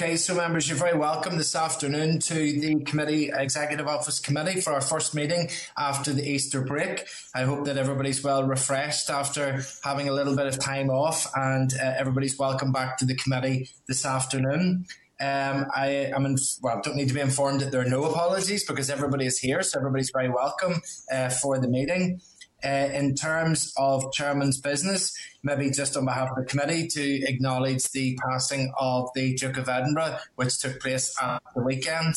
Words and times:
Okay, 0.00 0.16
so 0.16 0.32
members, 0.32 0.68
you're 0.68 0.78
very 0.78 0.96
welcome 0.96 1.38
this 1.38 1.56
afternoon 1.56 2.20
to 2.20 2.32
the 2.32 2.84
committee, 2.84 3.32
Executive 3.34 3.88
Office 3.88 4.20
Committee, 4.20 4.60
for 4.60 4.72
our 4.72 4.80
first 4.80 5.12
meeting 5.12 5.50
after 5.76 6.12
the 6.12 6.22
Easter 6.22 6.60
break. 6.60 7.04
I 7.34 7.42
hope 7.42 7.64
that 7.64 7.76
everybody's 7.76 8.22
well 8.22 8.44
refreshed 8.44 9.10
after 9.10 9.60
having 9.82 10.08
a 10.08 10.12
little 10.12 10.36
bit 10.36 10.46
of 10.46 10.60
time 10.60 10.88
off, 10.88 11.26
and 11.34 11.74
uh, 11.74 11.94
everybody's 11.98 12.38
welcome 12.38 12.70
back 12.70 12.96
to 12.98 13.06
the 13.06 13.16
committee 13.16 13.70
this 13.88 14.06
afternoon. 14.06 14.86
Um, 15.20 15.66
I 15.74 16.12
am 16.14 16.26
in, 16.26 16.36
well, 16.62 16.80
don't 16.80 16.94
need 16.94 17.08
to 17.08 17.14
be 17.14 17.20
informed 17.20 17.60
that 17.62 17.72
there 17.72 17.80
are 17.80 17.90
no 17.90 18.04
apologies 18.04 18.64
because 18.64 18.90
everybody 18.90 19.26
is 19.26 19.40
here, 19.40 19.64
so 19.64 19.80
everybody's 19.80 20.12
very 20.12 20.28
welcome 20.28 20.80
uh, 21.10 21.28
for 21.28 21.58
the 21.58 21.66
meeting. 21.66 22.20
Uh, 22.64 22.88
in 22.92 23.14
terms 23.14 23.72
of 23.76 24.10
chairman's 24.12 24.60
business, 24.60 25.16
maybe 25.44 25.70
just 25.70 25.96
on 25.96 26.04
behalf 26.04 26.28
of 26.30 26.36
the 26.36 26.44
committee 26.44 26.88
to 26.88 27.22
acknowledge 27.28 27.84
the 27.92 28.18
passing 28.28 28.72
of 28.80 29.08
the 29.14 29.34
Duke 29.36 29.58
of 29.58 29.68
Edinburgh, 29.68 30.18
which 30.34 30.58
took 30.58 30.80
place 30.80 31.14
at 31.22 31.40
the 31.54 31.62
weekend. 31.62 32.16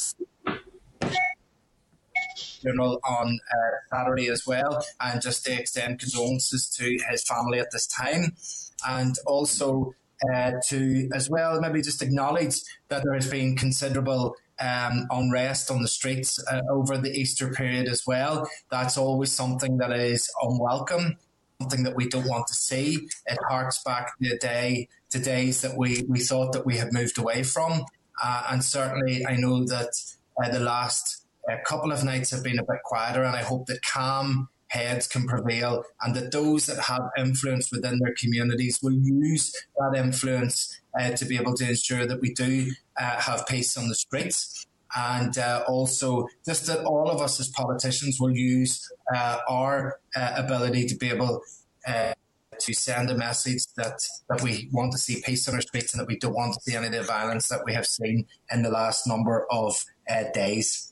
Funeral 2.62 3.00
on 3.08 3.40
uh, 3.52 3.96
Saturday 3.96 4.30
as 4.30 4.48
well, 4.48 4.84
and 5.00 5.22
just 5.22 5.46
to 5.46 5.54
extend 5.54 6.00
condolences 6.00 6.68
to 6.70 6.98
his 7.10 7.24
family 7.24 7.60
at 7.60 7.70
this 7.72 7.86
time, 7.86 8.36
and 8.88 9.16
also 9.28 9.94
uh, 10.34 10.54
to 10.70 11.10
as 11.14 11.30
well 11.30 11.60
maybe 11.62 11.82
just 11.82 12.02
acknowledge 12.02 12.62
that 12.90 13.04
there 13.04 13.14
has 13.14 13.30
been 13.30 13.56
considerable 13.56 14.36
um, 14.62 15.08
unrest 15.10 15.72
on 15.72 15.82
the 15.82 15.88
streets 15.88 16.40
uh, 16.52 16.62
over 16.70 16.98
the 16.98 17.12
Easter 17.12 17.52
period 17.52 17.88
as 17.88 18.04
well. 18.06 18.50
That's 18.70 18.98
always 18.98 19.32
something 19.32 19.78
that 19.78 19.92
is 19.92 20.30
unwelcome, 20.42 21.18
something 21.62 21.84
that 21.84 21.96
we 21.96 22.08
don't 22.08 22.28
want 22.28 22.48
to 22.48 22.54
see. 22.54 23.08
It 23.26 23.40
harks 23.50 23.82
back 23.84 24.14
the 24.20 24.38
day 24.38 24.88
to 25.10 25.20
days 25.20 25.62
that 25.62 25.78
we, 25.78 26.04
we 26.08 26.20
thought 26.20 26.54
that 26.54 26.66
we 26.66 26.78
had 26.78 26.94
moved 26.94 27.18
away 27.18 27.44
from. 27.44 27.86
Uh, 28.24 28.48
and 28.52 28.64
certainly, 28.64 29.26
I 29.26 29.36
know 29.36 29.66
that 29.66 29.92
uh, 30.44 30.50
the 30.50 30.60
last 30.60 31.26
uh, 31.50 31.56
couple 31.66 31.92
of 31.92 32.04
nights 32.04 32.30
have 32.32 32.44
been 32.44 32.60
a 32.60 32.64
bit 32.64 32.84
quieter, 32.84 33.24
and 33.24 33.36
I 33.36 33.42
hope 33.42 33.66
that 33.68 33.82
calm 33.82 34.50
heads 34.72 35.06
can 35.06 35.28
prevail 35.28 35.84
and 36.02 36.16
that 36.16 36.32
those 36.32 36.66
that 36.66 36.80
have 36.80 37.02
influence 37.18 37.72
within 37.74 38.00
their 38.00 38.14
communities 38.18 38.80
will 38.82 38.94
use 38.94 39.54
that 39.78 39.98
influence 39.98 40.80
uh, 40.98 41.10
to 41.10 41.26
be 41.26 41.36
able 41.36 41.54
to 41.54 41.68
ensure 41.68 42.06
that 42.06 42.22
we 42.22 42.34
do 42.34 42.72
have 43.02 43.46
peace 43.48 43.78
on 43.78 43.88
the 43.88 43.96
streets. 43.96 44.66
And 44.96 45.38
uh, 45.38 45.64
also, 45.68 46.28
just 46.46 46.66
that 46.68 46.84
all 46.84 47.10
of 47.10 47.22
us 47.22 47.40
as 47.40 47.48
politicians 47.50 48.20
will 48.20 48.36
use 48.36 48.92
uh, 49.16 49.38
our 49.48 50.00
uh, 50.16 50.34
ability 50.36 50.86
to 50.88 50.96
be 50.96 51.10
able 51.10 51.42
uh, 51.88 52.14
to 52.60 52.74
send 52.74 53.10
a 53.10 53.16
message 53.16 53.64
that, 53.78 54.00
that 54.30 54.42
we 54.42 54.70
want 54.74 54.92
to 54.92 54.98
see 54.98 55.22
peace 55.26 55.48
on 55.48 55.56
our 55.56 55.62
streets 55.62 55.94
and 55.94 56.02
that 56.02 56.08
we 56.08 56.18
don't 56.18 56.36
want 56.36 56.54
to 56.54 56.60
see 56.60 56.76
any 56.76 56.88
of 56.88 56.94
the 56.94 57.04
violence 57.04 57.48
that 57.48 57.62
we 57.66 57.74
have 57.74 57.86
seen 57.86 58.26
in 58.52 58.64
the 58.64 58.70
last 58.70 59.08
number 59.08 59.48
of 59.50 59.84
days. 60.34 60.91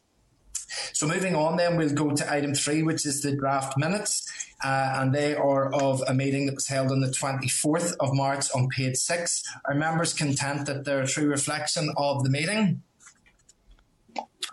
So 0.94 1.08
moving 1.08 1.36
on, 1.36 1.58
then 1.58 1.78
we'll 1.78 1.94
go 1.94 2.12
to 2.12 2.31
item 2.31 2.53
three, 2.53 2.84
which 2.84 3.06
is 3.06 3.22
the 3.22 3.36
draft 3.36 3.78
minutes, 3.78 4.28
uh, 4.64 4.94
and 4.95 5.14
they 5.14 5.36
are 5.36 5.73
of 5.73 6.03
a 6.08 6.14
meeting 6.14 6.45
that 6.48 6.56
was 6.56 6.67
held 6.67 6.92
on 6.92 7.00
the 7.00 7.08
24th 7.08 7.95
of 8.00 8.14
March 8.14 8.48
on 8.53 8.67
page 8.70 8.97
six. 8.97 9.44
Are 9.66 9.75
members 9.75 10.14
content 10.14 10.66
that 10.67 10.86
they're 10.86 11.02
a 11.02 11.08
true 11.08 11.28
reflection 11.28 11.94
of 11.97 12.23
the 12.23 12.30
meeting? 12.30 12.81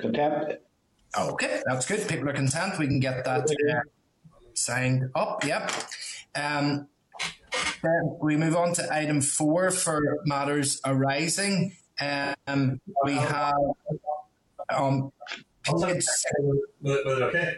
Content. 0.01 0.61
Okay, 1.19 1.63
that's 1.67 1.87
good. 1.87 2.07
People 2.09 2.29
are 2.29 2.35
content. 2.35 2.79
We 2.79 2.87
can 2.87 3.01
get 3.01 3.25
that 3.25 3.49
uh, 3.49 3.81
signed 4.55 5.11
up. 5.15 5.45
Yep. 5.45 5.73
Um, 6.35 6.89
then 7.83 8.19
we 8.21 8.37
move 8.37 8.57
on 8.57 8.75
to 8.75 8.95
item 8.95 9.21
four 9.21 9.71
for 9.71 10.19
matters 10.27 10.81
arising. 10.85 11.77
Um, 12.01 12.81
we 13.05 13.15
have 13.15 13.55
um, 14.69 15.13
okay. 15.75 17.57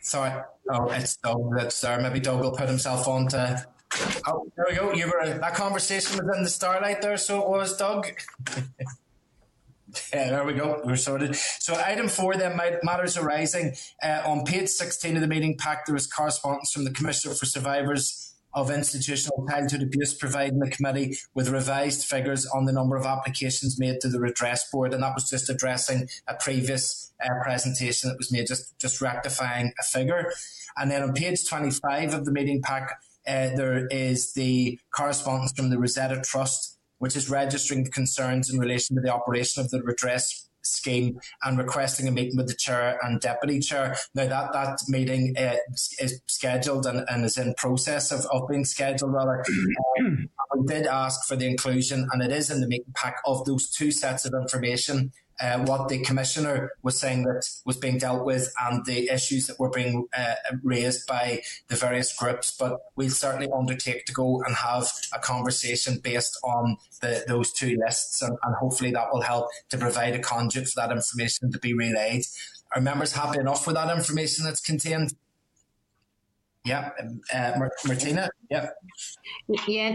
Sorry. 0.00 0.42
Oh, 0.70 0.90
it's 0.90 1.16
Doug 1.16 1.50
that's 1.56 1.80
there. 1.80 2.00
Maybe 2.00 2.20
Doug 2.20 2.40
will 2.40 2.52
put 2.52 2.68
himself 2.68 3.08
on 3.08 3.28
to. 3.28 3.66
Oh, 4.26 4.50
there 4.56 4.66
we 4.68 4.76
go. 4.76 4.92
You 4.92 5.06
were 5.06 5.38
that 5.38 5.54
conversation 5.54 6.24
was 6.24 6.36
in 6.36 6.42
the 6.42 6.50
starlight 6.50 7.02
there, 7.02 7.16
so 7.16 7.42
it 7.42 7.48
was 7.48 7.76
Doug. 7.76 8.06
yeah, 10.12 10.30
there 10.30 10.44
we 10.44 10.54
go. 10.54 10.80
We're 10.84 10.96
sorted. 10.96 11.36
So, 11.36 11.74
item 11.74 12.08
four 12.08 12.36
then 12.36 12.60
matters 12.82 13.16
arising 13.16 13.74
uh, 14.02 14.22
on 14.26 14.44
page 14.44 14.68
sixteen 14.68 15.16
of 15.16 15.22
the 15.22 15.28
meeting 15.28 15.56
pack. 15.56 15.86
There 15.86 15.94
was 15.94 16.06
correspondence 16.06 16.72
from 16.72 16.84
the 16.84 16.90
Commissioner 16.90 17.34
for 17.34 17.46
Survivors 17.46 18.27
of 18.54 18.70
institutional 18.70 19.46
childhood 19.48 19.82
abuse, 19.82 20.14
providing 20.14 20.58
the 20.58 20.70
committee 20.70 21.16
with 21.34 21.50
revised 21.50 22.06
figures 22.06 22.46
on 22.46 22.64
the 22.64 22.72
number 22.72 22.96
of 22.96 23.04
applications 23.04 23.78
made 23.78 24.00
to 24.00 24.08
the 24.08 24.18
redress 24.18 24.70
board, 24.70 24.94
and 24.94 25.02
that 25.02 25.14
was 25.14 25.28
just 25.28 25.50
addressing 25.50 26.08
a 26.26 26.34
previous 26.34 27.12
uh, 27.22 27.28
presentation 27.42 28.08
that 28.08 28.16
was 28.16 28.32
made, 28.32 28.46
just 28.46 28.78
just 28.78 29.00
rectifying 29.00 29.72
a 29.78 29.82
figure. 29.82 30.32
And 30.76 30.90
then 30.90 31.02
on 31.02 31.12
page 31.12 31.46
twenty 31.46 31.70
five 31.70 32.14
of 32.14 32.24
the 32.24 32.32
meeting 32.32 32.62
pack, 32.62 33.00
uh, 33.26 33.50
there 33.54 33.86
is 33.88 34.32
the 34.32 34.80
correspondence 34.96 35.52
from 35.52 35.70
the 35.70 35.78
Rosetta 35.78 36.22
Trust, 36.22 36.78
which 36.98 37.16
is 37.16 37.28
registering 37.28 37.84
concerns 37.90 38.50
in 38.50 38.58
relation 38.58 38.96
to 38.96 39.02
the 39.02 39.12
operation 39.12 39.62
of 39.62 39.70
the 39.70 39.82
redress 39.82 40.47
scheme 40.62 41.18
and 41.42 41.58
requesting 41.58 42.08
a 42.08 42.10
meeting 42.10 42.36
with 42.36 42.48
the 42.48 42.54
chair 42.54 42.98
and 43.02 43.20
deputy 43.20 43.60
chair. 43.60 43.96
Now 44.14 44.26
that 44.26 44.52
that 44.52 44.78
meeting 44.88 45.34
uh, 45.38 45.56
is 46.00 46.20
scheduled 46.26 46.86
and, 46.86 47.04
and, 47.08 47.24
is 47.24 47.38
in 47.38 47.54
process 47.54 48.12
of, 48.12 48.26
of 48.30 48.48
being 48.48 48.64
scheduled. 48.64 49.12
Rather, 49.12 49.44
um, 50.00 50.28
we 50.56 50.66
did 50.66 50.86
ask 50.86 51.26
for 51.26 51.36
the 51.36 51.46
inclusion, 51.46 52.08
and 52.12 52.22
it 52.22 52.30
is 52.30 52.50
in 52.50 52.60
the 52.60 52.68
meeting 52.68 52.92
pack 52.94 53.16
of 53.26 53.44
those 53.44 53.70
two 53.70 53.90
sets 53.90 54.24
of 54.24 54.34
information 54.34 55.12
uh, 55.40 55.58
what 55.60 55.88
the 55.88 56.02
commissioner 56.02 56.70
was 56.82 56.98
saying 56.98 57.22
that 57.24 57.44
was 57.64 57.76
being 57.76 57.98
dealt 57.98 58.24
with 58.24 58.52
and 58.60 58.84
the 58.86 59.08
issues 59.08 59.46
that 59.46 59.58
were 59.58 59.70
being 59.70 60.06
uh, 60.16 60.34
raised 60.62 61.06
by 61.06 61.40
the 61.68 61.76
various 61.76 62.16
groups. 62.16 62.56
But 62.58 62.78
we'll 62.96 63.10
certainly 63.10 63.48
undertake 63.56 64.04
to 64.06 64.12
go 64.12 64.42
and 64.42 64.54
have 64.56 64.90
a 65.14 65.18
conversation 65.18 66.00
based 66.02 66.38
on 66.42 66.76
the, 67.00 67.24
those 67.28 67.52
two 67.52 67.78
lists, 67.84 68.22
and, 68.22 68.36
and 68.42 68.54
hopefully 68.56 68.90
that 68.92 69.12
will 69.12 69.22
help 69.22 69.48
to 69.70 69.78
provide 69.78 70.14
a 70.14 70.18
conduit 70.18 70.68
for 70.68 70.80
that 70.80 70.92
information 70.92 71.52
to 71.52 71.58
be 71.58 71.74
relayed. 71.74 72.24
Are 72.74 72.80
members 72.80 73.12
happy 73.12 73.38
enough 73.38 73.66
with 73.66 73.76
that 73.76 73.96
information 73.96 74.44
that's 74.44 74.60
contained? 74.60 75.14
Yeah, 76.64 76.90
uh, 77.32 77.52
Martina. 77.86 78.28
Yeah. 78.50 78.68
Yeah. 79.66 79.94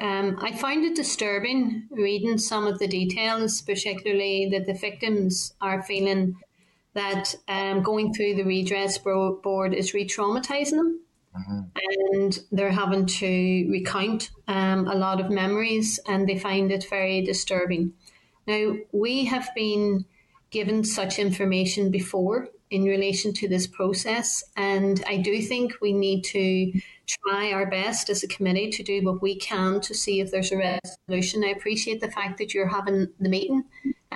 Um, 0.00 0.38
I 0.40 0.52
find 0.52 0.84
it 0.84 0.94
disturbing 0.94 1.88
reading 1.90 2.38
some 2.38 2.66
of 2.66 2.78
the 2.78 2.86
details, 2.86 3.62
particularly 3.62 4.48
that 4.52 4.66
the 4.66 4.74
victims 4.74 5.54
are 5.60 5.82
feeling 5.82 6.36
that 6.92 7.34
um, 7.48 7.82
going 7.82 8.14
through 8.14 8.36
the 8.36 8.44
redress 8.44 8.98
board 8.98 9.74
is 9.74 9.94
re-traumatizing 9.94 10.70
them. 10.70 11.00
Mm-hmm. 11.36 11.60
And 12.12 12.38
they're 12.52 12.70
having 12.70 13.06
to 13.06 13.68
recount 13.68 14.30
um, 14.46 14.86
a 14.86 14.94
lot 14.94 15.20
of 15.20 15.30
memories, 15.30 15.98
and 16.06 16.28
they 16.28 16.38
find 16.38 16.70
it 16.70 16.86
very 16.88 17.22
disturbing. 17.22 17.92
Now, 18.46 18.76
we 18.92 19.24
have 19.24 19.48
been 19.56 20.04
given 20.50 20.84
such 20.84 21.18
information 21.18 21.90
before 21.90 22.50
in 22.70 22.84
relation 22.84 23.32
to 23.34 23.48
this 23.48 23.66
process. 23.66 24.42
And 24.56 25.02
I 25.06 25.18
do 25.18 25.40
think 25.40 25.74
we 25.80 25.92
need 25.92 26.22
to 26.24 26.72
try 27.06 27.52
our 27.52 27.66
best 27.66 28.10
as 28.10 28.22
a 28.22 28.28
committee 28.28 28.70
to 28.70 28.82
do 28.82 29.02
what 29.02 29.22
we 29.22 29.36
can 29.36 29.80
to 29.82 29.94
see 29.94 30.20
if 30.20 30.30
there's 30.30 30.52
a 30.52 30.56
resolution. 30.56 31.44
I 31.44 31.48
appreciate 31.48 32.00
the 32.00 32.10
fact 32.10 32.38
that 32.38 32.54
you're 32.54 32.68
having 32.68 33.08
the 33.20 33.28
meeting, 33.28 33.64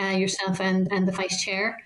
uh, 0.01 0.17
yourself 0.17 0.61
and, 0.61 0.89
and 0.91 1.07
the 1.07 1.13
vice 1.13 1.43
chair. 1.43 1.79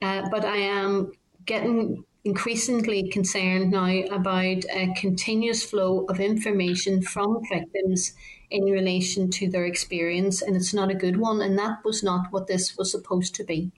Uh, 0.00 0.28
but 0.30 0.44
I 0.44 0.56
am 0.56 1.12
getting 1.46 2.04
increasingly 2.24 3.08
concerned 3.08 3.70
now 3.72 4.00
about 4.10 4.64
a 4.72 4.92
continuous 4.96 5.64
flow 5.64 6.04
of 6.08 6.20
information 6.20 7.02
from 7.02 7.40
victims 7.50 8.12
in 8.50 8.64
relation 8.64 9.30
to 9.30 9.48
their 9.48 9.64
experience, 9.64 10.42
and 10.42 10.54
it's 10.54 10.74
not 10.74 10.90
a 10.90 10.94
good 10.94 11.16
one. 11.16 11.40
And 11.40 11.58
that 11.58 11.84
was 11.84 12.02
not 12.02 12.30
what 12.30 12.46
this 12.46 12.76
was 12.76 12.90
supposed 12.90 13.34
to 13.36 13.44
be. 13.44 13.72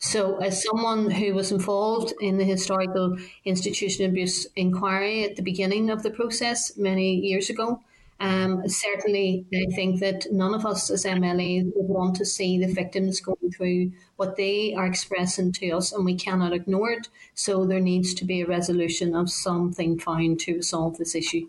So, 0.00 0.38
as 0.38 0.64
someone 0.64 1.10
who 1.10 1.32
was 1.34 1.52
involved 1.52 2.12
in 2.20 2.38
the 2.38 2.44
historical 2.44 3.18
institution 3.44 4.04
abuse 4.06 4.46
inquiry 4.56 5.24
at 5.24 5.36
the 5.36 5.42
beginning 5.42 5.90
of 5.90 6.02
the 6.02 6.10
process 6.10 6.76
many 6.76 7.14
years 7.14 7.50
ago, 7.50 7.80
um, 8.18 8.66
certainly 8.68 9.46
I 9.54 9.72
think 9.74 10.00
that 10.00 10.26
none 10.32 10.54
of 10.54 10.66
us 10.66 10.90
as 10.90 11.04
MLAs 11.04 11.72
would 11.74 11.88
want 11.88 12.16
to 12.16 12.24
see 12.24 12.58
the 12.58 12.72
victims 12.72 13.20
going 13.20 13.52
through 13.52 13.92
what 14.16 14.36
they 14.36 14.74
are 14.74 14.86
expressing 14.86 15.52
to 15.52 15.70
us, 15.70 15.92
and 15.92 16.04
we 16.04 16.14
cannot 16.14 16.52
ignore 16.52 16.90
it. 16.90 17.08
So, 17.34 17.64
there 17.64 17.80
needs 17.80 18.12
to 18.14 18.24
be 18.24 18.40
a 18.40 18.46
resolution 18.46 19.14
of 19.14 19.30
something 19.30 19.98
found 19.98 20.40
to 20.40 20.56
resolve 20.56 20.96
this 20.96 21.14
issue. 21.14 21.48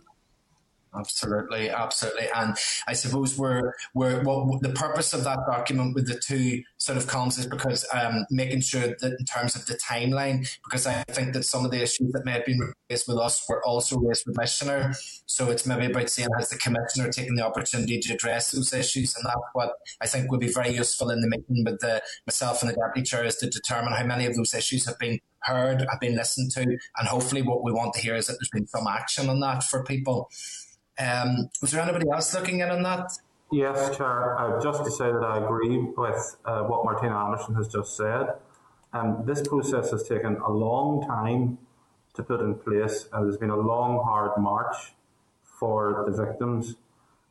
Absolutely, 0.94 1.70
absolutely, 1.70 2.28
and 2.36 2.54
I 2.86 2.92
suppose 2.92 3.38
we're 3.38 3.74
we're 3.94 4.22
well, 4.24 4.60
the 4.62 4.74
purpose 4.74 5.14
of 5.14 5.24
that 5.24 5.40
document 5.50 5.96
with 5.96 6.06
the 6.06 6.20
two 6.20 6.64
sort 6.80 6.98
of 6.98 7.08
columns 7.08 7.38
is 7.38 7.48
because 7.48 7.86
um, 7.94 8.26
making 8.30 8.60
sure 8.60 8.88
that 8.88 9.16
in 9.18 9.26
terms 9.26 9.56
of 9.56 9.66
the 9.68 9.76
timeline, 9.76 10.46
because 10.66 10.86
I 10.86 11.04
think 11.04 11.32
that 11.34 11.44
some 11.44 11.64
of 11.64 11.72
the 11.72 11.82
issues 11.82 12.12
that 12.12 12.26
may 12.26 12.34
have 12.34 12.46
been 12.46 12.60
raised 12.90 13.08
with 13.08 13.20
us 13.20 13.42
were 13.48 13.66
also 13.66 14.00
raised 14.00 14.26
with 14.28 14.36
commissioner. 14.36 14.94
So 15.28 15.50
it's 15.50 15.66
maybe 15.66 15.86
about 15.86 16.10
seeing 16.10 16.28
has 16.38 16.50
the 16.50 16.58
commissioner 16.58 17.10
taken 17.10 17.36
the 17.36 17.46
opportunity 17.46 17.98
to 18.02 18.14
address 18.14 18.52
those 18.52 18.74
issues, 18.74 19.16
and 19.16 19.26
that's 19.26 19.38
what 19.54 19.72
I 20.02 20.08
think 20.08 20.30
would 20.30 20.42
be 20.42 20.52
very 20.52 20.76
useful 20.76 21.10
in 21.10 21.22
the 21.22 21.30
meeting 21.30 21.64
with 21.64 21.80
the 21.80 22.02
myself 22.28 22.64
and 22.64 22.70
the 22.70 22.76
deputy 22.76 23.04
chair 23.04 23.24
is 23.24 23.38
to 23.38 23.50
determine 23.50 23.94
how 23.94 24.04
many 24.06 24.26
of 24.26 24.36
those 24.36 24.54
issues 24.54 24.86
have 24.88 25.00
been 25.00 25.20
heard, 25.40 25.86
have 25.90 26.02
been 26.02 26.18
listened 26.18 26.52
to, 26.52 26.64
and 26.64 27.08
hopefully 27.08 27.42
what 27.44 27.64
we 27.64 27.72
want 27.72 27.94
to 27.94 28.02
hear 28.02 28.16
is 28.16 28.28
that 28.28 28.34
there's 28.34 28.50
been 28.52 28.68
some 28.68 28.88
action 28.88 29.30
on 29.30 29.40
that 29.40 29.64
for 29.64 29.86
people. 29.86 30.30
Um, 31.00 31.50
was 31.62 31.72
there 31.72 31.82
anybody 31.82 32.10
else 32.10 32.34
looking 32.34 32.60
in 32.60 32.70
on 32.70 32.84
that? 32.84 33.12
Yes, 33.52 33.98
Chair. 33.98 34.40
Uh, 34.40 34.62
just 34.62 34.84
to 34.86 34.92
say 34.92 35.12
that 35.12 35.24
I 35.24 35.44
agree 35.44 35.78
with 35.78 36.38
uh, 36.46 36.64
what 36.64 36.86
Martina 36.86 37.18
Anderson 37.18 37.56
has 37.56 37.68
just 37.68 37.98
said. 37.98 38.28
Um, 38.94 39.24
this 39.26 39.46
process 39.48 39.92
has 39.92 40.04
taken 40.04 40.38
a 40.38 40.52
long 40.52 41.06
time 41.06 41.58
to 42.14 42.24
put 42.24 42.42
in 42.42 42.56
place. 42.56 43.08
Uh, 43.12 43.24
there's 43.24 43.38
been 43.38 43.50
a 43.50 43.58
long, 43.58 44.04
hard 44.04 44.38
march 44.42 44.94
for 45.44 46.06
the 46.08 46.26
victims, 46.26 46.76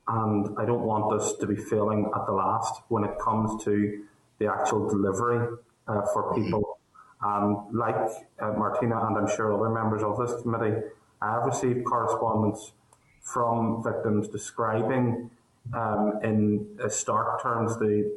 and 0.09 0.49
I 0.59 0.65
don't 0.65 0.83
want 0.83 1.13
us 1.13 1.35
to 1.37 1.47
be 1.47 1.56
failing 1.56 2.11
at 2.15 2.27
the 2.27 2.33
last 2.33 2.83
when 2.89 3.05
it 3.05 3.19
comes 3.19 3.63
to 3.65 4.05
the 4.39 4.47
actual 4.47 4.89
delivery 4.89 5.56
uh, 5.87 6.03
for 6.13 6.35
people. 6.35 6.79
Um, 7.25 7.69
like 7.73 7.97
uh, 8.41 8.53
Martina 8.53 9.06
and 9.06 9.19
I'm 9.19 9.37
sure 9.37 9.53
other 9.55 9.69
members 9.69 10.03
of 10.03 10.19
this 10.19 10.41
committee, 10.43 10.83
I 11.21 11.33
have 11.33 11.45
received 11.45 11.85
correspondence 11.85 12.73
from 13.20 13.82
victims 13.82 14.28
describing 14.28 15.31
um, 15.75 16.19
in 16.22 16.67
uh, 16.82 16.88
stark 16.88 17.43
terms 17.43 17.78
the, 17.78 18.11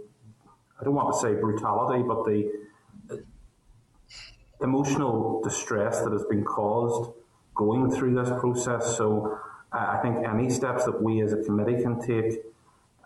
I 0.80 0.84
don't 0.84 0.96
want 0.96 1.14
to 1.14 1.20
say 1.20 1.34
brutality, 1.34 2.04
but 2.04 2.24
the 2.26 2.52
uh, 3.12 3.18
emotional 4.62 5.42
distress 5.44 6.02
that 6.02 6.12
has 6.12 6.24
been 6.26 6.44
caused 6.44 7.12
going 7.56 7.92
through 7.92 8.16
this 8.16 8.30
process. 8.40 8.98
So 8.98 9.40
I 9.72 9.98
think 9.98 10.26
any 10.26 10.50
steps 10.50 10.86
that 10.86 11.02
we 11.02 11.22
as 11.22 11.34
a 11.34 11.44
committee 11.44 11.82
can 11.82 12.00
take, 12.00 12.42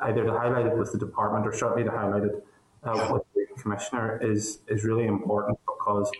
either 0.02 0.24
to 0.26 0.32
highlight 0.32 0.68
it 0.68 0.78
with 0.78 0.92
the 0.92 0.98
department 0.98 1.48
or 1.48 1.54
certainly 1.54 1.84
to 1.84 1.92
highlight 1.92 2.24
it 2.24 2.46
uh, 2.84 3.10
with 3.12 3.24
the 3.34 3.62
commissioner, 3.62 4.20
is 4.22 4.60
is 4.68 4.84
really 4.84 5.08
important 5.08 5.58
because 5.66 6.12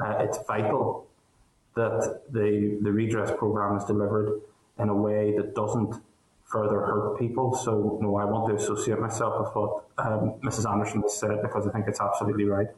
uh, 0.00 0.16
it's 0.20 0.38
vital 0.46 1.06
that 1.74 2.22
the 2.30 2.78
the 2.82 2.92
redress 2.92 3.30
program 3.36 3.76
is 3.76 3.84
delivered 3.84 4.40
in 4.78 4.88
a 4.88 4.94
way 4.94 5.34
that 5.36 5.54
doesn't 5.54 5.94
further 6.44 6.80
hurt 6.80 7.18
people. 7.18 7.54
So, 7.54 7.98
no, 8.00 8.16
I 8.16 8.24
want 8.24 8.48
to 8.48 8.54
associate 8.54 8.98
myself 8.98 9.34
with 9.40 9.54
what 9.54 9.84
um, 9.98 10.34
Mrs. 10.42 10.70
Anderson 10.70 11.08
said 11.08 11.42
because 11.42 11.66
I 11.66 11.70
think 11.70 11.86
it's 11.88 12.00
absolutely 12.00 12.44
right. 12.44 12.68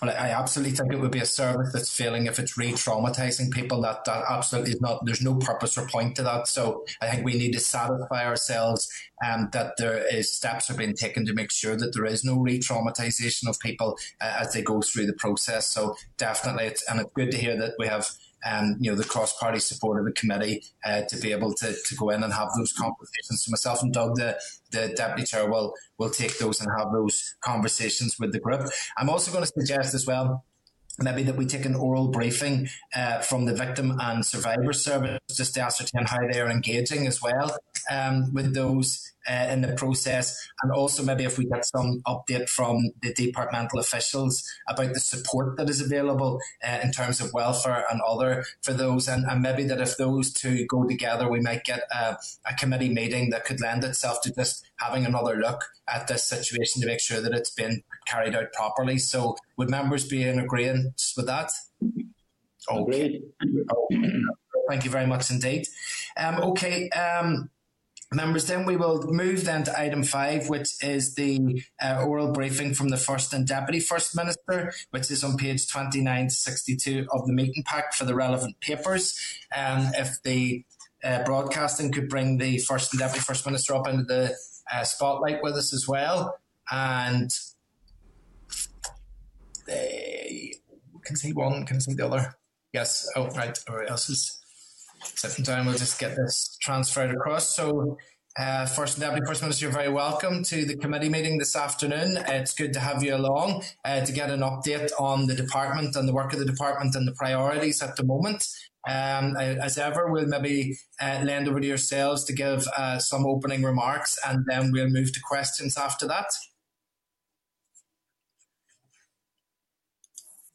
Well, 0.00 0.10
I 0.10 0.30
absolutely 0.30 0.74
think 0.74 0.92
it 0.92 1.00
would 1.00 1.10
be 1.10 1.20
a 1.20 1.26
service 1.26 1.72
that's 1.72 1.94
failing 1.94 2.26
if 2.26 2.38
it's 2.38 2.56
re-traumatizing 2.56 3.50
people. 3.50 3.82
That 3.82 4.04
that 4.06 4.24
absolutely 4.28 4.72
is 4.72 4.80
not. 4.80 5.04
There's 5.04 5.22
no 5.22 5.36
purpose 5.36 5.76
or 5.76 5.86
point 5.86 6.16
to 6.16 6.22
that. 6.22 6.48
So 6.48 6.84
I 7.00 7.10
think 7.10 7.24
we 7.24 7.34
need 7.34 7.52
to 7.52 7.60
satisfy 7.60 8.24
ourselves 8.24 8.88
um, 9.24 9.48
that 9.52 9.74
there 9.78 9.98
is 10.12 10.32
steps 10.32 10.70
are 10.70 10.74
being 10.74 10.94
taken 10.94 11.26
to 11.26 11.34
make 11.34 11.50
sure 11.50 11.76
that 11.76 11.92
there 11.94 12.06
is 12.06 12.24
no 12.24 12.36
re-traumatization 12.36 13.48
of 13.48 13.58
people 13.60 13.98
uh, 14.20 14.36
as 14.40 14.52
they 14.52 14.62
go 14.62 14.80
through 14.80 15.06
the 15.06 15.12
process. 15.14 15.68
So 15.70 15.94
definitely, 16.16 16.64
it's 16.64 16.88
and 16.90 17.00
it's 17.00 17.12
good 17.12 17.30
to 17.32 17.38
hear 17.38 17.56
that 17.56 17.74
we 17.78 17.86
have 17.86 18.08
um, 18.44 18.76
you 18.80 18.90
know, 18.90 18.96
the 18.96 19.04
cross 19.04 19.36
party 19.38 19.58
support 19.58 19.98
of 19.98 20.04
the 20.04 20.12
committee 20.12 20.64
uh, 20.84 21.02
to 21.08 21.16
be 21.18 21.32
able 21.32 21.54
to, 21.54 21.74
to 21.84 21.94
go 21.96 22.10
in 22.10 22.22
and 22.22 22.32
have 22.32 22.48
those 22.56 22.72
conversations. 22.72 23.44
So 23.44 23.50
myself 23.50 23.82
and 23.82 23.92
Doug, 23.92 24.16
the, 24.16 24.38
the 24.70 24.92
deputy 24.96 25.24
chair, 25.24 25.50
will 25.50 25.74
will 25.98 26.10
take 26.10 26.38
those 26.38 26.60
and 26.60 26.70
have 26.78 26.92
those 26.92 27.34
conversations 27.40 28.16
with 28.18 28.32
the 28.32 28.38
group. 28.38 28.62
I'm 28.96 29.08
also 29.08 29.32
going 29.32 29.44
to 29.44 29.52
suggest 29.54 29.94
as 29.94 30.06
well 30.06 30.44
maybe 30.98 31.22
that 31.24 31.36
we 31.36 31.46
take 31.46 31.64
an 31.64 31.74
oral 31.74 32.08
briefing 32.08 32.68
uh, 32.94 33.20
from 33.20 33.44
the 33.44 33.54
victim 33.54 33.98
and 34.00 34.24
survivor 34.24 34.72
service 34.72 35.18
just 35.34 35.54
to 35.54 35.60
ascertain 35.60 36.06
how 36.06 36.18
they 36.30 36.40
are 36.40 36.50
engaging 36.50 37.06
as 37.06 37.20
well 37.20 37.56
um, 37.90 38.32
with 38.32 38.54
those 38.54 39.12
uh, 39.28 39.48
in 39.50 39.60
the 39.60 39.74
process, 39.74 40.36
and 40.62 40.72
also 40.72 41.02
maybe 41.02 41.24
if 41.24 41.38
we 41.38 41.46
get 41.46 41.64
some 41.64 42.02
update 42.06 42.48
from 42.48 42.78
the 43.02 43.12
departmental 43.14 43.78
officials 43.78 44.44
about 44.68 44.92
the 44.94 45.00
support 45.00 45.56
that 45.56 45.68
is 45.68 45.80
available 45.80 46.38
uh, 46.66 46.78
in 46.82 46.92
terms 46.92 47.20
of 47.20 47.32
welfare 47.32 47.84
and 47.90 48.00
other 48.06 48.44
for 48.62 48.72
those, 48.72 49.08
and, 49.08 49.24
and 49.28 49.42
maybe 49.42 49.64
that 49.64 49.80
if 49.80 49.96
those 49.96 50.32
two 50.32 50.66
go 50.66 50.84
together, 50.84 51.28
we 51.28 51.40
might 51.40 51.64
get 51.64 51.80
a, 51.92 52.16
a 52.46 52.54
committee 52.54 52.92
meeting 52.92 53.30
that 53.30 53.44
could 53.44 53.60
lend 53.60 53.84
itself 53.84 54.20
to 54.22 54.32
just 54.32 54.64
having 54.76 55.04
another 55.04 55.36
look 55.36 55.64
at 55.88 56.06
this 56.06 56.24
situation 56.24 56.80
to 56.80 56.86
make 56.86 57.00
sure 57.00 57.20
that 57.20 57.32
it's 57.32 57.50
been 57.50 57.82
carried 58.06 58.34
out 58.34 58.52
properly. 58.52 58.98
So, 58.98 59.36
would 59.56 59.70
members 59.70 60.06
be 60.06 60.22
in 60.22 60.38
agreement 60.38 61.02
with 61.16 61.26
that? 61.26 61.50
Okay. 62.70 63.22
Thank 64.68 64.84
you 64.84 64.90
very 64.90 65.06
much 65.06 65.30
indeed. 65.30 65.68
Um, 66.16 66.40
okay. 66.50 66.88
Um, 66.90 67.50
Members, 68.12 68.46
then 68.46 68.64
we 68.66 68.76
will 68.76 69.02
move 69.12 69.44
then 69.44 69.64
to 69.64 69.78
item 69.80 70.04
five, 70.04 70.48
which 70.48 70.82
is 70.82 71.16
the 71.16 71.62
uh, 71.82 72.04
oral 72.06 72.32
briefing 72.32 72.72
from 72.72 72.90
the 72.90 72.96
First 72.96 73.32
and 73.32 73.46
Deputy 73.46 73.80
First 73.80 74.14
Minister, 74.14 74.72
which 74.90 75.10
is 75.10 75.24
on 75.24 75.36
page 75.36 75.68
29 75.68 76.28
to 76.28 76.34
62 76.34 77.08
of 77.10 77.26
the 77.26 77.32
meeting 77.32 77.64
pack 77.66 77.94
for 77.94 78.04
the 78.04 78.14
relevant 78.14 78.60
papers. 78.60 79.18
Um, 79.56 79.90
if 79.94 80.22
the 80.22 80.64
uh, 81.02 81.24
broadcasting 81.24 81.90
could 81.92 82.08
bring 82.08 82.38
the 82.38 82.58
First 82.58 82.92
and 82.92 83.00
Deputy 83.00 83.20
First 83.20 83.44
Minister 83.44 83.74
up 83.74 83.88
into 83.88 84.04
the 84.04 84.36
uh, 84.72 84.84
spotlight 84.84 85.42
with 85.42 85.54
us 85.54 85.72
as 85.72 85.86
well. 85.88 86.38
And 86.70 87.30
they 89.66 90.54
can 91.04 91.16
see 91.16 91.32
one, 91.32 91.66
can 91.66 91.80
see 91.80 91.94
the 91.94 92.06
other. 92.06 92.34
Yes. 92.72 93.08
Oh, 93.16 93.28
right. 93.28 93.58
Everybody 93.68 93.90
else 93.90 94.08
is 94.08 94.40
sitting 95.02 95.44
down. 95.44 95.66
We'll 95.66 95.76
just 95.76 95.98
get 95.98 96.16
this 96.16 96.56
transferred 96.60 97.10
across. 97.12 97.54
So, 97.54 97.96
uh, 98.38 98.66
First 98.66 99.00
Deputy 99.00 99.26
First 99.26 99.40
Minister, 99.42 99.64
you're 99.64 99.72
very 99.72 99.88
welcome 99.88 100.42
to 100.44 100.66
the 100.66 100.76
committee 100.76 101.08
meeting 101.08 101.38
this 101.38 101.56
afternoon. 101.56 102.18
it's 102.28 102.52
good 102.52 102.74
to 102.74 102.80
have 102.80 103.02
you 103.02 103.14
along 103.14 103.62
uh, 103.84 104.04
to 104.04 104.12
get 104.12 104.30
an 104.30 104.40
update 104.40 104.90
on 105.00 105.26
the 105.26 105.34
department 105.34 105.96
and 105.96 106.06
the 106.06 106.12
work 106.12 106.34
of 106.34 106.38
the 106.38 106.44
department 106.44 106.94
and 106.94 107.08
the 107.08 107.12
priorities 107.12 107.82
at 107.82 107.96
the 107.96 108.04
moment. 108.04 108.46
Um, 108.86 109.36
as 109.36 109.78
ever, 109.78 110.12
we'll 110.12 110.26
maybe 110.26 110.78
uh, 111.00 111.20
lend 111.24 111.48
over 111.48 111.60
to 111.60 111.66
yourselves 111.66 112.24
to 112.24 112.32
give 112.32 112.66
uh, 112.76 112.98
some 112.98 113.26
opening 113.26 113.62
remarks 113.62 114.18
and 114.26 114.44
then 114.46 114.70
we'll 114.70 114.90
move 114.90 115.12
to 115.12 115.20
questions 115.20 115.76
after 115.76 116.06
that. 116.06 116.26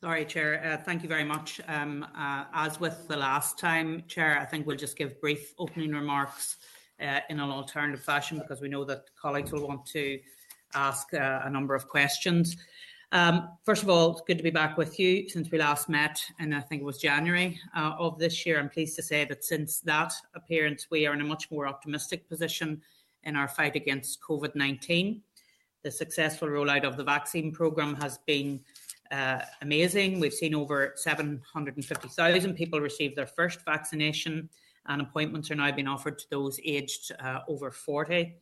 Sorry, 0.01 0.25
Chair. 0.25 0.59
Uh, 0.65 0.83
thank 0.83 1.03
you 1.03 1.09
very 1.09 1.23
much. 1.23 1.61
Um, 1.67 2.07
uh, 2.17 2.45
as 2.55 2.79
with 2.79 3.07
the 3.07 3.15
last 3.15 3.59
time, 3.59 4.03
Chair, 4.07 4.39
I 4.41 4.45
think 4.45 4.65
we'll 4.65 4.75
just 4.75 4.97
give 4.97 5.21
brief 5.21 5.53
opening 5.59 5.91
remarks 5.91 6.55
uh, 6.99 7.19
in 7.29 7.39
an 7.39 7.51
alternative 7.51 8.03
fashion 8.03 8.39
because 8.39 8.61
we 8.61 8.67
know 8.67 8.83
that 8.85 9.03
colleagues 9.15 9.51
will 9.51 9.67
want 9.67 9.85
to 9.85 10.19
ask 10.73 11.13
a 11.13 11.47
number 11.51 11.75
of 11.75 11.87
questions. 11.87 12.57
Um, 13.11 13.49
first 13.63 13.83
of 13.83 13.89
all, 13.89 14.13
it's 14.13 14.21
good 14.25 14.39
to 14.39 14.43
be 14.43 14.49
back 14.49 14.75
with 14.75 14.99
you 14.99 15.29
since 15.29 15.51
we 15.51 15.59
last 15.59 15.87
met, 15.87 16.19
and 16.39 16.55
I 16.55 16.61
think 16.61 16.81
it 16.81 16.85
was 16.85 16.97
January 16.97 17.59
of 17.75 18.17
this 18.17 18.43
year. 18.43 18.57
I'm 18.57 18.69
pleased 18.69 18.95
to 18.95 19.03
say 19.03 19.25
that 19.25 19.43
since 19.43 19.81
that 19.81 20.13
appearance, 20.33 20.87
we 20.89 21.05
are 21.05 21.13
in 21.13 21.21
a 21.21 21.25
much 21.25 21.51
more 21.51 21.67
optimistic 21.67 22.27
position 22.27 22.81
in 23.25 23.35
our 23.35 23.47
fight 23.47 23.75
against 23.75 24.19
COVID 24.19 24.55
19. 24.55 25.21
The 25.83 25.91
successful 25.91 26.47
rollout 26.47 26.85
of 26.85 26.97
the 26.97 27.03
vaccine 27.03 27.51
programme 27.51 27.93
has 27.95 28.17
been 28.25 28.61
uh, 29.11 29.41
amazing. 29.61 30.19
We've 30.19 30.33
seen 30.33 30.55
over 30.55 30.93
750,000 30.95 32.53
people 32.53 32.79
receive 32.79 33.15
their 33.15 33.27
first 33.27 33.63
vaccination, 33.65 34.49
and 34.87 35.01
appointments 35.01 35.51
are 35.51 35.55
now 35.55 35.71
being 35.71 35.87
offered 35.87 36.17
to 36.19 36.29
those 36.29 36.59
aged 36.63 37.11
uh, 37.19 37.39
over 37.47 37.71
40. 37.71 38.35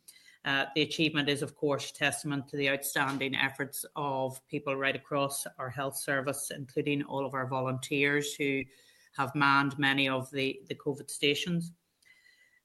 Uh, 0.46 0.66
the 0.76 0.84
achievement 0.84 1.28
is, 1.28 1.42
of 1.42 1.56
course, 1.56 1.92
testament 1.92 2.48
to 2.48 2.58
the 2.58 2.70
outstanding 2.70 3.36
efforts 3.36 3.84
of 3.96 4.40
people 4.48 4.76
right 4.76 4.96
across 4.96 5.46
our 5.58 5.70
health 5.70 5.98
service, 5.98 6.52
including 6.56 7.04
all 7.04 7.26
of 7.26 7.34
our 7.34 7.48
volunteers 7.48 8.34
who 8.36 8.64
have 9.18 9.36
manned 9.36 9.78
many 9.78 10.08
of 10.08 10.32
the, 10.32 10.62
the 10.70 10.76
COVID 10.76 11.10
stations. 11.10 11.74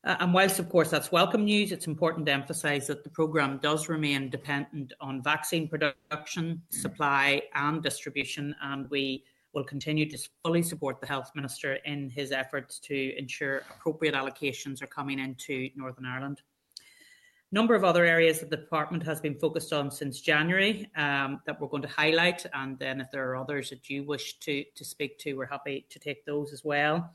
Uh, 0.04 0.16
and 0.20 0.34
whilst, 0.34 0.58
of 0.58 0.68
course, 0.68 0.90
that's 0.90 1.10
welcome 1.10 1.44
news, 1.44 1.72
it's 1.72 1.86
important 1.86 2.26
to 2.26 2.32
emphasise 2.32 2.86
that 2.86 3.02
the 3.04 3.08
programme 3.08 3.58
does 3.62 3.88
remain 3.88 4.28
dependent 4.28 4.92
on 5.00 5.22
vaccine 5.22 5.66
production, 5.66 6.60
supply, 6.68 7.40
and 7.54 7.82
distribution. 7.82 8.54
And 8.62 8.88
we 8.90 9.24
will 9.54 9.64
continue 9.64 10.08
to 10.10 10.18
fully 10.44 10.62
support 10.62 11.00
the 11.00 11.06
Health 11.06 11.30
Minister 11.34 11.74
in 11.86 12.10
his 12.10 12.32
efforts 12.32 12.78
to 12.80 13.16
ensure 13.16 13.62
appropriate 13.70 14.14
allocations 14.14 14.82
are 14.82 14.86
coming 14.88 15.18
into 15.18 15.70
Northern 15.74 16.04
Ireland. 16.04 16.42
A 16.80 17.54
number 17.54 17.74
of 17.74 17.84
other 17.84 18.04
areas 18.04 18.40
that 18.40 18.50
the 18.50 18.56
department 18.56 19.02
has 19.04 19.22
been 19.22 19.36
focused 19.36 19.72
on 19.72 19.90
since 19.90 20.20
January 20.20 20.90
um, 20.96 21.40
that 21.46 21.58
we're 21.58 21.68
going 21.68 21.82
to 21.82 21.88
highlight. 21.88 22.44
And 22.52 22.78
then, 22.78 23.00
if 23.00 23.10
there 23.10 23.30
are 23.30 23.36
others 23.36 23.70
that 23.70 23.88
you 23.88 24.04
wish 24.04 24.38
to, 24.40 24.64
to 24.74 24.84
speak 24.84 25.18
to, 25.20 25.32
we're 25.34 25.46
happy 25.46 25.86
to 25.88 25.98
take 25.98 26.26
those 26.26 26.52
as 26.52 26.62
well 26.62 27.14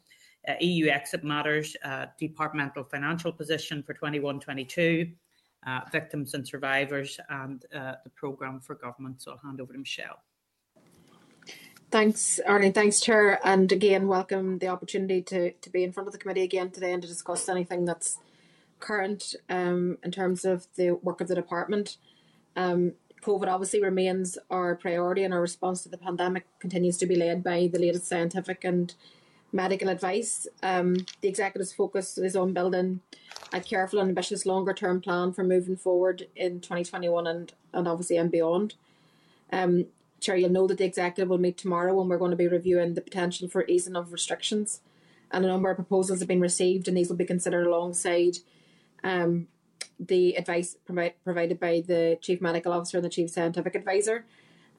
EU 0.62 0.88
exit 0.88 1.24
matters, 1.24 1.76
uh, 1.84 2.08
departmental 2.18 2.84
financial 2.84 3.32
position 3.32 3.84
for 3.84 3.94
21 3.94 4.40
22, 4.40 5.12
uh, 5.68 5.82
victims 5.92 6.34
and 6.34 6.48
survivors, 6.48 7.20
and 7.30 7.66
uh, 7.74 7.94
the 8.04 8.10
programme 8.12 8.60
for 8.60 8.76
government. 8.76 9.22
So 9.22 9.32
I'll 9.32 9.38
hand 9.38 9.62
over 9.62 9.74
to 9.74 9.80
Michelle. 9.80 10.20
Thanks, 11.92 12.40
Arlene. 12.46 12.74
Thanks, 12.74 13.02
Chair. 13.02 13.40
And 13.44 13.72
again, 13.72 14.08
welcome 14.08 14.60
the 14.60 14.68
opportunity 14.68 15.24
to, 15.24 15.52
to 15.52 15.70
be 15.72 15.84
in 15.84 15.92
front 15.92 16.08
of 16.08 16.14
the 16.14 16.20
committee 16.20 16.44
again 16.44 16.70
today 16.70 16.94
and 16.94 17.02
to 17.02 17.08
discuss 17.08 17.50
anything 17.50 17.86
that's 17.86 18.20
current 18.80 19.36
um, 19.50 19.98
in 20.04 20.12
terms 20.12 20.46
of 20.46 20.68
the 20.76 20.92
work 20.92 21.20
of 21.20 21.28
the 21.28 21.36
department. 21.36 21.98
Um, 22.56 22.94
COVID 23.24 23.48
obviously 23.48 23.82
remains 23.82 24.38
our 24.50 24.76
priority, 24.76 25.24
and 25.24 25.34
our 25.34 25.42
response 25.42 25.82
to 25.84 25.90
the 25.90 25.98
pandemic 25.98 26.46
continues 26.60 26.98
to 26.98 27.06
be 27.06 27.16
led 27.16 27.44
by 27.44 27.70
the 27.72 27.80
latest 27.80 28.08
scientific 28.08 28.64
and 28.64 28.94
medical 29.52 29.90
advice. 29.90 30.48
Um, 30.62 30.98
the 31.22 31.28
executive's 31.28 31.74
focus 31.74 32.18
is 32.18 32.36
on 32.36 32.54
building 32.54 33.02
a 33.52 33.62
careful 33.62 34.00
and 34.00 34.10
ambitious 34.10 34.46
longer 34.46 34.74
term 34.74 35.02
plan 35.02 35.34
for 35.34 35.44
moving 35.44 35.76
forward 35.76 36.28
in 36.36 36.60
2021 36.62 37.28
and, 37.28 37.54
and 37.74 37.88
obviously 37.88 38.18
and 38.18 38.32
beyond. 38.32 38.76
Um, 39.52 39.88
Chair, 40.20 40.36
you'll 40.36 40.50
know 40.50 40.68
that 40.68 40.78
the 40.78 40.86
executive 40.86 41.30
will 41.30 41.38
meet 41.38 41.58
tomorrow 41.58 41.94
when 41.94 42.10
we're 42.10 42.18
going 42.18 42.32
to 42.32 42.38
be 42.38 42.48
reviewing 42.48 42.94
the 42.94 43.02
potential 43.02 43.48
for 43.48 43.66
easing 43.68 43.96
of 43.96 44.12
restrictions. 44.12 44.82
And 45.32 45.46
a 45.46 45.48
number 45.48 45.70
of 45.70 45.78
proposals 45.78 46.20
have 46.20 46.28
been 46.28 46.42
received, 46.42 46.88
and 46.88 46.98
these 46.98 47.10
will 47.10 47.16
be 47.16 47.26
considered 47.26 47.68
alongside 47.68 48.38
um, 49.04 49.48
the 50.00 50.36
advice 50.36 50.76
provided 51.24 51.60
by 51.60 51.84
the 51.86 52.18
Chief 52.22 52.42
Medical 52.42 52.74
Officer 52.74 52.98
and 52.98 53.06
the 53.06 53.10
Chief 53.10 53.30
Scientific 53.30 53.76
Advisor. 53.76 54.26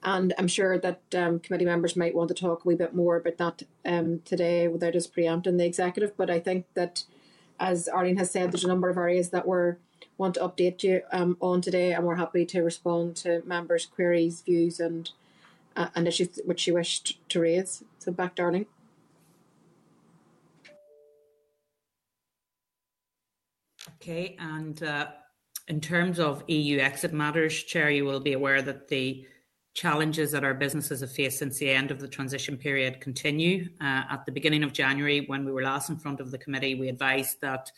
And 0.03 0.33
I'm 0.39 0.49
sure 0.49 0.79
that 0.79 1.01
um, 1.15 1.41
committee 1.41 1.65
members 1.65 1.97
might 1.97 2.15
want 2.15 2.29
to 2.29 2.35
talk 2.35 2.65
a 2.65 2.69
wee 2.69 2.75
bit 2.75 2.95
more 2.95 3.17
about 3.17 3.39
that 3.39 3.63
um, 3.85 4.21
today 4.25 4.67
without 4.67 4.97
us 4.97 5.07
preempting 5.07 5.59
the 5.59 5.67
executive. 5.67 6.17
But 6.17 6.31
I 6.31 6.41
think 6.41 6.67
that, 6.75 7.05
as 7.59 7.89
Arlene 7.89 8.17
has 8.17 8.31
said, 8.31 8.51
there's 8.51 8.65
a 8.65 8.69
number 8.69 8.89
of 8.89 8.97
areas 8.97 9.31
that 9.31 9.47
we 9.47 9.73
want 10.17 10.35
to 10.35 10.41
update 10.41 10.83
you 10.83 11.03
um, 11.13 11.37
on 11.41 11.61
today, 11.61 11.93
and 11.93 12.05
we're 12.05 12.15
happy 12.15 12.47
to 12.47 12.63
respond 12.63 13.17
to 13.17 13.43
members' 13.45 13.87
queries, 13.87 14.41
views, 14.41 14.81
and 14.81 15.11
uh, 15.77 15.89
and 15.95 16.09
issues 16.09 16.41
which 16.45 16.67
you 16.67 16.75
wished 16.75 17.19
to 17.29 17.41
raise. 17.41 17.85
So 17.99 18.13
back, 18.13 18.35
darling. 18.35 18.67
Okay, 23.97 24.37
and 24.39 24.83
uh, 24.83 25.09
in 25.69 25.81
terms 25.81 26.19
of 26.19 26.43
EU 26.49 26.79
exit 26.79 27.13
matters, 27.13 27.63
Chair, 27.63 27.91
you 27.91 28.05
will 28.07 28.21
be 28.21 28.33
aware 28.33 28.63
that 28.63 28.89
the 28.89 29.27
challenges 29.75 30.33
that 30.33 30.45
our 30.45 30.55
businesses 30.55 31.01
have 31.01 31.13
faced 31.13 31.39
since 31.39 31.59
the 31.59 31.71
end 31.71 31.91
of 31.91 32.01
the 32.01 32.09
transition 32.09 32.57
period 32.57 33.01
continue. 33.01 33.69
Uh, 33.81 34.03
at 34.11 34.25
the 34.27 34.33
beginning 34.33 34.65
of 34.65 34.73
January, 34.73 35.25
when 35.27 35.45
we 35.45 35.53
were 35.53 35.63
last 35.63 35.91
in 35.91 35.97
front 35.97 36.21
of 36.21 36.31
the 36.31 36.39
committee, 36.39 36.75
we 36.75 36.89
advised 36.89 37.41
that 37.41 37.71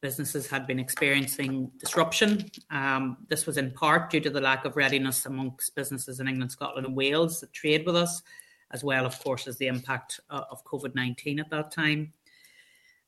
businesses 0.00 0.46
had 0.46 0.66
been 0.66 0.78
experiencing 0.78 1.70
disruption. 1.78 2.48
Um, 2.70 3.18
this 3.28 3.46
was 3.46 3.56
in 3.56 3.70
part 3.72 4.10
due 4.10 4.20
to 4.20 4.30
the 4.30 4.40
lack 4.40 4.64
of 4.64 4.76
readiness 4.76 5.26
amongst 5.26 5.74
businesses 5.74 6.20
in 6.20 6.28
England, 6.28 6.52
Scotland, 6.52 6.86
and 6.86 6.96
Wales 6.96 7.40
that 7.40 7.52
trade 7.52 7.84
with 7.84 7.96
us, 7.96 8.22
as 8.70 8.82
well, 8.82 9.04
of 9.04 9.18
course, 9.22 9.46
as 9.46 9.56
the 9.58 9.66
impact 9.66 10.20
uh, 10.30 10.42
of 10.50 10.64
COVID 10.64 10.94
19 10.94 11.40
at 11.40 11.50
that 11.50 11.70
time. 11.70 12.12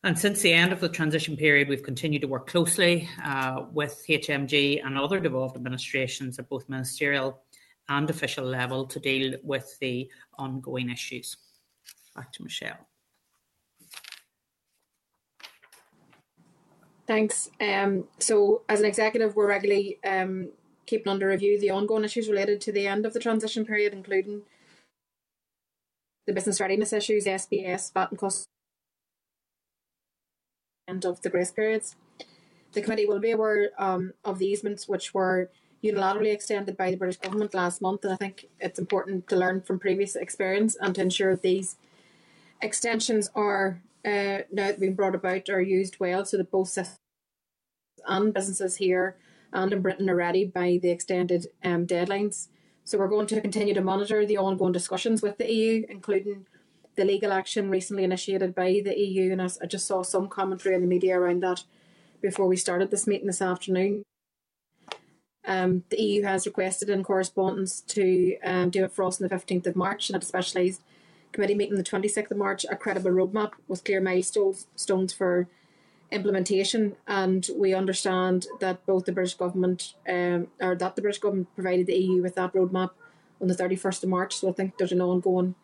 And 0.05 0.17
since 0.17 0.41
the 0.41 0.53
end 0.53 0.73
of 0.73 0.81
the 0.81 0.89
transition 0.89 1.37
period, 1.37 1.69
we've 1.69 1.83
continued 1.83 2.23
to 2.23 2.29
work 2.29 2.47
closely 2.47 3.09
uh, 3.25 3.65
with 3.73 4.05
HMG 4.09 4.85
and 4.85 4.97
other 4.97 5.19
devolved 5.19 5.57
administrations 5.57 6.39
at 6.39 6.49
both 6.49 6.69
ministerial 6.69 7.43
and 7.89 8.11
official 8.11 8.45
level 8.45 8.87
to 8.87 9.01
deal 9.01 9.39
with 9.43 9.79
the 9.81 10.11
ongoing 10.39 10.91
issues. 10.91 11.37
Back 12.15 12.33
to 12.33 12.43
Michelle. 12.43 12.87
Thanks. 17.07 17.51
Um, 17.61 18.05
so, 18.19 18.63
as 18.69 18.81
an 18.81 18.87
executive, 18.87 19.35
we're 19.35 19.49
regularly 19.49 19.99
um, 20.05 20.51
keeping 20.85 21.11
under 21.11 21.29
review 21.29 21.59
the 21.59 21.71
ongoing 21.71 22.05
issues 22.05 22.29
related 22.29 22.61
to 22.63 22.73
the 22.73 22.87
end 22.87 23.07
of 23.07 23.15
the 23.15 23.21
transition 23.21 23.65
period, 23.65 23.95
including 23.95 24.43
the 26.27 26.35
business 26.35 26.61
readiness 26.61 26.93
issues, 26.93 27.25
SPS, 27.25 27.93
VAT 27.95 28.11
and 28.11 28.19
cost 28.19 28.49
end 30.87 31.07
of 31.07 31.23
the 31.23 31.31
grace 31.31 31.51
periods. 31.51 31.97
The 32.73 32.83
committee 32.83 33.07
will 33.07 33.21
be 33.21 33.31
aware 33.31 33.71
um, 33.79 34.13
of 34.25 34.39
the 34.39 34.47
easements 34.47 34.87
which 34.87 35.15
were 35.15 35.51
unilaterally 35.83 36.33
extended 36.33 36.77
by 36.77 36.91
the 36.91 36.97
British 36.97 37.19
government 37.19 37.55
last 37.55 37.81
month, 37.81 38.05
and 38.05 38.13
I 38.13 38.17
think 38.17 38.47
it's 38.61 38.79
important 38.79 39.29
to 39.29 39.37
learn 39.37 39.63
from 39.63 39.79
previous 39.79 40.17
experience 40.17 40.77
and 40.81 40.95
to 40.95 41.03
ensure 41.03 41.37
these 41.37 41.77
extensions 42.61 43.31
are 43.35 43.81
uh, 44.05 44.39
now 44.53 44.73
being 44.73 44.95
brought 44.95 45.15
about 45.15 45.49
are 45.49 45.61
used 45.61 46.01
well 46.01 46.25
so 46.25 46.37
that 46.37 46.51
both 46.51 46.69
citizens 46.69 46.99
and 48.07 48.33
businesses 48.33 48.77
here 48.77 49.17
and 49.53 49.73
in 49.73 49.83
Britain 49.83 50.09
are 50.11 50.17
ready 50.17 50.45
by 50.45 50.79
the 50.81 50.91
extended 50.91 51.47
um, 51.65 51.87
deadlines. 51.87 52.49
So 52.85 52.99
we're 52.99 53.09
going 53.09 53.27
to 53.29 53.41
continue 53.41 53.75
to 53.75 53.81
monitor 53.81 54.25
the 54.25 54.39
ongoing 54.39 54.73
discussions 54.73 55.23
with 55.23 55.39
the 55.39 55.53
EU, 55.53 55.85
including 55.89 56.47
the 56.97 57.05
legal 57.05 57.33
action 57.33 57.71
recently 57.71 58.05
initiated 58.05 58.55
by 58.55 58.81
the 58.85 58.99
EU, 58.99 59.31
and 59.31 59.43
I 59.43 59.67
just 59.67 59.87
saw 59.87 60.03
some 60.03 60.29
commentary 60.29 60.75
in 60.75 60.81
the 60.81 60.87
media 60.87 61.19
around 61.19 61.43
that 61.43 61.65
before 62.21 62.47
we 62.47 62.57
started 62.57 62.91
this 62.91 63.07
meeting 63.07 63.27
this 63.27 63.43
afternoon. 63.43 64.03
Um, 65.49 65.83
the 65.89 66.01
EU 66.01 66.23
has 66.25 66.47
requested 66.47 66.91
in 66.91 67.03
correspondence 67.03 67.81
to 67.81 68.37
um, 68.45 68.71
for 68.71 69.05
us 69.05 69.21
on 69.21 69.27
the 69.27 69.35
15th 69.35 69.67
of 69.67 69.75
March, 69.75 70.09
and 70.09 70.17
at 70.17 70.23
a 70.23 70.27
specialised 70.27 70.83
committee 71.33 71.55
meeting 71.55 71.73
on 71.73 71.83
the 71.83 71.91
26th 71.91 72.31
of 72.31 72.37
March, 72.37 72.67
a 72.71 72.77
credible 72.77 73.11
roadmap 73.11 73.53
with 73.67 73.83
clear 73.83 74.01
milestones 74.01 75.13
for 75.13 75.49
implementation. 76.13 76.97
And 77.07 77.49
we 77.57 77.73
understand 77.73 78.47
that 78.61 78.85
both 78.85 79.07
the 79.07 79.13
British 79.13 79.35
government, 79.35 79.95
um, 80.07 80.49
or 80.61 80.77
that 80.77 80.97
the 80.97 81.03
British 81.03 81.21
government 81.21 81.55
provided 81.55 81.87
the 81.87 81.97
EU 81.97 82.23
with 82.23 82.35
that 82.35 82.53
roadmap 82.53 82.91
on 83.41 83.49
the 83.49 83.55
31st 83.55 84.03
of 84.03 84.11
March. 84.11 84.37
So 84.37 84.51
I 84.51 84.53
think 84.53 84.77
there's 84.77 84.93
an 84.93 85.01
ongoing 85.01 85.55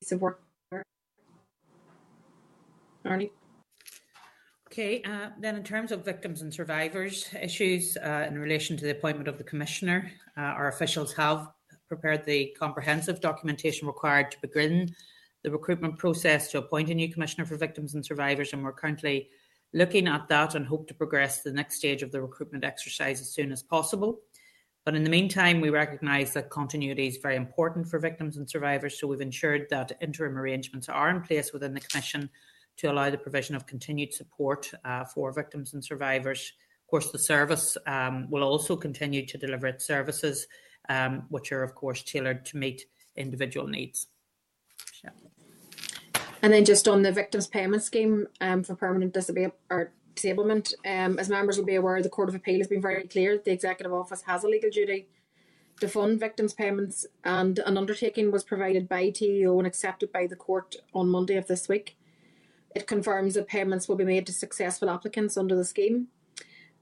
piece 0.00 0.12
of 0.12 0.22
work 0.22 0.40
Arlene? 3.04 3.30
Okay, 4.72 5.02
uh, 5.02 5.28
then 5.38 5.54
in 5.54 5.62
terms 5.62 5.92
of 5.92 6.02
victims 6.02 6.40
and 6.40 6.52
survivors 6.52 7.28
issues 7.38 7.98
uh, 7.98 8.24
in 8.26 8.38
relation 8.38 8.74
to 8.78 8.84
the 8.84 8.92
appointment 8.92 9.28
of 9.28 9.36
the 9.36 9.44
Commissioner, 9.44 10.10
uh, 10.38 10.40
our 10.40 10.68
officials 10.68 11.12
have 11.12 11.48
prepared 11.88 12.24
the 12.24 12.56
comprehensive 12.58 13.20
documentation 13.20 13.86
required 13.86 14.30
to 14.30 14.40
begin 14.40 14.88
the 15.42 15.50
recruitment 15.50 15.98
process 15.98 16.50
to 16.50 16.56
appoint 16.56 16.88
a 16.88 16.94
new 16.94 17.12
Commissioner 17.12 17.44
for 17.44 17.56
Victims 17.56 17.92
and 17.92 18.06
Survivors, 18.06 18.54
and 18.54 18.64
we're 18.64 18.72
currently 18.72 19.28
looking 19.74 20.08
at 20.08 20.26
that 20.28 20.54
and 20.54 20.66
hope 20.66 20.88
to 20.88 20.94
progress 20.94 21.42
the 21.42 21.52
next 21.52 21.74
stage 21.74 22.02
of 22.02 22.10
the 22.10 22.22
recruitment 22.22 22.64
exercise 22.64 23.20
as 23.20 23.28
soon 23.28 23.52
as 23.52 23.62
possible. 23.62 24.20
But 24.86 24.94
in 24.94 25.04
the 25.04 25.10
meantime, 25.10 25.60
we 25.60 25.68
recognise 25.68 26.32
that 26.32 26.48
continuity 26.48 27.08
is 27.08 27.18
very 27.18 27.36
important 27.36 27.88
for 27.88 27.98
victims 27.98 28.38
and 28.38 28.48
survivors, 28.48 28.98
so 28.98 29.06
we've 29.06 29.20
ensured 29.20 29.66
that 29.68 29.92
interim 30.00 30.38
arrangements 30.38 30.88
are 30.88 31.10
in 31.10 31.20
place 31.20 31.52
within 31.52 31.74
the 31.74 31.80
Commission 31.80 32.30
to 32.78 32.90
allow 32.90 33.10
the 33.10 33.18
provision 33.18 33.54
of 33.54 33.66
continued 33.66 34.12
support 34.12 34.70
uh, 34.84 35.04
for 35.04 35.32
victims 35.32 35.74
and 35.74 35.84
survivors. 35.84 36.52
Of 36.84 36.90
course, 36.90 37.10
the 37.10 37.18
service 37.18 37.76
um, 37.86 38.30
will 38.30 38.42
also 38.42 38.76
continue 38.76 39.26
to 39.26 39.38
deliver 39.38 39.66
its 39.66 39.86
services, 39.86 40.46
um, 40.88 41.24
which 41.28 41.52
are, 41.52 41.62
of 41.62 41.74
course, 41.74 42.02
tailored 42.02 42.44
to 42.46 42.56
meet 42.56 42.86
individual 43.16 43.66
needs. 43.66 44.08
And 46.42 46.52
then 46.52 46.64
just 46.64 46.88
on 46.88 47.02
the 47.02 47.12
victims 47.12 47.46
payment 47.46 47.84
scheme 47.84 48.26
um, 48.40 48.64
for 48.64 48.74
permanent 48.74 49.14
disability 49.14 49.54
or 49.70 49.92
disablement, 50.16 50.74
um, 50.84 51.18
as 51.18 51.28
members 51.28 51.56
will 51.56 51.64
be 51.64 51.76
aware, 51.76 52.02
the 52.02 52.08
Court 52.08 52.28
of 52.28 52.34
Appeal 52.34 52.58
has 52.58 52.66
been 52.66 52.82
very 52.82 53.04
clear 53.04 53.36
that 53.36 53.44
the 53.44 53.52
Executive 53.52 53.92
Office 53.92 54.22
has 54.22 54.42
a 54.42 54.48
legal 54.48 54.68
duty 54.68 55.06
to 55.80 55.88
fund 55.88 56.18
victims' 56.18 56.52
payments, 56.52 57.06
and 57.24 57.60
an 57.60 57.78
undertaking 57.78 58.32
was 58.32 58.42
provided 58.42 58.88
by 58.88 59.10
TEO 59.10 59.56
and 59.58 59.66
accepted 59.66 60.12
by 60.12 60.26
the 60.26 60.36
court 60.36 60.76
on 60.92 61.08
Monday 61.08 61.36
of 61.36 61.46
this 61.46 61.68
week. 61.68 61.96
It 62.74 62.86
confirms 62.86 63.34
that 63.34 63.48
payments 63.48 63.88
will 63.88 63.96
be 63.96 64.04
made 64.04 64.26
to 64.26 64.32
successful 64.32 64.90
applicants 64.90 65.36
under 65.36 65.54
the 65.54 65.64
scheme. 65.64 66.08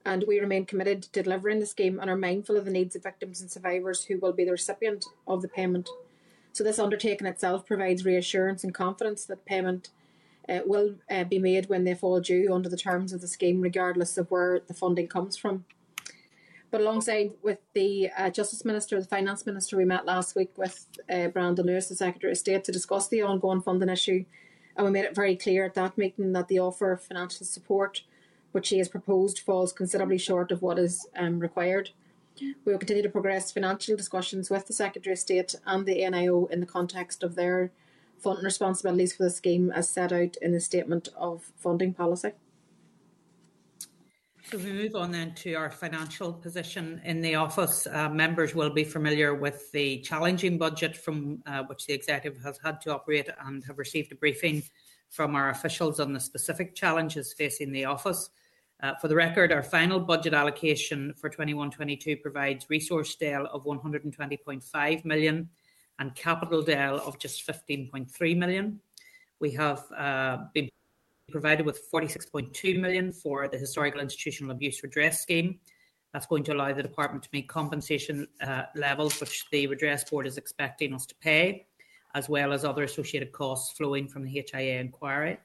And 0.04 0.24
we 0.26 0.38
remain 0.38 0.64
committed 0.64 1.02
to 1.02 1.22
delivering 1.22 1.60
the 1.60 1.66
scheme 1.66 1.98
and 2.00 2.08
are 2.08 2.16
mindful 2.16 2.56
of 2.56 2.64
the 2.64 2.70
needs 2.70 2.96
of 2.96 3.02
victims 3.02 3.40
and 3.40 3.50
survivors 3.50 4.04
who 4.04 4.18
will 4.18 4.32
be 4.32 4.44
the 4.44 4.52
recipient 4.52 5.04
of 5.26 5.42
the 5.42 5.48
payment. 5.48 5.88
So, 6.52 6.64
this 6.64 6.78
undertaking 6.78 7.26
itself 7.26 7.66
provides 7.66 8.04
reassurance 8.04 8.64
and 8.64 8.74
confidence 8.74 9.24
that 9.26 9.44
payment 9.44 9.90
uh, 10.48 10.60
will 10.64 10.96
uh, 11.10 11.24
be 11.24 11.38
made 11.38 11.68
when 11.68 11.84
they 11.84 11.94
fall 11.94 12.18
due 12.20 12.52
under 12.52 12.68
the 12.68 12.76
terms 12.76 13.12
of 13.12 13.20
the 13.20 13.28
scheme, 13.28 13.60
regardless 13.60 14.16
of 14.16 14.30
where 14.30 14.60
the 14.66 14.74
funding 14.74 15.06
comes 15.06 15.36
from. 15.36 15.64
But 16.70 16.80
alongside 16.80 17.32
with 17.42 17.58
the 17.74 18.10
uh, 18.16 18.30
Justice 18.30 18.64
Minister, 18.64 19.00
the 19.00 19.06
Finance 19.06 19.44
Minister, 19.44 19.76
we 19.76 19.84
met 19.84 20.06
last 20.06 20.34
week 20.34 20.56
with 20.56 20.86
uh, 21.12 21.28
Brandon 21.28 21.66
Lewis, 21.66 21.88
the 21.88 21.96
Secretary 21.96 22.32
of 22.32 22.38
State, 22.38 22.64
to 22.64 22.72
discuss 22.72 23.08
the 23.08 23.22
ongoing 23.22 23.60
funding 23.60 23.88
issue 23.88 24.24
and 24.80 24.86
we 24.86 24.92
made 24.92 25.04
it 25.04 25.14
very 25.14 25.36
clear 25.36 25.66
at 25.66 25.74
that 25.74 25.98
meeting 25.98 26.32
that 26.32 26.48
the 26.48 26.58
offer 26.58 26.92
of 26.92 27.02
financial 27.02 27.44
support 27.44 28.00
which 28.52 28.66
she 28.66 28.78
has 28.78 28.88
proposed 28.88 29.38
falls 29.38 29.74
considerably 29.74 30.16
short 30.16 30.50
of 30.50 30.62
what 30.62 30.78
is 30.78 31.06
um, 31.16 31.38
required. 31.38 31.90
We 32.40 32.54
will 32.64 32.78
continue 32.78 33.02
to 33.02 33.10
progress 33.10 33.52
financial 33.52 33.94
discussions 33.94 34.48
with 34.48 34.66
the 34.66 34.72
Secretary 34.72 35.12
of 35.12 35.18
State 35.18 35.54
and 35.66 35.84
the 35.84 36.00
NIO 36.00 36.50
in 36.50 36.60
the 36.60 36.66
context 36.66 37.22
of 37.22 37.34
their 37.34 37.70
funding 38.18 38.42
responsibilities 38.42 39.12
for 39.12 39.24
the 39.24 39.30
scheme 39.30 39.70
as 39.70 39.88
set 39.88 40.12
out 40.12 40.36
in 40.40 40.52
the 40.52 40.60
Statement 40.60 41.10
of 41.14 41.52
Funding 41.58 41.92
Policy. 41.92 42.32
So 44.50 44.58
we 44.58 44.72
move 44.72 44.96
on 44.96 45.12
then 45.12 45.32
to 45.36 45.54
our 45.54 45.70
financial 45.70 46.32
position 46.32 47.00
in 47.04 47.20
the 47.20 47.36
office. 47.36 47.86
Uh, 47.86 48.08
members 48.08 48.52
will 48.52 48.70
be 48.70 48.82
familiar 48.82 49.32
with 49.32 49.70
the 49.70 50.00
challenging 50.00 50.58
budget 50.58 50.96
from 50.96 51.40
uh, 51.46 51.62
which 51.68 51.86
the 51.86 51.92
executive 51.92 52.42
has 52.42 52.58
had 52.58 52.80
to 52.80 52.92
operate 52.92 53.28
and 53.46 53.62
have 53.62 53.78
received 53.78 54.10
a 54.10 54.16
briefing 54.16 54.60
from 55.08 55.36
our 55.36 55.50
officials 55.50 56.00
on 56.00 56.12
the 56.12 56.18
specific 56.18 56.74
challenges 56.74 57.32
facing 57.32 57.70
the 57.70 57.84
office. 57.84 58.30
Uh, 58.82 58.96
for 58.96 59.06
the 59.06 59.14
record, 59.14 59.52
our 59.52 59.62
final 59.62 60.00
budget 60.00 60.34
allocation 60.34 61.14
for 61.16 61.30
21-22 61.30 62.20
provides 62.20 62.66
resource 62.68 63.14
DEL 63.14 63.46
of 63.52 63.64
120.5 63.64 65.04
million 65.04 65.48
and 66.00 66.12
capital 66.16 66.60
DEL 66.60 66.96
of 67.06 67.20
just 67.20 67.46
15.3 67.46 68.36
million. 68.36 68.80
We 69.38 69.52
have 69.52 69.84
uh, 69.96 70.38
been 70.52 70.70
provided 71.30 71.64
with 71.64 71.90
46.2 71.90 72.78
million 72.78 73.12
for 73.12 73.48
the 73.48 73.58
historical 73.58 74.00
institutional 74.00 74.50
abuse 74.52 74.82
redress 74.82 75.20
scheme. 75.20 75.58
That's 76.12 76.26
going 76.26 76.42
to 76.44 76.52
allow 76.52 76.72
the 76.72 76.82
department 76.82 77.22
to 77.24 77.30
meet 77.32 77.48
compensation 77.48 78.26
uh, 78.40 78.64
levels 78.74 79.20
which 79.20 79.48
the 79.50 79.66
redress 79.66 80.08
board 80.08 80.26
is 80.26 80.36
expecting 80.36 80.92
us 80.92 81.06
to 81.06 81.14
pay, 81.16 81.66
as 82.14 82.28
well 82.28 82.52
as 82.52 82.64
other 82.64 82.82
associated 82.82 83.32
costs 83.32 83.76
flowing 83.76 84.08
from 84.08 84.24
the 84.24 84.44
HIA 84.52 84.80
inquiry. 84.80 85.38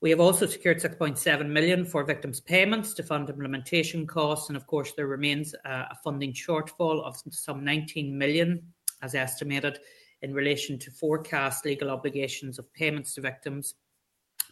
We 0.00 0.10
have 0.10 0.20
also 0.20 0.46
secured 0.46 0.78
6.7 0.78 1.46
million 1.46 1.84
for 1.84 2.04
victims' 2.04 2.40
payments 2.40 2.94
to 2.94 3.02
fund 3.02 3.28
implementation 3.28 4.06
costs, 4.06 4.48
and 4.48 4.56
of 4.56 4.66
course 4.66 4.92
there 4.92 5.06
remains 5.06 5.54
uh, 5.66 5.84
a 5.90 5.96
funding 6.02 6.32
shortfall 6.32 7.04
of 7.04 7.16
some 7.30 7.62
19 7.62 8.16
million, 8.16 8.62
as 9.02 9.14
estimated, 9.14 9.78
in 10.22 10.34
relation 10.34 10.78
to 10.78 10.90
forecast 10.90 11.64
legal 11.66 11.90
obligations 11.90 12.58
of 12.58 12.72
payments 12.72 13.14
to 13.14 13.20
victims 13.20 13.74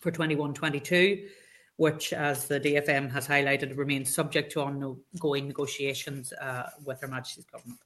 for 0.01 0.11
21-22, 0.11 1.29
which, 1.77 2.13
as 2.13 2.47
the 2.47 2.61
DFM 2.61 3.11
has 3.11 3.27
highlighted, 3.27 3.77
remains 3.77 4.15
subject 4.15 4.53
to 4.53 4.61
ongoing 4.61 5.47
negotiations 5.47 6.33
uh, 6.33 6.69
with 6.85 7.01
Her 7.01 7.09
Majesty's 7.09 7.47
Government. 7.47 7.81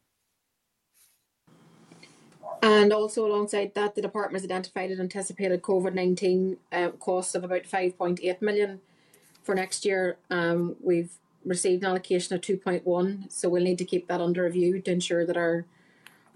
And 2.63 2.93
also 2.93 3.27
alongside 3.27 3.75
that, 3.75 3.97
the 3.97 4.03
department 4.03 4.41
has 4.41 4.45
identified 4.45 4.93
an 4.93 5.01
anticipated 5.01 5.63
COVID 5.63 5.95
nineteen 5.95 6.59
uh, 6.71 6.91
cost 6.91 7.35
of 7.35 7.43
about 7.43 7.67
five 7.67 7.99
point 7.99 8.21
eight 8.23 8.41
million 8.41 8.81
for 9.43 9.55
next 9.55 9.85
year. 9.85 10.17
Um, 10.31 10.77
we've 10.81 11.11
received 11.45 11.83
an 11.83 11.91
allocation 11.91 12.37
of 12.37 12.41
two 12.41 12.57
point 12.57 12.87
one, 12.87 13.27
so 13.29 13.49
we'll 13.49 13.65
need 13.65 13.79
to 13.79 13.85
keep 13.85 14.07
that 14.07 14.21
under 14.21 14.45
review 14.45 14.81
to 14.81 14.93
ensure 14.93 15.27
that 15.27 15.37
our 15.37 15.65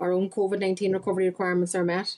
our 0.00 0.10
own 0.10 0.28
COVID 0.28 0.58
nineteen 0.58 0.92
recovery 0.92 1.26
requirements 1.26 1.76
are 1.76 1.84
met. 1.84 2.16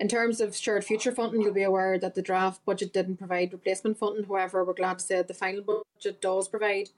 In 0.00 0.06
terms 0.06 0.40
of 0.40 0.54
shared 0.54 0.84
future 0.84 1.10
funding, 1.10 1.42
you'll 1.42 1.52
be 1.52 1.64
aware 1.64 1.98
that 1.98 2.14
the 2.14 2.22
draft 2.22 2.64
budget 2.64 2.92
didn't 2.92 3.16
provide 3.16 3.52
replacement 3.52 3.98
funding. 3.98 4.24
However, 4.24 4.64
we're 4.64 4.72
glad 4.72 5.00
to 5.00 5.04
say 5.04 5.20
the 5.22 5.34
final 5.34 5.62
budget 5.62 6.20
does 6.20 6.46
provide 6.46 6.90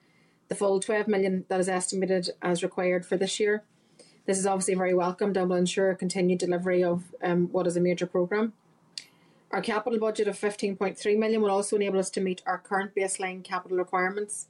the 0.49 0.55
full 0.55 0.81
12 0.81 1.09
million 1.09 1.47
that 1.49 1.61
is 1.61 1.69
estimated 1.69 2.29
as 2.43 2.63
required 2.63 3.07
for 3.07 3.17
this 3.17 3.41
year. 3.41 3.65
This 4.27 4.39
is 4.39 4.47
obviously 4.47 4.75
very 4.75 4.93
welcomed 4.93 5.39
and 5.39 5.49
will 5.49 5.57
ensure 5.57 5.95
continued 5.95 6.41
delivery 6.41 6.85
of 6.85 7.05
um, 7.23 7.49
what 7.53 7.67
is 7.67 7.77
a 7.77 7.81
major 7.81 8.07
programme. 8.07 8.53
Our 9.51 9.63
capital 9.63 9.99
budget 9.99 10.29
of 10.29 10.39
15.3 10.39 11.19
million 11.19 11.41
will 11.41 11.51
also 11.51 11.77
enable 11.77 11.99
us 11.99 12.11
to 12.11 12.21
meet 12.21 12.43
our 12.47 12.59
current 12.59 12.95
baseline 12.95 13.43
capital 13.43 13.79
requirements 13.79 14.47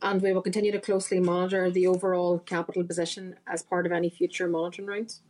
and 0.00 0.22
we 0.22 0.32
will 0.32 0.42
continue 0.42 0.72
to 0.72 0.80
closely 0.80 1.20
monitor 1.20 1.70
the 1.70 1.86
overall 1.86 2.38
capital 2.38 2.84
position 2.84 3.36
as 3.46 3.62
part 3.62 3.84
of 3.84 3.92
any 3.92 4.08
future 4.08 4.48
monitoring 4.48 4.88
rounds. 4.88 5.20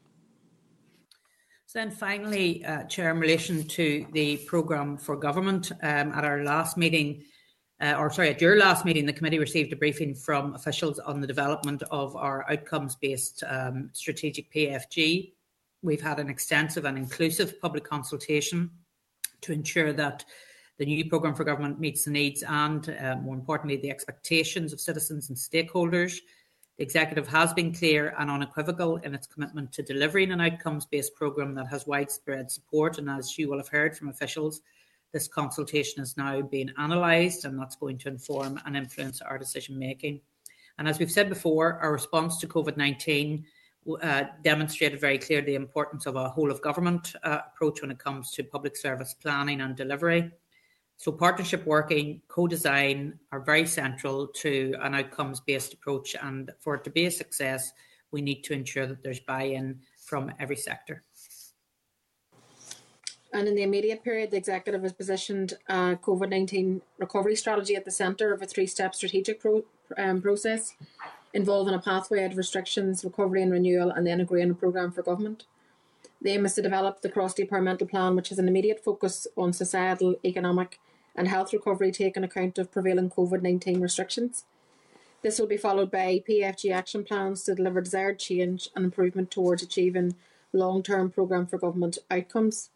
So 1.70 1.78
then 1.78 1.92
finally, 1.92 2.64
uh, 2.64 2.82
Chair, 2.82 3.12
in 3.12 3.20
relation 3.20 3.62
to 3.62 4.04
the 4.10 4.38
programme 4.38 4.96
for 4.96 5.14
government, 5.14 5.70
um, 5.70 6.10
at 6.10 6.24
our 6.24 6.42
last 6.42 6.76
meeting, 6.76 7.22
uh, 7.80 7.94
or 7.96 8.10
sorry, 8.10 8.30
at 8.30 8.40
your 8.40 8.56
last 8.56 8.84
meeting, 8.84 9.06
the 9.06 9.12
committee 9.12 9.38
received 9.38 9.72
a 9.72 9.76
briefing 9.76 10.12
from 10.16 10.56
officials 10.56 10.98
on 10.98 11.20
the 11.20 11.28
development 11.28 11.84
of 11.92 12.16
our 12.16 12.44
outcomes-based 12.50 13.44
um, 13.46 13.88
strategic 13.92 14.52
PFG. 14.52 15.30
We've 15.82 16.00
had 16.00 16.18
an 16.18 16.28
extensive 16.28 16.86
and 16.86 16.98
inclusive 16.98 17.60
public 17.60 17.84
consultation 17.84 18.68
to 19.42 19.52
ensure 19.52 19.92
that 19.92 20.24
the 20.78 20.86
new 20.86 21.08
programme 21.08 21.36
for 21.36 21.44
government 21.44 21.78
meets 21.78 22.04
the 22.04 22.10
needs 22.10 22.42
and, 22.42 22.96
uh, 23.00 23.14
more 23.22 23.36
importantly, 23.36 23.76
the 23.76 23.90
expectations 23.90 24.72
of 24.72 24.80
citizens 24.80 25.28
and 25.28 25.38
stakeholders. 25.38 26.18
The 26.80 26.84
executive 26.84 27.28
has 27.28 27.52
been 27.52 27.74
clear 27.74 28.14
and 28.18 28.30
unequivocal 28.30 28.96
in 29.04 29.14
its 29.14 29.26
commitment 29.26 29.70
to 29.72 29.82
delivering 29.82 30.32
an 30.32 30.40
outcomes 30.40 30.86
based 30.86 31.14
programme 31.14 31.54
that 31.56 31.66
has 31.66 31.86
widespread 31.86 32.50
support. 32.50 32.96
And 32.96 33.10
as 33.10 33.36
you 33.36 33.50
will 33.50 33.58
have 33.58 33.68
heard 33.68 33.94
from 33.94 34.08
officials, 34.08 34.62
this 35.12 35.28
consultation 35.28 36.02
is 36.02 36.16
now 36.16 36.40
being 36.40 36.70
analysed 36.78 37.44
and 37.44 37.58
that's 37.58 37.76
going 37.76 37.98
to 37.98 38.08
inform 38.08 38.58
and 38.64 38.78
influence 38.78 39.20
our 39.20 39.36
decision 39.36 39.78
making. 39.78 40.22
And 40.78 40.88
as 40.88 40.98
we've 40.98 41.10
said 41.10 41.28
before, 41.28 41.74
our 41.82 41.92
response 41.92 42.38
to 42.38 42.48
COVID 42.48 42.78
19 42.78 43.44
uh, 44.00 44.24
demonstrated 44.42 45.02
very 45.02 45.18
clearly 45.18 45.48
the 45.48 45.56
importance 45.56 46.06
of 46.06 46.16
a 46.16 46.30
whole 46.30 46.50
of 46.50 46.62
government 46.62 47.14
uh, 47.24 47.40
approach 47.52 47.82
when 47.82 47.90
it 47.90 47.98
comes 47.98 48.30
to 48.30 48.42
public 48.42 48.74
service 48.74 49.12
planning 49.12 49.60
and 49.60 49.76
delivery. 49.76 50.32
So, 51.00 51.10
partnership 51.10 51.64
working, 51.64 52.20
co 52.28 52.46
design 52.46 53.18
are 53.32 53.40
very 53.40 53.66
central 53.66 54.26
to 54.42 54.74
an 54.82 54.94
outcomes 54.94 55.40
based 55.40 55.72
approach. 55.72 56.14
And 56.20 56.50
for 56.58 56.74
it 56.74 56.84
to 56.84 56.90
be 56.90 57.06
a 57.06 57.10
success, 57.10 57.72
we 58.10 58.20
need 58.20 58.44
to 58.44 58.52
ensure 58.52 58.86
that 58.86 59.02
there's 59.02 59.20
buy 59.20 59.44
in 59.44 59.80
from 60.04 60.30
every 60.38 60.56
sector. 60.56 61.02
And 63.32 63.48
in 63.48 63.54
the 63.54 63.62
immediate 63.62 64.04
period, 64.04 64.30
the 64.30 64.36
executive 64.36 64.82
has 64.82 64.92
positioned 64.92 65.54
a 65.70 65.96
COVID 65.96 66.28
19 66.28 66.82
recovery 66.98 67.34
strategy 67.34 67.76
at 67.76 67.86
the 67.86 67.90
centre 67.90 68.34
of 68.34 68.42
a 68.42 68.46
three 68.46 68.66
step 68.66 68.94
strategic 68.94 69.40
pro- 69.40 69.64
um, 69.96 70.20
process 70.20 70.74
involving 71.32 71.72
a 71.72 71.78
pathway 71.78 72.24
of 72.24 72.36
restrictions, 72.36 73.06
recovery 73.06 73.40
and 73.42 73.52
renewal, 73.52 73.90
and 73.90 74.06
then 74.06 74.20
agreeing 74.20 74.50
a 74.50 74.54
programme 74.54 74.92
for 74.92 75.02
government. 75.02 75.44
The 76.20 76.32
aim 76.32 76.44
is 76.44 76.52
to 76.56 76.62
develop 76.62 77.00
the 77.00 77.08
cross 77.08 77.32
departmental 77.32 77.86
plan, 77.86 78.16
which 78.16 78.28
has 78.28 78.38
an 78.38 78.48
immediate 78.48 78.84
focus 78.84 79.26
on 79.38 79.54
societal, 79.54 80.16
economic, 80.22 80.78
and 81.16 81.28
health 81.28 81.52
recovery 81.52 81.92
taking 81.92 82.24
account 82.24 82.58
of 82.58 82.70
prevailing 82.70 83.10
COVID 83.10 83.42
19 83.42 83.80
restrictions. 83.80 84.44
This 85.22 85.38
will 85.38 85.46
be 85.46 85.56
followed 85.56 85.90
by 85.90 86.22
PFG 86.26 86.72
action 86.72 87.04
plans 87.04 87.42
to 87.44 87.54
deliver 87.54 87.82
desired 87.82 88.18
change 88.18 88.70
and 88.74 88.84
improvement 88.84 89.30
towards 89.30 89.62
achieving 89.62 90.14
long 90.52 90.82
term 90.82 91.10
programme 91.10 91.46
for 91.46 91.58
government 91.58 91.98
outcomes. 92.10 92.70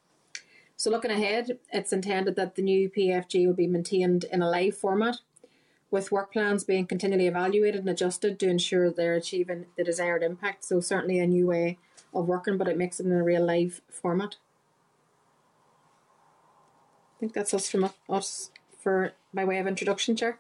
So, 0.77 0.91
looking 0.91 1.11
ahead, 1.11 1.59
it's 1.73 1.93
intended 1.93 2.37
that 2.37 2.57
the 2.57 2.63
new 2.63 2.91
PFG 2.91 3.47
will 3.47 3.55
be 3.55 3.67
maintained 3.67 4.25
in 4.25 4.43
a 4.43 4.51
live 4.51 4.77
format, 4.77 5.19
with 5.91 6.13
work 6.13 6.33
plans 6.33 6.65
being 6.65 6.87
continually 6.87 7.29
evaluated 7.29 7.81
and 7.81 7.89
adjusted 7.89 8.39
to 8.41 8.49
ensure 8.49 8.91
they're 8.91 9.15
achieving 9.15 9.67
the 9.77 9.85
desired 9.85 10.23
impact. 10.23 10.65
So, 10.65 10.81
certainly 10.81 11.21
a 11.21 11.27
new 11.27 11.47
way 11.47 11.79
of 12.13 12.27
working, 12.27 12.59
but 12.59 12.69
it 12.69 12.77
makes 12.77 13.01
it 13.01 13.07
in 13.07 13.13
a 13.13 13.23
real 13.23 13.47
live 13.47 13.81
format 13.89 14.37
think 17.25 17.33
that's 17.33 17.55
us 17.55 17.71
from 17.71 17.91
us 18.11 18.51
for 18.83 19.13
by 19.33 19.47
way 19.47 19.59
of 19.59 19.67
introduction, 19.67 20.15
Chair. 20.15 20.39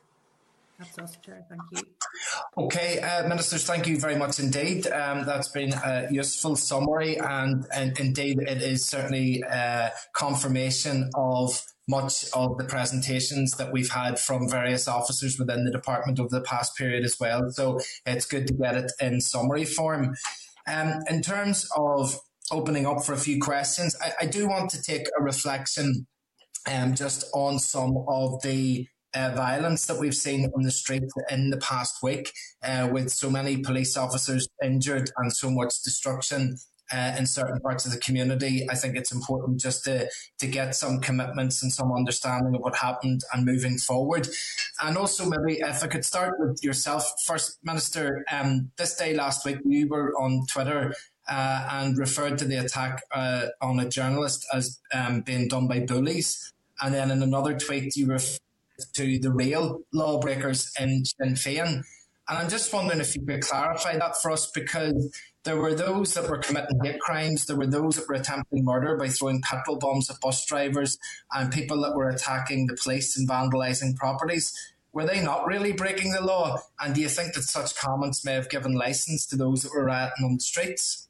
That's 0.79 0.99
us, 0.99 1.16
Chair. 1.25 1.47
Thank 1.49 1.62
you. 1.73 1.83
Okay, 2.59 3.01
uh, 3.01 3.27
Ministers, 3.27 3.64
thank 3.64 3.87
you 3.87 3.99
very 3.99 4.16
much 4.16 4.38
indeed. 4.38 4.87
Um, 4.88 5.25
that's 5.25 5.49
been 5.49 5.73
a 5.73 6.09
useful 6.11 6.57
summary, 6.57 7.16
and, 7.16 7.64
and 7.75 7.99
indeed, 7.99 8.38
it 8.40 8.61
is 8.61 8.85
certainly 8.85 9.42
a 9.49 9.92
confirmation 10.12 11.11
of 11.14 11.62
much 11.88 12.27
of 12.35 12.59
the 12.59 12.64
presentations 12.64 13.53
that 13.53 13.73
we've 13.73 13.90
had 13.90 14.18
from 14.18 14.51
various 14.51 14.87
officers 14.87 15.38
within 15.38 15.64
the 15.64 15.70
department 15.70 16.20
over 16.20 16.29
the 16.29 16.42
past 16.42 16.77
period 16.77 17.05
as 17.05 17.16
well. 17.18 17.51
So 17.51 17.81
it's 18.05 18.27
good 18.27 18.47
to 18.49 18.55
get 18.55 18.75
it 18.77 18.92
in 19.01 19.20
summary 19.20 19.64
form. 19.64 20.14
Um, 20.66 21.01
in 21.09 21.23
terms 21.23 21.66
of 21.77 22.18
opening 22.51 22.87
up 22.87 23.05
for 23.05 23.12
a 23.14 23.18
few 23.18 23.40
questions, 23.40 23.97
I, 24.03 24.12
I 24.23 24.27
do 24.27 24.49
want 24.49 24.70
to 24.70 24.83
take 24.83 25.07
a 25.18 25.23
reflection 25.23 26.07
um, 26.70 26.94
just 26.94 27.24
on 27.35 27.59
some 27.59 28.05
of 28.09 28.42
the 28.42 28.87
uh, 29.14 29.33
violence 29.35 29.87
that 29.87 29.98
we've 29.98 30.14
seen 30.14 30.50
on 30.57 30.62
the 30.62 30.70
street 30.70 31.05
in 31.31 31.50
the 31.50 31.57
past 31.59 32.03
week, 32.03 32.33
uh, 32.64 32.88
with 32.90 33.11
so 33.11 33.31
many 33.31 33.59
police 33.59 33.96
officers 33.96 34.48
injured 34.62 35.11
and 35.18 35.33
so 35.33 35.50
much 35.50 35.83
destruction 35.83 36.57
uh, 36.92 37.14
in 37.18 37.27
certain 37.27 37.61
parts 37.61 37.87
of 37.87 37.92
the 37.92 37.98
community. 37.98 38.66
I 38.70 38.74
think 38.74 38.96
it's 38.96 39.12
important 39.12 39.61
just 39.61 39.85
to 39.85 40.09
to 40.38 40.46
get 40.46 40.74
some 40.74 41.00
commitments 41.00 41.62
and 41.62 41.72
some 41.72 41.92
understanding 41.92 42.55
of 42.55 42.61
what 42.61 42.77
happened 42.77 43.22
and 43.33 43.44
moving 43.44 43.79
forward. 43.79 44.29
And 44.83 44.96
also, 44.96 45.24
maybe 45.24 45.61
if 45.61 45.83
I 45.83 45.87
could 45.87 46.05
start 46.05 46.35
with 46.38 46.62
yourself, 46.62 47.11
First 47.27 47.59
Minister. 47.62 48.24
Um, 48.31 48.70
this 48.77 48.96
day 48.96 49.14
last 49.14 49.44
week, 49.44 49.59
you 49.64 49.88
were 49.88 50.12
on 50.20 50.44
Twitter 50.50 50.92
uh, 51.29 51.68
and 51.70 51.96
referred 51.96 52.38
to 52.38 52.44
the 52.44 52.57
attack 52.57 53.03
uh, 53.12 53.46
on 53.62 53.81
a 53.81 53.88
journalist 53.88 54.46
as 54.53 54.79
um, 54.92 55.22
being 55.22 55.48
done 55.48 55.68
by 55.68 55.81
bullies. 55.81 56.53
And 56.85 56.92
then 56.92 57.11
in 57.11 57.23
another 57.23 57.59
tweet, 57.59 57.97
you 57.97 58.09
refer 58.09 58.37
to 58.92 59.18
the 59.18 59.33
real 59.33 59.81
lawbreakers 59.94 60.70
in 60.79 61.07
Sinn 61.07 61.33
Féin. 61.33 61.83
And 62.29 62.38
I'm 62.38 62.51
just 62.51 62.75
wondering 62.75 63.01
if 63.01 63.16
you 63.16 63.23
could 63.25 63.40
clarify 63.40 63.97
that 63.97 64.20
for 64.20 64.31
us 64.33 64.51
because 64.51 65.11
There 65.44 65.59
were 65.59 65.75
those 65.75 66.14
that 66.14 66.29
were 66.29 66.38
committing 66.38 66.81
hate 66.83 67.01
crimes. 67.01 67.44
There 67.44 67.57
were 67.57 67.66
those 67.66 67.97
that 67.97 68.09
were 68.09 68.14
attempting 68.14 68.64
murder 68.64 68.97
by 68.97 69.09
throwing 69.09 69.42
petrol 69.42 69.77
bombs 69.77 70.09
at 70.09 70.18
bus 70.20 70.44
drivers 70.47 70.99
and 71.33 71.53
people 71.53 71.83
that 71.83 71.94
were 71.94 72.09
attacking 72.09 72.66
the 72.66 72.79
police 72.83 73.14
and 73.16 73.29
vandalising 73.29 73.94
properties. 73.94 74.55
Were 74.94 75.05
they 75.05 75.23
not 75.23 75.47
really 75.47 75.73
breaking 75.73 76.12
the 76.12 76.23
law? 76.23 76.61
And 76.81 76.94
do 76.94 77.03
you 77.03 77.11
think 77.11 77.35
that 77.35 77.42
such 77.42 77.77
comments 77.77 78.25
may 78.25 78.33
have 78.33 78.49
given 78.49 78.73
license 78.73 79.27
to 79.27 79.37
those 79.37 79.62
that 79.62 79.73
were 79.75 79.85
rioting 79.85 80.25
on 80.25 80.35
the 80.35 80.40
streets? 80.40 81.04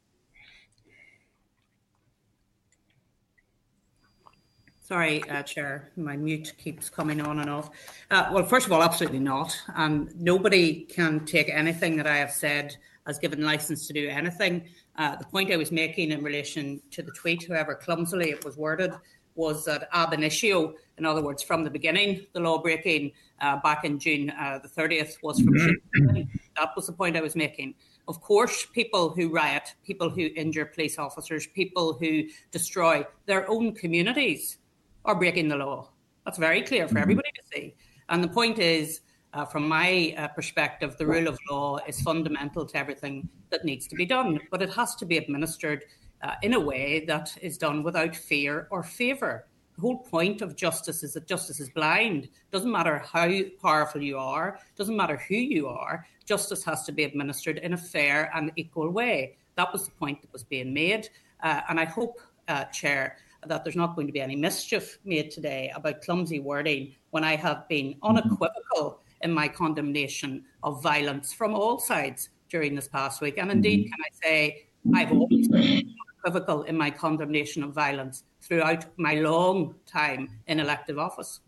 Sorry, 4.85 5.27
uh, 5.31 5.43
Chair, 5.43 5.89
my 5.97 6.15
mute 6.15 6.53
keeps 6.59 6.91
coming 6.91 7.23
on 7.23 7.41
and 7.41 7.49
off. 7.49 7.71
Uh, 8.11 8.29
well, 8.31 8.45
first 8.45 8.67
of 8.67 8.73
all, 8.73 8.83
absolutely 8.83 9.19
not. 9.19 9.59
Um, 9.77 10.11
nobody 10.15 10.83
can 10.83 11.25
take 11.25 11.49
anything 11.49 11.97
that 11.97 12.07
I 12.07 12.17
have 12.17 12.31
said 12.31 12.77
as 13.07 13.19
given 13.19 13.41
license 13.43 13.87
to 13.87 13.95
do 13.95 14.11
anything. 14.11 14.69
Uh, 14.97 15.17
the 15.17 15.25
point 15.25 15.51
I 15.51 15.57
was 15.57 15.73
making 15.73 16.11
in 16.11 16.23
relation 16.23 16.83
to 16.91 17.01
the 17.01 17.13
tweet, 17.13 17.49
however 17.49 17.75
clumsily 17.75 18.29
it 18.29 18.45
was 18.45 18.59
worded, 18.59 18.93
was 19.37 19.65
that 19.65 19.89
ab 19.95 20.13
initio, 20.13 20.75
in 20.99 21.07
other 21.07 21.23
words, 21.23 21.43
from 21.43 21.65
the 21.65 21.71
beginning, 21.71 22.27
the 22.35 22.41
law 22.41 22.59
breaking 22.59 23.13
uh, 23.41 23.57
back 23.63 23.87
in 23.87 23.99
June 23.99 24.29
uh, 24.39 24.59
the 24.63 24.69
30th 24.69 25.15
was 25.23 25.41
from. 25.41 25.55
That 26.57 26.71
was 26.77 26.87
the 26.87 26.93
point 26.93 27.17
I 27.17 27.21
was 27.23 27.35
making. 27.35 27.75
Of 28.07 28.21
course, 28.21 28.67
people 28.67 29.09
who 29.09 29.31
riot, 29.31 29.75
people 29.85 30.11
who 30.11 30.29
injure 30.37 30.67
police 30.67 30.99
officers, 30.99 31.49
people 31.49 31.95
who 31.95 32.25
destroy 32.53 33.05
their 33.27 33.51
own 33.51 33.75
communities 33.75 34.59
are 35.05 35.15
breaking 35.15 35.49
the 35.49 35.57
law. 35.57 35.91
That's 36.25 36.39
very 36.39 36.63
clear 36.63 36.89
for 36.89 36.95
mm-hmm. 36.95 37.03
everybody 37.03 37.29
to 37.35 37.43
see. 37.53 37.75
And 38.09 38.23
the 38.23 38.29
point 38.29 38.59
is, 38.59 39.01
uh, 39.33 39.45
from 39.45 39.69
my 39.69 40.15
uh, 40.17 40.29
perspective, 40.29 40.97
the 40.97 41.07
rule 41.07 41.27
of 41.27 41.39
law 41.51 41.79
is 41.89 42.01
fundamental 42.01 42.65
to 42.67 42.77
everything 42.77 43.29
that 43.51 43.65
needs 43.65 43.87
to 43.89 43.97
be 43.97 44.07
done, 44.07 44.39
but 44.51 44.63
it 44.63 44.73
has 44.75 44.95
to 44.97 45.05
be 45.05 45.17
administered 45.17 45.85
uh, 46.23 46.35
in 46.43 46.55
a 46.55 46.61
way 46.61 47.05
that 47.07 47.37
is 47.43 47.59
done 47.59 47.83
without 47.83 48.15
fear 48.15 48.69
or 48.71 48.83
favour. 48.83 49.47
The 49.75 49.81
whole 49.81 49.99
point 49.99 50.41
of 50.41 50.55
justice 50.55 51.03
is 51.03 51.15
that 51.15 51.27
justice 51.27 51.59
is 51.59 51.69
blind. 51.69 52.29
Doesn't 52.53 52.71
matter 52.71 52.99
how 52.99 53.29
powerful 53.61 54.01
you 54.01 54.19
are, 54.19 54.61
doesn't 54.77 54.97
matter 54.97 55.17
who 55.17 55.35
you 55.35 55.67
are, 55.67 56.07
justice 56.25 56.65
has 56.65 56.85
to 56.85 56.93
be 56.93 57.03
administered 57.03 57.59
in 57.59 57.73
a 57.73 57.77
fair 57.77 58.31
and 58.35 58.53
equal 58.57 58.89
way. 58.91 59.37
That 59.57 59.73
was 59.73 59.87
the 59.87 59.91
point 59.93 60.23
that 60.23 60.33
was 60.33 60.45
being 60.45 60.73
made. 60.73 61.09
Uh, 61.43 61.61
and 61.69 61.81
I 61.81 61.87
hope, 61.87 62.21
uh, 62.47 62.65
Chair, 62.67 63.17
that 63.49 63.65
there's 63.65 63.77
not 63.77 63.95
going 63.95 64.07
to 64.07 64.13
be 64.13 64.21
any 64.21 64.37
mischief 64.37 64.99
made 65.05 65.31
today 65.31 65.73
about 65.75 66.03
clumsy 66.03 66.41
wording 66.41 66.95
when 67.11 67.25
I 67.25 67.37
have 67.37 67.69
been 67.69 67.95
mm-hmm. 67.95 68.17
unequivocal 68.17 69.01
in 69.23 69.33
my 69.33 69.49
condemnation 69.49 70.45
of 70.63 70.83
violence 70.83 71.33
from 71.33 71.55
all 71.55 71.79
sides 71.79 72.29
during 72.49 72.75
this 72.75 72.89
past 72.89 73.21
week. 73.21 73.39
And 73.39 73.51
indeed, 73.51 73.87
mm-hmm. 73.87 73.93
can 73.93 74.01
I 74.05 74.27
say, 74.27 74.67
I've 74.95 75.13
always 75.13 75.49
been 75.49 75.95
unequivocal 76.25 76.65
in 76.65 76.77
my 76.77 76.91
condemnation 76.91 77.63
of 77.63 77.73
violence 77.73 78.25
throughout 78.43 78.85
my 78.99 79.15
long 79.15 79.75
time 79.87 80.29
in 80.47 80.61
elective 80.61 80.99
office. 80.99 81.41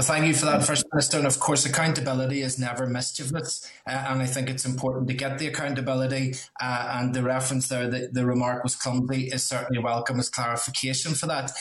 Well, 0.00 0.06
thank 0.06 0.26
you 0.26 0.32
for 0.32 0.46
that, 0.46 0.64
First 0.64 0.86
Minister. 0.94 1.18
And 1.18 1.26
of 1.26 1.38
course, 1.38 1.66
accountability 1.66 2.40
is 2.40 2.58
never 2.58 2.86
mischievous. 2.86 3.70
Uh, 3.86 4.06
and 4.08 4.22
I 4.22 4.24
think 4.24 4.48
it's 4.48 4.64
important 4.64 5.08
to 5.08 5.14
get 5.14 5.38
the 5.38 5.46
accountability. 5.46 6.36
Uh, 6.58 6.92
and 6.94 7.14
the 7.14 7.22
reference 7.22 7.68
there, 7.68 7.86
that 7.86 8.14
the 8.14 8.24
remark 8.24 8.64
was 8.64 8.74
clumsy, 8.74 9.26
is 9.26 9.42
certainly 9.42 9.78
welcome 9.78 10.18
as 10.18 10.30
clarification 10.30 11.12
for 11.12 11.26
that. 11.26 11.52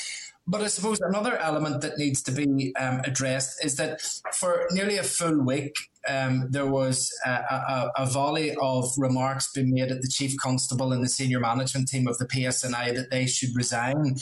But 0.48 0.62
I 0.62 0.68
suppose 0.68 1.02
another 1.02 1.38
element 1.38 1.82
that 1.82 1.98
needs 1.98 2.24
to 2.24 2.32
be 2.32 2.74
um, 2.78 3.02
addressed 3.04 3.62
is 3.66 3.76
that 3.76 4.00
for 4.34 4.68
nearly 4.72 4.98
a 4.98 5.04
full 5.04 5.44
week, 5.44 5.76
um, 6.08 6.48
there 6.50 6.66
was 6.66 7.12
a, 7.26 7.30
a, 7.30 7.92
a, 7.98 8.06
volley 8.06 8.56
of 8.62 8.86
remarks 8.98 9.52
being 9.52 9.74
made 9.74 9.92
at 9.92 10.02
the 10.02 10.08
chief 10.08 10.38
constable 10.38 10.94
and 10.94 11.04
the 11.04 11.10
senior 11.10 11.42
management 11.42 11.90
team 11.90 12.08
of 12.08 12.18
the 12.20 12.26
PSNI 12.26 12.96
that 12.96 13.12
they 13.12 13.28
should 13.28 13.54
resign. 13.54 14.16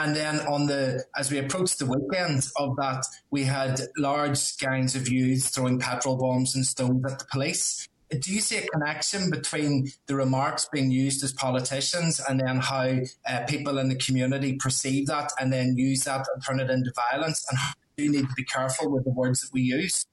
And 0.00 0.14
then 0.16 0.40
on 0.40 0.66
the 0.66 1.04
as 1.16 1.30
we 1.30 1.38
approached 1.38 1.78
the 1.78 1.86
weekend 1.86 2.46
of 2.56 2.76
that, 2.76 3.04
we 3.30 3.44
had 3.44 3.80
large 3.96 4.56
gangs 4.58 4.94
of 4.94 5.08
youths 5.08 5.48
throwing 5.50 5.78
petrol 5.78 6.16
bombs 6.16 6.54
and 6.54 6.64
stones 6.64 7.04
at 7.10 7.18
the 7.18 7.26
police. 7.30 7.88
Do 8.10 8.32
you 8.32 8.40
see 8.40 8.58
a 8.58 8.66
connection 8.66 9.30
between 9.30 9.90
the 10.06 10.14
remarks 10.14 10.68
being 10.70 10.90
used 10.90 11.24
as 11.24 11.32
politicians 11.32 12.20
and 12.28 12.40
then 12.40 12.58
how 12.58 12.98
uh, 13.26 13.44
people 13.46 13.78
in 13.78 13.88
the 13.88 13.96
community 13.96 14.56
perceive 14.56 15.06
that 15.06 15.32
and 15.40 15.50
then 15.50 15.78
use 15.78 16.04
that 16.04 16.26
and 16.34 16.44
turn 16.44 16.60
it 16.60 16.70
into 16.70 16.92
violence? 17.10 17.46
And 17.50 17.58
do 17.96 18.10
need 18.10 18.28
to 18.28 18.34
be 18.36 18.44
careful 18.44 18.90
with 18.90 19.04
the 19.04 19.12
words 19.12 19.40
that 19.40 19.52
we 19.52 19.62
use? 19.62 20.04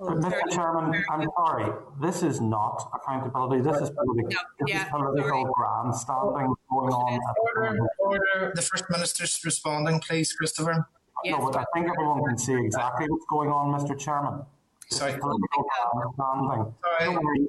Uh, 0.00 0.12
Mr. 0.12 0.40
Chairman, 0.52 1.04
I'm 1.10 1.26
sorry. 1.36 1.72
This 2.00 2.22
is 2.22 2.40
not 2.40 2.88
accountability. 2.94 3.62
This 3.62 3.80
is 3.80 3.90
political, 3.90 4.28
this 4.28 4.68
yeah, 4.68 4.84
is 4.84 4.90
political 4.90 5.50
grandstanding 5.52 6.54
going 6.70 6.92
on. 6.92 7.20
Order, 7.56 7.78
order. 7.98 8.52
The 8.54 8.62
First 8.62 8.84
Minister's 8.90 9.40
responding, 9.44 9.98
please, 9.98 10.32
Christopher. 10.32 10.86
Yes. 11.24 11.36
No, 11.36 11.50
but 11.50 11.56
I 11.56 11.64
think 11.74 11.88
everyone 11.90 12.24
can 12.24 12.38
see 12.38 12.54
exactly 12.54 13.06
what's 13.08 13.24
going 13.28 13.50
on, 13.50 13.76
Mr. 13.76 13.98
Chairman. 13.98 14.44
Sorry. 14.88 15.12
Sorry. 15.12 15.32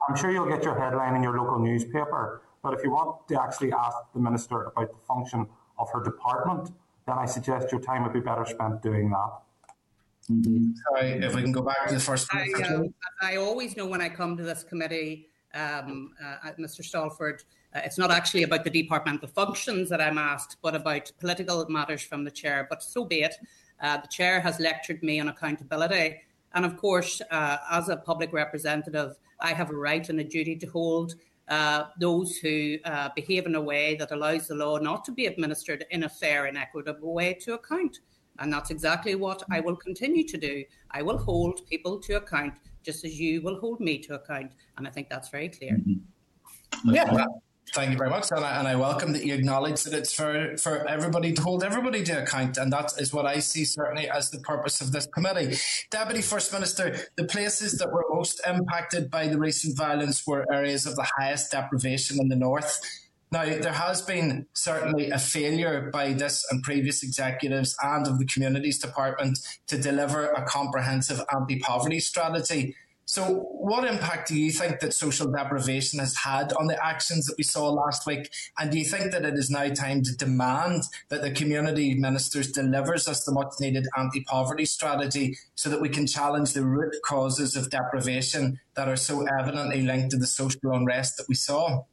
I'm 0.10 0.16
sure 0.16 0.32
you'll 0.32 0.50
get 0.50 0.64
your 0.64 0.78
headline 0.78 1.16
in 1.16 1.22
your 1.22 1.38
local 1.38 1.60
newspaper, 1.60 2.42
but 2.64 2.74
if 2.74 2.84
you 2.84 2.90
want 2.90 3.28
to 3.28 3.40
actually 3.40 3.72
ask 3.74 3.96
the 4.16 4.20
Minister 4.20 4.72
about 4.76 4.90
the 4.90 5.06
function 5.08 5.46
of 5.78 5.88
her 5.94 6.04
department, 6.04 6.72
then 7.06 7.20
I 7.20 7.26
suggest 7.26 7.72
your 7.72 7.80
time 7.80 8.02
would 8.04 8.14
be 8.14 8.20
better 8.20 8.44
spent 8.46 8.82
doing 8.82 9.12
that. 9.12 9.40
Mm-hmm. 10.30 10.72
Sorry, 10.88 11.12
if 11.14 11.36
we 11.36 11.42
can 11.42 11.52
go 11.52 11.62
back 11.62 11.88
to 11.88 11.96
the 11.96 12.00
first. 12.00 12.28
I, 12.32 12.52
uh, 12.64 12.84
I 13.22 13.38
always 13.38 13.76
know 13.76 13.88
when 13.88 14.02
I 14.02 14.10
come 14.10 14.38
to 14.38 14.44
this 14.44 14.64
committee, 14.64 15.30
um, 15.56 16.12
uh, 16.24 16.52
Mr. 16.60 16.82
Stalford, 16.82 17.44
uh, 17.76 17.82
it's 17.84 17.98
not 17.98 18.12
actually 18.12 18.44
about 18.44 18.64
the 18.64 18.70
departmental 18.70 19.28
functions 19.28 19.90
that 19.90 20.02
I'm 20.02 20.18
asked, 20.18 20.58
but 20.62 20.76
about 20.76 21.12
political 21.20 21.66
matters 21.70 22.04
from 22.04 22.24
the 22.24 22.32
chair. 22.32 22.68
But 22.70 22.84
so 22.84 23.06
be 23.06 23.22
it. 23.22 23.36
Uh, 23.82 23.98
the 23.98 24.08
chair 24.08 24.40
has 24.40 24.60
lectured 24.60 25.02
me 25.02 25.20
on 25.20 25.30
accountability. 25.30 26.22
And 26.54 26.66
of 26.66 26.78
course, 26.78 27.22
uh, 27.32 27.58
as 27.72 27.90
a 27.90 27.98
public 27.98 28.34
representative, 28.34 29.16
I 29.40 29.54
have 29.54 29.70
a 29.70 29.76
right 29.76 30.08
and 30.10 30.20
a 30.20 30.24
duty 30.24 30.56
to 30.58 30.68
hold 30.68 31.16
uh, 31.48 31.86
those 32.00 32.38
who 32.38 32.78
uh, 32.86 33.10
behave 33.16 33.46
in 33.46 33.56
a 33.56 33.62
way 33.62 33.96
that 33.96 34.12
allows 34.12 34.48
the 34.48 34.56
law 34.56 34.78
not 34.78 35.06
to 35.06 35.12
be 35.12 35.26
administered 35.26 35.86
in 35.92 36.04
a 36.04 36.10
fair 36.10 36.46
and 36.46 36.58
equitable 36.58 37.14
way 37.14 37.34
to 37.34 37.54
account. 37.54 38.00
And 38.40 38.52
that's 38.52 38.70
exactly 38.70 39.16
what 39.16 39.44
I 39.52 39.60
will 39.60 39.76
continue 39.76 40.24
to 40.28 40.38
do. 40.38 40.64
I 40.92 41.02
will 41.02 41.18
hold 41.18 41.68
people 41.68 42.00
to 42.02 42.14
account 42.14 42.54
just 42.84 43.04
as 43.04 43.20
you 43.20 43.42
will 43.42 43.60
hold 43.60 43.80
me 43.80 43.98
to 44.00 44.16
account. 44.16 44.54
And 44.78 44.88
I 44.88 44.92
think 44.92 45.10
that's 45.10 45.30
very 45.30 45.50
clear. 45.50 45.74
Mm-hmm. 45.74 46.94
Yeah. 46.94 47.26
Thank 47.74 47.92
you 47.92 47.98
very 47.98 48.10
much, 48.10 48.32
and 48.32 48.44
I, 48.44 48.58
and 48.58 48.68
I, 48.68 48.76
welcome 48.76 49.14
that 49.14 49.24
you 49.24 49.36
acknowledge 49.36 49.84
that 49.84 49.94
it's 49.94 50.12
for, 50.12 50.58
for 50.58 50.88
everybody 50.90 51.34
to 51.34 51.42
hold 51.42 51.64
everybody 51.64 52.02
to 52.04 52.24
account, 52.24 52.58
and 52.58 52.74
that 52.74 52.94
is 52.98 53.14
what 53.14 53.28
I 53.28 53.40
see 53.40 53.64
certainly 53.64 54.10
as 54.10 54.32
the 54.32 54.40
purpose 54.40 54.82
of 54.82 54.92
this 54.92 55.06
committee. 55.06 55.56
Deputy 55.92 56.24
First 56.24 56.52
Minister, 56.52 56.96
the 57.16 57.26
places 57.26 57.78
that 57.78 57.92
were 57.92 58.06
most 58.10 58.42
impacted 58.48 59.12
by 59.12 59.28
the 59.28 59.38
recent 59.38 59.78
violence 59.78 60.26
were 60.26 60.52
areas 60.52 60.88
of 60.88 60.96
the 60.96 61.08
highest 61.18 61.52
deprivation 61.52 62.20
in 62.20 62.30
the 62.30 62.36
north. 62.36 62.82
Now, 63.32 63.46
there 63.46 63.74
has 63.74 64.02
been 64.02 64.48
certainly 64.54 65.12
a 65.12 65.20
failure 65.20 65.92
by 65.94 66.14
this 66.14 66.44
and 66.50 66.64
previous 66.64 67.04
executives 67.04 67.76
and 67.82 68.08
of 68.08 68.18
the 68.18 68.26
Communities 68.26 68.80
Department 68.80 69.38
to 69.68 69.78
deliver 69.78 70.32
a 70.32 70.46
comprehensive 70.46 71.22
anti 71.32 71.60
poverty 71.60 72.00
strategy. 72.00 72.76
So, 73.06 73.26
what 73.26 73.86
impact 73.86 74.30
do 74.30 74.40
you 74.40 74.52
think 74.52 74.80
that 74.80 74.94
social 74.94 75.32
deprivation 75.32 76.00
has 76.00 76.16
had 76.16 76.54
on 76.54 76.68
the 76.68 76.84
actions 76.84 77.26
that 77.26 77.36
we 77.38 77.44
saw 77.44 77.70
last 77.70 78.08
week? 78.08 78.30
And 78.60 78.72
do 78.72 78.78
you 78.80 78.86
think 78.86 79.12
that 79.12 79.26
it 79.26 79.34
is 79.34 79.50
now 79.50 79.68
time 79.70 80.04
to 80.04 80.16
demand 80.16 80.84
that 81.10 81.22
the 81.24 81.32
community 81.32 81.96
ministers 81.96 82.52
delivers 82.52 83.08
us 83.08 83.24
the 83.26 83.32
much 83.32 83.54
needed 83.60 83.88
anti-poverty 83.98 84.66
strategy 84.66 85.38
so 85.56 85.70
that 85.72 85.82
we 85.82 85.90
can 85.90 86.06
challenge 86.06 86.54
the 86.54 86.64
root 86.64 86.96
causes 87.04 87.56
of 87.56 87.70
deprivation 87.72 88.60
that 88.76 88.88
are 88.88 88.96
so 88.96 89.26
evidently 89.40 89.82
linked 89.82 90.12
to 90.12 90.18
the 90.18 90.28
social 90.28 90.72
unrest 90.72 91.18
that 91.18 91.28
we 91.28 91.36
saw? 91.36 91.84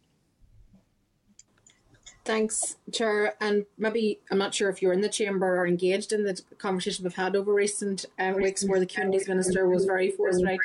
Thanks, 2.27 2.77
Chair. 2.93 3.35
And 3.41 3.67
maybe 3.79 4.19
I'm 4.33 4.39
not 4.39 4.53
sure 4.53 4.69
if 4.69 4.83
you're 4.83 4.93
in 4.93 5.01
the 5.01 5.09
chamber 5.09 5.57
or 5.57 5.65
engaged 5.65 6.13
in 6.13 6.25
the 6.25 6.43
conversation 6.59 7.05
we've 7.05 7.15
had 7.15 7.37
over 7.37 7.55
recent 7.55 8.05
uh, 8.19 8.33
weeks, 8.37 8.65
where 8.65 8.81
the 8.81 8.87
communities 8.87 9.29
minister 9.29 9.69
was 9.69 9.85
very 9.85 10.11
forthright 10.11 10.59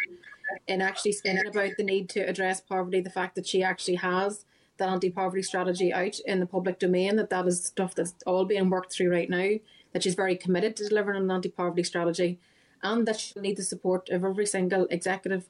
in 0.67 0.81
actually 0.81 1.11
speaking 1.11 1.45
about 1.45 1.69
the 1.77 1.83
need 1.83 2.09
to 2.09 2.19
address 2.21 2.61
poverty, 2.61 2.99
the 2.99 3.11
fact 3.11 3.35
that 3.35 3.45
she 3.45 3.61
actually 3.61 3.95
has 3.95 4.43
that 4.77 4.89
anti-poverty 4.89 5.43
strategy 5.43 5.93
out 5.93 6.19
in 6.21 6.39
the 6.39 6.47
public 6.47 6.79
domain, 6.79 7.15
that 7.15 7.29
that 7.29 7.45
is 7.45 7.63
stuff 7.63 7.93
that's 7.93 8.15
all 8.25 8.43
being 8.43 8.71
worked 8.71 8.91
through 8.91 9.11
right 9.11 9.29
now, 9.29 9.51
that 9.93 10.01
she's 10.01 10.15
very 10.15 10.35
committed 10.35 10.75
to 10.75 10.89
delivering 10.89 11.21
an 11.21 11.29
anti-poverty 11.29 11.83
strategy, 11.83 12.39
and 12.81 13.07
that 13.07 13.19
she'll 13.19 13.43
need 13.43 13.57
the 13.57 13.63
support 13.63 14.09
of 14.09 14.25
every 14.25 14.47
single 14.47 14.87
executive 14.89 15.47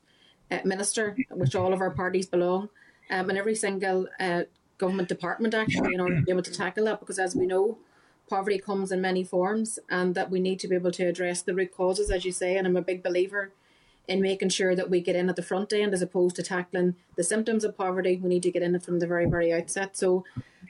uh, 0.52 0.60
minister, 0.66 1.16
which 1.30 1.56
all 1.56 1.72
of 1.72 1.80
our 1.80 1.92
parties 1.92 2.26
belong, 2.26 2.68
um, 3.10 3.30
and 3.30 3.38
every 3.38 3.56
single 3.56 4.08
uh, 4.20 4.42
government 4.84 5.10
department 5.16 5.54
actually 5.64 5.94
in 5.96 6.02
order 6.04 6.18
to 6.18 6.26
be 6.28 6.34
able 6.36 6.50
to 6.50 6.58
tackle 6.64 6.86
that, 6.86 7.00
because 7.02 7.20
as 7.28 7.36
we 7.40 7.46
know, 7.54 7.78
poverty 8.30 8.60
comes 8.70 8.92
in 8.92 9.00
many 9.10 9.24
forms, 9.24 9.80
and 9.98 10.16
that 10.16 10.32
we 10.34 10.40
need 10.48 10.60
to 10.60 10.68
be 10.72 10.78
able 10.82 10.94
to 11.00 11.06
address 11.12 11.42
the 11.42 11.56
root 11.60 11.72
causes, 11.80 12.10
as 12.16 12.26
you 12.26 12.34
say, 12.42 12.52
and 12.58 12.66
I'm 12.68 12.82
a 12.84 12.90
big 12.92 13.02
believer 13.04 13.44
in 14.08 14.20
making 14.22 14.50
sure 14.50 14.74
that 14.76 14.90
we 14.90 15.00
get 15.00 15.16
in 15.16 15.30
at 15.30 15.36
the 15.36 15.50
front 15.52 15.72
end 15.72 15.94
as 15.94 16.02
opposed 16.02 16.36
to 16.36 16.44
tackling 16.44 16.96
the 17.18 17.24
symptoms 17.24 17.64
of 17.64 17.78
poverty. 17.78 18.14
We 18.22 18.30
need 18.30 18.44
to 18.44 18.52
get 18.52 18.64
in 18.64 18.76
it 18.76 18.84
from 18.84 19.00
the 19.00 19.08
very, 19.08 19.28
very 19.36 19.54
outset. 19.54 19.96
So 19.96 20.24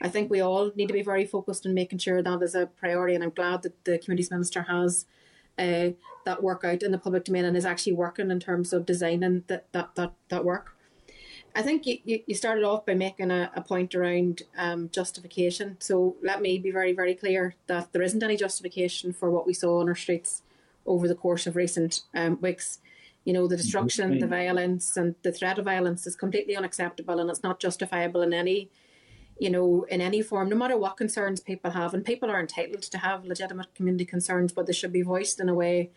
I 0.06 0.08
think 0.08 0.30
we 0.30 0.40
all 0.40 0.70
need 0.76 0.88
to 0.88 0.98
be 1.00 1.02
very 1.12 1.24
focused 1.24 1.66
on 1.66 1.74
making 1.74 2.00
sure 2.00 2.22
that 2.22 2.42
is 2.42 2.54
a 2.54 2.66
priority. 2.66 3.14
And 3.14 3.24
I'm 3.24 3.30
glad 3.40 3.62
that 3.62 3.84
the 3.84 3.98
Communities 3.98 4.30
Minister 4.30 4.62
has 4.62 5.06
uh, 5.58 5.90
that 6.24 6.42
work 6.42 6.62
out 6.64 6.82
in 6.82 6.92
the 6.92 6.98
public 6.98 7.24
domain 7.24 7.44
and 7.44 7.56
is 7.56 7.64
actually 7.64 7.94
working 7.94 8.30
in 8.30 8.38
terms 8.38 8.72
of 8.72 8.86
designing 8.86 9.44
that, 9.46 9.64
that, 9.72 9.94
that, 9.94 10.12
that 10.28 10.44
work. 10.44 10.76
I 11.54 11.62
think 11.62 11.86
you, 11.86 11.98
you 12.04 12.34
started 12.34 12.64
off 12.64 12.86
by 12.86 12.94
making 12.94 13.30
a, 13.30 13.50
a 13.54 13.60
point 13.60 13.94
around 13.94 14.42
um, 14.56 14.88
justification. 14.90 15.76
So 15.80 16.16
let 16.22 16.40
me 16.40 16.58
be 16.58 16.70
very, 16.70 16.92
very 16.92 17.14
clear 17.14 17.54
that 17.66 17.92
there 17.92 18.02
isn't 18.02 18.22
any 18.22 18.36
justification 18.36 19.12
for 19.12 19.30
what 19.30 19.46
we 19.46 19.52
saw 19.52 19.80
on 19.80 19.88
our 19.88 19.94
streets 19.94 20.42
over 20.86 21.06
the 21.06 21.14
course 21.14 21.46
of 21.46 21.56
recent 21.56 22.00
um, 22.14 22.38
weeks. 22.40 22.78
You 23.24 23.32
know, 23.32 23.46
the 23.46 23.56
destruction, 23.56 24.18
the 24.18 24.26
violence, 24.26 24.96
and 24.96 25.14
the 25.22 25.30
threat 25.30 25.58
of 25.58 25.64
violence 25.64 26.06
is 26.06 26.16
completely 26.16 26.56
unacceptable 26.56 27.20
and 27.20 27.30
it's 27.30 27.42
not 27.42 27.60
justifiable 27.60 28.22
in 28.22 28.32
any, 28.32 28.68
you 29.38 29.50
know, 29.50 29.84
in 29.88 30.00
any 30.00 30.22
form, 30.22 30.48
no 30.48 30.56
matter 30.56 30.76
what 30.76 30.96
concerns 30.96 31.38
people 31.38 31.70
have. 31.70 31.94
And 31.94 32.04
people 32.04 32.30
are 32.30 32.40
entitled 32.40 32.82
to 32.82 32.98
have 32.98 33.24
legitimate 33.24 33.74
community 33.74 34.06
concerns, 34.06 34.52
but 34.52 34.66
they 34.66 34.72
should 34.72 34.92
be 34.92 35.02
voiced 35.02 35.38
in 35.38 35.48
a 35.48 35.54
way 35.54 35.90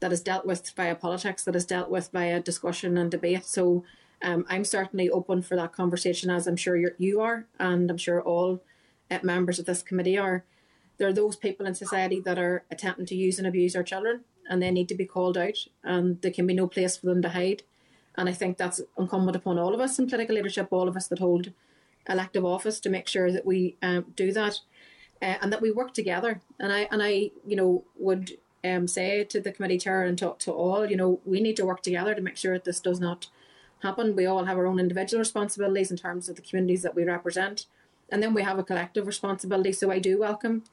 that 0.00 0.12
is 0.12 0.20
dealt 0.20 0.44
with 0.44 0.68
via 0.76 0.94
politics, 0.94 1.44
that 1.44 1.56
is 1.56 1.64
dealt 1.64 1.88
with 1.88 2.10
via 2.12 2.40
discussion 2.40 2.98
and 2.98 3.10
debate. 3.10 3.46
So 3.46 3.84
um, 4.22 4.46
I'm 4.48 4.64
certainly 4.64 5.10
open 5.10 5.42
for 5.42 5.56
that 5.56 5.72
conversation, 5.72 6.30
as 6.30 6.46
I'm 6.46 6.56
sure 6.56 6.76
you 6.98 7.20
are, 7.20 7.46
and 7.58 7.90
I'm 7.90 7.98
sure 7.98 8.22
all 8.22 8.62
uh, 9.10 9.18
members 9.22 9.58
of 9.58 9.66
this 9.66 9.82
committee 9.82 10.18
are. 10.18 10.44
There 10.98 11.08
are 11.08 11.12
those 11.12 11.36
people 11.36 11.66
in 11.66 11.74
society 11.74 12.20
that 12.20 12.38
are 12.38 12.64
attempting 12.70 13.06
to 13.06 13.14
use 13.14 13.38
and 13.38 13.46
abuse 13.46 13.76
our 13.76 13.82
children, 13.82 14.24
and 14.48 14.62
they 14.62 14.70
need 14.70 14.88
to 14.88 14.94
be 14.94 15.04
called 15.04 15.36
out, 15.36 15.58
and 15.84 16.20
there 16.22 16.30
can 16.30 16.46
be 16.46 16.54
no 16.54 16.66
place 16.66 16.96
for 16.96 17.06
them 17.06 17.22
to 17.22 17.30
hide. 17.30 17.62
And 18.16 18.28
I 18.28 18.32
think 18.32 18.56
that's 18.56 18.80
incumbent 18.98 19.36
upon 19.36 19.58
all 19.58 19.74
of 19.74 19.80
us 19.80 19.98
in 19.98 20.08
political 20.08 20.36
leadership, 20.36 20.68
all 20.70 20.88
of 20.88 20.96
us 20.96 21.08
that 21.08 21.18
hold 21.18 21.52
elective 22.08 22.44
office, 22.44 22.80
to 22.80 22.88
make 22.88 23.08
sure 23.08 23.30
that 23.30 23.44
we 23.44 23.76
um, 23.82 24.06
do 24.16 24.32
that, 24.32 24.60
uh, 25.20 25.34
and 25.42 25.52
that 25.52 25.60
we 25.60 25.70
work 25.70 25.92
together. 25.92 26.40
And 26.58 26.72
I 26.72 26.88
and 26.90 27.02
I, 27.02 27.30
you 27.46 27.56
know, 27.56 27.84
would 27.98 28.38
um, 28.64 28.88
say 28.88 29.24
to 29.24 29.40
the 29.40 29.52
committee 29.52 29.78
chair 29.78 30.02
and 30.02 30.16
to, 30.18 30.34
to 30.38 30.52
all, 30.52 30.86
you 30.86 30.96
know, 30.96 31.20
we 31.26 31.40
need 31.40 31.56
to 31.56 31.66
work 31.66 31.82
together 31.82 32.14
to 32.14 32.22
make 32.22 32.36
sure 32.36 32.54
that 32.54 32.64
this 32.64 32.80
does 32.80 33.00
not 33.00 33.28
happen. 33.82 34.16
We 34.16 34.26
all 34.26 34.44
have 34.44 34.58
our 34.58 34.66
own 34.66 34.78
individual 34.78 35.20
responsibilities 35.20 35.90
in 35.90 35.96
terms 35.96 36.28
of 36.28 36.36
the 36.36 36.42
communities 36.42 36.82
that 36.82 36.94
we 36.94 37.04
represent, 37.04 37.66
and 38.10 38.22
then 38.22 38.34
we 38.34 38.42
have 38.42 38.58
a 38.58 38.64
collective 38.64 39.06
responsibility. 39.06 39.72
So 39.72 39.90
I 39.90 39.98
do 39.98 40.18
welcome 40.18 40.64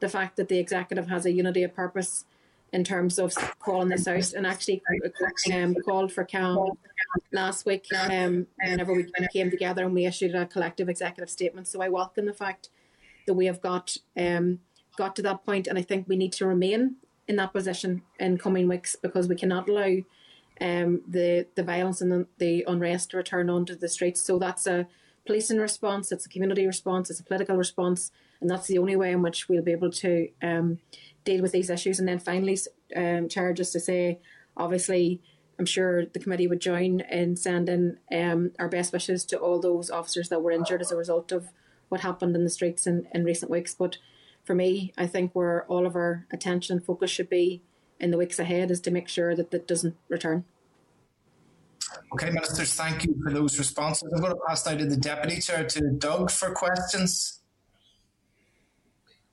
the 0.00 0.08
fact 0.08 0.36
that 0.36 0.48
the 0.48 0.58
executive 0.58 1.08
has 1.08 1.24
a 1.24 1.32
unity 1.32 1.62
of 1.62 1.74
purpose 1.74 2.24
in 2.72 2.84
terms 2.84 3.18
of 3.18 3.34
calling 3.58 3.88
this 3.88 4.08
out 4.08 4.32
and 4.32 4.46
actually 4.46 4.82
um, 5.52 5.74
called 5.84 6.10
for 6.10 6.24
calm 6.24 6.72
last 7.32 7.66
week 7.66 7.86
um, 8.08 8.46
whenever 8.56 8.94
we 8.94 9.06
came 9.32 9.50
together 9.50 9.84
and 9.84 9.94
we 9.94 10.06
issued 10.06 10.34
a 10.34 10.46
collective 10.46 10.88
executive 10.88 11.28
statement. 11.28 11.68
So 11.68 11.82
I 11.82 11.88
welcome 11.88 12.26
the 12.26 12.32
fact 12.32 12.70
that 13.26 13.34
we 13.34 13.46
have 13.46 13.60
got 13.60 13.96
um, 14.16 14.60
got 14.96 15.14
to 15.16 15.22
that 15.22 15.44
point 15.44 15.66
and 15.66 15.78
I 15.78 15.82
think 15.82 16.08
we 16.08 16.16
need 16.16 16.32
to 16.34 16.46
remain 16.46 16.96
in 17.28 17.36
that 17.36 17.52
position 17.52 18.02
in 18.18 18.38
coming 18.38 18.68
weeks 18.68 18.96
because 18.96 19.28
we 19.28 19.36
cannot 19.36 19.68
allow 19.68 19.98
um, 20.60 21.02
the 21.06 21.46
the 21.54 21.62
violence 21.62 22.00
and 22.00 22.26
the, 22.38 22.64
unrest 22.66 23.10
to 23.10 23.16
return 23.16 23.50
onto 23.50 23.74
the 23.74 23.88
streets. 23.88 24.22
So 24.22 24.38
that's 24.38 24.66
a 24.66 24.86
policing 25.26 25.58
response, 25.58 26.12
it's 26.12 26.26
a 26.26 26.28
community 26.28 26.66
response, 26.66 27.10
it's 27.10 27.20
a 27.20 27.24
political 27.24 27.56
response, 27.56 28.10
and 28.40 28.50
that's 28.50 28.66
the 28.66 28.78
only 28.78 28.96
way 28.96 29.12
in 29.12 29.22
which 29.22 29.48
we'll 29.48 29.62
be 29.62 29.72
able 29.72 29.90
to 29.90 30.28
um, 30.42 30.78
deal 31.24 31.42
with 31.42 31.52
these 31.52 31.70
issues. 31.70 31.98
And 31.98 32.08
then 32.08 32.18
finally, 32.18 32.58
um, 32.96 33.28
Chair, 33.28 33.52
just 33.52 33.72
to 33.72 33.80
say, 33.80 34.18
obviously, 34.56 35.20
I'm 35.58 35.66
sure 35.66 36.06
the 36.06 36.18
committee 36.18 36.48
would 36.48 36.60
join 36.60 37.00
in 37.00 37.36
sending 37.36 37.98
um, 38.12 38.50
our 38.58 38.68
best 38.68 38.92
wishes 38.92 39.24
to 39.26 39.38
all 39.38 39.60
those 39.60 39.90
officers 39.90 40.28
that 40.28 40.42
were 40.42 40.50
injured 40.50 40.80
as 40.80 40.90
a 40.90 40.96
result 40.96 41.30
of 41.30 41.48
what 41.88 42.00
happened 42.00 42.34
in 42.34 42.42
the 42.42 42.50
streets 42.50 42.86
in, 42.86 43.06
in 43.12 43.22
recent 43.22 43.50
weeks. 43.50 43.74
But 43.74 43.98
for 44.42 44.54
me, 44.54 44.92
I 44.98 45.06
think 45.06 45.32
where 45.34 45.64
all 45.66 45.86
of 45.86 45.94
our 45.94 46.26
attention 46.32 46.78
and 46.78 46.84
focus 46.84 47.10
should 47.10 47.30
be 47.30 47.62
in 48.02 48.10
the 48.10 48.18
weeks 48.18 48.38
ahead 48.38 48.70
is 48.70 48.80
to 48.82 48.90
make 48.90 49.08
sure 49.08 49.34
that 49.34 49.50
that 49.52 49.66
doesn't 49.66 49.96
return. 50.08 50.44
Okay, 52.12 52.30
ministers, 52.30 52.74
thank 52.74 53.04
you 53.04 53.14
for 53.22 53.32
those 53.32 53.58
responses. 53.58 54.12
I'm 54.12 54.20
going 54.20 54.32
to 54.32 54.40
pass 54.46 54.66
now 54.66 54.76
to 54.76 54.84
the 54.84 54.96
deputy 54.96 55.40
chair 55.40 55.64
to 55.64 55.90
Doug 55.92 56.30
for 56.30 56.52
questions. 56.52 57.40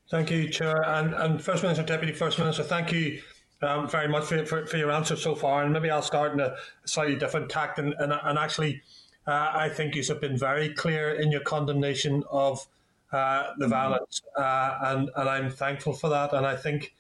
Thank 0.10 0.32
you, 0.32 0.50
Chair. 0.50 0.82
And, 0.88 1.14
and 1.14 1.42
First 1.42 1.62
Minister, 1.64 1.84
Deputy 1.84 2.14
First 2.14 2.40
Minister, 2.40 2.64
thank 2.64 2.92
you 2.92 3.22
um, 3.62 3.88
very 3.88 4.08
much 4.08 4.26
for, 4.26 4.44
for, 4.46 4.66
for, 4.66 4.78
your 4.78 4.92
answer 4.92 5.16
so 5.16 5.36
far. 5.36 5.64
And 5.64 5.72
maybe 5.72 5.90
I'll 5.92 6.02
start 6.02 6.34
in 6.34 6.40
a 6.40 6.56
slightly 6.86 7.16
different 7.16 7.50
tact. 7.50 7.78
And, 7.78 7.94
and, 8.00 8.12
and 8.12 8.40
actually, 8.40 8.82
uh, 9.28 9.52
I 9.54 9.70
think 9.70 9.96
you 9.96 10.04
have 10.08 10.20
been 10.20 10.38
very 10.38 10.70
clear 10.74 11.12
in 11.12 11.32
your 11.32 11.42
condemnation 11.42 12.24
of 12.32 12.66
uh, 13.12 13.52
the 13.58 13.68
violence. 13.68 14.22
Uh, 14.36 14.78
and, 14.82 15.10
and 15.16 15.30
I'm 15.30 15.50
thankful 15.52 15.94
for 15.94 16.10
that. 16.10 16.34
And 16.34 16.46
I 16.46 16.56
think 16.56 16.96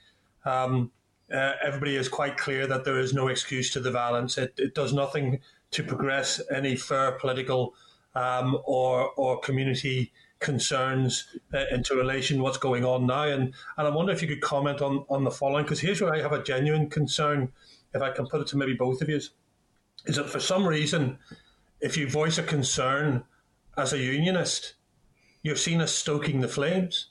um, 0.45 0.91
uh, 1.33 1.53
everybody 1.63 1.95
is 1.95 2.09
quite 2.09 2.37
clear 2.37 2.67
that 2.67 2.83
there 2.85 2.99
is 2.99 3.13
no 3.13 3.27
excuse 3.27 3.71
to 3.71 3.79
the 3.79 3.91
violence. 3.91 4.37
It, 4.37 4.53
it 4.57 4.75
does 4.75 4.93
nothing 4.93 5.39
to 5.71 5.83
progress 5.83 6.41
any 6.53 6.75
fair 6.75 7.11
political 7.13 7.75
um, 8.15 8.57
or, 8.65 9.11
or 9.15 9.39
community 9.39 10.11
concerns 10.39 11.27
uh, 11.53 11.65
into 11.71 11.95
relation 11.95 12.41
what's 12.41 12.57
going 12.57 12.83
on 12.85 13.05
now. 13.05 13.23
And, 13.23 13.53
and 13.77 13.87
I 13.87 13.89
wonder 13.89 14.11
if 14.11 14.21
you 14.21 14.27
could 14.27 14.41
comment 14.41 14.81
on, 14.81 15.05
on 15.09 15.23
the 15.23 15.31
following, 15.31 15.65
because 15.65 15.79
here's 15.79 16.01
where 16.01 16.13
I 16.13 16.21
have 16.21 16.31
a 16.31 16.41
genuine 16.41 16.89
concern, 16.89 17.51
if 17.93 18.01
I 18.01 18.11
can 18.11 18.25
put 18.25 18.41
it 18.41 18.47
to 18.47 18.57
maybe 18.57 18.73
both 18.73 19.01
of 19.01 19.09
you, 19.09 19.17
is 19.17 20.15
that 20.15 20.29
for 20.29 20.39
some 20.39 20.65
reason, 20.65 21.19
if 21.81 21.97
you 21.97 22.09
voice 22.09 22.37
a 22.37 22.43
concern 22.43 23.23
as 23.77 23.93
a 23.93 23.99
unionist, 23.99 24.73
you're 25.43 25.55
seen 25.55 25.81
as 25.81 25.93
stoking 25.93 26.41
the 26.41 26.47
flames. 26.47 27.07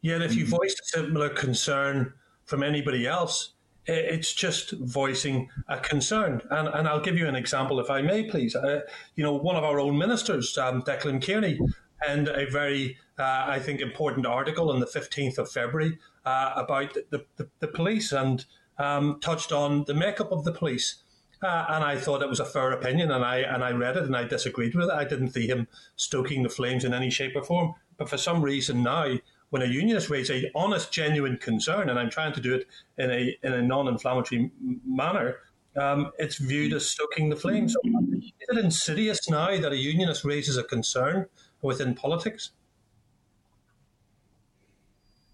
Yet 0.00 0.22
if 0.22 0.34
you 0.34 0.44
mm-hmm. 0.44 0.56
voice 0.56 0.76
a 0.80 0.84
similar 0.84 1.28
concern 1.28 2.14
from 2.48 2.62
anybody 2.62 3.06
else, 3.06 3.50
it's 3.86 4.32
just 4.32 4.72
voicing 4.72 5.48
a 5.68 5.78
concern. 5.78 6.40
And, 6.50 6.68
and 6.68 6.88
I'll 6.88 7.00
give 7.00 7.16
you 7.16 7.26
an 7.26 7.36
example, 7.36 7.78
if 7.78 7.90
I 7.90 8.02
may, 8.02 8.24
please. 8.24 8.56
Uh, 8.56 8.80
you 9.16 9.22
know, 9.22 9.34
one 9.34 9.56
of 9.56 9.64
our 9.64 9.78
own 9.78 9.96
ministers, 9.96 10.56
um, 10.58 10.82
Declan 10.82 11.24
Kearney, 11.24 11.60
and 12.06 12.28
a 12.28 12.46
very, 12.50 12.96
uh, 13.18 13.44
I 13.48 13.58
think, 13.58 13.80
important 13.80 14.26
article 14.26 14.70
on 14.70 14.80
the 14.80 14.86
15th 14.86 15.38
of 15.38 15.50
February 15.50 15.98
uh, 16.24 16.52
about 16.56 16.94
the, 17.10 17.24
the, 17.36 17.48
the, 17.60 17.68
police 17.68 18.12
and 18.12 18.44
um, 18.78 19.20
touched 19.20 19.52
on 19.52 19.84
the 19.84 19.94
makeup 19.94 20.32
of 20.32 20.44
the 20.44 20.52
police. 20.52 21.02
Uh, 21.42 21.66
and 21.68 21.84
I 21.84 21.96
thought 21.96 22.22
it 22.22 22.28
was 22.28 22.40
a 22.40 22.44
fair 22.44 22.72
opinion, 22.72 23.10
and 23.10 23.24
I 23.24 23.38
and 23.38 23.62
I 23.62 23.70
read 23.70 23.96
it, 23.96 24.02
and 24.04 24.16
I 24.16 24.24
disagreed 24.24 24.74
with 24.74 24.88
it. 24.88 24.92
I 24.92 25.04
didn't 25.04 25.30
see 25.30 25.46
him 25.46 25.68
stoking 25.94 26.42
the 26.42 26.48
flames 26.48 26.84
in 26.84 26.92
any 26.92 27.10
shape 27.10 27.36
or 27.36 27.44
form. 27.44 27.74
But 27.96 28.08
for 28.08 28.16
some 28.16 28.42
reason 28.42 28.82
now, 28.82 29.18
when 29.50 29.62
a 29.62 29.66
unionist 29.66 30.10
raises 30.10 30.44
a 30.44 30.50
honest, 30.54 30.92
genuine 30.92 31.36
concern, 31.38 31.90
and 31.90 31.98
I'm 31.98 32.10
trying 32.10 32.32
to 32.34 32.40
do 32.40 32.54
it 32.54 32.66
in 32.98 33.10
a 33.10 33.36
in 33.42 33.52
a 33.52 33.62
non-inflammatory 33.62 34.50
manner, 34.86 35.36
um, 35.76 36.10
it's 36.18 36.36
viewed 36.36 36.72
as 36.72 36.86
stoking 36.86 37.28
the 37.30 37.36
flames. 37.36 37.74
So 37.74 37.80
is 38.20 38.32
it 38.48 38.58
insidious 38.58 39.28
now 39.28 39.58
that 39.60 39.72
a 39.72 39.76
unionist 39.76 40.24
raises 40.24 40.56
a 40.56 40.64
concern 40.64 41.26
within 41.62 41.94
politics. 41.94 42.52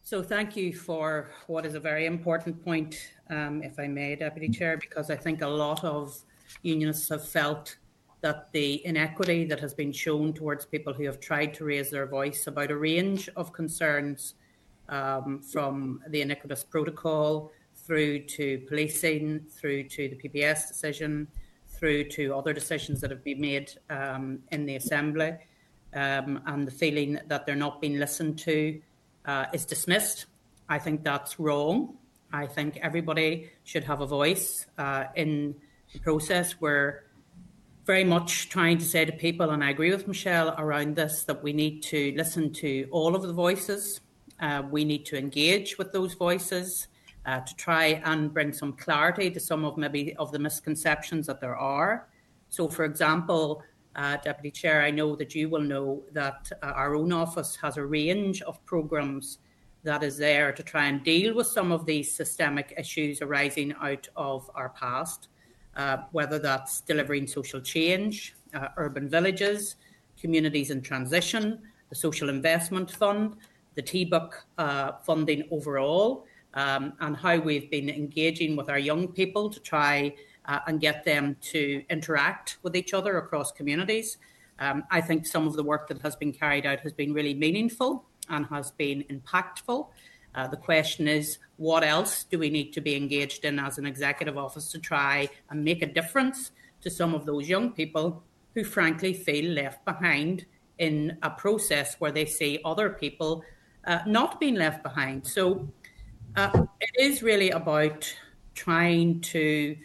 So 0.03 0.23
thank 0.23 0.55
you 0.55 0.75
for 0.75 1.31
what 1.47 1.65
is 1.65 1.75
a 1.75 1.81
very 1.81 2.05
important 2.05 2.63
point, 2.63 2.97
um, 3.31 3.63
if 3.63 3.79
I 3.79 3.87
may, 3.89 4.15
Deputy 4.15 4.51
Chair, 4.51 4.77
because 4.77 5.11
I 5.11 5.17
think 5.17 5.41
a 5.41 5.49
lot 5.49 5.83
of 5.83 6.23
unionists 6.63 7.09
have 7.09 7.27
felt 7.27 7.77
that 8.25 8.51
the 8.53 8.81
inequity 8.87 9.45
that 9.45 9.61
has 9.61 9.75
been 9.75 9.93
shown 9.93 10.33
towards 10.33 10.65
people 10.65 10.95
who 10.95 11.05
have 11.05 11.21
tried 11.21 11.53
to 11.53 11.63
raise 11.63 11.91
their 11.91 12.07
voice 12.07 12.47
about 12.47 12.71
a 12.71 12.77
range 12.77 13.29
of 13.37 13.53
concerns 13.53 14.33
um, 14.89 15.43
from 15.43 16.01
the 16.09 16.23
iniquitous 16.23 16.65
protocol 16.65 17.53
through 17.75 18.21
to 18.21 18.61
policing, 18.67 19.41
through 19.51 19.83
to 19.83 20.09
the 20.09 20.17
PPS 20.17 20.69
decision, 20.69 21.29
through 21.69 22.05
to 22.05 22.35
other 22.35 22.55
decisions 22.55 22.99
that 23.03 23.11
have 23.11 23.23
been 23.23 23.43
made 23.43 23.71
um, 23.91 24.39
in 24.53 24.65
the 24.65 24.77
Assembly 24.77 25.37
um, 25.93 26.41
and 26.47 26.67
the 26.67 26.73
feeling 26.73 27.21
that 27.27 27.45
they're 27.45 27.55
not 27.55 27.79
being 27.83 27.99
listened 27.99 28.39
to 28.39 28.81
uh, 29.27 29.45
is 29.53 29.67
dismissed. 29.67 30.25
I 30.71 30.79
think 30.79 31.05
that's 31.05 31.39
wrong. 31.39 31.99
I 32.33 32.47
think 32.47 32.79
everybody 32.81 33.51
should 33.65 33.85
have 33.85 34.01
a 34.01 34.07
voice 34.07 34.65
uh, 34.79 35.05
in 35.15 35.55
the 35.93 35.99
process. 35.99 36.59
We're 36.59 37.05
very 37.85 38.05
much 38.05 38.49
trying 38.49 38.79
to 38.79 38.85
say 38.85 39.05
to 39.05 39.13
people, 39.13 39.51
and 39.51 39.63
I 39.63 39.71
agree 39.71 39.91
with 39.91 40.09
Michelle 40.09 40.55
around 40.59 40.97
this, 40.97 41.25
that 41.25 41.43
we 41.43 41.53
need 41.53 41.83
to 41.85 42.15
listen 42.17 42.53
to 42.55 42.89
all 42.91 43.15
of 43.15 43.23
the 43.23 43.33
voices. 43.33 44.01
Uh, 44.41 44.63
we 44.71 44.85
need 44.85 45.05
to 45.07 45.19
engage 45.19 45.77
with 45.77 45.93
those 45.93 46.15
voices 46.15 46.89
uh, 47.27 47.41
to 47.41 47.55
try 47.57 48.03
and 48.05 48.33
bring 48.33 48.53
some 48.53 48.73
clarity 48.73 49.31
to 49.31 49.41
some 49.41 49.65
of 49.65 49.77
maybe 49.77 50.17
of 50.17 50.33
the 50.33 50.39
misconceptions 50.39 51.27
that 51.27 51.41
there 51.41 51.57
are. 51.57 52.09
So, 52.49 52.69
for 52.69 52.85
example, 52.85 53.63
uh, 53.97 54.17
Deputy 54.17 54.51
Chair, 54.51 54.83
I 54.83 54.91
know 54.91 55.15
that 55.17 55.35
you 55.35 55.49
will 55.49 55.61
know 55.61 56.03
that 56.13 56.51
uh, 56.63 56.67
our 56.67 56.95
own 56.95 57.13
office 57.13 57.57
has 57.57 57.77
a 57.77 57.85
range 57.85 58.41
of 58.43 58.65
programmes 58.65 59.39
that 59.83 60.03
is 60.03 60.17
there 60.17 60.53
to 60.53 60.63
try 60.63 60.87
and 60.87 61.05
deal 61.05 61.35
with 61.35 61.47
some 61.47 61.71
of 61.71 61.85
these 61.85 62.13
systemic 62.13 62.75
issues 62.79 63.21
arising 63.21 63.75
out 63.81 64.09
of 64.17 64.51
our 64.55 64.71
past. 64.71 65.29
Uh, 65.77 65.99
whether 66.13 66.39
that's 66.39 66.81
delivering 66.83 67.27
social 67.27 67.61
change, 67.61 68.35
uh, 68.55 68.69
urban 68.77 69.09
villages, 69.09 69.77
communities 70.21 70.71
in 70.71 70.81
transition, 70.81 71.61
the 71.89 71.95
Social 71.95 72.29
Investment 72.29 72.91
Fund, 72.91 73.37
the 73.75 73.83
TBUC 73.83 74.33
uh, 74.59 74.93
funding 75.03 75.45
overall, 75.51 76.27
um, 76.55 76.93
and 77.01 77.17
how 77.17 77.37
we've 77.37 77.71
been 77.71 77.91
engaging 77.91 78.57
with 78.57 78.69
our 78.71 78.79
young 78.79 79.09
people 79.09 79.51
to 79.51 79.61
try 79.61 80.15
and 80.67 80.79
get 80.79 81.05
them 81.05 81.35
to 81.41 81.83
interact 81.89 82.59
with 82.63 82.77
each 82.77 82.93
other 82.93 83.17
across 83.17 83.51
communities. 83.51 84.19
Um, 84.59 84.85
I 84.91 85.01
think 85.01 85.27
some 85.27 85.47
of 85.47 85.55
the 85.55 85.63
work 85.63 85.89
that 85.89 86.01
has 86.03 86.17
been 86.17 86.33
carried 86.33 86.67
out 86.67 86.81
has 86.81 86.93
been 86.93 87.13
really 87.13 87.35
meaningful 87.35 88.05
and 88.29 88.47
has 88.47 88.71
been 88.73 89.05
impactful. 89.11 89.89
Uh, 90.35 90.49
the 90.49 90.57
question 90.57 91.07
is, 91.07 91.39
what 91.57 91.85
else 91.85 92.25
do 92.25 92.39
we 92.39 92.51
need 92.51 92.73
to 92.73 92.81
be 92.81 92.97
engaged 92.97 93.45
in 93.45 93.59
as 93.59 93.79
an 93.79 93.87
executive 93.87 94.37
office 94.37 94.71
to 94.73 94.79
try 94.79 95.29
and 95.51 95.65
make 95.65 95.83
a 95.83 95.87
difference 95.87 96.51
to 96.81 96.91
some 96.91 97.15
of 97.15 97.25
those 97.25 97.49
young 97.49 97.71
people 97.71 98.23
who, 98.55 98.65
frankly, 98.65 99.13
feel 99.13 99.53
left 99.53 99.85
behind 99.85 100.45
in 100.79 101.17
a 101.23 101.31
process 101.31 101.95
where 102.01 102.11
they 102.11 102.27
see 102.27 102.59
other 102.65 102.91
people 102.91 103.45
uh, 103.87 104.01
not 104.07 104.41
being 104.41 104.57
left 104.57 104.83
behind? 104.83 105.27
So 105.27 105.69
uh, 106.37 106.65
it 106.81 106.91
is 106.99 107.23
really 107.23 107.51
about 107.51 108.13
trying 108.55 109.21
to 109.21 109.77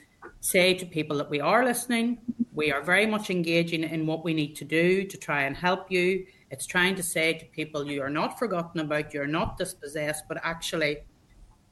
say 0.42 0.74
to 0.74 0.86
people 0.86 1.18
that 1.18 1.30
we 1.30 1.40
are 1.40 1.64
listening, 1.64 2.20
we 2.54 2.72
are 2.72 2.82
very 2.82 3.06
much 3.06 3.30
engaging 3.30 3.84
in 3.84 4.08
what 4.08 4.24
we 4.24 4.34
need 4.34 4.56
to 4.56 4.66
do 4.66 5.04
to 5.04 5.18
try 5.18 5.44
and 5.44 5.56
help 5.56 5.92
you. 5.92 6.26
It's 6.52 6.66
trying 6.66 6.96
to 6.96 7.04
say 7.04 7.34
to 7.34 7.46
people, 7.46 7.86
you 7.90 8.02
are 8.02 8.10
not 8.10 8.40
forgotten 8.40 8.82
about, 8.82 9.14
you're 9.14 9.28
not 9.28 9.58
dispossessed, 9.58 10.26
but 10.28 10.40
actually, 10.44 11.00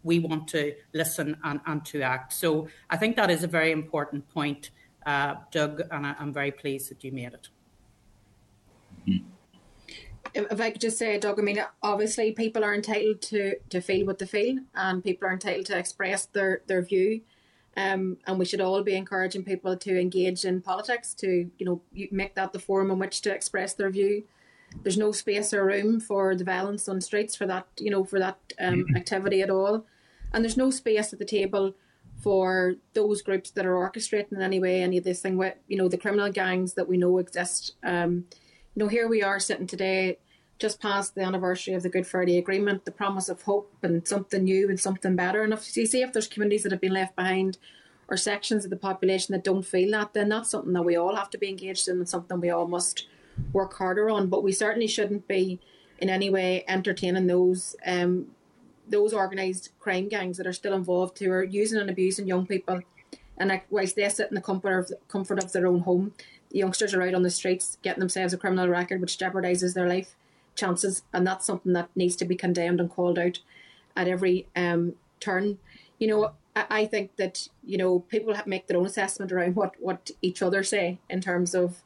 we 0.03 0.19
want 0.19 0.47
to 0.49 0.73
listen 0.93 1.37
and, 1.43 1.59
and 1.65 1.83
to 1.85 2.01
act. 2.01 2.33
So 2.33 2.67
I 2.89 2.97
think 2.97 3.15
that 3.15 3.29
is 3.29 3.43
a 3.43 3.47
very 3.47 3.71
important 3.71 4.29
point, 4.29 4.69
uh, 5.05 5.35
Doug, 5.51 5.81
and 5.91 6.05
I, 6.05 6.15
am 6.19 6.31
very 6.31 6.51
pleased 6.51 6.91
that 6.91 7.03
you 7.03 7.11
made 7.11 7.33
it. 7.33 7.49
If 10.33 10.61
I 10.61 10.69
could 10.71 10.81
just 10.81 10.99
say, 10.99 11.17
Doug, 11.17 11.39
I 11.39 11.41
mean, 11.41 11.63
obviously, 11.81 12.31
people 12.31 12.63
are 12.63 12.75
entitled 12.75 13.21
to, 13.23 13.55
to 13.69 13.81
feel 13.81 14.05
what 14.05 14.19
they 14.19 14.27
feel, 14.27 14.59
and 14.75 15.03
people 15.03 15.27
are 15.27 15.33
entitled 15.33 15.65
to 15.67 15.77
express 15.77 16.25
their, 16.25 16.61
their 16.67 16.81
view. 16.83 17.21
Um, 17.75 18.17
and 18.25 18.39
we 18.39 18.45
should 18.45 18.61
all 18.61 18.81
be 18.81 18.95
encouraging 18.95 19.43
people 19.43 19.77
to 19.77 19.99
engage 19.99 20.45
in 20.45 20.61
politics, 20.61 21.13
to 21.15 21.49
you 21.57 21.65
know 21.65 21.81
make 22.11 22.33
that 22.33 22.51
the 22.51 22.59
forum 22.59 22.89
in 22.89 22.97
which 22.97 23.21
to 23.21 23.33
express 23.33 23.73
their 23.73 23.91
view. 23.91 24.23
There's 24.83 24.97
no 24.97 25.11
space 25.11 25.53
or 25.53 25.65
room 25.65 25.99
for 25.99 26.35
the 26.35 26.43
violence 26.43 26.87
on 26.87 27.01
streets 27.01 27.35
for 27.35 27.45
that 27.47 27.67
you 27.79 27.91
know 27.91 28.03
for 28.03 28.19
that 28.19 28.37
um, 28.59 28.75
mm-hmm. 28.75 28.95
activity 28.95 29.41
at 29.41 29.49
all, 29.49 29.85
and 30.33 30.43
there's 30.43 30.57
no 30.57 30.69
space 30.69 31.13
at 31.13 31.19
the 31.19 31.25
table 31.25 31.73
for 32.21 32.75
those 32.93 33.21
groups 33.21 33.51
that 33.51 33.65
are 33.65 33.75
orchestrating 33.75 34.31
in 34.31 34.41
any 34.41 34.59
way 34.59 34.81
any 34.81 34.97
of 34.97 35.03
this 35.03 35.21
thing 35.21 35.37
with 35.37 35.55
you 35.67 35.77
know 35.77 35.87
the 35.87 35.97
criminal 35.97 36.31
gangs 36.31 36.73
that 36.73 36.87
we 36.87 36.97
know 36.97 37.17
exist. 37.17 37.75
Um, 37.83 38.25
you 38.75 38.83
know 38.83 38.87
here 38.87 39.07
we 39.07 39.23
are 39.23 39.39
sitting 39.39 39.67
today 39.67 40.17
just 40.59 40.81
past 40.81 41.15
the 41.15 41.21
anniversary 41.21 41.73
of 41.73 41.83
the 41.83 41.89
Good 41.89 42.07
Friday 42.07 42.37
Agreement, 42.37 42.85
the 42.85 42.91
promise 42.91 43.29
of 43.29 43.43
hope 43.43 43.71
and 43.83 44.07
something 44.07 44.43
new 44.43 44.69
and 44.69 44.79
something 44.79 45.15
better. 45.15 45.43
And 45.43 45.53
if 45.53 45.77
you 45.77 45.85
see 45.85 46.01
if 46.01 46.13
there's 46.13 46.27
communities 46.27 46.63
that 46.63 46.71
have 46.71 46.81
been 46.81 46.93
left 46.93 47.15
behind 47.15 47.57
or 48.07 48.17
sections 48.17 48.63
of 48.63 48.71
the 48.71 48.77
population 48.77 49.33
that 49.33 49.43
don't 49.43 49.65
feel 49.65 49.91
that, 49.91 50.13
then 50.13 50.29
that's 50.29 50.49
something 50.49 50.73
that 50.73 50.83
we 50.83 50.95
all 50.95 51.15
have 51.15 51.29
to 51.31 51.37
be 51.37 51.49
engaged 51.49 51.87
in 51.87 51.97
and 51.97 52.09
something 52.09 52.39
we 52.39 52.49
all 52.49 52.67
must 52.67 53.07
work 53.53 53.73
harder 53.73 54.09
on. 54.09 54.27
But 54.27 54.43
we 54.43 54.51
certainly 54.51 54.87
shouldn't 54.87 55.27
be 55.27 55.59
in 55.99 56.09
any 56.09 56.29
way 56.29 56.63
entertaining 56.67 57.27
those 57.27 57.75
um, 57.85 58.27
those 58.87 59.13
organised 59.13 59.77
crime 59.79 60.07
gangs 60.07 60.37
that 60.37 60.47
are 60.47 60.53
still 60.53 60.73
involved 60.73 61.19
who 61.19 61.31
are 61.31 61.43
using 61.43 61.79
and 61.79 61.89
abusing 61.89 62.27
young 62.27 62.45
people. 62.45 62.81
And 63.37 63.61
whilst 63.69 63.95
they 63.95 64.07
sit 64.09 64.29
in 64.29 64.35
the 64.35 64.41
comfort 64.41 64.79
of, 64.79 64.91
comfort 65.07 65.43
of 65.43 65.51
their 65.51 65.67
own 65.67 65.81
home, 65.81 66.13
the 66.49 66.59
youngsters 66.59 66.93
are 66.93 67.01
out 67.01 67.13
on 67.13 67.23
the 67.23 67.29
streets 67.29 67.77
getting 67.81 67.99
themselves 67.99 68.33
a 68.33 68.37
criminal 68.37 68.69
record 68.69 69.01
which 69.01 69.17
jeopardises 69.17 69.73
their 69.73 69.87
life 69.87 70.15
chances, 70.55 71.03
and 71.13 71.25
that's 71.25 71.45
something 71.45 71.73
that 71.73 71.89
needs 71.95 72.15
to 72.17 72.25
be 72.25 72.35
condemned 72.35 72.79
and 72.79 72.89
called 72.89 73.19
out 73.19 73.39
at 73.95 74.07
every 74.07 74.47
um, 74.55 74.95
turn. 75.19 75.59
You 75.99 76.07
know, 76.07 76.31
I, 76.55 76.65
I 76.69 76.85
think 76.85 77.15
that 77.17 77.47
you 77.63 77.77
know 77.77 77.99
people 77.99 78.33
have 78.33 78.47
make 78.47 78.67
their 78.67 78.77
own 78.77 78.85
assessment 78.85 79.31
around 79.31 79.55
what 79.55 79.75
what 79.79 80.11
each 80.21 80.41
other 80.41 80.63
say 80.63 80.99
in 81.09 81.21
terms 81.21 81.53
of 81.53 81.83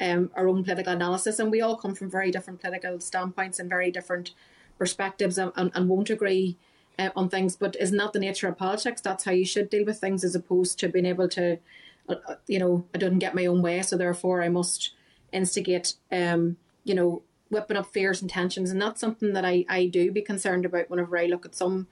um, 0.00 0.30
our 0.34 0.48
own 0.48 0.64
political 0.64 0.92
analysis, 0.92 1.38
and 1.38 1.50
we 1.50 1.60
all 1.60 1.76
come 1.76 1.94
from 1.94 2.10
very 2.10 2.30
different 2.30 2.60
political 2.60 3.00
standpoints 3.00 3.58
and 3.58 3.68
very 3.68 3.90
different 3.90 4.32
perspectives, 4.78 5.38
and, 5.38 5.52
and, 5.56 5.70
and 5.74 5.88
won't 5.88 6.10
agree. 6.10 6.56
Uh, 6.98 7.08
on 7.16 7.26
things, 7.26 7.56
but 7.56 7.74
isn't 7.80 7.96
that 7.96 8.12
the 8.12 8.18
nature 8.18 8.48
of 8.48 8.58
politics? 8.58 9.00
That's 9.00 9.24
how 9.24 9.32
you 9.32 9.46
should 9.46 9.70
deal 9.70 9.86
with 9.86 9.98
things, 9.98 10.24
as 10.24 10.34
opposed 10.34 10.78
to 10.78 10.90
being 10.90 11.06
able 11.06 11.26
to, 11.30 11.58
uh, 12.06 12.16
uh 12.28 12.34
you 12.46 12.58
know, 12.58 12.84
I 12.94 12.98
didn't 12.98 13.20
get 13.20 13.34
my 13.34 13.46
own 13.46 13.62
way, 13.62 13.80
so 13.80 13.96
therefore 13.96 14.42
I 14.42 14.50
must 14.50 14.92
instigate, 15.32 15.94
um, 16.12 16.58
you 16.84 16.94
know, 16.94 17.22
whipping 17.48 17.78
up 17.78 17.86
fears 17.86 18.20
and 18.20 18.30
tensions, 18.30 18.70
and 18.70 18.80
that's 18.80 19.00
something 19.00 19.32
that 19.32 19.44
I, 19.44 19.64
I 19.70 19.86
do 19.86 20.12
be 20.12 20.20
concerned 20.20 20.66
about 20.66 20.90
whenever 20.90 21.16
I 21.16 21.26
look 21.26 21.46
at 21.46 21.54
some 21.54 21.86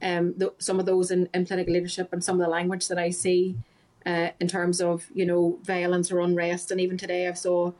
um 0.00 0.34
some 0.58 0.78
of 0.78 0.86
those 0.86 1.10
in, 1.10 1.28
in 1.34 1.44
political 1.44 1.74
leadership 1.74 2.12
and 2.12 2.22
some 2.22 2.40
of 2.40 2.44
the 2.44 2.50
language 2.50 2.88
that 2.88 2.98
I 2.98 3.10
see 3.10 3.56
uh, 4.06 4.30
in 4.40 4.48
terms 4.48 4.80
of 4.80 5.06
you 5.14 5.26
know 5.26 5.58
violence 5.62 6.10
or 6.10 6.20
unrest, 6.20 6.70
and 6.70 6.80
even 6.80 6.96
today 6.96 7.28
I 7.28 7.32
saw 7.32 7.72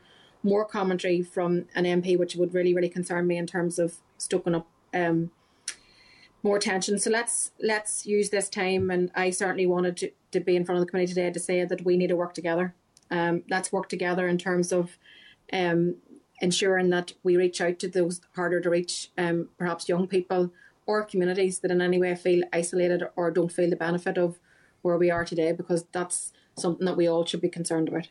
more 0.43 0.65
commentary 0.65 1.21
from 1.21 1.65
an 1.75 1.83
MP, 1.85 2.17
which 2.17 2.35
would 2.35 2.53
really 2.53 2.73
really 2.73 2.89
concern 2.89 3.27
me 3.27 3.37
in 3.37 3.47
terms 3.47 3.79
of 3.79 3.95
stoking 4.17 4.55
up 4.55 4.67
um 4.93 5.31
more 6.43 6.59
tension. 6.59 6.97
So 6.99 7.09
let's 7.09 7.51
let's 7.61 8.05
use 8.05 8.29
this 8.29 8.49
time, 8.49 8.89
and 8.89 9.11
I 9.15 9.29
certainly 9.29 9.65
wanted 9.65 9.97
to, 9.97 10.11
to 10.31 10.39
be 10.39 10.55
in 10.55 10.65
front 10.65 10.79
of 10.79 10.85
the 10.85 10.89
committee 10.89 11.13
today 11.13 11.31
to 11.31 11.39
say 11.39 11.65
that 11.65 11.85
we 11.85 11.97
need 11.97 12.07
to 12.07 12.15
work 12.15 12.33
together. 12.33 12.73
Um, 13.11 13.43
let's 13.49 13.71
work 13.71 13.89
together 13.89 14.27
in 14.27 14.37
terms 14.37 14.71
of 14.71 14.97
um, 15.51 15.95
ensuring 16.41 16.89
that 16.91 17.13
we 17.23 17.37
reach 17.37 17.59
out 17.59 17.79
to 17.79 17.87
those 17.87 18.21
harder 18.35 18.61
to 18.61 18.69
reach, 18.69 19.09
um, 19.17 19.49
perhaps 19.57 19.89
young 19.89 20.07
people 20.07 20.51
or 20.85 21.03
communities 21.03 21.59
that 21.59 21.71
in 21.71 21.81
any 21.81 21.99
way 21.99 22.15
feel 22.15 22.43
isolated 22.53 23.03
or 23.15 23.31
don't 23.31 23.51
feel 23.51 23.69
the 23.69 23.75
benefit 23.75 24.17
of 24.17 24.39
where 24.81 24.97
we 24.97 25.11
are 25.11 25.25
today, 25.25 25.51
because 25.51 25.85
that's 25.91 26.33
something 26.57 26.85
that 26.85 26.97
we 26.97 27.07
all 27.07 27.25
should 27.25 27.41
be 27.41 27.49
concerned 27.49 27.87
about. 27.87 28.07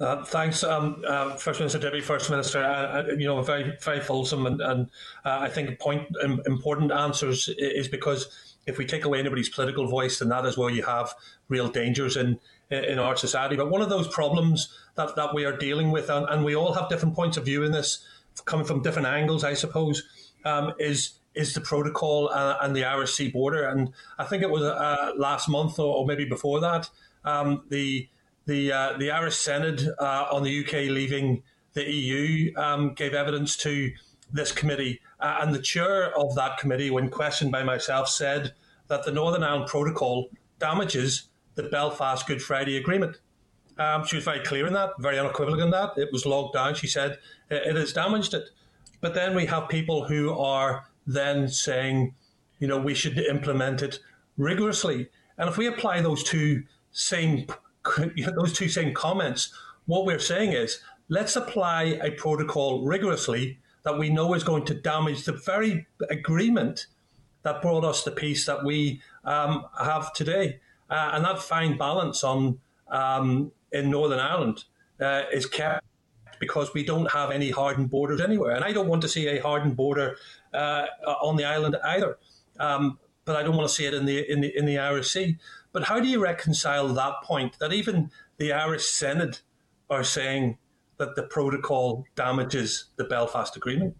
Uh, 0.00 0.24
thanks, 0.24 0.64
um, 0.64 1.02
uh, 1.06 1.36
First 1.36 1.60
Minister, 1.60 1.78
Deputy 1.78 2.04
First 2.04 2.28
Minister. 2.28 2.64
Uh, 2.64 3.02
uh 3.02 3.06
you 3.16 3.26
know, 3.26 3.40
very, 3.42 3.76
very 3.80 4.00
fulsome, 4.00 4.44
and, 4.46 4.60
and 4.60 4.90
uh, 5.24 5.38
I 5.40 5.48
think 5.48 5.78
point 5.78 6.08
um, 6.22 6.42
important 6.46 6.90
answers 6.90 7.48
is 7.58 7.86
because 7.86 8.56
if 8.66 8.76
we 8.76 8.86
take 8.86 9.04
away 9.04 9.20
anybody's 9.20 9.48
political 9.48 9.86
voice, 9.86 10.18
then 10.18 10.30
that 10.30 10.46
is 10.46 10.58
where 10.58 10.70
you 10.70 10.82
have 10.82 11.14
real 11.48 11.68
dangers 11.68 12.16
in 12.16 12.40
in 12.70 12.98
our 12.98 13.16
society. 13.16 13.56
But 13.56 13.70
one 13.70 13.82
of 13.82 13.88
those 13.88 14.08
problems 14.08 14.76
that, 14.96 15.14
that 15.16 15.34
we 15.34 15.44
are 15.44 15.56
dealing 15.56 15.90
with, 15.90 16.10
and, 16.10 16.28
and 16.28 16.44
we 16.44 16.56
all 16.56 16.72
have 16.72 16.88
different 16.88 17.14
points 17.14 17.36
of 17.36 17.44
view 17.44 17.62
in 17.62 17.72
this, 17.72 18.04
coming 18.46 18.64
from 18.64 18.82
different 18.82 19.06
angles, 19.06 19.44
I 19.44 19.54
suppose, 19.54 20.02
um, 20.44 20.72
is 20.78 21.12
is 21.34 21.54
the 21.54 21.60
protocol 21.60 22.30
uh, 22.32 22.56
and 22.60 22.74
the 22.74 22.84
Irish 22.84 23.12
Sea 23.12 23.28
border. 23.30 23.66
And 23.68 23.92
I 24.18 24.24
think 24.24 24.42
it 24.42 24.50
was 24.50 24.62
uh, 24.62 25.12
last 25.16 25.48
month 25.48 25.78
or, 25.78 25.96
or, 25.96 26.06
maybe 26.06 26.24
before 26.24 26.60
that, 26.60 26.88
um, 27.24 27.64
the 27.68 28.08
the 28.46 28.72
uh, 28.72 28.98
the 28.98 29.10
Irish 29.10 29.34
Seanad 29.34 29.88
uh, 29.98 30.26
on 30.30 30.42
the 30.42 30.64
UK 30.64 30.90
leaving 30.90 31.42
the 31.72 31.90
EU 31.90 32.54
um, 32.56 32.94
gave 32.94 33.14
evidence 33.14 33.56
to 33.58 33.90
this 34.32 34.52
committee, 34.52 35.00
uh, 35.20 35.38
and 35.40 35.54
the 35.54 35.60
chair 35.60 36.16
of 36.18 36.34
that 36.34 36.58
committee, 36.58 36.90
when 36.90 37.08
questioned 37.08 37.52
by 37.52 37.62
myself, 37.62 38.08
said 38.08 38.52
that 38.88 39.04
the 39.04 39.12
Northern 39.12 39.42
Ireland 39.42 39.68
Protocol 39.68 40.28
damages 40.58 41.28
the 41.54 41.64
Belfast 41.64 42.26
Good 42.26 42.42
Friday 42.42 42.76
Agreement. 42.76 43.18
Um, 43.78 44.04
she 44.04 44.16
was 44.16 44.24
very 44.24 44.40
clear 44.40 44.66
in 44.66 44.72
that, 44.74 44.90
very 44.98 45.18
unequivocal 45.18 45.62
in 45.62 45.70
that. 45.70 45.96
It 45.96 46.10
was 46.12 46.26
logged 46.26 46.54
down. 46.54 46.74
She 46.74 46.86
said 46.86 47.18
it 47.50 47.74
has 47.76 47.92
damaged 47.92 48.34
it. 48.34 48.50
But 49.00 49.14
then 49.14 49.34
we 49.34 49.46
have 49.46 49.68
people 49.68 50.06
who 50.06 50.32
are 50.32 50.86
then 51.06 51.48
saying, 51.48 52.14
you 52.58 52.68
know, 52.68 52.78
we 52.78 52.94
should 52.94 53.18
implement 53.18 53.82
it 53.82 53.98
rigorously. 54.36 55.10
And 55.38 55.48
if 55.48 55.56
we 55.56 55.66
apply 55.66 56.00
those 56.00 56.22
two 56.22 56.64
same 56.90 57.46
those 58.36 58.52
two 58.52 58.68
same 58.68 58.94
comments, 58.94 59.52
what 59.86 60.06
we're 60.06 60.18
saying 60.18 60.52
is 60.52 60.80
let's 61.08 61.36
apply 61.36 61.98
a 62.02 62.12
protocol 62.12 62.84
rigorously 62.86 63.58
that 63.82 63.98
we 63.98 64.08
know 64.08 64.32
is 64.34 64.42
going 64.42 64.64
to 64.64 64.74
damage 64.74 65.24
the 65.24 65.32
very 65.32 65.86
agreement 66.08 66.86
that 67.42 67.60
brought 67.60 67.84
us 67.84 68.02
the 68.02 68.10
peace 68.10 68.46
that 68.46 68.64
we 68.64 69.02
um, 69.24 69.66
have 69.78 70.12
today. 70.14 70.60
Uh, 70.88 71.10
and 71.12 71.24
that 71.24 71.38
fine 71.38 71.76
balance 71.76 72.24
on 72.24 72.58
um, 72.88 73.52
in 73.72 73.90
Northern 73.90 74.20
Ireland 74.20 74.64
uh, 75.00 75.22
is 75.32 75.44
kept 75.46 75.84
because 76.38 76.72
we 76.74 76.84
don't 76.84 77.10
have 77.10 77.30
any 77.30 77.50
hardened 77.50 77.90
borders 77.90 78.20
anywhere. 78.20 78.54
And 78.54 78.64
I 78.64 78.72
don't 78.72 78.88
want 78.88 79.02
to 79.02 79.08
see 79.08 79.26
a 79.28 79.40
hardened 79.40 79.76
border 79.76 80.16
uh, 80.52 80.86
on 81.22 81.36
the 81.36 81.44
island 81.44 81.76
either. 81.84 82.18
Um, 82.58 82.98
but 83.24 83.36
I 83.36 83.42
don't 83.42 83.56
want 83.56 83.68
to 83.68 83.74
see 83.74 83.86
it 83.86 83.94
in 83.94 84.04
the 84.04 84.30
in 84.30 84.40
the 84.40 84.56
in 84.56 84.66
the 84.66 84.78
Irish 84.78 85.10
Sea. 85.10 85.38
But 85.72 85.84
how 85.84 85.98
do 85.98 86.06
you 86.06 86.22
reconcile 86.22 86.88
that 86.88 87.22
point 87.22 87.58
that 87.58 87.72
even 87.72 88.10
the 88.38 88.52
Irish 88.52 88.86
Senate 88.86 89.42
are 89.90 90.04
saying 90.04 90.58
that 90.98 91.16
the 91.16 91.22
protocol 91.22 92.04
damages 92.14 92.86
the 92.96 93.04
Belfast 93.04 93.56
Agreement? 93.56 93.96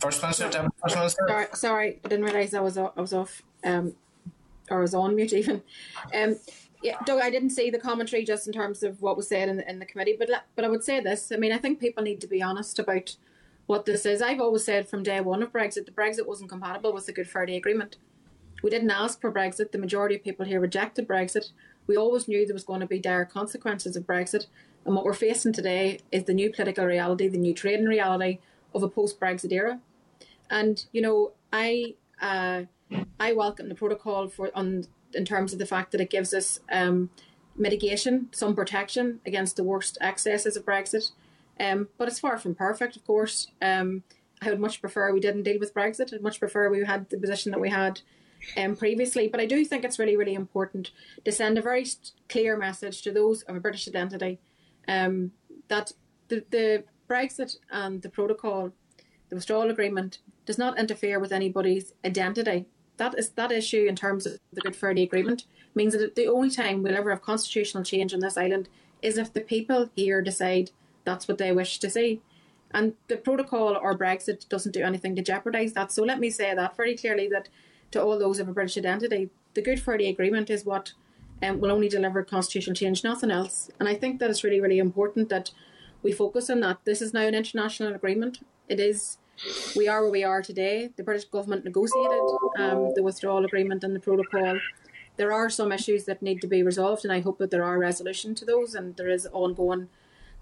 First 0.00 0.22
Minister, 0.22 0.70
First 0.82 0.96
Minister. 0.96 1.24
Sorry, 1.26 1.46
sorry, 1.54 2.00
I 2.04 2.08
didn't 2.08 2.24
realise 2.24 2.54
I 2.54 2.60
was 2.60 2.78
I 2.78 2.90
was 2.96 3.12
off, 3.12 3.42
um, 3.64 3.94
or 4.70 4.80
was 4.80 4.94
on 4.94 5.14
mute 5.14 5.32
even. 5.32 5.62
Um, 6.14 6.36
yeah, 6.82 6.96
Doug, 7.04 7.20
I 7.20 7.30
didn't 7.30 7.50
see 7.50 7.70
the 7.70 7.78
commentary 7.78 8.24
just 8.24 8.46
in 8.46 8.52
terms 8.52 8.82
of 8.82 9.02
what 9.02 9.16
was 9.16 9.28
said 9.28 9.48
in 9.48 9.56
the, 9.56 9.68
in 9.68 9.78
the 9.80 9.86
committee, 9.86 10.16
but 10.18 10.30
but 10.54 10.64
I 10.64 10.68
would 10.68 10.84
say 10.84 11.00
this. 11.00 11.32
I 11.32 11.36
mean, 11.36 11.52
I 11.52 11.58
think 11.58 11.80
people 11.80 12.04
need 12.04 12.20
to 12.20 12.28
be 12.28 12.42
honest 12.42 12.78
about 12.78 13.16
what 13.66 13.84
this 13.84 14.06
is. 14.06 14.22
I've 14.22 14.40
always 14.40 14.64
said 14.64 14.88
from 14.88 15.02
day 15.02 15.20
one 15.20 15.42
of 15.42 15.52
Brexit, 15.52 15.86
the 15.86 15.92
Brexit 15.92 16.26
wasn't 16.26 16.50
compatible 16.50 16.92
with 16.92 17.06
the 17.06 17.12
Good 17.12 17.28
Friday 17.28 17.56
Agreement. 17.56 17.96
We 18.62 18.70
didn't 18.70 18.90
ask 18.90 19.20
for 19.20 19.30
Brexit. 19.30 19.72
The 19.72 19.78
majority 19.78 20.16
of 20.16 20.24
people 20.24 20.46
here 20.46 20.60
rejected 20.60 21.06
Brexit. 21.06 21.50
We 21.86 21.96
always 21.96 22.28
knew 22.28 22.46
there 22.46 22.54
was 22.54 22.64
going 22.64 22.80
to 22.80 22.86
be 22.86 22.98
dire 22.98 23.24
consequences 23.24 23.96
of 23.96 24.04
Brexit. 24.04 24.46
And 24.84 24.94
what 24.94 25.04
we're 25.04 25.14
facing 25.14 25.52
today 25.52 26.00
is 26.10 26.24
the 26.24 26.34
new 26.34 26.50
political 26.50 26.86
reality, 26.86 27.28
the 27.28 27.38
new 27.38 27.54
trading 27.54 27.86
reality 27.86 28.38
of 28.74 28.82
a 28.82 28.88
post 28.88 29.20
Brexit 29.20 29.52
era. 29.52 29.80
And, 30.50 30.84
you 30.92 31.02
know, 31.02 31.32
I 31.52 31.94
uh, 32.20 32.62
I 33.20 33.32
welcome 33.32 33.68
the 33.68 33.74
protocol 33.74 34.28
for 34.28 34.50
on 34.54 34.84
in 35.14 35.24
terms 35.24 35.52
of 35.52 35.58
the 35.58 35.66
fact 35.66 35.92
that 35.92 36.00
it 36.00 36.10
gives 36.10 36.34
us 36.34 36.60
um, 36.70 37.10
mitigation, 37.56 38.28
some 38.32 38.54
protection 38.54 39.20
against 39.26 39.56
the 39.56 39.64
worst 39.64 39.98
excesses 40.00 40.56
of 40.56 40.64
Brexit. 40.64 41.10
Um, 41.58 41.88
but 41.98 42.08
it's 42.08 42.20
far 42.20 42.38
from 42.38 42.54
perfect, 42.54 42.96
of 42.96 43.04
course. 43.04 43.48
Um, 43.60 44.04
I 44.40 44.50
would 44.50 44.60
much 44.60 44.80
prefer 44.80 45.12
we 45.12 45.20
didn't 45.20 45.42
deal 45.42 45.58
with 45.58 45.74
Brexit. 45.74 46.14
I'd 46.14 46.22
much 46.22 46.38
prefer 46.38 46.70
we 46.70 46.84
had 46.84 47.10
the 47.10 47.18
position 47.18 47.50
that 47.52 47.60
we 47.60 47.70
had 47.70 48.00
um, 48.56 48.76
previously. 48.76 49.28
But 49.28 49.40
I 49.40 49.46
do 49.46 49.64
think 49.64 49.84
it's 49.84 49.98
really, 49.98 50.16
really 50.16 50.34
important 50.34 50.90
to 51.24 51.32
send 51.32 51.58
a 51.58 51.62
very 51.62 51.86
clear 52.28 52.56
message 52.56 53.02
to 53.02 53.12
those 53.12 53.42
of 53.42 53.56
a 53.56 53.60
British 53.60 53.88
identity 53.88 54.38
um, 54.86 55.32
that 55.68 55.92
the, 56.28 56.44
the 56.50 56.84
Brexit 57.08 57.56
and 57.70 58.02
the 58.02 58.08
protocol, 58.08 58.72
the 59.28 59.34
withdrawal 59.34 59.70
agreement, 59.70 60.18
does 60.46 60.58
not 60.58 60.78
interfere 60.78 61.18
with 61.18 61.32
anybody's 61.32 61.92
identity. 62.04 62.66
That 62.98 63.18
is 63.18 63.30
that 63.30 63.50
issue 63.50 63.86
in 63.88 63.96
terms 63.96 64.26
of 64.26 64.38
the 64.52 64.60
Good 64.60 64.76
Friday 64.76 65.02
Agreement 65.02 65.44
means 65.74 65.94
that 65.94 66.14
the 66.14 66.28
only 66.28 66.50
time 66.50 66.82
we'll 66.82 66.96
ever 66.96 67.10
have 67.10 67.22
constitutional 67.22 67.84
change 67.84 68.12
on 68.12 68.20
this 68.20 68.36
island 68.36 68.68
is 69.00 69.16
if 69.16 69.32
the 69.32 69.40
people 69.40 69.90
here 69.96 70.20
decide 70.20 70.70
that's 71.04 71.26
what 71.26 71.38
they 71.38 71.52
wish 71.52 71.78
to 71.78 71.88
see. 71.88 72.20
And 72.70 72.94
the 73.06 73.16
protocol 73.16 73.76
or 73.80 73.96
Brexit 73.96 74.48
doesn't 74.48 74.72
do 74.72 74.82
anything 74.82 75.16
to 75.16 75.22
jeopardise 75.22 75.72
that. 75.72 75.90
So 75.90 76.02
let 76.02 76.20
me 76.20 76.28
say 76.28 76.54
that 76.54 76.76
very 76.76 76.96
clearly 76.96 77.28
that 77.28 77.48
to 77.92 78.02
all 78.02 78.18
those 78.18 78.40
of 78.40 78.48
a 78.48 78.52
British 78.52 78.76
identity, 78.76 79.30
the 79.54 79.62
Good 79.62 79.80
Friday 79.80 80.08
Agreement 80.08 80.50
is 80.50 80.66
what 80.66 80.92
um, 81.42 81.60
will 81.60 81.70
only 81.70 81.88
deliver 81.88 82.22
constitutional 82.24 82.74
change, 82.74 83.04
nothing 83.04 83.30
else. 83.30 83.70
And 83.80 83.88
I 83.88 83.94
think 83.94 84.18
that 84.18 84.28
it's 84.28 84.44
really, 84.44 84.60
really 84.60 84.78
important 84.78 85.28
that 85.30 85.50
we 86.02 86.12
focus 86.12 86.50
on 86.50 86.60
that. 86.60 86.78
This 86.84 87.00
is 87.00 87.14
now 87.14 87.22
an 87.22 87.34
international 87.34 87.94
agreement. 87.94 88.40
It 88.68 88.80
is, 88.80 89.18
we 89.76 89.88
are 89.88 90.02
where 90.02 90.10
we 90.10 90.24
are 90.24 90.42
today. 90.42 90.90
The 90.96 91.02
British 91.02 91.26
government 91.26 91.64
negotiated 91.64 92.20
um, 92.58 92.92
the 92.94 93.02
withdrawal 93.02 93.44
agreement 93.44 93.84
and 93.84 93.94
the 93.94 94.00
protocol. 94.00 94.58
There 95.16 95.32
are 95.32 95.50
some 95.50 95.72
issues 95.72 96.04
that 96.04 96.22
need 96.22 96.40
to 96.42 96.46
be 96.46 96.62
resolved, 96.62 97.04
and 97.04 97.12
I 97.12 97.20
hope 97.20 97.38
that 97.38 97.50
there 97.50 97.64
are 97.64 97.78
resolution 97.78 98.34
to 98.36 98.44
those, 98.44 98.74
and 98.74 98.96
there 98.96 99.08
is 99.08 99.26
ongoing 99.32 99.88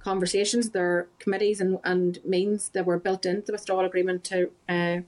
conversations. 0.00 0.70
There 0.70 0.86
are 0.86 1.08
committees 1.18 1.60
and, 1.60 1.78
and 1.82 2.18
means 2.24 2.68
that 2.70 2.86
were 2.86 2.98
built 2.98 3.26
into 3.26 3.46
the 3.46 3.52
withdrawal 3.52 3.84
agreement 3.84 4.22
to 4.24 4.50
uh, 4.68 4.98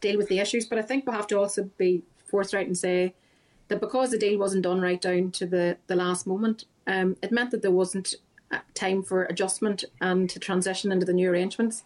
deal 0.00 0.18
with 0.18 0.28
the 0.28 0.40
issues. 0.40 0.66
But 0.66 0.78
I 0.78 0.82
think 0.82 1.06
we 1.06 1.12
have 1.12 1.28
to 1.28 1.38
also 1.38 1.70
be 1.78 2.02
forthright 2.26 2.66
and 2.66 2.76
say 2.76 3.14
that 3.68 3.80
because 3.80 4.10
the 4.10 4.18
deal 4.18 4.38
wasn't 4.38 4.64
done 4.64 4.80
right 4.80 5.00
down 5.00 5.30
to 5.32 5.46
the, 5.46 5.78
the 5.86 5.96
last 5.96 6.26
moment, 6.26 6.64
um, 6.86 7.16
it 7.22 7.32
meant 7.32 7.50
that 7.52 7.62
there 7.62 7.70
wasn't 7.70 8.16
uh, 8.50 8.58
time 8.74 9.02
for 9.02 9.24
adjustment 9.24 9.84
and 10.00 10.28
to 10.30 10.38
transition 10.38 10.92
into 10.92 11.06
the 11.06 11.12
new 11.12 11.30
arrangements. 11.30 11.84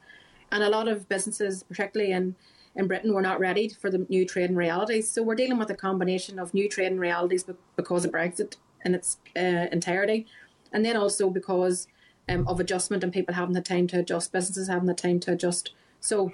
And 0.53 0.63
a 0.63 0.71
lot 0.71 0.89
of 0.89 1.09
businesses, 1.09 1.65
particularly 1.65 2.13
in, 2.13 2.37
in 2.75 2.87
Britain, 2.87 3.13
were 3.13 3.23
not 3.23 3.41
ready 3.41 3.69
for 3.69 3.91
the 3.91 4.07
new 4.09 4.25
trading 4.25 4.57
realities. 4.57 5.11
So 5.11 5.23
we're 5.23 5.35
dealing 5.35 5.59
with 5.59 5.71
a 5.71 5.75
combination 5.75 6.39
of 6.39 6.55
new 6.55 6.69
trading 6.69 6.99
realities 6.99 7.45
because 7.77 8.05
of 8.05 8.13
Brexit 8.13 8.57
in 8.85 8.95
its 8.95 9.19
uh, 9.37 9.67
entirety, 9.73 10.27
and 10.73 10.85
then 10.85 10.97
also 10.97 11.31
because 11.31 11.89
um, 12.29 12.47
of 12.47 12.61
adjustment 12.61 13.03
and 13.03 13.13
people 13.13 13.35
having 13.35 13.55
the 13.55 13.61
time 13.61 13.87
to 13.89 13.99
adjust, 13.99 14.33
businesses 14.33 14.69
having 14.69 14.87
the 14.87 14.95
time 14.95 15.21
to 15.21 15.33
adjust. 15.33 15.73
So 16.01 16.33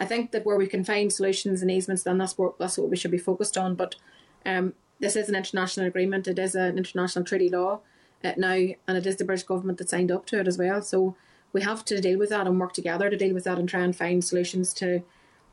I 0.00 0.04
think 0.04 0.32
that 0.32 0.44
where 0.44 0.56
we 0.56 0.66
can 0.66 0.84
find 0.84 1.12
solutions 1.12 1.62
and 1.62 1.70
easements, 1.70 2.02
then 2.02 2.18
that's 2.18 2.36
what 2.36 2.58
that's 2.58 2.76
what 2.78 2.90
we 2.90 2.96
should 2.96 3.10
be 3.10 3.18
focused 3.18 3.56
on. 3.56 3.74
But 3.74 3.96
um, 4.44 4.74
this 5.00 5.16
is 5.16 5.28
an 5.28 5.34
international 5.34 5.86
agreement. 5.86 6.28
It 6.28 6.38
is 6.38 6.54
an 6.54 6.76
international 6.76 7.24
treaty 7.24 7.48
law 7.48 7.80
uh, 8.22 8.32
now, 8.36 8.52
and 8.52 8.98
it 8.98 9.06
is 9.06 9.16
the 9.16 9.24
British 9.24 9.44
government 9.44 9.78
that 9.78 9.88
signed 9.88 10.12
up 10.12 10.26
to 10.26 10.40
it 10.40 10.48
as 10.48 10.58
well. 10.58 10.82
So 10.82 11.16
we 11.54 11.62
have 11.62 11.84
to 11.86 12.00
deal 12.00 12.18
with 12.18 12.28
that 12.28 12.46
and 12.46 12.60
work 12.60 12.74
together 12.74 13.08
to 13.08 13.16
deal 13.16 13.32
with 13.32 13.44
that 13.44 13.58
and 13.58 13.66
try 13.66 13.80
and 13.80 13.96
find 13.96 14.22
solutions 14.22 14.74
to 14.74 15.02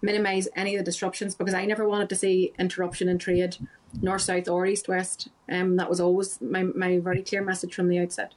minimise 0.02 0.48
any 0.56 0.76
of 0.76 0.80
the 0.80 0.92
disruptions. 0.92 1.36
Because 1.36 1.54
I 1.54 1.66
never 1.66 1.88
wanted 1.88 2.10
to 2.10 2.16
see 2.16 2.54
interruption 2.60 3.08
in 3.08 3.20
trade, 3.20 3.56
north 4.02 4.24
south 4.24 4.50
or 4.50 4.66
east 4.66 4.90
west. 4.90 5.30
Um, 5.50 5.78
that 5.78 5.90
was 5.90 6.02
always 6.02 6.42
my 6.42 6.64
my 6.64 6.98
very 6.98 7.22
clear 7.22 7.44
message 7.44 7.74
from 7.74 7.88
the 7.88 8.00
outset. 8.00 8.34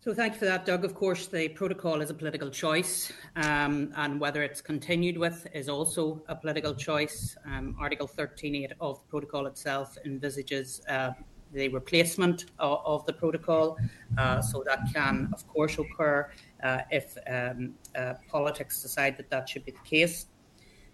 So 0.00 0.14
thank 0.14 0.32
you 0.32 0.38
for 0.38 0.46
that, 0.46 0.64
Doug. 0.64 0.86
Of 0.86 0.94
course, 0.94 1.26
the 1.26 1.48
protocol 1.48 2.00
is 2.00 2.08
a 2.08 2.14
political 2.14 2.48
choice, 2.48 3.12
um, 3.36 3.92
and 3.96 4.18
whether 4.18 4.42
it's 4.42 4.62
continued 4.62 5.18
with 5.18 5.46
is 5.52 5.68
also 5.68 6.22
a 6.28 6.34
political 6.34 6.74
choice. 6.74 7.36
Um, 7.44 7.76
Article 7.78 8.08
13.8 8.08 8.72
of 8.80 9.00
the 9.00 9.06
protocol 9.10 9.46
itself 9.46 9.98
envisages 10.06 10.80
uh, 10.88 11.10
the 11.52 11.68
replacement 11.68 12.46
of, 12.58 12.80
of 12.84 13.06
the 13.06 13.12
protocol, 13.12 13.78
uh, 14.16 14.40
so 14.40 14.62
that 14.66 14.80
can, 14.94 15.28
of 15.32 15.46
course, 15.48 15.78
occur 15.78 16.30
uh, 16.62 16.80
if 16.90 17.16
um, 17.28 17.74
uh, 17.96 18.14
politics 18.28 18.82
decide 18.82 19.16
that 19.16 19.30
that 19.30 19.48
should 19.48 19.64
be 19.64 19.72
the 19.72 19.88
case. 19.88 20.26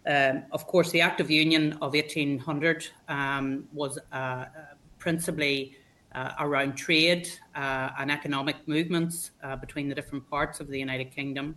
Um, 0.07 0.44
of 0.52 0.66
course, 0.66 0.90
the 0.90 1.00
Act 1.00 1.20
of 1.20 1.30
Union 1.30 1.72
of 1.74 1.94
1800 1.94 2.86
um, 3.09 3.64
was 3.72 3.98
uh, 4.12 4.44
principally 4.98 5.76
uh, 6.14 6.32
around 6.40 6.76
trade 6.76 7.28
uh, 7.55 7.90
and 7.98 8.11
economic 8.11 8.57
movements 8.66 9.32
uh, 9.42 9.57
between 9.57 9.88
the 9.88 9.94
different 9.94 10.28
parts 10.28 10.61
of 10.61 10.68
the 10.68 10.78
United 10.78 11.11
Kingdom. 11.11 11.57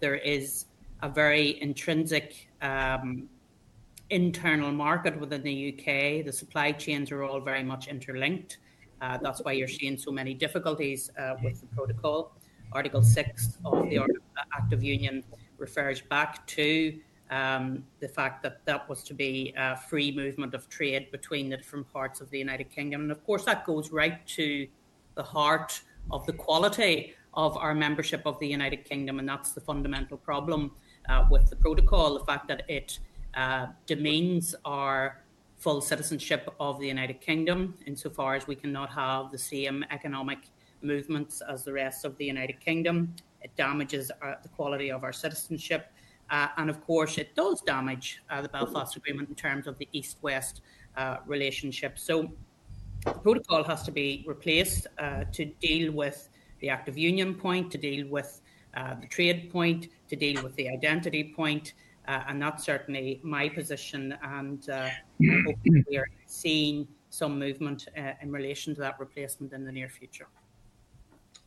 there 0.00 0.16
is 0.16 0.66
a 1.02 1.08
very 1.08 1.60
intrinsic 1.62 2.48
um, 2.62 3.28
internal 4.10 4.72
market 4.72 5.18
within 5.18 5.42
the 5.42 5.74
UK. 5.74 6.24
The 6.24 6.32
supply 6.32 6.72
chains 6.72 7.10
are 7.10 7.22
all 7.24 7.40
very 7.40 7.62
much 7.62 7.88
interlinked. 7.88 8.58
Uh, 9.00 9.18
that's 9.20 9.40
why 9.40 9.52
you're 9.52 9.68
seeing 9.68 9.98
so 9.98 10.10
many 10.10 10.32
difficulties 10.32 11.10
uh, 11.18 11.34
with 11.42 11.60
the 11.60 11.66
protocol. 11.66 12.32
Article 12.72 13.02
6 13.02 13.58
of 13.64 13.88
the 13.88 13.98
Act 14.58 14.72
of 14.72 14.82
Union 14.82 15.22
refers 15.58 16.00
back 16.00 16.46
to 16.46 16.98
um, 17.30 17.84
the 18.00 18.08
fact 18.08 18.42
that 18.42 18.64
that 18.66 18.88
was 18.88 19.02
to 19.04 19.14
be 19.14 19.52
a 19.56 19.76
free 19.76 20.12
movement 20.12 20.54
of 20.54 20.68
trade 20.68 21.10
between 21.10 21.48
the 21.48 21.56
different 21.56 21.92
parts 21.92 22.20
of 22.20 22.30
the 22.30 22.38
United 22.38 22.70
Kingdom. 22.70 23.02
And 23.02 23.10
of 23.10 23.24
course, 23.24 23.44
that 23.44 23.64
goes 23.64 23.90
right 23.90 24.24
to 24.28 24.66
the 25.14 25.22
heart 25.22 25.80
of 26.10 26.24
the 26.26 26.32
quality 26.32 27.14
of 27.34 27.56
our 27.56 27.74
membership 27.74 28.22
of 28.24 28.38
the 28.38 28.46
United 28.46 28.84
Kingdom. 28.84 29.18
And 29.18 29.28
that's 29.28 29.52
the 29.52 29.60
fundamental 29.60 30.16
problem 30.16 30.72
uh, 31.08 31.26
with 31.30 31.50
the 31.50 31.56
protocol 31.56 32.18
the 32.18 32.24
fact 32.24 32.48
that 32.48 32.62
it 32.68 32.98
uh, 33.36 33.66
demeans 33.86 34.54
our 34.64 35.22
full 35.56 35.80
citizenship 35.80 36.52
of 36.60 36.80
the 36.80 36.86
United 36.86 37.20
Kingdom, 37.20 37.74
insofar 37.86 38.34
as 38.34 38.46
we 38.46 38.54
cannot 38.54 38.90
have 38.90 39.30
the 39.30 39.38
same 39.38 39.84
economic 39.90 40.38
movements 40.82 41.42
as 41.48 41.64
the 41.64 41.72
rest 41.72 42.04
of 42.04 42.16
the 42.18 42.24
United 42.24 42.60
Kingdom. 42.60 43.14
It 43.42 43.54
damages 43.56 44.10
our, 44.20 44.32
uh, 44.32 44.36
the 44.42 44.48
quality 44.48 44.90
of 44.90 45.04
our 45.04 45.12
citizenship 45.12 45.90
uh, 46.30 46.48
and 46.56 46.68
of 46.68 46.84
course, 46.84 47.18
it 47.18 47.34
does 47.34 47.60
damage 47.60 48.22
uh, 48.30 48.42
the 48.42 48.48
Belfast 48.48 48.96
Agreement 48.96 49.28
in 49.28 49.34
terms 49.34 49.66
of 49.66 49.78
the 49.78 49.88
East 49.92 50.18
West 50.22 50.62
uh, 50.96 51.18
relationship. 51.26 51.98
So 51.98 52.32
the 53.04 53.12
protocol 53.12 53.62
has 53.64 53.82
to 53.84 53.92
be 53.92 54.24
replaced 54.26 54.88
uh, 54.98 55.24
to 55.32 55.44
deal 55.44 55.92
with 55.92 56.28
the 56.60 56.68
Act 56.68 56.88
of 56.88 56.98
Union 56.98 57.34
point, 57.34 57.70
to 57.72 57.78
deal 57.78 58.08
with 58.08 58.40
the 58.74 59.06
trade 59.08 59.50
point, 59.50 59.88
to 60.08 60.16
deal 60.16 60.42
with 60.42 60.54
the 60.56 60.68
identity 60.68 61.32
point. 61.34 61.74
Uh, 62.08 62.22
and 62.28 62.40
that's 62.40 62.64
certainly 62.64 63.20
my 63.22 63.48
position. 63.48 64.16
And 64.22 64.68
I 64.70 64.92
hope 65.46 65.56
we 65.64 65.96
are 65.96 66.08
seeing 66.26 66.86
some 67.10 67.38
movement 67.38 67.88
in 68.22 68.30
relation 68.30 68.74
to 68.74 68.80
that 68.80 68.98
replacement 69.00 69.52
in 69.52 69.64
the 69.64 69.72
near 69.72 69.88
future. 69.88 70.28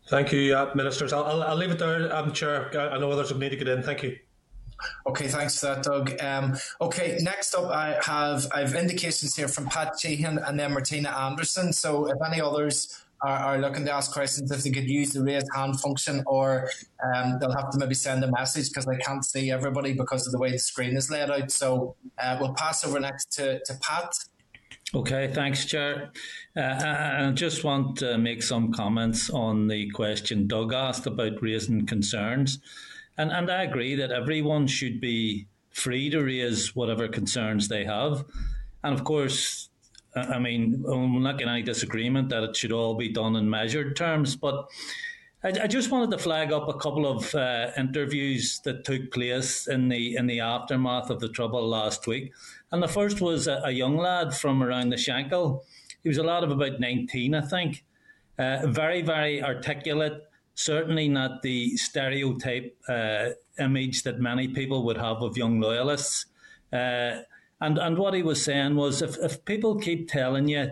Thank 0.08 0.32
you, 0.32 0.56
Ministers. 0.74 1.14
I'll, 1.14 1.24
I'll, 1.24 1.44
I'll, 1.44 1.56
leave 1.56 1.70
it 1.70 1.78
there, 1.78 2.14
um, 2.16 2.32
Chair. 2.34 2.72
I 2.76 2.98
know 2.98 3.12
others 3.12 3.32
will 3.32 3.40
need 3.40 3.50
to 3.50 3.56
get 3.56 3.68
in. 3.68 3.84
Thank 3.84 4.02
you. 4.02 4.18
Okay, 5.06 5.28
thanks 5.28 5.60
for 5.60 5.68
that, 5.68 5.84
Doug. 5.84 6.20
Um, 6.22 6.58
okay, 6.82 7.20
next 7.22 7.54
up, 7.54 7.66
I 7.66 8.00
have 8.04 8.48
I've 8.54 8.76
indications 8.76 9.36
here 9.36 9.48
from 9.48 9.68
Pat 9.68 10.00
Sheehan 10.00 10.40
and 10.40 10.60
then 10.60 10.72
Martina 10.72 11.10
Anderson. 11.10 11.74
So, 11.74 12.08
if 12.08 12.18
any 12.26 12.42
others 12.42 13.04
are, 13.22 13.38
are 13.38 13.58
looking 13.58 13.86
to 13.86 13.92
ask 13.92 14.12
questions, 14.12 14.52
if 14.52 14.64
they 14.64 14.72
could 14.72 14.90
use 14.90 15.14
the 15.14 15.24
raise 15.24 15.48
hand 15.56 15.80
function, 15.80 16.24
or 16.26 16.70
um, 17.04 17.38
they'll 17.40 17.56
have 17.56 17.70
to 17.72 17.78
maybe 17.78 17.96
send 17.96 18.24
a 18.24 18.32
message 18.32 18.70
because 18.70 18.86
they 18.86 18.98
can't 18.98 19.26
see 19.26 19.52
everybody 19.52 19.94
because 19.94 20.26
of 20.26 20.32
the 20.32 20.40
way 20.40 20.52
the 20.52 20.60
screen 20.60 20.96
is 20.96 21.10
laid 21.10 21.30
out. 21.30 21.52
So, 21.52 21.96
uh, 22.22 22.38
we'll 22.40 22.54
pass 22.54 22.86
over 22.86 23.00
next 23.00 23.32
to, 23.34 23.60
to 23.66 23.74
Pat. 23.82 24.14
Okay, 24.96 25.32
thanks, 25.32 25.66
Chair. 25.66 26.12
Uh, 26.58 26.62
I 26.62 27.32
just 27.36 27.64
want 27.64 27.98
to 27.98 28.18
make 28.18 28.42
some 28.42 28.74
comments 28.74 29.30
on 29.30 29.68
the 29.68 29.88
question 29.92 30.48
Doug 30.48 30.74
asked 30.74 31.06
about 31.06 31.42
raising 31.44 31.86
concerns. 31.86 32.60
And, 33.18 33.32
and 33.32 33.52
I 33.52 33.64
agree 33.64 33.94
that 33.96 34.12
everyone 34.12 34.66
should 34.66 35.00
be 35.00 35.46
free 35.70 36.10
to 36.10 36.24
raise 36.24 36.76
whatever 36.76 37.08
concerns 37.08 37.68
they 37.68 37.86
have. 37.86 38.26
And 38.84 38.94
of 38.94 39.04
course, 39.04 39.69
I 40.16 40.40
mean, 40.40 40.84
I'm 40.92 41.22
not 41.22 41.38
getting 41.38 41.54
any 41.54 41.62
disagreement 41.62 42.30
that 42.30 42.44
it 42.44 42.56
should 42.56 42.72
all 42.72 42.96
be 42.96 43.10
done 43.10 43.36
in 43.36 43.50
measured 43.50 43.96
terms, 43.96 44.36
but 44.36 44.70
I, 45.44 45.50
I 45.64 45.68
just 45.68 45.92
wanted 45.92 46.12
to 46.12 46.18
flag 46.18 46.52
up 46.52 46.68
a 46.68 46.74
couple 46.74 47.06
of 47.08 47.34
uh, 47.36 47.72
interviews 47.78 48.60
that 48.66 48.84
took 48.84 49.12
place 49.12 49.68
in 49.68 49.88
the 49.90 50.16
in 50.16 50.28
the 50.28 50.40
aftermath 50.40 51.10
of 51.10 51.20
the 51.20 51.30
trouble 51.30 51.68
last 51.68 52.08
week. 52.08 52.34
And 52.72 52.84
the 52.84 52.88
first 52.88 53.22
was 53.22 53.48
a, 53.48 53.62
a 53.64 53.72
young 53.72 53.98
lad 53.98 54.34
from 54.34 54.64
around 54.64 54.90
the 54.90 54.96
Shankill. 54.96 55.62
He 56.04 56.10
was 56.10 56.18
a 56.18 56.24
lad 56.24 56.44
of 56.44 56.52
about 56.52 56.80
19, 56.80 57.36
I 57.36 57.42
think. 57.42 57.84
Uh, 58.38 58.68
very, 58.68 59.02
very 59.02 59.44
articulate, 59.44 60.24
certainly 60.56 61.10
not 61.10 61.42
the 61.42 61.76
stereotype 61.76 62.78
uh, 62.88 63.30
image 63.60 64.04
that 64.04 64.20
many 64.20 64.48
people 64.48 64.86
would 64.86 64.98
have 64.98 65.22
of 65.22 65.38
young 65.38 65.60
loyalists. 65.60 66.26
And 67.62 67.78
and 67.78 67.98
what 67.98 68.14
he 68.14 68.24
was 68.24 68.44
saying 68.44 68.76
was, 68.76 69.02
if, 69.02 69.18
if 69.18 69.44
people 69.46 69.76
keep 69.80 70.10
telling 70.10 70.48
you 70.48 70.72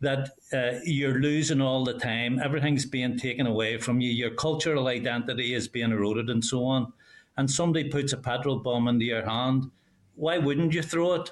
that 0.00 0.30
uh, 0.52 0.80
you're 0.84 1.20
losing 1.20 1.60
all 1.60 1.84
the 1.84 1.98
time, 1.98 2.40
everything's 2.42 2.86
being 2.86 3.16
taken 3.16 3.46
away 3.46 3.78
from 3.78 4.00
you, 4.00 4.10
your 4.10 4.34
cultural 4.34 4.88
identity 4.88 5.54
is 5.54 5.68
being 5.68 5.92
eroded, 5.92 6.28
and 6.28 6.44
so 6.44 6.64
on, 6.64 6.92
and 7.36 7.50
somebody 7.50 7.88
puts 7.88 8.12
a 8.12 8.16
petrol 8.16 8.58
bomb 8.58 8.88
into 8.88 9.04
your 9.04 9.24
hand, 9.24 9.70
why 10.14 10.38
wouldn't 10.38 10.74
you 10.74 10.82
throw 10.82 11.14
it? 11.14 11.30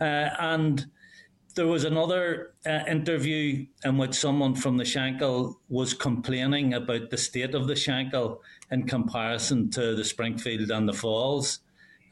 Uh, 0.00 0.30
and 0.38 0.86
there 1.54 1.66
was 1.66 1.84
another 1.84 2.54
uh, 2.66 2.80
interview 2.88 3.66
in 3.84 3.96
which 3.96 4.14
someone 4.14 4.54
from 4.54 4.76
the 4.76 4.84
Shankill 4.84 5.54
was 5.68 5.94
complaining 5.94 6.74
about 6.74 7.10
the 7.10 7.16
state 7.16 7.54
of 7.54 7.68
the 7.68 7.74
Shankill 7.74 8.40
in 8.70 8.86
comparison 8.86 9.70
to 9.70 9.94
the 9.94 10.04
Springfield 10.04 10.70
and 10.70 10.88
the 10.88 10.92
Falls. 10.92 11.60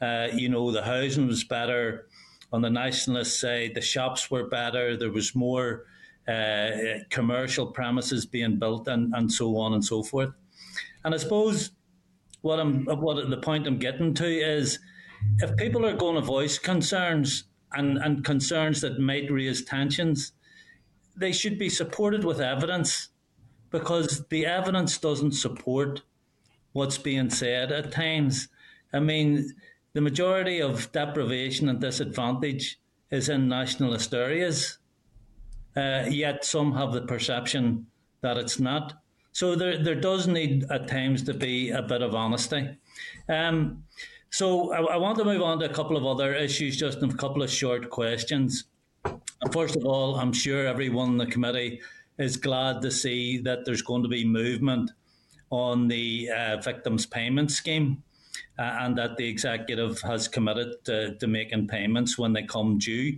Uh, 0.03 0.27
you 0.33 0.49
know, 0.49 0.69
the 0.71 0.83
housing 0.83 1.27
was 1.27 1.45
better 1.45 2.07
on 2.51 2.61
the 2.61 2.69
nationalist 2.69 3.39
side, 3.39 3.71
the 3.73 3.81
shops 3.81 4.29
were 4.29 4.47
better, 4.49 4.97
there 4.97 5.11
was 5.11 5.33
more 5.33 5.85
uh, 6.27 6.71
commercial 7.09 7.67
premises 7.67 8.25
being 8.25 8.59
built, 8.59 8.87
and, 8.87 9.13
and 9.15 9.31
so 9.31 9.57
on 9.57 9.73
and 9.73 9.83
so 9.83 10.03
forth. 10.03 10.31
And 11.05 11.13
I 11.13 11.17
suppose 11.17 11.71
what 12.41 12.59
I'm 12.59 12.85
what 12.85 13.29
the 13.29 13.37
point 13.37 13.65
I'm 13.65 13.77
getting 13.77 14.13
to 14.15 14.27
is 14.27 14.79
if 15.39 15.55
people 15.55 15.85
are 15.85 15.95
going 15.95 16.15
to 16.15 16.21
voice 16.21 16.59
concerns 16.59 17.45
and, 17.71 17.97
and 17.97 18.25
concerns 18.25 18.81
that 18.81 18.99
might 18.99 19.31
raise 19.31 19.63
tensions, 19.63 20.33
they 21.15 21.31
should 21.31 21.57
be 21.57 21.69
supported 21.69 22.25
with 22.25 22.41
evidence 22.41 23.09
because 23.69 24.25
the 24.29 24.45
evidence 24.45 24.97
doesn't 24.97 25.31
support 25.31 26.01
what's 26.73 26.97
being 26.97 27.29
said 27.29 27.71
at 27.71 27.91
times. 27.91 28.49
I 28.93 28.99
mean, 28.99 29.53
the 29.93 30.01
majority 30.01 30.59
of 30.59 30.91
deprivation 30.91 31.69
and 31.69 31.79
disadvantage 31.79 32.79
is 33.11 33.29
in 33.29 33.47
nationalist 33.47 34.13
areas, 34.13 34.79
uh, 35.75 36.05
yet 36.09 36.43
some 36.43 36.73
have 36.73 36.93
the 36.93 37.01
perception 37.01 37.85
that 38.21 38.37
it's 38.37 38.59
not. 38.59 38.93
So 39.31 39.55
there, 39.55 39.81
there 39.81 39.99
does 39.99 40.27
need 40.27 40.65
at 40.71 40.87
times 40.87 41.23
to 41.23 41.33
be 41.33 41.69
a 41.69 41.81
bit 41.81 42.01
of 42.01 42.15
honesty. 42.15 42.77
Um, 43.29 43.83
so 44.29 44.73
I, 44.73 44.93
I, 44.93 44.97
want 44.97 45.17
to 45.19 45.25
move 45.25 45.41
on 45.41 45.59
to 45.59 45.69
a 45.69 45.73
couple 45.73 45.95
of 45.95 46.05
other 46.05 46.33
issues, 46.33 46.77
just 46.77 47.01
a 47.03 47.07
couple 47.09 47.43
of 47.43 47.49
short 47.49 47.89
questions. 47.89 48.65
First 49.51 49.75
of 49.75 49.85
all, 49.85 50.15
I'm 50.15 50.33
sure 50.33 50.65
everyone 50.65 51.09
in 51.09 51.17
the 51.17 51.25
committee 51.27 51.81
is 52.17 52.37
glad 52.37 52.81
to 52.81 52.91
see 52.91 53.39
that 53.39 53.65
there's 53.65 53.81
going 53.81 54.03
to 54.03 54.09
be 54.09 54.25
movement 54.25 54.91
on 55.49 55.87
the 55.87 56.29
uh, 56.35 56.57
victims 56.57 57.05
payment 57.05 57.51
scheme 57.51 58.01
uh, 58.57 58.61
and 58.61 58.97
that 58.97 59.17
the 59.17 59.27
executive 59.27 60.01
has 60.01 60.27
committed 60.27 60.83
to, 60.85 61.15
to, 61.15 61.27
making 61.27 61.67
payments 61.67 62.17
when 62.17 62.33
they 62.33 62.43
come 62.43 62.77
due. 62.77 63.17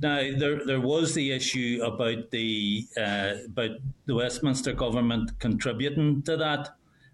Now, 0.00 0.22
there, 0.36 0.64
there 0.64 0.80
was 0.80 1.14
the 1.14 1.32
issue 1.32 1.80
about 1.84 2.30
the 2.30 2.86
uh, 2.96 3.34
about 3.46 3.76
the 4.06 4.14
Westminster 4.14 4.72
government 4.72 5.38
contributing 5.38 6.22
to 6.22 6.36
that, 6.36 6.68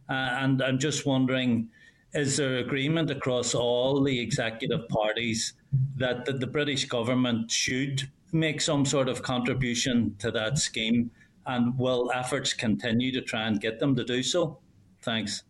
uh, 0.08 0.12
and 0.12 0.62
I'm 0.62 0.78
just 0.78 1.04
wondering 1.04 1.70
is 2.14 2.38
there 2.38 2.58
agreement 2.58 3.10
across 3.10 3.54
all 3.54 4.02
the 4.02 4.18
executive 4.18 4.88
parties 4.88 5.52
that, 5.96 6.24
that 6.24 6.40
the 6.40 6.46
British 6.46 6.86
government 6.86 7.50
should 7.50 8.10
make 8.32 8.60
some 8.60 8.84
sort 8.84 9.08
of 9.08 9.22
contribution 9.22 10.14
to 10.18 10.30
that 10.30 10.58
scheme? 10.58 11.10
And 11.46 11.78
will 11.78 12.10
efforts 12.14 12.52
continue 12.52 13.10
to 13.12 13.22
try 13.22 13.46
and 13.46 13.60
get 13.60 13.78
them 13.78 13.96
to 13.96 14.04
do 14.04 14.22
so? 14.22 14.58
Thanks. 15.02 15.44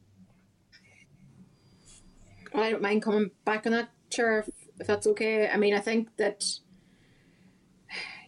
I 2.63 2.71
don't 2.71 2.83
mind 2.83 3.03
coming 3.03 3.31
back 3.45 3.67
on 3.67 3.73
that, 3.73 3.91
Chair, 4.11 4.41
if, 4.41 4.51
if 4.81 4.87
that's 4.87 5.07
okay. 5.09 5.49
I 5.49 5.57
mean, 5.57 5.75
I 5.75 5.81
think 5.81 6.17
that, 6.17 6.45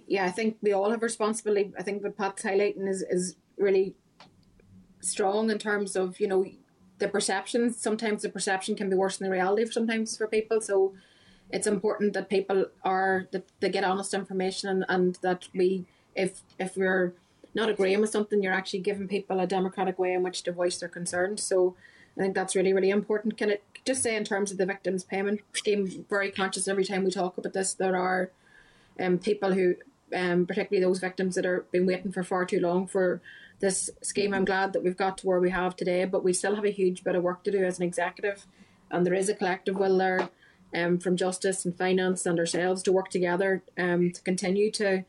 yeah, 0.07 0.25
I 0.25 0.31
think 0.31 0.59
we 0.63 0.73
all 0.73 0.91
have 0.91 1.03
responsibility. 1.03 1.73
I 1.79 1.83
think 1.83 2.03
what 2.03 2.17
Pat's 2.17 2.43
highlighting 2.43 2.89
is, 2.89 3.03
is 3.03 3.37
really 3.57 3.95
strong 5.01 5.51
in 5.51 5.59
terms 5.59 5.97
of, 5.97 6.21
you 6.21 6.29
know, 6.29 6.47
the 6.99 7.09
perception. 7.09 7.73
Sometimes 7.73 8.23
the 8.23 8.29
perception 8.29 8.77
can 8.77 8.91
be 8.91 8.97
worse 8.97 9.17
than 9.17 9.29
the 9.29 9.33
reality 9.33 9.65
for 9.65 9.73
sometimes 9.73 10.17
for 10.17 10.27
people. 10.27 10.61
So 10.61 10.95
it's 11.51 11.67
important 11.67 12.13
that 12.13 12.29
people 12.29 12.67
are 12.85 13.27
that 13.33 13.49
they 13.61 13.69
get 13.69 13.85
honest 13.85 14.15
information 14.15 14.69
and, 14.69 14.85
and 14.89 15.19
that 15.23 15.49
we 15.55 15.87
if 16.15 16.43
if 16.59 16.77
we're 16.77 17.15
not 17.55 17.69
agreeing 17.69 18.01
with 18.01 18.11
something, 18.11 18.43
you're 18.43 18.53
actually 18.53 18.81
giving 18.81 19.09
people 19.09 19.41
a 19.41 19.47
democratic 19.47 19.99
way 19.99 20.13
in 20.13 20.23
which 20.23 20.43
to 20.45 20.53
voice 20.53 20.79
their 20.79 20.89
concerns. 20.89 21.43
So 21.43 21.75
I 22.21 22.23
think 22.23 22.35
that's 22.35 22.55
really, 22.55 22.75
really 22.75 22.91
important. 22.91 23.39
Can 23.39 23.49
it 23.49 23.65
just 23.87 24.03
say 24.03 24.15
in 24.15 24.25
terms 24.25 24.53
of 24.53 24.59
the 24.59 24.67
victims 24.67 25.05
payment 25.05 25.41
scheme, 25.55 26.05
very 26.11 26.31
conscious 26.31 26.69
every 26.69 26.85
time 26.85 27.03
we 27.03 27.11
talk 27.11 27.39
about 27.39 27.55
this, 27.55 27.73
there 27.73 27.97
are 27.97 28.31
um, 29.01 29.19
people 29.19 29.55
who 29.55 29.77
um, 30.15 30.45
particularly 30.45 30.85
those 30.85 30.99
victims 30.99 31.35
that 31.37 31.47
are 31.47 31.65
been 31.73 31.87
waiting 31.87 32.13
for 32.13 32.23
far 32.23 32.45
too 32.45 32.61
long 32.61 32.87
for 32.87 33.23
this 33.61 33.89
scheme. 34.03 34.35
I'm 34.35 34.45
glad 34.45 34.75
that 34.75 34.85
we've 34.85 34.99
got 34.99 35.17
to 35.19 35.27
where 35.27 35.41
we 35.41 35.49
have 35.49 35.77
today, 35.77 36.05
but 36.05 36.23
we 36.23 36.35
still 36.35 36.57
have 36.57 36.65
a 36.67 36.71
huge 36.71 37.05
bit 37.05 37.15
of 37.15 37.23
work 37.23 37.43
to 37.45 37.51
do 37.51 37.65
as 37.65 37.79
an 37.79 37.87
executive, 37.87 38.47
and 38.91 39.07
there 39.07 39.15
is 39.15 39.31
a 39.31 39.35
collective 39.35 39.77
will 39.77 39.97
there 39.97 40.29
um, 40.75 40.99
from 40.99 41.17
justice 41.17 41.65
and 41.65 41.79
finance 41.79 42.27
and 42.27 42.39
ourselves 42.39 42.83
to 42.83 42.93
work 42.93 43.09
together 43.09 43.63
um, 43.79 44.13
to 44.13 44.21
continue 44.23 44.71
to 44.73 45.05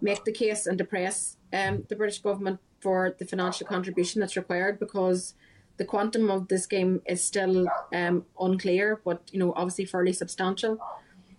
make 0.00 0.24
the 0.24 0.32
case 0.32 0.66
and 0.66 0.78
to 0.78 0.84
press 0.84 1.38
um, 1.52 1.86
the 1.88 1.96
British 1.96 2.20
government 2.20 2.60
for 2.80 3.16
the 3.18 3.24
financial 3.24 3.66
contribution 3.66 4.20
that's 4.20 4.36
required 4.36 4.78
because 4.78 5.34
the 5.76 5.84
quantum 5.84 6.30
of 6.30 6.48
this 6.48 6.66
game 6.66 7.02
is 7.06 7.22
still 7.24 7.66
um, 7.94 8.26
unclear, 8.38 9.00
but 9.04 9.22
you 9.32 9.38
know 9.38 9.52
obviously 9.56 9.84
fairly 9.84 10.12
substantial. 10.12 10.78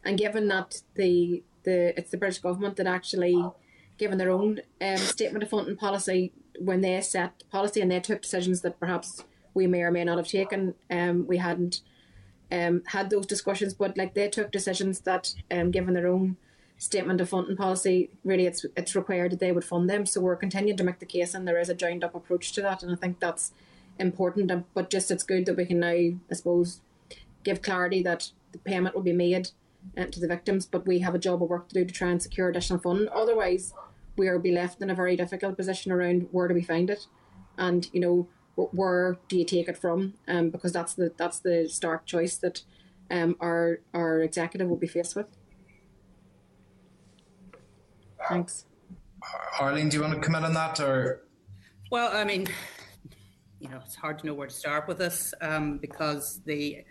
And 0.04 0.18
given 0.18 0.48
that 0.50 0.82
the 0.96 1.44
the 1.64 1.98
it's 1.98 2.12
the 2.12 2.18
British 2.18 2.40
government 2.40 2.76
that 2.78 2.88
actually, 2.88 3.46
given 3.98 4.18
their 4.18 4.32
own 4.32 4.62
um, 4.82 4.98
statement 4.98 5.44
of 5.44 5.50
funding 5.50 5.78
policy, 5.78 6.34
when 6.60 6.82
they 6.82 7.00
set 7.02 7.44
policy 7.50 7.82
and 7.82 7.92
they 7.92 8.00
took 8.00 8.22
decisions 8.22 8.62
that 8.62 8.80
perhaps 8.80 9.24
we 9.54 9.68
may 9.68 9.82
or 9.82 9.92
may 9.92 10.04
not 10.04 10.18
have 10.18 10.28
taken, 10.28 10.74
um, 10.90 11.28
we 11.28 11.38
hadn't 11.38 11.82
um, 12.52 12.84
had 12.88 13.10
those 13.10 13.26
discussions, 13.26 13.74
but 13.74 13.98
like 13.98 14.14
they 14.14 14.30
took 14.30 14.52
decisions 14.52 15.02
that, 15.02 15.34
um, 15.52 15.72
given 15.72 15.94
their 15.94 16.08
own 16.08 16.38
statement 16.78 17.22
of 17.22 17.30
funding 17.30 17.56
policy, 17.56 18.10
really 18.24 18.46
it's 18.46 18.66
it's 18.76 18.96
required 18.96 19.32
that 19.32 19.40
they 19.40 19.52
would 19.52 19.64
fund 19.64 19.90
them. 19.90 20.06
So 20.06 20.22
we're 20.22 20.36
continuing 20.36 20.78
to 20.78 20.84
make 20.84 21.00
the 21.00 21.06
case, 21.06 21.34
and 21.34 21.48
there 21.48 21.60
is 21.60 21.70
a 21.70 21.76
joined 21.76 22.04
up 22.04 22.16
approach 22.16 22.52
to 22.54 22.62
that, 22.62 22.84
and 22.84 22.92
I 22.92 22.96
think 22.96 23.20
that's 23.20 23.54
important. 24.00 24.52
But 24.74 24.90
just 24.90 25.12
it's 25.12 25.24
good 25.24 25.46
that 25.46 25.58
we 25.58 25.66
can 25.66 25.80
now, 25.80 25.88
I 25.90 26.34
suppose, 26.34 26.82
give 27.44 27.62
clarity 27.62 28.02
that 28.04 28.30
the 28.52 28.60
payment 28.60 28.96
will 28.96 29.02
be 29.02 29.14
made 29.14 29.50
uh, 29.98 30.06
to 30.06 30.20
the 30.20 30.28
victims, 30.28 30.66
but 30.66 30.88
we 30.88 31.00
have 31.00 31.16
a 31.16 31.20
job 31.20 31.44
of 31.44 31.50
work 31.50 31.68
to 31.70 31.74
do 31.74 31.86
to 31.86 31.94
try 31.94 32.10
and 32.10 32.22
secure 32.22 32.50
additional 32.50 32.80
funding. 32.80 33.10
Otherwise, 33.14 33.74
we 34.16 34.30
will 34.30 34.40
be 34.40 34.52
left 34.52 34.82
in 34.82 34.90
a 34.90 34.96
very 34.96 35.16
difficult 35.16 35.58
position 35.58 35.92
around 35.92 36.28
where 36.32 36.48
do 36.48 36.54
we 36.54 36.62
find 36.62 36.90
it, 36.90 37.08
and 37.58 37.90
you 37.92 38.00
know 38.00 38.28
where 38.56 39.18
do 39.28 39.38
you 39.38 39.46
take 39.46 39.68
it 39.68 39.78
from? 39.78 40.14
Um, 40.28 40.50
because 40.50 40.72
that's 40.72 40.94
the 40.94 41.12
that's 41.18 41.40
the 41.40 41.68
stark 41.68 42.06
choice 42.06 42.38
that 42.38 42.62
um, 43.10 43.36
our 43.40 43.80
our 43.94 44.20
executive 44.20 44.70
will 44.70 44.78
be 44.78 44.88
faced 44.88 45.16
with. 45.16 45.28
Thanks. 48.30 48.66
Arlene, 49.60 49.90
do 49.90 49.98
you 49.98 50.04
want 50.04 50.14
to 50.14 50.22
comment 50.22 50.46
on 50.46 50.54
that, 50.54 50.80
or? 50.80 51.24
Well, 51.92 52.16
I 52.16 52.24
mean, 52.24 52.48
you 53.64 53.70
know, 53.70 53.80
it's 53.84 53.96
hard 53.96 54.20
to 54.20 54.28
know 54.28 54.34
where 54.34 54.48
to 54.48 54.54
start 54.54 54.90
with 54.90 54.98
this 54.98 55.34
um, 55.42 55.78
because 55.78 56.42
the 56.46 56.84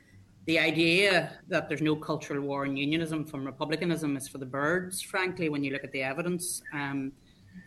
the 0.46 0.58
idea 0.58 1.38
that 1.48 1.68
there's 1.68 1.82
no 1.82 1.94
cultural 1.94 2.40
war 2.40 2.64
in 2.64 2.76
unionism 2.76 3.24
from 3.24 3.44
republicanism 3.44 4.16
is 4.16 4.26
for 4.26 4.38
the 4.38 4.46
birds, 4.46 5.00
frankly, 5.00 5.48
when 5.48 5.62
you 5.62 5.70
look 5.70 5.84
at 5.84 5.92
the 5.92 6.02
evidence. 6.02 6.62
Um, 6.72 7.12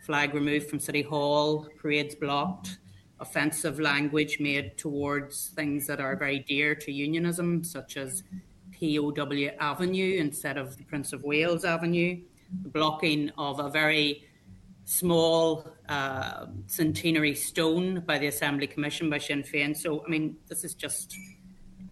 flag 0.04 0.34
removed 0.34 0.68
from 0.68 0.80
City 0.80 1.00
Hall, 1.00 1.68
parades 1.78 2.14
blocked, 2.16 2.78
offensive 3.20 3.80
language 3.80 4.40
made 4.40 4.76
towards 4.76 5.52
things 5.54 5.86
that 5.86 6.00
are 6.00 6.16
very 6.16 6.40
dear 6.40 6.74
to 6.74 6.92
unionism, 6.92 7.64
such 7.64 7.96
as 7.96 8.24
POW 8.78 9.50
Avenue 9.58 10.18
instead 10.18 10.58
of 10.58 10.76
the 10.76 10.84
Prince 10.84 11.14
of 11.14 11.22
Wales 11.22 11.64
Avenue, 11.64 12.20
the 12.62 12.68
blocking 12.68 13.30
of 13.38 13.58
a 13.58 13.70
very 13.70 14.26
small 14.86 15.68
uh, 15.88 16.46
centenary 16.68 17.34
stone 17.34 18.00
by 18.06 18.18
the 18.18 18.28
Assembly 18.28 18.68
Commission 18.68 19.10
by 19.10 19.18
Sinn 19.18 19.42
Féin. 19.42 19.76
So, 19.76 20.04
I 20.06 20.08
mean, 20.08 20.36
this 20.46 20.62
is 20.62 20.74
just, 20.74 21.14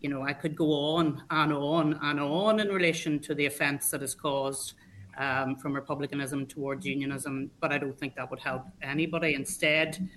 you 0.00 0.08
know, 0.08 0.22
I 0.22 0.32
could 0.32 0.54
go 0.54 0.72
on 0.72 1.22
and 1.28 1.52
on 1.52 1.98
and 2.00 2.20
on 2.20 2.60
in 2.60 2.68
relation 2.68 3.18
to 3.20 3.34
the 3.34 3.46
offence 3.46 3.90
that 3.90 4.00
is 4.00 4.14
caused 4.14 4.74
um, 5.18 5.56
from 5.56 5.74
republicanism 5.74 6.46
towards 6.46 6.86
unionism, 6.86 7.50
but 7.60 7.72
I 7.72 7.78
don't 7.78 7.98
think 7.98 8.14
that 8.14 8.30
would 8.30 8.38
help 8.38 8.62
anybody. 8.80 9.34
Instead, 9.34 10.08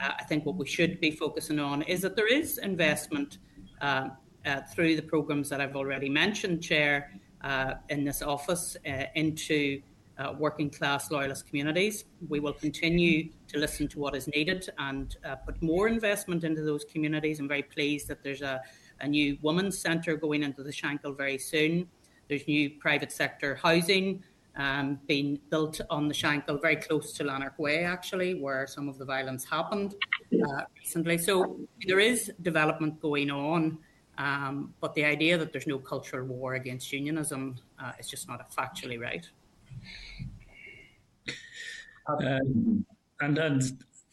uh, 0.00 0.12
I 0.20 0.24
think 0.24 0.44
what 0.44 0.56
we 0.56 0.66
should 0.66 1.00
be 1.00 1.12
focusing 1.12 1.58
on 1.58 1.82
is 1.82 2.02
that 2.02 2.16
there 2.16 2.30
is 2.30 2.58
investment 2.58 3.38
uh, 3.80 4.08
uh, 4.44 4.60
through 4.74 4.96
the 4.96 5.02
programmes 5.02 5.48
that 5.48 5.62
I've 5.62 5.74
already 5.74 6.10
mentioned, 6.10 6.62
Chair, 6.62 7.18
uh, 7.42 7.74
in 7.88 8.04
this 8.04 8.20
office 8.20 8.76
uh, 8.86 9.04
into 9.14 9.80
uh, 10.18 10.34
working 10.38 10.70
class 10.70 11.10
loyalist 11.10 11.46
communities. 11.46 12.04
We 12.28 12.40
will 12.40 12.52
continue 12.52 13.30
to 13.48 13.58
listen 13.58 13.88
to 13.88 13.98
what 13.98 14.14
is 14.14 14.28
needed 14.28 14.68
and 14.78 15.16
put 15.44 15.60
more 15.62 15.88
investment 15.88 16.44
into 16.44 16.62
those 16.62 16.84
communities. 16.84 17.40
I'm 17.40 17.48
very 17.48 17.62
pleased 17.62 18.08
that 18.08 18.22
there's 18.22 18.42
a, 18.42 18.60
a 19.00 19.08
new 19.08 19.36
women's 19.42 19.78
centre 19.78 20.16
going 20.16 20.42
into 20.42 20.62
the 20.62 20.72
Shankill 20.72 21.16
very 21.16 21.38
soon. 21.38 21.88
There's 22.28 22.46
new 22.48 22.70
private 22.70 23.12
sector 23.12 23.54
housing 23.54 24.24
um, 24.56 24.98
being 25.06 25.38
built 25.50 25.80
on 25.90 26.08
the 26.08 26.14
Shankill, 26.14 26.60
very 26.60 26.76
close 26.76 27.12
to 27.14 27.24
Lanark 27.24 27.58
Way, 27.58 27.84
actually, 27.84 28.34
where 28.34 28.66
some 28.66 28.88
of 28.88 28.98
the 28.98 29.04
violence 29.04 29.44
happened 29.44 29.94
uh, 30.32 30.62
recently. 30.78 31.18
So 31.18 31.60
there 31.86 32.00
is 32.00 32.32
development 32.42 33.00
going 33.00 33.30
on, 33.30 33.78
um, 34.18 34.74
but 34.80 34.94
the 34.94 35.04
idea 35.04 35.36
that 35.36 35.52
there's 35.52 35.66
no 35.66 35.78
cultural 35.78 36.26
war 36.26 36.54
against 36.54 36.92
unionism 36.92 37.56
uh, 37.78 37.92
is 37.98 38.08
just 38.08 38.28
not 38.28 38.50
factually 38.50 39.00
right. 39.00 39.28
Um, 42.08 42.86
and 43.20 43.38
and 43.38 43.62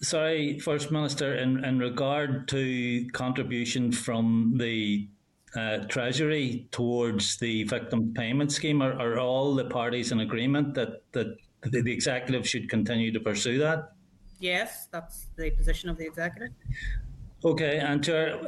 sorry, 0.02 0.60
First 0.60 0.92
Minister, 0.92 1.36
in, 1.36 1.64
in 1.64 1.80
regard 1.80 2.48
to 2.50 3.08
contribution 3.14 3.92
from 3.92 4.56
the 4.58 5.08
uh, 5.56 5.80
Treasury 5.88 6.68
towards 6.72 7.38
the 7.38 7.64
victim 7.64 8.14
payment 8.14 8.52
scheme? 8.52 8.82
Are, 8.82 8.94
are 8.94 9.20
all 9.20 9.56
the 9.56 9.66
parties 9.66 10.12
in 10.12 10.20
agreement 10.22 10.74
that, 10.74 11.04
that 11.12 11.36
the, 11.62 11.82
the 11.82 11.92
executive 11.92 12.48
should 12.48 12.70
continue 12.70 13.12
to 13.12 13.20
pursue 13.20 13.58
that? 13.60 13.94
Yes, 14.40 14.88
that's 14.92 15.28
the 15.38 15.52
position 15.52 15.90
of 15.90 15.98
the 15.98 16.06
executive. 16.06 16.50
Okay, 17.46 17.80
and 17.80 18.02
Chair, 18.02 18.40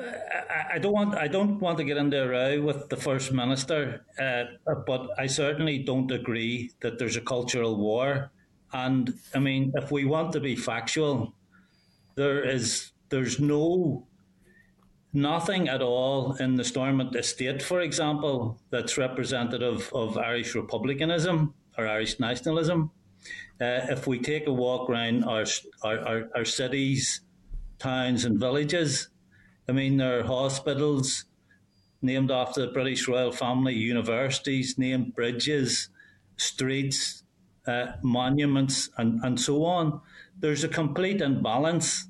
I, 0.73 0.79
don't 0.79 0.93
want 0.93 1.15
I 1.15 1.27
don't 1.27 1.59
want 1.59 1.77
to 1.79 1.83
get 1.83 1.97
into 1.97 2.23
a 2.23 2.27
row 2.27 2.61
with 2.61 2.87
the 2.87 2.95
First 2.95 3.33
Minister, 3.33 4.05
uh, 4.17 4.45
but 4.87 5.09
I 5.17 5.27
certainly 5.27 5.79
don't 5.79 6.09
agree 6.11 6.71
that 6.79 6.97
there's 6.97 7.17
a 7.17 7.21
cultural 7.21 7.75
war. 7.75 8.31
And 8.71 9.13
I 9.33 9.39
mean, 9.39 9.73
if 9.75 9.91
we 9.91 10.05
want 10.05 10.31
to 10.33 10.39
be 10.39 10.55
factual, 10.55 11.33
there 12.15 12.41
is 12.43 12.91
there's 13.09 13.37
no 13.37 14.07
nothing 15.11 15.67
at 15.67 15.81
all 15.81 16.33
in 16.35 16.55
the 16.55 16.63
Stormont 16.63 17.15
estate, 17.15 17.61
for 17.61 17.81
example, 17.81 18.59
that's 18.69 18.97
representative 18.97 19.89
of 19.93 20.17
Irish 20.17 20.55
republicanism 20.55 21.53
or 21.77 21.87
Irish 21.87 22.19
nationalism. 22.19 22.91
Uh, 23.59 23.87
if 23.89 24.07
we 24.07 24.19
take 24.19 24.47
a 24.47 24.53
walk 24.53 24.89
around 24.89 25.23
our, 25.23 25.45
our, 25.83 25.99
our, 25.99 26.29
our, 26.35 26.45
cities, 26.45 27.21
towns, 27.80 28.26
and 28.26 28.39
villages, 28.39 29.09
I 29.67 29.71
mean, 29.71 29.97
there 29.97 30.19
are 30.19 30.23
hospitals 30.23 31.26
named 32.01 32.32
after 32.32 32.65
the 32.65 32.71
British 32.71 33.07
royal 33.07 33.32
family, 33.32 33.73
universities 33.73 34.78
named 34.78 35.15
bridges, 35.15 35.89
streets, 36.38 37.23
uh, 37.67 37.93
monuments, 38.03 38.89
and, 38.97 39.21
and 39.23 39.39
so 39.39 39.65
on. 39.65 40.01
There's 40.38 40.63
a 40.63 40.67
complete 40.67 41.21
imbalance 41.21 42.07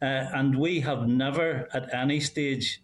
uh, 0.00 0.04
and 0.34 0.58
we 0.58 0.80
have 0.80 1.08
never 1.08 1.68
at 1.72 1.92
any 1.92 2.20
stage 2.20 2.82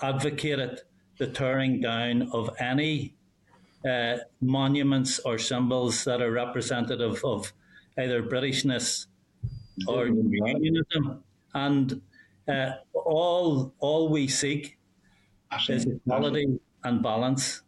advocated 0.00 0.80
the 1.18 1.26
tearing 1.26 1.80
down 1.80 2.22
of 2.32 2.50
any 2.58 3.14
uh, 3.88 4.18
monuments 4.40 5.18
or 5.20 5.38
symbols 5.38 6.04
that 6.04 6.22
are 6.22 6.30
representative 6.30 7.22
of 7.24 7.52
either 7.98 8.22
Britishness 8.22 9.06
or 9.86 10.06
unionism. 10.06 11.22
And 11.54 12.00
uh, 12.48 12.72
all 12.92 13.72
all 13.78 14.08
we 14.08 14.28
seek 14.28 14.78
is 15.68 15.86
equality 15.86 16.58
and 16.82 17.02
balance. 17.02 17.62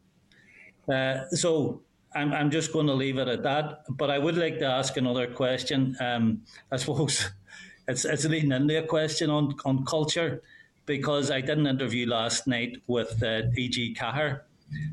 Uh, 0.92 1.24
so 1.30 1.82
I'm, 2.14 2.32
I'm 2.32 2.50
just 2.50 2.72
going 2.72 2.86
to 2.86 2.94
leave 2.94 3.18
it 3.18 3.28
at 3.28 3.42
that. 3.42 3.84
But 3.90 4.10
I 4.10 4.18
would 4.18 4.36
like 4.36 4.58
to 4.58 4.66
ask 4.66 4.96
another 4.96 5.26
question. 5.26 5.96
Um, 6.00 6.42
I 6.70 6.76
suppose 6.76 7.30
it's 7.88 8.04
it's 8.04 8.24
leading 8.24 8.52
into 8.52 8.78
a 8.78 8.86
question 8.86 9.30
on 9.30 9.54
on 9.64 9.84
culture 9.84 10.42
because 10.86 11.30
I 11.30 11.40
did 11.40 11.58
an 11.58 11.66
interview 11.66 12.06
last 12.08 12.46
night 12.46 12.80
with 12.86 13.20
uh, 13.22 13.42
E.G. 13.56 13.94
Cahir, 13.94 14.44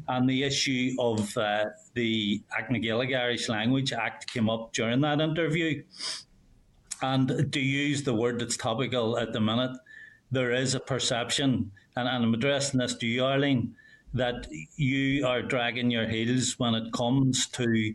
and 0.07 0.27
the 0.27 0.43
issue 0.43 0.95
of 0.99 1.37
uh, 1.37 1.65
the 1.93 2.41
Gaelic 2.81 3.13
Irish 3.13 3.47
Language 3.47 3.93
Act 3.93 4.31
came 4.31 4.49
up 4.49 4.73
during 4.73 5.01
that 5.01 5.21
interview. 5.21 5.83
And 7.03 7.51
to 7.51 7.59
use 7.59 8.01
the 8.01 8.13
word 8.13 8.39
that's 8.39 8.55
topical 8.55 9.19
at 9.19 9.33
the 9.33 9.41
minute, 9.41 9.77
there 10.31 10.53
is 10.53 10.73
a 10.73 10.79
perception, 10.79 11.69
and, 11.97 12.07
and 12.07 12.23
I'm 12.23 12.33
addressing 12.33 12.79
this 12.79 12.95
to 12.95 13.05
you, 13.05 13.25
Arlene, 13.25 13.75
that 14.13 14.47
you 14.77 15.27
are 15.27 15.41
dragging 15.41 15.91
your 15.91 16.07
heels 16.07 16.57
when 16.59 16.75
it 16.75 16.93
comes 16.93 17.47
to 17.47 17.93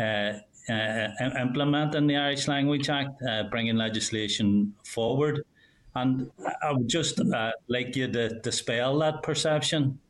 uh, 0.00 0.32
uh, 0.68 1.08
implementing 1.40 2.08
the 2.08 2.16
Irish 2.16 2.48
Language 2.48 2.90
Act, 2.90 3.22
uh, 3.22 3.44
bringing 3.44 3.76
legislation 3.76 4.74
forward. 4.84 5.44
And 5.94 6.28
I 6.60 6.72
would 6.72 6.88
just 6.88 7.20
uh, 7.20 7.52
like 7.68 7.94
you 7.94 8.10
to 8.10 8.40
dispel 8.40 8.98
that 8.98 9.22
perception. 9.22 10.00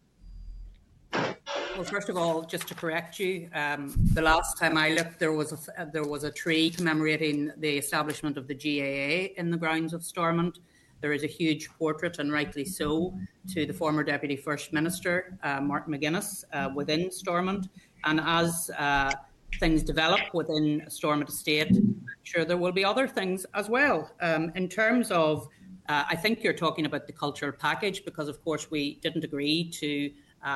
Well, 1.79 1.87
first 1.87 2.09
of 2.09 2.17
all, 2.17 2.43
just 2.43 2.67
to 2.67 2.75
correct 2.75 3.21
you, 3.21 3.49
um, 3.55 3.95
the 4.13 4.21
last 4.21 4.59
time 4.59 4.77
I 4.77 4.89
looked, 4.89 5.21
there 5.21 5.31
was 5.31 5.53
a 5.53 5.87
there 5.93 6.03
was 6.03 6.25
a 6.25 6.31
tree 6.33 6.71
commemorating 6.71 7.53
the 7.57 7.79
establishment 7.79 8.37
of 8.37 8.49
the 8.49 8.55
GAA 8.55 9.41
in 9.41 9.53
the 9.53 9.57
grounds 9.57 9.93
of 9.93 10.03
Stormont. 10.03 10.59
There 11.01 11.13
is 11.13 11.23
a 11.23 11.29
huge 11.29 11.69
portrait, 11.79 12.19
and 12.19 12.33
rightly 12.33 12.65
so, 12.65 13.17
to 13.55 13.65
the 13.65 13.73
former 13.73 14.03
Deputy 14.03 14.35
First 14.35 14.73
Minister 14.73 15.39
uh, 15.45 15.61
Martin 15.61 15.95
McGuinness 15.95 16.43
uh, 16.53 16.69
within 16.75 17.13
Stormont. 17.13 17.69
And 18.03 18.21
as 18.25 18.73
uh, 18.77 19.13
things 19.61 19.85
develop 19.85 20.35
within 20.35 20.85
Stormont 20.89 21.29
Estate, 21.29 21.71
I'm 21.71 22.25
sure 22.25 22.45
there 22.45 22.57
will 22.57 22.73
be 22.73 22.85
other 22.85 23.07
things 23.07 23.47
as 23.55 23.69
well. 23.69 24.11
Um, 24.21 24.51
in 24.57 24.69
terms 24.69 25.13
of, 25.13 25.47
uh, 25.89 26.03
I 26.11 26.17
think 26.17 26.43
you're 26.43 26.55
talking 26.55 26.87
about 26.87 27.07
the 27.07 27.13
cultural 27.13 27.53
package 27.53 28.05
because, 28.05 28.27
of 28.27 28.43
course, 28.43 28.69
we 28.69 28.97
didn't 28.97 29.23
agree 29.23 29.71
to 29.75 30.11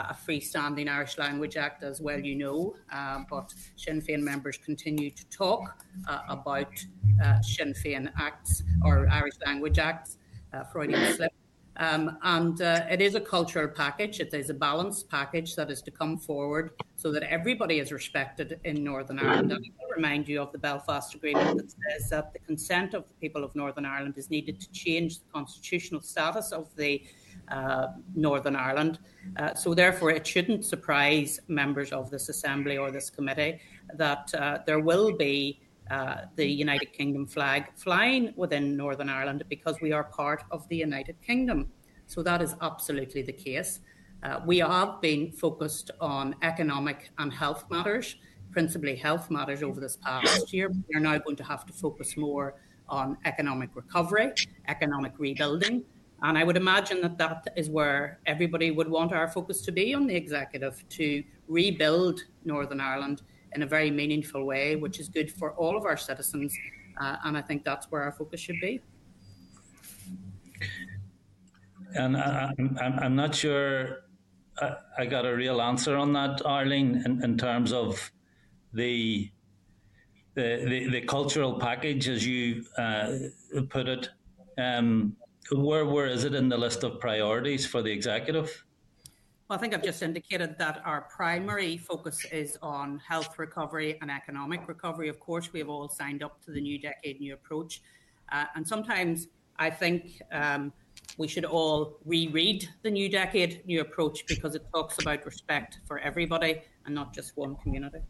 a 0.09 0.17
freestanding 0.27 0.89
Irish 0.89 1.19
Language 1.19 1.57
Act, 1.57 1.83
as 1.83 2.01
well 2.01 2.19
you 2.19 2.35
know, 2.35 2.75
uh, 2.93 3.21
but 3.29 3.53
Sinn 3.77 4.01
Féin 4.01 4.21
members 4.21 4.57
continue 4.57 5.11
to 5.11 5.25
talk 5.27 5.85
uh, 6.09 6.21
about 6.29 6.73
uh, 7.25 7.41
Sinn 7.41 7.75
Féin 7.75 8.11
acts 8.19 8.63
or 8.85 9.09
Irish 9.09 9.35
Language 9.45 9.79
Acts, 9.79 10.19
uh, 10.53 10.65
Freudian 10.65 11.15
slip. 11.15 11.33
Um, 11.79 12.19
and 12.23 12.61
it 12.61 13.01
is 13.01 13.15
a 13.15 13.21
cultural 13.21 13.67
package. 13.67 14.21
It 14.21 14.35
is 14.35 14.51
a 14.51 14.55
balanced 14.55 15.09
package 15.09 15.57
that 15.57 15.71
is 15.71 15.81
to 15.83 15.91
come 15.91 16.19
forward 16.19 16.73
so 16.97 17.11
that 17.13 17.23
everybody 17.23 17.79
is 17.79 17.91
respected 17.91 18.61
in 18.65 18.85
Northern 18.85 19.19
Ireland. 19.19 19.53
And 19.53 19.65
I 19.65 19.95
remind 19.97 20.29
you 20.29 20.43
of 20.43 20.53
the 20.53 20.59
Belfast 20.59 21.15
Agreement 21.15 21.57
that 21.57 21.71
says 21.71 22.11
that 22.11 22.35
the 22.35 22.41
consent 22.41 22.93
of 22.93 23.05
the 23.09 23.15
people 23.15 23.43
of 23.43 23.55
Northern 23.55 23.87
Ireland 23.87 24.19
is 24.19 24.29
needed 24.29 24.61
to 24.61 24.71
change 24.73 25.19
the 25.21 25.25
constitutional 25.33 26.03
status 26.03 26.53
of 26.53 26.69
the 26.77 27.03
uh, 27.49 27.89
Northern 28.15 28.57
Ireland. 28.57 28.99
Uh, 29.37 29.55
so, 29.55 29.75
therefore, 29.75 30.11
it 30.11 30.27
shouldn't 30.27 30.65
surprise 30.65 31.41
members 31.49 31.93
of 31.93 32.11
this 32.11 32.29
Assembly 32.29 32.79
or 32.79 32.91
this 32.91 33.11
committee 33.11 33.61
that 33.95 34.33
uh, 34.35 34.59
there 34.67 34.81
will 34.81 35.17
be 35.17 35.61
uh, 35.91 36.23
the 36.37 36.47
United 36.47 36.93
Kingdom 36.93 37.27
flag 37.27 37.67
flying 37.75 38.33
within 38.37 38.77
Northern 38.77 39.09
Ireland 39.09 39.43
because 39.49 39.77
we 39.83 39.93
are 39.93 40.05
part 40.05 40.45
of 40.51 40.67
the 40.69 40.77
United 40.77 41.21
Kingdom. 41.21 41.71
So 42.07 42.23
that 42.23 42.41
is 42.41 42.55
absolutely 42.63 43.23
the 43.23 43.33
case. 43.33 43.81
Uh, 44.23 44.41
we 44.47 44.59
have 44.59 45.01
been 45.01 45.33
focused 45.33 45.91
on 46.01 46.37
economic 46.43 47.11
and 47.19 47.33
health 47.33 47.65
matters, 47.71 48.17
principally 48.53 48.95
health 48.95 49.31
matters 49.31 49.63
over 49.63 49.81
this 49.81 49.97
past 49.97 50.53
year. 50.53 50.71
We 50.71 50.95
are 50.95 51.01
now 51.01 51.19
going 51.19 51.37
to 51.37 51.45
have 51.45 51.67
to 51.67 51.73
focus 51.73 52.17
more 52.17 52.55
on 52.89 53.17
economic 53.25 53.71
recovery, 53.75 54.33
economic 54.69 55.13
rebuilding. 55.19 55.83
And 56.23 56.39
I 56.39 56.45
would 56.45 56.57
imagine 56.57 57.01
that 57.03 57.19
that 57.19 57.49
is 57.57 57.69
where 57.69 58.21
everybody 58.27 58.71
would 58.71 58.89
want 58.89 59.13
our 59.13 59.29
focus 59.29 59.61
to 59.63 59.73
be 59.73 59.93
on 59.93 60.07
the 60.07 60.15
executive 60.15 60.89
to 60.91 61.25
rebuild 61.49 62.21
Northern 62.45 62.81
Ireland 62.81 63.23
in 63.55 63.63
a 63.63 63.67
very 63.67 63.91
meaningful 63.91 64.45
way, 64.45 64.77
which 64.77 65.01
is 65.01 65.09
good 65.09 65.31
for 65.33 65.53
all 65.55 65.77
of 65.77 65.85
our 65.85 65.97
citizens. 65.97 66.57
Uh, 67.01 67.17
and 67.25 67.37
I 67.37 67.43
think 67.43 67.65
that's 67.65 67.91
where 67.91 68.03
our 68.03 68.13
focus 68.13 68.41
should 68.41 68.61
be. 68.61 68.81
And 71.95 72.17
I, 72.17 72.55
am 72.59 72.79
I'm, 72.81 72.99
I'm 73.01 73.17
not 73.17 73.35
sure 73.35 74.05
I, 74.61 74.77
I, 74.99 75.07
got 75.07 75.27
a 75.27 75.35
real 75.35 75.61
answer 75.61 75.97
on 75.97 76.13
that, 76.15 76.41
Arlene, 76.47 77.03
in, 77.05 77.23
in 77.23 77.37
terms 77.37 77.73
of 77.73 78.11
the 78.73 79.31
the, 80.35 80.65
the, 80.67 80.89
the 80.89 81.01
cultural 81.03 81.59
package, 81.59 82.09
as 82.09 82.27
you 82.27 82.65
uh, 82.79 83.11
put 83.69 83.87
it, 83.87 84.09
um, 84.57 85.15
where 85.55 85.85
where 85.85 86.07
is 86.07 86.25
it 86.25 86.35
in 86.35 86.49
the 86.49 86.57
list 86.59 86.83
of 86.83 87.01
priorities 87.01 87.67
for 87.67 87.83
the 87.83 87.91
executive? 87.91 88.65
Well, 89.49 89.59
I 89.59 89.61
think 89.61 89.75
I've 89.75 89.83
just 89.83 90.03
indicated 90.03 90.57
that 90.59 90.81
our 90.85 91.03
primary 91.15 91.77
focus 91.77 92.25
is 92.33 92.57
on 92.63 93.01
health 93.07 93.39
recovery 93.39 93.99
and 94.01 94.11
economic 94.11 94.67
recovery. 94.67 95.09
Of 95.09 95.21
course, 95.21 95.53
we 95.53 95.59
have 95.59 95.69
all 95.69 95.89
signed 95.89 96.23
up 96.23 96.43
to 96.45 96.53
the 96.53 96.61
New 96.61 96.79
Decade 96.79 97.21
New 97.21 97.35
Approach, 97.35 97.83
uh, 98.31 98.45
and 98.55 98.67
sometimes 98.67 99.29
I 99.59 99.69
think 99.69 100.23
um, 100.33 100.73
we 101.19 101.29
should 101.29 101.45
all 101.45 101.99
reread 102.05 102.69
the 102.83 102.91
New 102.91 103.09
Decade 103.09 103.63
New 103.67 103.81
Approach 103.81 104.25
because 104.27 104.55
it 104.55 104.63
talks 104.75 104.99
about 105.01 105.25
respect 105.27 105.81
for 105.87 105.99
everybody 105.99 106.63
and 106.87 106.95
not 106.95 107.15
just 107.15 107.37
one 107.37 107.57
community. 107.57 108.01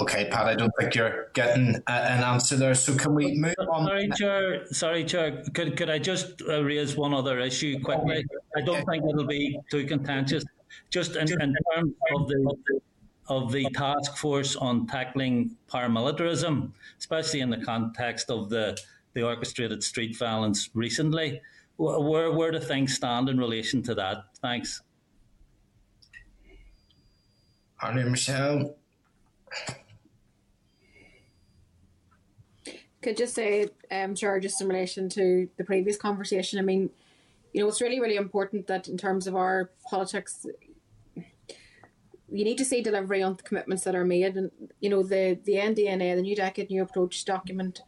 Okay, 0.00 0.28
Pat, 0.30 0.46
I 0.46 0.54
don't 0.54 0.72
think 0.78 0.94
you're 0.94 1.28
getting 1.34 1.74
a, 1.86 1.92
an 1.92 2.22
answer 2.22 2.56
there. 2.56 2.74
So 2.74 2.94
can 2.94 3.14
we 3.14 3.34
move 3.36 3.54
on? 3.70 3.86
Sorry, 3.86 4.08
Chair. 4.14 4.66
Sorry, 4.66 5.04
Chair. 5.04 5.42
Could, 5.54 5.76
could 5.76 5.90
I 5.90 5.98
just 5.98 6.40
uh, 6.42 6.62
raise 6.62 6.96
one 6.96 7.12
other 7.12 7.40
issue 7.40 7.80
quickly? 7.80 8.24
I 8.56 8.60
don't 8.60 8.84
think 8.86 9.04
it'll 9.08 9.26
be 9.26 9.58
too 9.70 9.86
contentious. 9.86 10.44
Just 10.90 11.16
in, 11.16 11.28
in 11.40 11.54
terms 11.74 11.94
of 12.14 12.28
the 12.28 12.80
of 13.28 13.52
the 13.52 13.68
task 13.74 14.16
force 14.16 14.56
on 14.56 14.86
tackling 14.86 15.56
paramilitarism, 15.70 16.70
especially 16.98 17.40
in 17.40 17.50
the 17.50 17.58
context 17.58 18.30
of 18.30 18.48
the, 18.48 18.78
the 19.12 19.22
orchestrated 19.22 19.84
street 19.84 20.16
violence 20.16 20.70
recently, 20.74 21.40
where 21.76 22.32
where 22.32 22.50
do 22.50 22.60
things 22.60 22.94
stand 22.94 23.28
in 23.28 23.38
relation 23.38 23.82
to 23.82 23.94
that? 23.94 24.24
Thanks. 24.40 24.82
Arlene 27.82 28.10
Michelle. 28.10 28.76
Could 33.00 33.16
just 33.16 33.34
say, 33.34 33.68
um, 33.90 34.16
sure, 34.16 34.40
just 34.40 34.60
in 34.60 34.68
relation 34.68 35.08
to 35.10 35.48
the 35.56 35.64
previous 35.64 35.96
conversation. 35.96 36.58
I 36.58 36.62
mean, 36.62 36.90
you 37.52 37.60
know, 37.60 37.68
it's 37.68 37.80
really, 37.80 38.00
really 38.00 38.16
important 38.16 38.66
that 38.66 38.88
in 38.88 38.98
terms 38.98 39.26
of 39.26 39.36
our 39.36 39.70
politics, 39.88 40.46
you 41.14 42.44
need 42.44 42.58
to 42.58 42.64
see 42.64 42.82
delivery 42.82 43.22
on 43.22 43.36
the 43.36 43.42
commitments 43.42 43.84
that 43.84 43.94
are 43.94 44.04
made. 44.04 44.36
And, 44.36 44.50
you 44.80 44.90
know, 44.90 45.02
the, 45.02 45.38
the 45.44 45.54
NDNA, 45.54 46.16
the 46.16 46.22
New 46.22 46.36
Decade 46.36 46.70
New 46.70 46.82
Approach 46.82 47.24
document 47.24 47.82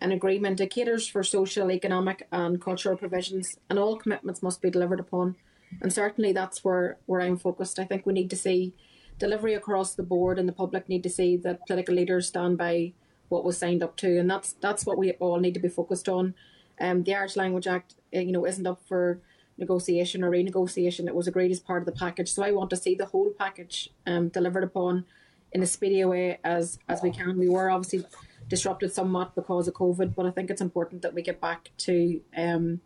and 0.00 0.12
agreement, 0.12 0.60
it 0.60 0.70
caters 0.70 1.06
for 1.06 1.22
social, 1.22 1.70
economic, 1.70 2.26
and 2.32 2.60
cultural 2.60 2.96
provisions, 2.96 3.58
and 3.68 3.78
all 3.78 3.96
commitments 3.96 4.42
must 4.42 4.62
be 4.62 4.70
delivered 4.70 5.00
upon. 5.00 5.36
And 5.80 5.92
certainly 5.92 6.32
that's 6.32 6.64
where, 6.64 6.98
where 7.06 7.20
I'm 7.20 7.38
focused. 7.38 7.78
I 7.78 7.84
think 7.84 8.04
we 8.04 8.12
need 8.12 8.30
to 8.30 8.36
see 8.36 8.74
delivery 9.18 9.54
across 9.54 9.94
the 9.94 10.02
board, 10.02 10.38
and 10.38 10.48
the 10.48 10.52
public 10.52 10.88
need 10.88 11.02
to 11.04 11.10
see 11.10 11.36
that 11.38 11.66
political 11.66 11.94
leaders 11.94 12.28
stand 12.28 12.58
by 12.58 12.94
what 13.32 13.44
was 13.44 13.56
signed 13.56 13.82
up 13.82 13.96
to, 13.96 14.18
and 14.18 14.30
that's 14.30 14.52
that's 14.60 14.84
what 14.84 14.98
we 14.98 15.12
all 15.12 15.40
need 15.40 15.54
to 15.54 15.60
be 15.60 15.68
focused 15.68 16.08
on. 16.08 16.34
Um, 16.80 17.02
the 17.02 17.14
Irish 17.14 17.34
Language 17.34 17.66
Act, 17.66 17.94
uh, 18.14 18.20
you 18.20 18.32
know, 18.32 18.46
isn't 18.46 18.66
up 18.66 18.80
for 18.86 19.20
negotiation 19.56 20.22
or 20.22 20.30
renegotiation. 20.30 21.06
It 21.06 21.14
was 21.14 21.26
agreed 21.26 21.50
as 21.50 21.60
part 21.60 21.82
of 21.82 21.86
the 21.86 21.98
package, 22.04 22.30
so 22.30 22.42
I 22.42 22.52
want 22.52 22.70
to 22.70 22.76
see 22.76 22.94
the 22.94 23.06
whole 23.06 23.30
package 23.30 23.90
um, 24.06 24.28
delivered 24.28 24.64
upon 24.64 25.06
in 25.52 25.62
a 25.62 25.66
speedy 25.66 26.04
way 26.04 26.38
as 26.44 26.78
as 26.88 27.02
we 27.02 27.10
can. 27.10 27.38
We 27.38 27.48
were 27.48 27.70
obviously 27.70 28.04
disrupted 28.48 28.92
somewhat 28.92 29.34
because 29.34 29.66
of 29.66 29.74
COVID, 29.74 30.14
but 30.14 30.26
I 30.26 30.30
think 30.30 30.50
it's 30.50 30.60
important 30.60 31.00
that 31.02 31.14
we 31.14 31.22
get 31.22 31.40
back 31.40 31.70
to 31.78 32.20
um, 32.36 32.80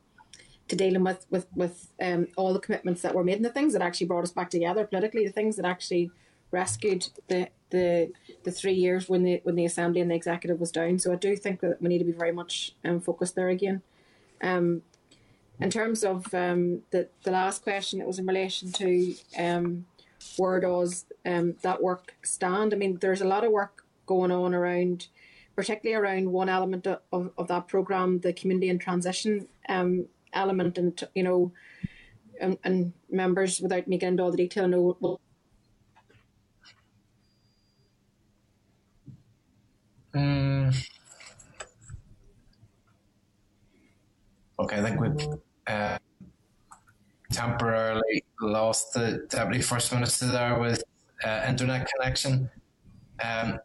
to 0.68 0.76
dealing 0.76 1.02
with 1.02 1.26
with 1.28 1.46
with 1.56 1.88
um, 2.00 2.28
all 2.36 2.52
the 2.52 2.60
commitments 2.60 3.02
that 3.02 3.14
were 3.16 3.24
made 3.24 3.36
and 3.36 3.44
the 3.44 3.50
things 3.50 3.72
that 3.72 3.82
actually 3.82 4.06
brought 4.06 4.24
us 4.24 4.32
back 4.32 4.50
together 4.50 4.86
politically, 4.86 5.26
the 5.26 5.32
things 5.32 5.56
that 5.56 5.66
actually 5.66 6.10
rescued 6.52 7.08
the 7.26 7.48
the 7.70 8.12
the 8.44 8.52
three 8.52 8.74
years 8.74 9.08
when 9.08 9.22
the 9.22 9.40
when 9.44 9.56
the 9.56 9.64
assembly 9.64 10.00
and 10.00 10.10
the 10.10 10.14
executive 10.14 10.60
was 10.60 10.70
down. 10.70 10.98
So 10.98 11.12
I 11.12 11.16
do 11.16 11.36
think 11.36 11.60
that 11.60 11.80
we 11.80 11.88
need 11.88 11.98
to 11.98 12.04
be 12.04 12.12
very 12.12 12.32
much 12.32 12.74
um, 12.84 13.00
focused 13.00 13.34
there 13.34 13.48
again. 13.48 13.82
Um, 14.42 14.82
in 15.58 15.70
terms 15.70 16.04
of 16.04 16.32
um, 16.34 16.82
the 16.90 17.08
the 17.24 17.30
last 17.30 17.62
question, 17.62 18.00
it 18.00 18.06
was 18.06 18.18
in 18.18 18.26
relation 18.26 18.72
to 18.72 19.14
um, 19.38 19.86
where 20.36 20.60
does 20.60 21.06
um, 21.24 21.56
that 21.62 21.82
work 21.82 22.14
stand? 22.22 22.72
I 22.72 22.76
mean, 22.76 22.98
there's 23.00 23.22
a 23.22 23.26
lot 23.26 23.44
of 23.44 23.52
work 23.52 23.84
going 24.06 24.30
on 24.30 24.54
around, 24.54 25.08
particularly 25.54 26.00
around 26.00 26.32
one 26.32 26.48
element 26.48 26.86
of, 26.86 27.32
of, 27.36 27.48
that 27.48 27.66
program, 27.66 28.20
the 28.20 28.32
community 28.32 28.68
and 28.68 28.80
transition 28.80 29.48
um, 29.68 30.06
element, 30.32 30.78
and 30.78 31.02
you 31.14 31.22
know, 31.22 31.52
and, 32.40 32.58
and 32.64 32.92
members 33.10 33.60
without 33.60 33.88
me 33.88 33.98
getting 33.98 34.12
into 34.12 34.22
all 34.22 34.30
the 34.30 34.36
detail 34.36 34.68
know 34.68 35.18
Mm. 40.16 40.88
Okay, 44.58 44.76
I 44.78 44.82
think 44.82 44.98
we've 44.98 45.28
uh, 45.66 45.98
temporarily 47.30 48.24
lost 48.40 48.94
the 48.94 49.26
deputy 49.28 49.60
first 49.60 49.92
minister 49.92 50.28
there 50.28 50.58
with 50.58 50.82
uh, 51.22 51.44
internet 51.46 51.86
connection. 51.94 52.48
Um, 53.22 53.58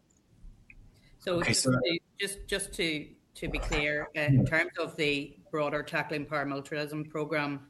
so, 1.20 1.36
okay, 1.36 1.52
just, 1.52 1.64
so 1.64 1.72
to, 1.72 2.00
just 2.20 2.40
just 2.48 2.74
to 2.74 3.08
to 3.36 3.48
be 3.48 3.58
clear, 3.58 4.10
uh, 4.18 4.22
in 4.22 4.46
terms 4.46 4.72
of 4.78 4.98
the 4.98 5.38
broader 5.52 5.84
tackling 5.84 6.26
paramilitarism 6.26 7.10
program 7.10 7.62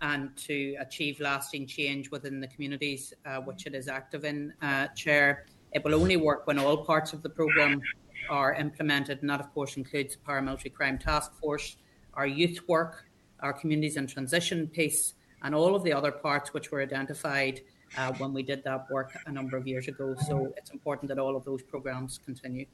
and 0.00 0.34
to 0.36 0.76
achieve 0.80 1.20
lasting 1.20 1.66
change 1.66 2.10
within 2.10 2.40
the 2.40 2.48
communities 2.48 3.12
uh, 3.26 3.36
which 3.36 3.66
it 3.66 3.74
is 3.74 3.88
active 3.88 4.24
in, 4.24 4.52
uh, 4.62 4.86
Chair, 4.88 5.46
it 5.72 5.84
will 5.84 5.94
only 5.94 6.16
work 6.16 6.46
when 6.46 6.58
all 6.58 6.84
parts 6.84 7.12
of 7.12 7.22
the 7.22 7.28
program 7.28 7.82
are 8.28 8.54
implemented, 8.54 9.20
and 9.20 9.30
that, 9.30 9.40
of 9.40 9.52
course, 9.54 9.76
includes 9.76 10.16
the 10.16 10.22
Paramilitary 10.22 10.72
Crime 10.72 10.98
Task 10.98 11.32
Force, 11.40 11.76
our 12.14 12.26
youth 12.26 12.60
work, 12.68 13.04
our 13.40 13.52
communities 13.52 13.96
in 13.96 14.06
transition 14.06 14.66
piece, 14.68 15.14
and 15.42 15.54
all 15.54 15.74
of 15.74 15.84
the 15.84 15.92
other 15.92 16.12
parts 16.12 16.54
which 16.54 16.70
were 16.70 16.80
identified 16.80 17.60
uh, 17.98 18.12
when 18.14 18.32
we 18.32 18.42
did 18.42 18.64
that 18.64 18.90
work 18.90 19.12
a 19.26 19.32
number 19.32 19.56
of 19.56 19.66
years 19.66 19.88
ago. 19.88 20.14
So 20.26 20.52
it's 20.56 20.70
important 20.70 21.08
that 21.08 21.18
all 21.18 21.36
of 21.36 21.44
those 21.44 21.62
programs 21.62 22.18
continue. 22.24 22.66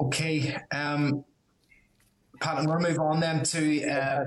Okay. 0.00 0.56
Um, 0.72 1.24
Pat, 2.40 2.58
I'm 2.58 2.66
going 2.66 2.82
to 2.82 2.88
move 2.88 2.98
on 2.98 3.20
then 3.20 3.44
to, 3.44 3.88
uh, 3.88 4.24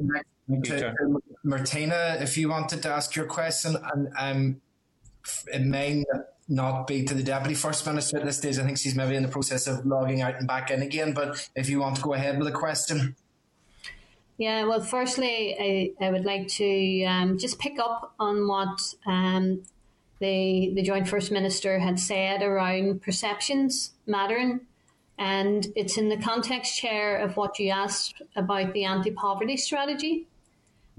to 0.64 1.20
Martina. 1.44 2.18
If 2.22 2.38
you 2.38 2.50
wanted 2.50 2.82
to 2.84 2.90
ask 2.90 3.16
your 3.16 3.26
question, 3.26 3.76
and 3.94 4.08
um, 4.18 4.62
it 5.48 5.62
may 5.62 6.06
not 6.50 6.88
be 6.88 7.04
to 7.04 7.14
the 7.14 7.24
deputy 7.24 7.56
first 7.56 7.86
minister 7.86 8.18
at 8.18 8.26
this 8.26 8.38
stage. 8.38 8.58
I 8.58 8.64
think 8.64 8.78
she's 8.78 8.96
maybe 8.96 9.16
in 9.16 9.24
the 9.24 9.30
process 9.30 9.68
of 9.68 9.86
logging 9.86 10.22
out 10.22 10.36
and 10.36 10.48
back 10.48 10.72
in 10.72 10.82
again. 10.82 11.14
But 11.14 11.50
if 11.56 11.70
you 11.70 11.80
want 11.80 11.98
to 11.98 12.02
go 12.02 12.14
ahead 12.14 12.38
with 12.38 12.48
a 12.48 12.52
question. 12.52 13.16
Yeah, 14.38 14.66
well, 14.66 14.82
firstly, 14.82 15.56
I, 16.00 16.06
I 16.06 16.12
would 16.12 16.24
like 16.24 16.48
to 16.50 17.04
um, 17.06 17.38
just 17.38 17.60
pick 17.60 17.80
up 17.80 18.14
on 18.20 18.48
what 18.48 18.80
um, 19.06 19.64
the 20.20 20.72
the 20.76 20.84
joint 20.84 21.08
first 21.08 21.32
minister 21.32 21.80
had 21.80 22.00
said 22.00 22.44
around 22.44 23.02
perceptions 23.02 23.94
mattering, 24.06 24.62
and 25.18 25.68
it's 25.76 25.98
in 25.98 26.10
the 26.10 26.18
context, 26.18 26.78
chair, 26.78 27.18
of 27.18 27.36
what 27.36 27.58
you 27.58 27.72
asked 27.72 28.22
about 28.36 28.74
the 28.74 28.86
anti 28.86 29.10
poverty 29.12 29.58
strategy, 29.58 30.28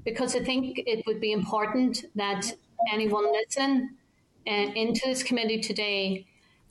because 0.05 0.35
I 0.35 0.41
think 0.41 0.83
it 0.85 1.07
would 1.07 1.21
be 1.21 1.31
important 1.31 2.07
that 2.17 2.53
anyone 2.93 3.33
listening 3.33 3.91
into 4.49 5.03
this 5.07 5.23
committee 5.23 5.61
today, 5.61 6.27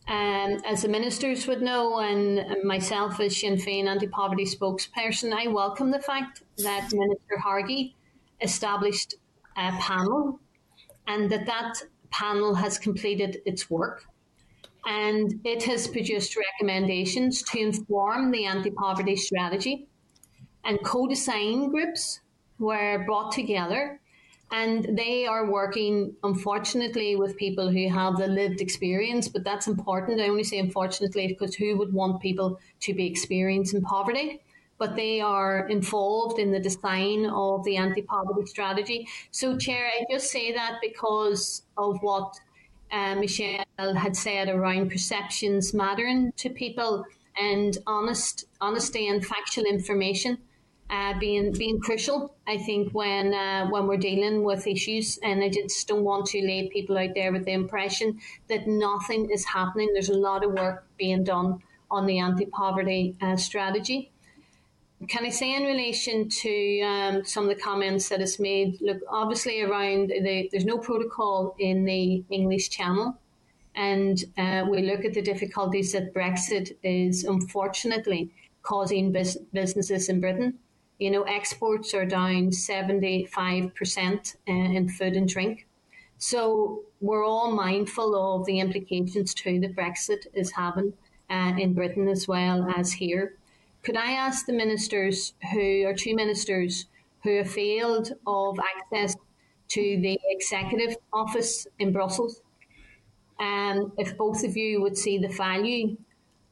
um, 0.08 0.62
as 0.66 0.82
the 0.82 0.88
ministers 0.88 1.48
would 1.48 1.62
know, 1.62 2.00
and 2.00 2.64
myself 2.64 3.20
as 3.20 3.38
Sinn 3.38 3.56
Féin 3.56 3.88
anti-poverty 3.88 4.46
spokesperson, 4.46 5.34
I 5.34 5.48
welcome 5.48 5.92
the 5.92 6.00
fact 6.00 6.44
that 6.58 6.90
Minister 6.94 7.38
Hargey 7.38 7.96
established 8.42 9.16
a 9.58 9.72
panel, 9.80 10.40
and 11.08 11.30
that 11.32 11.46
that 11.46 11.76
panel 12.10 12.56
has 12.56 12.78
completed 12.78 13.42
its 13.46 13.70
work, 13.70 14.06
and 14.86 15.40
it 15.44 15.64
has 15.64 15.88
produced 15.88 16.38
recommendations 16.38 17.44
to 17.44 17.60
inform 17.60 18.32
the 18.32 18.46
anti-poverty 18.46 19.16
strategy, 19.16 19.88
and 20.64 20.82
co-design 20.84 21.70
groups 21.70 22.22
were 22.60 23.04
brought 23.06 23.32
together 23.32 24.00
and 24.52 24.98
they 24.98 25.26
are 25.26 25.50
working, 25.50 26.16
unfortunately, 26.24 27.16
with 27.18 27.36
people 27.36 27.70
who 27.70 27.90
have 27.90 28.18
the 28.18 28.28
lived 28.28 28.62
experience, 28.62 29.28
but 29.28 29.44
that's 29.44 29.68
important. 29.68 30.22
I 30.22 30.30
only 30.30 30.46
say 30.46 30.60
unfortunately 30.60 31.28
because 31.28 31.56
who 31.56 31.78
would 31.78 31.94
want 31.94 32.22
people 32.22 32.60
to 32.82 32.94
be 32.94 33.06
experiencing 33.06 33.82
poverty? 33.82 34.42
But 34.78 34.96
they 34.96 35.20
are 35.20 35.68
involved 35.68 36.40
in 36.40 36.52
the 36.52 36.60
design 36.60 37.26
of 37.26 37.66
the 37.66 37.78
anti 37.78 38.04
poverty 38.04 38.46
strategy. 38.46 39.08
So, 39.32 39.58
Chair, 39.58 39.88
I 39.88 40.06
just 40.10 40.32
say 40.32 40.54
that 40.54 40.78
because 40.82 41.64
of 41.78 41.98
what 42.02 42.36
uh, 42.92 43.16
Michelle 43.16 43.66
had 43.96 44.16
said 44.16 44.50
around 44.50 44.92
perceptions 44.92 45.74
mattering 45.74 46.32
to 46.38 46.50
people 46.52 47.06
and 47.38 47.78
honest 47.86 48.46
honesty 48.62 49.08
and 49.08 49.26
factual 49.26 49.66
information 49.66 50.38
uh, 50.90 51.18
being 51.20 51.52
being 51.52 51.80
crucial. 51.80 52.36
I 52.48 52.58
think 52.58 52.94
when 52.94 53.34
uh, 53.34 53.68
when 53.68 53.88
we're 53.88 53.98
dealing 53.98 54.44
with 54.44 54.68
issues, 54.68 55.20
and 55.22 55.44
I 55.44 55.50
just 55.50 55.88
don't 55.88 56.04
want 56.04 56.28
to 56.28 56.40
leave 56.40 56.72
people 56.72 56.98
out 56.98 57.14
there 57.14 57.32
with 57.32 57.46
the 57.46 57.52
impression 57.52 58.20
that 58.48 58.68
nothing 58.68 59.30
is 59.30 59.46
happening. 59.46 59.90
There's 59.94 60.10
a 60.10 60.18
lot 60.18 60.44
of 60.44 60.54
work 60.54 60.86
being 60.98 61.24
done 61.24 61.62
on 61.90 62.06
the 62.06 62.20
anti-poverty 62.20 63.16
uh, 63.22 63.38
strategy. 63.38 64.12
Can 65.08 65.26
I 65.26 65.30
say 65.30 65.56
in 65.56 65.64
relation 65.64 66.28
to 66.28 66.82
um, 66.82 67.26
some 67.26 67.48
of 67.48 67.56
the 67.56 67.62
comments 67.62 68.10
that 68.10 68.20
is 68.20 68.40
made? 68.40 68.82
Look, 68.82 68.98
obviously 69.08 69.62
around 69.62 70.10
the, 70.10 70.50
there's 70.52 70.66
no 70.66 70.80
protocol 70.80 71.56
in 71.60 71.86
the 71.86 72.24
English 72.30 72.70
Channel, 72.70 73.16
and 73.76 74.24
uh, 74.38 74.66
we 74.68 74.82
look 74.82 75.06
at 75.06 75.14
the 75.14 75.22
difficulties 75.22 75.92
that 75.92 76.14
Brexit 76.16 76.76
is 76.82 77.26
unfortunately 77.26 78.32
causing 78.64 79.12
bus- 79.12 79.38
businesses 79.54 80.10
in 80.10 80.20
Britain. 80.20 80.58
You 81.00 81.12
know, 81.12 81.24
exports 81.24 81.94
are 81.94 82.06
down 82.06 82.50
75% 82.50 84.36
uh, 84.36 84.52
in 84.52 84.90
food 84.90 85.16
and 85.16 85.28
drink. 85.28 85.68
So 86.18 86.84
we're 87.00 87.26
all 87.26 87.52
mindful 87.52 88.16
of 88.36 88.46
the 88.46 88.60
implications 88.60 89.34
too 89.34 89.60
that 89.60 89.76
Brexit 89.76 90.26
is 90.34 90.52
having 90.52 90.94
uh, 91.30 91.54
in 91.58 91.74
Britain 91.74 92.08
as 92.08 92.28
well 92.28 92.68
as 92.76 92.94
here. 92.94 93.36
Could 93.84 93.98
I 93.98 94.14
ask 94.14 94.46
the 94.46 94.54
ministers 94.54 95.34
who 95.54 95.86
are 95.86 95.94
two 95.94 96.16
ministers 96.16 96.86
who 97.24 97.38
have 97.38 97.52
failed 97.52 98.14
of 98.26 98.60
access 98.60 99.16
to 99.70 99.82
the 100.02 100.20
executive 100.30 100.98
office 101.14 101.68
in 101.78 101.92
Brussels? 101.92 102.42
Um, 103.40 103.94
if 103.98 104.18
both 104.18 104.44
of 104.44 104.58
you 104.58 104.82
would 104.82 104.98
see 104.98 105.20
the 105.20 105.28
value 105.28 105.98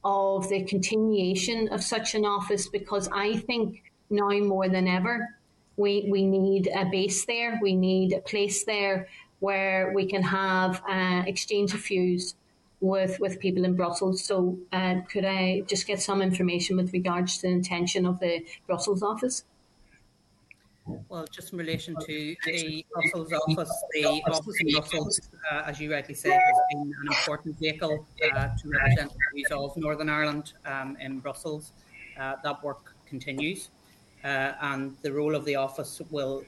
of 0.04 0.48
the 0.50 0.64
continuation 0.66 1.68
of 1.70 1.84
such 1.84 2.14
an 2.14 2.26
office, 2.26 2.70
because 2.70 3.10
I 3.12 3.38
think 3.38 3.85
now 4.10 4.30
more 4.30 4.70
than 4.70 4.88
ever, 4.88 5.36
we, 5.78 6.08
we 6.10 6.26
need 6.26 6.68
a 6.68 6.86
base 6.86 7.26
there, 7.26 7.60
we 7.62 7.76
need 7.76 8.14
a 8.14 8.20
place 8.20 8.64
there 8.64 9.08
where 9.40 9.92
we 9.94 10.06
can 10.08 10.24
have 10.24 10.82
uh, 10.90 11.24
exchange 11.28 11.74
of 11.74 11.84
views 11.86 12.36
with, 12.80 13.20
with 13.20 13.40
people 13.40 13.66
in 13.66 13.76
Brussels. 13.76 14.24
So, 14.24 14.58
uh, 14.72 15.02
could 15.10 15.26
I 15.26 15.62
just 15.62 15.88
get 15.88 16.02
some 16.02 16.22
information 16.22 16.78
with 16.78 16.94
regards 16.94 17.38
to 17.38 17.48
the 17.48 17.54
intention 17.54 18.06
of 18.06 18.20
the 18.20 18.46
Brussels 18.68 19.04
office? 19.04 19.44
Well, 21.10 21.26
just 21.32 21.52
in 21.52 21.58
relation 21.58 21.96
to 22.00 22.36
the 22.46 22.86
Brussels 22.94 23.34
office, 23.34 23.84
the 23.92 24.06
office 24.06 24.56
in 24.60 24.72
Brussels, 24.72 25.20
uh, 25.52 25.64
as 25.66 25.80
you 25.80 25.92
rightly 25.92 26.14
say, 26.14 26.30
has 26.30 26.58
been 26.72 26.82
an 26.82 27.08
important 27.08 27.58
vehicle 27.58 28.06
uh, 28.24 28.50
to 28.56 28.70
represent 28.70 29.12
the 29.12 29.20
views 29.34 29.52
of 29.52 29.76
Northern 29.78 30.10
Ireland 30.10 30.54
um, 30.66 30.96
in 31.00 31.20
Brussels. 31.20 31.72
Uh, 32.20 32.36
that 32.44 32.64
work 32.64 32.96
continues, 33.08 33.72
uh, 34.26 34.54
and 34.62 34.96
the 35.04 35.12
role 35.12 35.36
of 35.36 35.46
the 35.46 35.56
office 35.56 36.02
will 36.10 36.44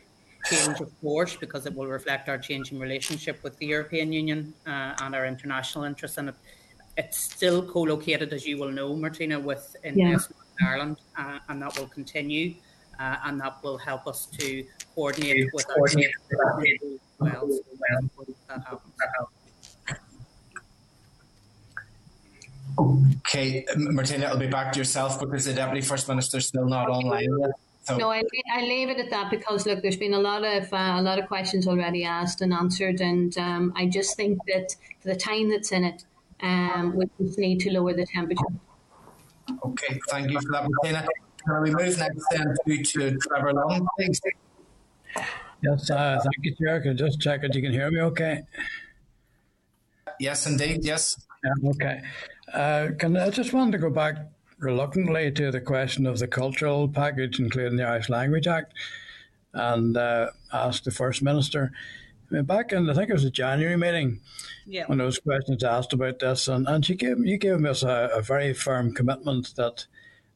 change, 0.49 0.79
of 0.81 0.91
course, 1.01 1.35
because 1.35 1.65
it 1.65 1.73
will 1.75 1.87
reflect 1.87 2.27
our 2.27 2.37
changing 2.37 2.79
relationship 2.79 3.43
with 3.43 3.57
the 3.59 3.67
European 3.67 4.11
Union 4.11 4.53
uh, 4.65 4.93
and 5.01 5.15
our 5.15 5.25
international 5.25 5.83
interests 5.83 6.17
And 6.17 6.29
it. 6.29 6.35
It's 6.97 7.17
still 7.17 7.61
co-located, 7.61 8.33
as 8.33 8.47
you 8.47 8.57
will 8.57 8.71
know, 8.71 8.95
Martina, 8.95 9.39
with 9.39 9.75
in 9.83 9.99
yeah. 9.99 10.17
Ireland, 10.67 10.97
uh, 11.15 11.37
and 11.47 11.61
that 11.61 11.77
will 11.77 11.87
continue 11.87 12.55
uh, 12.99 13.17
and 13.25 13.39
that 13.41 13.63
will 13.63 13.77
help 13.77 14.07
us 14.07 14.25
to 14.37 14.65
coordinate 14.95 15.53
with 15.53 15.67
coordinate 15.67 16.11
our 16.43 16.63
well, 17.19 17.49
so 17.49 17.63
that. 17.77 18.67
Okay, 23.19 23.65
Martina, 23.75 24.27
I'll 24.27 24.37
be 24.37 24.47
back 24.47 24.71
to 24.73 24.79
yourself 24.79 25.19
because 25.19 25.45
the 25.45 25.53
Deputy 25.53 25.81
First 25.81 26.07
Minister 26.07 26.37
is 26.37 26.47
still 26.47 26.67
not 26.67 26.89
online 26.89 27.27
yet. 27.39 27.51
So. 27.87 27.95
No, 27.95 28.11
I, 28.11 28.21
I 28.53 28.61
leave 28.63 28.89
it 28.89 28.99
at 28.99 29.09
that 29.11 29.31
because 29.31 29.65
look, 29.65 29.81
there's 29.81 29.95
been 29.95 30.13
a 30.13 30.19
lot 30.19 30.43
of 30.43 30.73
uh, 30.73 30.95
a 30.97 31.01
lot 31.01 31.19
of 31.19 31.27
questions 31.27 31.69
already 31.69 32.03
asked 32.03 32.41
and 32.41 32.51
answered, 32.53 32.99
and 32.99 33.37
um, 33.37 33.71
I 33.77 33.85
just 33.85 34.17
think 34.17 34.39
that 34.47 34.75
for 34.99 35.07
the 35.07 35.15
time 35.15 35.49
that's 35.49 35.71
in 35.71 35.85
it, 35.85 36.03
um, 36.41 36.97
we 36.97 37.05
just 37.25 37.39
need 37.39 37.61
to 37.61 37.71
lower 37.71 37.93
the 37.93 38.05
temperature. 38.05 38.43
Okay, 39.63 39.97
thank 40.09 40.31
you 40.31 40.41
for 40.41 40.51
that, 40.51 40.67
Martina. 40.69 41.07
Can 41.47 41.61
we 41.61 41.71
move 41.71 41.97
next 41.97 42.25
then 42.29 42.55
to, 42.65 42.83
to 42.83 43.17
Trevor 43.19 43.53
Lunn, 43.53 43.87
please? 43.97 44.19
Yes, 45.63 45.89
uh, 45.89 46.19
thank 46.21 46.43
you, 46.43 46.55
Chair. 46.55 46.81
Can 46.81 46.97
just 46.97 47.21
check 47.21 47.39
if 47.43 47.55
you 47.55 47.61
can 47.61 47.71
hear 47.71 47.89
me 47.89 48.01
okay? 48.01 48.43
Yes, 50.19 50.45
indeed, 50.45 50.83
yes. 50.83 51.15
Yeah, 51.41 51.69
okay. 51.69 52.01
Uh, 52.51 52.87
can 52.99 53.15
I 53.15 53.29
just 53.29 53.53
wanted 53.53 53.71
to 53.71 53.77
go 53.77 53.89
back 53.89 54.17
reluctantly 54.59 55.31
to 55.31 55.51
the 55.51 55.61
question 55.61 56.05
of 56.05 56.19
the 56.19 56.27
cultural 56.27 56.87
package, 56.87 57.39
including 57.39 57.77
the 57.77 57.87
Irish 57.87 58.09
Language 58.09 58.47
Act, 58.47 58.73
and 59.53 59.95
uh, 59.95 60.29
ask 60.51 60.83
the 60.83 60.91
First 60.91 61.21
Minister. 61.21 61.71
I 62.29 62.35
mean, 62.35 62.45
back 62.45 62.73
in, 62.73 62.89
I 62.89 62.93
think 62.93 63.09
it 63.09 63.13
was 63.13 63.23
a 63.23 63.31
January 63.31 63.77
meeting, 63.77 64.19
yeah. 64.65 64.85
when 64.87 64.97
there 64.97 65.05
was 65.05 65.19
questions 65.19 65.63
asked 65.63 65.93
about 65.93 66.19
this, 66.19 66.47
and, 66.47 66.67
and 66.67 66.85
she 66.85 66.95
gave 66.95 67.19
you 67.25 67.37
gave 67.37 67.63
us 67.65 67.83
a, 67.83 68.09
a 68.13 68.21
very 68.21 68.53
firm 68.53 68.93
commitment 68.93 69.55
that 69.55 69.85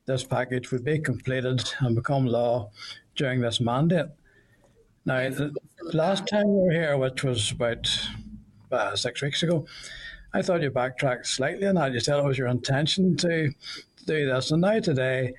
this 0.05 0.23
package 0.23 0.71
would 0.71 0.83
be 0.83 0.99
completed 0.99 1.63
and 1.79 1.95
become 1.95 2.25
law 2.25 2.71
during 3.15 3.41
this 3.41 3.59
mandate. 3.59 4.07
Now, 5.05 5.29
the 5.29 5.53
last 5.93 6.27
time 6.27 6.47
we 6.47 6.63
were 6.63 6.71
here, 6.71 6.97
which 6.97 7.23
was 7.23 7.51
about 7.51 7.89
uh, 8.71 8.95
six 8.95 9.21
weeks 9.21 9.43
ago, 9.43 9.65
I 10.33 10.41
thought 10.41 10.61
you 10.61 10.69
backtracked 10.69 11.27
slightly 11.27 11.67
on 11.67 11.75
that. 11.75 11.91
You 11.91 11.99
said 11.99 12.19
it 12.19 12.23
was 12.23 12.37
your 12.37 12.47
intention 12.47 13.17
to 13.17 13.51
do 14.05 14.25
this. 14.25 14.51
And 14.51 14.61
now 14.61 14.79
today, 14.79 15.33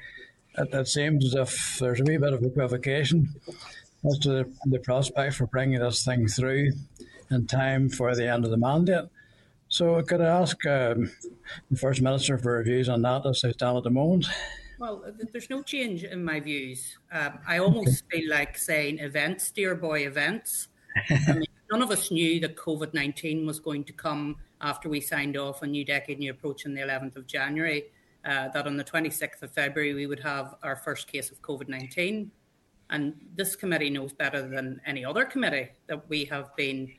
it, 0.58 0.68
it, 0.72 0.88
seems 0.88 1.24
as 1.24 1.34
if 1.34 1.78
there's 1.78 2.00
a 2.00 2.04
wee 2.04 2.16
bit 2.16 2.32
of 2.32 2.42
equivocation 2.42 3.28
as 4.04 4.18
to 4.20 4.28
the, 4.28 4.52
the 4.66 4.78
prospect 4.80 5.34
for 5.34 5.46
bringing 5.46 5.80
this 5.80 6.04
thing 6.04 6.26
through 6.28 6.72
in 7.30 7.46
time 7.46 7.88
for 7.88 8.14
the 8.14 8.28
end 8.28 8.44
of 8.44 8.50
the 8.50 8.56
mandate. 8.56 9.06
So 9.68 10.02
could 10.02 10.20
I 10.20 10.26
ask 10.26 10.64
um, 10.66 11.10
the 11.70 11.78
First 11.78 12.02
Minister 12.02 12.36
for 12.36 12.62
views 12.62 12.88
on 12.88 13.02
that 13.02 13.24
as 13.24 13.40
they 13.40 13.52
stand 13.52 13.78
at 13.78 13.84
the 13.84 13.90
moment? 13.90 14.26
Well, 14.78 15.04
there's 15.32 15.48
no 15.48 15.62
change 15.62 16.04
in 16.04 16.24
my 16.24 16.40
views. 16.40 16.98
Um, 17.10 17.38
I 17.46 17.58
almost 17.58 18.04
feel 18.10 18.28
like 18.28 18.58
saying 18.58 18.98
events, 18.98 19.50
dear 19.50 19.74
boy, 19.74 20.06
events. 20.06 20.68
I 21.08 21.34
mean, 21.34 21.46
none 21.70 21.82
of 21.82 21.90
us 21.90 22.10
knew 22.10 22.40
that 22.40 22.56
COVID 22.56 22.92
19 22.92 23.46
was 23.46 23.60
going 23.60 23.84
to 23.84 23.92
come 23.92 24.36
after 24.60 24.88
we 24.88 25.00
signed 25.00 25.36
off 25.36 25.62
on 25.62 25.70
New 25.70 25.84
Decade, 25.84 26.18
New 26.18 26.30
Approach 26.30 26.66
on 26.66 26.74
the 26.74 26.80
11th 26.80 27.16
of 27.16 27.26
January. 27.26 27.84
Uh, 28.24 28.48
that 28.48 28.66
on 28.66 28.76
the 28.76 28.84
26th 28.84 29.42
of 29.42 29.50
February 29.52 29.94
we 29.94 30.06
would 30.06 30.20
have 30.20 30.54
our 30.62 30.76
first 30.76 31.10
case 31.10 31.30
of 31.30 31.42
COVID 31.42 31.68
19. 31.68 32.30
And 32.90 33.14
this 33.34 33.56
committee 33.56 33.90
knows 33.90 34.12
better 34.12 34.46
than 34.46 34.80
any 34.86 35.04
other 35.04 35.24
committee 35.24 35.70
that 35.86 36.08
we 36.08 36.24
have 36.26 36.54
been 36.56 36.92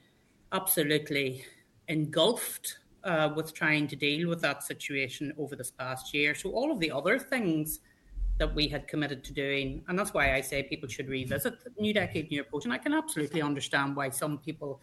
absolutely 0.52 1.46
engulfed 1.88 2.80
uh, 3.04 3.30
with 3.36 3.54
trying 3.54 3.88
to 3.88 3.96
deal 3.96 4.28
with 4.30 4.42
that 4.42 4.64
situation 4.64 5.34
over 5.38 5.56
this 5.56 5.72
past 5.72 6.14
year. 6.14 6.34
So, 6.36 6.52
all 6.52 6.72
of 6.72 6.80
the 6.80 6.92
other 6.92 7.20
things 7.20 7.80
that 8.40 8.54
we 8.56 8.68
had 8.68 8.88
committed 8.88 9.24
to 9.26 9.34
doing, 9.34 9.84
and 9.88 9.98
that's 9.98 10.14
why 10.14 10.34
I 10.34 10.42
say 10.42 10.64
people 10.64 10.90
should 10.90 11.10
revisit 11.10 11.64
the 11.64 11.70
New 11.80 11.94
Decade, 11.94 12.32
New 12.32 12.42
Approach. 12.42 12.66
And 12.66 12.74
I 12.74 12.78
can 12.78 12.94
absolutely 12.94 13.42
understand 13.42 13.96
why 13.96 14.10
some 14.10 14.40
people 14.40 14.82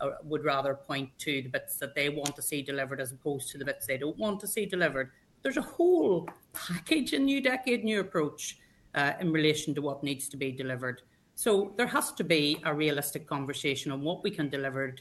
uh, 0.00 0.10
would 0.24 0.44
rather 0.44 0.74
point 0.74 1.10
to 1.18 1.42
the 1.42 1.48
bits 1.48 1.76
that 1.76 1.94
they 1.94 2.08
want 2.08 2.36
to 2.36 2.42
see 2.42 2.62
delivered 2.62 3.00
as 3.00 3.12
opposed 3.12 3.50
to 3.50 3.58
the 3.58 3.64
bits 3.64 3.86
they 3.86 3.98
don't 3.98 4.18
want 4.18 4.40
to 4.40 4.46
see 4.46 4.66
delivered. 4.66 5.10
There's 5.42 5.56
a 5.56 5.62
whole 5.62 6.28
package 6.52 7.12
in 7.12 7.24
New 7.24 7.40
Decade, 7.40 7.84
New 7.84 8.00
Approach 8.00 8.58
uh, 8.94 9.12
in 9.20 9.32
relation 9.32 9.74
to 9.74 9.82
what 9.82 10.02
needs 10.02 10.28
to 10.28 10.36
be 10.36 10.52
delivered. 10.52 11.02
So 11.34 11.72
there 11.76 11.86
has 11.86 12.12
to 12.12 12.24
be 12.24 12.60
a 12.64 12.74
realistic 12.74 13.26
conversation 13.26 13.90
on 13.90 14.02
what 14.02 14.22
we 14.22 14.30
can 14.30 14.48
deliver 14.48 14.94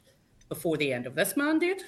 before 0.49 0.77
the 0.77 0.91
end 0.91 1.05
of 1.05 1.15
this 1.15 1.37
mandate 1.37 1.83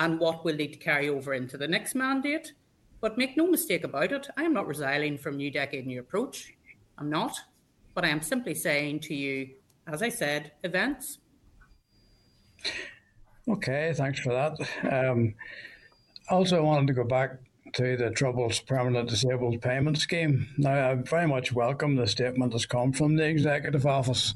and 0.00 0.18
what 0.18 0.44
will 0.44 0.56
need 0.56 0.72
to 0.72 0.78
carry 0.78 1.08
over 1.08 1.34
into 1.34 1.56
the 1.56 1.68
next 1.68 1.94
mandate. 1.94 2.52
But 3.00 3.18
make 3.18 3.36
no 3.36 3.46
mistake 3.46 3.84
about 3.84 4.12
it, 4.12 4.28
I 4.36 4.44
am 4.44 4.54
not 4.54 4.66
resiling 4.66 5.18
from 5.18 5.36
New 5.36 5.50
Decade 5.50 5.86
New 5.86 6.00
Approach. 6.00 6.54
I'm 6.96 7.10
not. 7.10 7.36
But 7.94 8.04
I 8.04 8.08
am 8.08 8.22
simply 8.22 8.54
saying 8.54 9.00
to 9.00 9.14
you, 9.14 9.50
as 9.86 10.02
I 10.02 10.08
said, 10.08 10.52
events. 10.64 11.18
Okay, 13.46 13.92
thanks 13.94 14.20
for 14.20 14.32
that. 14.32 14.56
Um, 14.90 15.34
also, 16.30 16.56
I 16.56 16.60
wanted 16.60 16.86
to 16.86 16.94
go 16.94 17.04
back 17.04 17.32
to 17.74 17.96
the 17.96 18.10
Troubles 18.10 18.60
Permanent 18.60 19.08
Disabled 19.08 19.60
Payment 19.60 19.98
Scheme. 19.98 20.48
Now, 20.56 20.90
I 20.90 20.94
very 20.94 21.26
much 21.26 21.52
welcome 21.52 21.96
the 21.96 22.06
statement 22.06 22.52
that's 22.52 22.66
come 22.66 22.92
from 22.92 23.16
the 23.16 23.24
Executive 23.24 23.84
Office 23.84 24.34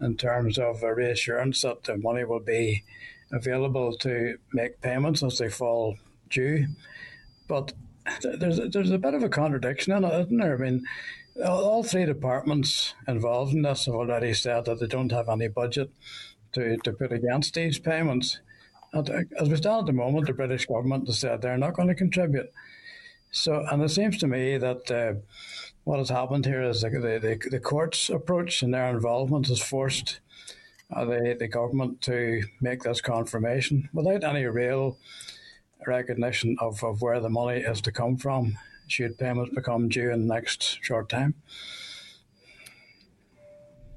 in 0.00 0.16
terms 0.16 0.58
of 0.58 0.82
a 0.82 0.94
reassurance 0.94 1.60
that 1.62 1.84
the 1.84 1.98
money 1.98 2.24
will 2.24 2.40
be 2.40 2.82
available 3.30 3.96
to 3.98 4.38
make 4.54 4.80
payments 4.80 5.22
as 5.22 5.36
they 5.36 5.50
fall 5.50 5.96
due. 6.30 6.66
But 7.46 7.74
there's 8.22 8.58
there's 8.70 8.90
a 8.90 8.98
bit 8.98 9.14
of 9.14 9.22
a 9.22 9.28
contradiction 9.28 9.92
in 9.92 10.04
it, 10.04 10.20
isn't 10.20 10.38
there? 10.38 10.56
I 10.56 10.58
mean, 10.58 10.84
all 11.46 11.82
three 11.82 12.06
departments 12.06 12.94
involved 13.06 13.52
in 13.52 13.62
this 13.62 13.84
have 13.84 13.94
already 13.94 14.32
said 14.32 14.64
that 14.64 14.80
they 14.80 14.86
don't 14.86 15.12
have 15.12 15.28
any 15.28 15.48
budget 15.48 15.90
to, 16.52 16.78
to 16.78 16.92
put 16.92 17.12
against 17.12 17.52
these 17.54 17.78
payments. 17.78 18.40
And 18.92 19.08
as 19.40 19.48
we 19.48 19.56
stand 19.56 19.80
at 19.80 19.86
the 19.86 19.92
moment, 19.92 20.26
the 20.26 20.34
British 20.34 20.66
government 20.66 21.06
has 21.06 21.18
said 21.18 21.40
they're 21.40 21.56
not 21.56 21.74
going 21.74 21.88
to 21.88 21.94
contribute. 21.94 22.52
So, 23.30 23.64
and 23.70 23.82
it 23.82 23.88
seems 23.88 24.18
to 24.18 24.26
me 24.26 24.58
that 24.58 24.90
uh, 24.90 25.14
what 25.84 25.98
has 25.98 26.10
happened 26.10 26.44
here 26.44 26.62
is 26.62 26.82
the, 26.82 26.90
the, 26.90 27.48
the 27.50 27.60
courts' 27.60 28.10
approach 28.10 28.62
and 28.62 28.74
their 28.74 28.90
involvement 28.90 29.48
has 29.48 29.60
forced 29.60 30.20
uh, 30.94 31.06
the, 31.06 31.36
the 31.38 31.48
government 31.48 32.02
to 32.02 32.42
make 32.60 32.82
this 32.82 33.00
confirmation 33.00 33.88
without 33.94 34.24
any 34.24 34.44
real 34.44 34.98
recognition 35.86 36.56
of, 36.60 36.84
of 36.84 37.00
where 37.00 37.20
the 37.20 37.30
money 37.30 37.60
is 37.60 37.80
to 37.80 37.90
come 37.92 38.16
from 38.16 38.58
should 38.86 39.18
payments 39.18 39.54
become 39.54 39.88
due 39.88 40.10
in 40.10 40.26
the 40.26 40.34
next 40.34 40.78
short 40.82 41.08
time. 41.08 41.34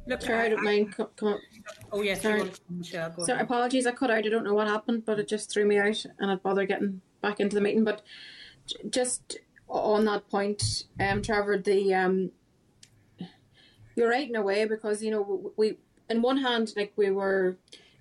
Look, 0.07 0.21
Sorry, 0.21 0.45
I 0.45 0.49
don't 0.49 0.63
mind. 0.63 0.95
Come, 0.95 1.07
come 1.15 1.39
Oh, 1.91 2.01
yes. 2.01 2.21
Sorry. 2.21 2.51
Sorry, 3.25 3.41
apologies. 3.41 3.87
I 3.87 3.91
cut 3.91 4.11
out. 4.11 4.25
I 4.25 4.29
don't 4.29 4.43
know 4.43 4.53
what 4.53 4.67
happened, 4.67 5.05
but 5.05 5.19
it 5.19 5.27
just 5.27 5.49
threw 5.49 5.65
me 5.65 5.77
out 5.77 6.05
and 6.19 6.31
I'd 6.31 6.43
bother 6.43 6.65
getting 6.65 7.01
back 7.21 7.39
into 7.39 7.55
the 7.55 7.61
meeting. 7.61 7.83
But 7.83 8.01
just 8.89 9.37
on 9.67 10.05
that 10.05 10.29
point, 10.29 10.83
um, 10.99 11.21
Trevor, 11.21 11.57
the 11.57 11.93
um, 11.93 12.31
you're 13.95 14.09
right 14.09 14.29
in 14.29 14.35
a 14.35 14.41
way 14.41 14.65
because 14.65 15.01
you 15.01 15.11
know 15.11 15.53
we, 15.57 15.77
in 16.09 16.21
one 16.21 16.37
hand, 16.37 16.73
like 16.75 16.93
we 16.95 17.09
were 17.09 17.57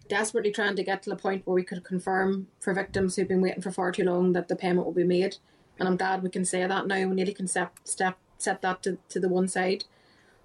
desperately 0.08 0.50
trying 0.50 0.76
to 0.76 0.82
get 0.82 1.02
to 1.02 1.10
the 1.10 1.16
point 1.16 1.46
where 1.46 1.54
we 1.54 1.62
could 1.62 1.84
confirm 1.84 2.48
for 2.60 2.74
victims 2.74 3.16
who've 3.16 3.28
been 3.28 3.40
waiting 3.40 3.62
for 3.62 3.70
far 3.70 3.90
too 3.92 4.04
long 4.04 4.32
that 4.32 4.48
the 4.48 4.56
payment 4.56 4.84
will 4.84 4.92
be 4.92 5.04
made, 5.04 5.36
and 5.78 5.88
I'm 5.88 5.96
glad 5.96 6.22
we 6.22 6.30
can 6.30 6.44
say 6.44 6.66
that 6.66 6.86
now. 6.86 6.96
We 6.96 7.14
nearly 7.14 7.34
can 7.34 7.48
step 7.48 7.78
step 7.84 8.18
set 8.38 8.62
that 8.62 8.82
to, 8.82 8.98
to 9.08 9.20
the 9.20 9.28
one 9.28 9.48
side, 9.48 9.84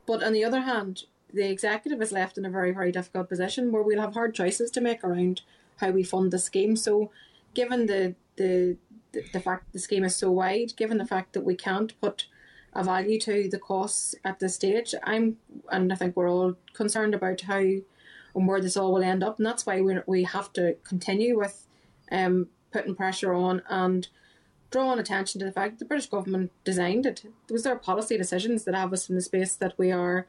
but 0.06 0.24
on 0.24 0.34
the 0.34 0.46
other 0.46 0.62
hand, 0.62 1.04
the 1.34 1.50
executive 1.50 2.02
is 2.02 2.12
left 2.12 2.38
in 2.38 2.46
a 2.46 2.50
very 2.50 2.72
very 2.72 2.92
difficult 2.92 3.30
position 3.30 3.72
where 3.72 3.84
we'll 3.84 4.02
have 4.02 4.14
hard 4.14 4.34
choices 4.34 4.72
to 4.72 4.82
make 4.82 5.04
around 5.04 5.42
how 5.78 5.92
we 5.92 6.04
fund 6.04 6.32
the 6.32 6.40
scheme. 6.40 6.76
So, 6.76 7.12
given 7.54 7.86
the 7.86 8.16
the 8.36 8.78
the, 9.12 9.40
fact 9.40 9.74
the 9.74 9.80
scheme 9.80 10.04
is 10.04 10.16
so 10.16 10.30
wide, 10.32 10.76
given 10.76 10.98
the 10.98 11.06
fact 11.06 11.34
that 11.34 11.44
we 11.44 11.56
can't 11.56 12.00
put 12.00 12.28
a 12.74 12.84
value 12.84 13.20
to 13.20 13.50
the 13.50 13.58
costs 13.58 14.14
at 14.24 14.40
this 14.40 14.56
stage, 14.56 14.94
I'm 15.04 15.38
and 15.72 15.92
I 15.92 15.96
think 15.96 16.16
we're 16.16 16.30
all 16.30 16.56
concerned 16.74 17.16
about 17.16 17.42
how 17.42 17.58
and 18.36 18.48
where 18.48 18.62
this 18.62 18.78
all 18.78 18.94
will 18.94 19.04
end 19.04 19.24
up, 19.24 19.38
and 19.38 19.46
that's 19.46 19.66
why 19.66 19.82
we 19.82 19.98
we 20.06 20.24
have 20.24 20.54
to 20.54 20.76
continue 20.84 21.38
with 21.38 21.66
um, 22.12 22.48
putting 22.72 22.96
pressure 22.96 23.34
on 23.34 23.62
and 23.70 24.08
drawing 24.72 25.00
attention 25.00 25.40
to 25.40 25.46
the 25.46 25.52
fact 25.52 25.80
the 25.80 25.86
British 25.86 26.10
government 26.10 26.52
designed 26.64 27.06
it. 27.06 27.26
It 27.26 27.54
was 27.54 27.64
their 27.64 27.76
policy 27.76 28.18
decisions 28.18 28.66
that 28.66 28.76
have 28.76 28.94
us 28.94 29.10
in 29.10 29.16
the 29.16 29.22
space 29.22 29.56
that 29.56 29.74
we 29.78 29.92
are, 29.92 30.28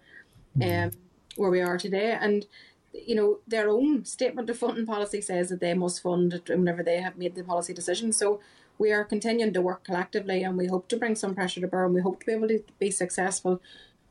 um, 0.62 0.90
where 1.36 1.50
we 1.50 1.60
are 1.60 1.78
today, 1.78 2.16
and 2.20 2.46
you 2.92 3.14
know, 3.14 3.38
their 3.46 3.68
own 3.68 4.04
statement 4.04 4.50
of 4.50 4.58
funding 4.58 4.86
policy 4.86 5.20
says 5.20 5.48
that 5.48 5.60
they 5.60 5.74
must 5.74 6.02
fund 6.02 6.34
it 6.34 6.48
whenever 6.48 6.82
they 6.82 7.00
have 7.00 7.16
made 7.16 7.34
the 7.34 7.44
policy 7.44 7.72
decision. 7.72 8.12
So 8.12 8.40
we 8.78 8.92
are 8.92 9.04
continuing 9.04 9.52
to 9.52 9.62
work 9.62 9.84
collectively 9.84 10.42
and 10.42 10.56
we 10.56 10.66
hope 10.66 10.88
to 10.88 10.96
bring 10.96 11.14
some 11.14 11.34
pressure 11.34 11.60
to 11.60 11.68
bear 11.68 11.84
and 11.84 11.94
we 11.94 12.00
hope 12.00 12.20
to 12.20 12.26
be 12.26 12.32
able 12.32 12.48
to 12.48 12.62
be 12.78 12.90
successful. 12.90 13.60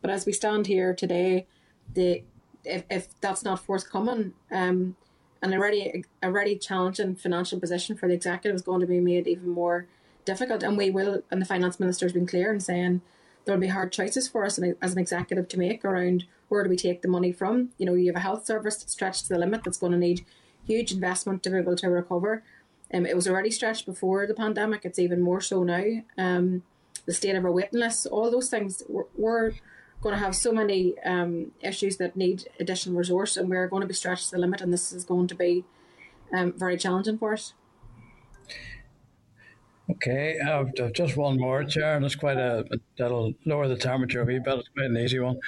But 0.02 0.12
as 0.12 0.26
we 0.26 0.32
stand 0.32 0.68
here 0.68 0.94
today, 0.94 1.48
the 1.94 2.24
if, 2.64 2.84
if 2.90 3.20
that's 3.22 3.44
not 3.44 3.66
forthcoming, 3.66 4.34
um, 4.52 4.96
an 5.42 5.54
already 5.54 6.04
already 6.24 6.58
challenging 6.58 7.16
financial 7.16 7.60
position 7.60 7.98
for 7.98 8.08
the 8.08 8.14
executive 8.14 8.56
is 8.56 8.62
going 8.62 8.82
to 8.82 8.88
be 8.88 9.00
made 9.00 9.28
even 9.28 9.50
more 9.50 9.88
difficult. 10.26 10.64
And 10.64 10.78
we 10.78 10.90
will, 10.90 11.24
and 11.32 11.42
the 11.42 11.46
finance 11.46 11.80
minister 11.80 12.06
has 12.06 12.14
been 12.14 12.28
clear 12.28 12.54
in 12.54 12.60
saying 12.60 13.02
there 13.50 13.58
will 13.58 13.62
be 13.62 13.68
hard 13.68 13.92
choices 13.92 14.28
for 14.28 14.46
us 14.46 14.60
as 14.60 14.94
an 14.94 15.00
executive 15.00 15.48
to 15.48 15.58
make 15.58 15.84
around 15.84 16.26
where 16.50 16.64
do 16.64 16.70
we 16.70 16.76
take 16.76 17.02
the 17.02 17.08
money 17.08 17.32
from. 17.32 17.70
You 17.80 17.88
know, 17.88 17.96
you 17.96 18.06
have 18.06 18.16
a 18.16 18.20
health 18.20 18.46
service 18.46 18.78
that's 18.78 18.94
stretched 18.94 19.24
to 19.24 19.30
the 19.30 19.40
limit 19.40 19.64
that's 19.64 19.80
going 19.80 19.92
to 19.92 19.98
need 19.98 20.24
huge 20.68 20.92
investment 20.92 21.42
to 21.42 21.50
be 21.50 21.58
able 21.58 21.76
to 21.78 21.90
recover. 21.90 22.44
Um, 22.94 23.08
it 23.08 23.16
was 23.16 23.28
already 23.28 23.50
stretched 23.50 23.88
before 23.88 24.28
the 24.28 24.36
pandemic. 24.36 24.86
It's 24.86 25.00
even 25.00 25.20
more 25.20 25.42
so 25.42 25.64
now. 25.64 25.84
Um, 26.16 26.62
the 27.08 27.14
state 27.14 27.36
of 27.36 27.44
our 27.44 27.52
waiting 27.52 27.80
lists, 27.80 28.06
all 28.06 28.30
those 28.30 28.52
things, 28.52 28.84
we're, 28.88 29.06
we're 29.16 29.54
going 30.02 30.14
to 30.14 30.24
have 30.24 30.36
so 30.36 30.52
many 30.52 30.94
um, 31.04 31.52
issues 31.62 31.98
that 31.98 32.16
need 32.16 32.48
additional 32.60 33.00
resource, 33.00 33.36
and 33.36 33.50
we're 33.50 33.68
going 33.68 33.82
to 33.82 33.88
be 33.88 33.96
stretched 33.96 34.30
to 34.30 34.36
the 34.36 34.42
limit, 34.42 34.62
and 34.62 34.72
this 34.72 34.92
is 34.92 35.06
going 35.06 35.26
to 35.26 35.34
be 35.34 35.66
um, 36.32 36.54
very 36.54 36.78
challenging 36.78 37.18
for 37.18 37.34
us. 37.34 37.54
Okay, 39.92 40.40
I've, 40.40 40.72
I've 40.82 40.94
just 40.94 41.18
one 41.18 41.38
more, 41.38 41.64
Chair, 41.64 41.96
and 41.96 42.06
it's 42.06 42.16
quite 42.16 42.38
a 42.38 42.66
that'll 42.98 43.34
lower 43.46 43.68
the 43.68 43.76
temperature 43.76 44.22
a 44.22 44.26
wee 44.26 44.40
bit. 44.40 44.60
It's 44.60 44.70
quite 44.70 44.86
an 44.86 44.98
easy 44.98 45.20
one. 45.20 45.40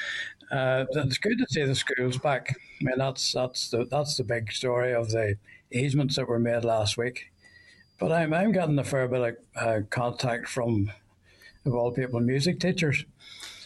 Uh, 0.52 0.86
it's 0.96 1.18
good 1.18 1.38
to 1.38 1.46
see 1.48 1.64
the 1.64 1.76
schools 1.76 2.18
back. 2.18 2.56
I 2.82 2.84
mean, 2.84 2.98
that's 2.98 3.32
that's 3.32 3.70
the 3.70 3.86
that's 3.86 4.18
the 4.18 4.24
big 4.24 4.52
story 4.52 4.94
of 4.94 5.12
the 5.12 5.36
easements 5.72 6.16
that 6.16 6.28
were 6.28 6.40
made 6.40 6.66
last 6.66 6.98
week. 6.98 7.32
But 8.00 8.12
I'm, 8.12 8.34
I'm 8.34 8.52
getting 8.52 8.80
a 8.80 8.84
fair 8.84 9.08
bit 9.08 9.38
of 9.56 9.64
uh, 9.64 9.82
contact 9.92 10.50
from, 10.50 10.92
of 11.66 11.76
all 11.76 11.92
people, 11.92 12.20
music 12.20 12.60
teachers. 12.60 13.06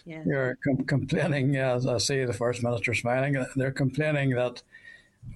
Yeah. 0.05 0.23
You're 0.26 0.57
com- 0.61 0.86
complaining, 0.86 1.55
as 1.55 1.88
I 1.88 1.97
see 1.99 2.26
the 2.26 2.34
First 2.34 2.61
Minister 2.61 2.93
smiling, 2.93 3.43
they're 3.55 3.71
complaining 3.71 4.32
that 4.32 4.61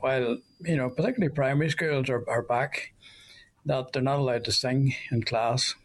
while, 0.02 0.38
you 0.60 0.76
know, 0.76 0.90
particularly 0.90 1.34
primary 1.34 1.70
schools 1.70 2.10
are, 2.10 2.30
are 2.30 2.44
back, 2.44 2.94
that 3.66 3.91
they're 3.91 4.01
not 4.01 4.20
allowed 4.20 4.45
to 4.45 4.51
sing 4.51 4.95
in 5.12 5.24
class. 5.24 5.76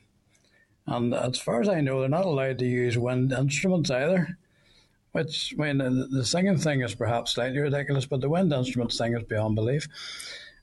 And 0.87 1.15
as 1.15 1.39
far 1.39 1.61
as 1.61 1.69
I 1.69 1.81
know, 1.81 2.01
they're 2.01 2.09
not 2.09 2.27
allowed 2.27 2.59
to 2.59 2.67
use 2.67 2.99
wind 2.99 3.33
instruments 3.33 3.91
either. 3.91 4.39
Which, 5.13 5.55
I 5.59 5.73
mean, 5.73 6.09
the 6.11 6.25
singing 6.25 6.59
thing 6.59 6.81
is 6.81 6.95
perhaps 6.95 7.33
slightly 7.33 7.61
ridiculous, 7.61 8.05
but 8.05 8.21
the 8.21 8.29
wind 8.29 8.53
instruments 8.53 8.99
thing 8.99 9.17
is 9.17 9.23
beyond 9.23 9.55
belief. 9.55 9.87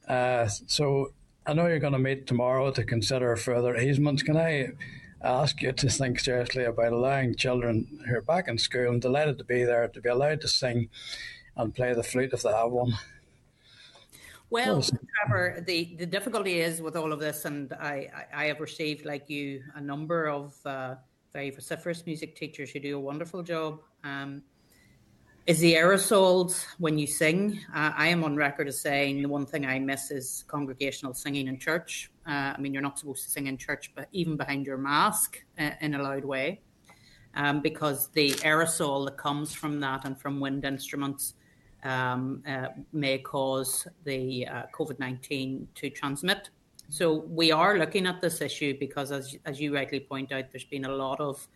Uh, 0.07 0.47
so 0.47 1.13
I 1.45 1.53
know 1.53 1.67
you're 1.67 1.79
going 1.79 1.93
to 1.93 1.99
meet 1.99 2.27
tomorrow 2.27 2.69
to 2.71 2.83
consider 2.83 3.35
further 3.37 3.77
easements. 3.77 4.23
Can 4.23 4.35
I 4.35 4.69
ask 5.23 5.61
you 5.61 5.71
to 5.71 5.89
think 5.89 6.19
seriously 6.19 6.65
about 6.65 6.91
allowing 6.91 7.35
children 7.35 8.03
who 8.07 8.15
are 8.15 8.21
back 8.21 8.47
in 8.47 8.57
school 8.57 8.89
and 8.89 9.01
delighted 9.01 9.37
to 9.37 9.43
be 9.43 9.63
there 9.63 9.87
to 9.87 10.01
be 10.01 10.09
allowed 10.09 10.41
to 10.41 10.47
sing 10.47 10.89
and 11.55 11.73
play 11.73 11.93
the 11.93 12.03
flute 12.03 12.33
if 12.33 12.43
they 12.43 12.51
have 12.51 12.71
one? 12.71 12.93
Well, 14.51 14.83
Trevor, 14.83 15.63
the, 15.65 15.95
the 15.97 16.05
difficulty 16.05 16.59
is 16.59 16.81
with 16.81 16.97
all 16.97 17.13
of 17.13 17.21
this, 17.21 17.45
and 17.45 17.71
I, 17.71 18.09
I, 18.33 18.43
I 18.43 18.45
have 18.47 18.59
received, 18.59 19.05
like 19.05 19.29
you, 19.29 19.63
a 19.75 19.81
number 19.81 20.27
of 20.27 20.53
uh, 20.65 20.95
very 21.31 21.51
vociferous 21.51 22.05
music 22.05 22.35
teachers 22.35 22.69
who 22.71 22.81
do 22.81 22.97
a 22.97 22.99
wonderful 22.99 23.43
job. 23.43 23.79
Um, 24.03 24.43
is 25.47 25.59
the 25.59 25.75
aerosols 25.75 26.65
when 26.79 26.97
you 26.97 27.07
sing? 27.07 27.61
Uh, 27.73 27.93
I 27.95 28.09
am 28.09 28.25
on 28.25 28.35
record 28.35 28.67
as 28.67 28.81
saying 28.81 29.21
the 29.21 29.29
one 29.29 29.45
thing 29.45 29.65
I 29.65 29.79
miss 29.79 30.11
is 30.11 30.43
congregational 30.49 31.13
singing 31.13 31.47
in 31.47 31.57
church. 31.57 32.11
Uh, 32.27 32.53
I 32.53 32.57
mean, 32.59 32.73
you're 32.73 32.83
not 32.83 32.99
supposed 32.99 33.23
to 33.23 33.31
sing 33.31 33.47
in 33.47 33.57
church, 33.57 33.93
but 33.95 34.09
even 34.11 34.35
behind 34.35 34.65
your 34.65 34.77
mask 34.77 35.41
uh, 35.57 35.71
in 35.79 35.95
a 35.95 36.03
loud 36.03 36.25
way, 36.25 36.59
um, 37.35 37.61
because 37.61 38.09
the 38.09 38.31
aerosol 38.31 39.05
that 39.05 39.17
comes 39.17 39.53
from 39.53 39.79
that 39.79 40.03
and 40.03 40.19
from 40.19 40.41
wind 40.41 40.65
instruments 40.65 41.35
um, 41.83 42.43
uh, 42.47 42.67
may 42.93 43.17
cause 43.17 43.87
the 44.03 44.47
uh, 44.47 44.63
COVID 44.73 44.99
19 44.99 45.67
to 45.75 45.89
transmit. 45.89 46.49
So 46.89 47.23
we 47.27 47.51
are 47.51 47.77
looking 47.77 48.05
at 48.05 48.21
this 48.21 48.41
issue 48.41 48.77
because, 48.77 49.11
as, 49.11 49.37
as 49.45 49.61
you 49.61 49.73
rightly 49.73 50.01
point 50.01 50.31
out, 50.31 50.51
there's 50.51 50.65
been 50.65 50.85
a 50.85 50.93
lot 50.93 51.21
of 51.21 51.47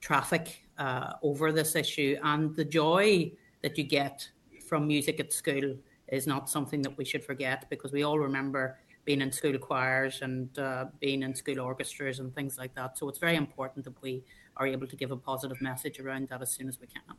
traffic 0.00 0.64
uh, 0.78 1.12
over 1.22 1.52
this 1.52 1.76
issue. 1.76 2.16
And 2.22 2.56
the 2.56 2.64
joy 2.64 3.32
that 3.62 3.76
you 3.76 3.84
get 3.84 4.28
from 4.66 4.86
music 4.86 5.20
at 5.20 5.32
school 5.32 5.76
is 6.08 6.26
not 6.26 6.48
something 6.48 6.80
that 6.82 6.96
we 6.96 7.04
should 7.04 7.22
forget 7.24 7.68
because 7.68 7.92
we 7.92 8.02
all 8.02 8.18
remember 8.18 8.78
being 9.04 9.20
in 9.20 9.32
school 9.32 9.56
choirs 9.58 10.20
and 10.22 10.58
uh, 10.58 10.86
being 11.00 11.22
in 11.22 11.34
school 11.34 11.60
orchestras 11.60 12.18
and 12.18 12.34
things 12.34 12.58
like 12.58 12.74
that. 12.74 12.98
So 12.98 13.08
it's 13.08 13.18
very 13.18 13.36
important 13.36 13.84
that 13.84 14.00
we 14.02 14.22
are 14.56 14.66
able 14.66 14.86
to 14.86 14.96
give 14.96 15.10
a 15.10 15.16
positive 15.16 15.60
message 15.60 16.00
around 16.00 16.28
that 16.28 16.42
as 16.42 16.50
soon 16.50 16.68
as 16.68 16.78
we 16.80 16.86
can. 16.86 17.16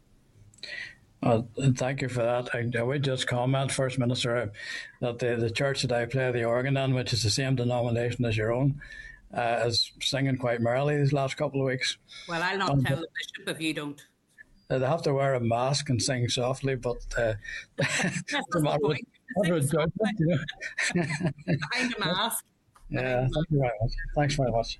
Uh, 1.21 1.41
thank 1.75 2.01
you 2.01 2.07
for 2.07 2.23
that. 2.23 2.49
I, 2.53 2.69
I, 2.79 2.81
would 2.81 3.03
just 3.03 3.27
comment, 3.27 3.71
First 3.71 3.99
Minister, 3.99 4.51
that 5.01 5.19
the, 5.19 5.35
the 5.35 5.51
church 5.51 5.81
that 5.81 5.91
I 5.91 6.05
play 6.05 6.31
the 6.31 6.45
organ 6.45 6.77
in, 6.77 6.93
which 6.93 7.11
is 7.11 7.23
the 7.23 7.29
same 7.29 7.55
denomination 7.55 8.23
as 8.23 8.37
your 8.37 8.53
own, 8.53 8.79
uh, 9.33 9.63
is 9.65 9.91
singing 10.01 10.37
quite 10.37 10.61
merrily 10.61 10.97
these 10.97 11.11
last 11.11 11.35
couple 11.35 11.59
of 11.59 11.67
weeks. 11.67 11.97
Well, 12.27 12.41
I'll 12.41 12.57
not 12.57 12.67
tell 12.85 12.97
the 12.97 13.07
bishop 13.17 13.55
if 13.55 13.61
you 13.61 13.73
don't. 13.73 14.01
Uh, 14.69 14.77
they 14.77 14.87
have 14.87 15.01
to 15.01 15.13
wear 15.13 15.33
a 15.33 15.39
mask 15.39 15.89
and 15.89 16.01
sing 16.01 16.29
softly, 16.29 16.75
but 16.75 16.97
uh, 17.17 17.33
That's 17.77 18.21
the 18.31 18.79
point. 18.81 19.07
Behind 21.45 21.95
a 21.95 21.99
mask. 21.99 22.45
Yeah, 22.89 23.21
thank 23.21 23.49
you 23.49 23.59
very 23.59 23.71
much. 23.81 23.91
Thanks 24.15 24.35
very 24.35 24.51
much. 24.51 24.79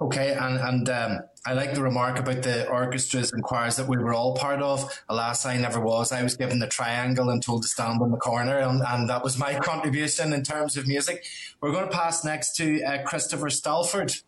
Okay, 0.00 0.32
and 0.32 0.58
and 0.58 0.88
um, 0.88 1.18
I 1.46 1.52
like 1.52 1.74
the 1.74 1.82
remark 1.82 2.18
about 2.18 2.42
the 2.42 2.68
orchestras 2.68 3.32
and 3.32 3.42
choirs 3.42 3.76
that 3.76 3.86
we 3.86 3.98
were 3.98 4.14
all 4.14 4.34
part 4.34 4.60
of. 4.60 5.02
Alas, 5.08 5.44
I 5.44 5.58
never 5.58 5.80
was. 5.80 6.10
I 6.10 6.22
was 6.22 6.36
given 6.36 6.58
the 6.58 6.66
triangle 6.66 7.28
and 7.30 7.42
told 7.42 7.62
to 7.62 7.68
stand 7.68 8.00
in 8.02 8.10
the 8.10 8.16
corner, 8.16 8.58
and, 8.58 8.82
and 8.86 9.08
that 9.08 9.22
was 9.22 9.38
my 9.38 9.54
contribution 9.60 10.32
in 10.32 10.42
terms 10.42 10.76
of 10.76 10.86
music. 10.86 11.24
We're 11.60 11.72
going 11.72 11.88
to 11.88 11.96
pass 11.96 12.24
next 12.24 12.56
to 12.56 12.82
uh, 12.82 13.02
Christopher 13.04 13.48
Stalford. 13.48 14.22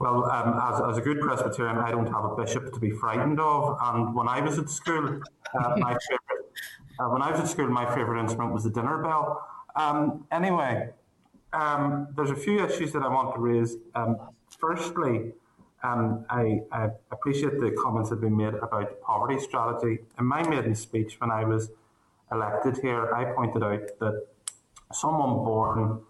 Well, 0.00 0.24
um, 0.30 0.58
as, 0.60 0.90
as, 0.90 0.98
a 0.98 1.00
good 1.00 1.20
Presbyterian, 1.20 1.78
I 1.78 1.92
don't 1.92 2.06
have 2.06 2.24
a 2.24 2.34
bishop 2.34 2.72
to 2.72 2.80
be 2.80 2.90
frightened 2.90 3.38
of. 3.38 3.78
And 3.80 4.14
when 4.14 4.26
I 4.26 4.40
was 4.40 4.58
at 4.58 4.68
school, 4.68 5.20
uh, 5.54 5.74
my 5.76 5.96
favorite, 6.08 6.50
uh, 6.98 7.08
when 7.10 7.22
I 7.22 7.30
was 7.30 7.40
at 7.40 7.48
school, 7.48 7.68
my 7.68 7.92
favorite 7.94 8.20
instrument 8.20 8.52
was 8.52 8.64
the 8.64 8.70
dinner 8.70 9.00
bell. 9.00 9.46
Um, 9.76 10.26
anyway, 10.32 10.90
um, 11.52 12.08
there's 12.16 12.30
a 12.30 12.36
few 12.36 12.64
issues 12.64 12.92
that 12.92 13.02
I 13.02 13.08
want 13.08 13.34
to 13.34 13.40
raise. 13.40 13.76
Firstly, 14.62 15.32
Um, 15.84 16.24
I, 16.30 16.60
I, 16.70 16.90
appreciate 17.10 17.58
the 17.58 17.72
comments 17.72 18.10
that 18.10 18.16
have 18.16 18.20
been 18.20 18.36
made 18.36 18.54
about 18.54 18.88
the 18.90 18.96
poverty 19.04 19.40
strategy. 19.40 19.98
In 20.16 20.24
my 20.24 20.48
maiden 20.48 20.76
speech, 20.76 21.16
when 21.20 21.32
I 21.32 21.42
was 21.42 21.72
elected 22.30 22.78
here, 22.78 23.12
I 23.12 23.24
pointed 23.24 23.64
out 23.64 23.88
that 23.98 24.26
someone 24.92 25.44
born 25.44 26.02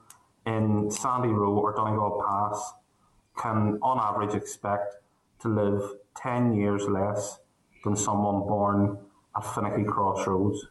in 0.45 0.91
Sandy 0.91 1.31
Row 1.31 1.55
or 1.57 1.75
Donegall 1.75 2.23
Pass 2.23 2.75
can, 3.39 3.79
on 3.81 3.99
average, 3.99 4.35
expect 4.35 4.97
to 5.41 5.49
live 5.49 5.83
10 6.17 6.53
years 6.53 6.83
less 6.87 7.39
than 7.85 7.97
someone 7.97 8.41
born 8.47 8.99
at 9.35 9.45
Finaghy 9.45 9.87
Crossroads. 9.87 10.67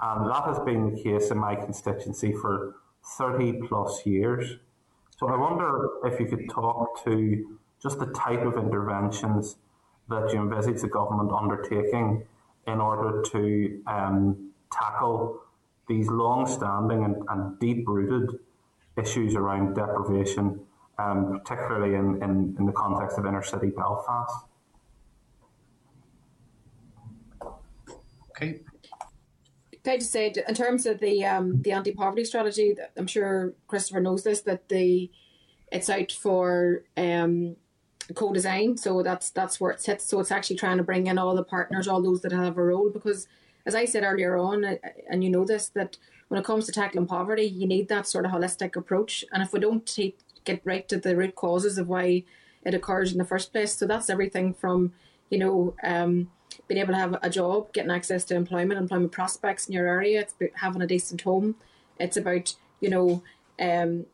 And 0.00 0.30
that 0.30 0.44
has 0.44 0.60
been 0.60 0.94
the 0.94 1.02
case 1.02 1.32
in 1.32 1.38
my 1.38 1.56
constituency 1.56 2.32
for 2.32 2.76
30 3.18 3.62
plus 3.66 4.06
years. 4.06 4.58
So 5.18 5.26
I 5.26 5.36
wonder 5.36 5.88
if 6.04 6.20
you 6.20 6.26
could 6.26 6.48
talk 6.48 7.04
to 7.04 7.58
just 7.82 7.98
the 7.98 8.06
type 8.06 8.42
of 8.42 8.56
interventions 8.56 9.56
that 10.08 10.32
you 10.32 10.40
envisage 10.40 10.80
the 10.80 10.88
government 10.88 11.32
undertaking 11.32 12.24
in 12.68 12.80
order 12.80 13.22
to 13.22 13.82
um, 13.86 14.50
tackle 14.72 15.40
these 15.88 16.08
long-standing 16.08 17.04
and, 17.04 17.16
and 17.28 17.58
deep-rooted 17.58 18.38
issues 18.96 19.34
around 19.34 19.74
deprivation, 19.74 20.60
um, 20.98 21.40
particularly 21.40 21.94
in, 21.96 22.22
in, 22.22 22.54
in 22.58 22.66
the 22.66 22.72
context 22.72 23.18
of 23.18 23.26
inner 23.26 23.42
city 23.42 23.70
Belfast. 23.70 24.44
Okay. 28.30 28.60
I 29.88 29.98
just 29.98 30.12
say, 30.12 30.32
in 30.48 30.54
terms 30.54 30.86
of 30.86 31.00
the 31.00 31.24
um, 31.24 31.62
the 31.62 31.72
anti 31.72 31.92
poverty 31.92 32.24
strategy, 32.24 32.74
I'm 32.96 33.06
sure 33.06 33.54
Christopher 33.66 34.00
knows 34.00 34.24
this 34.24 34.40
that 34.42 34.68
the 34.68 35.10
it's 35.70 35.90
out 35.90 36.12
for 36.12 36.84
um, 36.96 37.56
co-design, 38.14 38.76
so 38.76 39.02
that's 39.02 39.30
that's 39.30 39.60
where 39.60 39.70
it 39.72 39.80
sits. 39.80 40.04
So 40.04 40.20
it's 40.20 40.32
actually 40.32 40.56
trying 40.56 40.78
to 40.78 40.82
bring 40.82 41.06
in 41.06 41.18
all 41.18 41.34
the 41.34 41.44
partners, 41.44 41.88
all 41.88 42.02
those 42.02 42.22
that 42.22 42.32
have 42.32 42.56
a 42.56 42.64
role, 42.64 42.90
because 42.90 43.28
as 43.66 43.74
I 43.74 43.84
said 43.84 44.04
earlier 44.04 44.36
on, 44.36 44.78
and 45.10 45.22
you 45.22 45.30
know 45.30 45.44
this, 45.44 45.68
that 45.70 45.96
when 46.28 46.40
it 46.40 46.44
comes 46.44 46.66
to 46.66 46.72
tackling 46.72 47.06
poverty, 47.06 47.44
you 47.44 47.66
need 47.66 47.88
that 47.88 48.06
sort 48.06 48.24
of 48.24 48.32
holistic 48.32 48.76
approach, 48.76 49.24
and 49.32 49.42
if 49.42 49.52
we 49.52 49.60
don't 49.60 49.86
take, 49.86 50.18
get 50.44 50.62
right 50.64 50.88
to 50.88 50.98
the 50.98 51.16
root 51.16 51.34
causes 51.34 51.78
of 51.78 51.88
why 51.88 52.24
it 52.64 52.74
occurs 52.74 53.12
in 53.12 53.18
the 53.18 53.24
first 53.24 53.52
place, 53.52 53.74
so 53.74 53.86
that's 53.86 54.10
everything 54.10 54.54
from 54.54 54.92
you 55.30 55.38
know. 55.38 55.74
Um, 55.82 56.30
being 56.68 56.80
able 56.80 56.92
to 56.92 56.98
have 56.98 57.18
a 57.22 57.30
job, 57.30 57.72
getting 57.72 57.90
access 57.90 58.24
to 58.24 58.36
employment, 58.36 58.78
employment 58.78 59.10
prospects 59.10 59.66
in 59.66 59.72
your 59.72 59.88
area. 59.88 60.20
It's 60.20 60.34
having 60.56 60.82
a 60.82 60.86
decent 60.86 61.22
home. 61.22 61.56
It's 61.98 62.16
about 62.16 62.54
you 62.80 62.90
know 62.90 63.22
um, 63.58 64.06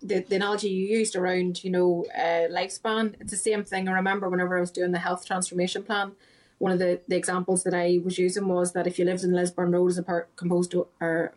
the, 0.00 0.20
the 0.20 0.36
analogy 0.36 0.68
you 0.68 0.86
used 0.86 1.14
around 1.14 1.62
you 1.62 1.70
know 1.70 2.06
uh, 2.16 2.48
lifespan. 2.50 3.14
It's 3.20 3.30
the 3.30 3.36
same 3.36 3.64
thing. 3.64 3.88
I 3.88 3.92
remember 3.92 4.28
whenever 4.28 4.56
I 4.56 4.60
was 4.60 4.70
doing 4.70 4.92
the 4.92 4.98
health 4.98 5.26
transformation 5.26 5.82
plan, 5.82 6.12
one 6.58 6.72
of 6.72 6.78
the, 6.78 7.00
the 7.06 7.16
examples 7.16 7.64
that 7.64 7.74
I 7.74 8.00
was 8.04 8.18
using 8.18 8.48
was 8.48 8.72
that 8.72 8.86
if 8.86 8.98
you 8.98 9.04
lived 9.04 9.22
in 9.22 9.32
Lisburn 9.32 9.72
Road 9.72 9.88
as 9.88 9.98
a 9.98 10.02
part 10.02 10.34
composed 10.36 10.70
to, 10.72 10.88
or 11.00 11.32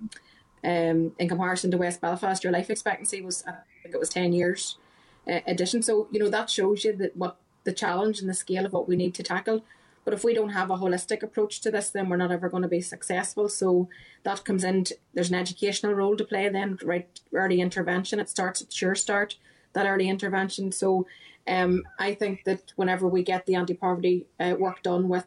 um, 0.63 1.13
in 1.19 1.27
comparison 1.27 1.71
to 1.71 1.77
West 1.77 2.01
Belfast, 2.01 2.43
your 2.43 2.53
life 2.53 2.69
expectancy 2.69 3.21
was 3.21 3.43
I 3.47 3.53
think 3.83 3.95
it 3.95 3.99
was 3.99 4.09
ten 4.09 4.33
years 4.33 4.77
uh, 5.29 5.39
addition. 5.45 5.81
So 5.81 6.07
you 6.11 6.19
know 6.19 6.29
that 6.29 6.49
shows 6.49 6.85
you 6.85 6.95
that 6.97 7.17
what 7.17 7.37
the 7.63 7.73
challenge 7.73 8.19
and 8.19 8.29
the 8.29 8.33
scale 8.33 8.65
of 8.65 8.73
what 8.73 8.87
we 8.87 8.95
need 8.95 9.13
to 9.15 9.23
tackle. 9.23 9.63
But 10.03 10.13
if 10.13 10.23
we 10.23 10.33
don't 10.33 10.49
have 10.49 10.71
a 10.71 10.77
holistic 10.77 11.21
approach 11.21 11.61
to 11.61 11.71
this, 11.71 11.89
then 11.89 12.09
we're 12.09 12.17
not 12.17 12.31
ever 12.31 12.49
going 12.49 12.63
to 12.63 12.69
be 12.69 12.81
successful. 12.81 13.49
So 13.49 13.87
that 14.23 14.43
comes 14.43 14.63
in, 14.63 14.85
there's 15.13 15.29
an 15.29 15.35
educational 15.35 15.93
role 15.93 16.17
to 16.17 16.25
play 16.25 16.49
then, 16.49 16.79
right? 16.83 17.07
Early 17.33 17.61
intervention, 17.61 18.19
it 18.19 18.29
starts 18.29 18.61
at 18.61 18.73
Sure 18.73 18.95
Start, 18.95 19.37
that 19.73 19.85
early 19.85 20.09
intervention. 20.09 20.71
So 20.71 21.05
um, 21.47 21.83
I 21.99 22.13
think 22.13 22.43
that 22.45 22.73
whenever 22.75 23.07
we 23.07 23.23
get 23.23 23.45
the 23.45 23.55
anti 23.55 23.73
poverty 23.73 24.25
uh, 24.39 24.55
work 24.57 24.83
done 24.83 25.07
with 25.07 25.25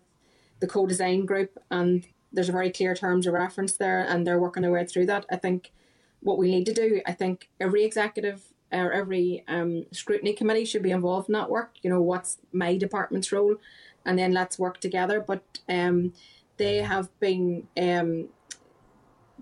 the 0.60 0.66
co 0.66 0.86
design 0.86 1.24
group, 1.24 1.58
and 1.70 2.06
there's 2.32 2.48
a 2.48 2.52
very 2.52 2.70
clear 2.70 2.94
terms 2.94 3.26
of 3.26 3.34
reference 3.34 3.74
there, 3.74 4.00
and 4.00 4.26
they're 4.26 4.40
working 4.40 4.62
their 4.62 4.72
way 4.72 4.84
through 4.86 5.06
that, 5.06 5.26
I 5.30 5.36
think 5.36 5.72
what 6.20 6.38
we 6.38 6.50
need 6.50 6.66
to 6.66 6.74
do, 6.74 7.00
I 7.06 7.12
think 7.12 7.48
every 7.60 7.84
executive 7.84 8.42
or 8.72 8.92
every 8.92 9.44
um, 9.46 9.86
scrutiny 9.92 10.32
committee 10.32 10.64
should 10.64 10.82
be 10.82 10.90
involved 10.90 11.28
in 11.28 11.34
that 11.34 11.50
work. 11.50 11.76
You 11.82 11.90
know, 11.90 12.00
what's 12.00 12.38
my 12.52 12.76
department's 12.76 13.30
role? 13.30 13.56
And 14.04 14.18
then 14.18 14.32
let's 14.32 14.58
work 14.58 14.80
together. 14.80 15.20
But 15.20 15.42
um, 15.68 16.12
they 16.56 16.78
have 16.78 17.08
been 17.20 17.68
um, 17.76 18.28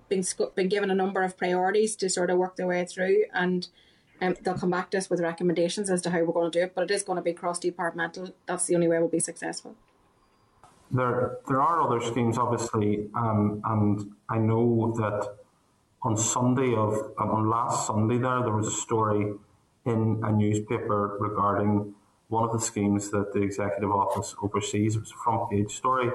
been 0.09 0.25
been 0.55 0.69
given 0.69 0.91
a 0.91 0.95
number 0.95 1.23
of 1.23 1.37
priorities 1.37 1.97
to 1.97 2.09
sort 2.09 2.31
of 2.31 2.39
work 2.39 2.57
their 2.57 2.67
way 2.67 2.85
through, 2.85 3.25
and 3.33 3.69
um, 4.21 4.37
they'll 4.43 4.59
come 4.59 4.71
back 4.71 4.91
to 4.91 4.99
us 4.99 5.11
with 5.11 5.21
recommendations 5.21 5.91
as 5.91 6.03
to 6.03 6.11
how 6.11 6.21
we're 6.23 6.33
going 6.33 6.51
to 6.51 6.59
do 6.59 6.65
it. 6.65 6.75
But 6.75 6.85
it 6.85 6.91
is 6.91 7.03
going 7.03 7.17
to 7.17 7.23
be 7.23 7.33
cross 7.33 7.59
departmental. 7.59 8.35
That's 8.47 8.67
the 8.67 8.75
only 8.75 8.89
way 8.89 8.99
we'll 8.99 9.09
be 9.09 9.21
successful. 9.21 9.75
There, 10.91 11.39
there 11.49 11.63
are 11.63 11.81
other 11.81 12.03
schemes, 12.03 12.37
obviously, 12.37 13.09
um, 13.15 13.63
and 13.65 14.13
I 14.29 14.37
know 14.37 14.93
that 14.99 15.37
on 16.03 16.17
Sunday 16.17 16.75
of 16.75 16.93
um, 17.19 17.31
on 17.31 17.49
last 17.49 17.87
Sunday 17.87 18.19
there 18.19 18.43
there 18.43 18.53
was 18.53 18.67
a 18.67 18.73
story 18.73 19.33
in 19.87 20.21
a 20.23 20.33
newspaper 20.33 21.17
regarding 21.19 21.95
one 22.33 22.45
of 22.45 22.53
the 22.59 22.65
schemes 22.65 23.11
that 23.11 23.35
the 23.35 23.43
Executive 23.43 23.91
Office 23.91 24.35
oversees. 24.43 24.97
It 24.97 25.01
was 25.01 25.11
a 25.11 25.23
front 25.23 25.51
page 25.51 25.77
story. 25.77 26.11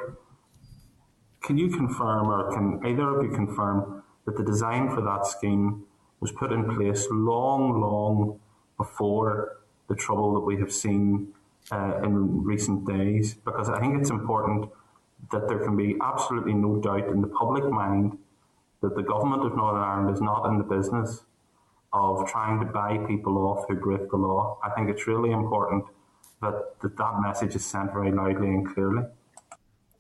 Can 1.44 1.60
you 1.60 1.70
confirm, 1.70 2.28
or 2.28 2.52
can 2.52 2.84
either 2.84 3.08
of 3.16 3.24
you 3.24 3.30
confirm, 3.30 4.02
that 4.26 4.36
the 4.36 4.44
design 4.44 4.90
for 4.94 5.02
that 5.02 5.28
scheme 5.28 5.84
was 6.20 6.32
put 6.32 6.52
in 6.52 6.76
place 6.76 7.06
long, 7.12 7.80
long 7.80 8.40
before 8.78 9.60
the 9.90 9.96
trouble 9.96 10.34
that 10.34 10.40
we 10.40 10.58
have 10.58 10.72
seen 10.72 11.36
uh, 11.72 12.02
in 12.04 12.44
recent 12.44 12.88
days? 12.88 13.36
Because 13.36 13.70
I 13.70 13.80
think 13.80 14.02
it's 14.02 14.10
important 14.10 14.72
that 15.32 15.48
there 15.48 15.60
can 15.60 15.78
be 15.78 15.98
absolutely 16.02 16.56
no 16.56 16.78
doubt 16.78 17.08
in 17.10 17.22
the 17.22 17.28
public 17.28 17.70
mind 17.70 18.18
that 18.82 18.96
the 18.96 19.04
government 19.04 19.46
of 19.46 19.56
Northern 19.56 19.84
Ireland 19.84 20.16
is 20.16 20.22
not 20.22 20.48
in 20.48 20.58
the 20.58 20.64
business 20.64 21.26
of 21.94 22.28
trying 22.28 22.60
to 22.60 22.66
buy 22.66 22.98
people 23.08 23.38
off 23.38 23.66
who 23.70 23.76
break 23.76 24.10
the 24.10 24.18
law. 24.18 24.58
I 24.64 24.72
think 24.72 24.90
it's 24.90 25.06
really 25.06 25.32
important 25.32 25.86
that, 26.42 26.80
that 26.82 27.22
message 27.22 27.56
is 27.56 27.66
sent 27.66 27.94
very 27.94 28.12
loudly 28.12 28.48
and 28.48 28.68
clearly. 28.74 29.04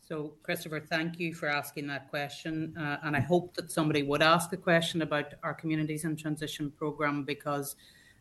So, 0.07 0.33
Christopher, 0.41 0.79
thank 0.79 1.19
you 1.19 1.33
for 1.33 1.49
asking 1.49 1.87
that 1.87 2.09
question. 2.09 2.73
Uh, 2.77 2.97
and 3.03 3.15
I 3.15 3.19
hope 3.19 3.53
that 3.55 3.69
somebody 3.69 4.03
would 4.03 4.21
ask 4.21 4.53
a 4.53 4.57
question 4.57 5.01
about 5.01 5.33
our 5.43 5.53
Communities 5.53 6.05
in 6.05 6.15
Transition 6.15 6.71
programme 6.71 7.23
because 7.23 7.75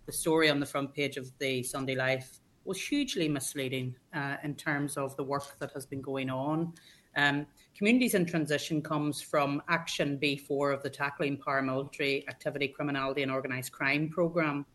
the 0.07 0.13
story 0.13 0.51
on 0.51 0.59
the 0.59 0.67
front 0.67 0.93
page 0.93 1.17
of 1.17 1.31
the 1.39 1.63
Sunday 1.63 1.95
Life 1.95 2.41
was 2.65 2.81
hugely 2.83 3.29
misleading 3.29 3.95
uh, 4.13 4.37
in 4.43 4.57
terms 4.57 4.97
of 4.97 5.17
the 5.17 5.23
work 5.23 5.59
that 5.61 5.71
has 5.73 5.87
been 5.87 6.03
going 6.03 6.29
on. 6.29 6.73
Um, 7.17 7.47
Communities 7.77 8.15
in 8.15 8.27
Transition 8.27 8.83
comes 8.83 9.21
from 9.21 9.63
Action 9.69 10.19
B4 10.21 10.75
of 10.75 10.83
the 10.83 10.91
Tackling 10.91 11.39
Paramilitary 11.39 12.27
Activity, 12.29 12.69
Criminality 12.69 13.23
and 13.23 13.31
Organised 13.31 13.71
Crime 13.71 14.09
programme. 14.09 14.67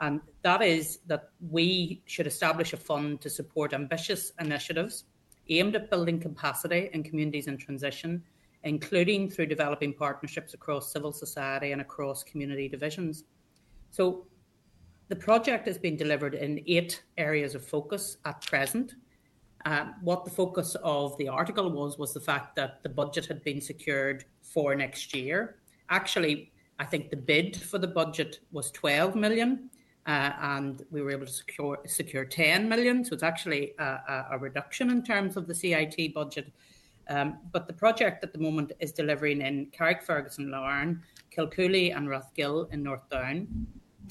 And 0.00 0.20
that 0.42 0.62
is 0.62 1.00
that 1.06 1.30
we 1.50 2.02
should 2.06 2.26
establish 2.26 2.72
a 2.72 2.76
fund 2.76 3.20
to 3.22 3.30
support 3.30 3.72
ambitious 3.72 4.32
initiatives 4.40 5.04
aimed 5.48 5.76
at 5.76 5.90
building 5.90 6.20
capacity 6.20 6.90
in 6.92 7.02
communities 7.02 7.46
in 7.46 7.56
transition, 7.56 8.22
including 8.64 9.30
through 9.30 9.46
developing 9.46 9.94
partnerships 9.94 10.54
across 10.54 10.92
civil 10.92 11.12
society 11.12 11.72
and 11.72 11.80
across 11.80 12.24
community 12.24 12.68
divisions. 12.68 13.24
So 13.90 14.26
the 15.08 15.16
project 15.16 15.66
has 15.66 15.78
been 15.78 15.96
delivered 15.96 16.34
in 16.34 16.62
eight 16.66 17.02
areas 17.16 17.54
of 17.54 17.64
focus 17.64 18.16
at 18.24 18.44
present. 18.44 18.94
Uh, 19.64 19.86
what 20.02 20.24
the 20.24 20.30
focus 20.30 20.76
of 20.82 21.16
the 21.18 21.28
article 21.28 21.70
was 21.70 21.96
was 21.98 22.12
the 22.12 22.20
fact 22.20 22.56
that 22.56 22.82
the 22.82 22.88
budget 22.88 23.26
had 23.26 23.42
been 23.44 23.60
secured 23.60 24.24
for 24.42 24.74
next 24.74 25.14
year. 25.14 25.56
Actually, 25.88 26.52
I 26.78 26.84
think 26.84 27.10
the 27.10 27.16
bid 27.16 27.56
for 27.56 27.78
the 27.78 27.86
budget 27.86 28.40
was 28.52 28.70
12 28.72 29.14
million, 29.14 29.70
and 30.06 30.84
we 30.90 31.02
were 31.02 31.10
able 31.10 31.26
to 31.26 31.32
secure 31.32 31.78
secure 31.86 32.24
10 32.24 32.68
million. 32.68 33.04
So 33.04 33.14
it's 33.14 33.22
actually 33.22 33.74
a, 33.78 34.26
a 34.32 34.38
reduction 34.38 34.90
in 34.90 35.02
terms 35.02 35.36
of 35.36 35.46
the 35.46 35.54
CIT 35.54 36.14
budget. 36.14 36.52
Um, 37.08 37.38
but 37.52 37.66
the 37.66 37.72
project 37.72 38.24
at 38.24 38.32
the 38.32 38.38
moment 38.38 38.72
is 38.80 38.92
delivering 38.92 39.40
in 39.40 39.66
Carrickfergus, 39.66 40.38
Larne, 40.38 41.02
Kilcooley 41.36 41.96
and 41.96 42.08
Rathgill 42.08 42.72
in 42.72 42.82
North 42.82 43.08
Down, 43.10 43.46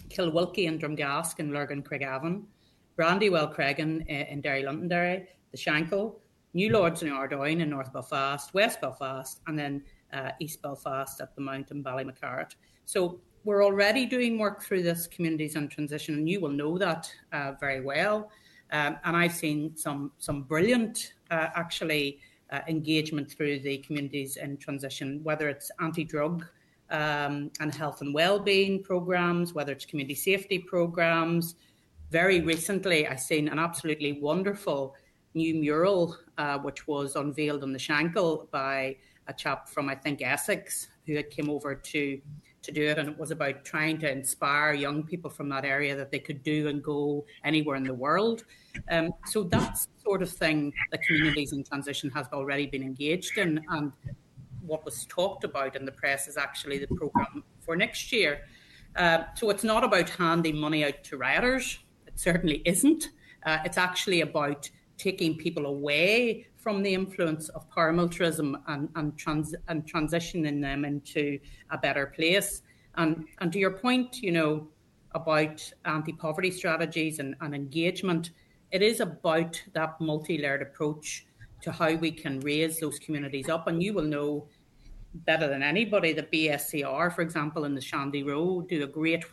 Kilwilkie 0.09 0.67
and 0.67 0.81
Drumgask 0.81 1.39
in 1.39 1.51
Lurgan 1.51 1.83
Craigavon, 1.83 2.43
Brandywell 2.97 3.53
Creggan 3.53 4.01
uh, 4.09 4.31
in 4.31 4.41
Derry 4.41 4.63
Londonderry, 4.63 5.27
the 5.51 5.57
Shankill, 5.57 6.15
New 6.53 6.69
Lodge 6.69 7.03
in 7.03 7.11
Ardoyne 7.11 7.59
in 7.59 7.69
North 7.69 7.91
Belfast, 7.91 8.53
West 8.53 8.79
Belfast, 8.79 9.41
and 9.47 9.59
then 9.59 9.83
uh, 10.13 10.31
East 10.39 10.61
Belfast 10.61 11.19
at 11.19 11.35
the 11.35 11.41
Mount 11.41 11.71
and 11.71 11.83
Ballymacarrett. 11.83 12.55
So 12.85 13.19
we're 13.45 13.63
already 13.63 14.05
doing 14.05 14.37
work 14.37 14.61
through 14.63 14.83
this 14.83 15.07
communities 15.07 15.55
and 15.55 15.71
transition, 15.71 16.15
and 16.15 16.27
you 16.27 16.41
will 16.41 16.49
know 16.49 16.77
that 16.77 17.09
uh, 17.31 17.53
very 17.59 17.81
well. 17.81 18.29
Um, 18.71 18.97
and 19.05 19.15
I've 19.15 19.33
seen 19.33 19.77
some 19.77 20.11
some 20.17 20.43
brilliant, 20.43 21.13
uh, 21.31 21.49
actually, 21.55 22.19
uh, 22.51 22.59
engagement 22.67 23.31
through 23.31 23.59
the 23.59 23.77
communities 23.77 24.37
in 24.37 24.57
transition, 24.57 25.21
whether 25.23 25.47
it's 25.47 25.71
anti-drug 25.79 26.45
um, 26.89 27.51
and 27.59 27.73
health 27.73 28.01
and 28.01 28.13
well-being 28.13 28.83
programs, 28.83 29.53
whether 29.53 29.71
it's 29.71 29.85
community 29.85 30.15
safety 30.15 30.59
programs, 30.59 31.55
very 32.11 32.41
recently, 32.41 33.07
I've 33.07 33.19
seen 33.19 33.47
an 33.47 33.59
absolutely 33.59 34.19
wonderful 34.21 34.95
new 35.33 35.55
mural, 35.55 36.17
uh, 36.37 36.57
which 36.59 36.87
was 36.87 37.15
unveiled 37.15 37.63
on 37.63 37.73
the 37.73 37.79
Shankill 37.79 38.49
by 38.51 38.95
a 39.27 39.33
chap 39.33 39.67
from 39.67 39.89
I 39.89 39.95
think 39.95 40.21
Essex 40.21 40.87
who 41.05 41.15
had 41.15 41.29
came 41.29 41.49
over 41.49 41.75
to 41.75 42.21
to 42.65 42.71
do 42.71 42.83
it, 42.83 42.97
and 42.97 43.09
it 43.09 43.17
was 43.17 43.31
about 43.31 43.63
trying 43.63 43.97
to 43.99 44.11
inspire 44.11 44.73
young 44.73 45.03
people 45.03 45.29
from 45.29 45.49
that 45.49 45.65
area 45.65 45.95
that 45.95 46.11
they 46.11 46.19
could 46.19 46.43
do 46.43 46.67
and 46.67 46.83
go 46.83 47.25
anywhere 47.43 47.75
in 47.75 47.83
the 47.83 47.93
world. 47.93 48.43
Um, 48.89 49.13
so 49.25 49.43
that's 49.43 49.85
the 49.85 50.01
sort 50.03 50.21
of 50.21 50.29
thing 50.29 50.73
that 50.91 51.01
communities 51.03 51.53
in 51.53 51.63
transition 51.63 52.09
has 52.11 52.27
already 52.33 52.67
been 52.67 52.83
engaged 52.83 53.37
in, 53.37 53.63
and 53.69 53.91
what 54.61 54.83
was 54.83 55.05
talked 55.05 55.43
about 55.43 55.75
in 55.75 55.85
the 55.85 55.91
press 55.91 56.27
is 56.27 56.37
actually 56.37 56.79
the 56.79 56.87
program 56.87 57.43
for 57.61 57.75
next 57.75 58.11
year. 58.11 58.41
Uh, 58.95 59.23
so 59.35 59.49
it's 59.49 59.63
not 59.63 59.83
about 59.83 60.09
handing 60.09 60.57
money 60.57 60.85
out 60.85 61.03
to 61.03 61.17
rioters. 61.17 61.79
It 62.07 62.19
certainly 62.19 62.61
isn't. 62.65 63.09
Uh, 63.45 63.59
it's 63.65 63.77
actually 63.77 64.21
about 64.21 64.69
taking 64.97 65.35
people 65.35 65.65
away 65.65 66.47
from 66.65 66.81
the 66.81 66.95
influence 66.95 67.49
of 67.49 67.69
paramilitarism 67.69 68.59
and, 68.67 68.89
and, 68.95 69.15
trans, 69.15 69.53
and 69.67 69.85
transitioning 69.85 70.59
them 70.59 70.83
into 70.83 71.37
a 71.69 71.77
better 71.77 72.07
place. 72.07 72.63
And, 72.95 73.25
and 73.37 73.53
to 73.53 73.59
your 73.59 73.69
point, 73.69 74.23
you 74.23 74.31
know, 74.31 74.67
about 75.11 75.71
anti-poverty 75.85 76.49
strategies 76.49 77.19
and, 77.19 77.35
and 77.41 77.53
engagement, 77.53 78.31
it 78.71 78.81
is 78.81 78.99
about 78.99 79.61
that 79.73 80.01
multi-layered 80.01 80.63
approach 80.63 81.27
to 81.61 81.71
how 81.71 81.93
we 81.93 82.09
can 82.09 82.39
raise 82.39 82.79
those 82.79 82.97
communities 82.97 83.47
up. 83.47 83.67
And 83.67 83.83
you 83.83 83.93
will 83.93 84.01
know 84.03 84.47
better 85.13 85.47
than 85.47 85.61
anybody 85.61 86.13
that 86.13 86.31
BSCR, 86.31 87.13
for 87.13 87.21
example, 87.21 87.65
in 87.65 87.75
the 87.75 87.81
Sandy 87.81 88.23
Row, 88.23 88.65
do 88.67 88.83
a 88.83 88.87
great 88.87 89.23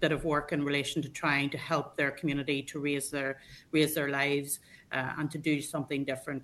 bit 0.00 0.12
of 0.12 0.24
work 0.24 0.52
in 0.52 0.64
relation 0.64 1.02
to 1.02 1.10
trying 1.10 1.50
to 1.50 1.58
help 1.58 1.94
their 1.98 2.10
community 2.10 2.62
to 2.62 2.78
raise 2.78 3.10
their 3.10 3.38
raise 3.70 3.94
their 3.94 4.08
lives 4.08 4.60
uh, 4.92 5.12
and 5.18 5.30
to 5.30 5.38
do 5.38 5.60
something 5.60 6.04
different 6.04 6.42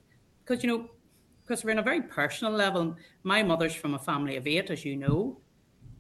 because 0.51 0.65
you 0.65 0.69
know 0.69 0.91
because 1.43 1.65
we're 1.65 1.71
in 1.71 1.79
a 1.79 1.83
very 1.83 2.03
personal 2.03 2.53
level. 2.53 2.97
My 3.23 3.43
mother's 3.43 3.75
from 3.75 3.95
a 3.95 3.99
family 3.99 4.37
of 4.37 4.47
eight 4.49 4.71
as 4.71 4.85
you 4.85 4.97
know. 4.97 5.39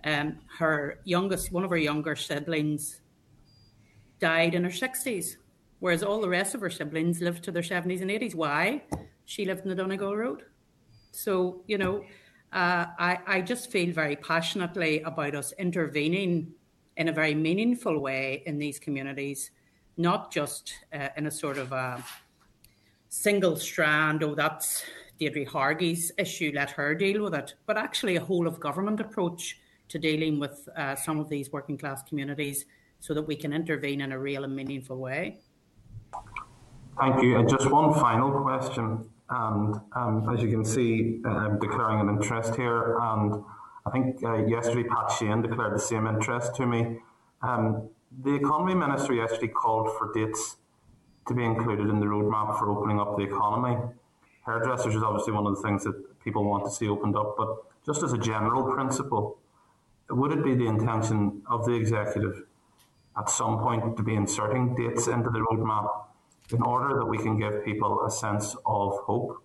Um, 0.02 0.38
her 0.58 0.98
youngest 1.04 1.52
one 1.52 1.62
of 1.62 1.70
her 1.70 1.76
younger 1.76 2.16
siblings 2.16 3.02
died 4.18 4.54
in 4.54 4.64
her 4.64 4.70
60s 4.70 5.36
whereas 5.78 6.02
all 6.02 6.20
the 6.22 6.28
rest 6.28 6.54
of 6.54 6.62
her 6.62 6.70
siblings 6.70 7.20
lived 7.20 7.44
to 7.44 7.52
their 7.52 7.62
70s 7.62 8.00
and 8.00 8.10
80s 8.10 8.34
why? 8.34 8.82
She 9.26 9.44
lived 9.44 9.62
in 9.62 9.68
the 9.68 9.74
donegal 9.74 10.16
road. 10.16 10.44
So 11.12 11.62
you 11.66 11.78
know 11.78 12.04
uh, 12.52 12.86
I, 12.98 13.18
I 13.26 13.40
just 13.42 13.70
feel 13.70 13.92
very 13.92 14.16
passionately 14.16 15.02
about 15.02 15.34
us 15.34 15.52
intervening 15.58 16.52
in 16.96 17.08
a 17.08 17.12
very 17.12 17.34
meaningful 17.34 18.00
way 18.00 18.42
in 18.46 18.58
these 18.58 18.78
communities, 18.78 19.50
not 19.96 20.32
just 20.32 20.72
uh, 20.92 21.08
in 21.16 21.26
a 21.26 21.30
sort 21.30 21.58
of 21.58 21.72
a 21.72 22.02
single 23.10 23.56
strand, 23.56 24.22
oh, 24.22 24.34
that's 24.34 24.84
Deirdre 25.18 25.44
Hargey's 25.44 26.10
issue, 26.16 26.52
let 26.54 26.70
her 26.70 26.94
deal 26.94 27.22
with 27.22 27.34
it, 27.34 27.54
but 27.66 27.76
actually 27.76 28.16
a 28.16 28.24
whole 28.24 28.46
of 28.46 28.58
government 28.58 29.00
approach 29.00 29.58
to 29.88 29.98
dealing 29.98 30.38
with 30.38 30.68
uh, 30.76 30.94
some 30.94 31.18
of 31.18 31.28
these 31.28 31.52
working 31.52 31.76
class 31.76 32.02
communities 32.04 32.64
so 33.00 33.12
that 33.12 33.22
we 33.22 33.34
can 33.34 33.52
intervene 33.52 34.00
in 34.00 34.12
a 34.12 34.18
real 34.18 34.44
and 34.44 34.54
meaningful 34.54 34.96
way. 34.96 35.38
Thank 36.98 37.22
you. 37.22 37.38
And 37.38 37.48
just 37.48 37.70
one 37.70 37.92
final 37.94 38.30
question. 38.40 39.08
And 39.28 39.80
um, 39.92 40.28
as 40.32 40.42
you 40.42 40.48
can 40.48 40.64
see, 40.64 41.20
I'm 41.24 41.58
declaring 41.58 42.00
an 42.00 42.08
interest 42.08 42.54
here. 42.54 42.98
And 43.00 43.42
I 43.86 43.90
think 43.90 44.22
uh, 44.22 44.46
yesterday 44.46 44.88
Pat 44.88 45.10
Sheehan 45.12 45.42
declared 45.42 45.74
the 45.74 45.80
same 45.80 46.06
interest 46.06 46.54
to 46.56 46.66
me. 46.66 46.98
Um, 47.42 47.88
the 48.22 48.34
Economy 48.34 48.74
Minister 48.74 49.14
yesterday 49.14 49.48
called 49.48 49.96
for 49.96 50.12
dates 50.12 50.56
to 51.28 51.34
be 51.34 51.44
included 51.44 51.88
in 51.88 52.00
the 52.00 52.06
roadmap 52.06 52.58
for 52.58 52.70
opening 52.70 52.98
up 52.98 53.16
the 53.16 53.24
economy. 53.24 53.76
Hairdressers 54.46 54.94
is 54.94 55.02
obviously 55.02 55.32
one 55.32 55.46
of 55.46 55.56
the 55.56 55.62
things 55.62 55.84
that 55.84 55.94
people 56.24 56.44
want 56.44 56.64
to 56.64 56.70
see 56.70 56.88
opened 56.88 57.16
up, 57.16 57.36
but 57.36 57.48
just 57.84 58.02
as 58.02 58.12
a 58.12 58.18
general 58.18 58.72
principle, 58.72 59.38
would 60.10 60.32
it 60.32 60.44
be 60.44 60.54
the 60.54 60.66
intention 60.66 61.42
of 61.48 61.64
the 61.66 61.72
executive 61.72 62.42
at 63.16 63.30
some 63.30 63.58
point 63.58 63.96
to 63.96 64.02
be 64.02 64.14
inserting 64.14 64.74
dates 64.74 65.06
into 65.06 65.30
the 65.30 65.38
roadmap 65.40 65.88
in 66.50 66.62
order 66.62 66.98
that 66.98 67.06
we 67.06 67.18
can 67.18 67.38
give 67.38 67.64
people 67.64 68.04
a 68.04 68.10
sense 68.10 68.54
of 68.66 68.98
hope? 69.04 69.42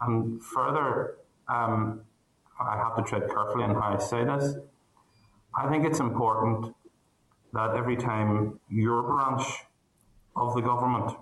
And 0.00 0.42
further, 0.42 1.18
um, 1.48 2.00
I 2.60 2.76
have 2.76 2.96
to 2.96 3.02
tread 3.02 3.28
carefully 3.30 3.64
in 3.64 3.70
how 3.70 3.96
I 3.96 3.98
say 3.98 4.24
this. 4.24 4.54
I 5.54 5.68
think 5.68 5.84
it's 5.84 6.00
important 6.00 6.74
that 7.52 7.76
every 7.76 7.96
time 7.96 8.58
your 8.70 9.02
branch 9.02 9.44
of 10.36 10.54
the 10.54 10.60
government 10.60 11.16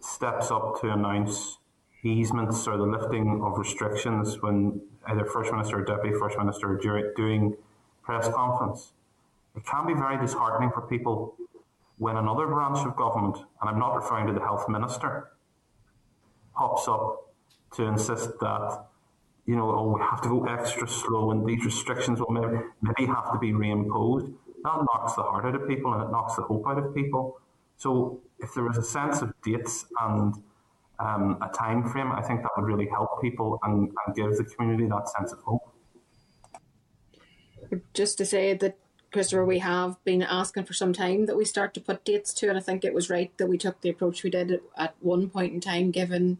steps 0.00 0.50
up 0.50 0.80
to 0.80 0.90
announce 0.90 1.58
easements 2.04 2.66
or 2.66 2.76
the 2.76 2.84
lifting 2.84 3.42
of 3.42 3.58
restrictions 3.58 4.40
when 4.40 4.80
either 5.06 5.24
First 5.24 5.50
Minister 5.52 5.80
or 5.80 5.84
Deputy 5.84 6.16
First 6.18 6.38
Minister 6.38 6.78
are 6.78 7.12
doing 7.14 7.56
press 8.02 8.28
conference. 8.28 8.92
It 9.56 9.64
can 9.66 9.86
be 9.86 9.94
very 9.94 10.18
disheartening 10.18 10.70
for 10.70 10.82
people 10.82 11.34
when 11.98 12.16
another 12.16 12.46
branch 12.46 12.78
of 12.86 12.94
government, 12.96 13.36
and 13.36 13.68
I'm 13.68 13.78
not 13.78 13.94
referring 13.94 14.28
to 14.28 14.32
the 14.32 14.40
Health 14.40 14.68
Minister, 14.68 15.30
pops 16.54 16.86
up 16.86 17.32
to 17.74 17.82
insist 17.84 18.30
that, 18.40 18.84
you 19.46 19.56
know, 19.56 19.70
oh, 19.70 19.94
we 19.94 20.00
have 20.00 20.22
to 20.22 20.28
go 20.28 20.44
extra 20.44 20.88
slow 20.88 21.32
and 21.32 21.44
these 21.44 21.64
restrictions 21.64 22.20
will 22.20 22.30
maybe, 22.30 22.62
maybe 22.82 23.06
have 23.06 23.32
to 23.32 23.38
be 23.38 23.52
reimposed. 23.52 24.32
That 24.62 24.84
knocks 24.84 25.14
the 25.14 25.22
heart 25.22 25.44
out 25.44 25.54
of 25.54 25.68
people 25.68 25.92
and 25.92 26.04
it 26.04 26.10
knocks 26.10 26.36
the 26.36 26.42
hope 26.42 26.64
out 26.66 26.78
of 26.78 26.94
people. 26.94 27.40
So 27.78 28.20
if 28.40 28.52
there 28.54 28.64
was 28.64 28.76
a 28.76 28.82
sense 28.82 29.22
of 29.22 29.32
dates 29.42 29.86
and 30.00 30.34
um, 30.98 31.38
a 31.40 31.48
time 31.48 31.88
frame, 31.88 32.12
I 32.12 32.22
think 32.22 32.42
that 32.42 32.50
would 32.56 32.66
really 32.66 32.88
help 32.88 33.22
people 33.22 33.58
and, 33.62 33.90
and 34.06 34.16
give 34.16 34.36
the 34.36 34.44
community 34.44 34.86
that 34.88 35.08
sense 35.08 35.32
of 35.32 35.38
hope. 35.40 35.62
Just 37.94 38.18
to 38.18 38.26
say 38.26 38.54
that 38.54 38.76
Christopher, 39.12 39.44
we 39.44 39.60
have 39.60 40.02
been 40.04 40.22
asking 40.22 40.64
for 40.64 40.74
some 40.74 40.92
time 40.92 41.26
that 41.26 41.36
we 41.36 41.44
start 41.44 41.72
to 41.74 41.80
put 41.80 42.04
dates 42.04 42.34
to, 42.34 42.48
and 42.48 42.58
I 42.58 42.60
think 42.60 42.84
it 42.84 42.92
was 42.92 43.08
right 43.08 43.30
that 43.38 43.46
we 43.46 43.56
took 43.56 43.80
the 43.80 43.88
approach 43.88 44.22
we 44.22 44.30
did 44.30 44.60
at 44.76 44.94
one 45.00 45.30
point 45.30 45.54
in 45.54 45.60
time, 45.60 45.90
given 45.90 46.38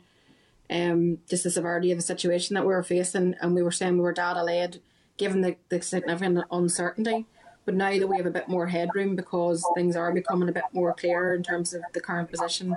um, 0.68 1.18
just 1.28 1.44
the 1.44 1.50
severity 1.50 1.92
of 1.92 1.98
the 1.98 2.02
situation 2.02 2.54
that 2.54 2.66
we 2.66 2.74
were 2.74 2.82
facing, 2.82 3.36
and 3.40 3.54
we 3.54 3.62
were 3.62 3.70
saying 3.70 3.94
we 3.94 4.02
were 4.02 4.12
data 4.12 4.42
led, 4.42 4.80
given 5.16 5.40
the, 5.40 5.56
the 5.70 5.80
significant 5.80 6.44
uncertainty. 6.50 7.26
But 7.68 7.74
now 7.74 7.98
that 7.98 8.06
we 8.06 8.16
have 8.16 8.24
a 8.24 8.30
bit 8.30 8.48
more 8.48 8.66
headroom 8.66 9.14
because 9.14 9.62
things 9.74 9.94
are 9.94 10.10
becoming 10.10 10.48
a 10.48 10.52
bit 10.52 10.64
more 10.72 10.94
clear 10.94 11.34
in 11.34 11.42
terms 11.42 11.74
of 11.74 11.82
the 11.92 12.00
current 12.00 12.30
position, 12.30 12.74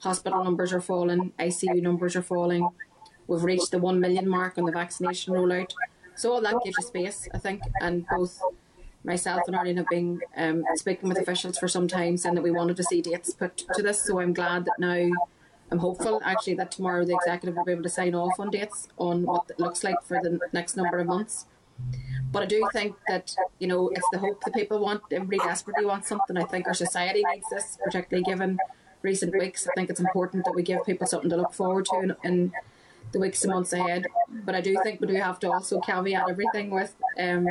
hospital 0.00 0.42
numbers 0.42 0.72
are 0.72 0.80
falling, 0.80 1.32
ICU 1.38 1.80
numbers 1.80 2.16
are 2.16 2.22
falling. 2.22 2.68
We've 3.28 3.44
reached 3.44 3.70
the 3.70 3.78
1 3.78 4.00
million 4.00 4.28
mark 4.28 4.58
on 4.58 4.64
the 4.64 4.72
vaccination 4.72 5.32
rollout. 5.32 5.70
So 6.16 6.32
all 6.32 6.40
that 6.40 6.56
gives 6.64 6.76
you 6.76 6.84
space, 6.84 7.28
I 7.32 7.38
think, 7.38 7.62
and 7.80 8.04
both 8.10 8.42
myself 9.04 9.42
and 9.46 9.54
Arlene 9.54 9.76
have 9.76 9.86
been 9.88 10.20
um, 10.36 10.64
speaking 10.74 11.08
with 11.08 11.18
officials 11.18 11.56
for 11.56 11.68
some 11.68 11.86
time 11.86 12.16
saying 12.16 12.34
that 12.34 12.42
we 12.42 12.50
wanted 12.50 12.76
to 12.78 12.82
see 12.82 13.00
dates 13.00 13.32
put 13.32 13.58
to 13.74 13.80
this. 13.80 14.02
So 14.02 14.18
I'm 14.18 14.32
glad 14.32 14.64
that 14.64 14.80
now 14.80 15.08
I'm 15.70 15.78
hopeful 15.78 16.20
actually 16.24 16.54
that 16.54 16.72
tomorrow 16.72 17.04
the 17.04 17.14
executive 17.14 17.54
will 17.54 17.64
be 17.64 17.70
able 17.70 17.84
to 17.84 17.88
sign 17.88 18.16
off 18.16 18.40
on 18.40 18.50
dates 18.50 18.88
on 18.98 19.22
what 19.22 19.48
it 19.50 19.60
looks 19.60 19.84
like 19.84 20.02
for 20.02 20.20
the 20.20 20.40
next 20.52 20.76
number 20.76 20.98
of 20.98 21.06
months. 21.06 21.46
But 22.30 22.44
I 22.44 22.46
do 22.46 22.66
think 22.72 22.96
that, 23.08 23.34
you 23.58 23.66
know, 23.66 23.88
it's 23.88 24.08
the 24.12 24.18
hope 24.18 24.42
that 24.44 24.54
people 24.54 24.78
want. 24.78 25.02
Everybody 25.10 25.38
desperately 25.38 25.84
wants 25.84 26.08
something. 26.08 26.36
I 26.36 26.44
think 26.44 26.66
our 26.66 26.74
society 26.74 27.22
needs 27.30 27.44
this, 27.50 27.78
particularly 27.84 28.24
given 28.24 28.58
recent 29.02 29.36
weeks. 29.38 29.66
I 29.66 29.70
think 29.74 29.90
it's 29.90 30.00
important 30.00 30.44
that 30.46 30.54
we 30.54 30.62
give 30.62 30.84
people 30.86 31.06
something 31.06 31.28
to 31.28 31.36
look 31.36 31.52
forward 31.52 31.84
to 31.86 31.96
in, 32.00 32.16
in 32.24 32.52
the 33.12 33.18
weeks 33.18 33.44
and 33.44 33.52
months 33.52 33.72
ahead. 33.74 34.06
But 34.46 34.54
I 34.54 34.62
do 34.62 34.76
think 34.82 35.00
we 35.00 35.08
do 35.08 35.14
have 35.14 35.38
to 35.40 35.52
also 35.52 35.80
caveat 35.80 36.30
everything 36.30 36.70
with 36.70 36.94
um, 37.18 37.46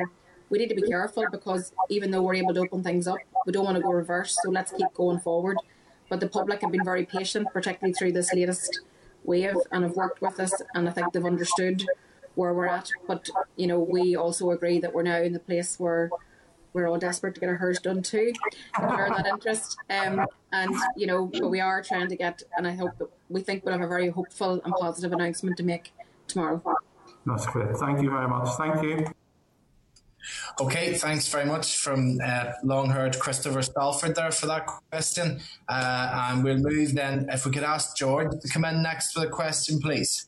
we 0.51 0.57
need 0.57 0.67
to 0.67 0.75
be 0.75 0.81
careful 0.81 1.25
because 1.31 1.71
even 1.89 2.11
though 2.11 2.21
we're 2.21 2.35
able 2.35 2.53
to 2.53 2.59
open 2.59 2.83
things 2.83 3.07
up, 3.07 3.17
we 3.45 3.53
don't 3.53 3.63
want 3.63 3.77
to 3.77 3.81
go 3.81 3.89
reverse. 3.89 4.37
So 4.43 4.51
let's 4.51 4.71
keep 4.71 4.93
going 4.93 5.19
forward. 5.19 5.57
But 6.09 6.19
the 6.19 6.27
public 6.27 6.61
have 6.61 6.71
been 6.71 6.83
very 6.83 7.05
patient, 7.05 7.47
particularly 7.53 7.93
through 7.93 8.11
this 8.11 8.33
latest 8.33 8.81
wave, 9.23 9.55
and 9.71 9.83
have 9.83 9.95
worked 9.95 10.21
with 10.21 10.39
us, 10.41 10.53
and 10.75 10.89
I 10.89 10.91
think 10.91 11.13
they've 11.13 11.25
understood 11.25 11.85
where 12.35 12.53
we're 12.53 12.67
at. 12.67 12.89
But 13.07 13.29
you 13.55 13.67
know, 13.67 13.79
we 13.79 14.15
also 14.15 14.51
agree 14.51 14.79
that 14.79 14.93
we're 14.93 15.03
now 15.03 15.21
in 15.21 15.33
the 15.33 15.39
place 15.39 15.79
where 15.79 16.09
we're 16.73 16.87
all 16.87 16.97
desperate 16.97 17.33
to 17.35 17.41
get 17.41 17.49
our 17.49 17.55
hers 17.55 17.79
done 17.79 18.01
too, 18.01 18.31
share 18.77 19.09
that 19.15 19.27
interest. 19.27 19.77
Um, 19.89 20.25
and 20.53 20.73
you 20.95 21.07
know, 21.07 21.25
but 21.25 21.49
we 21.49 21.59
are 21.59 21.83
trying 21.83 22.07
to 22.07 22.15
get, 22.15 22.41
and 22.55 22.65
I 22.67 22.73
hope 22.73 22.97
that 22.99 23.09
we 23.29 23.41
think 23.41 23.65
we'll 23.65 23.73
have 23.73 23.81
a 23.81 23.87
very 23.87 24.09
hopeful 24.09 24.61
and 24.63 24.73
positive 24.75 25.11
announcement 25.11 25.57
to 25.57 25.63
make 25.63 25.93
tomorrow. 26.27 26.61
That's 27.25 27.45
great. 27.47 27.75
Thank 27.77 28.01
you 28.01 28.09
very 28.09 28.27
much. 28.27 28.49
Thank 28.57 28.83
you. 28.83 29.05
Okay, 30.59 30.93
thanks 30.93 31.27
very 31.27 31.45
much 31.45 31.77
from 31.77 32.19
uh, 32.23 32.51
long-haired 32.63 33.17
Christopher 33.19 33.59
Stalford 33.59 34.15
there 34.15 34.31
for 34.31 34.45
that 34.45 34.67
question. 34.91 35.39
Uh, 35.67 36.29
and 36.29 36.43
we'll 36.43 36.57
move 36.57 36.93
then, 36.93 37.27
if 37.29 37.45
we 37.45 37.51
could 37.51 37.63
ask 37.63 37.97
George 37.97 38.31
to 38.39 38.47
come 38.47 38.65
in 38.65 38.83
next 38.83 39.13
for 39.13 39.21
the 39.21 39.27
question, 39.27 39.79
please. 39.79 40.27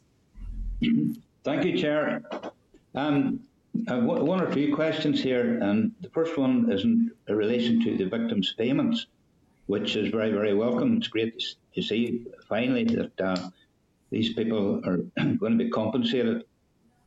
Thank 1.43 1.65
you, 1.65 1.77
Chair. 1.77 2.23
Um, 2.95 3.41
one 3.87 4.41
or 4.41 4.53
two 4.53 4.73
questions 4.75 5.21
here, 5.21 5.59
and 5.59 5.91
the 6.01 6.09
first 6.09 6.37
one 6.37 6.71
is 6.71 6.83
in 6.83 7.11
relation 7.27 7.83
to 7.83 7.97
the 7.97 8.05
victims' 8.05 8.53
payments. 8.57 9.07
which 9.67 9.95
is 9.95 10.09
very, 10.11 10.31
very 10.31 10.53
welcome. 10.53 10.97
It's 10.97 11.07
great 11.07 11.41
to 11.75 11.81
see 11.81 12.25
finally 12.47 12.83
that 12.85 13.21
uh, 13.21 13.49
these 14.09 14.33
people 14.33 14.81
are 14.85 14.97
going 15.37 15.57
to 15.57 15.63
be 15.63 15.69
compensated. 15.69 16.43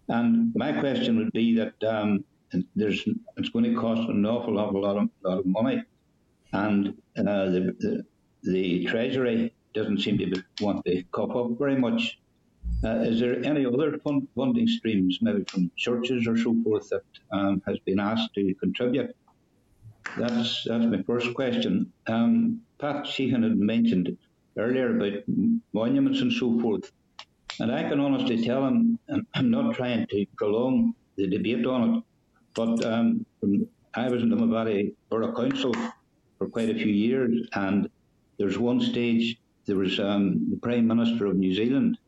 And 0.08 0.54
my 0.54 0.72
question 0.72 1.18
would 1.18 1.32
be 1.32 1.56
that 1.56 1.74
um, 1.84 2.24
there's 2.74 3.04
it's 3.36 3.48
going 3.50 3.64
to 3.64 3.74
cost 3.78 4.08
an 4.08 4.24
awful, 4.24 4.58
awful 4.58 4.82
lot 4.82 4.96
of, 4.96 5.08
lot 5.22 5.38
of 5.38 5.46
money, 5.46 5.82
and 6.52 6.88
uh, 7.18 7.46
the, 7.46 7.76
the, 7.80 8.04
the 8.44 8.84
Treasury 8.86 9.52
doesn't 9.74 10.00
seem 10.00 10.18
to 10.18 10.42
want 10.60 10.84
to 10.86 11.02
cough 11.12 11.34
up 11.36 11.58
very 11.58 11.76
much. 11.76 12.18
Uh, 12.84 13.00
is 13.00 13.20
there 13.20 13.44
any 13.44 13.64
other 13.64 13.98
fund, 13.98 14.28
funding 14.34 14.66
streams, 14.66 15.18
maybe 15.22 15.44
from 15.44 15.70
churches 15.76 16.26
or 16.26 16.36
so 16.36 16.54
forth, 16.62 16.88
that 16.90 17.02
um, 17.32 17.62
has 17.66 17.78
been 17.80 17.98
asked 17.98 18.34
to 18.34 18.54
contribute? 18.54 19.14
That's 20.18 20.64
that's 20.64 20.84
my 20.86 21.02
first 21.02 21.34
question. 21.34 21.92
Um, 22.06 22.60
Pat 22.78 23.06
Sheehan 23.06 23.42
had 23.42 23.58
mentioned 23.58 24.16
earlier 24.56 24.96
about 24.96 25.22
monuments 25.72 26.20
and 26.20 26.32
so 26.32 26.60
forth, 26.60 26.92
and 27.58 27.72
I 27.72 27.88
can 27.88 27.98
honestly 27.98 28.44
tell 28.44 28.66
him, 28.66 28.98
I'm 29.34 29.50
not 29.50 29.74
trying 29.74 30.06
to 30.06 30.26
prolong 30.36 30.94
the 31.16 31.26
debate 31.26 31.66
on 31.66 31.94
it, 31.94 32.04
but 32.54 32.84
um, 32.84 33.26
I 33.94 34.08
was 34.08 34.22
in 34.22 34.28
the 34.28 34.36
Limavady 34.36 34.94
Borough 35.08 35.34
Council 35.34 35.74
for 36.38 36.48
quite 36.48 36.70
a 36.70 36.74
few 36.74 36.92
years, 36.92 37.48
and 37.54 37.88
there's 38.38 38.58
one 38.58 38.80
stage 38.80 39.38
there 39.64 39.76
was 39.76 39.98
um, 39.98 40.46
the 40.50 40.56
Prime 40.56 40.86
Minister 40.86 41.26
of 41.26 41.36
New 41.36 41.52
Zealand, 41.54 41.98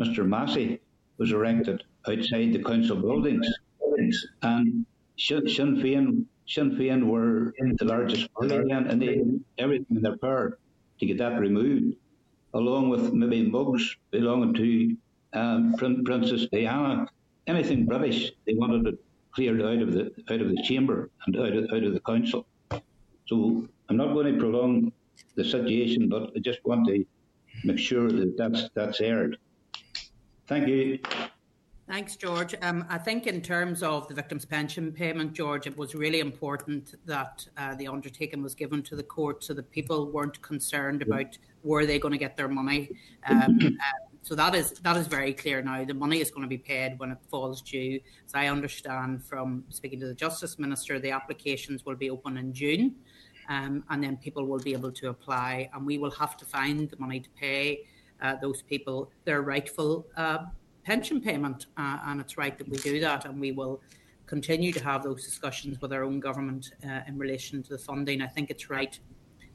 Mr. 0.00 0.26
Massey, 0.26 0.80
was 1.18 1.32
erected 1.32 1.82
outside 2.08 2.52
the 2.52 2.62
council 2.62 2.96
buildings, 2.96 3.46
and 4.42 4.86
Sinn 5.16 5.76
Féin 5.82 6.24
Sinn 6.46 6.70
Féin 6.76 7.04
were 7.04 7.52
the 7.58 7.84
largest 7.84 8.32
party 8.32 8.56
and 8.70 9.02
they 9.02 9.16
did 9.16 9.44
everything 9.58 9.96
in 9.96 10.02
their 10.02 10.16
power 10.16 10.58
to 10.98 11.06
get 11.06 11.18
that 11.18 11.38
removed, 11.40 11.94
along 12.54 12.88
with 12.88 13.12
maybe 13.12 13.50
mugs 13.50 13.96
belonging 14.10 14.54
to 14.54 14.96
um, 15.38 15.74
Princess 16.04 16.46
Diana. 16.50 17.06
Anything 17.46 17.84
British, 17.86 18.32
they 18.46 18.54
wanted 18.54 18.86
it 18.86 18.98
cleared 19.32 19.60
out 19.60 19.82
of 19.82 19.92
the 19.92 20.12
out 20.30 20.40
of 20.40 20.48
the 20.48 20.62
chamber 20.62 21.10
and 21.26 21.36
out 21.36 21.54
of, 21.54 21.64
out 21.72 21.84
of 21.84 21.92
the 21.92 22.00
council. 22.00 22.46
So 23.26 23.68
I'm 23.88 23.96
not 23.96 24.14
going 24.14 24.32
to 24.32 24.38
prolong 24.38 24.92
the 25.34 25.44
situation, 25.44 26.08
but 26.08 26.32
I 26.34 26.38
just 26.40 26.64
want 26.64 26.86
to 26.88 27.04
make 27.64 27.78
sure 27.78 28.08
that 28.10 28.36
that's 28.38 28.70
that's 28.74 29.00
aired. 29.00 29.36
Thank 30.48 30.66
you. 30.66 30.98
Thanks, 31.88 32.16
George. 32.16 32.54
Um, 32.62 32.84
I 32.88 32.98
think 32.98 33.26
in 33.26 33.40
terms 33.40 33.82
of 33.82 34.08
the 34.08 34.14
victims' 34.14 34.44
pension 34.44 34.92
payment, 34.92 35.32
George, 35.32 35.66
it 35.66 35.76
was 35.76 35.94
really 35.94 36.20
important 36.20 36.94
that 37.06 37.46
uh, 37.56 37.74
the 37.76 37.88
undertaking 37.88 38.42
was 38.42 38.54
given 38.54 38.82
to 38.84 38.96
the 38.96 39.02
court 39.02 39.44
so 39.44 39.54
that 39.54 39.70
people 39.70 40.10
weren't 40.10 40.40
concerned 40.42 41.02
about 41.02 41.38
where 41.62 41.86
they 41.86 41.98
going 41.98 42.12
to 42.12 42.18
get 42.18 42.36
their 42.36 42.48
money. 42.48 42.90
Um, 43.26 43.58
uh, 43.62 43.78
so 44.22 44.34
that 44.34 44.54
is 44.54 44.72
that 44.72 44.96
is 44.96 45.06
very 45.06 45.32
clear 45.32 45.62
now. 45.62 45.84
The 45.84 45.94
money 45.94 46.20
is 46.20 46.30
going 46.30 46.42
to 46.42 46.48
be 46.48 46.58
paid 46.58 46.98
when 46.98 47.10
it 47.10 47.18
falls 47.30 47.62
due. 47.62 48.00
As 48.26 48.34
I 48.34 48.48
understand 48.48 49.24
from 49.24 49.64
speaking 49.70 50.00
to 50.00 50.06
the 50.06 50.14
Justice 50.14 50.58
Minister, 50.58 50.98
the 50.98 51.10
applications 51.10 51.86
will 51.86 51.96
be 51.96 52.10
open 52.10 52.36
in 52.36 52.52
June, 52.52 52.96
um, 53.48 53.84
and 53.88 54.02
then 54.02 54.18
people 54.18 54.46
will 54.46 54.60
be 54.60 54.74
able 54.74 54.92
to 54.92 55.08
apply, 55.08 55.70
and 55.72 55.86
we 55.86 55.96
will 55.96 56.12
have 56.12 56.36
to 56.38 56.44
find 56.44 56.90
the 56.90 56.98
money 56.98 57.20
to 57.20 57.30
pay 57.30 57.86
uh, 58.22 58.36
those 58.40 58.62
people 58.62 59.10
their 59.24 59.42
rightful 59.42 60.06
uh, 60.16 60.38
pension 60.84 61.20
payment, 61.20 61.66
uh, 61.76 61.98
and 62.06 62.20
it's 62.20 62.38
right 62.38 62.56
that 62.56 62.68
we 62.68 62.78
do 62.78 62.98
that, 63.00 63.24
and 63.26 63.38
we 63.38 63.52
will 63.52 63.80
continue 64.26 64.72
to 64.72 64.82
have 64.82 65.02
those 65.02 65.24
discussions 65.24 65.80
with 65.80 65.92
our 65.92 66.02
own 66.04 66.20
government 66.20 66.72
uh, 66.86 67.00
in 67.06 67.18
relation 67.18 67.62
to 67.62 67.70
the 67.70 67.78
funding. 67.78 68.22
I 68.22 68.26
think 68.26 68.50
it's 68.50 68.70
right 68.70 68.98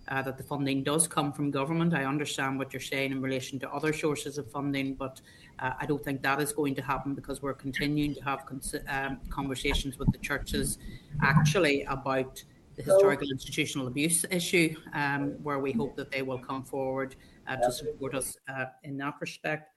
uh, 0.10 0.22
that 0.22 0.38
the 0.38 0.44
funding 0.44 0.84
does 0.84 1.07
come 1.07 1.31
from 1.31 1.49
government. 1.49 1.94
I 1.94 2.06
understand 2.06 2.60
what 2.60 2.73
you're 2.73 2.81
saying 2.81 3.11
in 3.11 3.22
relation 3.22 3.60
to 3.60 3.72
other 3.72 3.94
sources 3.94 4.38
of 4.38 4.49
funding, 4.52 4.95
but 4.95 5.22
uh, 5.60 5.72
I 5.80 5.85
don't 5.85 6.03
think 6.03 6.22
that 6.23 6.41
is 6.41 6.52
going 6.52 6.76
to 6.76 6.81
happen 6.81 7.14
because 7.14 7.41
we're 7.41 7.53
continuing 7.53 8.14
to 8.15 8.22
have 8.22 8.44
um, 8.90 9.19
conversations 9.30 9.98
with 9.98 10.11
the 10.11 10.18
churches 10.18 10.77
actually 11.22 11.84
about 11.84 12.44
the 12.76 12.84
historical 12.84 13.30
institutional 13.30 13.88
abuse 13.88 14.26
issue, 14.31 14.76
um, 14.94 15.31
where 15.44 15.60
we 15.60 15.72
hope 15.72 15.95
that 15.95 16.11
they 16.11 16.23
will 16.23 16.40
come 16.40 16.64
forward 16.64 17.15
to 17.47 17.71
support 17.71 18.15
us 18.15 18.37
uh, 18.47 18.65
in 18.83 18.97
that 18.97 19.15
respect. 19.21 19.69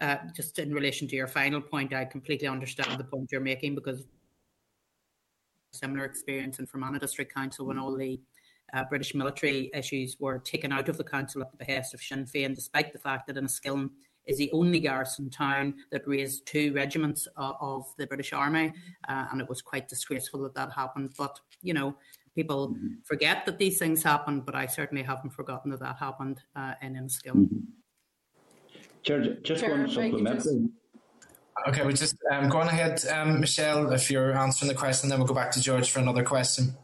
Uh, 0.00 0.16
just 0.34 0.58
in 0.58 0.72
relation 0.72 1.06
to 1.06 1.16
your 1.16 1.26
final 1.26 1.60
point, 1.60 1.94
I 1.94 2.04
completely 2.04 2.48
understand 2.48 2.98
the 2.98 3.04
point 3.04 3.30
you're 3.30 3.40
making 3.40 3.74
because 3.74 4.06
similar 5.72 6.04
experience 6.04 6.58
in 6.58 6.66
Fermanagh 6.66 6.98
District 6.98 7.32
Council 7.32 7.66
when 7.66 7.78
all 7.78 7.96
the 7.96 8.20
uh, 8.72 8.84
British 8.84 9.14
military 9.14 9.70
issues 9.74 10.16
were 10.18 10.38
taken 10.38 10.72
out 10.72 10.88
of 10.88 10.96
the 10.96 11.04
council 11.04 11.42
at 11.42 11.50
the 11.50 11.56
behest 11.56 11.94
of 11.94 12.00
Sinn 12.00 12.24
Féin, 12.24 12.54
despite 12.54 12.92
the 12.92 12.98
fact 12.98 13.26
that 13.26 13.36
Enniskillen 13.36 13.90
is 14.26 14.38
the 14.38 14.50
only 14.52 14.80
garrison 14.80 15.28
town 15.28 15.74
that 15.90 16.06
raised 16.06 16.46
two 16.46 16.72
regiments 16.72 17.26
uh, 17.36 17.52
of 17.60 17.84
the 17.98 18.06
British 18.06 18.32
Army, 18.32 18.72
uh, 19.08 19.26
and 19.30 19.40
it 19.40 19.48
was 19.48 19.60
quite 19.60 19.88
disgraceful 19.88 20.42
that 20.42 20.54
that 20.54 20.72
happened. 20.72 21.12
But 21.18 21.38
you 21.60 21.74
know, 21.74 21.96
people 22.34 22.68
mm-hmm. 22.68 22.94
forget 23.04 23.46
that 23.46 23.58
these 23.58 23.78
things 23.78 24.02
happen, 24.02 24.40
but 24.40 24.54
I 24.54 24.66
certainly 24.66 25.02
haven't 25.02 25.30
forgotten 25.30 25.70
that 25.70 25.80
that 25.80 25.96
happened 25.96 26.40
uh, 26.56 26.74
in 26.82 26.94
Enniskillen. 26.94 27.48
Mm-hmm. 27.48 27.58
Chair, 29.02 29.34
just 29.42 29.60
Chair, 29.62 29.70
one 29.70 29.88
supplementary. 29.88 30.68
Okay, 31.68 31.84
we're 31.84 31.92
just 31.92 32.16
um, 32.30 32.48
go 32.48 32.58
on 32.58 32.68
ahead, 32.68 33.04
um, 33.08 33.40
Michelle, 33.40 33.92
if 33.92 34.10
you're 34.10 34.36
answering 34.36 34.68
the 34.68 34.74
question, 34.74 35.08
then 35.08 35.18
we'll 35.18 35.28
go 35.28 35.34
back 35.34 35.50
to 35.52 35.60
George 35.60 35.90
for 35.90 36.00
another 36.00 36.24
question. 36.24 36.74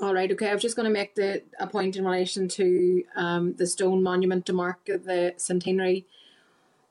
All 0.00 0.14
right, 0.14 0.30
okay. 0.32 0.48
I 0.48 0.54
was 0.54 0.62
just 0.62 0.76
going 0.76 0.88
to 0.88 0.92
make 0.92 1.14
the 1.14 1.42
a 1.58 1.66
point 1.66 1.96
in 1.96 2.04
relation 2.04 2.48
to 2.48 3.04
um, 3.16 3.54
the 3.56 3.66
stone 3.66 4.02
monument 4.02 4.46
to 4.46 4.52
mark 4.52 4.86
the 4.86 5.34
centenary 5.36 6.06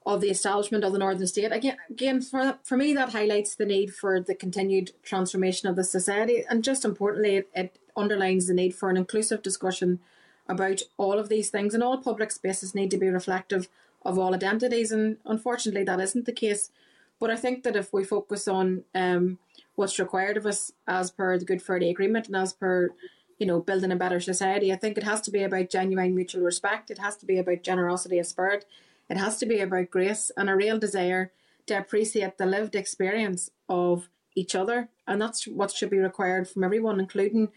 of 0.10 0.22
the 0.22 0.30
establishment 0.31 0.84
of 0.84 0.91
the 0.91 0.98
Northern 0.98 1.27
State. 1.27 1.52
Again, 1.52 1.77
again, 1.88 2.19
for 2.19 2.57
for 2.64 2.76
me, 2.76 2.95
that 2.95 3.11
highlights 3.11 3.53
the 3.53 3.65
need 3.65 3.94
for 3.94 4.19
the 4.19 4.34
continued 4.34 4.91
transformation 5.03 5.69
of 5.69 5.76
the 5.76 5.84
society, 5.84 6.44
and 6.49 6.64
just 6.64 6.84
importantly, 6.84 7.36
it, 7.36 7.49
it 7.53 7.77
underlines 7.95 8.48
the 8.48 8.56
need 8.56 8.73
for 8.73 8.90
an 8.90 8.98
inclusive 8.98 9.44
discussion 9.44 9.99
about 10.48 10.81
all 10.98 11.19
of 11.19 11.30
these 11.30 11.52
things, 11.52 11.76
and 11.76 11.84
all 11.84 11.99
public 11.99 12.31
spaces 12.31 12.73
need 12.73 12.90
to 12.90 12.98
be 12.98 13.07
reflective 13.07 13.69
of 14.03 14.18
all 14.18 14.34
identities. 14.34 14.91
And 14.91 15.18
unfortunately, 15.26 15.84
that 15.84 15.99
isn't 15.99 16.26
the 16.26 16.31
case. 16.31 16.72
But 17.19 17.30
I 17.30 17.36
think 17.36 17.64
that 17.64 17.76
if 17.76 17.94
we 17.94 18.03
focus 18.03 18.48
on 18.48 18.86
um, 18.95 19.38
what's 19.76 19.99
required 19.99 20.38
of 20.38 20.48
us 20.48 20.72
as 20.88 21.11
per 21.11 21.38
the 21.38 21.45
Good 21.45 21.61
Friday 21.61 21.91
Agreement 21.91 22.27
and 22.27 22.36
as 22.36 22.53
per, 22.53 22.90
you 23.38 23.45
know, 23.45 23.60
building 23.60 23.91
a 23.91 23.95
better 24.03 24.19
society, 24.22 24.73
I 24.73 24.77
think 24.77 24.98
it 24.98 25.03
has 25.03 25.22
to 25.22 25.31
be 25.31 25.44
about 25.44 25.69
genuine 25.69 26.15
mutual 26.15 26.41
respect. 26.41 26.90
It 26.90 26.98
has 26.98 27.15
to 27.18 27.27
be 27.27 27.38
about 27.38 27.61
generosity 27.61 28.18
of 28.18 28.26
spirit. 28.26 28.65
It 29.10 29.18
has 29.18 29.38
to 29.38 29.45
be 29.45 29.60
about 29.60 29.90
grace 29.90 30.31
and 30.38 30.49
a 30.49 30.56
real 30.56 30.77
desire 30.77 31.31
to 31.68 31.77
appreciate 31.77 32.38
the 32.38 32.45
lived 32.45 32.76
experience 32.76 33.49
of 33.68 34.10
each 34.36 34.56
other. 34.56 34.90
And 35.07 35.22
that's 35.22 35.48
what 35.48 35.72
should 35.72 35.90
be 35.90 35.98
required 35.98 36.48
from 36.48 36.64
everyone, 36.64 36.99
including 36.99 37.49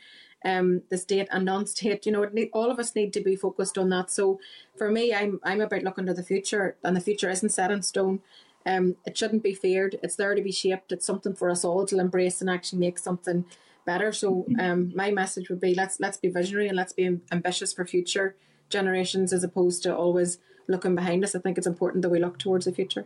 um, 0.45 0.83
the 0.91 0.99
state 0.99 1.29
and 1.31 1.45
non-state. 1.45 2.07
You 2.07 2.12
know, 2.12 2.24
need, 2.24 2.51
all 2.53 2.70
of 2.70 2.79
us 2.79 2.95
need 2.95 3.12
to 3.15 3.20
be 3.20 3.37
focused 3.37 3.79
on 3.79 3.91
that. 3.91 4.11
So 4.11 4.41
for 4.77 4.91
me, 4.91 5.15
I'm 5.15 5.41
I'm 5.45 5.61
about 5.61 5.83
looking 5.83 6.07
to 6.07 6.15
the 6.15 6.23
future, 6.23 6.77
and 6.83 6.97
the 6.97 7.01
future 7.01 7.31
isn't 7.31 7.51
set 7.51 7.70
in 7.70 7.83
stone. 7.83 8.20
Um, 8.65 8.97
it 9.05 9.16
shouldn't 9.19 9.43
be 9.43 9.55
feared. 9.55 9.99
It's 10.03 10.16
there 10.16 10.35
to 10.35 10.43
be 10.43 10.53
shaped. 10.53 10.93
It's 10.93 11.07
something 11.07 11.35
for 11.35 11.51
us 11.51 11.65
all 11.65 11.85
to 11.87 11.99
embrace 11.99 12.41
and 12.41 12.49
actually 12.49 12.79
make 12.79 12.99
something 12.99 13.45
better. 13.85 14.12
So 14.12 14.47
um, 14.59 14.93
my 14.95 15.11
message 15.11 15.49
would 15.49 15.61
be 15.61 15.74
let's 15.74 16.01
let's 16.01 16.16
be 16.16 16.29
visionary 16.29 16.69
and 16.69 16.77
let's 16.77 16.93
be 16.93 17.19
ambitious 17.31 17.73
for 17.73 17.85
future 17.85 18.37
generations 18.69 19.33
as 19.33 19.45
opposed 19.45 19.83
to 19.83 19.95
always 19.95 20.39
looking 20.68 20.94
behind 20.94 21.24
us. 21.24 21.34
I 21.34 21.39
think 21.39 21.59
it's 21.59 21.66
important 21.66 22.02
that 22.02 22.10
we 22.10 22.18
look 22.18 22.39
towards 22.39 22.64
the 22.64 22.72
future. 22.72 23.05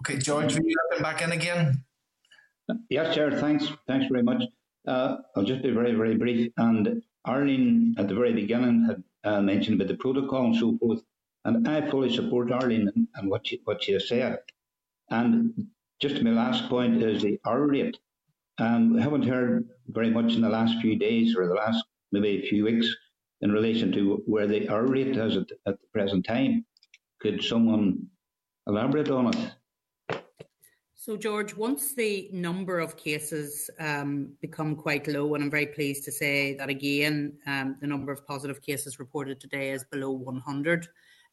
Okay, 0.00 0.18
George, 0.18 0.54
will 0.54 0.66
you 0.66 0.76
come 0.92 1.02
back 1.02 1.22
in 1.22 1.32
again? 1.32 1.84
Yes, 2.88 3.14
Chair. 3.14 3.32
Thanks. 3.32 3.68
Thanks 3.86 4.06
very 4.10 4.22
much. 4.22 4.42
Uh, 4.86 5.16
I'll 5.34 5.44
just 5.44 5.62
be 5.62 5.70
very, 5.70 5.94
very 5.94 6.16
brief. 6.16 6.52
And 6.56 7.02
Arlene, 7.24 7.94
at 7.98 8.08
the 8.08 8.14
very 8.14 8.32
beginning, 8.32 8.84
had 8.84 9.02
uh, 9.24 9.40
mentioned 9.40 9.80
about 9.80 9.88
the 9.88 9.96
protocol 9.96 10.46
and 10.46 10.56
so 10.56 10.76
forth. 10.78 11.00
And 11.44 11.66
I 11.66 11.90
fully 11.90 12.14
support 12.14 12.52
Arlene 12.52 12.88
and, 12.94 13.08
and 13.14 13.30
what, 13.30 13.46
she, 13.46 13.60
what 13.64 13.82
she 13.82 13.92
has 13.92 14.08
said. 14.08 14.38
And 15.10 15.68
just 16.00 16.22
my 16.22 16.30
last 16.30 16.68
point 16.68 17.02
is 17.02 17.22
the 17.22 17.40
R 17.44 17.62
rate. 17.62 17.98
Um, 18.58 18.94
we 18.94 19.02
haven't 19.02 19.22
heard 19.22 19.68
very 19.88 20.10
much 20.10 20.34
in 20.34 20.42
the 20.42 20.48
last 20.48 20.80
few 20.80 20.96
days 20.96 21.36
or 21.36 21.46
the 21.46 21.54
last 21.54 21.84
maybe 22.12 22.42
a 22.42 22.48
few 22.48 22.64
weeks 22.64 22.88
in 23.40 23.52
relation 23.52 23.92
to 23.92 24.22
where 24.26 24.46
the 24.46 24.68
R 24.68 24.86
rate 24.86 25.16
is 25.16 25.36
at, 25.36 25.50
at 25.66 25.80
the 25.80 25.86
present 25.92 26.26
time. 26.26 26.64
Could 27.20 27.42
someone 27.42 28.06
elaborate 28.66 29.10
on 29.10 29.28
it? 29.28 29.52
So, 30.94 31.16
George, 31.16 31.56
once 31.56 31.94
the 31.94 32.28
number 32.32 32.80
of 32.80 32.96
cases 32.96 33.70
um, 33.78 34.32
become 34.42 34.76
quite 34.76 35.06
low, 35.06 35.34
and 35.34 35.44
I'm 35.44 35.50
very 35.50 35.66
pleased 35.66 36.04
to 36.04 36.12
say 36.12 36.54
that 36.56 36.68
again, 36.68 37.38
um, 37.46 37.76
the 37.80 37.86
number 37.86 38.12
of 38.12 38.26
positive 38.26 38.60
cases 38.60 38.98
reported 38.98 39.40
today 39.40 39.70
is 39.70 39.84
below 39.84 40.10
100. 40.10 40.88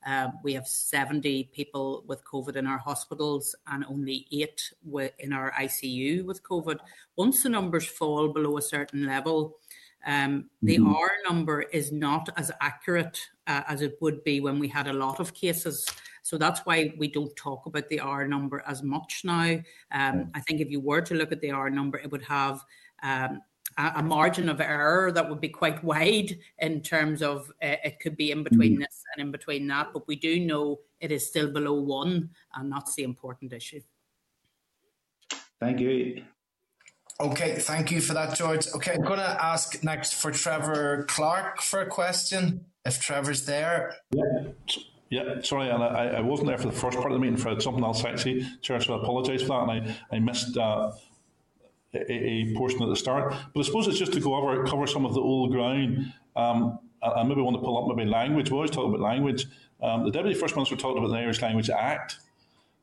Uh, 0.06 0.30
we 0.44 0.54
have 0.54 0.68
70 0.68 1.50
people 1.52 2.04
with 2.08 2.24
COVID 2.24 2.56
in 2.56 2.68
our 2.68 2.78
hospitals 2.78 3.56
and 3.68 3.84
only 3.90 4.28
eight 4.32 4.62
in 5.20 5.34
our 5.34 5.52
ICU 5.60 6.24
with 6.24 6.44
COVID. 6.44 6.78
Once 7.18 7.42
the 7.42 7.50
numbers 7.50 7.86
fall 7.88 8.28
below 8.28 8.58
a 8.58 8.62
certain 8.62 9.06
level, 9.08 9.58
um, 10.06 10.50
the 10.62 10.78
mm-hmm. 10.78 10.96
R 10.96 11.12
number 11.28 11.62
is 11.62 11.92
not 11.92 12.30
as 12.38 12.52
accurate 12.62 13.20
uh, 13.48 13.64
as 13.68 13.82
it 13.82 13.98
would 14.02 14.24
be 14.24 14.40
when 14.40 14.60
we 14.60 14.68
had 14.68 14.88
a 14.88 14.94
lot 14.94 15.20
of 15.20 15.34
cases. 15.34 15.86
So 16.22 16.38
that's 16.38 16.62
why 16.62 16.94
we 16.98 17.08
don't 17.08 17.36
talk 17.36 17.66
about 17.66 17.90
the 17.90 18.00
R 18.00 18.28
number 18.28 18.64
as 18.68 18.84
much 18.84 19.22
now. 19.24 19.60
Um, 19.92 20.32
I 20.34 20.42
think 20.42 20.62
if 20.62 20.70
you 20.70 20.80
were 20.80 21.02
to 21.02 21.16
look 21.16 21.32
at 21.32 21.42
the 21.42 21.52
R 21.52 21.70
number, 21.70 21.98
it 21.98 22.12
would 22.12 22.24
have 22.24 22.64
um, 23.04 23.42
a, 23.78 23.94
a, 23.98 24.04
margin 24.04 24.50
of 24.50 24.62
error 24.62 25.12
that 25.12 25.30
would 25.30 25.42
be 25.42 25.50
quite 25.50 25.84
wide 25.84 26.38
in 26.60 26.82
terms 26.82 27.22
of 27.22 27.52
uh, 27.64 27.78
it 27.84 28.00
could 28.00 28.18
be 28.18 28.32
in 28.32 28.44
between 28.44 28.74
mm-hmm. 28.74 28.82
this 28.82 29.04
and 29.16 29.26
in 29.26 29.32
between 29.32 29.68
that. 29.68 29.90
But 29.94 30.08
we 30.08 30.16
do 30.16 30.40
know 30.40 30.80
it 31.00 31.12
is 31.12 31.28
still 31.28 31.52
below 31.52 31.74
one, 31.74 32.30
and 32.56 32.72
that's 32.72 32.96
the 32.96 33.04
important 33.04 33.54
issue. 33.54 33.82
Thank 35.60 35.80
you. 35.80 36.24
Okay, 37.20 37.56
thank 37.60 37.92
you 37.92 38.02
for 38.02 38.14
that, 38.14 38.36
George. 38.36 38.68
Okay, 38.76 38.94
I'm 38.94 39.02
going 39.02 39.20
to 39.20 39.46
ask 39.46 39.82
next 39.84 40.16
for 40.16 40.32
Trevor 40.32 41.06
Clarke 41.08 41.62
for 41.62 41.80
a 41.80 41.86
question, 41.86 42.66
if 42.86 43.00
Trevor's 43.00 43.46
there. 43.46 43.96
Yeah, 44.12 44.24
yeah 45.10 45.42
sorry, 45.42 45.70
and 45.70 45.82
I, 45.82 46.08
I 46.08 46.20
wasn't 46.20 46.50
there 46.50 46.58
for 46.58 46.68
the 46.68 46.74
first 46.74 46.98
part 46.98 47.12
of 47.12 47.14
the 47.14 47.20
meeting 47.20 47.38
for 47.38 47.58
something 47.62 47.86
else 47.86 48.04
actually, 48.04 48.46
Chair, 48.62 48.82
so 48.82 48.96
I 48.96 49.02
apologise 49.02 49.44
for 49.44 49.48
that, 49.48 49.70
and 49.70 49.72
I, 50.12 50.16
I 50.18 50.20
missed 50.20 50.58
uh, 50.58 50.92
a, 51.94 52.14
a, 52.14 52.54
portion 52.54 52.84
at 52.84 52.90
the 52.90 52.98
start. 52.98 53.34
But 53.54 53.62
I 53.62 53.64
suppose 53.64 53.88
it's 53.88 53.98
just 53.98 54.12
to 54.14 54.20
go 54.20 54.36
over, 54.36 54.66
cover 54.66 54.86
some 54.86 55.06
of 55.06 55.14
the 55.14 55.22
old 55.22 55.52
ground. 55.52 56.12
Um, 56.36 56.80
I, 57.02 57.24
maybe 57.24 57.42
want 57.42 57.56
to 57.56 57.62
pull 57.62 57.78
up 57.78 57.96
maybe 57.96 58.10
language. 58.10 58.52
We 58.52 58.56
always 58.56 58.72
talk 58.72 58.88
about 58.90 59.00
language. 59.00 59.46
Um, 59.82 60.04
the 60.04 60.12
Deputy 60.12 60.38
First 60.38 60.56
Minister 60.56 60.76
talked 60.76 60.98
about 60.98 61.12
the 61.12 61.18
Irish 61.18 61.42
Language 61.42 61.70
Act. 61.70 62.18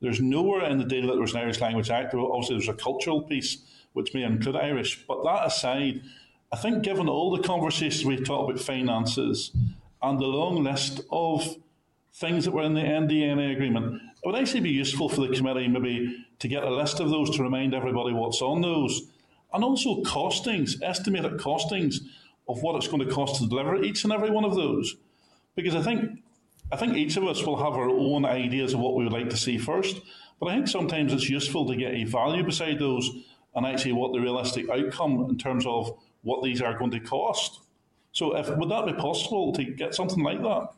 There's 0.00 0.20
nowhere 0.20 0.64
in 0.70 0.78
the 0.78 0.84
deal 0.84 1.06
that 1.08 1.12
there 1.12 1.20
was 1.20 1.34
an 1.34 1.40
Irish 1.40 1.60
Language 1.60 1.90
Act. 1.90 2.14
Obviously, 2.14 2.56
there's 2.56 2.68
a 2.68 2.74
cultural 2.74 3.22
piece 3.22 3.58
which 3.92 4.14
may 4.14 4.22
include 4.22 4.56
mm-hmm. 4.56 4.66
Irish. 4.66 5.04
But 5.06 5.24
that 5.24 5.46
aside, 5.46 6.02
I 6.52 6.56
think 6.56 6.82
given 6.82 7.08
all 7.08 7.34
the 7.34 7.42
conversations 7.42 8.04
we've 8.04 8.24
talked 8.24 8.50
about 8.50 8.62
finances 8.62 9.50
and 10.02 10.18
the 10.18 10.26
long 10.26 10.62
list 10.62 11.00
of 11.10 11.56
things 12.14 12.44
that 12.44 12.52
were 12.52 12.62
in 12.62 12.74
the 12.74 12.82
NDNA 12.82 13.52
agreement, 13.52 14.02
it 14.22 14.26
would 14.26 14.36
actually 14.36 14.60
be 14.60 14.70
useful 14.70 15.08
for 15.08 15.26
the 15.26 15.34
committee 15.34 15.68
maybe 15.68 16.24
to 16.38 16.48
get 16.48 16.62
a 16.62 16.70
list 16.70 17.00
of 17.00 17.10
those 17.10 17.30
to 17.36 17.42
remind 17.42 17.74
everybody 17.74 18.12
what's 18.12 18.42
on 18.42 18.60
those. 18.60 19.02
And 19.52 19.64
also 19.64 20.02
costings, 20.02 20.82
estimated 20.82 21.38
costings 21.38 21.96
of 22.48 22.62
what 22.62 22.76
it's 22.76 22.88
going 22.88 23.06
to 23.06 23.12
cost 23.12 23.40
to 23.40 23.48
deliver 23.48 23.82
each 23.82 24.04
and 24.04 24.12
every 24.12 24.30
one 24.30 24.44
of 24.44 24.54
those. 24.54 24.96
Because 25.54 25.74
I 25.74 25.82
think 25.82 26.18
I 26.70 26.76
think 26.76 26.96
each 26.96 27.18
of 27.18 27.24
us 27.24 27.44
will 27.44 27.62
have 27.62 27.74
our 27.74 27.90
own 27.90 28.24
ideas 28.24 28.72
of 28.72 28.80
what 28.80 28.94
we 28.94 29.04
would 29.04 29.12
like 29.12 29.28
to 29.28 29.36
see 29.36 29.58
first. 29.58 30.00
But 30.40 30.48
I 30.48 30.54
think 30.54 30.68
sometimes 30.68 31.12
it's 31.12 31.28
useful 31.28 31.66
to 31.68 31.76
get 31.76 31.92
a 31.92 32.04
value 32.04 32.42
beside 32.42 32.78
those 32.78 33.10
and 33.54 33.66
actually 33.66 33.92
what 33.92 34.12
the 34.12 34.20
realistic 34.20 34.68
outcome 34.70 35.26
in 35.28 35.38
terms 35.38 35.66
of 35.66 35.98
what 36.22 36.42
these 36.42 36.62
are 36.62 36.76
going 36.78 36.90
to 36.90 37.00
cost. 37.00 37.60
So, 38.12 38.36
if, 38.36 38.48
would 38.56 38.70
that 38.70 38.86
be 38.86 38.92
possible 38.92 39.52
to 39.52 39.64
get 39.64 39.94
something 39.94 40.22
like 40.22 40.42
that? 40.42 40.68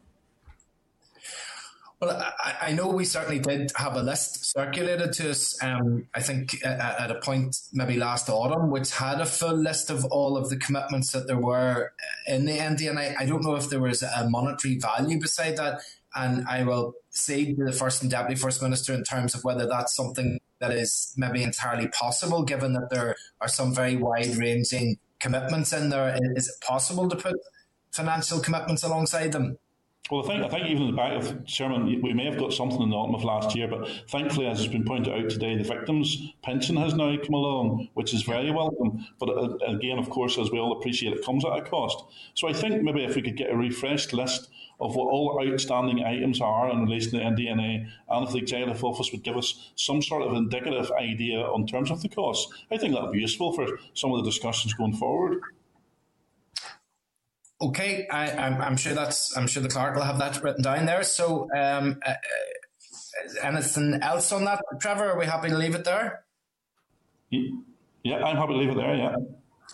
Well, 2.01 2.21
I, 2.21 2.57
I, 2.69 2.73
know 2.73 2.89
we 2.89 3.05
certainly 3.05 3.39
did 3.39 3.73
have 3.77 3.97
a 3.97 4.03
list 4.03 4.53
circulated 4.53 5.13
to 5.15 5.31
us. 5.31 5.57
Um, 5.63 6.07
I 6.15 6.21
think 6.21 6.65
at, 6.65 7.01
at, 7.01 7.11
a 7.11 7.15
point 7.21 7.57
maybe 7.73 7.97
last 7.97 8.29
autumn, 8.29 8.71
which 8.71 8.91
had 8.91 9.21
a 9.21 9.27
full 9.27 9.57
list 9.57 9.91
of 9.91 10.05
all 10.07 10.37
of 10.37 10.51
the 10.51 10.57
commitments 10.57 11.13
that 11.13 11.27
there 11.29 11.39
were 11.39 11.93
in 12.27 12.45
the 12.47 12.59
NDNA. 12.59 13.15
I 13.19 13.27
don't 13.27 13.43
know 13.43 13.55
if 13.55 13.71
there 13.71 13.81
was 13.81 14.03
a 14.03 14.29
monetary 14.29 14.79
value 14.79 15.21
beside 15.21 15.57
that, 15.57 15.81
and 16.15 16.47
I 16.49 16.63
will 16.65 16.95
say 17.11 17.55
to 17.55 17.65
the 17.65 17.73
first 17.73 18.03
and 18.03 18.11
deputy 18.11 18.35
first 18.35 18.63
minister 18.63 18.93
in 18.93 19.05
terms 19.05 19.35
of 19.35 19.45
whether 19.45 19.67
that's 19.67 19.95
something 19.95 20.41
that 20.61 20.73
is 20.73 21.13
maybe 21.17 21.43
entirely 21.43 21.89
possible, 21.89 22.43
given 22.43 22.73
that 22.75 22.91
there 22.91 23.17
are 23.41 23.49
some 23.49 23.75
very 23.75 23.97
wide 23.97 24.37
ranging 24.37 24.99
commitments 25.21 25.73
in 25.73 25.91
there. 25.91 26.19
Is 26.37 26.49
it 26.49 26.65
possible 26.65 27.09
to 27.09 27.17
put 27.17 27.37
financial 27.93 28.41
commitments 28.41 28.83
alongside 28.83 29.33
them? 29.33 29.59
Well, 30.11 30.23
I 30.23 30.27
think 30.27 30.45
I 30.45 30.49
think 30.49 30.67
even 30.67 30.83
in 30.83 30.91
the 30.91 30.97
back 30.97 31.13
of 31.15 31.35
Sherman, 31.47 31.87
we 32.03 32.13
may 32.13 32.27
have 32.27 32.39
got 32.39 32.53
something 32.53 32.83
in 32.83 32.91
the 32.91 32.97
autumn 32.97 33.15
of 33.15 33.25
last 33.25 33.57
year, 33.57 33.69
but 33.69 33.89
thankfully, 34.11 34.47
as 34.47 34.59
has 34.59 34.67
been 34.67 34.85
pointed 34.85 35.15
out 35.15 35.31
today, 35.31 35.57
the 35.57 35.65
victims' 35.65 36.35
pension 36.43 36.77
has 36.77 36.93
now 36.93 37.17
come 37.17 37.33
along, 37.33 37.89
which 37.95 38.13
is 38.13 38.21
very 38.21 38.51
welcome. 38.51 39.07
But 39.19 39.31
uh, 39.31 39.57
again, 39.67 39.99
of 39.99 40.11
course, 40.11 40.37
as 40.37 40.51
we 40.51 40.59
all 40.59 40.77
appreciate, 40.77 41.15
it 41.15 41.25
comes 41.25 41.43
at 41.47 41.57
a 41.57 41.63
cost. 41.63 42.05
So 42.35 42.49
I 42.49 42.53
think 42.53 42.83
maybe 42.83 43.03
if 43.03 43.17
we 43.17 43.23
could 43.23 43.39
get 43.39 43.51
a 43.51 43.57
refreshed 43.57 44.13
list 44.13 44.51
of 44.81 44.97
what 44.97 45.11
all 45.11 45.41
outstanding 45.47 46.05
items 46.05 46.41
are 46.41 46.71
in 46.71 46.85
relation 46.85 47.13
to 47.13 47.19
the 47.19 47.23
NDNA, 47.23 47.87
and 48.09 48.27
if 48.27 48.33
the 48.33 48.39
Executive 48.39 48.83
Office 48.85 49.13
would 49.13 49.23
give 49.23 49.37
us 49.37 49.73
some 49.77 50.03
sort 50.03 50.23
of 50.23 50.35
indicative 50.35 50.91
idea 50.93 51.41
on 51.41 51.67
terms 51.67 51.91
of 51.91 52.03
the 52.03 52.09
costs, 52.09 52.53
I 52.71 52.77
think 52.77 52.95
that 52.95 53.03
would 53.03 53.13
be 53.13 53.21
useful 53.21 53.53
for 53.53 53.67
some 53.95 54.13
of 54.13 54.19
the 54.19 54.31
discussions 54.31 54.75
going 54.75 54.95
forward. 54.95 55.41
Okay, 57.61 58.07
I, 58.09 58.31
am 58.31 58.77
sure 58.77 58.95
that's 58.95 59.37
I'm 59.37 59.47
sure 59.47 59.63
the 59.63 59.69
clerk 59.69 59.95
will 59.95 60.03
have 60.03 60.19
that 60.19 60.43
written 60.43 60.63
down 60.63 60.87
there. 60.87 61.03
So, 61.03 61.49
um, 61.57 61.99
uh, 62.05 62.11
uh, 62.11 62.15
anything 63.43 64.01
else 64.03 64.33
on 64.33 64.45
that, 64.45 64.61
Trevor? 64.81 65.13
Are 65.13 65.19
we 65.19 65.25
happy 65.25 65.49
to 65.49 65.57
leave 65.57 65.75
it 65.75 65.85
there? 65.85 66.25
Yeah, 67.31 68.17
I'm 68.17 68.37
happy 68.37 68.53
to 68.53 68.59
leave 68.59 68.71
it 68.71 68.77
there. 68.77 68.95
Yeah. 68.95 69.17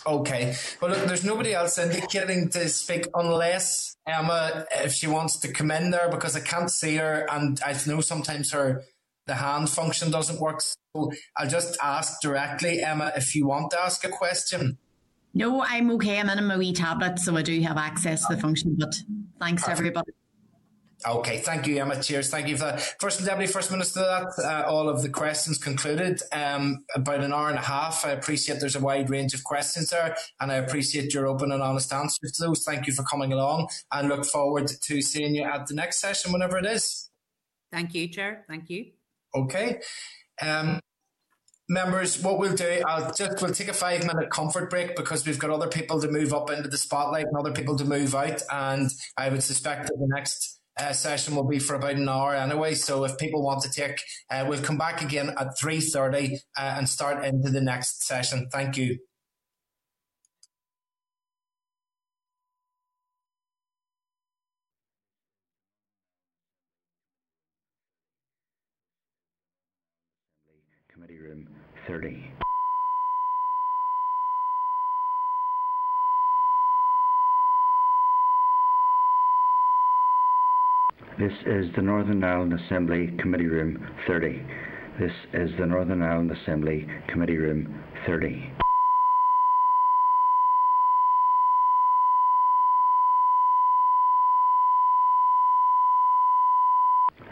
Okay. 0.07 0.55
Well, 0.81 0.93
look, 0.93 1.05
there's 1.07 1.25
nobody 1.25 1.53
else 1.53 1.79
indicating 1.79 2.49
to 2.51 2.69
speak 2.69 3.07
unless 3.15 3.90
Emma, 4.07 4.67
if 4.73 4.93
she 4.93 5.07
wants 5.07 5.37
to 5.39 5.53
come 5.53 5.71
in 5.71 5.91
there, 5.91 6.09
because 6.11 6.37
I 6.37 6.41
can't 6.41 6.71
see 6.71 6.97
her, 6.97 7.27
and 7.31 7.61
I 7.65 7.77
know 7.87 8.01
sometimes 8.01 8.53
her 8.53 8.83
the 9.27 9.35
hand 9.35 9.71
function 9.71 10.11
doesn't 10.11 10.41
work. 10.41 10.61
So 10.61 11.13
I'll 11.37 11.49
just 11.49 11.79
ask 11.83 12.21
directly, 12.21 12.83
Emma, 12.83 13.13
if 13.17 13.37
you 13.37 13.47
want 13.47 13.71
to 13.73 13.81
ask 13.81 14.05
a 14.05 14.09
question. 14.09 14.79
No, 15.35 15.63
I'm 15.63 15.91
okay. 15.93 16.19
I'm 16.19 16.29
in 16.29 16.45
my 16.47 16.57
wee 16.57 16.73
tablet, 16.73 17.21
so 17.21 17.37
I 17.37 17.43
do 17.43 17.61
have 17.61 17.77
access 17.77 18.27
to 18.27 18.35
the 18.35 18.41
function. 18.41 18.77
But 18.79 18.95
thanks, 19.39 19.63
Perfect. 19.63 19.79
everybody. 19.79 20.13
Okay, 21.07 21.39
thank 21.39 21.67
you, 21.67 21.81
Emma. 21.81 22.03
Cheers. 22.03 22.31
Thank 22.31 22.49
you 22.49 22.57
for 22.57 22.65
that. 22.65 22.81
First 23.01 23.25
Deputy 23.25 23.51
First 23.51 23.71
Minister, 23.71 24.01
that 24.01 24.33
uh, 24.45 24.69
all 24.69 24.89
of 24.89 25.03
the 25.03 25.09
questions 25.09 25.57
concluded. 25.57 26.21
Um, 26.31 26.85
about 26.95 27.21
an 27.21 27.33
hour 27.33 27.49
and 27.49 27.59
a 27.59 27.63
half. 27.63 28.05
I 28.05 28.11
appreciate 28.11 28.61
there's 28.61 28.77
a 28.77 28.81
wide 28.81 29.09
range 29.09 29.33
of 29.33 29.43
questions 29.43 29.91
there, 29.91 30.15
and 30.41 30.53
I 30.53 30.57
appreciate 30.57 31.15
your 31.15 31.27
open 31.27 31.53
and 31.53 31.63
honest 31.63 31.93
answers 31.93 32.33
to 32.33 32.45
those. 32.45 32.65
Thank 32.65 32.87
you 32.87 32.93
for 32.93 33.03
coming 33.05 33.33
along, 33.33 33.69
and 33.91 34.09
look 34.09 34.27
forward 34.27 34.69
to 34.69 35.01
seeing 35.01 35.35
you 35.35 35.45
at 35.45 35.67
the 35.67 35.75
next 35.75 36.01
session, 36.01 36.33
whenever 36.33 36.59
it 36.59 36.67
is. 36.67 37.11
Thank 37.73 37.95
you, 37.95 38.09
Chair. 38.09 38.45
Thank 38.47 38.69
you. 38.69 38.87
Okay. 39.35 39.81
Um, 40.43 40.81
members, 41.69 42.23
what 42.23 42.39
we'll 42.39 42.55
do, 42.55 42.83
I'll 42.87 43.13
just 43.15 43.41
we'll 43.41 43.55
take 43.55 43.69
a 43.69 43.73
five 43.73 44.07
minute 44.07 44.31
comfort 44.31 44.69
break 44.69 44.97
because 44.97 45.27
we've 45.27 45.39
got 45.39 45.51
other 45.51 45.69
people 45.69 46.01
to 46.01 46.09
move 46.09 46.35
up 46.35 46.51
into 46.51 46.69
the 46.69 46.77
spotlight 46.77 47.27
and 47.27 47.37
other 47.39 47.53
people 47.53 47.77
to 47.77 47.85
move 47.87 48.15
out, 48.15 48.43
and 48.53 48.91
I 49.17 49.31
would 49.31 49.43
suspect 49.43 49.85
that 49.85 49.95
the 49.99 50.09
next 50.15 50.60
uh, 50.81 50.93
session 50.93 51.37
will 51.37 51.45
be 51.45 51.59
for 51.59 51.75
about 51.75 51.95
an 51.95 52.09
hour 52.09 52.35
anyway. 52.35 52.75
So 52.75 53.05
if 53.05 53.19
people 53.19 53.43
want 53.43 53.63
to 53.63 53.71
take, 53.71 54.01
uh, 54.31 54.45
we'll 54.49 54.63
come 54.63 54.79
back 54.79 55.03
again 55.03 55.35
at 55.39 55.59
three 55.59 55.81
thirty 55.81 56.39
uh, 56.59 56.75
and 56.79 56.89
start 56.89 57.25
into 57.25 57.51
the 57.51 57.61
next 57.61 58.05
session. 58.05 58.49
Thank 58.51 58.77
you. 58.77 58.99
Committee 70.93 71.19
room 71.19 71.49
thirty. 71.87 72.31
This 81.21 81.33
is 81.45 81.67
the 81.77 81.83
Northern 81.83 82.25
Ireland 82.25 82.59
Assembly 82.59 83.15
Committee 83.19 83.45
Room 83.47 83.87
30. 84.09 84.43
This 84.99 85.13
is 85.35 85.51
the 85.59 85.67
Northern 85.67 86.01
Ireland 86.01 86.33
Assembly 86.33 86.87
Committee 87.09 87.37
Room 87.37 87.79
30. 88.07 88.51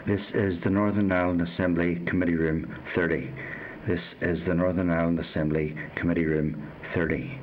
This 0.05 0.21
is 0.35 0.53
the 0.63 0.69
Northern 0.69 1.11
Ireland 1.11 1.41
Assembly 1.41 1.97
Committee 2.05 2.35
Room 2.35 2.71
30. 2.95 3.33
This 3.87 4.01
is 4.21 4.37
the 4.47 4.53
Northern 4.53 4.91
Ireland 4.91 5.19
Assembly 5.19 5.75
Committee 5.95 6.25
Room 6.25 6.71
30. 6.93 7.41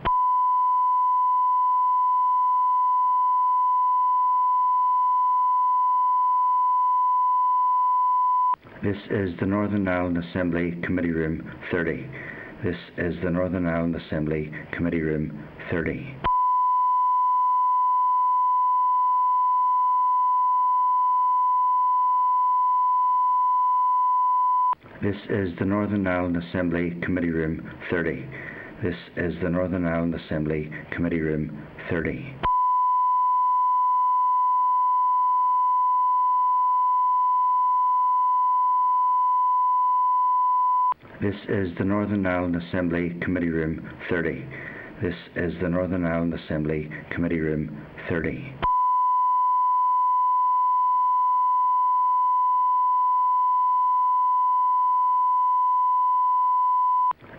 This 8.83 8.97
is 9.11 9.31
the 9.41 9.47
Northern 9.47 9.89
Ireland 9.89 10.19
Assembly 10.19 10.79
Committee 10.83 11.11
Room 11.11 11.51
30. 11.73 12.07
This 12.63 12.77
is 12.99 13.15
the 13.25 13.31
Northern 13.31 13.67
Ireland 13.67 13.97
Assembly 13.97 14.53
Committee 14.73 15.01
Room 15.01 15.49
30. 15.71 16.15
This 25.03 25.17
is 25.31 25.59
the 25.59 25.65
Northern 25.65 26.07
Ireland 26.07 26.37
Assembly 26.37 26.99
Committee 27.03 27.31
Room 27.31 27.71
30. 27.91 28.29
This 28.83 28.97
is 29.17 29.33
the 29.43 29.49
Northern 29.49 29.87
Ireland 29.87 30.15
Assembly 30.15 30.71
Committee 30.93 31.21
Room 31.21 31.67
30. 31.89 32.46
This 41.27 41.35
is 41.49 41.77
the 41.77 41.85
Northern 41.85 42.25
Ireland 42.25 42.55
Assembly 42.55 43.13
Committee 43.21 43.49
Room 43.49 43.91
30. 44.09 44.45
This 45.03 45.15
is 45.35 45.53
the 45.61 45.69
Northern 45.69 46.07
Ireland 46.07 46.35
Assembly 46.35 46.89
Committee 47.11 47.41
Room 47.41 47.85
30. 48.09 48.55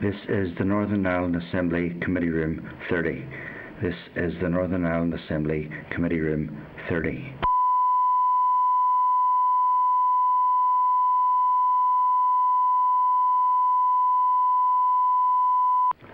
This 0.01 0.15
is 0.27 0.49
the 0.57 0.65
Northern 0.65 1.07
Ireland 1.07 1.37
Assembly 1.37 1.97
Committee 2.01 2.27
Room 2.27 2.69
30. 2.89 3.25
This 3.81 3.95
is 4.17 4.33
the 4.41 4.49
Northern 4.49 4.85
Ireland 4.85 5.13
Assembly 5.13 5.69
Committee 5.91 6.19
Room 6.19 6.67
30. 6.89 7.46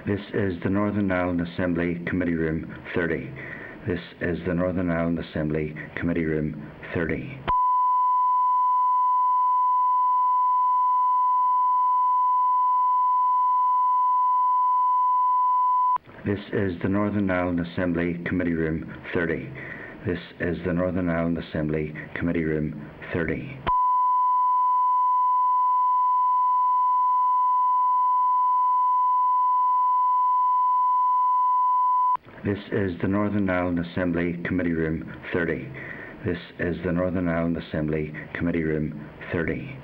This 0.05 0.19
is 0.33 0.61
the 0.63 0.69
Northern 0.69 1.09
Ireland 1.13 1.39
Assembly 1.39 1.97
Committee 2.07 2.33
Room 2.33 2.75
30. 2.93 3.29
This 3.87 4.01
is 4.19 4.37
the 4.45 4.53
Northern 4.53 4.91
Ireland 4.91 5.17
Assembly 5.17 5.73
Committee 5.95 6.25
Room 6.25 6.69
30. 6.93 7.39
This 16.25 16.39
is 16.51 16.73
the 16.81 16.89
Northern 16.89 17.31
Ireland 17.31 17.61
Assembly 17.61 18.19
Committee 18.25 18.51
Room 18.51 18.93
30. 19.13 19.49
This 20.05 20.19
is 20.41 20.57
the 20.65 20.73
Northern 20.73 21.09
Ireland 21.09 21.37
Assembly 21.37 21.93
Committee 22.13 22.43
Room 22.43 22.89
30. 23.13 23.57
This 32.45 32.59
is 32.73 32.91
the 33.01 33.07
Northern 33.07 33.49
Ireland 33.49 33.79
Assembly 33.79 34.37
Committee 34.43 34.73
Room 34.73 35.09
30. 35.31 35.65
This 36.25 36.37
is 36.59 36.75
the 36.83 36.91
Northern 36.91 37.29
Ireland 37.29 37.55
Assembly 37.55 38.11
Committee 38.33 38.63
Room 38.63 38.99
30. 39.31 39.79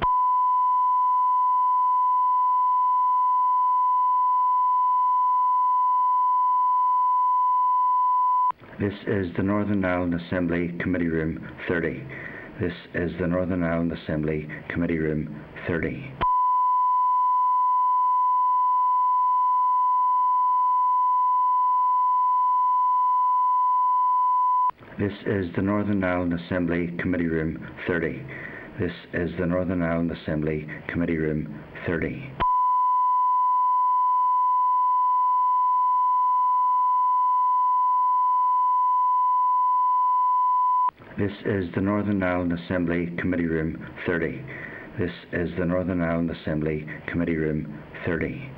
This 8.78 8.94
is 9.08 9.28
the 9.38 9.44
Northern 9.44 9.86
Ireland 9.86 10.16
Assembly 10.16 10.76
Committee 10.82 11.08
Room 11.08 11.40
30. 11.70 12.04
This 12.60 12.74
is 12.94 13.12
the 13.22 13.28
Northern 13.28 13.64
Ireland 13.64 13.94
Assembly 13.94 14.50
Committee 14.68 14.98
Room 14.98 15.46
30. 15.66 16.12
This 25.00 25.14
is 25.26 25.46
the 25.56 25.62
Northern 25.62 26.04
Ireland 26.04 26.34
Assembly 26.34 26.94
Committee 27.00 27.28
Room 27.28 27.66
30. 27.88 28.22
This 28.82 28.92
is 29.14 29.30
the 29.40 29.46
Northern 29.46 29.82
Ireland 29.82 30.12
Assembly 30.12 30.68
Committee 30.90 31.16
Room 31.16 31.64
30. 31.88 32.30
This 41.18 41.32
is 41.46 41.74
the 41.76 41.82
Northern 41.82 42.22
Ireland 42.22 42.52
Assembly 42.52 43.16
Committee 43.20 43.46
Room 43.48 43.82
30. 44.06 44.42
This 45.00 45.12
is 45.32 45.50
the 45.58 45.64
Northern 45.64 46.02
Ireland 46.02 46.30
Assembly 46.30 46.86
Committee 47.08 47.38
Room 47.38 47.82
30. 48.06 48.52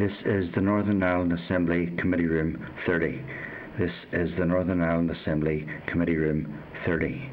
This 0.00 0.12
is 0.24 0.46
the 0.54 0.62
Northern 0.62 1.02
Ireland 1.02 1.30
Assembly 1.30 1.94
Committee 1.98 2.24
Room 2.24 2.66
30. 2.86 3.22
This 3.78 3.90
is 4.14 4.30
the 4.38 4.46
Northern 4.46 4.80
Ireland 4.80 5.10
Assembly 5.10 5.66
Committee 5.88 6.16
Room 6.16 6.58
30. 6.86 7.30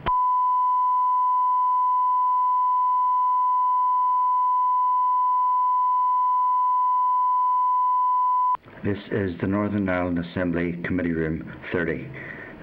This 8.84 8.98
is 9.14 9.40
the 9.40 9.48
Northern 9.48 9.88
Ireland 9.88 10.20
Assembly 10.20 10.78
Committee 10.84 11.14
Room 11.14 11.50
30. 11.72 12.06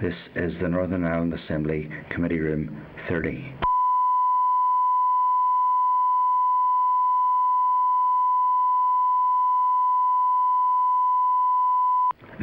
This 0.03 0.15
is 0.37 0.53
the 0.61 0.69
Northern 0.69 1.07
Ireland 1.07 1.33
Assembly 1.33 1.89
Committee 2.11 2.41
Room 2.41 2.87
30. 3.09 3.64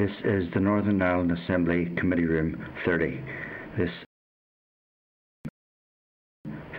This 0.01 0.09
is 0.25 0.51
the 0.55 0.59
Northern 0.59 0.99
Ireland 0.99 1.31
Assembly 1.31 1.85
Committee 1.95 2.25
Room 2.25 2.65
30. 2.87 3.23
This 3.77 3.91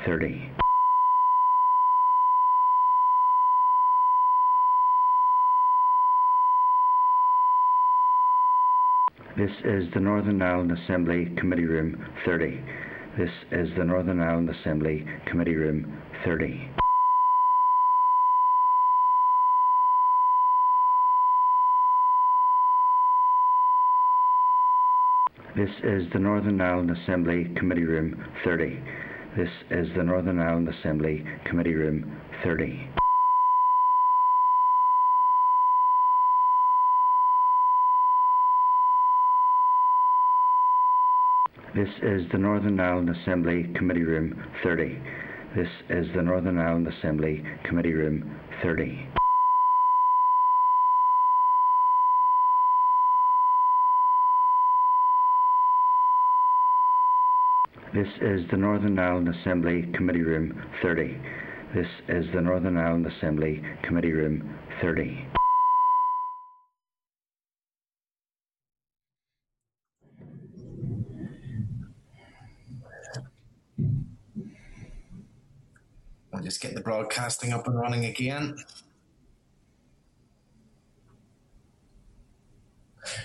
30. 0.05 0.51
This 9.37 9.51
is 9.67 9.85
the 9.95 10.01
Northern 10.01 10.43
Ireland 10.43 10.73
Assembly 10.73 11.33
Committee 11.37 11.67
Room 11.67 12.05
30. 12.27 12.61
This 13.17 13.31
is 13.53 13.69
the 13.79 13.85
Northern 13.85 14.19
Ireland 14.19 14.51
Assembly 14.51 15.07
Committee 15.27 15.55
Room 15.55 15.97
30. 16.25 16.82
This 25.55 25.69
is 25.85 26.11
the 26.15 26.19
Northern 26.19 26.63
Ireland 26.63 26.91
Assembly 26.91 27.45
Committee 27.57 27.85
Room 27.85 28.25
30. 28.43 28.83
This 29.37 29.51
is 29.71 29.87
the 29.95 30.03
Northern 30.03 30.39
Ireland 30.39 30.67
Assembly 30.71 31.23
Committee 31.45 31.75
Room 31.75 32.19
30. 32.43 32.89
This 41.75 41.89
is 42.03 42.23
the 42.33 42.39
Northern 42.39 42.81
Ireland 42.81 43.11
Assembly 43.11 43.71
Committee 43.77 44.05
Room 44.05 44.43
30. 44.63 44.99
This 45.55 45.69
is 45.91 46.07
the 46.17 46.23
Northern 46.23 46.59
Ireland 46.59 46.89
Assembly 46.89 47.45
Committee 47.65 47.93
Room 47.93 48.41
30. 48.63 49.22
This 58.03 58.15
is 58.21 58.51
the 58.51 58.57
Northern 58.57 58.99
Ireland 58.99 59.29
Assembly 59.29 59.89
Committee 59.95 60.23
Room 60.23 60.61
30. 60.83 61.17
This 61.73 61.87
is 62.09 62.25
the 62.35 62.41
Northern 62.41 62.77
Ireland 62.77 63.07
Assembly 63.07 63.63
Committee 63.85 64.11
Room 64.11 64.59
30. 64.81 65.25
I'll 76.35 76.43
just 76.43 76.61
get 76.61 76.75
the 76.75 76.81
broadcasting 76.81 77.53
up 77.53 77.69
and 77.69 77.79
running 77.79 78.07
again. 78.07 78.57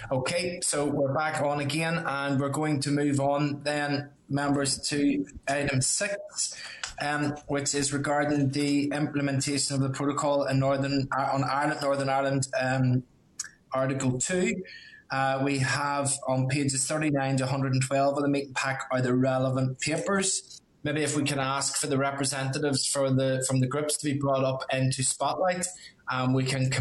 Okay, 0.09 0.61
so 0.63 0.85
we're 0.85 1.13
back 1.13 1.41
on 1.41 1.59
again, 1.59 2.01
and 2.07 2.39
we're 2.39 2.47
going 2.47 2.79
to 2.79 2.91
move 2.91 3.19
on 3.19 3.61
then, 3.63 4.09
members, 4.29 4.77
to 4.87 5.25
item 5.49 5.81
six, 5.81 6.55
um, 7.01 7.35
which 7.47 7.75
is 7.75 7.91
regarding 7.91 8.51
the 8.51 8.89
implementation 8.93 9.75
of 9.75 9.81
the 9.81 9.89
protocol 9.89 10.45
in 10.45 10.59
Northern 10.59 11.09
on 11.11 11.43
Ireland, 11.43 11.81
Northern 11.81 12.07
Ireland, 12.07 12.47
um, 12.57 13.03
Article 13.73 14.17
Two. 14.17 14.63
Uh, 15.11 15.41
we 15.43 15.57
have 15.59 16.13
on 16.25 16.47
pages 16.47 16.87
39 16.87 17.37
to 17.37 17.43
112 17.43 18.17
of 18.17 18.23
the 18.23 18.29
meeting 18.29 18.53
pack 18.53 18.87
are 18.91 19.01
the 19.01 19.13
relevant 19.13 19.77
papers. 19.81 20.61
Maybe 20.83 21.03
if 21.03 21.17
we 21.17 21.23
can 21.23 21.39
ask 21.39 21.75
for 21.75 21.87
the 21.87 21.97
representatives 21.97 22.87
for 22.87 23.11
the 23.11 23.43
from 23.45 23.59
the 23.59 23.67
groups 23.67 23.97
to 23.97 24.05
be 24.05 24.17
brought 24.17 24.45
up 24.45 24.63
into 24.71 25.03
spotlight, 25.03 25.67
um, 26.09 26.33
we 26.33 26.45
can 26.45 26.71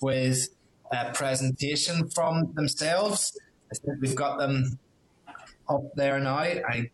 with 0.00 0.48
a 0.92 1.12
presentation 1.12 2.08
from 2.10 2.52
themselves. 2.54 3.38
I 3.70 3.74
think 3.74 4.00
we've 4.00 4.14
got 4.14 4.38
them 4.38 4.78
up 5.68 5.82
there 5.94 6.20
now. 6.20 6.36
I 6.36 6.90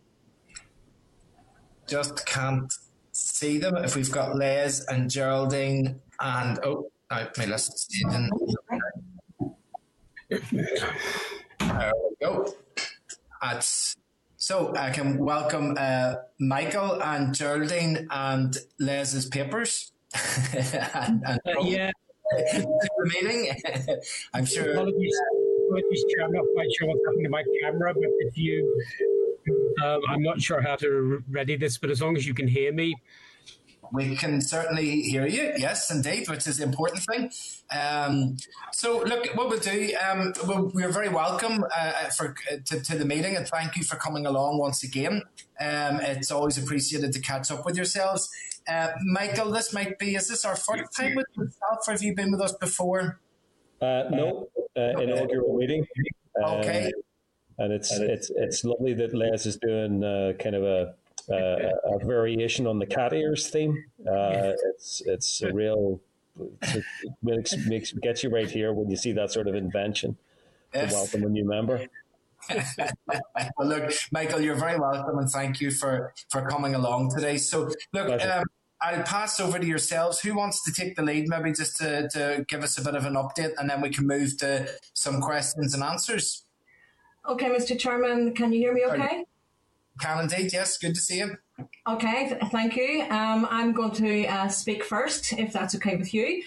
just 1.87 2.25
can't 2.27 2.73
see 3.13 3.59
them. 3.59 3.77
If 3.77 3.97
we've 3.97 4.11
got 4.11 4.37
Les 4.37 4.87
and 4.87 5.11
Geraldine 5.11 6.01
and 6.21 6.59
oh, 6.65 6.91
no, 7.11 7.29
my 7.37 7.45
list 7.47 7.75
is 7.75 7.89
changing. 7.91 8.31
There 10.29 11.93
we 11.95 12.17
go. 12.21 12.55
That's 13.43 13.97
so 14.37 14.75
I 14.77 14.91
can 14.91 15.19
welcome 15.19 15.75
uh, 15.79 16.15
Michael 16.39 17.03
and 17.03 17.35
Geraldine 17.35 18.07
and 18.11 18.57
Les's 18.79 19.27
papers. 19.27 19.93
and, 20.95 21.23
and 21.27 21.41
uh, 21.47 21.61
yeah. 21.63 21.91
The 22.31 23.05
meeting. 23.05 23.53
I'm 24.35 24.45
sure. 24.45 24.73
Apologies, 24.73 25.17
apologies. 25.69 26.05
I'm 26.23 26.33
not 26.33 26.45
quite 26.55 26.69
sure 26.79 26.89
what's 26.89 27.01
happening 27.07 27.25
to 27.25 27.31
my 27.31 27.45
camera, 27.63 27.95
but 27.95 28.11
if 28.21 28.37
you, 28.37 28.83
um, 29.85 30.01
I'm 30.09 30.23
not 30.23 30.41
sure 30.41 30.61
how 30.61 30.77
to 30.77 31.23
ready 31.31 31.57
this, 31.57 31.79
but 31.79 31.91
as 31.91 32.03
long 32.03 32.17
as 32.17 32.27
you 32.27 32.35
can 32.35 32.49
hear 32.49 32.73
me, 32.73 32.95
we 33.93 34.17
can 34.17 34.41
certainly 34.41 35.03
hear 35.03 35.27
you. 35.27 35.53
Yes, 35.57 35.91
indeed, 35.91 36.29
which 36.29 36.47
is 36.47 36.59
the 36.59 36.65
important 36.65 37.03
thing. 37.03 37.31
Um, 37.71 38.37
so, 38.73 39.03
look, 39.03 39.27
what 39.37 39.49
we'll 39.49 39.59
do, 39.59 39.95
um, 40.07 40.33
we're 40.75 40.93
very 40.93 41.09
welcome 41.09 41.65
uh, 41.77 41.93
for 42.11 42.35
to, 42.67 42.81
to, 42.81 42.99
the 42.99 43.05
meeting, 43.05 43.37
and 43.37 43.47
thank 43.47 43.77
you 43.77 43.85
for 43.85 43.97
coming 43.97 44.27
along 44.27 44.59
once 44.59 44.83
again. 44.83 45.23
Um, 45.61 46.01
it's 46.01 46.31
always 46.31 46.59
appreciated 46.59 47.13
to 47.13 47.21
catch 47.21 47.51
up 47.51 47.65
with 47.65 47.77
yourselves. 47.77 48.31
Uh, 48.69 48.89
Michael, 49.05 49.51
this 49.51 49.73
might 49.73 49.99
be, 49.99 50.15
is 50.15 50.29
this 50.29 50.45
our 50.45 50.57
first 50.57 50.95
time 50.97 51.15
with 51.15 51.27
yourself, 51.37 51.87
or 51.87 51.93
have 51.93 52.03
you 52.03 52.15
been 52.15 52.31
with 52.31 52.41
us 52.41 52.53
before? 52.53 53.21
Uh, 53.81 54.05
no, 54.11 54.49
uh, 54.77 55.01
inaugural 55.01 55.57
meeting. 55.57 55.87
okay. 56.43 56.87
Uh, 56.87 57.01
and 57.61 57.73
it's, 57.73 57.91
it's, 57.93 58.31
it's 58.37 58.65
lovely 58.65 58.95
that 58.95 59.15
Les 59.15 59.45
is 59.47 59.57
doing 59.57 60.05
uh, 60.05 60.33
kind 60.39 60.55
of 60.55 60.63
a 60.63 60.95
uh, 61.31 61.95
a 61.95 62.05
variation 62.05 62.67
on 62.67 62.79
the 62.79 62.87
cat 62.87 63.13
ears 63.13 63.49
theme. 63.49 63.85
Uh, 64.01 64.53
it's 64.75 65.03
it's 65.07 65.43
a 65.43 65.53
real 65.53 66.01
it 66.63 66.85
makes, 67.23 67.57
makes 67.67 67.93
gets 67.93 68.23
you 68.23 68.31
right 68.31 68.51
here 68.51 68.73
when 68.73 68.91
you 68.91 68.97
see 68.97 69.13
that 69.13 69.33
sort 69.33 69.49
of 69.49 69.55
invention 69.55 70.17
yes. 70.75 70.91
to 70.91 70.97
welcome 70.97 71.25
a 71.25 71.29
new 71.29 71.45
member. 71.45 71.87
well, 73.59 73.69
look, 73.69 73.93
Michael, 74.13 74.41
you're 74.41 74.55
very 74.55 74.79
welcome, 74.79 75.19
and 75.19 75.29
thank 75.29 75.61
you 75.61 75.71
for 75.71 76.15
for 76.31 76.47
coming 76.49 76.75
along 76.75 77.15
today. 77.15 77.37
So, 77.37 77.71
look. 77.93 78.23
Um, 78.23 78.45
I'll 78.81 79.03
pass 79.03 79.41
over 79.41 79.59
to 79.59 79.67
yourselves. 79.67 80.21
Who 80.21 80.37
wants 80.37 80.63
to 80.63 80.73
take 80.73 80.95
the 80.95 81.03
lead, 81.03 81.27
maybe 81.27 81.51
just 81.51 81.79
to, 81.79 82.09
to 82.11 82.45
give 82.47 82.63
us 82.63 82.79
a 82.79 82.85
bit 82.85 82.95
of 82.95 83.07
an 83.07 83.15
update, 83.15 83.55
and 83.59 83.69
then 83.69 83.81
we 83.81 83.91
can 83.91 84.07
move 84.07 84.37
to 84.39 84.69
some 84.95 85.21
questions 85.21 85.75
and 85.75 85.83
answers. 85.83 86.45
Okay, 87.29 87.47
Mr. 87.47 87.77
Chairman, 87.77 88.37
can 88.37 88.53
you 88.53 88.61
hear 88.61 88.73
me 88.73 88.85
okay? 88.87 89.25
Can 90.01 90.21
indeed, 90.21 90.53
yes. 90.53 90.79
Good 90.79 90.95
to 90.95 91.01
see 91.01 91.19
you. 91.19 91.37
Okay, 91.87 92.29
th- 92.29 92.53
thank 92.53 92.77
you. 92.77 93.03
Um, 93.11 93.47
I'm 93.51 93.73
going 93.73 93.93
to 93.93 94.27
uh, 94.27 94.49
speak 94.49 94.85
first, 94.85 95.33
if 95.33 95.53
that's 95.53 95.75
okay 95.77 95.97
with 95.97 96.15
you. 96.15 96.43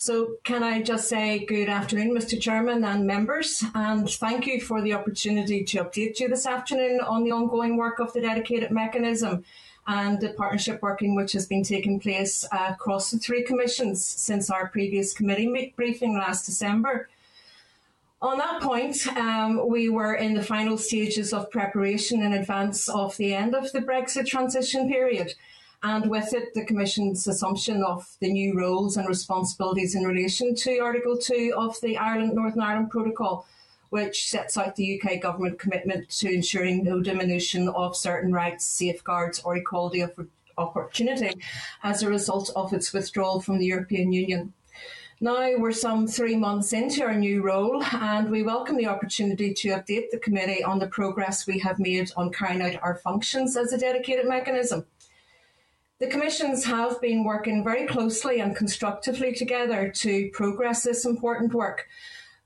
So, 0.00 0.36
can 0.44 0.62
I 0.62 0.82
just 0.82 1.08
say 1.08 1.44
good 1.44 1.68
afternoon, 1.68 2.16
Mr. 2.16 2.40
Chairman 2.40 2.84
and 2.84 3.04
members, 3.04 3.64
and 3.74 4.08
thank 4.08 4.46
you 4.46 4.60
for 4.60 4.80
the 4.80 4.94
opportunity 4.94 5.64
to 5.64 5.84
update 5.84 6.20
you 6.20 6.28
this 6.28 6.46
afternoon 6.46 7.00
on 7.00 7.24
the 7.24 7.32
ongoing 7.32 7.76
work 7.76 7.98
of 7.98 8.12
the 8.12 8.20
dedicated 8.20 8.70
mechanism 8.70 9.44
and 9.88 10.20
the 10.20 10.28
partnership 10.28 10.82
working 10.82 11.16
which 11.16 11.32
has 11.32 11.46
been 11.46 11.64
taking 11.64 11.98
place 11.98 12.44
uh, 12.52 12.68
across 12.70 13.10
the 13.10 13.18
three 13.18 13.42
commissions 13.42 14.04
since 14.04 14.50
our 14.50 14.68
previous 14.68 15.12
committee 15.12 15.72
briefing 15.74 16.14
last 16.16 16.46
December. 16.46 17.08
On 18.20 18.36
that 18.38 18.60
point, 18.60 19.06
um, 19.16 19.68
we 19.68 19.88
were 19.88 20.14
in 20.14 20.34
the 20.34 20.42
final 20.42 20.76
stages 20.76 21.32
of 21.32 21.52
preparation 21.52 22.20
in 22.20 22.32
advance 22.32 22.88
of 22.88 23.16
the 23.16 23.32
end 23.32 23.54
of 23.54 23.70
the 23.70 23.80
Brexit 23.80 24.26
transition 24.26 24.88
period, 24.88 25.34
and 25.84 26.10
with 26.10 26.34
it, 26.34 26.52
the 26.52 26.64
Commission's 26.64 27.28
assumption 27.28 27.84
of 27.84 28.16
the 28.18 28.32
new 28.32 28.58
roles 28.58 28.96
and 28.96 29.06
responsibilities 29.06 29.94
in 29.94 30.02
relation 30.02 30.56
to 30.56 30.80
Article 30.80 31.16
2 31.16 31.54
of 31.56 31.80
the 31.80 31.96
Ireland 31.96 32.34
Northern 32.34 32.60
Ireland 32.60 32.90
Protocol, 32.90 33.46
which 33.90 34.28
sets 34.28 34.56
out 34.56 34.74
the 34.74 35.00
UK 35.00 35.20
government 35.20 35.60
commitment 35.60 36.08
to 36.18 36.28
ensuring 36.28 36.82
no 36.82 37.00
diminution 37.00 37.68
of 37.68 37.96
certain 37.96 38.32
rights, 38.32 38.64
safeguards, 38.64 39.40
or 39.44 39.56
equality 39.56 40.00
of 40.00 40.18
opportunity 40.58 41.40
as 41.84 42.02
a 42.02 42.10
result 42.10 42.50
of 42.56 42.72
its 42.72 42.92
withdrawal 42.92 43.40
from 43.40 43.58
the 43.58 43.66
European 43.66 44.12
Union. 44.12 44.54
Now 45.20 45.56
we're 45.56 45.72
some 45.72 46.06
three 46.06 46.36
months 46.36 46.72
into 46.72 47.02
our 47.02 47.14
new 47.14 47.42
role, 47.42 47.82
and 47.82 48.30
we 48.30 48.44
welcome 48.44 48.76
the 48.76 48.86
opportunity 48.86 49.52
to 49.52 49.70
update 49.70 50.10
the 50.12 50.20
committee 50.20 50.62
on 50.62 50.78
the 50.78 50.86
progress 50.86 51.44
we 51.44 51.58
have 51.58 51.80
made 51.80 52.12
on 52.16 52.30
carrying 52.30 52.62
out 52.62 52.80
our 52.84 52.94
functions 52.94 53.56
as 53.56 53.72
a 53.72 53.78
dedicated 53.78 54.28
mechanism. 54.28 54.86
The 55.98 56.06
commissions 56.06 56.66
have 56.66 57.00
been 57.00 57.24
working 57.24 57.64
very 57.64 57.84
closely 57.88 58.38
and 58.38 58.54
constructively 58.54 59.32
together 59.32 59.88
to 59.96 60.30
progress 60.32 60.84
this 60.84 61.04
important 61.04 61.52
work. 61.52 61.88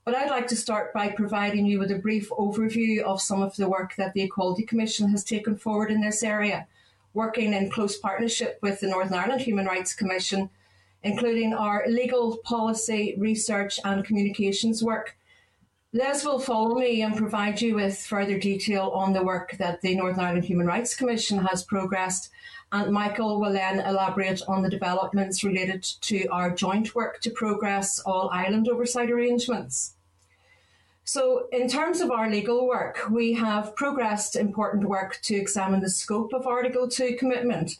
But 0.06 0.14
I'd 0.14 0.30
like 0.30 0.46
to 0.46 0.56
start 0.56 0.94
by 0.94 1.10
providing 1.10 1.66
you 1.66 1.78
with 1.78 1.90
a 1.90 1.98
brief 1.98 2.30
overview 2.30 3.02
of 3.02 3.20
some 3.20 3.42
of 3.42 3.54
the 3.56 3.68
work 3.68 3.96
that 3.96 4.14
the 4.14 4.22
Equality 4.22 4.62
Commission 4.62 5.10
has 5.10 5.24
taken 5.24 5.58
forward 5.58 5.90
in 5.90 6.00
this 6.00 6.22
area, 6.22 6.66
working 7.12 7.52
in 7.52 7.70
close 7.70 7.98
partnership 7.98 8.58
with 8.62 8.80
the 8.80 8.88
Northern 8.88 9.12
Ireland 9.12 9.42
Human 9.42 9.66
Rights 9.66 9.92
Commission 9.92 10.48
including 11.02 11.52
our 11.52 11.84
legal 11.88 12.36
policy, 12.38 13.14
research, 13.18 13.80
and 13.84 14.04
communications 14.04 14.82
work. 14.82 15.16
Les 15.94 16.24
will 16.24 16.38
follow 16.38 16.74
me 16.74 17.02
and 17.02 17.16
provide 17.16 17.60
you 17.60 17.74
with 17.74 17.98
further 17.98 18.38
detail 18.38 18.88
on 18.94 19.12
the 19.12 19.22
work 19.22 19.56
that 19.58 19.82
the 19.82 19.94
Northern 19.94 20.24
Ireland 20.24 20.46
Human 20.46 20.66
Rights 20.66 20.94
Commission 20.94 21.38
has 21.38 21.64
progressed, 21.64 22.30
and 22.72 22.90
Michael 22.90 23.38
will 23.38 23.52
then 23.52 23.80
elaborate 23.80 24.40
on 24.48 24.62
the 24.62 24.70
developments 24.70 25.44
related 25.44 25.82
to 25.82 26.26
our 26.28 26.50
joint 26.50 26.94
work 26.94 27.20
to 27.20 27.30
progress 27.30 27.98
all 28.00 28.30
island 28.30 28.68
oversight 28.68 29.10
arrangements. 29.10 29.94
So, 31.04 31.48
in 31.52 31.68
terms 31.68 32.00
of 32.00 32.10
our 32.10 32.30
legal 32.30 32.66
work, 32.66 33.10
we 33.10 33.34
have 33.34 33.76
progressed 33.76 34.36
important 34.36 34.84
work 34.84 35.18
to 35.24 35.34
examine 35.34 35.80
the 35.80 35.90
scope 35.90 36.32
of 36.32 36.46
Article 36.46 36.88
2 36.88 37.16
commitment 37.18 37.76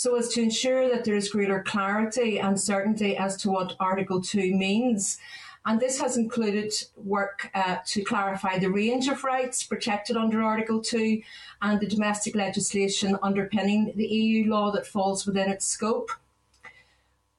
so 0.00 0.16
as 0.16 0.28
to 0.30 0.40
ensure 0.40 0.88
that 0.88 1.04
there 1.04 1.14
is 1.14 1.28
greater 1.28 1.62
clarity 1.62 2.38
and 2.40 2.58
certainty 2.58 3.18
as 3.18 3.36
to 3.36 3.50
what 3.50 3.76
Article 3.78 4.18
2 4.18 4.54
means. 4.56 5.18
And 5.66 5.78
this 5.78 6.00
has 6.00 6.16
included 6.16 6.72
work 6.96 7.50
uh, 7.54 7.76
to 7.84 8.02
clarify 8.02 8.58
the 8.58 8.70
range 8.70 9.08
of 9.08 9.24
rights 9.24 9.62
protected 9.62 10.16
under 10.16 10.42
Article 10.42 10.80
2 10.80 11.20
and 11.60 11.78
the 11.78 11.86
domestic 11.86 12.34
legislation 12.34 13.18
underpinning 13.22 13.92
the 13.94 14.06
EU 14.06 14.48
law 14.48 14.70
that 14.70 14.86
falls 14.86 15.26
within 15.26 15.50
its 15.50 15.66
scope. 15.66 16.10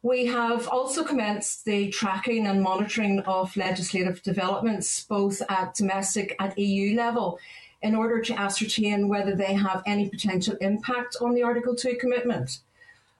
We 0.04 0.28
have 0.28 0.68
also 0.68 1.04
commenced 1.04 1.66
the 1.66 1.90
tracking 1.90 2.46
and 2.46 2.62
monitoring 2.62 3.22
of 3.22 3.58
legislative 3.58 4.22
developments, 4.22 5.04
both 5.04 5.42
at 5.50 5.74
domestic 5.74 6.36
and 6.40 6.54
EU 6.58 6.96
level, 6.96 7.40
in 7.82 7.96
order 7.96 8.22
to 8.22 8.40
ascertain 8.40 9.08
whether 9.08 9.36
they 9.36 9.54
have 9.54 9.82
any 9.86 10.10
potential 10.10 10.56
impact 10.62 11.18
on 11.22 11.34
the 11.34 11.44
Article 11.44 11.76
2 11.76 11.98
commitment. 12.00 12.60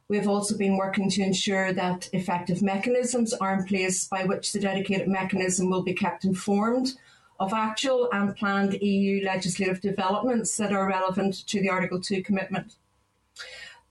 We've 0.08 0.28
also 0.28 0.58
been 0.58 0.78
working 0.78 1.10
to 1.12 1.22
ensure 1.22 1.72
that 1.74 2.10
effective 2.12 2.62
mechanisms 2.62 3.34
are 3.34 3.54
in 3.54 3.64
place 3.66 4.08
by 4.08 4.26
which 4.26 4.52
the 4.52 4.60
dedicated 4.60 5.08
mechanism 5.08 5.70
will 5.70 5.84
be 5.84 5.94
kept 5.94 6.26
informed 6.26 6.94
of 7.40 7.54
actual 7.54 8.10
and 8.12 8.36
planned 8.36 8.74
EU 8.82 9.26
legislative 9.26 9.82
developments 9.82 10.56
that 10.58 10.74
are 10.74 10.88
relevant 10.88 11.48
to 11.48 11.62
the 11.62 11.70
Article 11.70 12.00
2 12.00 12.22
commitment. 12.24 12.76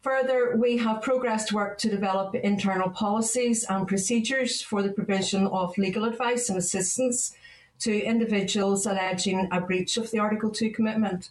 Further, 0.03 0.57
we 0.57 0.79
have 0.79 1.03
progressed 1.03 1.53
work 1.53 1.77
to 1.79 1.91
develop 1.91 2.35
internal 2.35 2.91
policies 2.91 3.65
and 3.69 3.89
procedures 3.89 4.63
for 4.63 4.83
the 4.83 4.93
provision 4.93 5.47
of 5.49 5.77
legal 5.77 6.05
advice 6.05 6.49
and 6.49 6.57
assistance 6.57 7.35
to 7.81 8.03
individuals 8.03 8.87
alleging 8.87 9.49
a 9.51 9.61
breach 9.61 9.97
of 9.97 10.11
the 10.11 10.19
Article 10.19 10.51
2 10.51 10.71
commitment. 10.71 11.31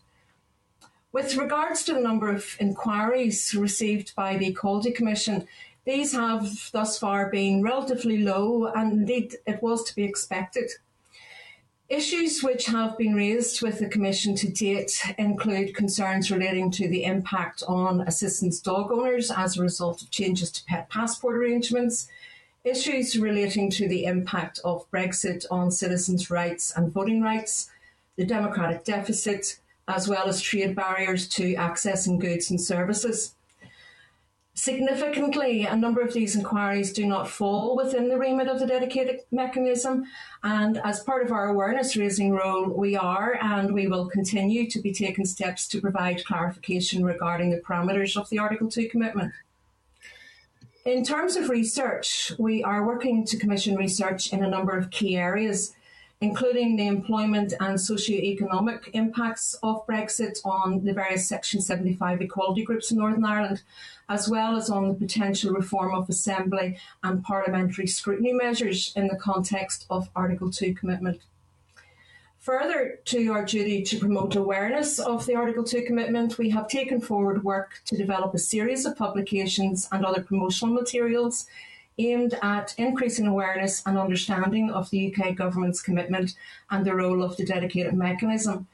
With 1.11 1.37
regards 1.37 1.83
to 1.85 1.93
the 1.93 1.99
number 1.99 2.29
of 2.29 2.55
inquiries 2.59 3.55
received 3.55 4.15
by 4.15 4.37
the 4.37 4.47
Equality 4.47 4.91
Commission, 4.91 5.47
these 5.85 6.11
have 6.11 6.69
thus 6.71 6.99
far 6.99 7.31
been 7.31 7.63
relatively 7.63 8.19
low, 8.19 8.67
and 8.67 8.91
indeed 8.91 9.37
it 9.47 9.63
was 9.63 9.83
to 9.85 9.95
be 9.95 10.03
expected. 10.03 10.69
Issues 11.89 12.43
which 12.43 12.67
have 12.67 12.95
been 12.99 13.15
raised 13.15 13.63
with 13.63 13.79
the 13.79 13.89
Commission 13.89 14.35
to 14.35 14.47
date 14.47 15.01
include 15.17 15.75
concerns 15.75 16.29
relating 16.29 16.69
to 16.71 16.87
the 16.87 17.03
impact 17.03 17.63
on 17.67 18.01
assistance 18.01 18.59
dog 18.59 18.91
owners 18.91 19.31
as 19.31 19.57
a 19.57 19.63
result 19.63 20.03
of 20.03 20.11
changes 20.11 20.51
to 20.51 20.65
pet 20.65 20.87
passport 20.89 21.35
arrangements, 21.35 22.07
issues 22.63 23.17
relating 23.17 23.69
to 23.71 23.87
the 23.87 24.05
impact 24.05 24.59
of 24.63 24.89
Brexit 24.91 25.45
on 25.49 25.71
citizens' 25.71 26.29
rights 26.29 26.73
and 26.75 26.91
voting 26.91 27.21
rights, 27.21 27.69
the 28.15 28.25
democratic 28.25 28.83
deficit, 28.83 29.59
as 29.87 30.07
well 30.07 30.27
as 30.27 30.41
trade 30.41 30.75
barriers 30.75 31.27
to 31.29 31.55
accessing 31.55 32.19
goods 32.19 32.51
and 32.51 32.61
services. 32.61 33.33
Significantly, 34.53 35.63
a 35.63 35.75
number 35.75 36.01
of 36.01 36.13
these 36.13 36.35
inquiries 36.35 36.91
do 36.91 37.07
not 37.07 37.29
fall 37.29 37.77
within 37.77 38.09
the 38.09 38.17
remit 38.17 38.49
of 38.49 38.59
the 38.59 38.67
dedicated 38.67 39.21
mechanism. 39.31 40.03
And 40.43 40.79
as 40.79 40.99
part 40.99 41.25
of 41.25 41.31
our 41.31 41.47
awareness 41.47 41.95
raising 41.95 42.31
role, 42.31 42.65
we 42.65 42.97
are 42.97 43.39
and 43.41 43.73
we 43.73 43.87
will 43.87 44.09
continue 44.09 44.69
to 44.69 44.81
be 44.81 44.91
taking 44.91 45.23
steps 45.23 45.65
to 45.69 45.79
provide 45.79 46.25
clarification 46.25 47.05
regarding 47.05 47.51
the 47.51 47.61
parameters 47.61 48.17
of 48.17 48.29
the 48.29 48.39
Article 48.39 48.69
2 48.69 48.89
commitment. 48.89 49.31
In 50.85 51.03
terms 51.03 51.35
of 51.35 51.49
research, 51.49 52.31
we 52.39 52.63
are 52.63 52.85
working 52.85 53.25
to 53.25 53.37
commission 53.37 53.75
research 53.75 54.31
in 54.31 54.43
a 54.43 54.49
number 54.49 54.77
of 54.77 54.89
key 54.89 55.17
areas, 55.17 55.75
including 56.21 56.77
the 56.77 56.87
employment 56.87 57.53
and 57.59 57.79
socio-economic 57.79 58.89
impacts 58.93 59.55
of 59.61 59.85
Brexit 59.85 60.39
on 60.45 60.85
the 60.85 60.93
various 60.93 61.27
Section 61.27 61.59
75 61.59 62.21
equality 62.21 62.63
groups 62.63 62.91
in 62.91 62.97
Northern 62.97 63.25
Ireland, 63.25 63.61
as 64.07 64.29
well 64.29 64.55
as 64.55 64.69
on 64.69 64.87
the 64.87 64.93
potential 64.93 65.51
reform 65.51 65.93
of 65.93 66.09
Assembly 66.09 66.77
and 67.03 67.23
parliamentary 67.25 67.87
scrutiny 67.87 68.31
measures 68.31 68.93
in 68.95 69.07
the 69.07 69.17
context 69.17 69.85
of 69.89 70.09
Article 70.15 70.49
2 70.49 70.73
commitment. 70.75 71.19
Further 72.39 72.99
to 73.05 73.33
our 73.33 73.43
duty 73.43 73.83
to 73.83 73.99
promote 73.99 74.33
awareness 74.37 74.97
of 74.97 75.25
the 75.25 75.35
Article 75.35 75.63
2 75.63 75.83
commitment, 75.83 76.37
we 76.37 76.49
have 76.51 76.69
taken 76.69 77.01
forward 77.01 77.43
work 77.43 77.81
to 77.85 77.97
develop 77.97 78.33
a 78.33 78.39
series 78.39 78.85
of 78.85 78.95
publications 78.95 79.89
and 79.91 80.05
other 80.05 80.23
promotional 80.23 80.73
materials 80.73 81.47
aimed 81.97 82.39
at 82.41 82.73
increasing 82.77 83.27
awareness 83.27 83.83
and 83.85 83.97
understanding 83.97 84.71
of 84.71 84.89
the 84.89 85.13
UK 85.13 85.35
Government's 85.35 85.81
commitment 85.81 86.35
and 86.71 86.85
the 86.85 86.95
role 86.95 87.23
of 87.23 87.35
the 87.35 87.45
dedicated 87.45 87.93
mechanism. 87.93 88.67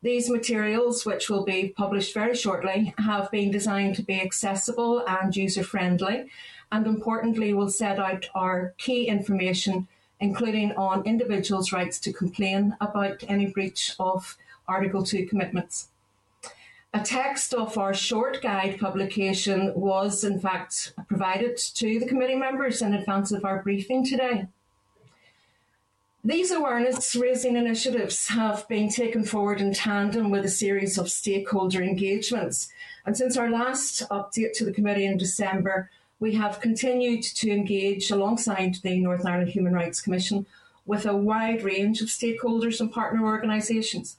These 0.00 0.30
materials, 0.30 1.04
which 1.04 1.28
will 1.28 1.44
be 1.44 1.74
published 1.76 2.14
very 2.14 2.34
shortly, 2.34 2.94
have 2.96 3.30
been 3.30 3.50
designed 3.50 3.96
to 3.96 4.02
be 4.02 4.18
accessible 4.18 5.04
and 5.06 5.36
user 5.36 5.62
friendly, 5.62 6.30
and 6.72 6.86
importantly, 6.86 7.52
will 7.52 7.70
set 7.70 7.98
out 7.98 8.30
our 8.34 8.72
key 8.78 9.08
information, 9.08 9.88
including 10.20 10.72
on 10.72 11.04
individuals' 11.04 11.72
rights 11.72 11.98
to 12.00 12.12
complain 12.12 12.76
about 12.80 13.24
any 13.28 13.46
breach 13.46 13.94
of 13.98 14.36
Article 14.66 15.02
2 15.02 15.26
commitments. 15.26 15.88
A 16.92 17.00
text 17.00 17.52
of 17.52 17.76
our 17.76 17.92
short 17.92 18.40
guide 18.40 18.78
publication 18.78 19.72
was, 19.74 20.22
in 20.22 20.38
fact, 20.38 20.92
provided 21.08 21.56
to 21.56 21.98
the 21.98 22.06
committee 22.06 22.36
members 22.36 22.82
in 22.82 22.94
advance 22.94 23.32
of 23.32 23.44
our 23.44 23.62
briefing 23.62 24.04
today. 24.04 24.46
These 26.26 26.52
awareness 26.52 27.14
raising 27.16 27.56
initiatives 27.56 28.28
have 28.28 28.66
been 28.68 28.88
taken 28.88 29.24
forward 29.24 29.60
in 29.60 29.74
tandem 29.74 30.30
with 30.30 30.44
a 30.44 30.48
series 30.48 30.96
of 30.96 31.10
stakeholder 31.10 31.82
engagements. 31.82 32.68
And 33.04 33.14
since 33.14 33.36
our 33.36 33.50
last 33.50 34.08
update 34.08 34.52
to 34.54 34.64
the 34.64 34.72
committee 34.72 35.04
in 35.04 35.18
December, 35.18 35.90
we 36.24 36.32
have 36.32 36.58
continued 36.58 37.22
to 37.22 37.50
engage 37.50 38.10
alongside 38.10 38.76
the 38.76 38.98
Northern 38.98 39.26
Ireland 39.26 39.50
Human 39.50 39.74
Rights 39.74 40.00
Commission 40.00 40.46
with 40.86 41.04
a 41.04 41.14
wide 41.14 41.62
range 41.62 42.00
of 42.00 42.08
stakeholders 42.08 42.80
and 42.80 42.90
partner 42.90 43.26
organisations, 43.26 44.16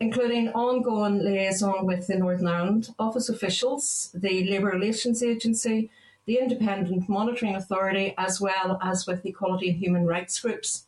including 0.00 0.48
ongoing 0.48 1.20
liaison 1.20 1.86
with 1.86 2.08
the 2.08 2.16
Northern 2.16 2.48
Ireland 2.48 2.88
Office 2.98 3.28
officials, 3.28 4.10
the 4.14 4.50
Labour 4.50 4.70
Relations 4.70 5.22
Agency, 5.22 5.92
the 6.26 6.40
Independent 6.40 7.08
Monitoring 7.08 7.54
Authority, 7.54 8.14
as 8.18 8.40
well 8.40 8.76
as 8.82 9.06
with 9.06 9.24
equality 9.24 9.68
and 9.68 9.78
human 9.78 10.06
rights 10.08 10.40
groups. 10.40 10.86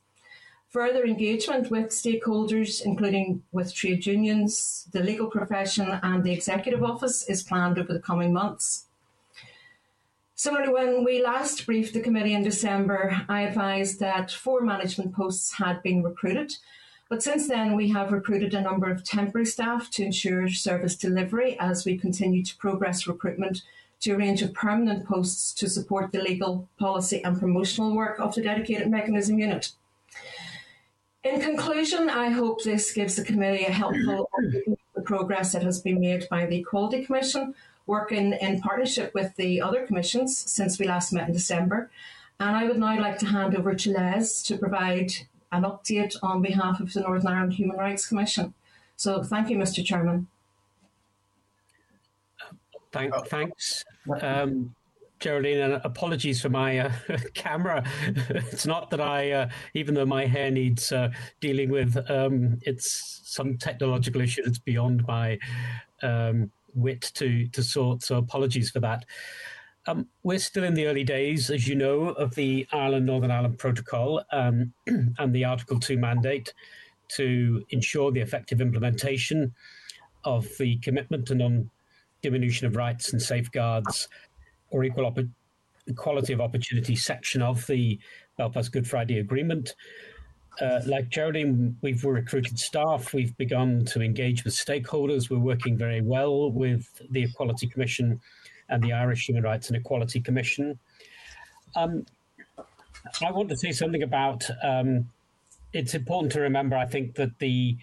Further 0.70 1.04
engagement 1.04 1.70
with 1.70 1.90
stakeholders, 1.90 2.84
including 2.84 3.44
with 3.52 3.72
trade 3.72 4.04
unions, 4.04 4.88
the 4.90 4.98
legal 4.98 5.28
profession, 5.28 6.00
and 6.02 6.24
the 6.24 6.32
Executive 6.32 6.82
Office, 6.82 7.22
is 7.28 7.44
planned 7.44 7.78
over 7.78 7.92
the 7.92 8.00
coming 8.00 8.32
months. 8.32 8.85
Similarly, 10.38 10.70
when 10.70 11.02
we 11.02 11.22
last 11.22 11.64
briefed 11.64 11.94
the 11.94 12.00
committee 12.00 12.34
in 12.34 12.42
December, 12.42 13.22
I 13.26 13.40
advised 13.40 14.00
that 14.00 14.30
four 14.30 14.60
management 14.60 15.14
posts 15.14 15.54
had 15.54 15.82
been 15.82 16.02
recruited. 16.02 16.54
But 17.08 17.22
since 17.22 17.48
then, 17.48 17.74
we 17.74 17.88
have 17.88 18.12
recruited 18.12 18.52
a 18.52 18.60
number 18.60 18.90
of 18.90 19.02
temporary 19.02 19.46
staff 19.46 19.90
to 19.92 20.04
ensure 20.04 20.46
service 20.50 20.94
delivery 20.94 21.56
as 21.58 21.86
we 21.86 21.96
continue 21.96 22.44
to 22.44 22.56
progress 22.58 23.06
recruitment 23.06 23.62
to 24.00 24.12
a 24.12 24.18
range 24.18 24.42
of 24.42 24.52
permanent 24.52 25.06
posts 25.06 25.54
to 25.54 25.70
support 25.70 26.12
the 26.12 26.20
legal, 26.20 26.68
policy, 26.78 27.24
and 27.24 27.40
promotional 27.40 27.96
work 27.96 28.20
of 28.20 28.34
the 28.34 28.42
dedicated 28.42 28.90
mechanism 28.90 29.38
unit. 29.38 29.72
In 31.24 31.40
conclusion, 31.40 32.10
I 32.10 32.28
hope 32.28 32.62
this 32.62 32.92
gives 32.92 33.16
the 33.16 33.24
committee 33.24 33.64
a 33.64 33.72
helpful 33.72 34.28
overview 34.38 34.72
of 34.72 34.78
the 34.94 35.00
progress 35.00 35.52
that 35.52 35.62
has 35.62 35.80
been 35.80 35.98
made 35.98 36.28
by 36.28 36.44
the 36.44 36.58
Equality 36.58 37.06
Commission, 37.06 37.54
working 37.86 38.32
in 38.32 38.60
partnership 38.60 39.14
with 39.14 39.34
the 39.36 39.60
other 39.60 39.86
commissions 39.86 40.36
since 40.36 40.78
we 40.78 40.86
last 40.86 41.12
met 41.12 41.28
in 41.28 41.32
December. 41.32 41.90
And 42.38 42.56
I 42.56 42.66
would 42.66 42.78
now 42.78 43.00
like 43.00 43.18
to 43.18 43.26
hand 43.26 43.56
over 43.56 43.74
to 43.74 43.92
Les 43.92 44.42
to 44.44 44.58
provide 44.58 45.12
an 45.52 45.62
update 45.62 46.16
on 46.22 46.42
behalf 46.42 46.80
of 46.80 46.92
the 46.92 47.00
Northern 47.00 47.28
Ireland 47.28 47.54
Human 47.54 47.76
Rights 47.76 48.06
Commission. 48.06 48.52
So 48.96 49.22
thank 49.22 49.48
you, 49.48 49.56
Mr. 49.56 49.84
Chairman. 49.84 50.26
Thank, 52.92 53.14
thanks. 53.26 53.84
Um, 54.20 54.74
Geraldine, 55.18 55.58
and 55.58 55.80
apologies 55.84 56.40
for 56.42 56.48
my 56.48 56.78
uh, 56.78 56.92
camera. 57.34 57.84
it's 58.30 58.66
not 58.66 58.90
that 58.90 59.00
I, 59.00 59.32
uh, 59.32 59.48
even 59.74 59.94
though 59.94 60.06
my 60.06 60.26
hair 60.26 60.50
needs 60.50 60.92
uh, 60.92 61.10
dealing 61.40 61.70
with, 61.70 61.96
um, 62.10 62.58
it's 62.62 63.22
some 63.24 63.56
technological 63.56 64.20
issue 64.20 64.42
that's 64.44 64.58
beyond 64.58 65.06
my 65.06 65.38
um, 66.02 66.50
wit 66.76 67.10
to 67.14 67.48
to 67.48 67.62
sort. 67.62 68.02
So 68.02 68.18
apologies 68.18 68.70
for 68.70 68.80
that. 68.80 69.04
Um, 69.88 70.08
we're 70.22 70.40
still 70.40 70.64
in 70.64 70.74
the 70.74 70.86
early 70.86 71.04
days, 71.04 71.48
as 71.48 71.68
you 71.68 71.76
know, 71.76 72.08
of 72.10 72.34
the 72.34 72.66
Ireland 72.72 73.06
Northern 73.06 73.30
Ireland 73.30 73.58
Protocol 73.58 74.22
um, 74.32 74.72
and 74.86 75.34
the 75.34 75.44
Article 75.44 75.80
Two 75.80 75.96
mandate 75.96 76.52
to 77.08 77.64
ensure 77.70 78.10
the 78.10 78.20
effective 78.20 78.60
implementation 78.60 79.54
of 80.24 80.48
the 80.58 80.76
commitment 80.78 81.26
to 81.26 81.36
non-diminution 81.36 82.66
of 82.66 82.74
rights 82.74 83.12
and 83.12 83.22
safeguards 83.22 84.08
or 84.70 84.82
equal 84.82 85.12
equality 85.86 86.32
of 86.32 86.40
opportunity 86.40 86.96
section 86.96 87.42
of 87.42 87.64
the 87.68 87.98
Belfast 88.36 88.72
Good 88.72 88.88
Friday 88.88 89.20
Agreement. 89.20 89.74
Uh, 90.60 90.80
like 90.86 91.10
Geraldine, 91.10 91.76
we've 91.82 92.02
recruited 92.04 92.58
staff, 92.58 93.12
we've 93.12 93.36
begun 93.36 93.84
to 93.86 94.00
engage 94.00 94.44
with 94.44 94.54
stakeholders, 94.54 95.28
we're 95.28 95.38
working 95.38 95.76
very 95.76 96.00
well 96.00 96.50
with 96.50 97.02
the 97.10 97.24
Equality 97.24 97.66
Commission 97.66 98.20
and 98.68 98.82
the 98.82 98.92
Irish 98.92 99.28
Human 99.28 99.42
Rights 99.42 99.68
and 99.68 99.76
Equality 99.76 100.20
Commission. 100.20 100.78
Um, 101.74 102.06
I 103.22 103.30
want 103.30 103.50
to 103.50 103.56
say 103.56 103.72
something 103.72 104.02
about 104.02 104.48
um, 104.62 105.10
it's 105.72 105.94
important 105.94 106.32
to 106.32 106.40
remember, 106.40 106.76
I 106.76 106.86
think, 106.86 107.14
that 107.16 107.38
the 107.38 107.76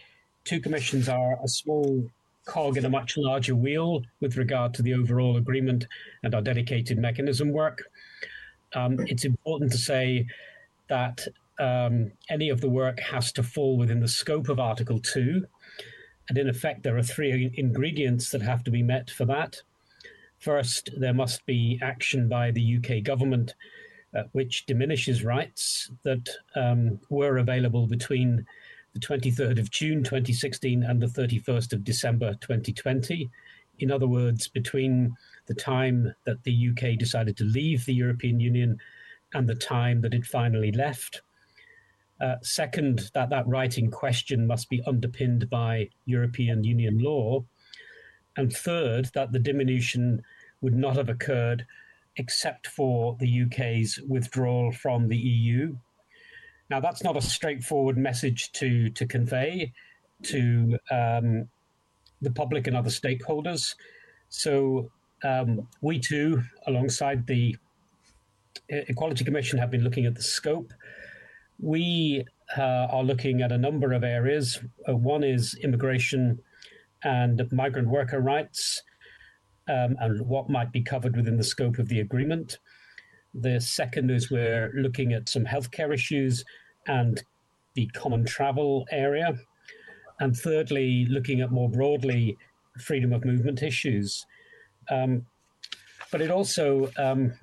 two 0.46 0.60
commissions 0.60 1.08
are 1.08 1.38
a 1.44 1.48
small 1.48 2.04
cog 2.46 2.78
in 2.78 2.86
a 2.86 2.90
much 2.90 3.16
larger 3.18 3.56
wheel 3.56 4.02
with 4.20 4.36
regard 4.36 4.74
to 4.74 4.82
the 4.82 4.94
overall 4.94 5.38
agreement 5.38 5.88
and 6.24 6.36
our 6.36 6.42
dedicated 6.42 6.98
mechanism 6.98 7.52
work. 7.52 7.84
Um, 8.74 9.00
it's 9.08 9.26
important 9.26 9.72
to 9.72 9.78
say 9.78 10.26
that 10.90 11.26
um, 11.60 12.12
any 12.30 12.50
of 12.50 12.62
the 12.62 12.70
work 12.70 13.00
has 13.00 13.32
to 13.34 13.44
fall 13.44 13.78
within 13.78 14.00
the 14.00 14.08
scope 14.08 14.50
of 14.50 14.60
Article 14.60 15.00
2. 15.00 15.46
And 16.30 16.38
in 16.38 16.50
effect, 16.50 16.84
there 16.84 16.98
are 16.98 17.04
three 17.04 17.54
ingredients 17.56 18.32
that 18.32 18.42
have 18.42 18.64
to 18.64 18.72
be 18.72 18.84
met 18.84 19.10
for 19.10 19.26
that. 19.26 19.62
First, 20.40 20.90
there 20.98 21.14
must 21.14 21.46
be 21.46 21.80
action 21.82 22.28
by 22.28 22.52
the 22.52 22.78
UK 22.78 23.04
government 23.04 23.54
uh, 24.16 24.24
which 24.34 24.66
diminishes 24.66 25.24
rights 25.24 25.90
that 26.04 26.30
um, 26.56 27.00
were 27.10 27.38
available 27.38 27.88
between 27.88 28.46
the 28.94 29.00
23rd 29.00 29.60
of 29.60 29.72
June 29.72 30.04
2016 30.04 30.84
and 30.84 31.02
the 31.02 31.08
31st 31.08 31.74
of 31.74 31.84
December 31.84 32.36
2020. 32.36 33.32
In 33.80 33.92
other 33.92 34.08
words, 34.08 34.48
between 34.48 35.16
the 35.48 35.56
time 35.56 36.14
that 36.26 36.44
the 36.44 36.70
UK 36.70 36.98
decided 36.98 37.36
to 37.38 37.44
leave 37.44 37.86
the 37.86 37.94
European 37.94 38.40
Union 38.40 38.78
and 39.34 39.50
the 39.50 39.56
time 39.56 40.02
that 40.02 40.14
it 40.14 40.26
finally 40.26 40.72
left. 40.72 41.22
Uh, 42.24 42.36
second, 42.42 43.12
that 43.14 43.30
that 43.30 43.48
right 43.48 43.78
in 43.78 43.92
question 43.92 44.48
must 44.48 44.70
be 44.70 44.82
underpinned 44.88 45.50
by 45.50 45.90
European 46.06 46.64
Union 46.64 46.98
law. 47.00 47.44
And 48.38 48.52
third, 48.52 49.10
that 49.14 49.32
the 49.32 49.40
diminution 49.40 50.22
would 50.62 50.76
not 50.76 50.96
have 50.96 51.10
occurred 51.10 51.66
except 52.16 52.68
for 52.68 53.18
the 53.20 53.44
UK's 53.44 54.00
withdrawal 54.08 54.72
from 54.72 55.08
the 55.08 55.18
EU 55.18 55.76
now, 56.74 56.80
that's 56.80 57.04
not 57.04 57.16
a 57.16 57.22
straightforward 57.22 57.98
message 57.98 58.52
to, 58.54 58.90
to 58.90 59.06
convey 59.06 59.74
to 60.24 60.78
um, 60.90 61.48
the 62.22 62.32
public 62.32 62.66
and 62.66 62.76
other 62.76 62.90
stakeholders. 62.90 63.76
So, 64.30 64.90
um, 65.24 65.68
we 65.82 66.00
too, 66.00 66.42
alongside 66.66 67.28
the 67.28 67.56
Equality 68.70 69.24
Commission, 69.24 69.60
have 69.60 69.70
been 69.70 69.84
looking 69.84 70.06
at 70.06 70.16
the 70.16 70.24
scope. 70.24 70.74
We 71.60 72.26
uh, 72.58 72.62
are 72.92 73.04
looking 73.04 73.42
at 73.42 73.52
a 73.52 73.58
number 73.58 73.94
of 73.94 74.04
areas. 74.04 74.60
Uh, 74.88 74.96
one 74.96 75.24
is 75.24 75.56
immigration 75.64 76.40
and 77.04 77.42
migrant 77.52 77.90
worker 77.90 78.20
rights. 78.20 78.82
um, 79.68 79.96
and 80.00 80.22
what 80.28 80.50
might 80.50 80.72
be 80.72 80.82
covered 80.82 81.16
within 81.16 81.38
the 81.38 81.44
scope 81.44 81.80
of 81.80 81.88
the 81.88 82.00
agreement. 82.00 82.60
The 83.34 83.60
second 83.60 84.12
is 84.12 84.30
we're 84.30 84.72
looking 84.76 85.14
at 85.14 85.30
some 85.30 85.46
healthcare 85.46 85.94
issues 85.94 86.44
and 86.88 87.24
the 87.76 87.88
common 87.88 88.26
travel 88.26 88.86
area. 88.92 89.36
And 90.20 90.36
thirdly, 90.36 91.06
looking 91.10 91.42
at 91.42 91.52
more 91.52 91.70
broadly 91.70 92.38
freedom 92.80 93.14
of 93.14 93.26
movement 93.26 93.64
issues. 93.64 94.26
Um, 94.92 95.26
but 96.12 96.22
it 96.22 96.30
also, 96.30 96.92
um, 96.98 97.34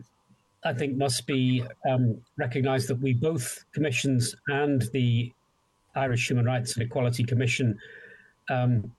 I 0.64 0.74
think, 0.74 0.96
must 0.96 1.26
be 1.26 1.64
um, 1.88 2.20
recognised 2.36 2.88
that 2.88 3.00
we 3.00 3.14
both 3.14 3.64
commissions 3.72 4.34
and 4.48 4.82
the 4.92 5.32
Irish 5.94 6.28
Human 6.28 6.44
Rights 6.44 6.74
and 6.74 6.82
Equality 6.82 7.24
Commission 7.24 7.78
um, 8.50 8.92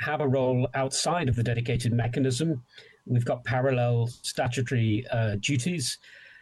have 0.00 0.20
a 0.20 0.28
role 0.28 0.68
outside 0.74 1.28
of 1.28 1.36
the 1.36 1.42
dedicated 1.42 1.92
mechanism. 1.92 2.62
We've 3.06 3.24
got 3.24 3.44
parallel 3.44 4.08
statutory 4.22 5.06
uh, 5.10 5.36
duties. 5.40 5.98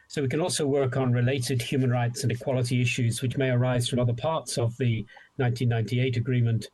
So 0.08 0.22
we 0.22 0.28
can 0.28 0.40
also 0.40 0.66
work 0.66 0.96
on 0.96 1.12
related 1.12 1.62
human 1.62 1.90
rights 1.90 2.24
and 2.24 2.32
equality 2.32 2.82
issues 2.82 3.22
which 3.22 3.36
may 3.36 3.50
arise 3.50 3.88
from 3.88 4.00
other 4.00 4.12
parts 4.12 4.58
of 4.58 4.76
the 4.76 5.06
1998 5.36 6.16
agreement. 6.16 6.68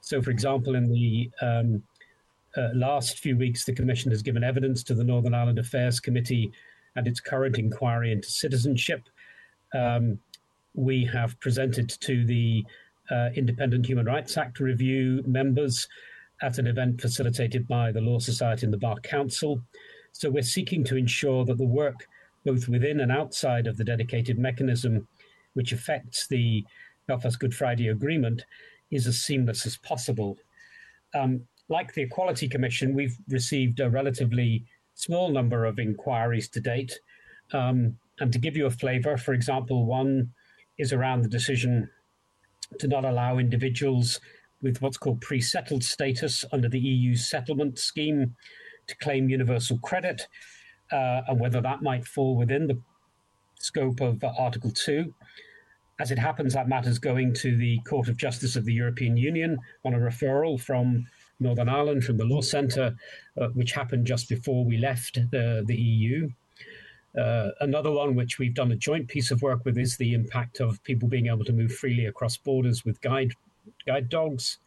So, 0.00 0.20
for 0.20 0.30
example, 0.30 0.74
in 0.74 0.90
the 0.90 1.30
um, 1.40 1.82
uh, 2.56 2.70
last 2.74 3.20
few 3.20 3.36
weeks, 3.36 3.64
the 3.64 3.72
Commission 3.72 4.10
has 4.10 4.22
given 4.22 4.42
evidence 4.42 4.82
to 4.84 4.94
the 4.94 5.04
Northern 5.04 5.34
Ireland 5.34 5.60
Affairs 5.60 6.00
Committee 6.00 6.50
and 6.96 7.06
its 7.06 7.20
current 7.20 7.58
inquiry 7.58 8.12
into 8.12 8.28
citizenship. 8.28 9.02
Um, 9.74 10.18
we 10.74 11.04
have 11.04 11.38
presented 11.40 11.88
to 12.00 12.24
the 12.24 12.64
uh, 13.10 13.30
Independent 13.34 13.86
Human 13.86 14.06
Rights 14.06 14.36
Act 14.36 14.60
review 14.60 15.22
members 15.26 15.86
at 16.42 16.58
an 16.58 16.66
event 16.66 17.00
facilitated 17.00 17.66
by 17.66 17.92
the 17.92 18.00
Law 18.00 18.18
Society 18.18 18.66
and 18.66 18.72
the 18.72 18.78
Bar 18.78 18.96
Council. 19.00 19.60
So 20.12 20.30
we're 20.30 20.42
seeking 20.42 20.84
to 20.84 20.96
ensure 20.96 21.44
that 21.44 21.58
the 21.58 21.64
work, 21.66 22.06
both 22.44 22.68
within 22.68 23.00
and 23.00 23.12
outside 23.12 23.66
of 23.66 23.76
the 23.76 23.84
dedicated 23.84 24.38
mechanism, 24.38 25.06
which 25.54 25.72
affects 25.72 26.26
the 26.26 26.64
Belfast 27.06 27.38
Good 27.38 27.54
Friday 27.54 27.88
Agreement, 27.88 28.44
is 28.90 29.06
as 29.06 29.20
seamless 29.20 29.66
as 29.66 29.76
possible. 29.78 30.36
Um, 31.14 31.46
like 31.68 31.94
the 31.94 32.02
Equality 32.02 32.48
Commission, 32.48 32.94
we've 32.94 33.16
received 33.28 33.80
a 33.80 33.90
relatively 33.90 34.64
small 34.96 35.30
number 35.30 35.64
of 35.64 35.78
inquiries 35.78 36.48
to 36.48 36.60
date. 36.60 36.98
Um, 37.52 37.98
and 38.18 38.32
to 38.32 38.38
give 38.38 38.56
you 38.56 38.66
a 38.66 38.70
flavour, 38.70 39.16
for 39.16 39.34
example, 39.34 39.86
one 39.86 40.32
is 40.78 40.92
around 40.92 41.22
the 41.22 41.28
decision 41.28 41.88
to 42.80 42.88
not 42.88 43.04
allow 43.04 43.38
individuals 43.38 44.20
with 44.62 44.80
what's 44.82 44.96
called 44.96 45.20
pre 45.20 45.40
settled 45.40 45.84
status 45.84 46.44
under 46.50 46.68
the 46.68 46.80
EU 46.80 47.14
settlement 47.14 47.78
scheme 47.78 48.34
to 48.88 48.96
claim 48.96 49.28
universal 49.28 49.78
credit, 49.78 50.26
uh, 50.90 51.20
and 51.28 51.38
whether 51.38 51.60
that 51.60 51.82
might 51.82 52.04
fall 52.04 52.36
within 52.36 52.66
the 52.66 52.80
scope 53.58 54.00
of 54.00 54.22
uh, 54.24 54.32
Article 54.38 54.70
2. 54.70 55.12
As 56.00 56.10
it 56.10 56.18
happens, 56.18 56.54
that 56.54 56.68
matter's 56.68 56.98
going 56.98 57.34
to 57.34 57.56
the 57.56 57.78
Court 57.80 58.08
of 58.08 58.16
Justice 58.16 58.56
of 58.56 58.64
the 58.64 58.72
European 58.72 59.16
Union 59.16 59.58
on 59.84 59.94
a 59.94 59.98
referral 59.98 60.60
from 60.60 61.06
Northern 61.38 61.68
Ireland, 61.68 62.04
from 62.04 62.16
the 62.16 62.24
Law 62.24 62.40
Centre, 62.40 62.96
uh, 63.40 63.48
which 63.48 63.72
happened 63.72 64.06
just 64.06 64.28
before 64.28 64.64
we 64.64 64.78
left 64.78 65.18
the, 65.30 65.62
the 65.66 65.76
EU. 65.76 66.30
Uh, 67.16 67.50
another 67.60 67.90
one, 67.90 68.14
which 68.14 68.38
we've 68.38 68.54
done 68.54 68.72
a 68.72 68.76
joint 68.76 69.08
piece 69.08 69.30
of 69.30 69.42
work 69.42 69.64
with, 69.64 69.78
is 69.78 69.96
the 69.96 70.12
impact 70.12 70.60
of 70.60 70.82
people 70.84 71.08
being 71.08 71.26
able 71.26 71.44
to 71.44 71.52
move 71.52 71.72
freely 71.72 72.06
across 72.06 72.36
borders 72.36 72.84
with 72.84 73.00
guide 73.00 73.32
guide 73.86 74.08
dogs. 74.08 74.58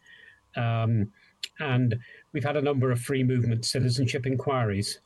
Um, 0.56 1.12
and 1.58 1.98
we've 2.32 2.44
had 2.44 2.56
a 2.56 2.62
number 2.62 2.90
of 2.90 3.00
free 3.00 3.22
movement 3.22 3.64
citizenship 3.64 4.26
inquiries. 4.26 5.00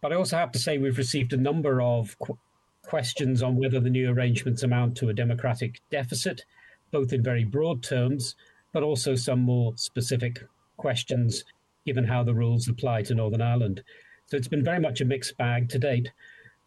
But 0.00 0.12
I 0.12 0.16
also 0.16 0.36
have 0.36 0.52
to 0.52 0.58
say 0.58 0.78
we've 0.78 0.98
received 0.98 1.32
a 1.32 1.36
number 1.36 1.80
of 1.80 2.18
qu- 2.18 2.38
questions 2.84 3.42
on 3.42 3.56
whether 3.56 3.80
the 3.80 3.90
new 3.90 4.10
arrangements 4.10 4.62
amount 4.62 4.96
to 4.98 5.08
a 5.08 5.14
democratic 5.14 5.80
deficit, 5.90 6.44
both 6.90 7.12
in 7.12 7.22
very 7.22 7.44
broad 7.44 7.82
terms, 7.82 8.36
but 8.72 8.82
also 8.82 9.14
some 9.14 9.40
more 9.40 9.72
specific 9.76 10.44
questions 10.78 11.44
given 11.84 12.04
how 12.04 12.24
the 12.24 12.34
rules 12.34 12.68
apply 12.68 13.02
to 13.02 13.14
Northern 13.14 13.42
Ireland. 13.42 13.82
So 14.26 14.36
it's 14.36 14.48
been 14.48 14.64
very 14.64 14.80
much 14.80 15.00
a 15.00 15.04
mixed 15.04 15.36
bag 15.36 15.68
to 15.70 15.78
date. 15.78 16.10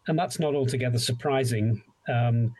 And 0.06 0.18
that's 0.18 0.40
not 0.40 0.54
altogether 0.54 0.98
surprising, 0.98 1.82
um, 2.08 2.54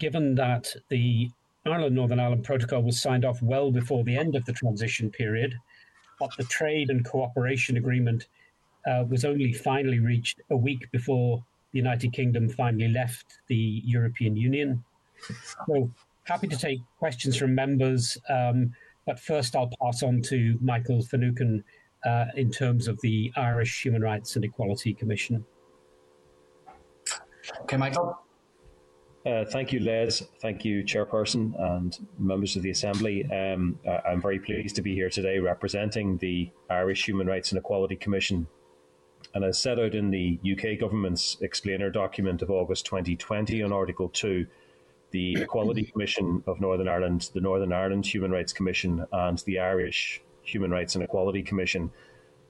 given 0.00 0.34
that 0.36 0.74
the 0.88 1.30
Ireland 1.66 1.94
Northern 1.94 2.20
Ireland 2.20 2.44
Protocol 2.44 2.82
was 2.82 3.00
signed 3.00 3.24
off 3.24 3.42
well 3.42 3.70
before 3.70 4.04
the 4.04 4.16
end 4.16 4.34
of 4.34 4.44
the 4.46 4.52
transition 4.52 5.10
period, 5.10 5.54
but 6.18 6.30
the 6.36 6.44
trade 6.44 6.90
and 6.90 7.04
cooperation 7.04 7.76
agreement 7.76 8.26
uh, 8.86 9.04
was 9.08 9.24
only 9.24 9.52
finally 9.52 9.98
reached 9.98 10.40
a 10.50 10.56
week 10.56 10.90
before 10.90 11.44
the 11.72 11.78
United 11.78 12.12
Kingdom 12.12 12.48
finally 12.48 12.88
left 12.88 13.38
the 13.48 13.82
European 13.84 14.36
Union. 14.36 14.82
So 15.66 15.90
happy 16.24 16.48
to 16.48 16.56
take 16.56 16.80
questions 16.98 17.36
from 17.36 17.54
members, 17.54 18.16
um, 18.28 18.74
but 19.08 19.18
first 19.18 19.56
I'll 19.56 19.70
pass 19.82 20.02
on 20.02 20.20
to 20.24 20.58
Michael 20.60 21.02
Finucane 21.02 21.64
uh, 22.04 22.26
in 22.36 22.50
terms 22.50 22.88
of 22.88 23.00
the 23.00 23.32
Irish 23.36 23.82
Human 23.82 24.02
Rights 24.02 24.36
and 24.36 24.44
Equality 24.44 24.92
Commission. 24.92 25.46
Okay, 27.62 27.78
Michael. 27.78 28.18
Uh, 29.24 29.46
thank 29.46 29.72
you, 29.72 29.80
Les. 29.80 30.22
Thank 30.42 30.62
you, 30.62 30.84
Chairperson 30.84 31.58
and 31.58 32.06
members 32.18 32.54
of 32.54 32.62
the 32.62 32.70
Assembly. 32.70 33.24
Um, 33.32 33.78
I'm 34.06 34.20
very 34.20 34.38
pleased 34.38 34.76
to 34.76 34.82
be 34.82 34.94
here 34.94 35.08
today 35.08 35.38
representing 35.38 36.18
the 36.18 36.50
Irish 36.68 37.08
Human 37.08 37.26
Rights 37.26 37.50
and 37.50 37.58
Equality 37.58 37.96
Commission. 37.96 38.46
And 39.34 39.42
as 39.42 39.58
set 39.58 39.78
out 39.78 39.94
in 39.94 40.10
the 40.10 40.38
UK 40.44 40.78
Government's 40.78 41.38
explainer 41.40 41.88
document 41.88 42.42
of 42.42 42.50
August 42.50 42.84
2020 42.84 43.62
on 43.62 43.72
Article 43.72 44.10
2, 44.10 44.46
the 45.10 45.40
Equality 45.40 45.84
Commission 45.84 46.42
of 46.46 46.60
Northern 46.60 46.88
Ireland, 46.88 47.30
the 47.34 47.40
Northern 47.40 47.72
Ireland 47.72 48.06
Human 48.06 48.30
Rights 48.30 48.52
Commission, 48.52 49.04
and 49.12 49.38
the 49.38 49.58
Irish 49.58 50.22
Human 50.42 50.70
Rights 50.70 50.94
and 50.94 51.04
Equality 51.04 51.42
Commission 51.42 51.90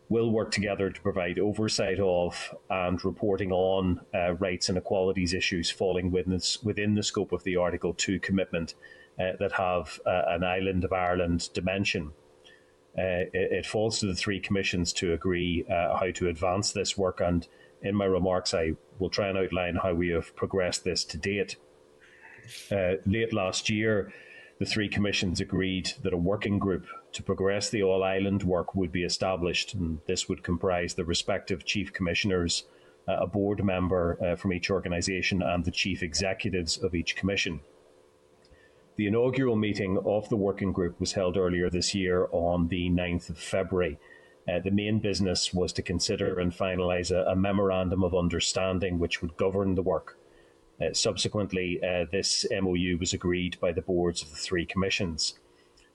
will 0.08 0.30
work 0.30 0.50
together 0.50 0.90
to 0.90 1.00
provide 1.02 1.38
oversight 1.38 2.00
of 2.00 2.54
and 2.70 3.04
reporting 3.04 3.52
on 3.52 4.00
uh, 4.14 4.34
rights 4.34 4.68
and 4.68 4.78
equalities 4.78 5.34
issues 5.34 5.70
falling 5.70 6.10
within, 6.10 6.32
this, 6.32 6.62
within 6.62 6.94
the 6.94 7.02
scope 7.02 7.32
of 7.32 7.44
the 7.44 7.56
Article 7.56 7.92
2 7.92 8.18
commitment 8.20 8.74
uh, 9.20 9.32
that 9.38 9.52
have 9.52 10.00
uh, 10.06 10.22
an 10.28 10.44
island 10.44 10.84
of 10.84 10.92
Ireland 10.92 11.50
dimension. 11.52 12.12
Uh, 12.96 13.28
it, 13.32 13.52
it, 13.52 13.66
falls 13.66 14.00
to 14.00 14.06
the 14.06 14.14
three 14.14 14.40
commissions 14.40 14.92
to 14.92 15.12
agree 15.12 15.64
uh, 15.70 15.96
how 15.96 16.10
to 16.10 16.28
advance 16.28 16.72
this 16.72 16.96
work, 16.96 17.20
and 17.20 17.46
in 17.82 17.94
my 17.94 18.06
remarks, 18.06 18.54
I 18.54 18.72
will 18.98 19.10
try 19.10 19.28
and 19.28 19.38
outline 19.38 19.76
how 19.76 19.94
we 19.94 20.08
have 20.08 20.34
progressed 20.34 20.84
this 20.84 21.04
to 21.04 21.18
date. 21.18 21.56
Uh, 22.70 22.94
late 23.06 23.32
last 23.32 23.68
year, 23.70 24.12
the 24.58 24.66
three 24.66 24.88
commissions 24.88 25.40
agreed 25.40 25.92
that 26.02 26.12
a 26.12 26.16
working 26.16 26.58
group 26.58 26.86
to 27.12 27.22
progress 27.22 27.70
the 27.70 27.82
All 27.82 28.02
Island 28.02 28.42
work 28.42 28.74
would 28.74 28.90
be 28.90 29.04
established, 29.04 29.74
and 29.74 30.00
this 30.06 30.28
would 30.28 30.42
comprise 30.42 30.94
the 30.94 31.04
respective 31.04 31.64
chief 31.64 31.92
commissioners, 31.92 32.64
uh, 33.06 33.18
a 33.20 33.26
board 33.26 33.64
member 33.64 34.18
uh, 34.22 34.36
from 34.36 34.52
each 34.52 34.68
organisation, 34.68 35.42
and 35.42 35.64
the 35.64 35.70
chief 35.70 36.02
executives 36.02 36.76
of 36.76 36.94
each 36.94 37.14
commission. 37.14 37.60
The 38.96 39.06
inaugural 39.06 39.54
meeting 39.54 39.96
of 40.04 40.28
the 40.28 40.36
working 40.36 40.72
group 40.72 40.98
was 40.98 41.12
held 41.12 41.36
earlier 41.36 41.70
this 41.70 41.94
year 41.94 42.28
on 42.32 42.66
the 42.66 42.90
9th 42.90 43.30
of 43.30 43.38
February. 43.38 43.96
Uh, 44.48 44.58
the 44.58 44.72
main 44.72 44.98
business 44.98 45.54
was 45.54 45.72
to 45.74 45.82
consider 45.82 46.40
and 46.40 46.52
finalise 46.52 47.12
a, 47.12 47.30
a 47.30 47.36
memorandum 47.36 48.02
of 48.02 48.12
understanding 48.12 48.98
which 48.98 49.22
would 49.22 49.36
govern 49.36 49.76
the 49.76 49.82
work. 49.82 50.17
Uh, 50.80 50.92
subsequently, 50.92 51.80
uh, 51.82 52.04
this 52.10 52.46
MOU 52.50 52.96
was 52.98 53.12
agreed 53.12 53.58
by 53.60 53.72
the 53.72 53.82
boards 53.82 54.22
of 54.22 54.30
the 54.30 54.36
three 54.36 54.64
commissions. 54.64 55.38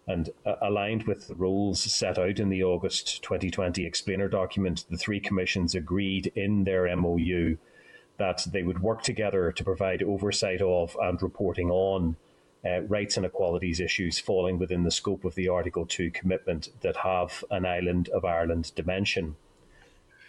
And 0.06 0.30
uh, 0.46 0.56
aligned 0.62 1.04
with 1.04 1.28
the 1.28 1.36
rules 1.36 1.80
set 1.80 2.20
out 2.20 2.40
in 2.40 2.50
the 2.50 2.64
August 2.64 3.24
2020 3.24 3.86
explainer 3.86 4.28
document, 4.28 4.86
the 4.90 4.98
three 4.98 5.22
commissions 5.22 5.74
agreed 5.74 6.32
in 6.36 6.66
their 6.66 6.94
MOU 6.96 7.58
that 8.18 8.46
they 8.52 8.64
would 8.64 8.82
work 8.82 9.02
together 9.02 9.52
to 9.52 9.64
provide 9.64 10.04
oversight 10.04 10.62
of 10.62 10.98
and 11.02 11.22
reporting 11.22 11.72
on 11.72 12.18
uh, 12.66 12.82
rights 12.82 13.18
and 13.18 13.26
equalities 13.26 13.80
issues 13.80 14.20
falling 14.20 14.60
within 14.60 14.84
the 14.84 14.92
scope 14.92 15.26
of 15.26 15.36
the 15.36 15.48
Article 15.48 15.86
2 15.86 16.12
commitment 16.12 16.70
that 16.82 16.98
have 16.98 17.44
an 17.50 17.66
Island 17.66 18.10
of 18.10 18.24
Ireland 18.24 18.72
dimension 18.76 19.36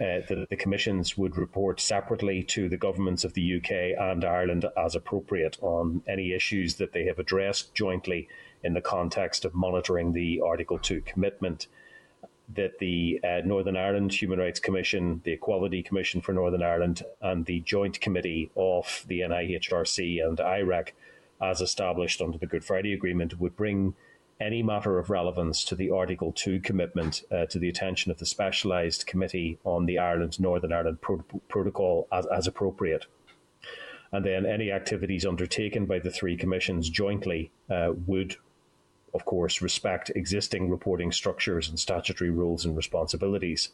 uh, 0.00 0.26
that 0.28 0.46
the 0.50 0.56
commissions 0.56 1.16
would 1.16 1.36
report 1.36 1.80
separately 1.80 2.42
to 2.42 2.68
the 2.68 2.76
governments 2.76 3.22
of 3.24 3.34
the 3.34 3.56
UK 3.56 3.96
and 3.96 4.24
Ireland 4.24 4.66
as 4.76 4.96
appropriate 4.96 5.56
on 5.60 6.02
any 6.08 6.32
issues 6.32 6.74
that 6.76 6.92
they 6.92 7.04
have 7.04 7.20
addressed 7.20 7.74
jointly 7.74 8.28
in 8.64 8.74
the 8.74 8.80
context 8.80 9.44
of 9.44 9.54
monitoring 9.54 10.12
the 10.12 10.40
Article 10.40 10.78
2 10.78 11.02
commitment. 11.02 11.68
That 12.54 12.78
the 12.78 13.20
uh, 13.22 13.40
Northern 13.44 13.76
Ireland 13.76 14.12
Human 14.12 14.38
Rights 14.38 14.60
Commission, 14.60 15.22
the 15.24 15.32
Equality 15.32 15.82
Commission 15.82 16.20
for 16.20 16.32
Northern 16.32 16.62
Ireland, 16.62 17.02
and 17.22 17.46
the 17.46 17.60
Joint 17.60 18.00
Committee 18.00 18.50
of 18.56 19.04
the 19.06 19.20
NIHRC 19.20 20.26
and 20.26 20.38
IREC, 20.38 20.88
as 21.40 21.60
established 21.60 22.20
under 22.20 22.36
the 22.36 22.46
Good 22.46 22.64
Friday 22.64 22.92
Agreement, 22.92 23.38
would 23.38 23.56
bring 23.56 23.94
any 24.40 24.62
matter 24.62 24.98
of 24.98 25.11
relevance 25.11 25.65
to 25.65 25.74
the 25.74 25.90
Article 25.90 26.32
2 26.32 26.61
commitment 26.61 27.23
uh, 27.31 27.47
to 27.47 27.59
the 27.59 27.69
attention 27.69 28.11
of 28.11 28.19
the 28.19 28.27
Specialised 28.27 29.06
Committee 29.06 29.59
on 29.65 29.86
the 29.86 29.98
Ireland 29.98 30.40
Northern 30.40 30.73
Ireland 30.73 31.01
Pro- 31.01 31.24
Protocol 31.48 32.09
as, 32.12 32.27
as 32.27 32.47
appropriate. 32.47 33.06
And 34.12 34.24
then 34.24 34.47
any 34.47 34.70
activities 34.70 35.27
undertaken 35.27 35.86
by 35.86 35.98
the 35.98 36.11
three 36.11 36.36
commissions 36.36 36.89
jointly 36.89 37.51
uh, 37.69 37.93
would, 38.06 38.36
of 39.12 39.24
course, 39.24 39.61
respect 39.61 40.11
existing 40.15 40.70
reporting 40.70 41.11
structures 41.11 41.69
and 41.69 41.78
statutory 41.78 42.31
rules 42.31 42.65
and 42.65 42.77
responsibilities. 42.77 43.70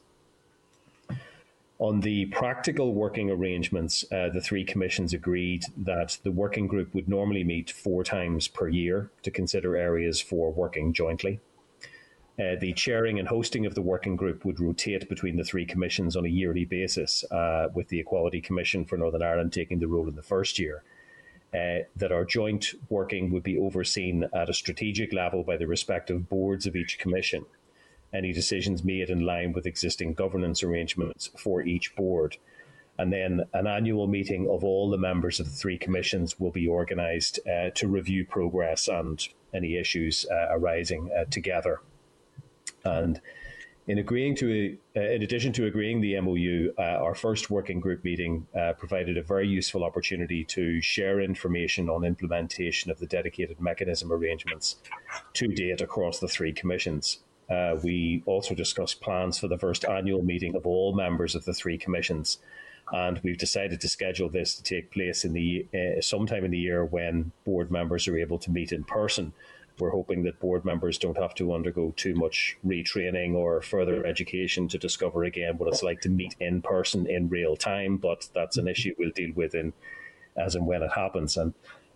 On 1.80 2.00
the 2.00 2.26
practical 2.26 2.92
working 2.92 3.30
arrangements, 3.30 4.04
uh, 4.12 4.28
the 4.28 4.42
three 4.42 4.64
commissions 4.64 5.14
agreed 5.14 5.64
that 5.78 6.18
the 6.22 6.30
working 6.30 6.66
group 6.66 6.94
would 6.94 7.08
normally 7.08 7.42
meet 7.42 7.70
four 7.70 8.04
times 8.04 8.48
per 8.48 8.68
year 8.68 9.10
to 9.22 9.30
consider 9.30 9.76
areas 9.76 10.20
for 10.20 10.52
working 10.52 10.92
jointly. 10.92 11.40
Uh, 12.38 12.56
the 12.60 12.74
chairing 12.74 13.18
and 13.18 13.28
hosting 13.28 13.64
of 13.64 13.74
the 13.74 13.80
working 13.80 14.14
group 14.14 14.44
would 14.44 14.60
rotate 14.60 15.08
between 15.08 15.36
the 15.36 15.44
three 15.44 15.64
commissions 15.64 16.16
on 16.16 16.26
a 16.26 16.28
yearly 16.28 16.66
basis, 16.66 17.24
uh, 17.30 17.68
with 17.72 17.88
the 17.88 17.98
Equality 17.98 18.42
Commission 18.42 18.84
for 18.84 18.98
Northern 18.98 19.22
Ireland 19.22 19.50
taking 19.50 19.78
the 19.78 19.88
role 19.88 20.06
in 20.06 20.16
the 20.16 20.22
first 20.22 20.58
year. 20.58 20.82
Uh, 21.54 21.84
that 21.96 22.12
our 22.12 22.26
joint 22.26 22.74
working 22.90 23.30
would 23.30 23.42
be 23.42 23.58
overseen 23.58 24.28
at 24.34 24.50
a 24.50 24.54
strategic 24.54 25.14
level 25.14 25.42
by 25.42 25.56
the 25.56 25.66
respective 25.66 26.28
boards 26.28 26.66
of 26.66 26.76
each 26.76 26.98
commission 26.98 27.46
any 28.12 28.32
decisions 28.32 28.84
made 28.84 29.10
in 29.10 29.20
line 29.20 29.52
with 29.52 29.66
existing 29.66 30.14
governance 30.14 30.62
arrangements 30.62 31.30
for 31.36 31.62
each 31.62 31.94
board. 31.94 32.36
And 32.98 33.12
then 33.12 33.44
an 33.54 33.66
annual 33.66 34.06
meeting 34.06 34.48
of 34.50 34.62
all 34.62 34.90
the 34.90 34.98
members 34.98 35.40
of 35.40 35.46
the 35.46 35.52
three 35.52 35.78
commissions 35.78 36.38
will 36.38 36.50
be 36.50 36.68
organised 36.68 37.38
uh, 37.46 37.70
to 37.76 37.88
review 37.88 38.26
progress 38.26 38.88
and 38.88 39.26
any 39.54 39.76
issues 39.76 40.26
uh, 40.30 40.48
arising 40.50 41.10
uh, 41.16 41.24
together. 41.30 41.80
And 42.84 43.20
in 43.86 43.98
agreeing 43.98 44.36
to, 44.36 44.76
uh, 44.96 45.00
in 45.00 45.22
addition 45.22 45.52
to 45.54 45.66
agreeing 45.66 46.00
the 46.00 46.20
MOU, 46.20 46.72
uh, 46.78 46.82
our 46.82 47.14
first 47.14 47.50
working 47.50 47.80
group 47.80 48.04
meeting 48.04 48.46
uh, 48.56 48.72
provided 48.74 49.16
a 49.16 49.22
very 49.22 49.48
useful 49.48 49.82
opportunity 49.82 50.44
to 50.44 50.80
share 50.80 51.20
information 51.20 51.88
on 51.88 52.04
implementation 52.04 52.90
of 52.90 52.98
the 52.98 53.06
dedicated 53.06 53.60
mechanism 53.60 54.12
arrangements 54.12 54.76
to 55.32 55.48
date 55.48 55.80
across 55.80 56.20
the 56.20 56.28
three 56.28 56.52
commissions. 56.52 57.20
Uh, 57.50 57.76
we 57.82 58.22
also 58.26 58.54
discussed 58.54 59.00
plans 59.00 59.38
for 59.38 59.48
the 59.48 59.58
first 59.58 59.84
annual 59.84 60.22
meeting 60.22 60.54
of 60.54 60.66
all 60.66 60.94
members 60.94 61.34
of 61.34 61.44
the 61.44 61.52
three 61.52 61.76
commissions. 61.76 62.38
And 62.92 63.20
we've 63.22 63.38
decided 63.38 63.80
to 63.80 63.88
schedule 63.88 64.28
this 64.28 64.54
to 64.54 64.62
take 64.62 64.90
place 64.90 65.24
in 65.24 65.32
the 65.32 65.66
uh, 65.74 66.00
sometime 66.00 66.44
in 66.44 66.50
the 66.50 66.58
year 66.58 66.84
when 66.84 67.32
board 67.44 67.70
members 67.70 68.08
are 68.08 68.18
able 68.18 68.38
to 68.38 68.50
meet 68.50 68.72
in 68.72 68.84
person. 68.84 69.32
We're 69.78 69.90
hoping 69.90 70.24
that 70.24 70.40
board 70.40 70.64
members 70.64 70.98
don't 70.98 71.16
have 71.16 71.34
to 71.36 71.54
undergo 71.54 71.94
too 71.96 72.14
much 72.14 72.58
retraining 72.66 73.34
or 73.34 73.62
further 73.62 74.04
education 74.04 74.68
to 74.68 74.78
discover 74.78 75.24
again 75.24 75.56
what 75.56 75.68
it's 75.68 75.82
like 75.82 76.00
to 76.02 76.08
meet 76.08 76.36
in 76.38 76.62
person 76.62 77.06
in 77.06 77.28
real 77.28 77.56
time. 77.56 77.96
But 77.96 78.28
that's 78.34 78.58
an 78.58 78.68
issue 78.68 78.94
we'll 78.98 79.10
deal 79.10 79.32
with 79.34 79.54
in 79.54 79.72
as 80.36 80.54
and 80.54 80.66
when 80.66 80.82
it 80.82 80.92
happens. 80.92 81.36
And 81.36 81.54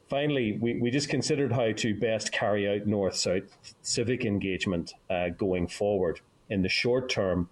finally, 0.09 0.59
we, 0.60 0.81
we 0.81 0.90
just 0.90 1.09
considered 1.09 1.52
how 1.52 1.72
to 1.72 1.94
best 1.94 2.32
carry 2.32 2.68
out 2.68 2.86
north 2.86 3.16
south 3.16 3.44
civic 3.82 4.24
engagement 4.24 4.94
uh, 5.10 5.31
going 5.31 5.68
forward. 5.68 6.20
In 6.51 6.62
the 6.62 6.68
short 6.68 7.09
term, 7.09 7.48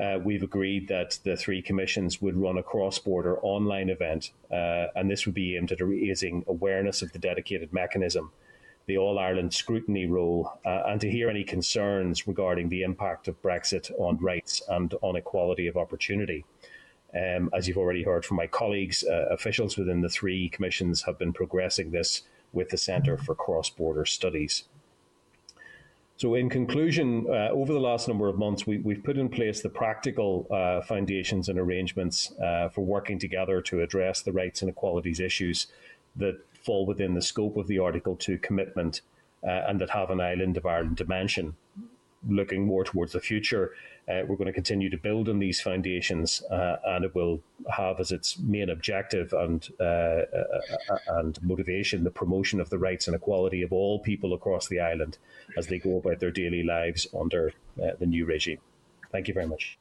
uh, 0.00 0.18
we've 0.24 0.42
agreed 0.42 0.88
that 0.88 1.18
the 1.24 1.36
three 1.36 1.60
commissions 1.60 2.22
would 2.22 2.36
run 2.36 2.56
a 2.56 2.62
cross 2.62 2.98
border 2.98 3.38
online 3.40 3.90
event, 3.90 4.30
uh, 4.50 4.86
and 4.96 5.10
this 5.10 5.26
would 5.26 5.34
be 5.34 5.56
aimed 5.56 5.72
at 5.72 5.80
raising 5.80 6.42
awareness 6.46 7.02
of 7.02 7.12
the 7.12 7.18
dedicated 7.18 7.70
mechanism, 7.72 8.32
the 8.86 8.96
All 8.96 9.18
Ireland 9.18 9.52
scrutiny 9.52 10.06
role, 10.06 10.58
uh, 10.64 10.84
and 10.86 11.00
to 11.02 11.10
hear 11.10 11.28
any 11.28 11.44
concerns 11.44 12.26
regarding 12.26 12.70
the 12.70 12.82
impact 12.82 13.28
of 13.28 13.40
Brexit 13.42 13.90
on 13.98 14.16
rights 14.16 14.62
and 14.68 14.94
on 15.02 15.16
equality 15.16 15.66
of 15.66 15.76
opportunity. 15.76 16.46
Um, 17.14 17.50
as 17.52 17.66
you've 17.66 17.76
already 17.76 18.04
heard 18.04 18.24
from 18.24 18.36
my 18.36 18.46
colleagues, 18.46 19.04
uh, 19.04 19.26
officials 19.30 19.76
within 19.76 20.00
the 20.00 20.08
three 20.08 20.48
commissions 20.48 21.02
have 21.02 21.18
been 21.18 21.32
progressing 21.32 21.90
this 21.90 22.22
with 22.52 22.70
the 22.70 22.76
Centre 22.76 23.16
for 23.16 23.34
Cross 23.34 23.70
Border 23.70 24.04
Studies. 24.04 24.64
So, 26.16 26.34
in 26.34 26.50
conclusion, 26.50 27.26
uh, 27.30 27.48
over 27.48 27.72
the 27.72 27.80
last 27.80 28.06
number 28.06 28.28
of 28.28 28.36
months, 28.36 28.66
we, 28.66 28.76
have 28.76 29.02
put 29.02 29.16
in 29.16 29.30
place 29.30 29.62
the 29.62 29.70
practical 29.70 30.46
uh, 30.50 30.82
foundations 30.82 31.48
and 31.48 31.58
arrangements 31.58 32.32
uh, 32.38 32.68
for 32.68 32.84
working 32.84 33.18
together 33.18 33.62
to 33.62 33.80
address 33.80 34.20
the 34.20 34.30
rights 34.30 34.60
and 34.60 34.70
equalities 34.70 35.18
issues 35.18 35.68
that 36.16 36.38
fall 36.52 36.84
within 36.84 37.14
the 37.14 37.22
scope 37.22 37.56
of 37.56 37.66
the 37.68 37.78
Article 37.78 38.16
2 38.16 38.36
commitment 38.38 39.00
uh, 39.42 39.62
and 39.66 39.80
that 39.80 39.90
have 39.90 40.10
an 40.10 40.20
island 40.20 40.58
of 40.58 40.66
Ireland 40.66 40.96
dimension. 40.96 41.56
Looking 42.28 42.66
more 42.66 42.84
towards 42.84 43.12
the 43.12 43.20
future, 43.20 43.72
uh, 44.06 44.22
we're 44.26 44.36
going 44.36 44.46
to 44.46 44.52
continue 44.52 44.90
to 44.90 44.98
build 44.98 45.28
on 45.28 45.38
these 45.38 45.60
foundations, 45.60 46.42
uh, 46.50 46.76
and 46.84 47.04
it 47.04 47.14
will 47.14 47.40
have 47.70 47.98
as 47.98 48.12
its 48.12 48.38
main 48.38 48.68
objective 48.68 49.32
and 49.32 49.68
uh, 49.80 49.84
uh, 49.84 50.26
uh, 50.90 50.98
and 51.18 51.42
motivation 51.42 52.04
the 52.04 52.10
promotion 52.10 52.60
of 52.60 52.68
the 52.68 52.78
rights 52.78 53.06
and 53.06 53.16
equality 53.16 53.62
of 53.62 53.72
all 53.72 53.98
people 53.98 54.34
across 54.34 54.68
the 54.68 54.80
island 54.80 55.16
as 55.56 55.68
they 55.68 55.78
go 55.78 55.96
about 55.96 56.20
their 56.20 56.30
daily 56.30 56.62
lives 56.62 57.06
under 57.18 57.52
the 57.76 58.06
new 58.06 58.26
regime. 58.26 58.58
Thank 59.10 59.28
you 59.28 59.34
very 59.34 59.46
much. 59.46 59.79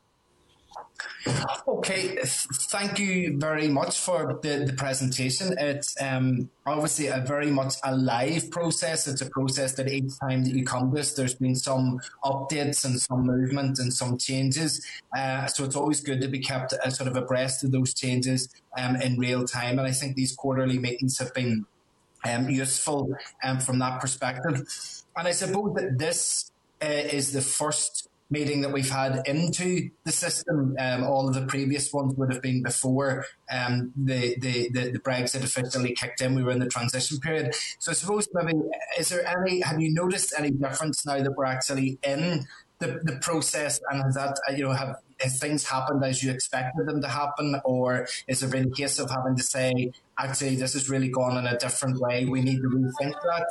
Okay, 1.67 2.17
thank 2.23 2.99
you 2.99 3.37
very 3.37 3.67
much 3.67 3.99
for 3.99 4.39
the, 4.41 4.65
the 4.65 4.73
presentation. 4.73 5.55
It's 5.57 5.95
um, 6.01 6.49
obviously 6.65 7.07
a 7.07 7.19
very 7.19 7.51
much 7.51 7.75
a 7.83 7.95
live 7.95 8.51
process. 8.51 9.07
It's 9.07 9.21
a 9.21 9.29
process 9.29 9.73
that 9.75 9.87
each 9.87 10.19
time 10.19 10.43
that 10.43 10.53
you 10.53 10.65
come 10.65 10.89
to 10.89 10.97
this, 10.97 11.13
there's 11.13 11.35
been 11.35 11.55
some 11.55 11.99
updates 12.23 12.85
and 12.85 12.99
some 12.99 13.25
movement 13.25 13.79
and 13.79 13.93
some 13.93 14.17
changes. 14.17 14.85
Uh, 15.15 15.45
so 15.47 15.63
it's 15.63 15.75
always 15.75 16.01
good 16.01 16.21
to 16.21 16.27
be 16.27 16.39
kept 16.39 16.73
uh, 16.73 16.89
sort 16.89 17.09
of 17.09 17.15
abreast 17.15 17.63
of 17.63 17.71
those 17.71 17.93
changes 17.93 18.49
um, 18.77 18.95
in 18.97 19.17
real 19.17 19.45
time. 19.45 19.79
And 19.79 19.87
I 19.87 19.91
think 19.91 20.15
these 20.15 20.35
quarterly 20.35 20.79
meetings 20.79 21.17
have 21.19 21.33
been 21.33 21.65
um, 22.25 22.49
useful 22.49 23.15
um, 23.43 23.59
from 23.59 23.79
that 23.79 24.01
perspective. 24.01 24.67
And 25.15 25.27
I 25.27 25.31
suppose 25.31 25.75
that 25.75 25.97
this 25.97 26.51
uh, 26.81 26.87
is 26.87 27.31
the 27.33 27.41
first 27.41 28.08
meeting 28.29 28.61
that 28.61 28.71
we've 28.71 28.89
had 28.89 29.27
into 29.27 29.89
the 30.03 30.11
system. 30.11 30.75
Um, 30.79 31.03
all 31.03 31.27
of 31.27 31.33
the 31.33 31.45
previous 31.47 31.91
ones 31.91 32.13
would 32.15 32.31
have 32.31 32.41
been 32.41 32.61
before 32.61 33.25
um, 33.51 33.91
the, 33.95 34.37
the, 34.39 34.69
the, 34.71 34.91
the, 34.91 34.99
Brexit 34.99 35.43
officially 35.43 35.93
kicked 35.93 36.21
in. 36.21 36.35
We 36.35 36.43
were 36.43 36.51
in 36.51 36.59
the 36.59 36.67
transition 36.67 37.19
period. 37.19 37.55
So 37.79 37.91
I 37.91 37.95
suppose 37.95 38.27
maybe 38.33 38.53
is 38.99 39.09
there 39.09 39.25
any? 39.25 39.61
Have 39.61 39.81
you 39.81 39.93
noticed 39.93 40.33
any 40.37 40.51
difference 40.51 41.05
now 41.05 41.21
that 41.21 41.31
we're 41.35 41.45
actually 41.45 41.97
in 42.03 42.45
the, 42.77 42.99
the 43.03 43.17
process? 43.21 43.79
And 43.89 44.03
has 44.03 44.15
that 44.15 44.37
you 44.55 44.63
know 44.63 44.73
have 44.73 44.97
has 45.19 45.39
things 45.39 45.65
happened 45.65 46.03
as 46.03 46.23
you 46.23 46.31
expected 46.31 46.85
them 46.85 47.01
to 47.01 47.07
happen, 47.07 47.59
or 47.65 48.07
is 48.27 48.41
there 48.41 48.49
been 48.49 48.71
a 48.71 48.75
case 48.75 48.99
of 48.99 49.09
having 49.09 49.35
to 49.35 49.43
say 49.43 49.91
actually 50.17 50.55
this 50.55 50.73
has 50.73 50.89
really 50.89 51.09
gone 51.09 51.37
in 51.37 51.47
a 51.47 51.57
different 51.57 51.99
way? 51.99 52.25
We 52.25 52.41
need 52.41 52.61
to 52.61 52.69
rethink 52.69 53.13
that. 53.23 53.47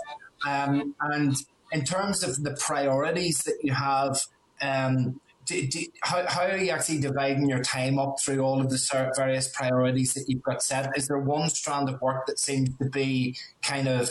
Um, 0.47 0.95
and 1.01 1.35
in 1.73 1.85
terms 1.85 2.23
of 2.23 2.43
the 2.43 2.53
priorities 2.53 3.43
that 3.43 3.59
you 3.63 3.75
have 3.75 4.21
um, 4.61 5.21
do, 5.49 5.67
do, 5.67 5.81
how, 6.03 6.27
how 6.27 6.43
are 6.43 6.59
you 6.59 6.71
actually 6.71 7.01
dividing 7.01 7.49
your 7.49 7.63
time 7.63 7.99
up 7.99 8.21
through 8.21 8.41
all 8.41 8.61
of 8.61 8.69
the 8.69 9.13
various 9.17 9.49
priorities 9.49 10.13
that 10.13 10.27
you've 10.29 10.43
got 10.43 10.63
set? 10.63 10.97
Is 10.97 11.09
there 11.09 11.19
one 11.19 11.49
strand 11.49 11.89
of 11.89 12.01
work 12.03 12.27
that 12.27 12.39
seems 12.39 12.77
to 12.77 12.85
be 12.85 13.35
kind 13.63 13.89
of 13.89 14.11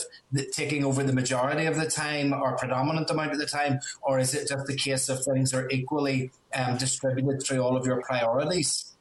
taking 0.51 0.83
over 0.83 1.03
the 1.03 1.13
majority 1.13 1.67
of 1.67 1.75
the 1.75 1.87
time 1.87 2.33
or 2.33 2.57
predominant 2.57 3.11
amount 3.11 3.33
of 3.33 3.37
the 3.37 3.45
time, 3.45 3.79
or 4.01 4.17
is 4.17 4.33
it 4.33 4.47
just 4.49 4.65
the 4.65 4.75
case 4.75 5.09
of 5.09 5.23
things 5.23 5.53
are 5.53 5.69
equally 5.69 6.31
um, 6.55 6.75
distributed 6.77 7.43
through 7.43 7.59
all 7.59 7.77
of 7.77 7.85
your 7.85 8.01
priorities? 8.01 8.95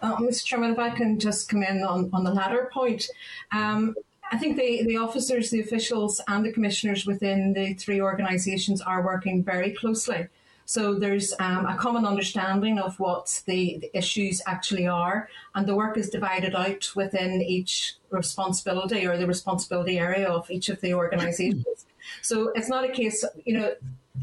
Uh, 0.00 0.16
Mr. 0.16 0.44
Chairman, 0.44 0.70
if 0.70 0.78
I 0.78 0.90
can 0.90 1.18
just 1.18 1.48
come 1.48 1.64
in 1.64 1.82
on, 1.82 2.10
on 2.12 2.22
the 2.22 2.32
latter 2.32 2.70
point. 2.72 3.08
Um, 3.50 3.96
I 4.30 4.38
think 4.38 4.56
the, 4.56 4.84
the 4.84 4.98
officers, 4.98 5.50
the 5.50 5.60
officials, 5.60 6.20
and 6.28 6.44
the 6.44 6.52
commissioners 6.52 7.06
within 7.06 7.52
the 7.54 7.74
three 7.74 8.00
organisations 8.00 8.80
are 8.80 9.04
working 9.04 9.42
very 9.42 9.72
closely. 9.72 10.28
So 10.66 10.94
there's 10.94 11.34
um, 11.38 11.66
a 11.66 11.76
common 11.76 12.06
understanding 12.06 12.78
of 12.78 12.98
what 12.98 13.42
the, 13.46 13.78
the, 13.80 13.90
issues 13.96 14.40
actually 14.46 14.86
are, 14.86 15.28
and 15.54 15.66
the 15.66 15.74
work 15.74 15.98
is 15.98 16.08
divided 16.08 16.54
out 16.54 16.90
within 16.96 17.42
each 17.42 17.96
responsibility 18.10 19.06
or 19.06 19.16
the 19.16 19.26
responsibility 19.26 19.98
area 19.98 20.28
of 20.28 20.50
each 20.50 20.68
of 20.68 20.80
the 20.80 20.94
organisations. 20.94 21.86
So 22.22 22.50
it's 22.54 22.68
not 22.68 22.84
a 22.84 22.88
case, 22.88 23.24
you 23.44 23.58
know, 23.58 23.74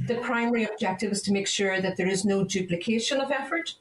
the 0.07 0.15
primary 0.15 0.63
objective 0.63 1.11
is 1.11 1.21
to 1.23 1.31
make 1.31 1.47
sure 1.47 1.79
that 1.81 1.97
there 1.97 2.07
is 2.07 2.25
no 2.25 2.43
duplication 2.43 3.19
of 3.19 3.29
effort 3.29 3.75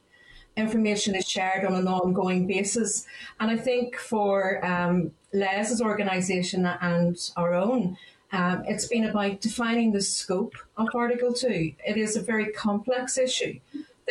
information 0.56 1.14
is 1.14 1.28
shared 1.28 1.64
on 1.64 1.74
an 1.74 1.88
ongoing 1.88 2.46
basis. 2.46 3.06
And 3.38 3.50
I 3.50 3.56
think 3.56 3.96
for 3.96 4.64
um, 4.64 5.12
Les's 5.32 5.80
organisation 5.80 6.66
and 6.66 7.16
our 7.36 7.54
own, 7.54 7.96
um, 8.32 8.64
it's 8.66 8.86
been 8.86 9.04
about 9.04 9.40
defining 9.40 9.92
the 9.92 10.00
scope 10.00 10.54
of 10.76 10.88
Article 10.94 11.32
2. 11.32 11.74
It 11.86 11.96
is 11.96 12.16
a 12.16 12.22
very 12.22 12.52
complex 12.52 13.18
issue. 13.18 13.58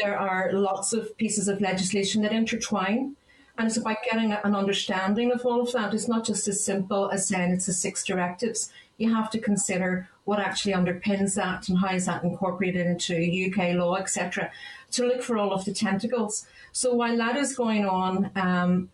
There 0.01 0.17
are 0.17 0.51
lots 0.53 0.93
of 0.93 1.15
pieces 1.17 1.47
of 1.47 1.61
legislation 1.61 2.21
that 2.23 2.33
intertwine, 2.33 3.15
and 3.57 3.67
it's 3.67 3.77
about 3.77 3.97
getting 4.09 4.31
an 4.31 4.55
understanding 4.55 5.31
of 5.31 5.45
all 5.45 5.61
of 5.61 5.71
that. 5.73 5.93
It's 5.93 6.07
not 6.07 6.25
just 6.25 6.47
as 6.47 6.63
simple 6.63 7.09
as 7.11 7.27
saying 7.27 7.51
it's 7.51 7.65
the 7.65 7.73
six 7.73 8.03
directives. 8.03 8.71
You 8.97 9.13
have 9.13 9.29
to 9.31 9.39
consider 9.39 10.09
what 10.25 10.39
actually 10.39 10.73
underpins 10.73 11.35
that 11.35 11.69
and 11.69 11.79
how 11.79 11.93
is 11.93 12.05
that 12.05 12.23
incorporated 12.23 12.85
into 12.85 13.15
UK 13.15 13.73
law, 13.75 13.95
etc., 13.95 14.51
to 14.91 15.05
look 15.05 15.21
for 15.21 15.37
all 15.37 15.53
of 15.53 15.65
the 15.65 15.73
tentacles. 15.73 16.45
So 16.71 16.93
while 16.93 17.17
that 17.17 17.35
is 17.37 17.55
going 17.55 17.85
on, 17.85 18.31
um, 18.35 18.89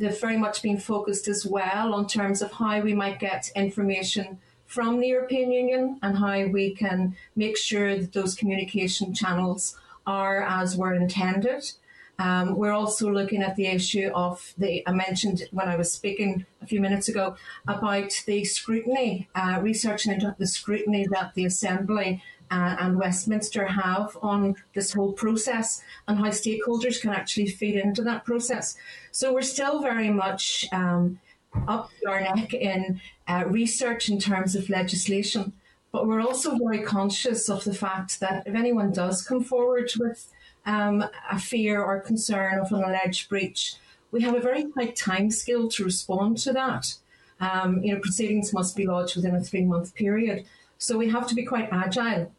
they've 0.00 0.20
very 0.20 0.38
much 0.38 0.62
been 0.62 0.78
focused 0.78 1.28
as 1.28 1.44
well 1.46 1.94
on 1.94 2.06
terms 2.06 2.40
of 2.40 2.52
how 2.52 2.80
we 2.80 2.94
might 2.94 3.20
get 3.20 3.50
information 3.54 4.38
from 4.66 4.98
the 4.98 5.08
European 5.08 5.52
Union 5.52 5.98
and 6.02 6.16
how 6.16 6.46
we 6.46 6.74
can 6.74 7.14
make 7.36 7.56
sure 7.56 7.96
that 7.96 8.12
those 8.12 8.34
communication 8.34 9.12
channels 9.12 9.76
are 10.06 10.42
as 10.42 10.76
were 10.76 10.94
intended. 10.94 11.70
Um, 12.18 12.56
we're 12.56 12.72
also 12.72 13.10
looking 13.10 13.42
at 13.42 13.56
the 13.56 13.66
issue 13.66 14.10
of 14.14 14.54
the, 14.56 14.82
I 14.86 14.92
mentioned 14.92 15.48
when 15.52 15.68
I 15.68 15.76
was 15.76 15.92
speaking 15.92 16.46
a 16.62 16.66
few 16.66 16.80
minutes 16.80 17.08
ago 17.08 17.36
about 17.66 18.12
the 18.26 18.44
scrutiny, 18.44 19.28
uh, 19.34 19.58
researching 19.62 20.12
into 20.12 20.34
the 20.38 20.46
scrutiny 20.46 21.06
that 21.10 21.34
the 21.34 21.46
Assembly 21.46 22.22
uh, 22.50 22.76
and 22.80 22.98
Westminster 22.98 23.64
have 23.66 24.16
on 24.22 24.56
this 24.74 24.92
whole 24.92 25.12
process 25.12 25.82
and 26.08 26.18
how 26.18 26.28
stakeholders 26.28 27.00
can 27.00 27.10
actually 27.10 27.46
feed 27.46 27.76
into 27.76 28.02
that 28.02 28.24
process. 28.24 28.76
So 29.12 29.32
we're 29.32 29.42
still 29.42 29.80
very 29.80 30.10
much 30.10 30.66
um, 30.72 31.20
up 31.68 31.90
our 32.06 32.20
neck 32.20 32.52
in 32.54 33.00
uh, 33.28 33.44
research 33.46 34.08
in 34.08 34.18
terms 34.18 34.56
of 34.56 34.68
legislation. 34.68 35.52
But 35.92 36.06
we're 36.06 36.20
also 36.20 36.56
very 36.56 36.82
conscious 36.82 37.48
of 37.48 37.64
the 37.64 37.74
fact 37.74 38.20
that 38.20 38.46
if 38.46 38.54
anyone 38.54 38.92
does 38.92 39.26
come 39.26 39.42
forward 39.42 39.90
with 39.98 40.28
um, 40.66 41.04
a 41.30 41.38
fear 41.38 41.82
or 41.82 42.00
concern 42.00 42.60
of 42.60 42.72
an 42.72 42.82
alleged 42.82 43.28
breach, 43.28 43.74
we 44.12 44.22
have 44.22 44.34
a 44.34 44.40
very 44.40 44.66
tight 44.72 44.96
time 44.96 45.30
scale 45.30 45.68
to 45.68 45.84
respond 45.84 46.38
to 46.38 46.52
that. 46.52 46.94
Um, 47.40 47.82
you 47.82 47.94
know, 47.94 48.00
proceedings 48.00 48.52
must 48.52 48.76
be 48.76 48.86
lodged 48.86 49.16
within 49.16 49.34
a 49.34 49.40
three 49.40 49.64
month 49.64 49.94
period. 49.94 50.44
So 50.78 50.96
we 50.96 51.10
have 51.10 51.26
to 51.28 51.34
be 51.34 51.44
quite 51.44 51.68
agile 51.72 52.32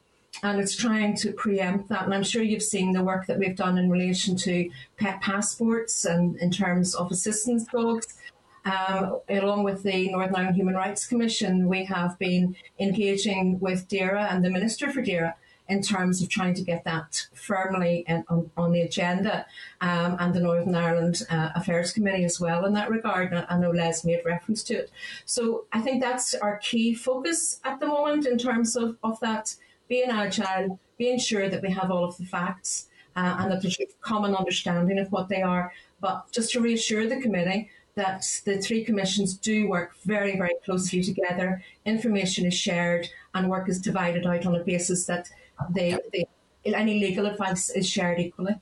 and 0.43 0.59
it's 0.59 0.75
trying 0.75 1.15
to 1.17 1.31
preempt 1.31 1.89
that. 1.89 2.05
And 2.05 2.13
I'm 2.13 2.23
sure 2.23 2.41
you've 2.41 2.63
seen 2.63 2.93
the 2.93 3.03
work 3.03 3.27
that 3.27 3.37
we've 3.37 3.55
done 3.55 3.77
in 3.77 3.89
relation 3.89 4.35
to 4.37 4.69
pet 4.97 5.21
passports 5.21 6.05
and 6.05 6.35
in 6.37 6.51
terms 6.51 6.95
of 6.95 7.11
assistance 7.11 7.65
dogs. 7.65 8.17
Um, 8.63 9.19
along 9.27 9.63
with 9.63 9.81
the 9.81 10.09
Northern 10.09 10.35
Ireland 10.35 10.55
Human 10.55 10.75
Rights 10.75 11.07
Commission, 11.07 11.67
we 11.67 11.83
have 11.85 12.17
been 12.19 12.55
engaging 12.79 13.59
with 13.59 13.87
DAERA 13.87 14.31
and 14.31 14.45
the 14.45 14.51
Minister 14.51 14.91
for 14.91 15.01
DAERA 15.01 15.33
in 15.67 15.81
terms 15.81 16.21
of 16.21 16.29
trying 16.29 16.53
to 16.53 16.61
get 16.61 16.83
that 16.83 17.27
firmly 17.33 18.03
in, 18.07 18.23
on, 18.27 18.51
on, 18.57 18.71
the 18.73 18.81
agenda, 18.81 19.45
um, 19.79 20.17
and 20.19 20.33
the 20.33 20.39
Northern 20.39 20.75
Ireland 20.75 21.23
uh, 21.29 21.49
Affairs 21.55 21.93
Committee 21.93 22.25
as 22.25 22.39
well 22.39 22.65
in 22.65 22.73
that 22.73 22.89
regard. 22.89 23.33
I 23.33 23.57
know 23.57 23.71
Les 23.71 24.03
made 24.03 24.21
reference 24.25 24.63
to 24.63 24.73
it. 24.75 24.91
So 25.25 25.65
I 25.71 25.79
think 25.79 26.01
that's 26.01 26.33
our 26.35 26.57
key 26.57 26.93
focus 26.93 27.61
at 27.63 27.79
the 27.79 27.87
moment 27.87 28.27
in 28.27 28.37
terms 28.37 28.75
of, 28.75 28.97
of 29.01 29.19
that 29.21 29.55
being 29.91 30.09
agile, 30.09 30.80
being 30.97 31.19
sure 31.19 31.49
that 31.49 31.61
we 31.61 31.69
have 31.69 31.91
all 31.91 32.05
of 32.05 32.15
the 32.15 32.23
facts 32.23 32.88
uh, 33.18 33.35
and 33.39 33.51
that 33.51 33.61
there's 33.61 33.77
a 33.81 33.88
common 33.99 34.34
understanding 34.34 34.97
of 34.97 35.11
what 35.11 35.27
they 35.27 35.41
are. 35.41 35.73
But 35.99 36.31
just 36.31 36.53
to 36.53 36.61
reassure 36.61 37.07
the 37.07 37.19
committee, 37.19 37.69
that 37.95 38.26
the 38.45 38.57
three 38.61 38.85
commissions 38.85 39.38
do 39.38 39.68
work 39.68 39.91
very, 40.05 40.38
very 40.38 40.55
closely 40.63 41.03
together. 41.03 41.61
Information 41.85 42.45
is 42.45 42.53
shared 42.53 43.09
and 43.34 43.49
work 43.49 43.68
is 43.68 43.81
divided 43.81 44.26
out 44.26 44.45
on 44.45 44.55
a 44.55 44.63
basis 44.63 45.05
that 45.07 45.27
they, 45.76 45.97
they 46.13 46.26
any 46.63 47.01
legal 47.01 47.26
advice 47.26 47.69
is 47.69 47.89
shared 47.89 48.18
equally. 48.18 48.55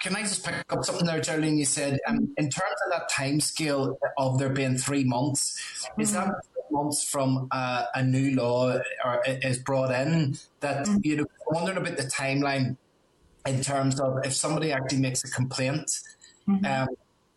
Can 0.00 0.14
I 0.14 0.22
just 0.22 0.44
pick 0.46 0.54
up 0.70 0.84
something 0.84 1.06
there, 1.06 1.20
Geraldine? 1.20 1.58
You 1.58 1.64
said 1.64 1.98
um, 2.06 2.32
in 2.36 2.50
terms 2.50 2.78
of 2.86 2.92
that 2.92 3.08
time 3.08 3.40
scale 3.40 3.98
of 4.16 4.38
there 4.38 4.50
being 4.50 4.76
three 4.78 5.02
months, 5.02 5.60
mm-hmm. 5.82 6.00
is 6.02 6.12
that. 6.12 6.34
Months 6.74 7.08
from 7.08 7.48
uh, 7.50 7.84
a 7.94 8.02
new 8.02 8.34
law 8.34 8.78
or 9.04 9.22
is 9.26 9.58
brought 9.58 9.90
in? 9.92 10.36
That 10.60 10.86
mm-hmm. 10.86 10.98
you 11.02 11.16
know, 11.16 11.26
I'm 11.48 11.54
wondering 11.54 11.78
about 11.78 11.96
the 11.96 12.04
timeline 12.04 12.76
in 13.46 13.60
terms 13.62 14.00
of 14.00 14.18
if 14.24 14.34
somebody 14.34 14.72
actually 14.72 15.00
makes 15.00 15.24
a 15.24 15.30
complaint. 15.30 15.90
Mm-hmm. 16.48 16.64
Um, 16.66 16.88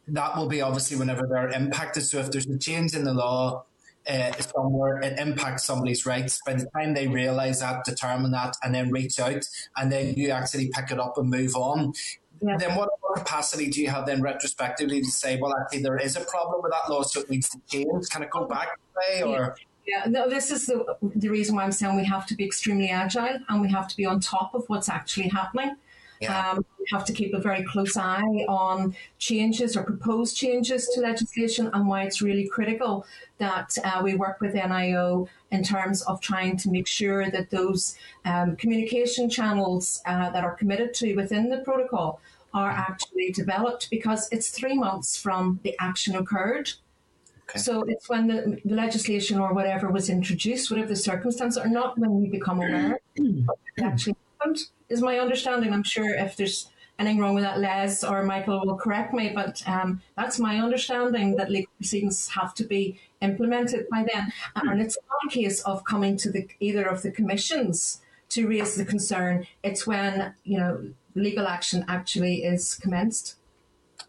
that 0.09 0.38
will 0.38 0.47
be 0.47 0.61
obviously 0.61 0.97
whenever 0.97 1.27
they're 1.27 1.49
impacted. 1.49 2.03
So 2.03 2.19
if 2.19 2.31
there's 2.31 2.47
a 2.47 2.57
change 2.57 2.95
in 2.95 3.03
the 3.03 3.14
law 3.14 3.65
uh, 4.07 4.31
somewhere, 4.39 4.99
it 5.01 5.19
impacts 5.19 5.65
somebody's 5.65 6.05
rights. 6.05 6.39
By 6.45 6.53
the 6.53 6.68
time 6.73 6.93
they 6.93 7.07
realise 7.07 7.59
that, 7.59 7.84
determine 7.84 8.31
that, 8.31 8.55
and 8.64 8.73
then 8.73 8.89
reach 8.91 9.19
out, 9.19 9.43
and 9.76 9.91
then 9.91 10.14
you 10.15 10.30
actually 10.30 10.69
pick 10.73 10.91
it 10.91 10.99
up 10.99 11.18
and 11.18 11.30
move 11.30 11.55
on. 11.55 11.93
Yeah. 12.41 12.57
Then 12.57 12.76
what 12.76 12.89
capacity 13.15 13.69
do 13.69 13.81
you 13.81 13.89
have 13.89 14.05
then 14.05 14.22
retrospectively 14.22 15.01
to 15.01 15.11
say, 15.11 15.39
well, 15.39 15.53
actually 15.59 15.84
there 15.84 15.97
is 15.97 16.15
a 16.15 16.22
problem 16.22 16.61
with 16.61 16.72
that 16.72 16.89
law, 16.89 17.01
so 17.01 17.22
it 17.22 17.30
needs 17.30 17.49
to 17.49 17.59
change? 17.68 18.09
Can 18.09 18.23
it 18.23 18.30
go 18.30 18.41
oh. 18.41 18.47
back 18.47 18.69
way, 18.95 19.23
or? 19.23 19.55
Yeah. 19.85 20.03
yeah, 20.05 20.09
no, 20.09 20.30
this 20.30 20.51
is 20.51 20.65
the, 20.68 20.97
the 21.15 21.30
reason 21.30 21.55
why 21.55 21.64
I'm 21.64 21.72
saying 21.72 21.95
we 21.95 22.05
have 22.05 22.26
to 22.27 22.35
be 22.35 22.45
extremely 22.45 22.89
agile 22.89 23.39
and 23.49 23.61
we 23.61 23.69
have 23.72 23.88
to 23.88 23.97
be 23.97 24.05
on 24.05 24.19
top 24.19 24.53
of 24.53 24.64
what's 24.68 24.89
actually 24.89 25.30
happening. 25.30 25.76
Yeah. 26.19 26.52
Um, 26.52 26.65
we 26.80 26.85
have 26.91 27.06
to 27.06 27.14
keep 27.14 27.34
a 27.34 27.39
very 27.39 27.64
close 27.64 27.95
eye 27.95 28.45
on 28.48 28.95
changes 29.19 29.77
or 29.77 29.84
proposed 29.84 30.35
changes 30.35 30.88
to 30.89 31.02
legislation 31.02 31.69
and 31.73 31.88
why 31.88 32.03
it's 32.03 32.22
really 32.22 32.48
critical 32.48 33.06
that 33.38 33.77
uh, 33.84 34.02
we 34.03 34.15
work 34.15 34.41
with 34.41 34.53
NIO 34.56 35.27
in 35.52 35.64
terms 35.64 36.02
of 36.03 36.19
trying 36.22 36.57
to 36.57 36.69
make 36.69 36.88
sure 36.88 37.30
that 37.30 37.49
those 37.49 37.98
um, 38.26 38.56
communication 38.56 39.30
channels 39.30 40.02
uh, 40.06 40.30
that 40.31 40.44
are 40.44 40.56
committed 40.56 40.94
to 40.95 41.14
within 41.15 41.49
the 41.49 41.60
protocol 41.60 42.19
are 42.53 42.72
actually 42.72 43.31
developed 43.31 43.89
because 43.91 44.27
it's 44.31 44.49
three 44.49 44.76
months 44.76 45.18
from 45.18 45.60
the 45.64 45.76
action 45.80 46.15
occurred. 46.15 46.72
Okay. 47.49 47.60
So 47.60 47.84
it's 47.84 48.10
when 48.10 48.27
the, 48.27 48.60
the, 48.65 48.76
legislation 48.76 49.39
or 49.39 49.53
whatever 49.53 49.89
was 49.89 50.10
introduced, 50.10 50.69
whatever 50.69 50.89
the 50.89 50.95
circumstances, 50.98 51.64
or 51.64 51.69
not 51.69 51.98
when 51.98 52.19
we 52.19 52.27
become 52.27 52.57
aware 52.57 52.99
of 53.19 53.26
it 53.77 53.84
actually 53.84 54.15
happened 54.39 54.60
is 54.89 55.01
my 55.01 55.19
understanding. 55.19 55.73
I'm 55.73 55.84
sure 55.84 56.14
if 56.14 56.35
there's 56.35 56.69
anything 56.99 57.19
wrong 57.19 57.35
with 57.35 57.43
that, 57.43 57.59
Les 57.59 58.03
or 58.03 58.23
Michael 58.23 58.65
will 58.65 58.76
correct 58.76 59.14
me, 59.14 59.31
but 59.34 59.61
um, 59.68 60.01
that's 60.15 60.39
my 60.39 60.57
understanding 60.57 61.35
that 61.35 61.51
legal 61.51 61.72
proceedings 61.77 62.27
have 62.30 62.53
to 62.55 62.64
be 62.64 62.99
implemented 63.22 63.88
by 63.89 64.05
then. 64.11 64.31
And 64.55 64.81
it's 64.81 64.97
not 65.09 65.31
a 65.31 65.34
case 65.34 65.61
of 65.61 65.84
coming 65.84 66.18
to 66.18 66.31
the 66.31 66.47
either 66.59 66.85
of 66.85 67.01
the 67.01 67.11
commissions 67.11 68.01
to 68.30 68.47
raise 68.47 68.76
the 68.76 68.85
concern. 68.85 69.45
It's 69.64 69.85
when 69.88 70.34
you 70.43 70.57
know 70.57 70.89
legal 71.15 71.47
action 71.47 71.85
actually 71.88 72.43
is 72.43 72.76
commenced. 72.76 73.35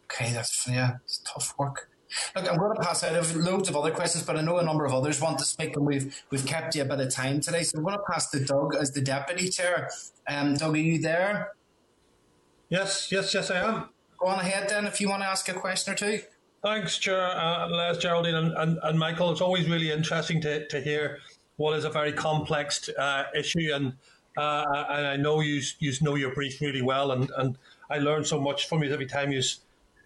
Okay, 0.05 0.32
that's 0.32 0.66
yeah, 0.68 0.96
it's 1.05 1.20
tough 1.24 1.55
work. 1.59 1.90
Look, 2.35 2.51
I'm 2.51 2.59
going 2.59 2.74
to 2.74 2.82
pass 2.82 3.05
out. 3.05 3.14
Have 3.14 3.35
loads 3.36 3.68
of 3.68 3.76
other 3.76 3.90
questions, 3.90 4.24
but 4.24 4.36
I 4.36 4.40
know 4.40 4.59
a 4.59 4.64
number 4.64 4.85
of 4.85 4.93
others 4.93 5.20
want 5.20 5.39
to 5.39 5.44
speak, 5.44 5.76
and 5.76 5.86
we've 5.86 6.22
we've 6.30 6.47
kept 6.47 6.74
you 6.74 6.82
a 6.82 6.85
bit 6.85 7.01
of 7.01 7.12
time 7.12 7.40
today. 7.40 7.62
So 7.62 7.78
I'm 7.78 7.85
going 7.85 7.97
to 7.97 8.02
pass 8.10 8.30
to 8.30 8.44
Doug 8.44 8.74
as 8.74 8.93
the 8.93 9.01
deputy 9.01 9.48
chair. 9.48 9.90
Um, 10.26 10.55
Doug, 10.55 10.74
are 10.74 10.78
you 10.78 10.98
there? 11.01 11.52
Yes, 12.68 13.10
yes, 13.10 13.32
yes, 13.32 13.51
I 13.51 13.60
am. 13.60 13.89
Go 14.18 14.26
on 14.26 14.40
ahead 14.40 14.68
then, 14.68 14.86
if 14.86 15.01
you 15.01 15.09
want 15.09 15.22
to 15.22 15.28
ask 15.28 15.48
a 15.48 15.55
question 15.55 15.94
or 15.94 15.97
two. 15.97 16.20
Thanks, 16.62 16.98
Chair, 16.98 17.20
uh, 17.20 17.68
Les, 17.68 17.98
Geraldine, 17.98 18.35
and, 18.35 18.52
and, 18.52 18.78
and, 18.82 18.98
Michael. 18.98 19.30
It's 19.30 19.40
always 19.40 19.68
really 19.68 19.93
interesting 19.93 20.40
to, 20.40 20.66
to 20.66 20.80
hear 20.80 21.18
what 21.56 21.76
is 21.78 21.85
a 21.85 21.90
very 21.90 22.12
complex 22.12 22.89
uh, 22.98 23.24
issue, 23.35 23.70
and 23.72 23.93
uh, 24.36 24.64
and 24.90 25.06
I 25.06 25.16
know 25.16 25.40
you 25.40 25.62
you 25.78 25.93
know 26.01 26.16
your 26.16 26.35
brief 26.35 26.60
really 26.60 26.82
well, 26.82 27.12
and, 27.12 27.30
and 27.36 27.56
I 27.89 27.98
learn 27.98 28.24
so 28.24 28.40
much 28.40 28.68
from 28.68 28.82
you 28.82 28.93
every 28.93 29.06
time 29.06 29.30
you 29.30 29.40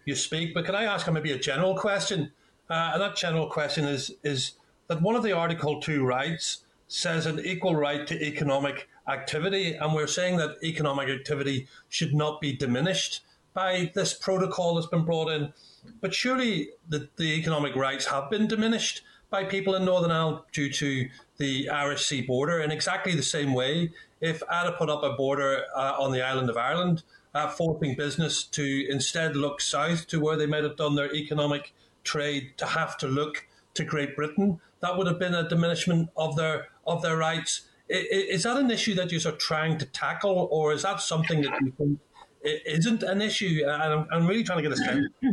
you 0.05 0.15
speak. 0.15 0.53
But 0.53 0.65
can 0.65 0.75
I 0.75 0.83
ask 0.83 1.11
maybe 1.11 1.31
a 1.31 1.39
general 1.39 1.75
question? 1.75 2.31
Uh, 2.69 2.91
and 2.93 3.01
that 3.01 3.15
general 3.15 3.47
question 3.47 3.85
is 3.85 4.11
is 4.23 4.53
that 4.87 5.01
one 5.01 5.15
of 5.15 5.23
the 5.23 5.31
Article 5.31 5.81
Two 5.81 6.05
rights 6.05 6.65
says 6.87 7.25
an 7.25 7.39
equal 7.39 7.75
right 7.75 8.05
to 8.07 8.23
economic 8.23 8.87
activity, 9.07 9.75
and 9.75 9.93
we're 9.93 10.07
saying 10.07 10.37
that 10.37 10.57
economic 10.63 11.09
activity 11.09 11.67
should 11.89 12.13
not 12.13 12.39
be 12.39 12.53
diminished 12.55 13.21
by 13.53 13.91
this 13.93 14.13
protocol 14.13 14.75
that's 14.75 14.87
been 14.87 15.05
brought 15.05 15.29
in. 15.29 15.53
But 16.01 16.13
surely 16.13 16.69
the, 16.87 17.09
the 17.17 17.33
economic 17.33 17.75
rights 17.75 18.05
have 18.05 18.29
been 18.29 18.47
diminished 18.47 19.01
by 19.29 19.43
people 19.43 19.75
in 19.75 19.83
Northern 19.85 20.11
Ireland 20.11 20.39
due 20.51 20.71
to 20.71 21.09
the 21.37 21.69
Irish 21.69 22.05
Sea 22.05 22.21
border 22.21 22.59
in 22.59 22.71
exactly 22.71 23.15
the 23.15 23.23
same 23.23 23.53
way. 23.53 23.91
If 24.21 24.41
ADA 24.43 24.75
put 24.77 24.89
up 24.89 25.03
a 25.03 25.13
border 25.13 25.63
uh, 25.75 25.95
on 25.99 26.11
the 26.11 26.21
island 26.21 26.49
of 26.49 26.57
Ireland, 26.57 27.03
uh, 27.33 27.47
forcing 27.49 27.95
business 27.95 28.43
to 28.43 28.87
instead 28.89 29.35
look 29.35 29.61
south 29.61 30.07
to 30.07 30.19
where 30.19 30.37
they 30.37 30.45
might 30.45 30.63
have 30.63 30.77
done 30.77 30.95
their 30.95 31.13
economic 31.13 31.73
trade 32.03 32.53
to 32.57 32.65
have 32.65 32.97
to 32.97 33.07
look 33.07 33.47
to 33.73 33.83
Great 33.83 34.15
Britain, 34.15 34.59
that 34.81 34.97
would 34.97 35.07
have 35.07 35.19
been 35.19 35.33
a 35.33 35.47
diminishment 35.47 36.09
of 36.15 36.35
their 36.35 36.67
of 36.85 37.01
their 37.01 37.17
rights. 37.17 37.61
Is 37.89 38.43
that 38.43 38.57
an 38.57 38.71
issue 38.71 38.95
that 38.95 39.11
you're 39.11 39.31
trying 39.33 39.77
to 39.77 39.85
tackle, 39.85 40.47
or 40.51 40.73
is 40.73 40.83
that 40.83 41.01
something 41.01 41.41
that 41.41 41.59
you 41.61 41.73
think 41.77 41.99
isn't 42.43 43.03
an 43.03 43.21
issue? 43.21 43.63
And 43.65 44.05
I'm, 44.11 44.27
really 44.27 44.43
trying 44.43 44.63
to 44.63 44.69
get 44.69 44.71
a 44.71 44.77
sense. 44.77 45.07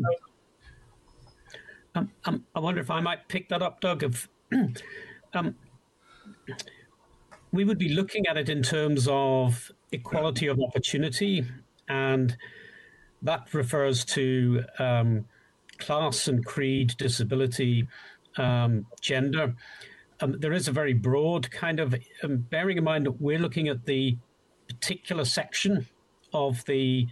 Um, 1.92 2.12
um, 2.24 2.44
I 2.54 2.60
wonder 2.60 2.80
if 2.80 2.88
I 2.88 3.00
might 3.00 3.26
pick 3.26 3.48
that 3.48 3.62
up, 3.62 3.80
Doug. 3.80 4.04
If 4.04 4.28
um, 5.34 5.56
we 7.50 7.64
would 7.64 7.78
be 7.78 7.88
looking 7.88 8.28
at 8.28 8.36
it 8.36 8.48
in 8.48 8.62
terms 8.62 9.08
of 9.10 9.72
equality 9.90 10.46
of 10.46 10.60
opportunity, 10.60 11.44
and 11.90 12.36
that 13.20 13.52
refers 13.52 14.04
to 14.04 14.62
um, 14.78 15.26
class 15.78 16.28
and 16.28 16.46
creed, 16.46 16.94
disability, 16.96 17.88
um, 18.38 18.86
gender. 19.00 19.54
um, 20.20 20.36
there 20.38 20.52
is 20.52 20.68
a 20.68 20.72
very 20.72 20.92
broad 20.92 21.50
kind 21.50 21.80
of, 21.80 21.94
um, 22.22 22.38
bearing 22.38 22.78
in 22.78 22.84
mind 22.84 23.06
that 23.06 23.20
we're 23.20 23.38
looking 23.38 23.68
at 23.68 23.86
the 23.86 24.16
particular 24.68 25.24
section 25.24 25.86
of 26.32 26.64
the 26.66 27.08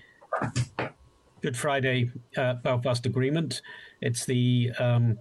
Good 1.42 1.56
Friday 1.56 2.10
uh, 2.36 2.54
Belfast 2.54 3.04
Agreement. 3.04 3.62
It's 4.00 4.24
the 4.24 4.70
um, 4.78 5.18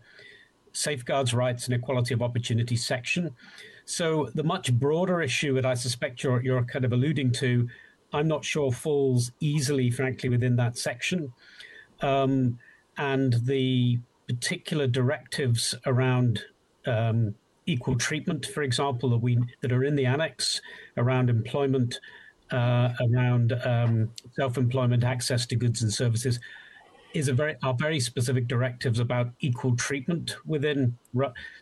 Safeguards 0.72 1.34
Rights 1.34 1.66
and 1.66 1.74
Equality 1.74 2.14
of 2.14 2.22
Opportunity 2.22 2.76
section. 2.76 3.36
So 3.86 4.30
the 4.36 4.44
much 4.44 4.74
broader 4.74 5.22
issue 5.22 5.56
that 5.56 5.66
I 5.66 5.74
suspect 5.74 6.24
you're, 6.24 6.44
you're 6.44 6.64
kind 6.64 6.86
of 6.86 6.94
alluding 6.94 7.32
to, 7.34 7.68
I'm 8.14 8.28
not 8.28 8.46
sure 8.46 8.72
falls 8.72 9.32
easily, 9.40 9.92
frankly, 9.92 10.30
within 10.30 10.56
that 10.58 10.78
section. 10.78 11.34
Um, 12.02 12.60
and 12.98 13.34
the 13.46 14.00
particular 14.28 14.88
directives 14.88 15.76
around 15.86 16.42
um, 16.86 17.36
equal 17.66 17.96
treatment, 17.96 18.46
for 18.46 18.64
example, 18.64 19.10
that 19.10 19.18
we 19.18 19.38
that 19.62 19.72
are 19.72 19.84
in 19.84 19.96
the 19.96 20.06
annex 20.06 20.62
around 20.96 21.30
employment, 21.30 22.00
uh, 22.52 22.90
around 23.02 23.54
um, 23.66 24.12
self-employment, 24.36 25.04
access 25.04 25.46
to 25.48 25.56
goods 25.56 25.82
and 25.82 25.94
services, 25.94 26.40
is 27.14 27.28
a 27.28 27.34
very 27.34 27.56
are 27.64 27.74
very 27.74 28.00
specific 28.00 28.48
directives 28.48 29.00
about 29.00 29.30
equal 29.42 29.76
treatment 29.76 30.36
within. 30.46 30.98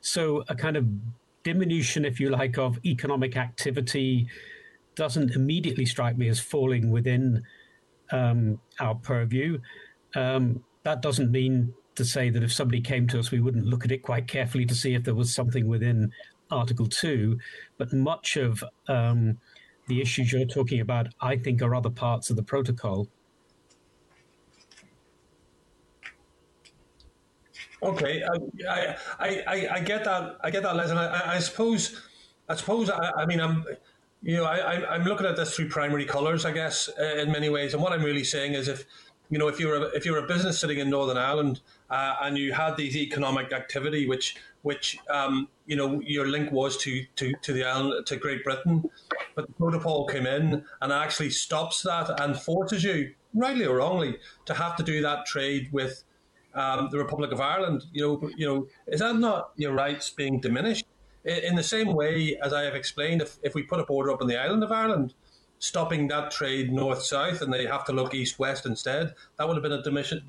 So 0.01 0.43
a 0.47 0.55
kind 0.55 0.77
of 0.77 0.85
diminution, 1.43 2.05
if 2.05 2.19
you 2.19 2.30
like, 2.30 2.57
of 2.57 2.80
economic 2.85 3.35
activity 3.35 4.27
doesn't 4.95 5.31
immediately 5.31 5.85
strike 5.85 6.17
me 6.17 6.27
as 6.30 6.39
falling 6.39 6.91
within 6.91 7.43
um, 8.11 8.59
our 8.80 8.95
purview. 8.95 9.59
Um, 10.15 10.63
that 10.84 11.01
doesn't 11.01 11.31
mean 11.31 11.73
to 11.95 12.05
say 12.05 12.30
that 12.30 12.43
if 12.43 12.53
somebody 12.53 12.81
came 12.81 13.07
to 13.07 13.19
us, 13.19 13.31
we 13.31 13.39
wouldn't 13.39 13.65
look 13.65 13.85
at 13.85 13.91
it 13.91 14.03
quite 14.03 14.27
carefully 14.27 14.65
to 14.65 14.76
see 14.76 14.93
if 14.93 15.03
there 15.03 15.15
was 15.15 15.34
something 15.34 15.67
within 15.67 16.11
Article 16.51 16.88
2. 16.88 17.38
But 17.77 17.93
much 17.93 18.38
of 18.38 18.63
um, 18.88 19.38
the 19.88 20.01
issues 20.01 20.31
you're 20.31 20.45
talking 20.45 20.81
about, 20.81 21.07
I 21.22 21.38
think, 21.38 21.61
are 21.61 21.73
other 21.73 21.89
parts 21.89 22.30
of 22.30 22.35
the 22.35 22.43
protocol. 22.43 23.07
Okay, 27.84 28.23
I, 28.23 28.95
I, 29.19 29.43
I, 29.47 29.67
I 29.73 29.80
get 29.81 30.05
that. 30.05 30.38
I 30.43 30.49
get 30.49 30.63
that, 30.63 30.76
Les, 30.76 30.89
and 30.89 30.97
I, 30.97 31.35
I 31.35 31.39
suppose, 31.39 32.01
I 32.49 32.55
suppose, 32.55 32.89
I, 32.89 33.11
I 33.17 33.26
mean, 33.26 33.39
I'm, 33.39 33.63
you 34.22 34.38
know, 34.38 34.46
I, 34.46 34.96
I'm 34.96 35.04
looking 35.04 35.28
at 35.28 35.36
this 35.36 35.56
through 35.56 35.70
primary 35.70 36.06
colours, 36.06 36.46
I 36.46 36.52
guess, 36.52 36.90
uh, 37.00 37.16
in 37.18 37.32
many 37.32 37.50
ways. 37.50 37.74
And 37.74 37.84
what 37.84 37.94
I'm 37.94 38.04
really 38.04 38.24
saying 38.24 38.54
is, 38.54 38.68
if 38.68 38.86
you 39.30 39.40
know, 39.40 39.48
if 39.48 39.60
you're 39.60 39.76
a, 39.76 39.82
if 39.96 40.06
you're 40.06 40.24
a 40.24 40.28
business 40.28 40.60
sitting 40.60 40.80
in 40.80 40.90
Northern 40.90 41.18
Ireland 41.18 41.62
uh, 41.90 42.16
and 42.22 42.38
you 42.38 42.54
had 42.54 42.78
these 42.78 42.96
economic 42.96 43.52
activity, 43.52 44.08
which 44.08 44.36
which 44.62 44.98
um, 45.10 45.48
you 45.66 45.76
know 45.76 46.02
your 46.02 46.28
link 46.28 46.52
was 46.52 46.78
to, 46.78 47.06
to, 47.18 47.34
to 47.42 47.54
the 47.54 47.64
island 47.64 48.06
to 48.08 48.16
Great 48.16 48.44
Britain, 48.44 48.90
but 49.36 49.48
the 49.48 49.54
protocol 49.54 50.06
came 50.08 50.26
in 50.26 50.64
and 50.82 50.92
actually 50.92 51.30
stops 51.30 51.84
that 51.84 52.20
and 52.20 52.36
forces 52.36 52.84
you, 52.84 53.14
rightly 53.34 53.66
or 53.66 53.78
wrongly, 53.78 54.18
to 54.46 54.54
have 54.54 54.76
to 54.78 54.84
do 54.84 55.02
that 55.02 55.26
trade 55.26 55.70
with 55.72 56.04
um, 56.56 56.90
the 56.92 56.98
Republic 56.98 57.32
of 57.32 57.40
Ireland. 57.40 57.86
You 57.94 58.02
know, 58.02 58.30
you 58.36 58.48
know, 58.48 58.68
is 58.88 59.02
that 59.02 59.16
not 59.18 59.52
your 59.56 59.74
rights 59.74 60.10
being 60.10 60.40
diminished? 60.40 60.86
In 61.26 61.56
the 61.56 61.64
same 61.64 61.93
way 61.93 62.38
as 62.41 62.53
I 62.53 62.64
have 62.64 62.76
explained, 62.76 63.22
if, 63.22 63.38
if 63.41 63.56
we 63.56 63.64
put 63.64 63.80
a 63.80 63.84
border 63.85 64.11
up 64.11 64.22
on 64.22 64.27
the 64.27 64.39
island 64.39 64.64
of 64.64 64.72
Ireland, 64.72 65.14
stopping 65.60 66.07
that 66.07 66.31
trade 66.31 66.72
north 66.72 67.02
south 67.02 67.41
and 67.41 67.52
they 67.52 67.65
have 67.65 67.85
to 67.85 67.93
look 67.93 68.14
east 68.14 68.39
west 68.39 68.65
instead. 68.65 69.14
That 69.38 69.47
would 69.47 69.56
have 69.56 69.64
been 69.64 69.72
a 69.72 69.81
diminishing, 69.81 70.22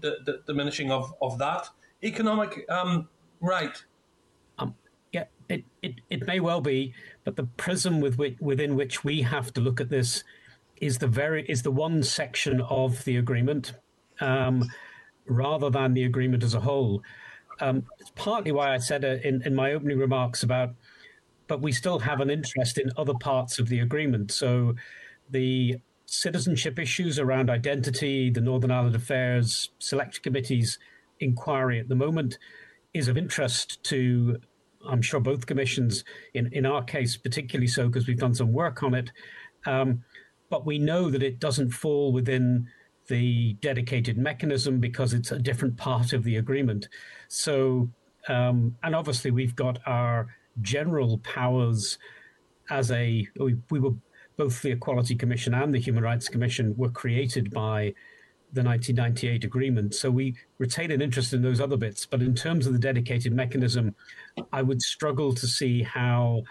diminishing 0.46 0.90
of, 0.90 1.12
of 1.20 1.38
that 1.38 1.68
economic 2.02 2.64
um, 2.70 3.08
right. 3.40 3.84
Um, 4.58 4.74
yeah, 5.12 5.24
it, 5.48 5.64
it, 5.82 5.94
it 6.10 6.26
may 6.26 6.40
well 6.40 6.60
be, 6.60 6.94
but 7.24 7.36
the 7.36 7.44
prism 7.44 8.00
with 8.00 8.16
which, 8.18 8.36
within 8.40 8.76
which 8.76 9.04
we 9.04 9.22
have 9.22 9.52
to 9.54 9.60
look 9.60 9.80
at 9.80 9.90
this 9.90 10.24
is 10.78 10.98
the 10.98 11.06
very 11.06 11.44
is 11.48 11.62
the 11.62 11.70
one 11.70 12.02
section 12.02 12.60
of 12.60 13.04
the 13.04 13.16
agreement, 13.16 13.72
um, 14.20 14.64
rather 15.26 15.70
than 15.70 15.94
the 15.94 16.04
agreement 16.04 16.44
as 16.44 16.54
a 16.54 16.60
whole. 16.60 17.02
Um, 17.60 17.84
it's 17.98 18.12
partly 18.14 18.52
why 18.52 18.74
I 18.74 18.78
said 18.78 19.04
uh, 19.04 19.16
in, 19.24 19.42
in 19.46 19.54
my 19.54 19.72
opening 19.72 19.98
remarks 19.98 20.42
about, 20.42 20.74
but 21.46 21.60
we 21.60 21.72
still 21.72 21.98
have 21.98 22.20
an 22.20 22.30
interest 22.30 22.78
in 22.78 22.90
other 22.96 23.14
parts 23.14 23.58
of 23.58 23.68
the 23.68 23.80
agreement. 23.80 24.32
So 24.32 24.74
the 25.30 25.76
citizenship 26.06 26.78
issues 26.78 27.18
around 27.18 27.50
identity, 27.50 28.30
the 28.30 28.40
Northern 28.40 28.70
Ireland 28.70 28.96
Affairs 28.96 29.70
Select 29.78 30.22
Committee's 30.22 30.78
inquiry 31.20 31.80
at 31.80 31.88
the 31.88 31.94
moment 31.94 32.38
is 32.94 33.08
of 33.08 33.18
interest 33.18 33.82
to, 33.84 34.38
I'm 34.88 35.02
sure, 35.02 35.20
both 35.20 35.46
commissions, 35.46 36.04
in, 36.34 36.52
in 36.52 36.64
our 36.64 36.82
case, 36.82 37.16
particularly 37.16 37.66
so 37.66 37.88
because 37.88 38.06
we've 38.06 38.18
done 38.18 38.34
some 38.34 38.52
work 38.52 38.82
on 38.82 38.94
it. 38.94 39.10
Um, 39.66 40.04
but 40.48 40.64
we 40.64 40.78
know 40.78 41.10
that 41.10 41.22
it 41.22 41.40
doesn't 41.40 41.70
fall 41.70 42.12
within 42.12 42.68
the 43.08 43.54
dedicated 43.54 44.16
mechanism 44.16 44.80
because 44.80 45.12
it's 45.12 45.32
a 45.32 45.38
different 45.38 45.76
part 45.76 46.12
of 46.12 46.24
the 46.24 46.36
agreement. 46.36 46.88
So, 47.28 47.88
um, 48.28 48.76
and 48.82 48.94
obviously, 48.94 49.30
we've 49.30 49.56
got 49.56 49.78
our 49.86 50.28
general 50.62 51.18
powers 51.18 51.98
as 52.70 52.90
a, 52.90 53.26
we, 53.38 53.56
we 53.70 53.80
were 53.80 53.94
both 54.36 54.62
the 54.62 54.70
Equality 54.70 55.14
Commission 55.14 55.54
and 55.54 55.74
the 55.74 55.78
Human 55.78 56.02
Rights 56.02 56.28
Commission 56.28 56.74
were 56.76 56.90
created 56.90 57.52
by 57.52 57.94
the 58.52 58.62
1998 58.62 59.44
agreement. 59.44 59.94
So 59.94 60.10
we 60.10 60.34
retain 60.58 60.90
an 60.90 61.02
interest 61.02 61.32
in 61.32 61.42
those 61.42 61.60
other 61.60 61.76
bits. 61.76 62.06
But 62.06 62.22
in 62.22 62.34
terms 62.34 62.66
of 62.66 62.72
the 62.72 62.78
dedicated 62.78 63.32
mechanism, 63.32 63.94
I 64.52 64.62
would 64.62 64.82
struggle 64.82 65.34
to 65.34 65.46
see 65.46 65.82
how, 65.82 66.42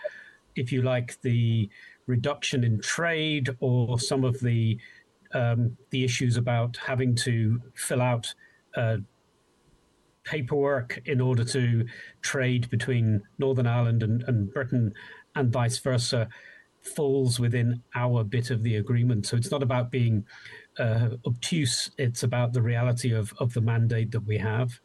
if 0.55 0.71
you 0.71 0.81
like, 0.81 1.19
the 1.21 1.69
reduction 2.07 2.63
in 2.63 2.79
trade 2.81 3.49
or 3.59 3.99
some 3.99 4.23
of 4.23 4.39
the 4.39 4.77
um, 5.33 5.75
the 5.89 6.03
issues 6.03 6.37
about 6.37 6.77
having 6.77 7.13
to 7.15 7.61
fill 7.73 8.01
out 8.01 8.33
uh, 8.77 8.97
paperwork 10.25 10.99
in 11.05 11.21
order 11.21 11.43
to 11.45 11.85
trade 12.21 12.69
between 12.69 13.21
Northern 13.37 13.67
Ireland 13.67 14.03
and, 14.03 14.23
and 14.23 14.51
Britain 14.53 14.93
and 15.35 15.51
vice 15.51 15.77
versa 15.79 16.27
falls 16.81 17.39
within 17.39 17.81
our 17.95 18.23
bit 18.23 18.51
of 18.51 18.61
the 18.63 18.75
agreement. 18.77 19.25
So 19.25 19.37
it's 19.37 19.51
not 19.51 19.63
about 19.63 19.91
being 19.91 20.25
uh, 20.77 21.09
obtuse, 21.25 21.91
it's 21.97 22.23
about 22.23 22.53
the 22.53 22.61
reality 22.61 23.13
of, 23.13 23.33
of 23.39 23.53
the 23.53 23.61
mandate 23.61 24.11
that 24.11 24.25
we 24.25 24.37
have. 24.37 24.79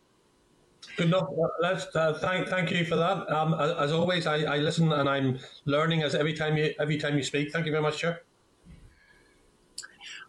Good 0.97 1.09
enough. 1.09 1.29
Let's 1.61 1.95
uh, 1.95 2.15
thank 2.21 2.49
thank 2.49 2.71
you 2.71 2.85
for 2.85 2.97
that. 2.97 3.31
Um, 3.31 3.55
as 3.55 3.93
always, 3.93 4.27
I, 4.27 4.43
I 4.43 4.59
listen 4.59 4.91
and 4.93 5.09
I'm 5.09 5.39
learning 5.67 6.03
as 6.03 6.15
every 6.15 6.33
time 6.33 6.57
you 6.57 6.73
every 6.81 6.97
time 6.97 7.17
you 7.17 7.23
speak. 7.23 7.53
Thank 7.53 7.67
you 7.67 7.73
very 7.73 7.83
much, 7.83 7.99
Chair. 7.99 8.23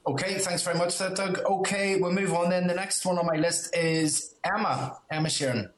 Okay, 0.07 0.39
thanks 0.39 0.63
very 0.63 0.77
much, 0.77 0.97
Doug. 0.97 1.39
Okay, 1.39 1.97
we'll 1.99 2.11
move 2.11 2.33
on 2.33 2.49
then. 2.49 2.67
The 2.67 2.73
next 2.73 3.05
one 3.05 3.19
on 3.19 3.25
my 3.25 3.35
list 3.35 3.75
is 3.75 4.35
Emma. 4.43 4.97
Emma 5.11 5.27
Sheerin. 5.27 5.69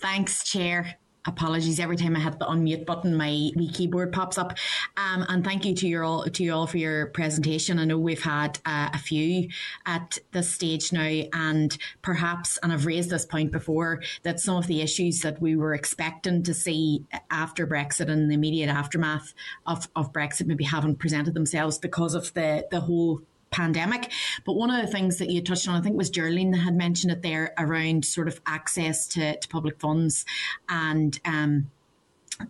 Thanks, 0.00 0.44
Chair 0.44 0.98
apologies 1.26 1.78
every 1.80 1.96
time 1.96 2.16
I 2.16 2.20
hit 2.20 2.38
the 2.38 2.46
unmute 2.46 2.86
button, 2.86 3.14
my 3.16 3.50
wee 3.54 3.70
keyboard 3.72 4.12
pops 4.12 4.38
up. 4.38 4.56
Um, 4.96 5.24
and 5.28 5.44
thank 5.44 5.64
you 5.64 5.74
to 5.74 5.86
you 5.86 6.02
all 6.02 6.24
to 6.24 6.44
you 6.44 6.52
all 6.52 6.66
for 6.66 6.78
your 6.78 7.06
presentation. 7.06 7.78
I 7.78 7.84
know 7.84 7.98
we've 7.98 8.22
had 8.22 8.58
uh, 8.64 8.90
a 8.92 8.98
few 8.98 9.48
at 9.86 10.18
this 10.32 10.50
stage 10.50 10.92
now, 10.92 11.22
and 11.32 11.76
perhaps, 12.02 12.58
and 12.62 12.72
I've 12.72 12.86
raised 12.86 13.10
this 13.10 13.26
point 13.26 13.52
before, 13.52 14.02
that 14.22 14.40
some 14.40 14.56
of 14.56 14.66
the 14.66 14.80
issues 14.80 15.20
that 15.20 15.40
we 15.40 15.56
were 15.56 15.74
expecting 15.74 16.42
to 16.44 16.54
see 16.54 17.04
after 17.30 17.66
Brexit 17.66 18.08
and 18.08 18.30
the 18.30 18.34
immediate 18.34 18.68
aftermath 18.70 19.34
of, 19.66 19.88
of 19.94 20.12
Brexit 20.12 20.46
maybe 20.46 20.64
haven't 20.64 20.98
presented 20.98 21.34
themselves 21.34 21.78
because 21.78 22.14
of 22.14 22.32
the 22.34 22.66
the 22.70 22.80
whole 22.80 23.22
pandemic. 23.50 24.12
But 24.44 24.54
one 24.54 24.70
of 24.70 24.84
the 24.84 24.90
things 24.90 25.18
that 25.18 25.30
you 25.30 25.42
touched 25.42 25.68
on, 25.68 25.74
I 25.74 25.80
think 25.80 25.96
was 25.96 26.10
Geraldine 26.10 26.52
had 26.52 26.74
mentioned 26.74 27.12
it 27.12 27.22
there 27.22 27.54
around 27.58 28.04
sort 28.04 28.28
of 28.28 28.40
access 28.46 29.06
to, 29.08 29.38
to 29.38 29.48
public 29.48 29.78
funds 29.80 30.24
and 30.68 31.18
um, 31.24 31.70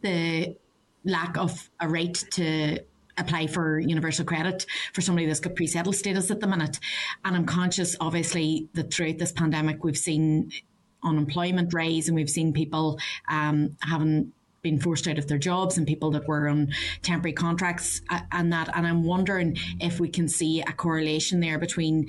the 0.02 0.56
lack 1.04 1.36
of 1.36 1.70
a 1.80 1.88
right 1.88 2.14
to 2.32 2.80
apply 3.16 3.46
for 3.46 3.80
universal 3.80 4.24
credit 4.24 4.64
for 4.92 5.00
somebody 5.00 5.26
that's 5.26 5.40
got 5.40 5.56
pre-settled 5.56 5.96
status 5.96 6.30
at 6.30 6.40
the 6.40 6.46
minute. 6.46 6.78
And 7.24 7.36
I'm 7.36 7.46
conscious, 7.46 7.96
obviously, 8.00 8.68
that 8.74 8.92
throughout 8.92 9.18
this 9.18 9.32
pandemic, 9.32 9.82
we've 9.82 9.98
seen 9.98 10.52
unemployment 11.02 11.72
rise 11.74 12.08
and 12.08 12.16
we've 12.16 12.30
seen 12.30 12.52
people 12.52 12.98
um, 13.28 13.76
having 13.80 14.32
been 14.62 14.78
forced 14.78 15.06
out 15.06 15.18
of 15.18 15.28
their 15.28 15.38
jobs 15.38 15.78
and 15.78 15.86
people 15.86 16.10
that 16.10 16.26
were 16.26 16.48
on 16.48 16.68
temporary 17.02 17.32
contracts 17.32 18.00
and 18.32 18.52
that. 18.52 18.68
And 18.74 18.86
I'm 18.86 19.04
wondering 19.04 19.56
if 19.80 20.00
we 20.00 20.08
can 20.08 20.28
see 20.28 20.60
a 20.62 20.72
correlation 20.72 21.40
there 21.40 21.58
between 21.58 22.08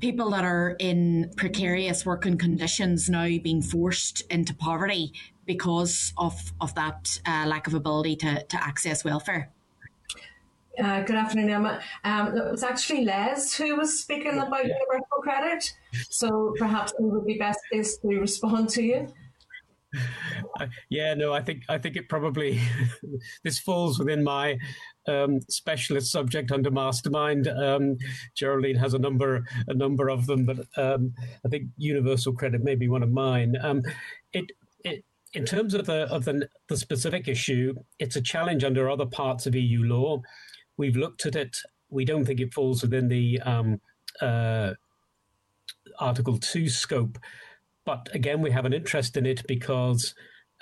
people 0.00 0.30
that 0.30 0.44
are 0.44 0.76
in 0.78 1.30
precarious 1.36 2.04
working 2.06 2.38
conditions 2.38 3.08
now 3.08 3.26
being 3.42 3.62
forced 3.62 4.22
into 4.30 4.54
poverty 4.54 5.12
because 5.44 6.12
of, 6.18 6.52
of 6.60 6.74
that 6.74 7.20
uh, 7.26 7.44
lack 7.46 7.66
of 7.66 7.74
ability 7.74 8.16
to, 8.16 8.42
to 8.44 8.62
access 8.62 9.04
welfare. 9.04 9.50
Uh, 10.82 11.00
good 11.04 11.16
afternoon, 11.16 11.48
Emma. 11.48 11.80
Um, 12.04 12.36
it 12.36 12.50
was 12.50 12.62
actually 12.62 13.04
Les 13.06 13.54
who 13.54 13.76
was 13.76 13.98
speaking 13.98 14.38
about 14.38 14.64
universal 14.64 15.22
credit, 15.22 15.72
so 16.10 16.54
perhaps 16.58 16.92
we 17.00 17.08
would 17.08 17.24
be 17.24 17.38
best 17.38 17.60
placed 17.72 18.02
to 18.02 18.08
respond 18.18 18.68
to 18.70 18.82
you. 18.82 19.08
yeah, 20.90 21.14
no, 21.14 21.32
I 21.32 21.42
think 21.42 21.62
I 21.68 21.78
think 21.78 21.96
it 21.96 22.08
probably 22.08 22.60
this 23.44 23.58
falls 23.58 23.98
within 23.98 24.22
my 24.22 24.58
um, 25.08 25.40
specialist 25.48 26.10
subject 26.10 26.52
under 26.52 26.70
mastermind. 26.70 27.48
Um, 27.48 27.96
Geraldine 28.34 28.76
has 28.76 28.94
a 28.94 28.98
number 28.98 29.44
a 29.68 29.74
number 29.74 30.08
of 30.08 30.26
them, 30.26 30.44
but 30.44 30.58
um, 30.76 31.14
I 31.44 31.48
think 31.48 31.68
universal 31.76 32.32
credit 32.32 32.62
may 32.62 32.74
be 32.74 32.88
one 32.88 33.02
of 33.02 33.10
mine. 33.10 33.54
Um, 33.62 33.82
it 34.32 34.52
it 34.84 35.04
in 35.32 35.44
terms 35.44 35.74
of 35.74 35.86
the 35.86 36.06
of 36.10 36.24
the, 36.24 36.48
the 36.68 36.76
specific 36.76 37.28
issue, 37.28 37.74
it's 37.98 38.16
a 38.16 38.22
challenge 38.22 38.64
under 38.64 38.90
other 38.90 39.06
parts 39.06 39.46
of 39.46 39.54
EU 39.54 39.82
law. 39.82 40.22
We've 40.76 40.96
looked 40.96 41.26
at 41.26 41.36
it. 41.36 41.56
We 41.88 42.04
don't 42.04 42.24
think 42.24 42.40
it 42.40 42.54
falls 42.54 42.82
within 42.82 43.08
the 43.08 43.40
um, 43.42 43.80
uh, 44.20 44.72
Article 45.98 46.38
Two 46.38 46.68
scope, 46.68 47.18
but 47.86 48.08
again, 48.12 48.42
we 48.42 48.50
have 48.50 48.66
an 48.66 48.72
interest 48.74 49.16
in 49.16 49.24
it 49.24 49.46
because 49.46 50.14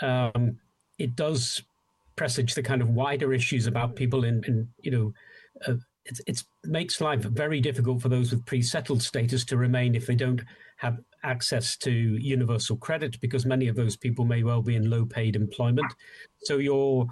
um, 0.02 0.58
it 0.98 1.16
does 1.16 1.62
presage 2.16 2.54
the 2.54 2.62
kind 2.62 2.82
of 2.82 2.90
wider 2.90 3.32
issues 3.32 3.66
about 3.66 3.96
people 3.96 4.24
in, 4.24 4.44
in 4.44 4.68
you 4.82 4.90
know, 4.90 5.12
uh, 5.66 5.74
it 6.04 6.20
it's, 6.26 6.44
makes 6.64 7.00
life 7.00 7.22
very 7.22 7.60
difficult 7.60 8.02
for 8.02 8.10
those 8.10 8.30
with 8.30 8.44
pre-settled 8.44 9.02
status 9.02 9.44
to 9.46 9.56
remain 9.56 9.94
if 9.94 10.06
they 10.06 10.14
don't 10.14 10.42
have 10.76 10.98
access 11.22 11.76
to 11.78 11.90
universal 11.90 12.76
credit 12.76 13.18
because 13.20 13.46
many 13.46 13.68
of 13.68 13.76
those 13.76 13.96
people 13.96 14.26
may 14.26 14.42
well 14.42 14.60
be 14.60 14.76
in 14.76 14.90
low-paid 14.90 15.34
employment. 15.34 15.90
So 16.42 16.58
your 16.58 17.06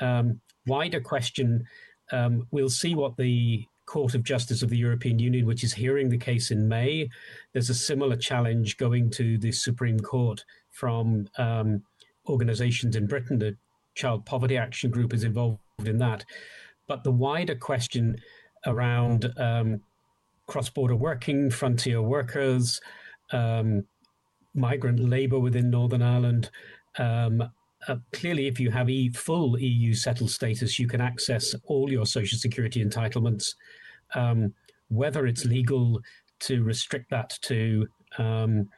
um, 0.00 0.40
wider 0.66 1.00
question, 1.00 1.64
um, 2.10 2.46
we'll 2.50 2.68
see 2.68 2.96
what 2.96 3.16
the 3.16 3.64
Court 3.92 4.14
of 4.14 4.22
Justice 4.22 4.62
of 4.62 4.70
the 4.70 4.78
European 4.78 5.18
Union, 5.18 5.44
which 5.44 5.62
is 5.62 5.74
hearing 5.74 6.08
the 6.08 6.16
case 6.16 6.50
in 6.50 6.66
May. 6.66 7.10
There's 7.52 7.68
a 7.68 7.74
similar 7.74 8.16
challenge 8.16 8.78
going 8.78 9.10
to 9.10 9.36
the 9.36 9.52
Supreme 9.52 10.00
Court 10.00 10.42
from 10.70 11.28
um, 11.36 11.82
organisations 12.26 12.96
in 12.96 13.06
Britain. 13.06 13.38
The 13.38 13.54
Child 13.94 14.24
Poverty 14.24 14.56
Action 14.56 14.90
Group 14.90 15.12
is 15.12 15.24
involved 15.24 15.58
in 15.84 15.98
that. 15.98 16.24
But 16.88 17.04
the 17.04 17.10
wider 17.10 17.54
question 17.54 18.16
around 18.64 19.30
um, 19.36 19.82
cross 20.46 20.70
border 20.70 20.96
working, 20.96 21.50
frontier 21.50 22.00
workers, 22.00 22.80
um, 23.30 23.84
migrant 24.54 25.00
labour 25.00 25.38
within 25.38 25.68
Northern 25.68 26.00
Ireland. 26.00 26.50
Um, 26.96 27.42
uh, 27.88 27.96
clearly, 28.14 28.46
if 28.46 28.58
you 28.58 28.70
have 28.70 28.88
e- 28.88 29.10
full 29.10 29.58
EU 29.58 29.92
settled 29.92 30.30
status, 30.30 30.78
you 30.78 30.88
can 30.88 31.02
access 31.02 31.54
all 31.64 31.92
your 31.92 32.06
social 32.06 32.38
security 32.38 32.82
entitlements. 32.82 33.54
Um, 34.14 34.54
whether 34.88 35.26
it's 35.26 35.44
legal 35.44 36.00
to 36.40 36.62
restrict 36.62 37.10
that 37.10 37.38
to 37.42 37.86
um, 38.18 38.68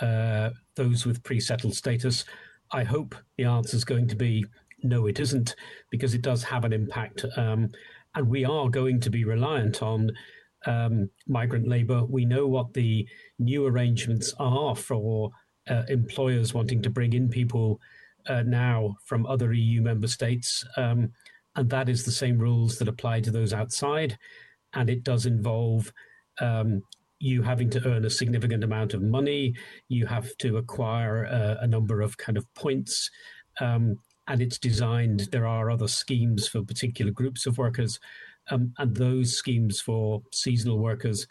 uh, 0.00 0.50
those 0.74 1.04
with 1.04 1.22
pre 1.22 1.40
settled 1.40 1.74
status, 1.74 2.24
I 2.72 2.84
hope 2.84 3.14
the 3.36 3.44
answer 3.44 3.76
is 3.76 3.84
going 3.84 4.08
to 4.08 4.16
be 4.16 4.44
no, 4.82 5.06
it 5.06 5.18
isn't, 5.18 5.56
because 5.90 6.14
it 6.14 6.22
does 6.22 6.44
have 6.44 6.64
an 6.64 6.72
impact. 6.72 7.24
Um, 7.36 7.70
and 8.14 8.28
we 8.28 8.44
are 8.44 8.68
going 8.68 9.00
to 9.00 9.10
be 9.10 9.24
reliant 9.24 9.82
on 9.82 10.10
um, 10.66 11.10
migrant 11.26 11.68
labour. 11.68 12.04
We 12.04 12.24
know 12.24 12.46
what 12.46 12.72
the 12.74 13.08
new 13.38 13.66
arrangements 13.66 14.34
are 14.38 14.76
for 14.76 15.30
uh, 15.68 15.82
employers 15.88 16.54
wanting 16.54 16.82
to 16.82 16.90
bring 16.90 17.14
in 17.14 17.28
people 17.28 17.80
uh, 18.26 18.42
now 18.42 18.94
from 19.04 19.26
other 19.26 19.52
EU 19.52 19.82
member 19.82 20.06
states. 20.06 20.64
Um, 20.76 21.10
and 21.56 21.68
that 21.70 21.88
is 21.88 22.04
the 22.04 22.12
same 22.12 22.38
rules 22.38 22.78
that 22.78 22.88
apply 22.88 23.20
to 23.20 23.30
those 23.30 23.52
outside. 23.52 24.18
And 24.74 24.90
it 24.90 25.04
does 25.04 25.26
involve 25.26 25.92
um, 26.40 26.82
you 27.18 27.42
having 27.42 27.70
to 27.70 27.86
earn 27.86 28.04
a 28.04 28.10
significant 28.10 28.64
amount 28.64 28.94
of 28.94 29.02
money. 29.02 29.54
You 29.88 30.06
have 30.06 30.36
to 30.38 30.56
acquire 30.56 31.24
a, 31.24 31.58
a 31.62 31.66
number 31.66 32.00
of 32.00 32.18
kind 32.18 32.36
of 32.36 32.52
points. 32.54 33.10
Um, 33.60 33.96
and 34.26 34.40
it's 34.40 34.58
designed, 34.58 35.28
there 35.32 35.46
are 35.46 35.70
other 35.70 35.88
schemes 35.88 36.48
for 36.48 36.62
particular 36.62 37.12
groups 37.12 37.46
of 37.46 37.58
workers. 37.58 38.00
Um, 38.50 38.72
and 38.78 38.96
those 38.96 39.36
schemes 39.36 39.80
for 39.80 40.22
seasonal 40.32 40.78
workers 40.78 41.26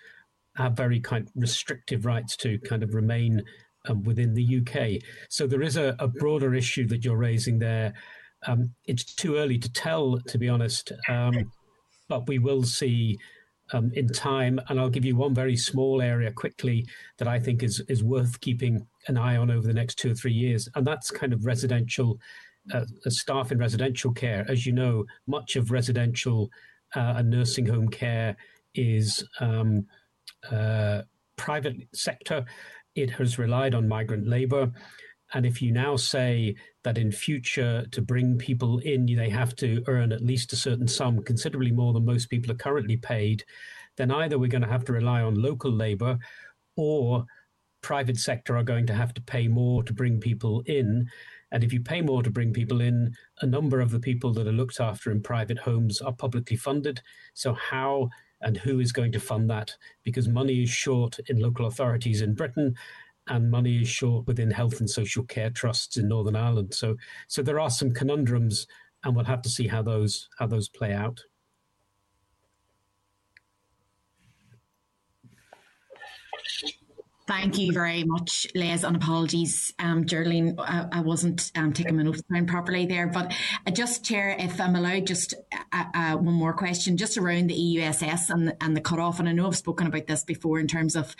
have 0.55 0.73
very 0.73 0.99
kind 0.99 1.29
restrictive 1.35 2.05
rights 2.05 2.35
to 2.37 2.59
kind 2.59 2.83
of 2.83 2.93
remain 2.93 3.43
um, 3.87 4.03
within 4.03 4.33
the 4.33 4.59
UK. 4.59 5.01
So 5.29 5.47
there 5.47 5.61
is 5.61 5.77
a, 5.77 5.95
a, 5.99 6.07
broader 6.07 6.53
issue 6.53 6.87
that 6.87 7.03
you're 7.03 7.17
raising 7.17 7.59
there. 7.59 7.93
Um, 8.47 8.73
it's 8.85 9.03
too 9.03 9.35
early 9.35 9.57
to 9.57 9.71
tell, 9.71 10.19
to 10.27 10.37
be 10.37 10.47
honest, 10.47 10.91
um, 11.09 11.51
but 12.07 12.27
we 12.27 12.39
will 12.39 12.63
see 12.63 13.17
um, 13.71 13.91
in 13.93 14.07
time. 14.07 14.59
And 14.69 14.79
I'll 14.79 14.89
give 14.89 15.05
you 15.05 15.15
one 15.15 15.33
very 15.33 15.55
small 15.55 16.01
area 16.01 16.31
quickly 16.31 16.85
that 17.17 17.27
I 17.27 17.39
think 17.39 17.63
is 17.63 17.81
is 17.87 18.03
worth 18.03 18.39
keeping 18.41 18.85
an 19.07 19.17
eye 19.17 19.37
on 19.37 19.51
over 19.51 19.67
the 19.67 19.73
next 19.73 19.95
two 19.95 20.11
or 20.11 20.15
three 20.15 20.33
years, 20.33 20.69
and 20.75 20.85
that's 20.85 21.11
kind 21.11 21.33
of 21.33 21.45
residential 21.45 22.19
uh, 22.73 22.85
staff 23.07 23.51
in 23.51 23.57
residential 23.57 24.11
care. 24.11 24.45
As 24.47 24.65
you 24.65 24.71
know, 24.71 25.05
much 25.27 25.55
of 25.55 25.71
residential 25.71 26.49
uh, 26.95 27.15
and 27.17 27.29
nursing 27.29 27.65
home 27.65 27.89
care 27.89 28.35
is 28.75 29.23
um, 29.39 29.85
uh, 30.49 31.01
private 31.35 31.75
sector. 31.93 32.45
It 32.95 33.09
has 33.11 33.39
relied 33.39 33.73
on 33.73 33.87
migrant 33.87 34.27
labour. 34.27 34.71
And 35.33 35.45
if 35.45 35.61
you 35.61 35.71
now 35.71 35.95
say 35.95 36.55
that 36.83 36.97
in 36.97 37.11
future 37.11 37.85
to 37.91 38.01
bring 38.01 38.37
people 38.37 38.79
in, 38.79 39.05
they 39.05 39.29
have 39.29 39.55
to 39.57 39.83
earn 39.87 40.11
at 40.11 40.21
least 40.21 40.53
a 40.53 40.57
certain 40.57 40.87
sum, 40.87 41.23
considerably 41.23 41.71
more 41.71 41.93
than 41.93 42.05
most 42.05 42.29
people 42.29 42.51
are 42.51 42.55
currently 42.55 42.97
paid, 42.97 43.43
then 43.97 44.11
either 44.11 44.37
we're 44.37 44.47
going 44.47 44.63
to 44.63 44.67
have 44.67 44.85
to 44.85 44.93
rely 44.93 45.21
on 45.21 45.41
local 45.41 45.71
labour 45.71 46.19
or 46.75 47.25
private 47.81 48.17
sector 48.17 48.57
are 48.57 48.63
going 48.63 48.87
to 48.87 48.93
have 48.93 49.13
to 49.13 49.21
pay 49.21 49.47
more 49.47 49.83
to 49.83 49.93
bring 49.93 50.19
people 50.19 50.63
in. 50.65 51.07
And 51.51 51.63
if 51.63 51.73
you 51.73 51.81
pay 51.81 52.01
more 52.01 52.23
to 52.23 52.31
bring 52.31 52.53
people 52.53 52.81
in, 52.81 53.13
a 53.41 53.45
number 53.45 53.79
of 53.79 53.91
the 53.91 53.99
people 53.99 54.33
that 54.33 54.47
are 54.47 54.53
looked 54.53 54.79
after 54.79 55.11
in 55.11 55.21
private 55.21 55.59
homes 55.59 56.01
are 56.01 56.13
publicly 56.13 56.57
funded. 56.57 57.01
So, 57.33 57.53
how 57.53 58.09
and 58.41 58.57
who 58.57 58.79
is 58.79 58.91
going 58.91 59.11
to 59.11 59.19
fund 59.19 59.49
that? 59.49 59.75
Because 60.03 60.27
money 60.27 60.63
is 60.63 60.69
short 60.69 61.19
in 61.27 61.39
local 61.39 61.67
authorities 61.67 62.21
in 62.21 62.33
Britain 62.33 62.73
and 63.27 63.49
money 63.49 63.81
is 63.81 63.87
short 63.87 64.27
within 64.27 64.51
health 64.51 64.79
and 64.79 64.89
social 64.89 65.23
care 65.23 65.49
trusts 65.49 65.97
in 65.97 66.07
Northern 66.07 66.35
Ireland. 66.35 66.73
So, 66.73 66.97
so 67.27 67.41
there 67.41 67.59
are 67.59 67.69
some 67.69 67.93
conundrums, 67.93 68.67
and 69.03 69.15
we'll 69.15 69.25
have 69.25 69.41
to 69.43 69.49
see 69.49 69.67
how 69.67 69.81
those 69.81 70.29
how 70.37 70.47
those 70.47 70.69
play 70.69 70.93
out. 70.93 71.23
Thank 77.25 77.57
you 77.57 77.71
very 77.71 78.03
much, 78.03 78.47
Les, 78.53 78.83
and 78.83 78.97
apologies, 78.97 79.73
um, 79.79 80.05
Geraldine, 80.05 80.55
I, 80.59 80.87
I 80.91 80.99
wasn't 80.99 81.53
um, 81.55 81.71
taking 81.71 81.95
my 81.95 82.03
notes 82.03 82.21
down 82.23 82.45
properly 82.47 82.85
there. 82.85 83.07
But 83.07 83.33
uh, 83.65 83.71
just, 83.71 84.03
Chair, 84.03 84.35
if 84.37 84.59
I'm 84.59 84.75
allowed, 84.75 85.07
just 85.07 85.33
uh, 85.71 85.85
uh, 85.93 86.17
one 86.17 86.33
more 86.33 86.51
question, 86.51 86.97
just 86.97 87.17
around 87.17 87.49
the 87.49 87.55
EUSS 87.55 88.29
and, 88.29 88.53
and 88.59 88.75
the 88.75 88.81
cut-off. 88.81 89.21
And 89.21 89.29
I 89.29 89.31
know 89.31 89.47
I've 89.47 89.55
spoken 89.55 89.87
about 89.87 90.05
this 90.05 90.25
before 90.25 90.59
in 90.59 90.67
terms 90.67 90.97
of 90.97 91.15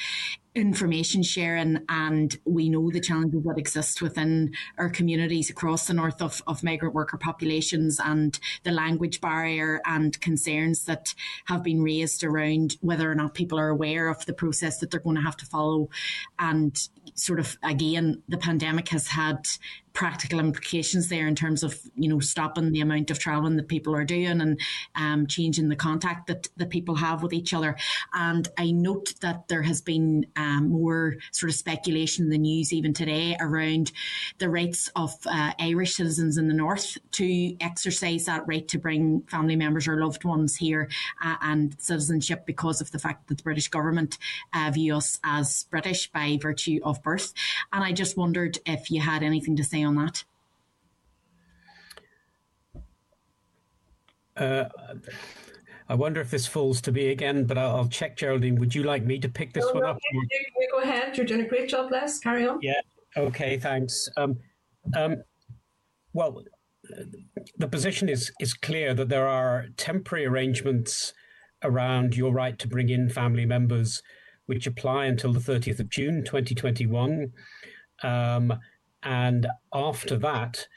information 0.56 1.24
sharing 1.24 1.80
and 1.90 2.38
we 2.46 2.70
know 2.70 2.92
the 2.92 3.00
challenges 3.00 3.44
that 3.44 3.58
exist 3.58 4.02
within 4.02 4.54
our 4.78 4.90
communities 4.90 5.50
across 5.50 5.88
the 5.88 5.94
north 5.94 6.22
of, 6.22 6.42
of 6.46 6.64
migrant 6.64 6.94
worker 6.94 7.18
populations 7.18 8.00
and 8.00 8.40
the 8.64 8.72
language 8.72 9.20
barrier 9.20 9.82
and 9.86 10.20
concerns 10.22 10.86
that 10.86 11.16
have 11.46 11.64
been 11.64 11.82
raised 11.82 12.24
around 12.24 12.78
whether 12.82 13.12
or 13.12 13.16
not 13.16 13.34
people 13.34 13.60
are 13.60 13.70
aware 13.70 14.08
of 14.08 14.26
the 14.26 14.34
process 14.34 14.78
that 14.78 14.92
they're 14.92 15.00
going 15.00 15.16
to 15.16 15.22
have 15.22 15.38
to 15.38 15.46
follow. 15.46 15.90
And 16.38 16.78
sort 17.16 17.40
of 17.40 17.58
again 17.64 18.22
the 18.28 18.38
pandemic 18.38 18.90
has 18.90 19.08
had 19.08 19.46
practical 19.94 20.40
implications 20.40 21.07
there 21.07 21.28
in 21.28 21.36
terms 21.36 21.64
of 21.64 21.80
you 21.95 22.10
know 22.10 22.20
stopping 22.20 22.72
the 22.72 22.82
amount 22.82 23.11
of 23.11 23.20
traveling 23.20 23.56
that 23.56 23.68
people 23.68 23.95
are 23.95 24.03
doing 24.03 24.41
and 24.41 24.60
um, 24.95 25.28
changing 25.28 25.70
the 25.70 25.76
contact 25.76 26.28
that 26.28 26.49
that 26.57 26.70
people 26.70 26.95
have 26.95 27.22
with 27.22 27.32
each 27.32 27.53
other. 27.53 27.76
And 28.14 28.48
I 28.57 28.72
note 28.72 29.14
that 29.22 29.48
there 29.48 29.61
has 29.61 29.82
been 29.82 30.26
um, 30.36 30.70
more 30.70 31.15
sort 31.32 31.52
of 31.52 31.56
speculation 31.56 32.26
in 32.26 32.32
the 32.32 32.38
news 32.38 32.74
even 32.74 32.94
today 32.94 33.38
around 33.40 33.91
the 34.40 34.49
rights 34.49 34.90
of 34.95 35.14
uh, 35.28 35.52
Irish 35.60 35.95
citizens 35.95 36.38
in 36.38 36.48
the 36.48 36.53
north 36.53 36.98
to 37.11 37.56
exercise 37.61 38.26
that 38.26 38.48
right 38.48 38.68
to 38.70 38.80
bring 38.80 39.22
family 39.28 39.56
members 39.56 39.88
or 39.88 40.03
loved 40.03 40.24
ones 40.24 40.56
here 40.56 40.90
uh, 41.24 41.36
and 41.41 41.76
citizenship 41.80 42.45
because 42.45 42.82
of 42.82 42.91
the 42.91 42.99
fact 42.99 43.28
that 43.28 43.38
the 43.38 43.44
British 43.44 43.68
government 43.68 44.18
uh, 44.53 44.72
view 44.74 44.95
us 44.95 45.20
as 45.24 45.65
British 45.70 46.11
by 46.11 46.40
virtue 46.41 46.80
of 46.84 47.02
birth. 47.03 47.34
And 47.72 47.84
I 47.84 47.91
just 47.91 48.18
wondered 48.18 48.57
if 48.65 48.90
you 48.90 48.99
had 48.99 49.22
anything 49.22 49.56
to 49.57 49.64
say 49.64 49.82
on 49.84 49.95
that? 49.95 50.23
Uh, 54.35 54.65
I 55.89 55.95
wonder 55.95 56.22
if 56.22 56.31
this 56.31 56.47
falls 56.47 56.81
to 56.81 56.91
me 56.91 57.10
again, 57.10 57.45
but 57.45 57.57
I'll, 57.57 57.76
I'll 57.76 57.88
check, 57.88 58.18
Geraldine. 58.18 58.55
Would 58.55 58.73
you 58.73 58.84
like 58.84 59.05
me 59.05 59.19
to 59.19 59.30
pick 59.30 59.53
this 59.53 59.65
no, 59.65 59.73
one 59.73 59.84
no, 59.84 59.89
up? 59.89 59.99
You, 60.11 60.27
go 60.72 60.80
ahead. 60.80 61.15
You're 61.18 61.26
doing 61.26 61.41
a 61.41 61.47
great 61.47 61.69
job, 61.69 61.91
Les. 61.91 62.19
Carry 62.19 62.47
on. 62.47 62.60
Yeah. 62.61 62.81
Okay. 63.15 63.57
Thanks. 63.57 64.10
Um, 64.18 64.38
um, 64.95 65.18
well, 66.14 66.43
the 67.57 67.68
position 67.68 68.10
is 68.10 68.31
is 68.39 68.53
clear 68.53 68.93
that 68.93 69.10
there 69.10 69.27
are 69.27 69.68
temporary 69.77 70.26
arrangements 70.26 71.14
around 71.64 72.15
your 72.15 72.34
right 72.34 72.57
to 72.60 72.68
bring 72.68 72.89
in 72.89 73.10
family 73.10 73.45
members, 73.45 74.01
which 74.45 74.68
apply 74.68 75.05
until 75.05 75.31
the 75.31 75.39
30th 75.39 75.80
of 75.80 75.89
June, 75.89 76.23
2021. 76.23 77.31
Um, 78.03 78.53
and 79.04 79.48
after 79.74 80.18
that, 80.18 80.68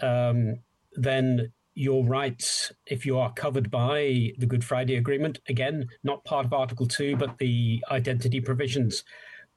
um, 0.00 0.56
then 0.94 1.52
your 1.74 2.04
rights, 2.04 2.72
if 2.86 3.04
you 3.04 3.18
are 3.18 3.32
covered 3.34 3.70
by 3.70 4.32
the 4.38 4.46
Good 4.46 4.64
Friday 4.64 4.96
Agreement, 4.96 5.38
again, 5.48 5.86
not 6.02 6.24
part 6.24 6.46
of 6.46 6.52
Article 6.52 6.86
2, 6.86 7.16
but 7.16 7.36
the 7.38 7.84
identity 7.90 8.40
provisions 8.40 9.04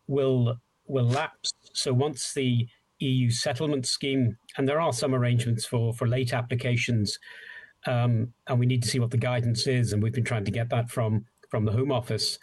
will 0.08 0.58
will 0.86 1.08
lapse. 1.08 1.54
So 1.74 1.94
once 1.94 2.34
the 2.34 2.68
EU 3.00 3.30
settlement 3.30 3.86
scheme, 3.86 4.38
and 4.58 4.68
there 4.68 4.82
are 4.82 4.92
some 4.92 5.14
arrangements 5.14 5.66
for, 5.66 5.94
for 5.94 6.08
late 6.08 6.34
applications, 6.34 7.18
um, 7.86 8.34
and 8.48 8.60
we 8.60 8.66
need 8.66 8.84
to 8.84 8.90
see 8.90 9.00
what 9.00 9.12
the 9.12 9.18
guidance 9.18 9.68
is, 9.68 9.94
and 9.94 10.04
we've 10.04 10.14
been 10.14 10.24
trying 10.24 10.46
to 10.46 10.52
get 10.52 10.70
that 10.72 10.90
from, 10.90 11.26
from 11.50 11.64
the 11.64 11.72
Home 11.72 11.92
Office. 11.92 12.40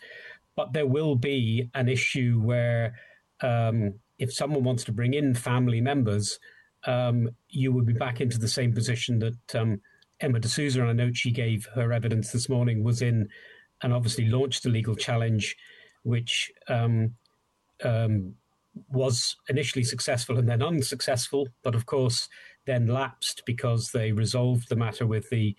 But 0.55 0.73
there 0.73 0.87
will 0.87 1.17
be 1.17 1.69
an 1.75 1.89
issue 1.89 2.41
where 2.41 2.95
um, 3.43 3.95
if 4.19 4.33
someone 4.33 4.65
wants 4.65 4.85
to 4.85 4.93
bring 4.93 5.15
in 5.15 5.35
family 5.35 5.81
members, 5.81 6.39
um, 6.87 7.29
you 7.49 7.73
would 7.73 7.87
be 7.87 7.93
back 7.93 8.21
into 8.21 8.39
the 8.39 8.49
same 8.49 8.73
position 8.73 9.19
that 9.19 9.55
um, 9.55 9.81
Emma 10.21 10.39
De 10.39 10.49
Souza, 10.49 10.81
and 10.81 10.91
I 10.91 10.93
note 10.93 11.17
she 11.17 11.31
gave 11.31 11.69
her 11.75 11.93
evidence 11.93 12.33
this 12.33 12.49
morning, 12.49 12.83
was 12.83 13.03
in, 13.03 13.29
and 13.83 13.93
obviously 13.93 14.29
launched 14.29 14.65
a 14.67 14.69
legal 14.69 14.95
challenge, 14.95 15.57
which 16.03 16.51
um, 16.69 17.15
um, 17.85 18.35
was 18.91 19.37
initially 19.49 19.85
successful 19.85 20.39
and 20.39 20.49
then 20.49 20.63
unsuccessful, 20.63 21.49
but 21.63 21.75
of 21.75 21.87
course 21.87 22.29
then 22.67 22.87
lapsed 22.87 23.43
because 23.47 23.91
they 23.91 24.13
resolved 24.13 24.69
the 24.69 24.77
matter 24.77 25.07
with 25.07 25.29
the 25.31 25.55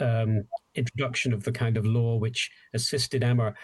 um, 0.00 0.44
introduction 0.74 1.32
of 1.32 1.44
the 1.44 1.52
kind 1.52 1.76
of 1.76 1.84
law 1.84 2.16
which 2.16 2.50
assisted 2.74 3.22
Emma. 3.22 3.54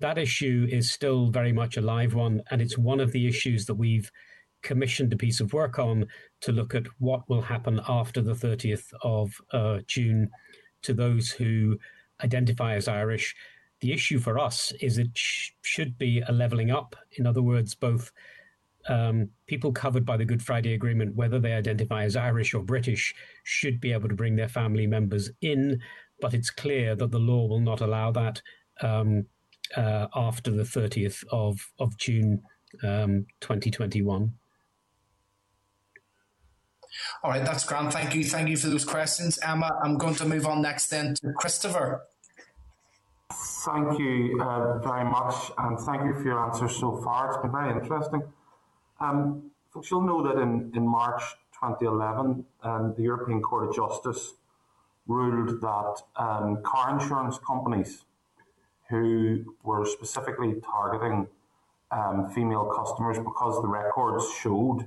That 0.00 0.18
issue 0.18 0.66
is 0.70 0.92
still 0.92 1.28
very 1.30 1.52
much 1.52 1.76
a 1.76 1.80
live 1.80 2.14
one, 2.14 2.42
and 2.50 2.60
it's 2.60 2.76
one 2.76 3.00
of 3.00 3.12
the 3.12 3.26
issues 3.26 3.66
that 3.66 3.74
we've 3.74 4.10
commissioned 4.62 5.12
a 5.12 5.16
piece 5.16 5.40
of 5.40 5.52
work 5.52 5.78
on 5.78 6.06
to 6.40 6.52
look 6.52 6.74
at 6.74 6.86
what 6.98 7.28
will 7.28 7.42
happen 7.42 7.80
after 7.88 8.20
the 8.20 8.34
30th 8.34 8.92
of 9.02 9.32
uh, 9.52 9.78
June 9.86 10.28
to 10.82 10.92
those 10.92 11.30
who 11.30 11.78
identify 12.22 12.74
as 12.74 12.88
Irish. 12.88 13.34
The 13.80 13.92
issue 13.92 14.18
for 14.18 14.38
us 14.38 14.72
is 14.80 14.98
it 14.98 15.10
sh- 15.14 15.50
should 15.62 15.96
be 15.98 16.22
a 16.26 16.32
levelling 16.32 16.70
up. 16.70 16.96
In 17.12 17.26
other 17.26 17.42
words, 17.42 17.74
both 17.74 18.10
um, 18.88 19.30
people 19.46 19.72
covered 19.72 20.04
by 20.04 20.16
the 20.16 20.24
Good 20.24 20.42
Friday 20.42 20.74
Agreement, 20.74 21.14
whether 21.14 21.38
they 21.38 21.52
identify 21.52 22.04
as 22.04 22.16
Irish 22.16 22.54
or 22.54 22.62
British, 22.62 23.14
should 23.44 23.80
be 23.80 23.92
able 23.92 24.08
to 24.08 24.14
bring 24.14 24.36
their 24.36 24.48
family 24.48 24.86
members 24.86 25.30
in. 25.40 25.80
But 26.20 26.34
it's 26.34 26.50
clear 26.50 26.94
that 26.96 27.10
the 27.10 27.18
law 27.18 27.46
will 27.46 27.60
not 27.60 27.80
allow 27.80 28.10
that 28.12 28.40
um, 28.80 29.26
uh, 29.76 30.06
after 30.14 30.50
the 30.50 30.62
30th 30.62 31.24
of, 31.30 31.72
of 31.78 31.96
June 31.96 32.42
um, 32.82 33.26
2021. 33.40 34.32
All 37.22 37.30
right, 37.30 37.44
that's 37.44 37.64
grand. 37.64 37.92
Thank 37.92 38.14
you. 38.14 38.24
Thank 38.24 38.48
you 38.48 38.56
for 38.56 38.68
those 38.68 38.84
questions, 38.84 39.38
Emma. 39.42 39.70
I'm 39.82 39.98
going 39.98 40.14
to 40.16 40.24
move 40.24 40.46
on 40.46 40.62
next 40.62 40.88
then 40.88 41.14
to 41.16 41.32
Christopher. 41.32 42.02
Thank 43.32 43.98
you 43.98 44.40
uh, 44.40 44.78
very 44.78 45.04
much, 45.04 45.34
and 45.58 45.78
thank 45.80 46.04
you 46.04 46.14
for 46.14 46.22
your 46.22 46.38
answers 46.38 46.76
so 46.76 46.96
far. 47.02 47.28
It's 47.28 47.42
been 47.42 47.52
very 47.52 47.72
interesting. 47.72 48.22
Um, 49.00 49.50
folks, 49.72 49.90
you'll 49.90 50.02
know 50.02 50.22
that 50.22 50.40
in, 50.40 50.72
in 50.74 50.86
March 50.86 51.22
2011, 51.60 52.44
um, 52.62 52.94
the 52.96 53.02
European 53.02 53.42
Court 53.42 53.68
of 53.68 53.74
Justice 53.74 54.34
ruled 55.06 55.60
that 55.60 56.02
um, 56.16 56.62
car 56.62 56.98
insurance 56.98 57.38
companies 57.38 58.05
who 58.90 59.56
were 59.64 59.84
specifically 59.84 60.54
targeting 60.64 61.26
um, 61.90 62.30
female 62.34 62.64
customers 62.66 63.18
because 63.18 63.60
the 63.62 63.68
records 63.68 64.26
showed 64.40 64.86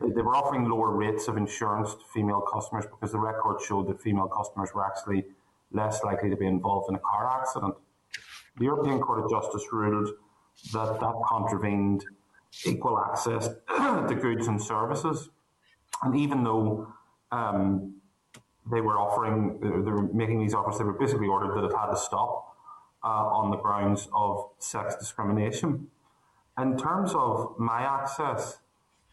they 0.00 0.22
were 0.22 0.34
offering 0.34 0.68
lower 0.68 0.90
rates 0.90 1.28
of 1.28 1.36
insurance 1.36 1.94
to 1.94 2.00
female 2.12 2.40
customers 2.40 2.84
because 2.86 3.12
the 3.12 3.18
records 3.18 3.64
showed 3.64 3.88
that 3.88 4.00
female 4.00 4.26
customers 4.26 4.70
were 4.74 4.84
actually 4.84 5.24
less 5.72 6.02
likely 6.04 6.28
to 6.30 6.36
be 6.36 6.46
involved 6.46 6.88
in 6.88 6.96
a 6.96 6.98
car 6.98 7.40
accident. 7.40 7.74
The 8.58 8.64
European 8.64 9.00
Court 9.00 9.24
of 9.24 9.30
Justice 9.30 9.64
ruled 9.72 10.08
that 10.72 11.00
that 11.00 11.14
contravened 11.28 12.04
equal 12.66 12.98
access 12.98 13.48
to 13.68 14.18
goods 14.20 14.46
and 14.48 14.60
services. 14.60 15.30
And 16.02 16.16
even 16.16 16.42
though 16.42 16.88
um, 17.30 17.94
they 18.70 18.80
were 18.80 18.98
offering, 18.98 19.58
they 19.60 19.90
were 19.90 20.12
making 20.12 20.40
these 20.40 20.54
offers, 20.54 20.78
they 20.78 20.84
were 20.84 20.92
basically 20.92 21.28
ordered 21.28 21.56
that 21.56 21.64
it 21.64 21.72
had 21.76 21.86
to 21.86 21.96
stop 21.96 22.51
uh, 23.04 23.06
on 23.06 23.50
the 23.50 23.56
grounds 23.56 24.08
of 24.14 24.50
sex 24.58 24.94
discrimination. 24.96 25.88
In 26.58 26.76
terms 26.76 27.12
of 27.14 27.58
my 27.58 27.82
access 27.82 28.58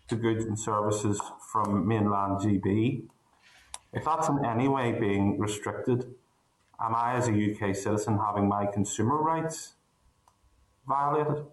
to 0.07 0.16
goods 0.16 0.45
and 0.45 0.60
services 0.60 1.22
from 1.52 1.88
mainland 1.88 2.41
GB, 2.41 3.03
if 3.94 4.06
that's 4.06 4.28
in 4.30 4.45
any 4.45 4.68
way 4.68 4.91
being 4.91 5.40
restricted, 5.40 6.14
am 6.80 6.95
I, 6.95 7.16
as 7.16 7.28
a 7.28 7.32
UK 7.32 7.76
citizen, 7.76 8.20
having 8.20 8.48
my 8.48 8.66
consumer 8.66 9.18
rights 9.18 9.74
violated? 10.88 11.45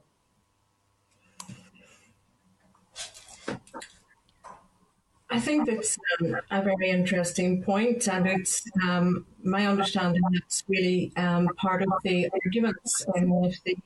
I 5.36 5.38
think 5.38 5.68
that's 5.68 5.98
um, 6.22 6.34
a 6.50 6.62
very 6.62 6.88
interesting 6.88 7.62
point, 7.62 8.08
and 8.08 8.26
it's 8.26 8.64
um, 8.82 9.26
my 9.44 9.66
understanding 9.66 10.22
that's 10.32 10.64
really 10.66 11.12
um, 11.14 11.46
part 11.58 11.82
of 11.82 11.90
the 12.04 12.30
arguments 12.42 13.04
in 13.16 13.28
one 13.28 13.50
of 13.50 13.56
the 13.66 13.76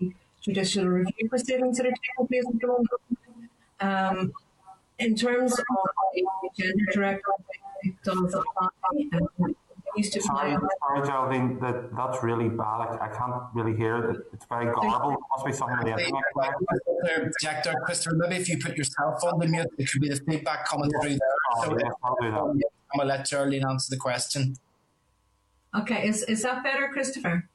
judicial 0.40 0.86
review 0.86 1.28
proceedings 1.28 1.78
that 1.78 1.86
are 1.86 1.96
taking 2.04 2.26
place 2.28 2.46
at 2.46 2.60
the 2.60 2.66
moment. 2.68 2.88
Um, 3.80 4.32
in 5.00 5.16
terms 5.16 5.58
of 5.58 5.66
the 6.14 6.50
gender 6.56 6.84
directive, 6.92 7.34
apply. 8.06 8.68
Um, 9.42 9.56
used 9.96 10.12
to 10.12 10.22
sorry, 10.22 10.52
sorry, 10.52 11.06
Geraldine, 11.06 11.58
that, 11.60 11.94
that's 11.96 12.22
really 12.22 12.48
bad. 12.48 12.80
I, 12.80 12.98
I 13.02 13.08
can't 13.08 13.42
really 13.54 13.76
hear 13.76 14.10
it. 14.10 14.26
It's 14.32 14.46
very 14.46 14.66
garbled. 14.74 15.14
It 15.14 15.18
must 15.34 15.46
be 15.46 15.52
something 15.52 15.78
in 15.88 15.96
the 15.96 16.04
internet. 16.04 17.32
Projector, 17.32 17.74
Christopher, 17.84 18.16
maybe 18.16 18.36
if 18.36 18.48
you 18.48 18.58
put 18.58 18.76
yourself 18.76 19.22
on 19.24 19.38
the 19.38 19.46
mute, 19.46 19.66
it 19.78 19.90
could 19.90 20.00
be 20.00 20.08
the 20.08 20.20
feedback 20.28 20.66
coming 20.68 20.90
through 21.00 21.10
there. 21.10 21.18
Oh, 21.54 21.64
so 21.64 21.78
yeah, 21.78 21.90
I'll 22.02 22.16
do 22.20 22.30
that. 22.30 22.38
I'm 22.38 22.98
going 22.98 23.00
to 23.00 23.04
let 23.04 23.26
Geraldine 23.26 23.64
answer 23.64 23.90
the 23.90 24.00
question. 24.00 24.56
Okay, 25.76 26.08
is, 26.08 26.22
is 26.24 26.42
that 26.42 26.64
better, 26.64 26.88
Christopher? 26.88 27.48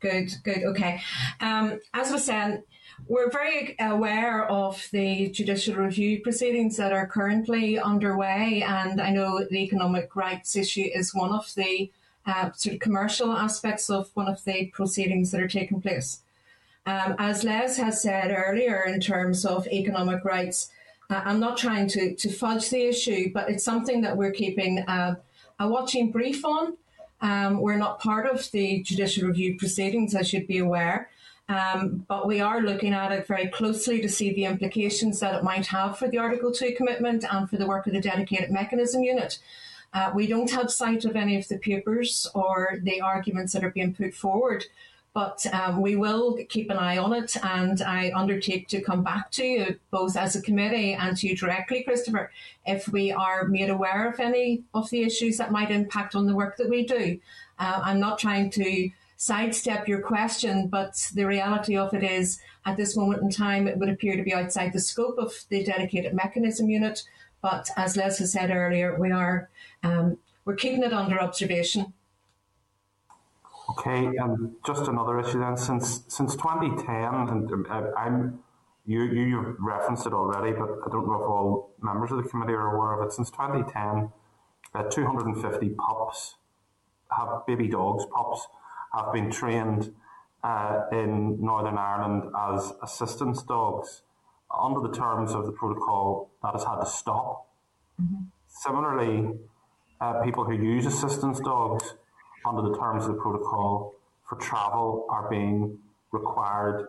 Good, 0.00 0.32
good, 0.42 0.64
okay. 0.64 1.00
Um, 1.40 1.80
as 1.94 2.10
I 2.10 2.12
was 2.12 2.24
saying, 2.24 2.62
we're 3.08 3.30
very 3.30 3.76
aware 3.78 4.48
of 4.50 4.88
the 4.92 5.28
judicial 5.30 5.76
review 5.76 6.20
proceedings 6.20 6.76
that 6.76 6.92
are 6.92 7.06
currently 7.06 7.78
underway, 7.78 8.64
and 8.66 9.00
I 9.00 9.10
know 9.10 9.44
the 9.44 9.62
economic 9.62 10.14
rights 10.16 10.56
issue 10.56 10.88
is 10.94 11.14
one 11.14 11.32
of 11.32 11.54
the 11.54 11.90
uh, 12.26 12.52
sort 12.52 12.74
of 12.74 12.80
commercial 12.80 13.32
aspects 13.32 13.90
of 13.90 14.10
one 14.14 14.28
of 14.28 14.42
the 14.44 14.66
proceedings 14.66 15.30
that 15.30 15.40
are 15.40 15.48
taking 15.48 15.80
place. 15.80 16.20
Um, 16.86 17.16
as 17.18 17.44
Les 17.44 17.76
has 17.78 18.02
said 18.02 18.30
earlier, 18.30 18.82
in 18.82 19.00
terms 19.00 19.44
of 19.44 19.66
economic 19.68 20.24
rights, 20.24 20.70
uh, 21.10 21.20
I'm 21.24 21.40
not 21.40 21.56
trying 21.56 21.88
to, 21.88 22.14
to 22.14 22.30
fudge 22.30 22.70
the 22.70 22.86
issue, 22.86 23.30
but 23.32 23.50
it's 23.50 23.64
something 23.64 24.00
that 24.02 24.16
we're 24.16 24.32
keeping 24.32 24.80
uh, 24.80 25.16
a 25.58 25.68
watching 25.68 26.10
brief 26.10 26.44
on. 26.44 26.76
Um, 27.20 27.60
we're 27.60 27.76
not 27.76 28.00
part 28.00 28.26
of 28.26 28.50
the 28.50 28.82
judicial 28.82 29.26
review 29.26 29.56
proceedings, 29.56 30.14
I 30.14 30.22
should 30.22 30.46
be 30.46 30.58
aware. 30.58 31.08
Um, 31.48 32.06
but 32.08 32.26
we 32.26 32.40
are 32.40 32.62
looking 32.62 32.94
at 32.94 33.12
it 33.12 33.26
very 33.26 33.48
closely 33.48 34.00
to 34.00 34.08
see 34.08 34.32
the 34.32 34.46
implications 34.46 35.20
that 35.20 35.34
it 35.34 35.44
might 35.44 35.66
have 35.66 35.98
for 35.98 36.08
the 36.08 36.18
Article 36.18 36.52
2 36.52 36.74
commitment 36.76 37.24
and 37.30 37.48
for 37.48 37.58
the 37.58 37.66
work 37.66 37.86
of 37.86 37.92
the 37.92 38.00
dedicated 38.00 38.50
mechanism 38.50 39.02
unit. 39.02 39.38
Uh, 39.92 40.10
we 40.14 40.26
don't 40.26 40.50
have 40.50 40.70
sight 40.70 41.04
of 41.04 41.16
any 41.16 41.36
of 41.36 41.46
the 41.48 41.58
papers 41.58 42.26
or 42.34 42.78
the 42.82 43.00
arguments 43.00 43.52
that 43.52 43.62
are 43.62 43.70
being 43.70 43.94
put 43.94 44.14
forward, 44.14 44.64
but 45.12 45.46
um, 45.52 45.80
we 45.80 45.94
will 45.94 46.36
keep 46.48 46.70
an 46.70 46.78
eye 46.78 46.98
on 46.98 47.12
it. 47.12 47.36
And 47.44 47.80
I 47.82 48.10
undertake 48.16 48.66
to 48.68 48.80
come 48.80 49.04
back 49.04 49.30
to 49.32 49.44
you, 49.44 49.78
both 49.90 50.16
as 50.16 50.34
a 50.34 50.42
committee 50.42 50.94
and 50.94 51.16
to 51.18 51.28
you 51.28 51.36
directly, 51.36 51.84
Christopher, 51.84 52.32
if 52.66 52.88
we 52.88 53.12
are 53.12 53.44
made 53.44 53.70
aware 53.70 54.08
of 54.10 54.18
any 54.18 54.64
of 54.72 54.90
the 54.90 55.02
issues 55.02 55.36
that 55.36 55.52
might 55.52 55.70
impact 55.70 56.16
on 56.16 56.26
the 56.26 56.34
work 56.34 56.56
that 56.56 56.70
we 56.70 56.84
do. 56.84 57.20
Uh, 57.58 57.80
I'm 57.84 58.00
not 58.00 58.18
trying 58.18 58.50
to 58.50 58.90
sidestep 59.24 59.88
your 59.88 60.02
question, 60.02 60.68
but 60.68 61.10
the 61.14 61.26
reality 61.26 61.78
of 61.78 61.94
it 61.94 62.02
is, 62.02 62.38
at 62.66 62.76
this 62.76 62.94
moment 62.94 63.22
in 63.22 63.30
time, 63.30 63.66
it 63.66 63.78
would 63.78 63.88
appear 63.88 64.16
to 64.16 64.22
be 64.22 64.34
outside 64.34 64.70
the 64.74 64.80
scope 64.80 65.16
of 65.16 65.32
the 65.48 65.64
dedicated 65.64 66.12
mechanism 66.12 66.68
unit. 66.68 67.02
But 67.40 67.70
as 67.74 67.96
Leslie 67.96 68.26
said 68.26 68.50
earlier, 68.50 68.98
we 69.00 69.10
are 69.12 69.48
um, 69.82 70.18
we're 70.44 70.56
keeping 70.56 70.82
it 70.82 70.92
under 70.92 71.18
observation. 71.18 71.94
Okay, 73.70 74.04
and 74.04 74.56
just 74.66 74.88
another 74.88 75.18
issue 75.18 75.40
then. 75.40 75.56
Since 75.56 76.02
since 76.08 76.36
2010, 76.36 76.86
and 76.86 77.50
um, 77.50 77.92
I'm 77.96 78.40
you 78.84 79.04
you 79.04 79.56
referenced 79.58 80.04
it 80.06 80.12
already, 80.12 80.52
but 80.52 80.68
I 80.86 80.90
don't 80.90 81.06
know 81.06 81.14
if 81.14 81.26
all 81.30 81.70
members 81.80 82.12
of 82.12 82.22
the 82.22 82.28
committee 82.28 82.52
are 82.52 82.76
aware 82.76 83.00
of 83.00 83.06
it. 83.06 83.12
Since 83.14 83.30
2010, 83.30 84.12
uh, 84.74 84.82
250 84.82 85.70
pups 85.70 86.34
have 87.16 87.46
baby 87.46 87.68
dogs, 87.68 88.04
pups 88.14 88.46
have 88.94 89.12
been 89.12 89.30
trained 89.30 89.92
uh, 90.42 90.82
in 90.92 91.38
Northern 91.40 91.78
Ireland 91.78 92.30
as 92.36 92.72
assistance 92.82 93.42
dogs 93.42 94.02
under 94.56 94.80
the 94.80 94.94
terms 94.94 95.32
of 95.32 95.46
the 95.46 95.52
protocol, 95.52 96.30
that 96.42 96.52
has 96.52 96.64
had 96.64 96.76
to 96.76 96.86
stop. 96.86 97.48
Mm-hmm. 98.00 98.24
Similarly, 98.48 99.32
uh, 100.00 100.22
people 100.22 100.44
who 100.44 100.54
use 100.54 100.86
assistance 100.86 101.40
dogs 101.40 101.94
under 102.46 102.62
the 102.62 102.76
terms 102.76 103.04
of 103.06 103.16
the 103.16 103.20
protocol 103.20 103.94
for 104.28 104.36
travel 104.36 105.06
are 105.10 105.28
being 105.28 105.78
required 106.12 106.88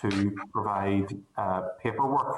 to 0.00 0.36
provide 0.52 1.16
uh, 1.36 1.62
paperwork. 1.82 2.36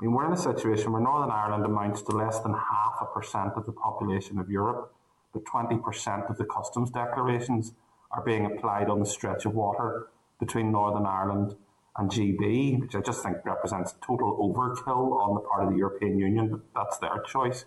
I 0.00 0.04
mean, 0.04 0.12
we're 0.12 0.26
in 0.26 0.32
a 0.32 0.36
situation 0.36 0.92
where 0.92 1.02
Northern 1.02 1.30
Ireland 1.30 1.64
amounts 1.66 2.02
to 2.02 2.12
less 2.12 2.38
than 2.40 2.52
half 2.52 2.96
a 3.00 3.06
percent 3.06 3.52
of 3.56 3.66
the 3.66 3.72
population 3.72 4.38
of 4.38 4.48
Europe, 4.48 4.94
but 5.32 5.44
20% 5.44 6.30
of 6.30 6.38
the 6.38 6.44
customs 6.44 6.90
declarations 6.90 7.72
are 8.10 8.22
being 8.24 8.46
applied 8.46 8.88
on 8.88 9.00
the 9.00 9.06
stretch 9.06 9.44
of 9.44 9.54
water 9.54 10.08
between 10.40 10.72
Northern 10.72 11.06
Ireland 11.06 11.54
and 11.96 12.10
GB, 12.10 12.80
which 12.80 12.94
I 12.94 13.00
just 13.00 13.22
think 13.22 13.38
represents 13.44 13.94
total 14.00 14.38
overkill 14.38 15.20
on 15.20 15.34
the 15.34 15.40
part 15.40 15.64
of 15.64 15.72
the 15.72 15.76
European 15.76 16.18
Union, 16.18 16.48
but 16.48 16.60
that's 16.74 16.98
their 16.98 17.22
choice. 17.26 17.64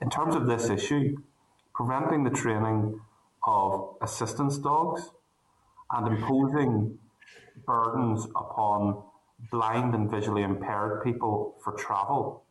In 0.00 0.10
terms 0.10 0.34
of 0.36 0.46
this 0.46 0.70
issue, 0.70 1.16
preventing 1.74 2.24
the 2.24 2.30
training 2.30 3.00
of 3.44 3.96
assistance 4.00 4.58
dogs 4.58 5.10
and 5.90 6.06
imposing 6.06 6.98
burdens 7.66 8.26
upon 8.36 9.02
blind 9.50 9.94
and 9.94 10.10
visually 10.10 10.42
impaired 10.42 11.02
people 11.02 11.56
for 11.62 11.72
travel, 11.72 12.44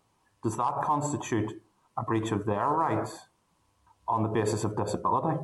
does 0.44 0.57
that 0.57 0.81
constitute 0.84 1.61
a 1.98 2.03
breach 2.03 2.31
of 2.31 2.45
their 2.45 2.68
rights 2.68 3.18
on 4.07 4.23
the 4.23 4.30
basis 4.30 4.64
of 4.64 4.76
disability? 4.76 5.39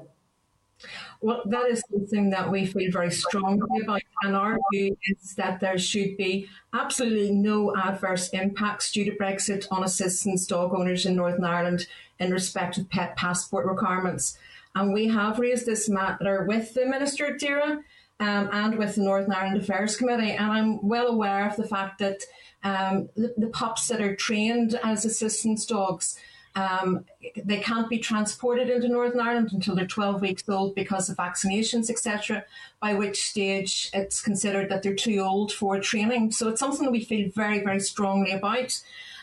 Well, 1.22 1.42
that 1.46 1.70
is 1.70 1.82
something 1.90 2.32
that 2.32 2.52
we 2.52 2.66
feel 2.66 2.92
very 2.92 3.12
strongly 3.12 3.82
about, 3.82 4.02
and 4.24 4.36
our 4.36 4.58
view 4.74 4.98
is 5.06 5.36
that 5.36 5.62
there 5.62 5.78
should 5.78 6.18
be 6.18 6.50
absolutely 6.74 7.32
no 7.32 7.74
adverse 7.76 8.30
impacts 8.30 8.92
due 8.92 9.06
to 9.06 9.12
Brexit 9.12 9.66
on 9.72 9.84
assistance 9.84 10.46
dog 10.46 10.74
owners 10.74 11.06
in 11.06 11.16
Northern 11.16 11.46
Ireland 11.46 11.88
in 12.20 12.32
respect 12.32 12.78
of 12.78 12.90
pet 12.90 13.16
passport 13.16 13.66
requirements. 13.66 14.38
And 14.76 14.94
we 14.94 15.08
have 15.08 15.40
raised 15.40 15.66
this 15.66 15.88
matter 15.88 16.46
with 16.48 16.74
the 16.74 16.86
Minister 16.86 17.38
DAERA 17.38 17.84
um, 18.20 18.50
and 18.52 18.78
with 18.78 18.96
the 18.96 19.02
Northern 19.02 19.32
Ireland 19.32 19.62
Affairs 19.62 19.96
Committee. 19.96 20.32
And 20.32 20.52
I'm 20.52 20.88
well 20.88 21.08
aware 21.08 21.48
of 21.48 21.56
the 21.56 21.68
fact 21.68 22.00
that 22.00 22.22
um, 22.64 23.10
the, 23.16 23.34
the 23.38 23.48
pups 23.48 23.88
that 23.88 24.02
are 24.02 24.16
trained 24.16 24.80
as 24.84 25.06
assistance 25.06 25.66
dogs 25.66 26.18
um, 26.56 27.06
they 27.44 27.60
can't 27.60 27.90
be 27.90 27.98
transported 27.98 28.70
into 28.70 28.88
Northern 28.88 29.20
Ireland 29.20 29.50
until 29.54 29.76
they're 29.76 29.88
12 29.88 30.22
weeks 30.22 30.44
old 30.48 30.76
because 30.76 31.10
of 31.10 31.18
vaccinations, 31.18 31.90
etc., 31.90 32.46
by 32.80 32.94
which 32.94 33.30
stage 33.30 33.90
it's 33.94 34.22
considered 34.22 34.70
that 34.70 34.84
they're 34.84 34.94
too 34.94 35.20
old 35.20 35.52
for 35.52 35.80
training. 35.80 36.32
So 36.32 36.50
it's 36.50 36.60
something 36.60 36.92
we 36.92 37.04
feel 37.04 37.32
very, 37.34 37.64
very 37.64 37.80
strongly 37.80 38.32
about. 38.32 38.80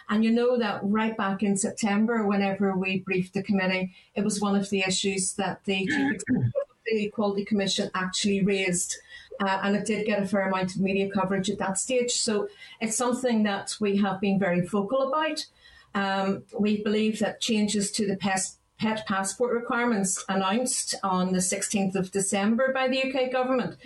And 0.09 0.25
you 0.25 0.33
know 0.33 0.59
that 0.59 0.81
right 0.83 1.17
back 1.17 1.45
in 1.45 1.57
September, 1.57 2.27
whenever 2.27 2.77
we 2.77 2.99
briefed 2.99 3.35
the 3.35 3.45
committee, 3.45 3.95
it 4.17 4.25
was 4.25 4.41
one 4.41 4.57
of 4.57 4.69
the 4.71 4.81
issues 4.81 5.35
that 5.35 5.65
the 5.65 5.87
Chief 5.87 6.13
Executive 6.15 6.47
of 6.47 6.77
the 6.85 7.05
Equality 7.05 7.45
Commission 7.45 7.91
actually 7.95 8.45
raised. 8.45 8.97
Uh, 9.41 9.61
and 9.63 9.77
it 9.77 9.87
did 9.87 10.05
get 10.05 10.21
a 10.21 10.27
fair 10.27 10.49
amount 10.49 10.75
of 10.75 10.81
media 10.81 11.09
coverage 11.09 11.49
at 11.49 11.59
that 11.59 11.79
stage. 11.79 12.11
So 12.11 12.49
it's 12.81 12.97
something 12.97 13.45
that 13.45 13.77
we 13.81 13.97
have 13.99 14.21
been 14.21 14.39
very 14.39 14.67
vocal 14.67 15.09
about. 15.09 15.47
Um, 15.95 16.45
we 16.59 16.83
believe 16.83 17.19
that 17.19 17.41
changes 17.41 17.91
to 17.93 18.07
the 18.07 18.17
pet, 18.17 18.49
pet 18.79 19.07
passport 19.07 19.55
requirements 19.55 20.25
announced 20.29 20.95
on 21.03 21.33
the 21.33 21.39
16th 21.39 21.95
of 21.97 22.13
December 22.13 22.73
by 22.73 22.89
the 22.89 23.03
UK 23.03 23.33
government 23.33 23.77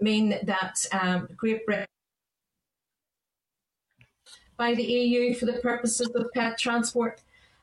mean 0.00 0.38
that 0.42 0.84
um, 0.92 1.28
Great 1.36 1.64
Britain 1.64 1.86
by 4.56 4.74
the 4.74 4.84
EU 4.84 5.34
for 5.34 5.46
the 5.46 5.54
purposes 5.54 6.08
of 6.14 6.32
pet 6.32 6.58
transport. 6.58 7.20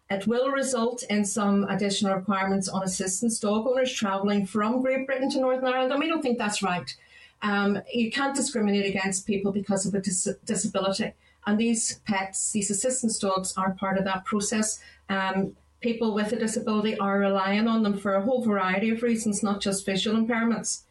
It 0.10 0.28
will 0.28 0.50
result 0.50 1.04
in 1.04 1.24
some 1.24 1.64
additional 1.70 2.16
requirements 2.16 2.68
on 2.68 2.84
assistance 2.84 3.40
dog 3.40 3.66
owners 3.66 3.94
travelling 3.94 4.46
from 4.46 4.82
Great 4.82 5.08
Britain 5.08 5.30
to 5.32 5.40
Northern 5.40 5.68
Ireland, 5.68 5.92
and 5.94 6.02
we 6.02 6.10
don't 6.10 6.22
think 6.22 6.38
that's 6.38 6.62
right. 6.62 6.94
Um, 7.42 7.82
you 7.92 8.12
can't 8.12 8.36
discriminate 8.36 8.86
against 8.86 9.26
people 9.26 9.54
because 9.54 9.86
of 9.86 9.96
a 9.96 10.02
dis- 10.02 10.36
disability. 10.46 11.14
And 11.46 11.60
these 11.60 12.00
pets, 12.06 12.52
these 12.52 12.70
assistance 12.70 13.18
dogs, 13.20 13.54
are 13.58 13.72
part 13.72 13.98
of 13.98 14.06
that 14.06 14.26
process. 14.26 14.80
Um, 15.10 15.56
people 15.82 16.14
with 16.14 16.32
a 16.32 16.36
disability 16.38 16.98
are 17.00 17.20
relying 17.20 17.68
on 17.68 17.84
them 17.84 17.98
for 17.98 18.16
a 18.16 18.22
whole 18.22 18.44
variety 18.44 18.90
of 18.92 19.04
reasons, 19.04 19.42
not 19.42 19.62
just 19.62 19.86
visual 19.86 20.22
impairments. 20.22 20.84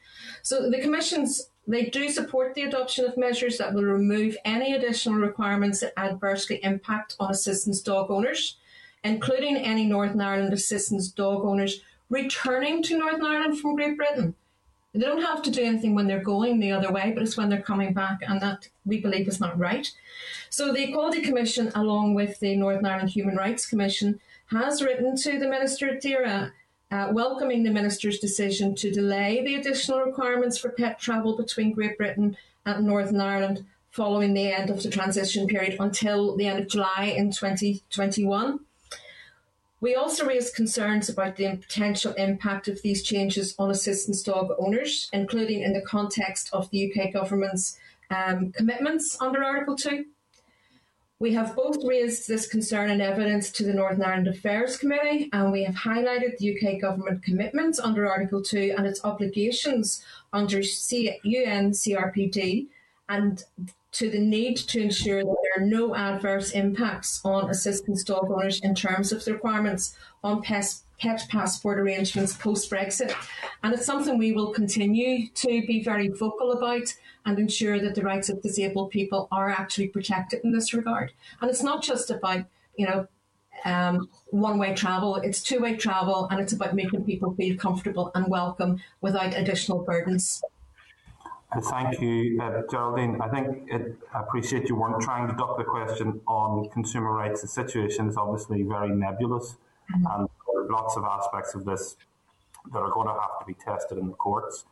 So 0.42 0.68
the 0.70 0.80
commissions 0.80 1.50
they 1.66 1.84
do 1.84 2.08
support 2.08 2.54
the 2.54 2.62
adoption 2.62 3.04
of 3.04 3.16
measures 3.16 3.58
that 3.58 3.72
will 3.72 3.84
remove 3.84 4.36
any 4.44 4.74
additional 4.74 5.18
requirements 5.18 5.80
that 5.80 5.92
adversely 5.96 6.58
impact 6.64 7.14
on 7.20 7.30
assistance 7.30 7.80
dog 7.80 8.10
owners, 8.10 8.56
including 9.04 9.56
any 9.56 9.86
Northern 9.86 10.20
Ireland 10.20 10.52
assistance 10.52 11.08
dog 11.08 11.44
owners 11.44 11.80
returning 12.08 12.82
to 12.84 12.98
Northern 12.98 13.24
Ireland 13.24 13.60
from 13.60 13.76
Great 13.76 13.96
Britain. 13.96 14.34
They 14.92 15.00
don't 15.00 15.22
have 15.22 15.42
to 15.42 15.50
do 15.50 15.62
anything 15.62 15.94
when 15.94 16.08
they're 16.08 16.24
going 16.24 16.58
the 16.58 16.72
other 16.72 16.90
way, 16.90 17.12
but 17.14 17.22
it's 17.22 17.36
when 17.36 17.48
they're 17.48 17.62
coming 17.62 17.94
back, 17.94 18.18
and 18.26 18.40
that 18.40 18.68
we 18.84 19.00
believe 19.00 19.28
is 19.28 19.38
not 19.38 19.56
right. 19.56 19.88
So 20.50 20.72
the 20.72 20.88
Equality 20.88 21.22
Commission, 21.22 21.70
along 21.76 22.14
with 22.14 22.40
the 22.40 22.56
Northern 22.56 22.84
Ireland 22.84 23.10
Human 23.10 23.36
Rights 23.36 23.66
Commission, 23.66 24.20
has 24.46 24.82
written 24.82 25.16
to 25.18 25.38
the 25.38 25.48
Minister 25.48 25.90
DAERA 25.90 26.50
uh, 26.90 27.08
welcoming 27.12 27.62
the 27.62 27.70
Minister's 27.70 28.18
decision 28.18 28.74
to 28.74 28.90
delay 28.90 29.44
the 29.44 29.54
additional 29.54 30.00
requirements 30.00 30.58
for 30.58 30.70
pet 30.70 30.98
travel 30.98 31.36
between 31.36 31.70
Great 31.70 31.96
Britain 31.96 32.36
and 32.66 32.84
Northern 32.84 33.20
Ireland 33.20 33.64
following 33.90 34.34
the 34.34 34.52
end 34.52 34.70
of 34.70 34.82
the 34.82 34.90
transition 34.90 35.46
period 35.46 35.76
until 35.78 36.36
the 36.36 36.48
end 36.48 36.58
of 36.58 36.68
July 36.68 37.14
in 37.16 37.30
2021. 37.30 38.58
We 39.80 39.94
also 39.94 40.26
raised 40.26 40.56
concerns 40.56 41.08
about 41.08 41.36
the 41.36 41.56
potential 41.56 42.12
impact 42.14 42.66
of 42.66 42.82
these 42.82 43.04
changes 43.04 43.54
on 43.56 43.70
assistance 43.70 44.20
dog 44.24 44.50
owners, 44.58 45.08
including 45.12 45.62
in 45.62 45.72
the 45.72 45.80
context 45.80 46.50
of 46.52 46.68
the 46.70 46.92
UK 46.92 47.12
government's 47.12 47.78
um, 48.10 48.50
commitments 48.50 49.16
under 49.20 49.44
Article 49.44 49.76
2. 49.76 50.06
We 51.20 51.34
have 51.34 51.54
both 51.54 51.84
raised 51.84 52.26
this 52.26 52.46
concern 52.46 52.88
and 52.88 53.02
evidence 53.02 53.50
to 53.52 53.64
the 53.64 53.74
Northern 53.74 54.02
Ireland 54.02 54.28
Affairs 54.28 54.78
Committee, 54.78 55.28
and 55.34 55.52
we 55.52 55.62
have 55.64 55.74
highlighted 55.74 56.38
the 56.38 56.56
UK 56.56 56.80
government 56.80 57.22
commitments 57.22 57.78
under 57.78 58.10
Article 58.10 58.42
2 58.42 58.74
and 58.78 58.86
its 58.86 59.04
obligations 59.04 60.02
under 60.32 60.62
C- 60.62 61.18
UN 61.22 61.72
CRPD 61.72 62.68
and 63.10 63.44
to 63.92 64.08
the 64.08 64.18
need 64.18 64.56
to 64.56 64.80
ensure 64.80 65.22
that 65.22 65.36
there 65.42 65.62
are 65.62 65.66
no 65.66 65.94
adverse 65.94 66.52
impacts 66.52 67.20
on 67.22 67.50
assistance 67.50 68.02
dog 68.02 68.30
owners 68.30 68.58
in 68.60 68.74
terms 68.74 69.12
of 69.12 69.22
the 69.22 69.34
requirements 69.34 69.94
on 70.24 70.40
pet, 70.40 70.74
pet 71.00 71.26
passport 71.28 71.78
arrangements 71.78 72.36
post 72.36 72.70
Brexit. 72.70 73.14
And 73.62 73.72
it's 73.74 73.86
something 73.86 74.18
we 74.18 74.32
will 74.32 74.52
continue 74.52 75.28
to 75.28 75.66
be 75.66 75.82
very 75.82 76.08
vocal 76.08 76.52
about 76.52 76.94
and 77.26 77.38
ensure 77.38 77.80
that 77.80 77.94
the 77.94 78.02
rights 78.02 78.28
of 78.28 78.42
disabled 78.42 78.90
people 78.90 79.28
are 79.32 79.50
actually 79.50 79.88
protected 79.88 80.40
in 80.44 80.52
this 80.52 80.72
regard. 80.74 81.12
And 81.40 81.50
it's 81.50 81.62
not 81.62 81.82
just 81.82 82.10
about, 82.10 82.44
you 82.76 82.86
know, 82.86 83.06
um, 83.64 84.08
one 84.26 84.58
way 84.58 84.74
travel, 84.74 85.16
it's 85.16 85.42
two 85.42 85.60
way 85.60 85.76
travel, 85.76 86.28
and 86.30 86.40
it's 86.40 86.52
about 86.52 86.74
making 86.74 87.04
people 87.04 87.34
feel 87.34 87.56
comfortable 87.56 88.10
and 88.14 88.26
welcome 88.28 88.80
without 89.00 89.36
additional 89.36 89.84
burdens. 89.84 90.42
Thank 91.68 92.00
you, 92.00 92.40
uh, 92.40 92.62
Geraldine. 92.70 93.20
I 93.20 93.28
think 93.28 93.68
it, 93.70 93.96
I 94.14 94.20
appreciate 94.20 94.68
you 94.68 94.76
weren't 94.76 95.02
trying 95.02 95.28
to 95.28 95.34
duck 95.34 95.58
the 95.58 95.64
question 95.64 96.20
on 96.28 96.68
consumer 96.70 97.12
rights. 97.12 97.42
The 97.42 97.48
situation 97.48 98.08
is 98.08 98.16
obviously 98.16 98.62
very 98.62 98.90
nebulous, 98.90 99.56
mm-hmm. 99.92 100.06
and 100.06 100.28
lots 100.68 100.96
of 100.96 101.04
aspects 101.04 101.54
of 101.54 101.64
this 101.64 101.96
that 102.72 102.78
are 102.78 102.90
going 102.90 103.06
to 103.06 103.14
have 103.14 103.38
to 103.40 103.46
be 103.46 103.54
tested 103.54 103.98
in 103.98 104.08
the 104.08 104.14
courts. 104.14 104.64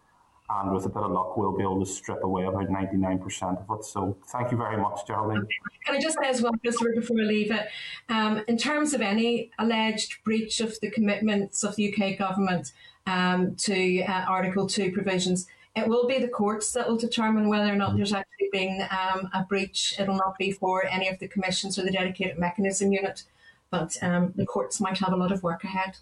And 0.51 0.73
with 0.73 0.87
a 0.87 0.89
bit 0.89 1.03
of 1.03 1.11
luck, 1.11 1.37
we'll 1.37 1.57
be 1.57 1.63
able 1.63 1.81
to 1.81 1.91
strip 1.91 2.25
away 2.25 2.45
about 2.45 2.69
99% 2.69 3.69
of 3.69 3.79
it. 3.79 3.85
So 3.85 4.17
thank 4.29 4.51
you 4.51 4.57
very 4.57 4.79
much, 4.79 5.07
Geraldine. 5.07 5.47
Can 5.85 5.97
I 5.97 6.01
just 6.01 6.17
say 6.23 6.29
as 6.29 6.41
well, 6.41 6.53
Christopher, 6.63 6.93
before 6.95 7.17
we 7.17 7.23
leave 7.23 7.51
it, 7.51 7.69
um, 8.09 8.43
in 8.49 8.57
terms 8.57 8.95
of 8.95 9.03
any 9.03 9.51
alleged 9.59 10.25
breach 10.25 10.61
of 10.61 10.81
the 10.81 10.91
commitments 10.91 11.65
of 11.65 11.77
the 11.77 11.93
UK 11.93 12.19
government 12.19 12.73
um, 13.07 13.57
to 13.57 14.03
uh, 14.05 14.25
Article 14.27 14.67
2 14.67 14.91
provisions, 14.93 15.47
it 15.77 15.87
will 15.87 16.07
be 16.07 16.19
the 16.19 16.29
courts 16.29 16.73
that 16.73 16.89
will 16.89 16.97
determine 16.97 17.49
whether 17.49 17.71
or 17.71 17.77
not 17.77 17.95
there's 17.95 18.15
actually 18.15 18.49
been 18.51 18.89
um, 18.91 19.29
a 19.35 19.45
breach. 19.45 19.95
It'll 19.99 20.17
not 20.17 20.39
be 20.39 20.51
for 20.51 20.87
any 20.87 21.09
of 21.09 21.19
the 21.19 21.29
commissions 21.29 21.79
or 21.79 21.83
the 21.83 21.93
dedicated 21.93 22.39
mechanism 22.39 22.91
unit, 22.91 23.25
but 23.71 23.97
um, 24.03 24.33
the 24.37 24.47
courts 24.47 24.81
might 24.81 24.99
have 24.99 25.13
a 25.13 25.17
lot 25.17 25.33
of 25.33 25.43
work 25.43 25.65
ahead. 25.65 25.97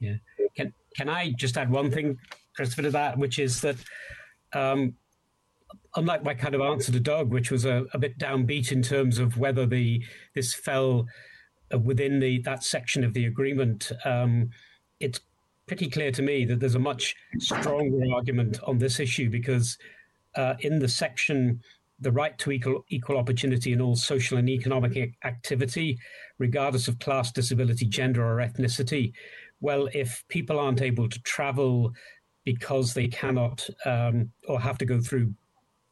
Yeah. 0.00 0.16
Can, 0.56 0.72
can 0.96 1.08
I 1.08 1.32
just 1.32 1.56
add 1.56 1.70
one 1.70 1.90
thing, 1.90 2.18
Christopher, 2.54 2.82
to 2.82 2.90
that, 2.90 3.18
which 3.18 3.38
is 3.38 3.60
that 3.62 3.76
um, 4.52 4.94
unlike 5.96 6.22
my 6.22 6.34
kind 6.34 6.54
of 6.54 6.60
answer 6.60 6.92
to 6.92 7.00
Doug, 7.00 7.30
which 7.30 7.50
was 7.50 7.64
a, 7.64 7.86
a 7.92 7.98
bit 7.98 8.18
downbeat 8.18 8.72
in 8.72 8.82
terms 8.82 9.18
of 9.18 9.38
whether 9.38 9.66
the 9.66 10.04
this 10.34 10.54
fell 10.54 11.06
within 11.82 12.20
the 12.20 12.40
that 12.42 12.62
section 12.62 13.02
of 13.02 13.12
the 13.14 13.26
agreement, 13.26 13.90
um, 14.04 14.50
it's 15.00 15.20
pretty 15.66 15.90
clear 15.90 16.12
to 16.12 16.22
me 16.22 16.44
that 16.44 16.60
there's 16.60 16.76
a 16.76 16.80
much 16.80 17.16
stronger 17.38 18.14
argument 18.14 18.60
on 18.66 18.78
this 18.78 19.00
issue 19.00 19.28
because 19.28 19.78
uh, 20.36 20.54
in 20.60 20.78
the 20.78 20.88
section 20.88 21.60
the 22.00 22.12
right 22.12 22.36
to 22.38 22.52
equal, 22.52 22.84
equal 22.88 23.16
opportunity 23.16 23.72
in 23.72 23.80
all 23.80 23.96
social 23.96 24.38
and 24.38 24.48
economic 24.48 25.14
activity, 25.24 25.98
regardless 26.38 26.88
of 26.88 26.98
class, 26.98 27.32
disability, 27.32 27.86
gender, 27.86 28.24
or 28.24 28.36
ethnicity. 28.36 29.12
Well, 29.60 29.88
if 29.94 30.24
people 30.28 30.58
aren't 30.58 30.82
able 30.82 31.08
to 31.08 31.22
travel 31.22 31.92
because 32.44 32.94
they 32.94 33.08
cannot 33.08 33.68
um, 33.86 34.30
or 34.46 34.60
have 34.60 34.78
to 34.78 34.84
go 34.84 35.00
through 35.00 35.34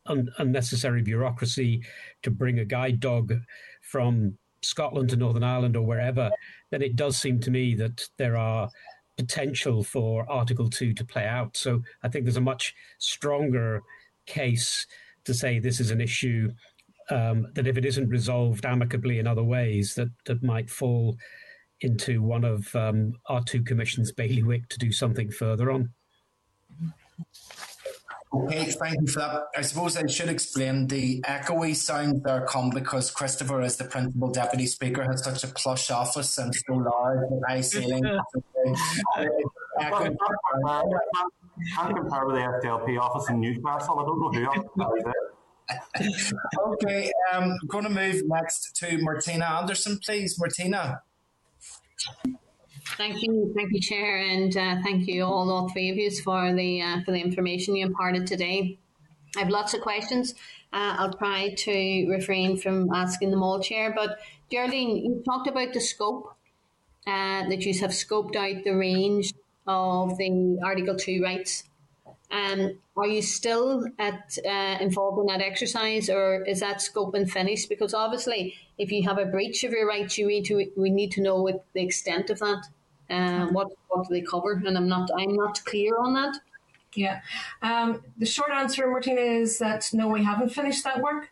un- 0.06 0.30
unnecessary 0.38 1.02
bureaucracy 1.02 1.82
to 2.22 2.30
bring 2.30 2.58
a 2.58 2.64
guide 2.64 3.00
dog 3.00 3.32
from 3.80 4.36
Scotland 4.62 5.10
to 5.10 5.16
Northern 5.16 5.42
Ireland 5.42 5.76
or 5.76 5.86
wherever, 5.86 6.30
then 6.70 6.82
it 6.82 6.96
does 6.96 7.16
seem 7.16 7.40
to 7.40 7.50
me 7.50 7.74
that 7.76 8.08
there 8.18 8.36
are 8.36 8.68
potential 9.16 9.82
for 9.82 10.28
Article 10.30 10.68
2 10.68 10.92
to 10.94 11.04
play 11.04 11.26
out. 11.26 11.56
So 11.56 11.82
I 12.02 12.08
think 12.08 12.24
there's 12.24 12.36
a 12.36 12.42
much 12.42 12.74
stronger 12.98 13.82
case 14.26 14.86
to 15.24 15.34
say 15.34 15.58
this 15.58 15.80
is 15.80 15.90
an 15.90 16.00
issue 16.00 16.52
um, 17.10 17.48
that 17.54 17.66
if 17.66 17.76
it 17.76 17.84
isn't 17.84 18.08
resolved 18.08 18.64
amicably 18.64 19.18
in 19.18 19.26
other 19.26 19.42
ways, 19.42 19.94
that, 19.94 20.08
that 20.26 20.42
might 20.42 20.70
fall 20.70 21.16
into 21.80 22.22
one 22.22 22.44
of 22.44 22.74
um, 22.74 23.14
our 23.26 23.42
two 23.42 23.62
commissions' 23.62 24.12
bailiwick 24.12 24.68
to 24.68 24.78
do 24.78 24.90
something 24.90 25.30
further 25.30 25.70
on. 25.70 25.90
Okay, 28.32 28.64
thank 28.64 29.00
you 29.00 29.06
for 29.06 29.20
that. 29.20 29.42
I 29.56 29.62
suppose 29.62 29.96
I 29.96 30.06
should 30.06 30.28
explain 30.28 30.88
the 30.88 31.20
echoey 31.22 31.76
sound 31.76 32.24
there 32.24 32.44
come 32.46 32.70
because 32.70 33.10
Christopher, 33.10 33.60
as 33.60 33.76
the 33.76 33.84
principal 33.84 34.30
deputy 34.30 34.66
speaker, 34.66 35.04
has 35.04 35.22
such 35.22 35.44
a 35.44 35.48
plush 35.48 35.90
office 35.92 36.36
and 36.38 36.52
so 36.52 36.74
large 36.74 37.30
and 37.30 37.42
high 37.46 37.60
ceiling. 37.60 38.04
Can't 41.74 41.96
compare 41.96 42.26
with 42.26 42.36
the 42.36 42.42
SDLP 42.42 43.00
office 43.00 43.28
in 43.30 43.40
Newcastle. 43.40 43.98
I 43.98 44.04
don't 44.04 44.20
know 44.20 44.30
who 44.30 44.44
else 44.44 44.66
okay, 46.66 47.10
um, 47.32 47.44
I'm 47.44 47.68
going 47.68 47.84
to 47.84 47.90
move 47.90 48.22
next 48.26 48.76
to 48.76 48.98
Martina 48.98 49.46
Anderson, 49.46 49.98
please. 50.04 50.38
Martina. 50.38 51.00
Thank 52.98 53.22
you, 53.22 53.52
thank 53.56 53.72
you, 53.72 53.80
Chair, 53.80 54.18
and 54.18 54.54
uh, 54.56 54.76
thank 54.82 55.06
you 55.06 55.24
all, 55.24 55.50
all 55.50 55.70
three 55.70 55.90
of 55.90 55.96
you, 55.96 56.10
for 56.10 56.52
the 56.52 56.82
uh, 56.82 57.02
for 57.04 57.12
the 57.12 57.20
information 57.20 57.76
you 57.76 57.86
imparted 57.86 58.26
today. 58.26 58.78
I 59.36 59.40
have 59.40 59.48
lots 59.48 59.72
of 59.72 59.80
questions. 59.80 60.34
Uh, 60.72 60.96
I'll 60.98 61.14
try 61.14 61.54
to 61.56 62.08
refrain 62.10 62.56
from 62.58 62.92
asking 62.92 63.30
them 63.30 63.42
all, 63.42 63.60
Chair. 63.60 63.92
But 63.96 64.18
Geraldine, 64.50 64.98
you 64.98 65.22
talked 65.24 65.48
about 65.48 65.72
the 65.72 65.80
scope 65.80 66.34
uh, 67.06 67.48
that 67.48 67.62
you 67.62 67.78
have 67.80 67.90
scoped 67.90 68.36
out 68.36 68.64
the 68.64 68.72
range 68.72 69.32
of 69.66 70.16
the 70.18 70.58
Article 70.62 70.96
Two 70.96 71.22
rights. 71.22 71.64
Um, 72.30 72.78
are 72.96 73.06
you 73.06 73.22
still 73.22 73.86
at 73.98 74.38
uh, 74.44 74.78
involved 74.80 75.20
in 75.20 75.26
that 75.26 75.40
exercise, 75.40 76.10
or 76.10 76.42
is 76.44 76.60
that 76.60 76.80
scope 76.80 77.14
and 77.14 77.30
finished? 77.30 77.68
Because 77.68 77.94
obviously, 77.94 78.54
if 78.78 78.90
you 78.90 79.02
have 79.04 79.18
a 79.18 79.26
breach 79.26 79.62
of 79.64 79.72
your 79.72 79.86
rights, 79.86 80.18
you 80.18 80.26
need 80.26 80.44
to 80.46 80.66
we 80.76 80.90
need 80.90 81.12
to 81.12 81.22
know 81.22 81.42
what 81.42 81.64
the 81.74 81.82
extent 81.82 82.30
of 82.30 82.38
that. 82.40 82.64
Uh, 83.10 83.46
what 83.48 83.68
what 83.88 84.08
do 84.08 84.14
they 84.14 84.22
cover? 84.22 84.52
And 84.66 84.76
I'm 84.76 84.88
not 84.88 85.10
I'm 85.16 85.34
not 85.34 85.64
clear 85.64 85.96
on 85.98 86.14
that. 86.14 86.36
Yeah, 86.94 87.20
um, 87.62 88.02
the 88.18 88.26
short 88.26 88.50
answer, 88.52 88.86
Martina, 88.88 89.20
is 89.20 89.58
that 89.58 89.90
no, 89.92 90.08
we 90.08 90.22
haven't 90.24 90.50
finished 90.50 90.84
that 90.84 91.00
work. 91.00 91.30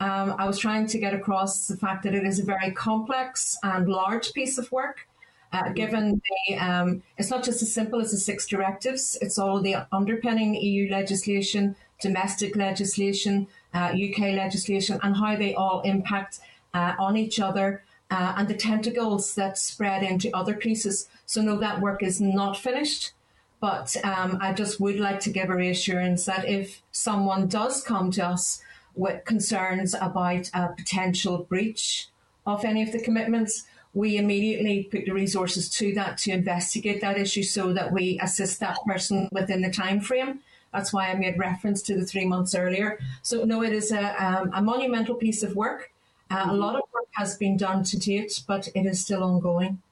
Um, 0.00 0.34
I 0.36 0.46
was 0.46 0.58
trying 0.58 0.86
to 0.88 0.98
get 0.98 1.14
across 1.14 1.68
the 1.68 1.76
fact 1.76 2.02
that 2.02 2.14
it 2.14 2.24
is 2.24 2.40
a 2.40 2.44
very 2.44 2.72
complex 2.72 3.56
and 3.62 3.88
large 3.88 4.32
piece 4.32 4.58
of 4.58 4.72
work. 4.72 5.06
Uh, 5.52 5.68
given 5.70 6.22
the, 6.48 6.54
um, 6.56 7.02
it's 7.18 7.30
not 7.30 7.44
just 7.44 7.62
as 7.62 7.72
simple 7.72 8.00
as 8.00 8.10
the 8.10 8.16
six 8.16 8.46
directives, 8.46 9.18
it's 9.20 9.38
all 9.38 9.60
the 9.60 9.76
underpinning 9.92 10.54
EU 10.54 10.90
legislation, 10.90 11.76
domestic 12.00 12.56
legislation, 12.56 13.46
uh, 13.74 13.92
UK 13.92 14.34
legislation, 14.34 14.98
and 15.02 15.16
how 15.16 15.36
they 15.36 15.54
all 15.54 15.82
impact 15.82 16.40
uh, 16.72 16.94
on 16.98 17.16
each 17.16 17.38
other 17.38 17.84
uh, 18.10 18.34
and 18.36 18.48
the 18.48 18.54
tentacles 18.54 19.34
that 19.34 19.58
spread 19.58 20.02
into 20.02 20.34
other 20.36 20.54
pieces. 20.54 21.08
So, 21.26 21.42
no, 21.42 21.58
that 21.58 21.80
work 21.80 22.02
is 22.02 22.20
not 22.20 22.56
finished. 22.56 23.12
But 23.60 23.96
um, 24.04 24.38
I 24.40 24.52
just 24.52 24.80
would 24.80 24.98
like 24.98 25.20
to 25.20 25.30
give 25.30 25.48
a 25.48 25.54
reassurance 25.54 26.24
that 26.24 26.48
if 26.48 26.82
someone 26.90 27.46
does 27.46 27.84
come 27.84 28.10
to 28.12 28.26
us 28.26 28.60
with 28.94 29.24
concerns 29.24 29.94
about 29.94 30.50
a 30.52 30.74
potential 30.76 31.46
breach 31.48 32.08
of 32.44 32.64
any 32.64 32.82
of 32.82 32.90
the 32.90 33.00
commitments, 33.00 33.64
we 33.94 34.16
immediately 34.16 34.84
put 34.84 35.04
the 35.04 35.12
resources 35.12 35.68
to 35.68 35.92
that 35.94 36.18
to 36.18 36.30
investigate 36.30 37.00
that 37.00 37.18
issue 37.18 37.42
so 37.42 37.72
that 37.72 37.92
we 37.92 38.18
assist 38.22 38.60
that 38.60 38.78
person 38.86 39.28
within 39.32 39.60
the 39.60 39.70
time 39.70 40.00
frame. 40.00 40.40
That's 40.72 40.92
why 40.92 41.10
I 41.10 41.14
made 41.14 41.38
reference 41.38 41.82
to 41.82 41.96
the 41.96 42.06
three 42.06 42.24
months 42.24 42.54
earlier. 42.54 42.98
So 43.20 43.44
no, 43.44 43.62
it 43.62 43.74
is 43.74 43.92
a, 43.92 44.24
um, 44.24 44.50
a 44.54 44.62
monumental 44.62 45.14
piece 45.14 45.42
of 45.42 45.54
work. 45.54 45.92
Uh, 46.30 46.46
a 46.48 46.54
lot 46.54 46.76
of 46.76 46.82
work 46.94 47.08
has 47.12 47.36
been 47.36 47.58
done 47.58 47.84
to 47.84 47.98
date, 47.98 48.42
but 48.46 48.68
it 48.74 48.86
is 48.86 49.00
still 49.00 49.22
ongoing. 49.22 49.82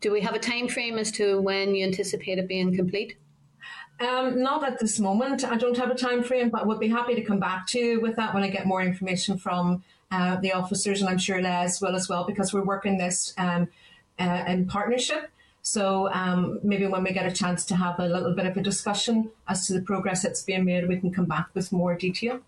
Do 0.00 0.12
we 0.12 0.20
have 0.20 0.34
a 0.34 0.38
time 0.38 0.68
frame 0.68 0.96
as 0.98 1.10
to 1.12 1.40
when 1.40 1.74
you 1.74 1.84
anticipate 1.84 2.38
it 2.38 2.46
being 2.46 2.74
complete? 2.76 3.16
Um, 4.00 4.42
not 4.42 4.64
at 4.64 4.78
this 4.78 4.98
moment. 4.98 5.44
I 5.44 5.56
don't 5.56 5.76
have 5.76 5.90
a 5.90 5.94
time 5.94 6.22
frame, 6.22 6.50
but 6.50 6.66
would 6.66 6.80
be 6.80 6.88
happy 6.88 7.14
to 7.14 7.22
come 7.22 7.38
back 7.38 7.66
to 7.68 7.78
you 7.78 8.00
with 8.00 8.16
that 8.16 8.34
when 8.34 8.42
I 8.42 8.48
get 8.48 8.66
more 8.66 8.82
information 8.82 9.38
from 9.38 9.82
uh, 10.12 10.36
the 10.36 10.52
officers, 10.52 11.00
and 11.00 11.08
I'm 11.10 11.18
sure 11.18 11.40
Les 11.40 11.80
will 11.80 11.96
as 11.96 12.08
well, 12.08 12.24
because 12.24 12.52
we're 12.52 12.64
working 12.64 12.98
this 12.98 13.32
um, 13.38 13.68
uh, 14.20 14.44
in 14.46 14.66
partnership. 14.66 15.30
So 15.62 16.12
um, 16.12 16.58
maybe 16.62 16.86
when 16.86 17.02
we 17.02 17.12
get 17.12 17.24
a 17.24 17.32
chance 17.32 17.64
to 17.66 17.76
have 17.76 17.98
a 17.98 18.06
little 18.06 18.34
bit 18.34 18.46
of 18.46 18.56
a 18.56 18.60
discussion 18.60 19.30
as 19.48 19.66
to 19.66 19.72
the 19.72 19.80
progress 19.80 20.22
that's 20.22 20.42
being 20.42 20.64
made, 20.64 20.86
we 20.88 20.98
can 20.98 21.12
come 21.12 21.24
back 21.24 21.46
with 21.54 21.72
more 21.72 21.94
detail. 21.94 22.40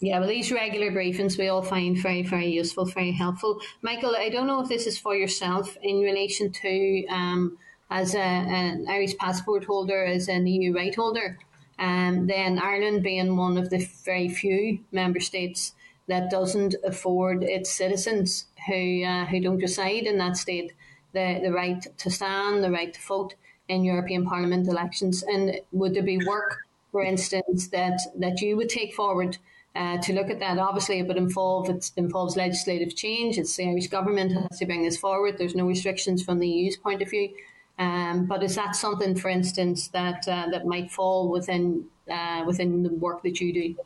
Yeah, 0.00 0.20
well, 0.20 0.28
these 0.28 0.52
regular 0.52 0.92
briefings 0.92 1.36
we 1.36 1.48
all 1.48 1.62
find 1.62 1.98
very, 1.98 2.22
very 2.22 2.46
useful, 2.46 2.84
very 2.84 3.10
helpful. 3.10 3.60
Michael, 3.82 4.14
I 4.16 4.28
don't 4.28 4.46
know 4.46 4.62
if 4.62 4.68
this 4.68 4.86
is 4.86 4.96
for 4.96 5.16
yourself 5.16 5.76
in 5.82 5.98
relation 6.00 6.52
to 6.52 7.06
um, 7.08 7.58
as 7.90 8.14
a, 8.14 8.20
an 8.20 8.86
Irish 8.88 9.16
passport 9.18 9.64
holder, 9.64 10.04
as 10.04 10.28
an 10.28 10.46
EU 10.46 10.72
right 10.72 10.94
holder, 10.94 11.38
um, 11.80 12.28
then 12.28 12.60
Ireland 12.60 13.02
being 13.02 13.36
one 13.36 13.58
of 13.58 13.70
the 13.70 13.88
very 14.04 14.28
few 14.28 14.78
member 14.92 15.20
states 15.20 15.72
that 16.08 16.30
doesn't 16.30 16.74
afford 16.84 17.42
its 17.42 17.70
citizens 17.70 18.46
who 18.66 19.04
uh, 19.04 19.26
who 19.26 19.40
don't 19.40 19.58
reside 19.58 20.04
in 20.04 20.18
that 20.18 20.36
state 20.36 20.72
the, 21.12 21.40
the 21.42 21.52
right 21.52 21.86
to 21.98 22.10
stand, 22.10 22.62
the 22.62 22.70
right 22.70 22.92
to 22.92 23.00
vote 23.00 23.34
in 23.68 23.84
European 23.84 24.24
Parliament 24.24 24.68
elections. 24.68 25.22
And 25.22 25.60
would 25.72 25.94
there 25.94 26.02
be 26.02 26.18
work, 26.26 26.58
for 26.92 27.02
instance, 27.02 27.68
that, 27.68 28.00
that 28.16 28.40
you 28.40 28.56
would 28.56 28.68
take 28.68 28.94
forward 28.94 29.38
uh, 29.76 29.98
to 29.98 30.12
look 30.12 30.30
at 30.30 30.40
that. 30.40 30.58
Obviously, 30.58 30.98
it 30.98 31.06
would 31.06 31.16
involve 31.16 31.68
it 31.68 31.92
involves 31.96 32.36
legislative 32.36 32.96
change. 32.96 33.38
It's 33.38 33.54
the 33.56 33.68
Irish 33.68 33.88
government 33.88 34.32
has 34.32 34.58
to 34.58 34.66
bring 34.66 34.82
this 34.82 34.96
forward. 34.96 35.36
There's 35.38 35.54
no 35.54 35.66
restrictions 35.66 36.22
from 36.22 36.40
the 36.40 36.48
EU's 36.48 36.76
point 36.76 37.02
of 37.02 37.10
view. 37.10 37.30
Um, 37.78 38.26
but 38.26 38.42
is 38.42 38.56
that 38.56 38.74
something, 38.74 39.14
for 39.14 39.28
instance, 39.28 39.88
that 39.88 40.26
uh, 40.26 40.46
that 40.50 40.66
might 40.66 40.90
fall 40.90 41.28
within 41.28 41.84
uh, 42.10 42.42
within 42.44 42.82
the 42.82 42.88
work 42.88 43.22
that 43.22 43.40
you 43.40 43.52
do? 43.52 43.76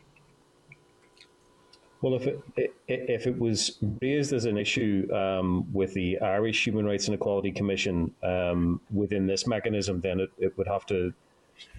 Well, 2.02 2.14
if 2.14 2.26
it 2.26 2.74
if 2.88 3.28
it 3.28 3.38
was 3.38 3.78
raised 4.02 4.32
as 4.32 4.44
an 4.44 4.58
issue 4.58 5.08
um, 5.14 5.72
with 5.72 5.94
the 5.94 6.18
Irish 6.18 6.66
Human 6.66 6.84
Rights 6.84 7.06
and 7.06 7.14
Equality 7.14 7.52
Commission 7.52 8.12
um, 8.24 8.80
within 8.92 9.28
this 9.28 9.46
mechanism, 9.46 10.00
then 10.00 10.18
it, 10.18 10.30
it 10.36 10.58
would 10.58 10.66
have 10.66 10.84
to 10.86 11.14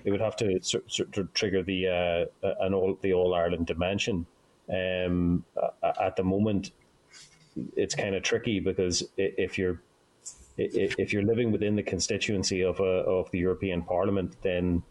it 0.06 0.12
would 0.12 0.22
have 0.22 0.38
to 0.38 0.60
sort 0.62 1.18
of 1.18 1.34
trigger 1.34 1.62
the 1.62 2.30
uh, 2.42 2.50
an 2.62 2.74
all 2.74 2.98
the 3.02 3.12
All 3.12 3.34
Ireland 3.34 3.68
dimension. 3.68 4.26
Um, 4.70 5.44
at 6.00 6.16
the 6.16 6.24
moment, 6.24 6.72
it's 7.76 7.94
kind 7.94 8.16
of 8.16 8.24
tricky 8.24 8.62
because 8.62 9.04
if 9.18 9.58
you're 9.58 9.82
if 10.58 11.12
you're 11.12 11.24
living 11.24 11.52
within 11.52 11.76
the 11.76 11.84
constituency 11.84 12.62
of 12.62 12.80
a, 12.80 12.84
of 12.84 13.30
the 13.32 13.40
European 13.40 13.82
Parliament, 13.82 14.38
then 14.42 14.84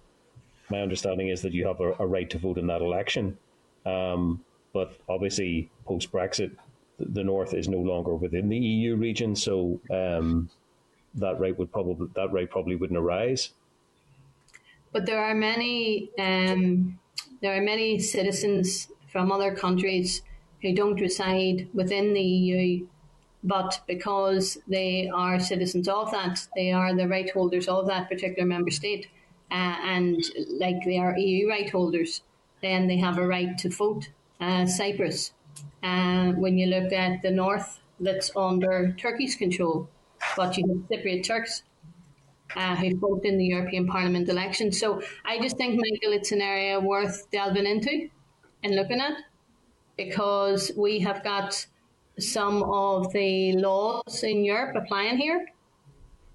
my 0.69 0.83
understanding 0.83 1.28
is 1.28 1.41
that 1.41 1.55
you 1.55 1.67
have 1.67 1.81
a, 1.81 1.94
a 2.01 2.07
right 2.07 2.28
to 2.28 2.39
vote 2.39 2.59
in 2.59 2.67
that 2.67 2.83
election. 2.83 3.39
Um, 3.86 4.44
but 4.73 4.97
obviously, 5.09 5.70
post 5.84 6.10
Brexit, 6.10 6.57
the 6.99 7.25
North 7.25 7.55
is 7.55 7.68
no 7.68 7.78
longer 7.78 8.15
within 8.15 8.49
the 8.49 8.59
EU 8.59 8.97
region, 8.97 9.36
so 9.36 9.81
um, 9.91 10.51
that 11.15 11.39
right 11.39 11.57
would 11.59 11.73
probably 11.73 12.09
that 12.15 12.33
right 12.33 12.51
probably 12.51 12.76
wouldn't 12.76 12.99
arise. 12.99 13.51
But 14.92 15.07
there 15.07 15.23
are 15.23 15.34
many 15.34 16.10
um, 16.18 16.99
there 17.41 17.57
are 17.57 17.62
many 17.62 17.99
citizens 17.99 18.89
from 19.09 19.33
other 19.33 19.55
countries 19.55 20.23
who 20.62 20.75
don't 20.75 21.01
reside 21.01 21.68
within 21.75 22.15
the 22.15 22.23
EU, 22.23 22.86
but 23.42 23.81
because 23.86 24.59
they 24.68 25.10
are 25.12 25.41
citizens 25.41 25.89
of 25.89 26.10
that, 26.12 26.47
they 26.55 26.73
are 26.73 26.94
the 26.94 27.09
right 27.09 27.31
holders 27.31 27.68
of 27.68 27.86
that 27.89 28.09
particular 28.09 28.47
member 28.47 28.70
state, 28.70 29.09
uh, 29.51 29.76
and 29.83 30.23
like 30.59 30.84
they 30.84 30.99
are 30.99 31.18
EU 31.18 31.49
right 31.49 31.68
holders, 31.68 32.23
then 32.62 32.86
they 32.86 32.97
have 32.97 33.18
a 33.18 33.26
right 33.26 33.59
to 33.59 33.68
vote. 33.68 34.09
Uh, 34.42 34.66
Cyprus, 34.66 35.32
uh, 35.82 36.28
when 36.42 36.54
you 36.58 36.66
look 36.66 36.92
at 36.92 37.22
the 37.22 37.30
north, 37.30 37.68
that's 38.00 38.30
under 38.36 38.74
Turkey's 38.98 39.36
control, 39.36 39.88
but 40.36 40.56
you 40.56 40.64
have 40.68 40.82
Cypriot 40.90 41.24
Turks 41.24 41.62
uh, 42.56 42.74
who 42.76 42.96
vote 42.98 43.22
in 43.24 43.38
the 43.38 43.46
European 43.46 43.86
Parliament 43.86 44.28
election. 44.28 44.72
So 44.72 45.00
I 45.24 45.38
just 45.40 45.56
think, 45.56 45.72
Michael, 45.76 46.12
it's 46.18 46.32
an 46.32 46.42
area 46.42 46.80
worth 46.80 47.30
delving 47.30 47.66
into 47.66 48.10
and 48.64 48.74
looking 48.76 49.00
at. 49.00 49.16
because 49.96 50.72
we 50.76 51.00
have 51.00 51.22
got 51.22 51.66
some 52.18 52.62
of 52.64 53.12
the 53.12 53.52
laws 53.56 54.22
in 54.22 54.44
Europe 54.44 54.76
applying 54.76 55.18
here, 55.18 55.46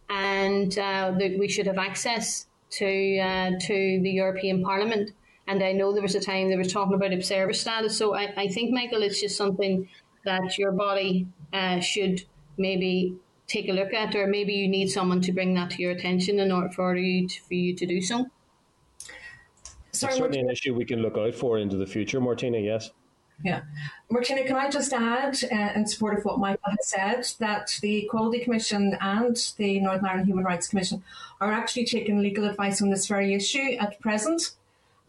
and 0.10 0.78
uh, 0.80 1.12
that 1.20 1.38
we 1.40 1.48
should 1.48 1.68
have 1.68 1.78
access 1.78 2.48
to 2.70 3.20
uh, 3.20 3.52
to 3.60 4.00
the 4.04 4.12
European 4.12 4.64
Parliament. 4.64 5.12
And 5.48 5.64
I 5.64 5.72
know 5.72 5.94
there 5.94 6.02
was 6.02 6.16
a 6.16 6.20
time 6.20 6.50
they 6.50 6.58
were 6.58 6.66
talking 6.66 6.94
about 6.94 7.14
observer 7.14 7.54
status. 7.54 7.98
So 7.98 8.16
I, 8.16 8.34
I 8.36 8.48
think, 8.48 8.72
Michael, 8.72 9.02
it's 9.02 9.22
just 9.22 9.38
something 9.38 9.88
that 10.26 10.58
your 10.58 10.72
body 10.72 11.28
uh, 11.54 11.80
should 11.80 12.24
maybe 12.58 13.16
take 13.48 13.70
a 13.70 13.72
look 13.72 13.94
at, 13.94 14.14
or 14.14 14.28
maybe 14.28 14.54
you 14.54 14.68
need 14.68 14.90
someone 14.90 15.22
to 15.22 15.32
bring 15.32 15.54
that 15.54 15.72
to 15.72 15.82
your 15.82 15.92
attention 15.92 16.40
in 16.40 16.52
order 16.52 16.70
for 16.70 16.98
you 16.98 17.28
to, 17.30 17.42
for 17.44 17.54
you 17.54 17.74
to 17.76 17.86
do 17.86 18.02
so. 18.02 18.26
Sorry, 19.94 20.12
it's 20.12 20.20
certainly 20.20 20.40
an 20.42 20.50
issue 20.50 20.76
we 20.76 20.84
can 20.84 21.02
look 21.02 21.18
out 21.18 21.34
for 21.34 21.58
into 21.58 21.78
the 21.78 21.88
future, 21.88 22.20
Martina. 22.20 22.58
Yes. 22.58 22.92
Yeah. 23.44 23.62
Martina, 24.10 24.44
can 24.46 24.56
I 24.56 24.70
just 24.70 24.92
add, 24.92 25.38
uh, 25.50 25.74
in 25.76 25.86
support 25.88 26.18
of 26.18 26.26
what 26.26 26.40
Michael 26.40 26.72
has 26.72 26.88
said, 26.88 27.28
that 27.40 27.78
the 27.82 28.06
Equality 28.06 28.44
Commission 28.44 28.98
and 29.00 29.38
the 29.58 29.80
Northern 29.80 30.06
Ireland 30.06 30.28
Human 30.28 30.44
Rights 30.44 30.68
Commission 30.68 31.04
are 31.40 31.52
actually 31.52 31.86
taking 31.86 32.20
legal 32.20 32.46
advice 32.46 32.82
on 32.82 32.90
this 32.90 33.08
very 33.08 33.34
issue 33.34 33.78
at 33.80 34.00
present. 34.02 34.57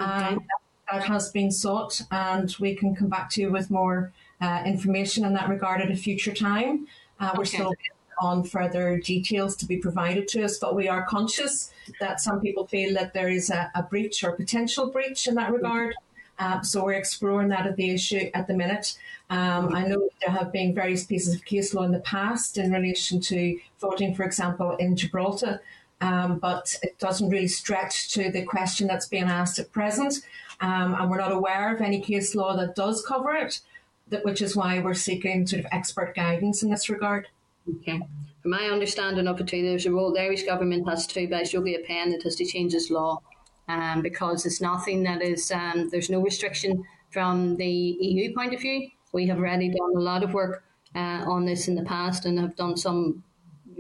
Okay. 0.00 0.10
Um, 0.10 0.46
that 0.90 1.04
has 1.04 1.30
been 1.30 1.50
sought, 1.50 2.00
and 2.10 2.54
we 2.58 2.74
can 2.74 2.94
come 2.96 3.08
back 3.08 3.28
to 3.30 3.42
you 3.42 3.50
with 3.50 3.70
more 3.70 4.12
uh, 4.40 4.62
information 4.64 5.24
in 5.24 5.34
that 5.34 5.48
regard 5.48 5.80
at 5.80 5.90
a 5.90 5.96
future 5.96 6.32
time. 6.32 6.86
Uh, 7.20 7.34
we're 7.36 7.44
still 7.44 7.74
on 8.20 8.42
further 8.42 8.98
details 8.98 9.54
to 9.56 9.66
be 9.66 9.76
provided 9.76 10.26
to 10.28 10.42
us, 10.42 10.58
but 10.58 10.74
we 10.74 10.88
are 10.88 11.04
conscious 11.04 11.70
that 12.00 12.20
some 12.20 12.40
people 12.40 12.66
feel 12.66 12.94
that 12.94 13.12
there 13.12 13.28
is 13.28 13.50
a, 13.50 13.70
a 13.74 13.82
breach 13.82 14.24
or 14.24 14.32
potential 14.32 14.90
breach 14.90 15.26
in 15.28 15.34
that 15.34 15.52
regard. 15.52 15.94
Uh, 16.38 16.62
so 16.62 16.84
we're 16.84 16.92
exploring 16.92 17.48
that 17.48 17.66
at 17.66 17.76
the 17.76 17.90
issue 17.90 18.30
at 18.34 18.46
the 18.46 18.54
minute. 18.54 18.96
Um, 19.30 19.74
I 19.74 19.86
know 19.86 20.08
there 20.20 20.30
have 20.30 20.52
been 20.52 20.74
various 20.74 21.04
pieces 21.04 21.34
of 21.34 21.44
case 21.44 21.74
law 21.74 21.82
in 21.82 21.92
the 21.92 22.00
past 22.00 22.58
in 22.58 22.72
relation 22.72 23.20
to 23.22 23.58
voting, 23.80 24.14
for 24.14 24.22
example, 24.22 24.76
in 24.76 24.96
Gibraltar, 24.96 25.60
um, 26.00 26.38
but 26.38 26.76
it 26.82 26.98
doesn't 26.98 27.28
really 27.28 27.48
stretch 27.48 28.12
to 28.12 28.30
the 28.30 28.42
question 28.42 28.86
that's 28.86 29.08
being 29.08 29.24
asked 29.24 29.58
at 29.58 29.72
present. 29.72 30.20
Um, 30.60 30.94
and 30.94 31.10
we're 31.10 31.18
not 31.18 31.32
aware 31.32 31.74
of 31.74 31.80
any 31.80 32.00
case 32.00 32.34
law 32.34 32.56
that 32.56 32.74
does 32.74 33.04
cover 33.06 33.32
it, 33.32 33.60
that, 34.08 34.24
which 34.24 34.42
is 34.42 34.56
why 34.56 34.80
we're 34.80 34.94
seeking 34.94 35.46
sort 35.46 35.60
of 35.60 35.66
expert 35.72 36.14
guidance 36.14 36.62
in 36.62 36.70
this 36.70 36.88
regard. 36.88 37.28
Okay. 37.76 38.00
From 38.42 38.50
my 38.52 38.64
understanding 38.64 39.26
of 39.26 39.40
it 39.40 39.48
too, 39.48 39.62
there's 39.62 39.86
a 39.86 39.92
role 39.92 40.12
the 40.12 40.22
Irish 40.22 40.44
government 40.44 40.88
has 40.88 41.06
to, 41.08 41.28
by 41.28 41.42
Yogi 41.42 41.74
a 41.74 41.80
pen 41.80 42.10
that 42.10 42.22
has 42.22 42.36
to 42.36 42.44
change 42.44 42.74
its 42.74 42.90
law 42.90 43.20
um, 43.68 44.02
because 44.02 44.46
it's 44.46 44.60
nothing 44.60 45.02
that 45.02 45.22
is, 45.22 45.50
um, 45.50 45.88
there's 45.90 46.10
no 46.10 46.20
restriction 46.20 46.84
from 47.10 47.56
the 47.56 47.66
EU 47.68 48.34
point 48.34 48.54
of 48.54 48.60
view. 48.60 48.88
We 49.12 49.26
have 49.26 49.38
already 49.38 49.68
done 49.68 49.96
a 49.96 50.00
lot 50.00 50.22
of 50.22 50.34
work 50.34 50.64
uh, 50.94 51.24
on 51.26 51.44
this 51.44 51.68
in 51.68 51.74
the 51.74 51.84
past 51.84 52.24
and 52.24 52.38
have 52.38 52.56
done 52.56 52.76
some, 52.76 53.22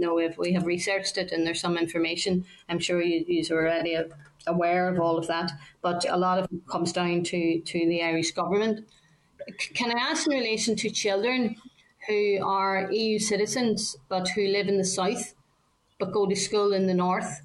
know, 0.00 0.18
if 0.18 0.38
we 0.38 0.52
have 0.52 0.66
researched 0.66 1.18
it 1.18 1.32
and 1.32 1.46
there's 1.46 1.60
some 1.60 1.76
information, 1.76 2.44
I'm 2.68 2.78
sure 2.78 3.02
you, 3.02 3.24
you're 3.26 3.66
already 3.66 3.96
aware 4.46 4.88
of 4.88 4.98
all 5.00 5.18
of 5.18 5.26
that, 5.26 5.52
but 5.82 6.04
a 6.08 6.16
lot 6.16 6.38
of 6.38 6.44
it 6.52 6.66
comes 6.70 6.92
down 6.92 7.22
to, 7.24 7.60
to 7.60 7.78
the 7.78 8.02
Irish 8.02 8.32
government. 8.32 8.86
Can 9.74 9.90
I 9.96 10.00
ask 10.00 10.26
in 10.26 10.32
relation 10.32 10.76
to 10.76 10.90
children 10.90 11.56
who 12.06 12.38
are 12.44 12.90
EU 12.92 13.18
citizens 13.18 13.96
but 14.08 14.28
who 14.30 14.46
live 14.46 14.68
in 14.68 14.78
the 14.78 14.84
south 14.84 15.34
but 15.98 16.12
go 16.12 16.26
to 16.26 16.36
school 16.36 16.72
in 16.72 16.86
the 16.86 16.94
north? 16.94 17.42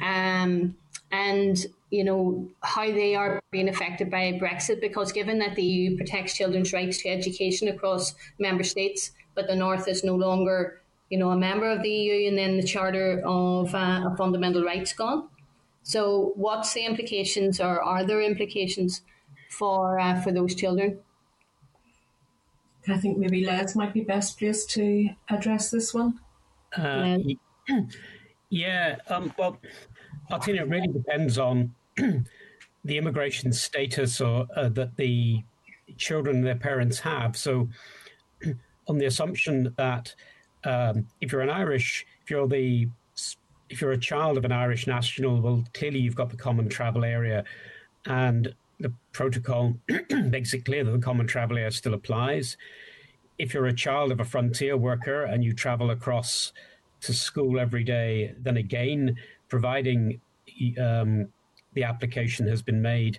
Um, 0.00 0.76
and 1.10 1.66
you 1.90 2.02
know 2.02 2.48
how 2.62 2.86
they 2.86 3.14
are 3.14 3.40
being 3.50 3.68
affected 3.68 4.10
by 4.10 4.32
Brexit 4.32 4.80
because 4.80 5.12
given 5.12 5.38
that 5.40 5.54
the 5.54 5.62
EU 5.62 5.96
protects 5.96 6.34
children's 6.34 6.72
rights 6.72 7.02
to 7.02 7.10
education 7.10 7.68
across 7.68 8.14
member 8.38 8.64
states, 8.64 9.10
but 9.34 9.46
the 9.46 9.54
North 9.54 9.86
is 9.88 10.02
no 10.02 10.14
longer 10.14 10.80
you 11.12 11.18
know 11.18 11.30
a 11.30 11.36
member 11.36 11.70
of 11.70 11.82
the 11.82 11.90
EU, 11.90 12.26
and 12.26 12.38
then 12.38 12.56
the 12.56 12.66
Charter 12.66 13.22
of 13.26 13.74
uh, 13.74 14.16
Fundamental 14.16 14.64
Rights 14.64 14.94
gone. 14.94 15.28
So, 15.82 16.32
what's 16.36 16.72
the 16.72 16.86
implications, 16.86 17.60
or 17.60 17.82
are 17.82 18.02
there 18.02 18.22
implications 18.22 19.02
for 19.50 20.00
uh, 20.00 20.22
for 20.22 20.32
those 20.32 20.54
children? 20.54 21.00
I 22.88 22.96
think 22.96 23.18
maybe 23.18 23.44
Les 23.44 23.76
might 23.76 23.92
be 23.92 24.00
best 24.00 24.38
placed 24.38 24.70
to 24.70 25.10
address 25.28 25.70
this 25.70 25.92
one. 25.92 26.18
Uh, 26.74 27.18
yeah, 28.48 28.96
um, 29.08 29.34
well, 29.38 29.58
Martina, 30.30 30.62
it 30.62 30.68
really 30.70 30.88
depends 30.88 31.36
on 31.36 31.74
the 31.96 32.96
immigration 32.96 33.52
status 33.52 34.18
or 34.18 34.46
uh, 34.56 34.70
that 34.70 34.96
the 34.96 35.42
children 35.98 36.36
and 36.36 36.46
their 36.46 36.56
parents 36.56 37.00
have. 37.00 37.36
So, 37.36 37.68
on 38.88 38.96
the 38.96 39.04
assumption 39.04 39.74
that 39.76 40.14
um, 40.64 41.06
if 41.20 41.32
you're 41.32 41.40
an 41.40 41.50
Irish, 41.50 42.06
if 42.22 42.30
you're 42.30 42.48
the 42.48 42.88
if 43.68 43.80
you're 43.80 43.92
a 43.92 43.98
child 43.98 44.36
of 44.36 44.44
an 44.44 44.52
Irish 44.52 44.86
national, 44.86 45.40
well, 45.40 45.64
clearly 45.72 45.98
you've 45.98 46.14
got 46.14 46.28
the 46.28 46.36
common 46.36 46.68
travel 46.68 47.04
area, 47.04 47.44
and 48.06 48.54
the 48.80 48.92
protocol 49.12 49.74
makes 50.10 50.52
it 50.52 50.64
clear 50.64 50.84
that 50.84 50.90
the 50.90 50.98
common 50.98 51.26
travel 51.26 51.56
area 51.56 51.70
still 51.70 51.94
applies. 51.94 52.56
If 53.38 53.54
you're 53.54 53.66
a 53.66 53.72
child 53.72 54.12
of 54.12 54.20
a 54.20 54.24
frontier 54.24 54.76
worker 54.76 55.24
and 55.24 55.42
you 55.42 55.54
travel 55.54 55.90
across 55.90 56.52
to 57.00 57.14
school 57.14 57.58
every 57.58 57.82
day, 57.82 58.34
then 58.38 58.58
again, 58.58 59.16
providing 59.48 60.20
um, 60.78 61.28
the 61.72 61.82
application 61.82 62.46
has 62.48 62.60
been 62.60 62.82
made, 62.82 63.18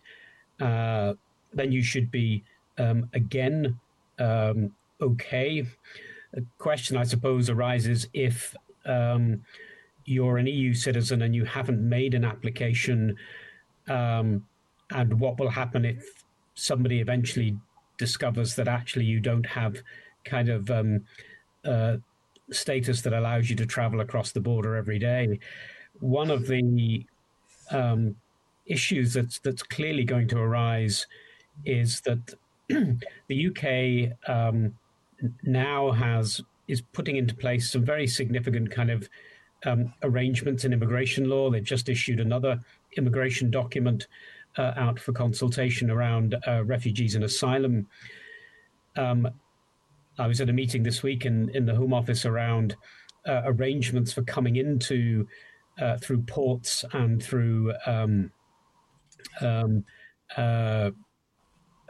uh, 0.62 1.14
then 1.52 1.72
you 1.72 1.82
should 1.82 2.12
be 2.12 2.44
um, 2.78 3.10
again 3.14 3.80
um, 4.20 4.72
okay. 5.02 5.66
A 6.36 6.42
question, 6.58 6.98
I 6.98 7.04
suppose, 7.04 7.50
arises 7.50 8.08
if 8.14 8.56
um, 8.86 9.42
you're 10.06 10.38
an 10.38 10.48
EU 10.48 10.74
citizen 10.74 11.22
and 11.22 11.36
you 11.36 11.46
haven't 11.46 11.82
made 11.82 12.14
an 12.14 12.26
application, 12.26 13.16
um, 13.88 14.46
and 14.92 15.20
what 15.20 15.40
will 15.40 15.50
happen 15.50 15.86
if 15.86 16.24
somebody 16.56 17.00
eventually 17.00 17.58
discovers 17.98 18.56
that 18.56 18.68
actually 18.68 19.06
you 19.06 19.20
don't 19.20 19.46
have 19.46 19.82
kind 20.26 20.50
of 20.50 20.70
um, 20.72 21.02
uh, 21.66 21.98
status 22.52 23.02
that 23.02 23.14
allows 23.14 23.50
you 23.50 23.56
to 23.56 23.66
travel 23.66 24.02
across 24.02 24.32
the 24.32 24.40
border 24.40 24.76
every 24.76 25.00
day. 25.00 25.40
One 26.00 26.30
of 26.30 26.48
the 26.48 27.06
um, 27.72 28.16
issues 28.66 29.14
that's 29.14 29.40
that's 29.40 29.64
clearly 29.64 30.04
going 30.04 30.28
to 30.30 30.40
arise 30.40 31.06
is 31.66 32.02
that 32.02 32.34
the 33.28 33.48
UK 33.48 34.30
um, 34.30 34.74
now 35.44 35.92
has 35.92 36.42
is 36.68 36.82
putting 36.82 37.18
into 37.18 37.36
place 37.36 37.72
some 37.72 37.84
very 37.84 38.08
significant 38.08 38.72
kind 38.72 38.90
of 38.90 39.10
um, 39.66 39.94
arrangements 40.02 40.66
in 40.66 40.74
immigration 40.74 41.30
law. 41.30 41.50
They've 41.50 41.64
just 41.64 41.90
issued 41.90 42.20
another 42.20 42.60
immigration 42.98 43.52
document 43.52 44.08
uh, 44.58 44.74
out 44.76 45.00
for 45.00 45.12
consultation 45.14 45.90
around 45.90 46.36
uh, 46.48 46.64
refugees 46.64 47.16
and 47.16 47.24
asylum. 47.24 47.88
Um, 48.96 49.28
I 50.20 50.28
was 50.28 50.42
at 50.42 50.50
a 50.50 50.54
meeting 50.54 50.84
this 50.84 51.02
week 51.02 51.26
in, 51.26 51.50
in 51.56 51.66
the 51.66 51.76
Home 51.76 51.94
Office 51.94 52.26
around 52.26 52.76
uh, 53.28 53.42
arrangements 53.46 54.14
for 54.14 54.22
coming 54.24 54.58
into 54.58 55.28
uh, 55.80 55.98
through 55.98 56.22
ports 56.24 56.86
and 56.94 57.24
through 57.24 57.74
um, 57.86 58.32
um, 59.42 59.84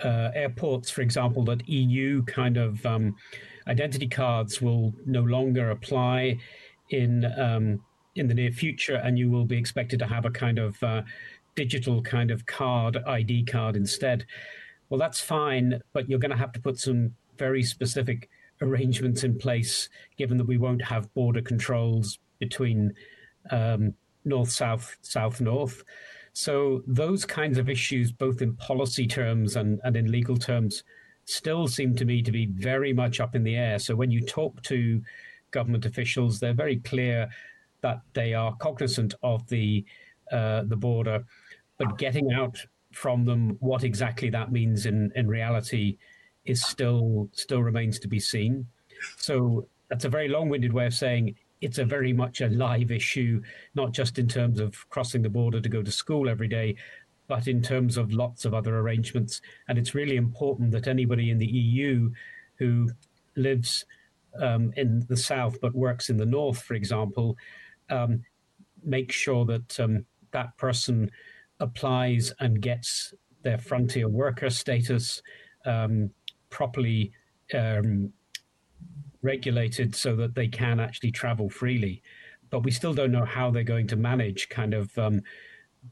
uh, 0.04 0.32
airports, 0.36 0.90
for 0.90 1.02
example, 1.02 1.44
that 1.46 1.68
EU 1.68 2.24
kind 2.24 2.58
of 2.58 2.86
um, 2.86 3.16
identity 3.68 4.08
cards 4.08 4.62
will 4.62 4.94
no 5.06 5.22
longer 5.22 5.72
apply 5.72 6.38
in 6.90 7.26
um, 7.38 7.82
in 8.16 8.28
the 8.28 8.34
near 8.34 8.52
future, 8.52 8.96
and 8.96 9.18
you 9.18 9.30
will 9.30 9.46
be 9.46 9.58
expected 9.58 10.00
to 10.00 10.06
have 10.06 10.26
a 10.26 10.30
kind 10.30 10.60
of 10.60 10.82
uh, 10.84 11.02
digital 11.56 12.02
kind 12.02 12.30
of 12.30 12.46
card, 12.46 12.98
ID 13.08 13.46
card 13.46 13.76
instead. 13.76 14.26
Well, 14.90 15.00
that's 15.00 15.20
fine, 15.20 15.82
but 15.94 16.08
you're 16.08 16.20
going 16.20 16.32
to 16.32 16.38
have 16.38 16.52
to 16.54 16.60
put 16.60 16.78
some 16.78 17.16
very 17.40 17.64
specific 17.64 18.30
arrangements 18.62 19.24
in 19.24 19.38
place, 19.38 19.90
given 20.18 20.38
that 20.38 20.46
we 20.46 20.58
won't 20.58 20.84
have 20.84 21.14
border 21.14 21.42
controls 21.42 22.20
between 22.40 22.94
um, 23.50 23.96
north, 24.26 24.52
south, 24.52 24.98
south, 25.02 25.42
north. 25.42 25.84
So 26.34 26.84
those 26.88 27.26
kinds 27.26 27.58
of 27.58 27.70
issues, 27.70 28.12
both 28.12 28.42
in 28.42 28.56
policy 28.56 29.08
terms 29.08 29.56
and, 29.56 29.80
and 29.84 29.96
in 29.96 30.12
legal 30.12 30.36
terms, 30.36 30.84
still 31.26 31.68
seem 31.68 31.96
to 31.96 32.06
me 32.06 32.22
to 32.22 32.32
be 32.32 32.48
very 32.48 32.92
much 32.92 33.20
up 33.20 33.36
in 33.36 33.44
the 33.44 33.56
air. 33.56 33.80
So 33.80 33.96
when 33.96 34.12
you 34.12 34.22
talk 34.22 34.62
to 34.64 35.02
government 35.52 35.86
officials, 35.86 36.40
they're 36.40 36.54
very 36.54 36.78
clear 36.78 37.30
that 37.82 38.02
they 38.14 38.34
are 38.34 38.56
cognizant 38.56 39.14
of 39.24 39.48
the 39.48 39.86
uh, 40.32 40.64
the 40.64 40.76
border, 40.76 41.24
but 41.78 41.98
getting 41.98 42.32
out 42.34 42.58
from 42.92 43.26
them 43.26 43.58
what 43.60 43.84
exactly 43.84 44.30
that 44.30 44.52
means 44.52 44.86
in, 44.86 45.12
in 45.16 45.28
reality 45.28 45.98
is 46.46 46.66
still 46.66 47.30
still 47.34 47.62
remains 47.62 48.00
to 48.00 48.08
be 48.08 48.20
seen. 48.20 48.66
So 49.18 49.68
that's 49.90 50.06
a 50.06 50.10
very 50.10 50.30
long-winded 50.30 50.74
way 50.74 50.88
of 50.88 50.94
saying 50.94 51.36
it's 51.64 51.78
a 51.78 51.86
very 51.86 52.12
much 52.12 52.42
a 52.42 52.48
live 52.48 52.92
issue, 52.92 53.42
not 53.74 53.94
just 53.94 54.20
in 54.20 54.28
terms 54.28 54.60
of 54.60 54.88
crossing 54.90 55.22
the 55.22 55.30
border 55.30 55.62
to 55.62 55.70
go 55.70 55.82
to 55.82 55.92
school 55.92 56.28
every 56.30 56.48
day, 56.48 56.76
but 57.28 57.48
in 57.48 57.62
terms 57.62 57.98
of 57.98 58.12
lots 58.12 58.44
of 58.44 58.54
other 58.54 58.78
arrangements. 58.78 59.42
And 59.68 59.78
it's 59.78 59.96
really 59.96 60.18
important 60.18 60.72
that 60.72 60.88
anybody 60.88 61.32
in 61.32 61.38
the 61.38 61.48
EU 61.48 62.12
who 62.56 62.90
lives 63.36 63.86
um, 64.40 64.74
in 64.76 65.06
the 65.08 65.18
south 65.18 65.60
but 65.62 65.74
works 65.74 66.10
in 66.10 66.18
the 66.18 66.26
north, 66.26 66.62
for 66.62 66.74
example, 66.74 67.38
um, 67.90 68.24
make 68.84 69.12
sure 69.12 69.46
that 69.46 69.80
um, 69.80 70.06
that 70.32 70.56
person 70.58 71.10
applies 71.60 72.34
and 72.40 72.62
gets 72.62 73.14
their 73.44 73.58
frontier 73.58 74.10
worker 74.10 74.50
status 74.50 75.22
um, 75.66 76.10
properly 76.50 77.12
um, 77.54 78.12
regulated 79.24 79.96
so 79.96 80.16
that 80.18 80.36
they 80.36 80.48
can 80.48 80.80
actually 80.80 81.12
travel 81.12 81.50
freely. 81.50 82.02
But 82.50 82.64
we 82.64 82.72
still 82.72 82.94
don't 82.94 83.12
know 83.12 83.26
how 83.26 83.50
they're 83.50 83.64
going 83.64 83.88
to 83.88 83.96
manage 83.96 84.50
kind 84.50 84.74
of 84.74 84.96
um, 84.98 85.22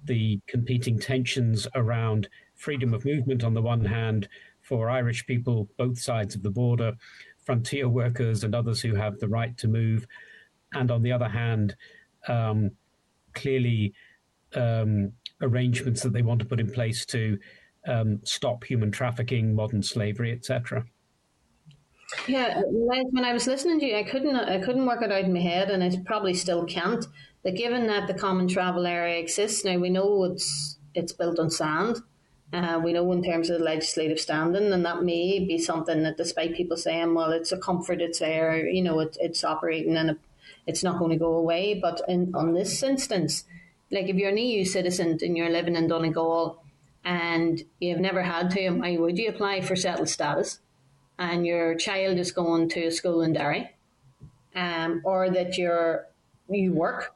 the 0.06 0.40
competing 0.48 1.00
tensions 1.00 1.68
around 1.76 2.28
freedom 2.56 2.94
of 2.94 3.06
movement 3.06 3.44
on 3.44 3.54
the 3.54 3.62
one 3.62 3.84
hand 3.84 4.28
for 4.62 4.90
Irish 4.90 5.26
people, 5.26 5.68
both 5.78 6.00
sides 6.00 6.36
of 6.36 6.44
the 6.44 6.52
border, 6.52 6.94
frontier 7.44 7.90
workers 7.90 8.44
and 8.44 8.54
others 8.54 8.82
who 8.82 8.94
have 8.96 9.18
the 9.18 9.28
right 9.28 9.58
to 9.58 9.68
move, 9.68 10.06
and 10.74 10.92
on 10.92 11.02
the 11.02 11.12
other 11.12 11.28
hand, 11.28 11.76
um, 12.28 12.72
clearly 13.34 13.94
um, 14.54 15.12
arrangements 15.42 16.04
that 16.04 16.14
they 16.14 16.22
want 16.22 16.40
to 16.40 16.46
put 16.46 16.60
in 16.60 16.72
place 16.72 17.06
to 17.08 17.38
um, 17.88 18.20
stop 18.24 18.64
human 18.64 18.92
trafficking, 18.92 19.56
modern 19.56 19.82
slavery, 19.82 20.32
etc. 20.32 20.86
Yeah, 22.28 22.62
when 22.68 23.26
I 23.26 23.34
was 23.34 23.48
listening 23.48 23.80
to 23.80 23.86
you, 23.86 23.96
I 23.96 24.04
couldn't 24.04 24.36
I 24.36 24.60
couldn't 24.60 24.86
work 24.86 25.02
it 25.02 25.12
out 25.12 25.24
in 25.24 25.34
my 25.34 25.40
head, 25.40 25.70
and 25.70 25.84
I 25.84 25.92
probably 26.06 26.34
still 26.34 26.66
can't. 26.66 27.06
That 27.44 27.56
given 27.56 27.88
that 27.88 28.08
the 28.08 28.14
common 28.14 28.48
travel 28.48 28.86
area 28.86 29.18
exists 29.18 29.66
now, 29.66 29.78
we 29.78 29.90
know 29.90 30.24
it's 30.26 30.78
it's 30.94 31.14
built 31.14 31.40
on 31.40 31.50
sand. 31.50 31.98
Uh, 32.54 32.82
we 32.84 32.92
know 32.92 33.10
in 33.14 33.24
terms 33.24 33.50
of 33.50 33.60
the 33.60 33.64
legislative 33.64 34.20
standing, 34.20 34.74
and 34.74 34.86
that 34.86 35.04
may 35.04 35.40
be 35.40 35.58
something 35.58 36.04
that, 36.04 36.18
despite 36.18 36.54
people 36.54 36.78
saying, 36.78 37.14
"Well, 37.14 37.32
it's 37.32 37.52
a 37.52 37.58
comfort, 37.58 38.02
it's 38.02 38.20
there," 38.20 38.68
you 38.68 38.84
know, 38.84 39.00
it, 39.00 39.18
it's 39.20 39.44
operating 39.44 39.96
and 39.96 40.20
it's 40.68 40.84
not 40.84 41.00
going 41.00 41.12
to 41.12 41.18
go 41.18 41.34
away. 41.34 41.74
But 41.74 42.02
in 42.08 42.36
on 42.36 42.54
this 42.54 42.84
instance, 42.84 43.46
like 43.90 44.10
if 44.10 44.16
you're 44.18 44.30
an 44.30 44.38
EU 44.38 44.66
citizen 44.66 45.18
and 45.22 45.38
you're 45.38 45.50
living 45.50 45.76
in 45.76 45.88
Donegal 45.88 46.62
and 47.06 47.64
you've 47.80 48.00
never 48.00 48.24
had 48.24 48.52
to, 48.52 48.70
why 48.72 48.98
would 48.98 49.18
you 49.18 49.30
apply 49.30 49.62
for 49.62 49.76
settled 49.76 50.10
status? 50.10 50.60
And 51.18 51.46
your 51.46 51.76
child 51.76 52.18
is 52.18 52.32
going 52.32 52.70
to 52.70 52.92
school 52.92 53.22
in 53.22 53.34
Derry, 53.34 53.70
um, 54.56 55.02
or 55.04 55.30
that 55.30 55.58
you're 55.58 56.08
you 56.50 56.74
work 56.74 57.16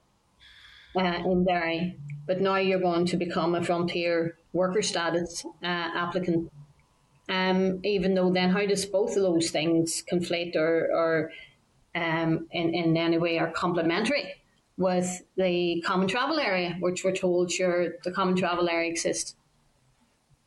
uh, 0.96 1.22
in 1.26 1.44
Derry, 1.44 1.98
but 2.28 2.40
now 2.40 2.56
you're 2.58 2.80
going 2.80 3.06
to 3.08 3.18
become 3.18 3.56
a 3.56 3.64
frontier 3.64 4.38
worker 4.54 4.82
status 4.82 5.44
uh, 5.64 5.66
applicant. 5.66 6.52
Um, 7.28 7.80
even 7.84 8.14
though 8.14 8.32
then, 8.32 8.52
how 8.52 8.66
does 8.66 8.86
both 8.86 9.18
of 9.18 9.24
those 9.24 9.50
things 9.50 10.04
conflate 10.10 10.56
or, 10.56 10.90
or 10.94 11.32
um, 11.96 12.48
in, 12.52 12.74
in 12.76 12.96
any 12.96 13.18
way 13.18 13.40
are 13.40 13.52
complementary? 13.52 14.36
with 14.78 15.24
the 15.38 15.82
common 15.86 16.08
travel 16.08 16.40
area, 16.40 16.76
which 16.80 17.04
we're 17.04 17.16
told 17.16 17.52
sure 17.52 17.94
the 18.04 18.12
common 18.12 18.36
travel 18.36 18.70
area 18.70 18.90
exists. 18.90 19.36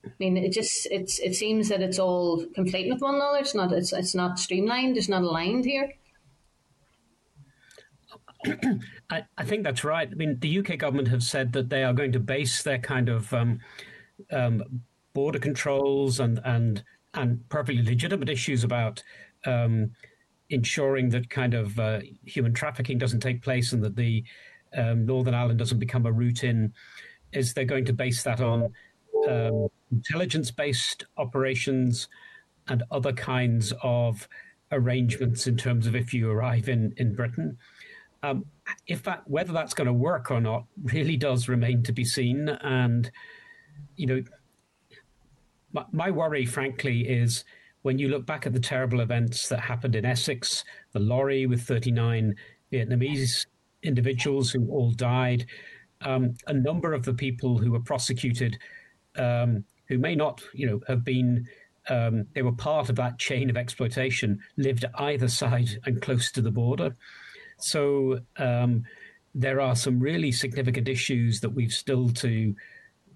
I 0.04 0.10
mean, 0.18 0.36
it 0.36 0.52
just 0.52 0.86
it's 0.90 1.18
it 1.18 1.34
seems 1.34 1.68
that 1.68 1.82
it's 1.82 1.98
all 1.98 2.44
conflating 2.56 2.92
with 2.92 3.02
one 3.02 3.16
another. 3.16 3.38
It's 3.38 3.54
not 3.54 3.72
it's 3.72 3.92
it's 3.92 4.14
not 4.14 4.38
streamlined. 4.38 4.96
It's 4.96 5.08
not 5.08 5.22
aligned 5.22 5.64
here. 5.64 5.92
I, 9.10 9.24
I 9.36 9.44
think 9.44 9.64
that's 9.64 9.82
right. 9.82 10.08
I 10.10 10.14
mean, 10.14 10.38
the 10.38 10.58
UK 10.60 10.78
government 10.78 11.08
have 11.08 11.22
said 11.22 11.52
that 11.52 11.70
they 11.70 11.82
are 11.82 11.92
going 11.92 12.12
to 12.12 12.20
base 12.20 12.62
their 12.62 12.78
kind 12.78 13.08
of 13.08 13.32
um, 13.34 13.58
um, 14.30 14.82
border 15.12 15.38
controls 15.38 16.20
and 16.20 16.40
and 16.44 16.84
and 17.14 17.48
perfectly 17.48 17.82
legitimate 17.82 18.28
issues 18.28 18.62
about 18.64 19.02
um, 19.46 19.92
ensuring 20.50 21.10
that 21.10 21.30
kind 21.30 21.54
of 21.54 21.78
uh, 21.78 22.00
human 22.24 22.54
trafficking 22.54 22.98
doesn't 22.98 23.20
take 23.20 23.42
place 23.42 23.72
and 23.72 23.82
that 23.82 23.96
the 23.96 24.24
um, 24.76 25.06
Northern 25.06 25.34
Ireland 25.34 25.58
doesn't 25.58 25.78
become 25.78 26.06
a 26.06 26.12
route 26.12 26.44
in, 26.44 26.72
is 27.32 27.54
they're 27.54 27.64
going 27.64 27.86
to 27.86 27.92
base 27.92 28.22
that 28.22 28.40
on 28.40 28.72
um, 29.28 29.68
intelligence 29.90 30.50
based 30.50 31.04
operations 31.16 32.08
and 32.68 32.82
other 32.90 33.12
kinds 33.12 33.72
of 33.82 34.28
arrangements 34.72 35.46
in 35.46 35.56
terms 35.56 35.86
of 35.86 35.96
if 35.96 36.12
you 36.12 36.30
arrive 36.30 36.68
in, 36.68 36.92
in 36.96 37.14
Britain. 37.14 37.56
Um, 38.22 38.46
if 38.86 39.02
that 39.04 39.22
whether 39.26 39.52
that's 39.52 39.74
going 39.74 39.86
to 39.86 39.92
work 39.92 40.30
or 40.30 40.40
not 40.40 40.64
really 40.82 41.16
does 41.16 41.48
remain 41.48 41.82
to 41.84 41.92
be 41.92 42.04
seen. 42.04 42.48
And 42.48 43.10
you 43.96 44.06
know, 44.06 44.22
my, 45.72 45.84
my 45.92 46.10
worry, 46.10 46.44
frankly, 46.44 47.08
is 47.08 47.44
when 47.82 47.98
you 47.98 48.08
look 48.08 48.26
back 48.26 48.46
at 48.46 48.52
the 48.52 48.60
terrible 48.60 49.00
events 49.00 49.48
that 49.48 49.60
happened 49.60 49.94
in 49.94 50.04
Essex, 50.04 50.64
the 50.92 50.98
lorry 50.98 51.46
with 51.46 51.62
39 51.62 52.34
Vietnamese 52.72 53.46
individuals 53.82 54.50
who 54.50 54.68
all 54.68 54.90
died, 54.90 55.46
um, 56.02 56.34
a 56.46 56.52
number 56.52 56.92
of 56.92 57.04
the 57.04 57.14
people 57.14 57.58
who 57.58 57.70
were 57.70 57.80
prosecuted, 57.80 58.58
um, 59.16 59.64
who 59.88 59.98
may 59.98 60.14
not, 60.14 60.42
you 60.52 60.66
know, 60.66 60.80
have 60.88 61.04
been, 61.04 61.46
um, 61.88 62.26
they 62.34 62.42
were 62.42 62.52
part 62.52 62.88
of 62.88 62.96
that 62.96 63.18
chain 63.18 63.50
of 63.50 63.56
exploitation, 63.56 64.40
lived 64.56 64.84
either 64.96 65.28
side 65.28 65.80
and 65.84 66.02
close 66.02 66.30
to 66.32 66.42
the 66.42 66.50
border. 66.50 66.94
So 67.58 68.20
um, 68.36 68.84
there 69.34 69.60
are 69.60 69.74
some 69.74 69.98
really 69.98 70.32
significant 70.32 70.88
issues 70.88 71.40
that 71.40 71.50
we've 71.50 71.72
still 71.72 72.08
to 72.10 72.54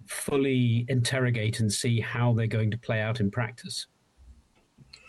fully 0.06 0.84
interrogate 0.88 1.60
and 1.60 1.72
see 1.72 2.00
how 2.00 2.32
they're 2.32 2.46
going 2.46 2.70
to 2.70 2.78
play 2.78 3.00
out 3.00 3.20
in 3.20 3.30
practice. 3.30 3.86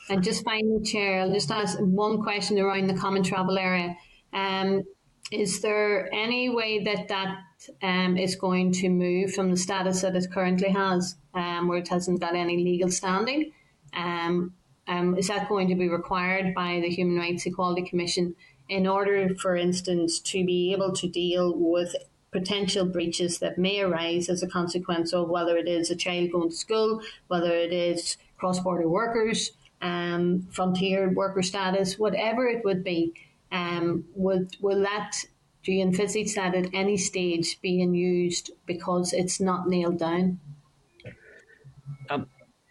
And 0.10 0.24
just 0.24 0.44
finally, 0.44 0.84
Chair, 0.84 1.22
I'll 1.22 1.34
just 1.34 1.50
ask 1.50 1.78
one 1.80 2.22
question 2.22 2.60
around 2.60 2.88
the 2.88 2.94
common 2.94 3.24
travel 3.24 3.58
area. 3.58 3.96
Um, 4.34 4.84
is 5.32 5.62
there 5.62 6.14
any 6.14 6.50
way 6.50 6.84
that 6.84 7.08
that 7.08 7.38
um, 7.82 8.18
is 8.18 8.36
going 8.36 8.72
to 8.74 8.90
move 8.90 9.34
from 9.34 9.50
the 9.50 9.58
status 9.58 10.02
that 10.02 10.16
it 10.16 10.30
currently 10.32 10.70
has, 10.70 11.16
um, 11.34 11.68
where 11.68 11.80
it 11.80 11.88
hasn't 11.88 12.20
got 12.20 12.36
any 12.36 12.58
legal 12.58 12.90
standing? 12.90 13.52
Um, 13.94 14.54
um, 14.88 15.18
is 15.18 15.28
that 15.28 15.48
going 15.48 15.70
to 15.70 15.76
be 15.76 15.88
required 15.88 16.54
by 16.54 16.80
the 16.82 16.90
Human 16.90 17.18
Rights 17.18 17.46
Equality 17.46 17.88
Commission 17.88 18.36
in 18.70 18.88
order, 18.88 19.34
for 19.36 19.56
instance, 19.56 20.20
to 20.20 20.46
be 20.46 20.74
able 20.74 20.92
to 20.94 21.08
deal 21.08 21.54
with 21.56 21.96
potential 22.32 22.86
breaches 22.86 23.40
that 23.40 23.58
may 23.58 23.82
arise 23.82 24.28
as 24.28 24.42
a 24.44 24.48
consequence 24.48 25.14
of 25.14 25.30
whether 25.30 25.56
it 25.56 25.68
is 25.68 25.90
a 25.90 25.96
child 25.96 26.32
going 26.32 26.50
to 26.50 26.56
school, 26.56 27.02
whether 27.28 27.52
it 27.52 27.72
is 27.72 28.18
cross 28.38 28.60
border 28.60 28.90
workers, 28.90 29.52
um, 29.82 30.48
frontier 30.52 31.10
worker 31.14 31.44
status, 31.44 32.00
whatever 32.00 32.48
it 32.48 32.66
would 32.66 32.84
be, 32.84 33.14
um, 33.52 34.06
would 34.16 34.58
will 34.62 34.82
that 34.82 35.16
do 35.64 35.72
you 35.72 35.82
envisage 35.82 36.36
that 36.36 36.56
at 36.56 36.74
any 36.74 36.98
stage 36.98 37.62
being 37.62 37.94
used 37.96 38.52
because 38.66 39.14
it's 39.14 39.40
not 39.40 39.70
nailed 39.70 39.98
down? 39.98 40.40
Um, 42.10 42.28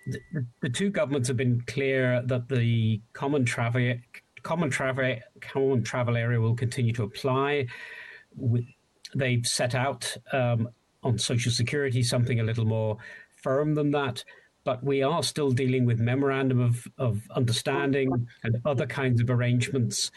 the, 0.06 0.46
the, 0.60 0.68
two 0.68 0.90
governments 0.90 1.28
have 1.28 1.36
been 1.36 1.60
clear 1.66 2.22
that 2.26 2.48
the 2.48 3.00
common 3.12 3.44
travel 3.44 3.94
common 4.42 4.68
travel 4.70 5.16
common 5.40 5.84
travel 5.84 6.16
area 6.16 6.40
will 6.40 6.56
continue 6.56 6.92
to 6.94 7.04
apply. 7.04 7.66
They've 9.14 9.46
set 9.46 9.74
out 9.74 10.16
um, 10.32 10.68
on 11.04 11.18
social 11.18 11.52
security 11.52 12.02
something 12.02 12.40
a 12.40 12.42
little 12.42 12.64
more 12.64 12.96
firm 13.36 13.74
than 13.74 13.90
that 13.92 14.24
but 14.64 14.82
we 14.84 15.02
are 15.02 15.22
still 15.22 15.50
dealing 15.50 15.84
with 15.84 15.98
memorandum 15.98 16.60
of, 16.60 16.86
of 16.98 17.22
understanding 17.34 18.10
and 18.44 18.56
other 18.64 18.86
kinds 18.86 19.20
of 19.20 19.30
arrangements. 19.30 20.10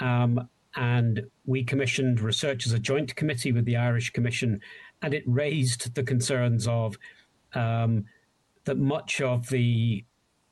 Um, 0.00 0.48
and 0.76 1.22
we 1.44 1.62
commissioned 1.64 2.20
research 2.20 2.66
as 2.66 2.72
a 2.72 2.78
joint 2.78 3.14
committee 3.14 3.52
with 3.52 3.66
the 3.66 3.76
Irish 3.76 4.10
Commission, 4.10 4.60
and 5.02 5.12
it 5.12 5.22
raised 5.26 5.94
the 5.94 6.02
concerns 6.02 6.66
of 6.66 6.96
um, 7.54 8.06
that 8.64 8.78
much 8.78 9.20
of 9.20 9.48
the 9.48 10.04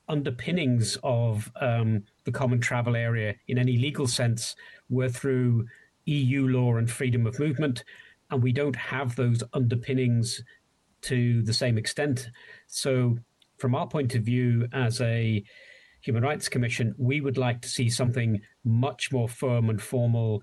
underpinnings 0.09 0.99
of 1.05 1.51
um, 1.61 2.03
the 2.25 2.33
common 2.33 2.61
travel 2.61 2.97
area 2.97 3.35
in 3.49 3.59
any 3.59 3.77
legal 3.77 4.07
sense 4.07 4.57
were 4.89 5.09
through 5.09 5.67
EU 6.07 6.49
law 6.49 6.77
and 6.77 6.91
freedom 6.91 7.27
of 7.27 7.39
movement, 7.39 7.85
and 8.31 8.43
we 8.43 8.53
don't 8.53 8.77
have 8.77 9.15
those 9.15 9.43
underpinnings 9.53 10.43
to 11.03 11.43
the 11.43 11.53
same 11.53 11.79
extent. 11.79 12.29
So 12.67 13.19
from 13.59 13.75
our 13.75 13.87
point 13.87 14.15
of 14.15 14.23
view 14.23 14.67
as 14.73 15.01
a 15.01 15.43
Human 16.01 16.23
Rights 16.23 16.49
Commission, 16.49 16.95
we 16.99 17.21
would 17.21 17.39
like 17.39 17.61
to 17.63 17.69
see 17.69 17.89
something 17.89 18.41
much 18.65 19.13
more 19.13 19.29
firm 19.29 19.71
and 19.71 19.81
formal 19.81 20.43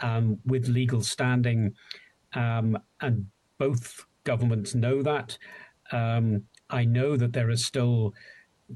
um, 0.00 0.38
with 0.44 0.68
legal 0.68 1.02
standing. 1.02 1.74
Um, 2.34 2.78
and 3.00 3.26
both 3.58 4.04
governments 4.24 4.74
know 4.74 5.02
that. 5.02 5.36
Um, 5.92 6.44
I 6.70 6.84
know 6.84 7.16
that 7.16 7.32
there 7.32 7.50
are 7.50 7.56
still 7.56 8.14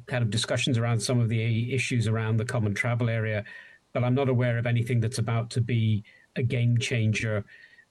kind 0.07 0.23
of 0.23 0.31
discussions 0.31 0.79
around 0.79 1.01
some 1.01 1.21
of 1.21 1.29
the 1.29 1.73
issues 1.73 2.09
around 2.09 2.37
the 2.37 2.45
common 2.45 2.75
travel 2.75 3.09
area, 3.09 3.45
but 3.93 4.05
I'm 4.05 4.15
not 4.15 4.29
aware 4.29 4.59
of 4.59 4.67
anything 4.67 5.01
that's 5.01 5.19
about 5.19 5.51
to 5.51 5.61
be 5.61 6.05
a 6.37 6.43
game 6.43 6.79
changer 6.79 7.45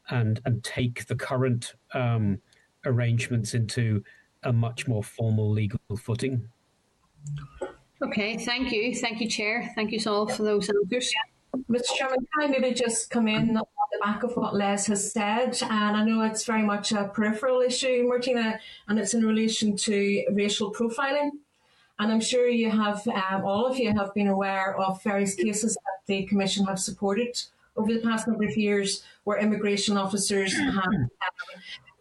and 0.10 0.42
and 0.46 0.64
take 0.64 1.06
the 1.06 1.16
current 1.16 1.76
um, 1.94 2.40
arrangements 2.86 3.54
into 3.54 4.04
a 4.44 4.52
much 4.52 4.88
more 4.88 5.04
formal 5.04 5.50
legal 5.50 5.80
footing. 5.98 6.48
Okay, 8.02 8.38
thank 8.38 8.72
you. 8.72 8.94
Thank 8.94 9.22
you, 9.22 9.30
Chair. 9.30 9.72
Thank 9.76 9.92
you 9.92 10.00
all 10.08 10.28
for 10.28 10.44
those 10.44 10.70
answers. 10.70 11.14
Mr. 11.70 11.96
Chairman, 11.96 12.18
can 12.18 12.44
I 12.44 12.48
maybe 12.48 12.74
just 12.74 13.10
come 13.10 13.28
in 13.28 13.50
on 13.50 13.54
the 13.54 13.66
back 14.04 14.24
of 14.24 14.36
what 14.36 14.56
Les 14.56 14.88
has 14.88 15.12
said? 15.12 15.58
And 15.62 15.96
I 15.98 16.04
know 16.04 16.22
it's 16.22 16.46
very 16.46 16.64
much 16.64 16.92
a 16.92 17.10
peripheral 17.14 17.62
issue, 17.62 18.06
Martina, 18.08 18.60
and 18.88 19.00
it's 19.00 19.14
in 19.14 19.26
relation 19.26 19.78
to 19.78 20.26
racial 20.32 20.74
profiling. 20.74 21.30
And 22.00 22.12
I'm 22.12 22.22
sure 22.22 22.48
you 22.48 22.70
have, 22.70 23.08
um, 23.08 23.46
all 23.46 23.66
of 23.66 23.78
you 23.78 23.94
have 23.94 24.14
been 24.14 24.28
aware 24.28 24.76
of 24.76 25.02
various 25.04 25.36
cases 25.36 25.76
that 25.76 26.00
the 26.08 26.26
Commission 26.26 26.66
have 26.66 26.80
supported 26.80 27.42
over 27.78 27.94
the 27.94 28.02
past 28.02 28.28
number 28.28 28.44
of 28.44 28.58
years 28.58 29.04
where 29.24 29.38
immigration 29.38 29.96
officers 29.98 30.54
have 30.54 30.76
um, 30.78 31.10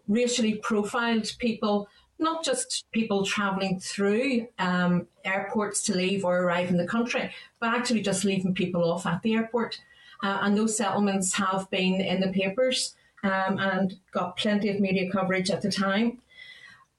racially 0.09 0.55
profiled 0.57 1.31
people 1.39 1.89
not 2.19 2.45
just 2.45 2.85
people 2.93 3.27
travelling 3.27 3.81
through 3.81 4.47
um, 4.61 5.07
airports 5.25 5.83
to 5.83 5.97
leave 5.97 6.25
or 6.25 6.39
arrive 6.39 6.71
in 6.71 6.77
the 6.77 6.87
country, 6.87 7.31
but 7.59 7.75
actually 7.75 8.01
just 8.01 8.25
leaving 8.25 8.55
people 8.55 8.91
off 8.91 9.07
at 9.07 9.21
the 9.23 9.35
airport. 9.35 9.81
Uh, 10.23 10.39
and 10.42 10.57
those 10.57 10.76
settlements 10.76 11.34
have 11.34 11.68
been 11.70 12.01
in 12.01 12.20
the 12.20 12.28
papers 12.28 12.94
um, 13.25 13.59
and 13.59 13.97
got 14.12 14.36
plenty 14.36 14.68
of 14.68 14.81
media 14.81 15.10
coverage 15.10 15.51
at 15.51 15.62
the 15.62 15.70
time. 15.70 16.18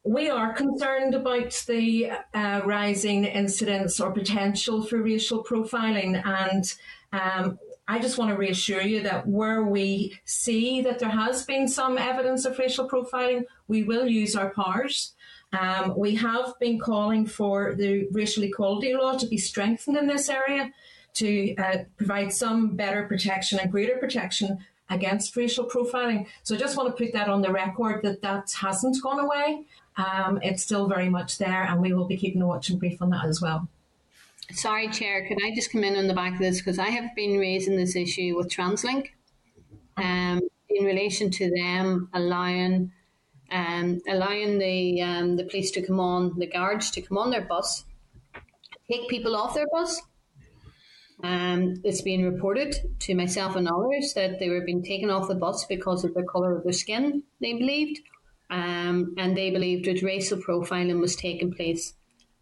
We 0.03 0.29
are 0.29 0.51
concerned 0.53 1.15
about 1.15 1.63
the 1.65 2.11
uh, 2.33 2.61
rising 2.65 3.23
incidence 3.23 4.01
or 4.01 4.11
potential 4.11 4.83
for 4.83 5.01
racial 5.01 5.43
profiling, 5.43 6.21
and 6.25 6.73
um, 7.13 7.57
I 7.87 7.99
just 7.99 8.17
want 8.17 8.31
to 8.31 8.37
reassure 8.37 8.81
you 8.81 9.01
that 9.03 9.27
where 9.27 9.63
we 9.63 10.19
see 10.25 10.81
that 10.81 10.99
there 10.99 11.09
has 11.09 11.45
been 11.45 11.69
some 11.69 11.97
evidence 11.97 12.43
of 12.43 12.59
racial 12.59 12.89
profiling, 12.89 13.45
we 13.69 13.83
will 13.83 14.07
use 14.07 14.35
our 14.35 14.49
powers. 14.49 15.13
Um, 15.53 15.93
we 15.97 16.15
have 16.15 16.53
been 16.59 16.79
calling 16.79 17.25
for 17.25 17.75
the 17.75 18.07
racial 18.11 18.43
equality 18.43 18.93
law 18.93 19.17
to 19.17 19.27
be 19.27 19.37
strengthened 19.37 19.97
in 19.97 20.07
this 20.07 20.27
area 20.27 20.71
to 21.15 21.55
uh, 21.55 21.77
provide 21.97 22.33
some 22.33 22.75
better 22.75 23.03
protection 23.03 23.59
and 23.59 23.71
greater 23.71 23.97
protection 23.97 24.57
against 24.89 25.35
racial 25.35 25.65
profiling. 25.65 26.27
So 26.43 26.55
I 26.55 26.57
just 26.57 26.77
want 26.77 26.95
to 26.95 27.03
put 27.03 27.13
that 27.13 27.29
on 27.29 27.41
the 27.41 27.51
record 27.51 28.03
that 28.03 28.21
that 28.21 28.51
hasn't 28.51 29.01
gone 29.01 29.19
away. 29.19 29.65
Um, 29.95 30.39
it's 30.41 30.63
still 30.63 30.87
very 30.87 31.09
much 31.09 31.37
there, 31.37 31.63
and 31.63 31.81
we 31.81 31.93
will 31.93 32.05
be 32.05 32.17
keeping 32.17 32.41
a 32.41 32.47
watching 32.47 32.79
brief 32.79 33.01
on 33.01 33.09
that 33.11 33.25
as 33.25 33.41
well. 33.41 33.67
Sorry, 34.51 34.89
Chair, 34.89 35.25
can 35.27 35.37
I 35.43 35.53
just 35.55 35.71
come 35.71 35.83
in 35.83 35.95
on 35.95 36.07
the 36.07 36.13
back 36.13 36.33
of 36.33 36.39
this? 36.39 36.59
Because 36.59 36.79
I 36.79 36.89
have 36.89 37.15
been 37.15 37.37
raising 37.37 37.77
this 37.77 37.95
issue 37.95 38.35
with 38.35 38.49
TransLink 38.49 39.09
um, 39.97 40.41
in 40.69 40.85
relation 40.85 41.29
to 41.31 41.49
them 41.51 42.09
allowing 42.13 42.91
um, 43.51 44.01
allowing 44.07 44.57
the 44.57 45.01
um, 45.01 45.35
the 45.35 45.43
police 45.43 45.71
to 45.71 45.81
come 45.81 45.99
on, 45.99 46.37
the 46.39 46.47
guards 46.47 46.91
to 46.91 47.01
come 47.01 47.17
on 47.17 47.29
their 47.29 47.41
bus, 47.45 47.85
take 48.89 49.07
people 49.09 49.35
off 49.35 49.53
their 49.53 49.67
bus. 49.71 50.01
Um, 51.23 51.75
it's 51.85 52.01
been 52.01 52.25
reported 52.25 52.75
to 52.99 53.15
myself 53.15 53.55
and 53.55 53.67
others 53.67 54.13
that 54.13 54.39
they 54.39 54.49
were 54.49 54.61
being 54.61 54.83
taken 54.83 55.09
off 55.09 55.29
the 55.29 55.35
bus 55.35 55.65
because 55.65 56.03
of 56.03 56.13
the 56.13 56.23
colour 56.23 56.57
of 56.57 56.63
their 56.63 56.73
skin, 56.73 57.23
they 57.39 57.53
believed. 57.53 58.01
Um, 58.49 59.15
and 59.17 59.35
they 59.35 59.49
believed 59.49 59.85
that 59.85 60.03
racial 60.03 60.37
profiling 60.37 60.99
was 60.99 61.15
taking 61.15 61.53
place 61.53 61.93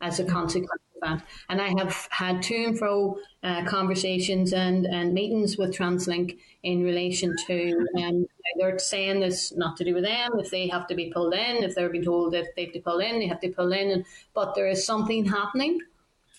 as 0.01 0.19
a 0.19 0.25
consequence 0.25 0.81
of 0.95 1.09
that. 1.09 1.27
And 1.47 1.61
I 1.61 1.69
have 1.77 2.07
had 2.09 2.41
to 2.43 2.55
and 2.65 2.77
fro 2.77 3.17
uh, 3.43 3.63
conversations 3.65 4.51
and, 4.51 4.87
and 4.87 5.13
meetings 5.13 5.57
with 5.57 5.75
TransLink 5.75 6.37
in 6.63 6.83
relation 6.83 7.35
to 7.47 7.87
um, 7.97 8.25
they're 8.57 8.79
saying 8.79 9.19
this 9.19 9.53
not 9.55 9.77
to 9.77 9.85
do 9.85 9.93
with 9.93 10.03
them. 10.03 10.31
If 10.39 10.49
they 10.49 10.67
have 10.67 10.87
to 10.87 10.95
be 10.95 11.11
pulled 11.13 11.33
in, 11.33 11.63
if 11.63 11.75
they're 11.75 11.89
being 11.89 12.03
told 12.03 12.33
that 12.33 12.47
they 12.55 12.65
have 12.65 12.73
to 12.73 12.81
pull 12.81 12.99
in, 12.99 13.19
they 13.19 13.27
have 13.27 13.39
to 13.41 13.49
pull 13.49 13.71
in. 13.71 13.91
And, 13.91 14.05
but 14.33 14.55
there 14.55 14.67
is 14.67 14.85
something 14.85 15.25
happening 15.25 15.79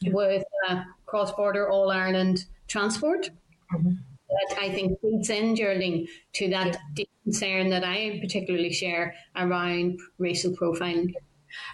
with 0.06 0.44
uh, 0.68 0.82
cross 1.06 1.32
border 1.32 1.70
All 1.70 1.90
Ireland 1.90 2.46
transport. 2.68 3.30
Mm-hmm. 3.74 3.90
That 4.30 4.58
I 4.58 4.72
think 4.72 4.98
feeds 5.00 5.28
in, 5.28 5.54
Geraldine, 5.54 6.08
to 6.34 6.48
that 6.48 6.78
yeah. 6.96 7.04
concern 7.24 7.68
that 7.68 7.84
I 7.84 8.18
particularly 8.18 8.72
share 8.72 9.14
around 9.36 10.00
racial 10.18 10.52
profiling. 10.52 11.12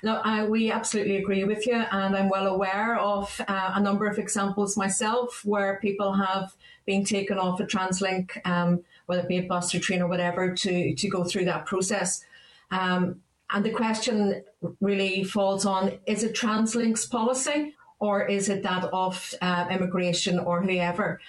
No, 0.02 0.16
I, 0.24 0.44
we 0.44 0.70
absolutely 0.70 1.16
agree 1.16 1.44
with 1.44 1.66
you, 1.66 1.74
and 1.74 2.16
I'm 2.16 2.28
well 2.28 2.46
aware 2.46 2.98
of 2.98 3.40
uh, 3.46 3.72
a 3.74 3.80
number 3.80 4.06
of 4.06 4.18
examples 4.18 4.76
myself 4.76 5.44
where 5.44 5.78
people 5.80 6.14
have 6.14 6.54
been 6.86 7.04
taken 7.04 7.38
off 7.38 7.60
a 7.60 7.64
TransLink, 7.64 8.44
um, 8.46 8.82
whether 9.06 9.22
it 9.22 9.28
be 9.28 9.38
a 9.38 9.42
bus 9.42 9.74
or 9.74 9.78
train 9.78 10.02
or 10.02 10.08
whatever, 10.08 10.54
to 10.54 10.94
to 10.94 11.08
go 11.08 11.24
through 11.24 11.44
that 11.46 11.66
process. 11.66 12.24
Um, 12.70 13.20
and 13.50 13.64
the 13.64 13.70
question 13.70 14.42
really 14.80 15.24
falls 15.24 15.64
on: 15.64 15.92
Is 16.06 16.22
it 16.22 16.34
TransLink's 16.34 17.06
policy, 17.06 17.74
or 18.00 18.26
is 18.26 18.48
it 18.48 18.62
that 18.62 18.84
of 18.92 19.34
uh, 19.40 19.66
immigration 19.70 20.38
or 20.38 20.62
whoever? 20.62 21.20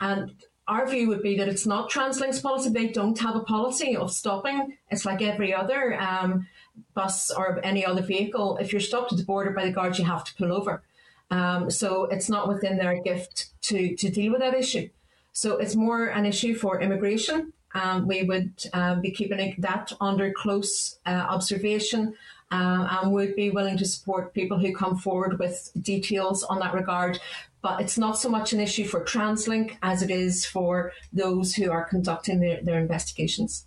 And 0.00 0.32
our 0.68 0.86
view 0.88 1.08
would 1.08 1.22
be 1.22 1.36
that 1.38 1.48
it's 1.48 1.66
not 1.66 1.90
TransLink's 1.90 2.40
policy. 2.40 2.70
They 2.70 2.88
don't 2.88 3.18
have 3.20 3.36
a 3.36 3.40
policy 3.40 3.96
of 3.96 4.12
stopping. 4.12 4.76
It's 4.90 5.04
like 5.04 5.22
every 5.22 5.54
other. 5.54 6.00
Um, 6.00 6.46
bus 6.94 7.30
or 7.30 7.60
any 7.64 7.84
other 7.84 8.02
vehicle, 8.02 8.58
if 8.60 8.72
you're 8.72 8.80
stopped 8.80 9.12
at 9.12 9.18
the 9.18 9.24
border 9.24 9.50
by 9.50 9.64
the 9.64 9.72
guards, 9.72 9.98
you 9.98 10.04
have 10.04 10.24
to 10.24 10.34
pull 10.34 10.52
over. 10.52 10.82
Um, 11.30 11.70
so 11.70 12.04
it's 12.04 12.28
not 12.28 12.48
within 12.48 12.78
their 12.78 13.00
gift 13.02 13.46
to, 13.62 13.96
to 13.96 14.10
deal 14.10 14.32
with 14.32 14.40
that 14.40 14.54
issue. 14.54 14.88
So 15.32 15.58
it's 15.58 15.74
more 15.74 16.06
an 16.06 16.24
issue 16.24 16.54
for 16.54 16.80
immigration. 16.80 17.52
Um, 17.74 18.06
we 18.06 18.22
would 18.22 18.52
uh, 18.72 18.96
be 18.96 19.10
keeping 19.10 19.54
that 19.58 19.92
under 20.00 20.32
close 20.32 20.98
uh, 21.04 21.10
observation 21.10 22.14
uh, 22.50 23.00
and 23.02 23.12
would 23.12 23.34
be 23.34 23.50
willing 23.50 23.76
to 23.78 23.84
support 23.84 24.34
people 24.34 24.58
who 24.58 24.74
come 24.74 24.96
forward 24.96 25.38
with 25.38 25.70
details 25.80 26.44
on 26.44 26.60
that 26.60 26.74
regard. 26.74 27.18
But 27.62 27.80
it's 27.80 27.98
not 27.98 28.18
so 28.18 28.28
much 28.28 28.52
an 28.52 28.60
issue 28.60 28.84
for 28.84 29.04
TransLink 29.04 29.76
as 29.82 30.02
it 30.02 30.10
is 30.10 30.46
for 30.46 30.92
those 31.12 31.54
who 31.54 31.70
are 31.70 31.84
conducting 31.84 32.38
their, 32.40 32.62
their 32.62 32.78
investigations. 32.78 33.66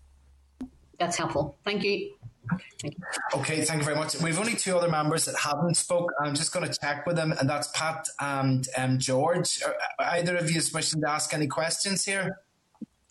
That's 0.97 1.17
helpful. 1.17 1.57
Thank 1.65 1.83
you. 1.83 2.13
Okay, 3.35 3.63
thank 3.63 3.79
you 3.79 3.85
very 3.85 3.95
much. 3.95 4.19
We've 4.21 4.39
only 4.39 4.55
two 4.55 4.75
other 4.75 4.89
members 4.89 5.25
that 5.25 5.35
haven't 5.35 5.75
spoke. 5.75 6.11
I'm 6.19 6.33
just 6.33 6.51
going 6.51 6.67
to 6.67 6.77
check 6.79 7.05
with 7.05 7.15
them, 7.15 7.31
and 7.33 7.49
that's 7.49 7.67
Pat 7.71 8.07
and 8.19 8.67
um, 8.77 8.97
George. 8.97 9.61
Are 9.99 10.05
either 10.13 10.35
of 10.35 10.49
you 10.49 10.61
wishing 10.73 11.01
to 11.01 11.09
ask 11.09 11.33
any 11.33 11.47
questions 11.47 12.05
here? 12.05 12.39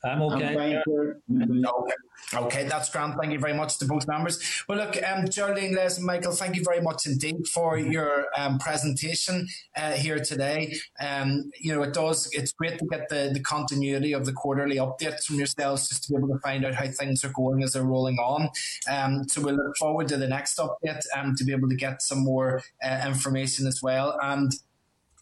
I'm 0.04 0.22
okay. 0.22 0.54
I'm 0.54 1.66
okay. 1.66 1.94
Okay, 2.34 2.68
that's 2.68 2.90
grand. 2.90 3.14
Thank 3.18 3.32
you 3.32 3.38
very 3.38 3.54
much 3.54 3.78
to 3.78 3.86
both 3.86 4.06
members. 4.06 4.38
Well, 4.68 4.78
look, 4.78 5.02
um, 5.02 5.28
Geraldine, 5.28 5.74
Les, 5.74 5.96
and 5.96 6.06
Michael, 6.06 6.32
thank 6.32 6.56
you 6.56 6.62
very 6.62 6.80
much 6.80 7.06
indeed 7.06 7.46
for 7.48 7.78
your 7.78 8.26
um, 8.36 8.58
presentation 8.58 9.48
uh, 9.76 9.92
here 9.92 10.18
today. 10.18 10.76
Um, 11.00 11.50
you 11.58 11.74
know, 11.74 11.82
it 11.82 11.94
does. 11.94 12.28
It's 12.32 12.52
great 12.52 12.78
to 12.80 12.86
get 12.86 13.08
the, 13.08 13.30
the 13.32 13.40
continuity 13.40 14.12
of 14.12 14.26
the 14.26 14.32
quarterly 14.32 14.76
updates 14.76 15.24
from 15.24 15.36
yourselves, 15.36 15.88
just 15.88 16.04
to 16.04 16.12
be 16.12 16.18
able 16.18 16.28
to 16.28 16.38
find 16.40 16.64
out 16.64 16.74
how 16.74 16.88
things 16.88 17.24
are 17.24 17.32
going 17.32 17.62
as 17.62 17.72
they're 17.72 17.82
rolling 17.82 18.18
on. 18.18 18.50
Um, 18.90 19.26
so 19.28 19.40
we 19.40 19.52
look 19.52 19.76
forward 19.78 20.08
to 20.08 20.16
the 20.16 20.28
next 20.28 20.58
update 20.58 21.02
um, 21.16 21.34
to 21.36 21.44
be 21.44 21.52
able 21.52 21.68
to 21.68 21.76
get 21.76 22.02
some 22.02 22.22
more 22.22 22.62
uh, 22.84 23.04
information 23.06 23.66
as 23.66 23.82
well. 23.82 24.18
And 24.22 24.52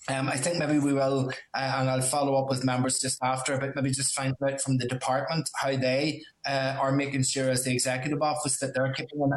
um, 0.08 0.28
I 0.28 0.36
think 0.36 0.58
maybe 0.58 0.78
we 0.78 0.92
will, 0.92 1.30
uh, 1.54 1.74
and 1.78 1.90
I'll 1.90 2.00
follow 2.00 2.34
up 2.36 2.48
with 2.48 2.64
members 2.64 3.00
just 3.00 3.18
after, 3.22 3.58
but 3.58 3.74
maybe 3.74 3.90
just 3.90 4.14
find 4.14 4.34
out 4.46 4.60
from 4.60 4.78
the 4.78 4.86
department 4.86 5.48
how 5.56 5.76
they 5.76 6.22
uh, 6.46 6.76
are 6.78 6.92
making 6.92 7.24
sure, 7.24 7.50
as 7.50 7.64
the 7.64 7.72
executive 7.72 8.22
office, 8.22 8.58
that 8.58 8.74
they're 8.74 8.92
keeping 8.92 9.20
an 9.20 9.32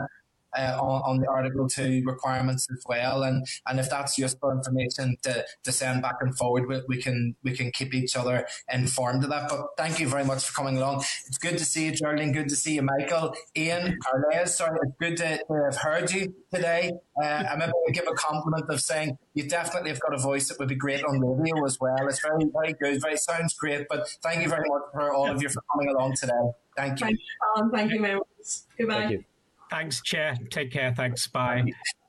uh, 0.57 0.77
on, 0.81 1.01
on, 1.03 1.19
the 1.19 1.27
Article 1.27 1.67
2 1.67 2.03
requirements 2.05 2.67
as 2.71 2.83
well. 2.87 3.23
And, 3.23 3.45
and 3.67 3.79
if 3.79 3.89
that's 3.89 4.17
useful 4.17 4.51
information 4.51 5.17
to, 5.23 5.45
to 5.63 5.71
send 5.71 6.01
back 6.01 6.15
and 6.21 6.35
forward, 6.37 6.67
we, 6.67 6.81
we, 6.87 7.01
can 7.01 7.35
we 7.43 7.55
can 7.55 7.71
keep 7.71 7.93
each 7.93 8.15
other 8.15 8.47
informed 8.71 9.23
of 9.23 9.29
that. 9.29 9.49
But 9.49 9.67
thank 9.77 9.99
you 9.99 10.07
very 10.07 10.25
much 10.25 10.45
for 10.45 10.53
coming 10.53 10.77
along. 10.77 11.03
It's 11.27 11.37
good 11.37 11.57
to 11.57 11.65
see 11.65 11.85
you, 11.85 11.91
Geraldine. 11.91 12.31
Good 12.31 12.49
to 12.49 12.55
see 12.55 12.75
you, 12.75 12.81
Michael. 12.81 13.35
Ian, 13.55 13.97
Carles, 14.03 14.55
sorry, 14.55 14.79
it's 14.83 14.95
good 14.99 15.17
to, 15.17 15.37
to 15.37 15.63
have 15.65 15.77
heard 15.77 16.11
you 16.11 16.33
today. 16.53 16.91
Uh, 17.21 17.25
I 17.25 17.53
remember 17.53 17.73
to 17.87 17.93
give 17.93 18.05
a 18.09 18.13
compliment 18.13 18.65
of 18.69 18.79
saying 18.81 19.17
you 19.33 19.47
definitely 19.47 19.89
have 19.89 19.99
got 19.99 20.13
a 20.13 20.17
voice 20.17 20.47
that 20.49 20.59
would 20.59 20.69
be 20.69 20.75
great 20.75 21.03
on 21.03 21.19
radio 21.19 21.65
as 21.65 21.77
well. 21.79 22.07
It's 22.07 22.21
very, 22.21 22.45
very 22.53 22.73
good. 22.73 23.01
Very 23.01 23.17
sounds 23.17 23.53
great. 23.53 23.87
But 23.89 24.09
thank 24.23 24.41
you 24.41 24.49
very 24.49 24.67
much 24.67 24.83
for 24.93 25.13
all 25.13 25.29
of 25.29 25.41
you 25.41 25.49
for 25.49 25.61
coming 25.73 25.93
along 25.93 26.15
today. 26.15 26.33
Thank 26.75 26.99
you. 27.01 27.07
Thank 27.07 27.19
you, 27.19 27.69
Thank 27.71 27.91
you, 27.91 27.99
members. 27.99 28.67
Goodbye. 28.77 29.25
Thanks, 29.69 30.01
Chair. 30.01 30.35
Take 30.49 30.71
care. 30.71 30.93
Thanks. 30.95 31.27
Bye. 31.27 31.63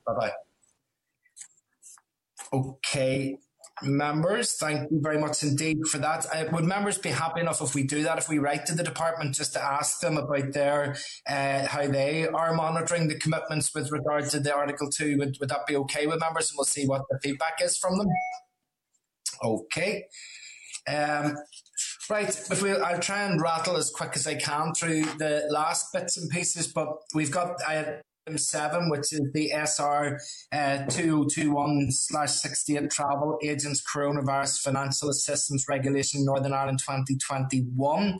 Bye 0.06 0.14
bye. 0.18 0.32
Okay, 2.52 3.38
members, 3.82 4.56
thank 4.56 4.90
you 4.90 5.00
very 5.00 5.18
much 5.18 5.42
indeed 5.42 5.86
for 5.86 5.98
that. 5.98 6.26
Uh, 6.34 6.46
would 6.52 6.64
members 6.64 6.98
be 6.98 7.10
happy 7.10 7.40
enough 7.40 7.62
if 7.62 7.74
we 7.74 7.84
do 7.84 8.02
that? 8.02 8.18
If 8.18 8.28
we 8.28 8.38
write 8.38 8.66
to 8.66 8.74
the 8.74 8.82
department 8.82 9.34
just 9.34 9.52
to 9.52 9.62
ask 9.62 10.00
them 10.00 10.16
about 10.16 10.52
their 10.52 10.96
uh, 11.28 11.66
how 11.66 11.86
they 11.86 12.26
are 12.26 12.54
monitoring 12.54 13.08
the 13.08 13.18
commitments 13.18 13.72
with 13.74 13.92
regard 13.92 14.28
to 14.30 14.40
the 14.40 14.54
Article 14.54 14.90
Two? 14.90 15.16
Would 15.18 15.36
would 15.38 15.48
that 15.48 15.66
be 15.66 15.76
okay 15.76 16.06
with 16.06 16.20
members? 16.20 16.50
And 16.50 16.58
we'll 16.58 16.64
see 16.64 16.86
what 16.86 17.02
the 17.08 17.18
feedback 17.22 17.58
is 17.62 17.76
from 17.76 17.98
them. 17.98 18.08
Okay. 19.42 20.06
Um, 20.88 21.36
Right, 22.10 22.28
if 22.28 22.60
we, 22.60 22.72
I'll 22.72 22.98
try 22.98 23.22
and 23.22 23.40
rattle 23.40 23.76
as 23.76 23.88
quick 23.88 24.16
as 24.16 24.26
I 24.26 24.34
can 24.34 24.74
through 24.74 25.04
the 25.18 25.46
last 25.48 25.92
bits 25.92 26.16
and 26.18 26.28
pieces, 26.28 26.66
but 26.66 26.88
we've 27.14 27.30
got 27.30 27.62
item 27.64 28.00
seven, 28.36 28.90
which 28.90 29.12
is 29.12 29.20
the 29.32 29.52
SR 29.52 30.18
uh, 30.50 30.78
2021 30.86 31.92
slash 31.92 32.32
68 32.32 32.90
Travel 32.90 33.38
Agents 33.44 33.80
Coronavirus 33.80 34.60
Financial 34.60 35.08
Assistance 35.08 35.66
Regulation 35.68 36.24
Northern 36.24 36.52
Ireland 36.52 36.80
2021. 36.80 38.18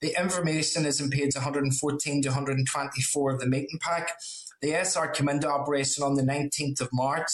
The 0.00 0.20
information 0.20 0.86
is 0.86 1.00
in 1.00 1.10
page 1.10 1.34
114 1.34 2.22
to 2.22 2.28
124 2.28 3.32
of 3.32 3.40
the 3.40 3.46
meeting 3.48 3.80
pack. 3.80 4.12
The 4.60 4.74
SR 4.74 5.08
came 5.08 5.28
into 5.28 5.48
operation 5.48 6.04
on 6.04 6.14
the 6.14 6.22
19th 6.22 6.80
of 6.80 6.90
March, 6.92 7.32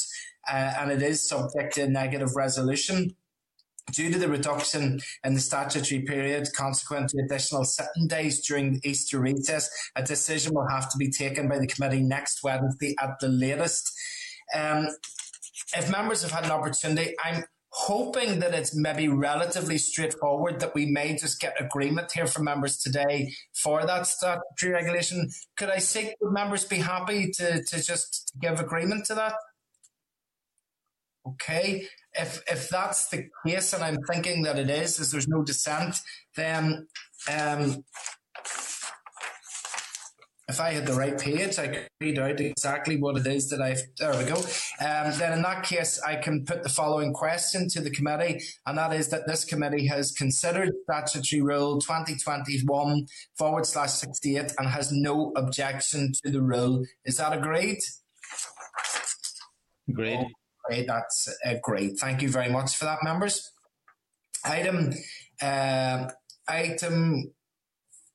uh, 0.50 0.72
and 0.78 0.90
it 0.90 1.02
is 1.02 1.28
subject 1.28 1.74
to 1.74 1.86
negative 1.86 2.34
resolution. 2.34 3.14
Due 3.92 4.10
to 4.12 4.18
the 4.18 4.28
reduction 4.28 5.00
in 5.24 5.34
the 5.34 5.40
statutory 5.40 6.02
period, 6.02 6.48
consequent 6.54 7.10
to 7.10 7.18
additional 7.24 7.64
sitting 7.64 8.06
days 8.06 8.46
during 8.46 8.74
the 8.74 8.88
Easter 8.88 9.18
recess, 9.20 9.70
a 9.96 10.02
decision 10.02 10.54
will 10.54 10.68
have 10.68 10.90
to 10.90 10.98
be 10.98 11.10
taken 11.10 11.48
by 11.48 11.58
the 11.58 11.66
committee 11.66 12.02
next 12.02 12.42
Wednesday 12.42 12.94
at 13.00 13.18
the 13.20 13.28
latest. 13.28 13.92
Um, 14.54 14.88
if 15.76 15.90
members 15.90 16.22
have 16.22 16.30
had 16.30 16.44
an 16.44 16.50
opportunity, 16.50 17.14
I'm 17.24 17.44
hoping 17.70 18.40
that 18.40 18.54
it's 18.54 18.74
maybe 18.74 19.08
relatively 19.08 19.78
straightforward 19.78 20.60
that 20.60 20.74
we 20.74 20.86
may 20.86 21.14
just 21.16 21.40
get 21.40 21.60
agreement 21.60 22.10
here 22.12 22.26
from 22.26 22.44
members 22.44 22.78
today 22.78 23.30
for 23.54 23.84
that 23.84 24.06
statutory 24.06 24.72
regulation. 24.72 25.28
Could 25.56 25.70
I 25.70 25.78
seek 25.78 26.14
would 26.20 26.32
members 26.32 26.64
be 26.64 26.78
happy 26.78 27.30
to, 27.32 27.62
to 27.62 27.82
just 27.82 28.32
give 28.40 28.58
agreement 28.58 29.04
to 29.06 29.14
that? 29.16 29.34
Okay 31.32 31.88
if 32.18 32.42
if 32.50 32.68
that's 32.68 33.08
the 33.08 33.28
case, 33.46 33.72
and 33.72 33.82
I'm 33.82 33.98
thinking 34.10 34.42
that 34.42 34.58
it 34.58 34.70
is, 34.70 35.00
as 35.00 35.10
there's 35.10 35.28
no 35.28 35.42
dissent, 35.42 35.96
then 36.36 36.86
um, 37.30 37.84
if 40.48 40.60
I 40.60 40.72
had 40.72 40.86
the 40.86 40.94
right 40.94 41.18
page, 41.18 41.58
I 41.58 41.68
could 41.68 41.88
read 42.00 42.18
out 42.18 42.40
exactly 42.40 42.96
what 42.96 43.18
it 43.18 43.26
is 43.26 43.50
that 43.50 43.60
I've. 43.60 43.82
There 43.98 44.16
we 44.16 44.24
go. 44.24 44.36
Um, 44.36 45.12
then, 45.18 45.34
in 45.34 45.42
that 45.42 45.62
case, 45.62 46.00
I 46.02 46.16
can 46.16 46.44
put 46.44 46.62
the 46.62 46.68
following 46.68 47.12
question 47.12 47.68
to 47.68 47.80
the 47.80 47.90
committee, 47.90 48.42
and 48.66 48.76
that 48.78 48.92
is 48.92 49.08
that 49.10 49.26
this 49.26 49.44
committee 49.44 49.86
has 49.86 50.12
considered 50.12 50.72
statutory 50.84 51.42
rule 51.42 51.78
2021 51.78 53.06
forward 53.36 53.66
slash 53.66 53.92
68 53.92 54.54
and 54.58 54.68
has 54.68 54.90
no 54.90 55.32
objection 55.36 56.12
to 56.24 56.30
the 56.30 56.42
rule. 56.42 56.84
Is 57.04 57.18
that 57.18 57.32
agreed? 57.32 57.78
Agreed. 59.88 60.26
Okay, 60.68 60.84
that's 60.86 61.28
uh, 61.44 61.54
great. 61.62 61.98
Thank 61.98 62.22
you 62.22 62.28
very 62.28 62.50
much 62.50 62.76
for 62.76 62.84
that, 62.84 63.02
members. 63.02 63.52
Item 64.44 64.92
uh, 65.40 66.08
item 66.46 67.32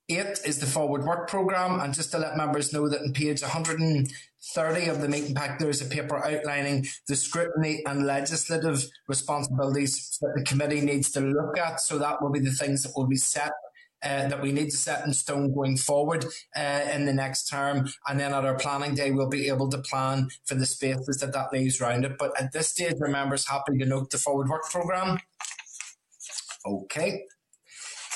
eight 0.09 0.39
is 0.45 0.59
the 0.59 0.65
forward 0.65 1.03
work 1.03 1.27
program, 1.29 1.79
and 1.79 1.93
just 1.93 2.11
to 2.11 2.19
let 2.19 2.37
members 2.37 2.71
know 2.71 2.87
that 2.89 3.01
in 3.01 3.13
page 3.13 3.41
130 3.41 4.87
of 4.87 5.01
the 5.01 5.09
meeting 5.09 5.33
pack, 5.33 5.57
there 5.57 5.69
is 5.69 5.81
a 5.81 5.85
paper 5.85 6.23
outlining 6.23 6.85
the 7.07 7.15
scrutiny 7.15 7.81
and 7.87 8.05
legislative 8.05 8.87
responsibilities 9.07 10.17
that 10.21 10.33
the 10.35 10.43
committee 10.43 10.81
needs 10.81 11.11
to 11.11 11.21
look 11.21 11.57
at. 11.57 11.81
So 11.81 11.97
that 11.97 12.21
will 12.21 12.31
be 12.31 12.39
the 12.39 12.51
things 12.51 12.83
that 12.83 12.93
will 12.95 13.07
be 13.07 13.17
set 13.17 13.51
uh, 14.03 14.27
that 14.27 14.41
we 14.41 14.51
need 14.51 14.69
to 14.69 14.77
set 14.77 15.05
in 15.05 15.13
stone 15.13 15.53
going 15.53 15.77
forward 15.77 16.25
uh, 16.55 16.81
in 16.91 17.05
the 17.05 17.13
next 17.13 17.47
term. 17.47 17.87
And 18.07 18.19
then 18.19 18.33
at 18.33 18.45
our 18.45 18.57
planning 18.57 18.95
day, 18.95 19.11
we'll 19.11 19.29
be 19.29 19.47
able 19.47 19.69
to 19.69 19.77
plan 19.77 20.29
for 20.45 20.55
the 20.55 20.65
spaces 20.65 21.17
that 21.17 21.33
that 21.33 21.53
leaves 21.53 21.81
around 21.81 22.05
it. 22.05 22.17
But 22.17 22.39
at 22.39 22.51
this 22.51 22.69
stage, 22.69 22.95
the 22.99 23.09
members 23.09 23.47
happy 23.47 23.77
to 23.77 23.85
note 23.85 24.09
the 24.09 24.17
forward 24.17 24.49
work 24.49 24.63
programme. 24.69 25.19
Okay. 26.65 27.23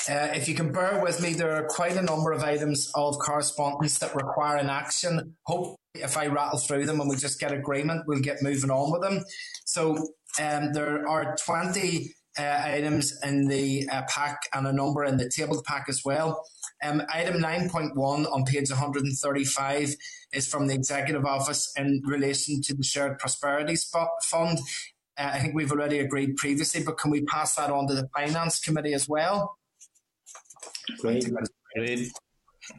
Uh, 0.08 0.30
if 0.34 0.48
you 0.48 0.54
can 0.54 0.72
bear 0.72 1.02
with 1.02 1.20
me, 1.20 1.34
there 1.34 1.52
are 1.52 1.66
quite 1.66 1.96
a 1.96 2.02
number 2.02 2.32
of 2.32 2.42
items 2.42 2.90
of 2.94 3.18
correspondence 3.18 3.98
that 3.98 4.14
require 4.14 4.56
an 4.56 4.70
action. 4.70 5.36
Hopefully, 5.44 5.76
if 5.94 6.16
I 6.16 6.28
rattle 6.28 6.58
through 6.58 6.86
them 6.86 7.00
and 7.00 7.10
we 7.10 7.16
just 7.16 7.38
get 7.38 7.52
agreement, 7.52 8.04
we'll 8.06 8.20
get 8.20 8.42
moving 8.42 8.70
on 8.70 8.90
with 8.90 9.02
them. 9.02 9.22
So 9.66 9.96
um, 10.40 10.72
there 10.72 11.06
are 11.06 11.36
20 11.44 12.10
uh, 12.38 12.62
items 12.64 13.18
in 13.22 13.48
the 13.48 13.88
uh, 13.90 14.02
pack 14.08 14.42
and 14.54 14.66
a 14.66 14.72
number 14.72 15.04
in 15.04 15.16
the 15.16 15.28
tabled 15.28 15.64
pack 15.64 15.86
as 15.88 16.02
well. 16.04 16.44
Um, 16.82 17.02
item 17.12 17.42
9.1 17.42 17.96
on 18.32 18.44
page 18.44 18.70
135 18.70 19.94
is 20.32 20.48
from 20.48 20.66
the 20.66 20.74
Executive 20.74 21.24
Office 21.24 21.72
in 21.76 22.02
relation 22.04 22.62
to 22.62 22.74
the 22.74 22.84
Shared 22.84 23.18
Prosperity 23.18 23.76
Fund. 24.22 24.58
Uh, 25.18 25.30
I 25.32 25.40
think 25.40 25.54
we've 25.54 25.72
already 25.72 25.98
agreed 25.98 26.36
previously, 26.36 26.84
but 26.84 26.98
can 26.98 27.10
we 27.10 27.22
pass 27.24 27.56
that 27.56 27.70
on 27.70 27.88
to 27.88 27.94
the 27.94 28.08
Finance 28.16 28.60
Committee 28.60 28.94
as 28.94 29.08
well? 29.08 29.56
Great. 31.00 31.28
Great. 31.74 32.10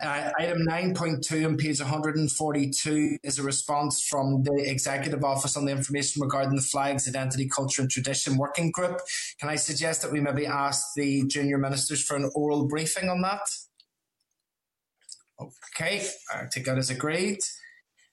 Uh, 0.01 0.31
item 0.37 0.59
9.2 0.67 1.45
on 1.45 1.57
page 1.57 1.79
142 1.79 3.17
is 3.23 3.39
a 3.39 3.43
response 3.43 4.01
from 4.03 4.43
the 4.43 4.63
Executive 4.69 5.23
Office 5.23 5.57
on 5.57 5.65
the 5.65 5.71
information 5.71 6.21
regarding 6.21 6.55
the 6.55 6.61
Flags, 6.61 7.07
Identity, 7.07 7.49
Culture 7.49 7.81
and 7.81 7.91
Tradition 7.91 8.37
Working 8.37 8.71
Group. 8.71 9.01
Can 9.39 9.49
I 9.49 9.55
suggest 9.55 10.01
that 10.01 10.11
we 10.11 10.19
maybe 10.19 10.45
ask 10.45 10.93
the 10.95 11.25
junior 11.27 11.57
ministers 11.57 12.03
for 12.03 12.15
an 12.15 12.29
oral 12.35 12.67
briefing 12.67 13.09
on 13.09 13.21
that? 13.21 13.49
Okay, 15.39 16.05
I 16.33 16.45
take 16.51 16.65
that 16.65 16.77
as 16.77 16.89
agreed. 16.89 17.39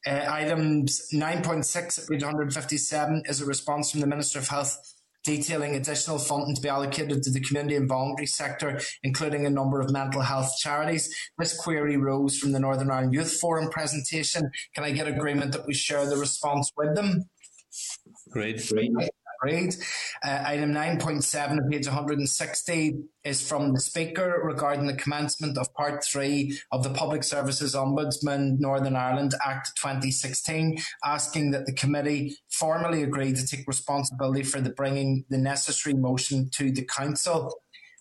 Uh, 0.06 0.24
items 0.28 1.08
9.6 1.12 2.08
page 2.08 2.22
157 2.22 3.22
is 3.26 3.40
a 3.40 3.44
response 3.44 3.90
from 3.90 4.00
the 4.00 4.06
Minister 4.06 4.38
of 4.38 4.48
Health 4.48 4.95
detailing 5.26 5.74
additional 5.74 6.18
funding 6.18 6.54
to 6.54 6.62
be 6.62 6.68
allocated 6.68 7.22
to 7.22 7.30
the 7.30 7.40
community 7.40 7.74
and 7.74 7.88
voluntary 7.88 8.26
sector, 8.26 8.80
including 9.02 9.44
a 9.44 9.50
number 9.50 9.80
of 9.80 9.90
mental 9.90 10.22
health 10.22 10.50
charities. 10.58 11.12
This 11.36 11.58
query 11.58 11.96
rose 11.96 12.38
from 12.38 12.52
the 12.52 12.60
Northern 12.60 12.90
Ireland 12.90 13.12
Youth 13.12 13.38
Forum 13.40 13.68
presentation. 13.68 14.48
Can 14.74 14.84
I 14.84 14.92
get 14.92 15.08
agreement 15.08 15.52
that 15.52 15.66
we 15.66 15.74
share 15.74 16.08
the 16.08 16.16
response 16.16 16.72
with 16.76 16.94
them? 16.94 17.24
Great. 18.30 18.66
Great. 18.68 18.92
Uh, 19.46 20.42
item 20.44 20.72
9.7 20.72 21.70
page 21.70 21.86
160 21.86 22.98
is 23.24 23.46
from 23.46 23.72
the 23.72 23.80
Speaker 23.80 24.40
regarding 24.44 24.86
the 24.86 24.94
commencement 24.96 25.56
of 25.56 25.72
Part 25.74 26.04
3 26.04 26.58
of 26.72 26.82
the 26.82 26.90
Public 26.90 27.22
Services 27.22 27.74
Ombudsman 27.74 28.58
Northern 28.58 28.96
Ireland 28.96 29.34
Act 29.44 29.72
2016, 29.76 30.78
asking 31.04 31.52
that 31.52 31.66
the 31.66 31.72
committee 31.72 32.36
formally 32.50 33.02
agree 33.02 33.32
to 33.32 33.46
take 33.46 33.66
responsibility 33.68 34.42
for 34.42 34.60
the 34.60 34.70
bringing 34.70 35.24
the 35.30 35.38
necessary 35.38 35.94
motion 35.94 36.50
to 36.54 36.72
the 36.72 36.84
Council 36.84 37.52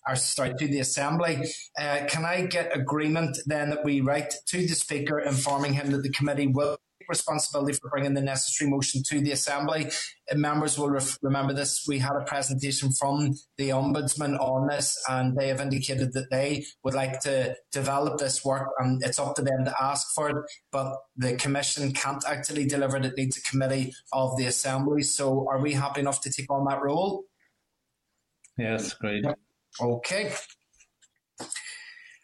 or 0.08 0.16
sorry, 0.16 0.54
to 0.54 0.68
the 0.68 0.78
Assembly. 0.78 1.44
Uh, 1.78 2.06
can 2.08 2.24
I 2.24 2.46
get 2.46 2.76
agreement 2.76 3.38
then 3.46 3.70
that 3.70 3.84
we 3.84 4.00
write 4.00 4.34
to 4.46 4.58
the 4.58 4.74
Speaker 4.74 5.18
informing 5.18 5.74
him 5.74 5.90
that 5.90 6.02
the 6.02 6.10
committee 6.10 6.46
will 6.46 6.78
responsibility 7.08 7.72
for 7.74 7.90
bringing 7.90 8.14
the 8.14 8.20
necessary 8.20 8.70
motion 8.70 9.02
to 9.08 9.20
the 9.20 9.32
Assembly. 9.32 9.90
And 10.30 10.40
members 10.40 10.78
will 10.78 10.90
ref- 10.90 11.18
remember 11.22 11.52
this. 11.52 11.84
We 11.86 11.98
had 11.98 12.16
a 12.20 12.24
presentation 12.24 12.92
from 12.92 13.34
the 13.58 13.70
Ombudsman 13.70 14.38
on 14.40 14.66
this, 14.68 14.98
and 15.08 15.36
they 15.36 15.48
have 15.48 15.60
indicated 15.60 16.12
that 16.14 16.30
they 16.30 16.64
would 16.82 16.94
like 16.94 17.20
to 17.20 17.56
develop 17.72 18.18
this 18.18 18.44
work, 18.44 18.68
and 18.78 19.02
it's 19.04 19.18
up 19.18 19.36
to 19.36 19.42
them 19.42 19.64
to 19.64 19.74
ask 19.80 20.08
for 20.14 20.30
it. 20.30 20.36
But 20.72 20.96
the 21.16 21.36
Commission 21.36 21.92
can't 21.92 22.24
actually 22.26 22.66
deliver 22.66 22.96
it; 22.96 23.04
it 23.04 23.14
needs 23.16 23.38
a 23.38 23.42
committee 23.42 23.92
of 24.12 24.36
the 24.36 24.46
Assembly. 24.46 25.02
So, 25.02 25.46
are 25.48 25.60
we 25.60 25.72
happy 25.74 26.00
enough 26.00 26.20
to 26.22 26.30
take 26.30 26.50
on 26.50 26.64
that 26.68 26.82
role? 26.82 27.24
Yes, 28.58 28.94
great. 28.94 29.24
Okay. 29.80 30.32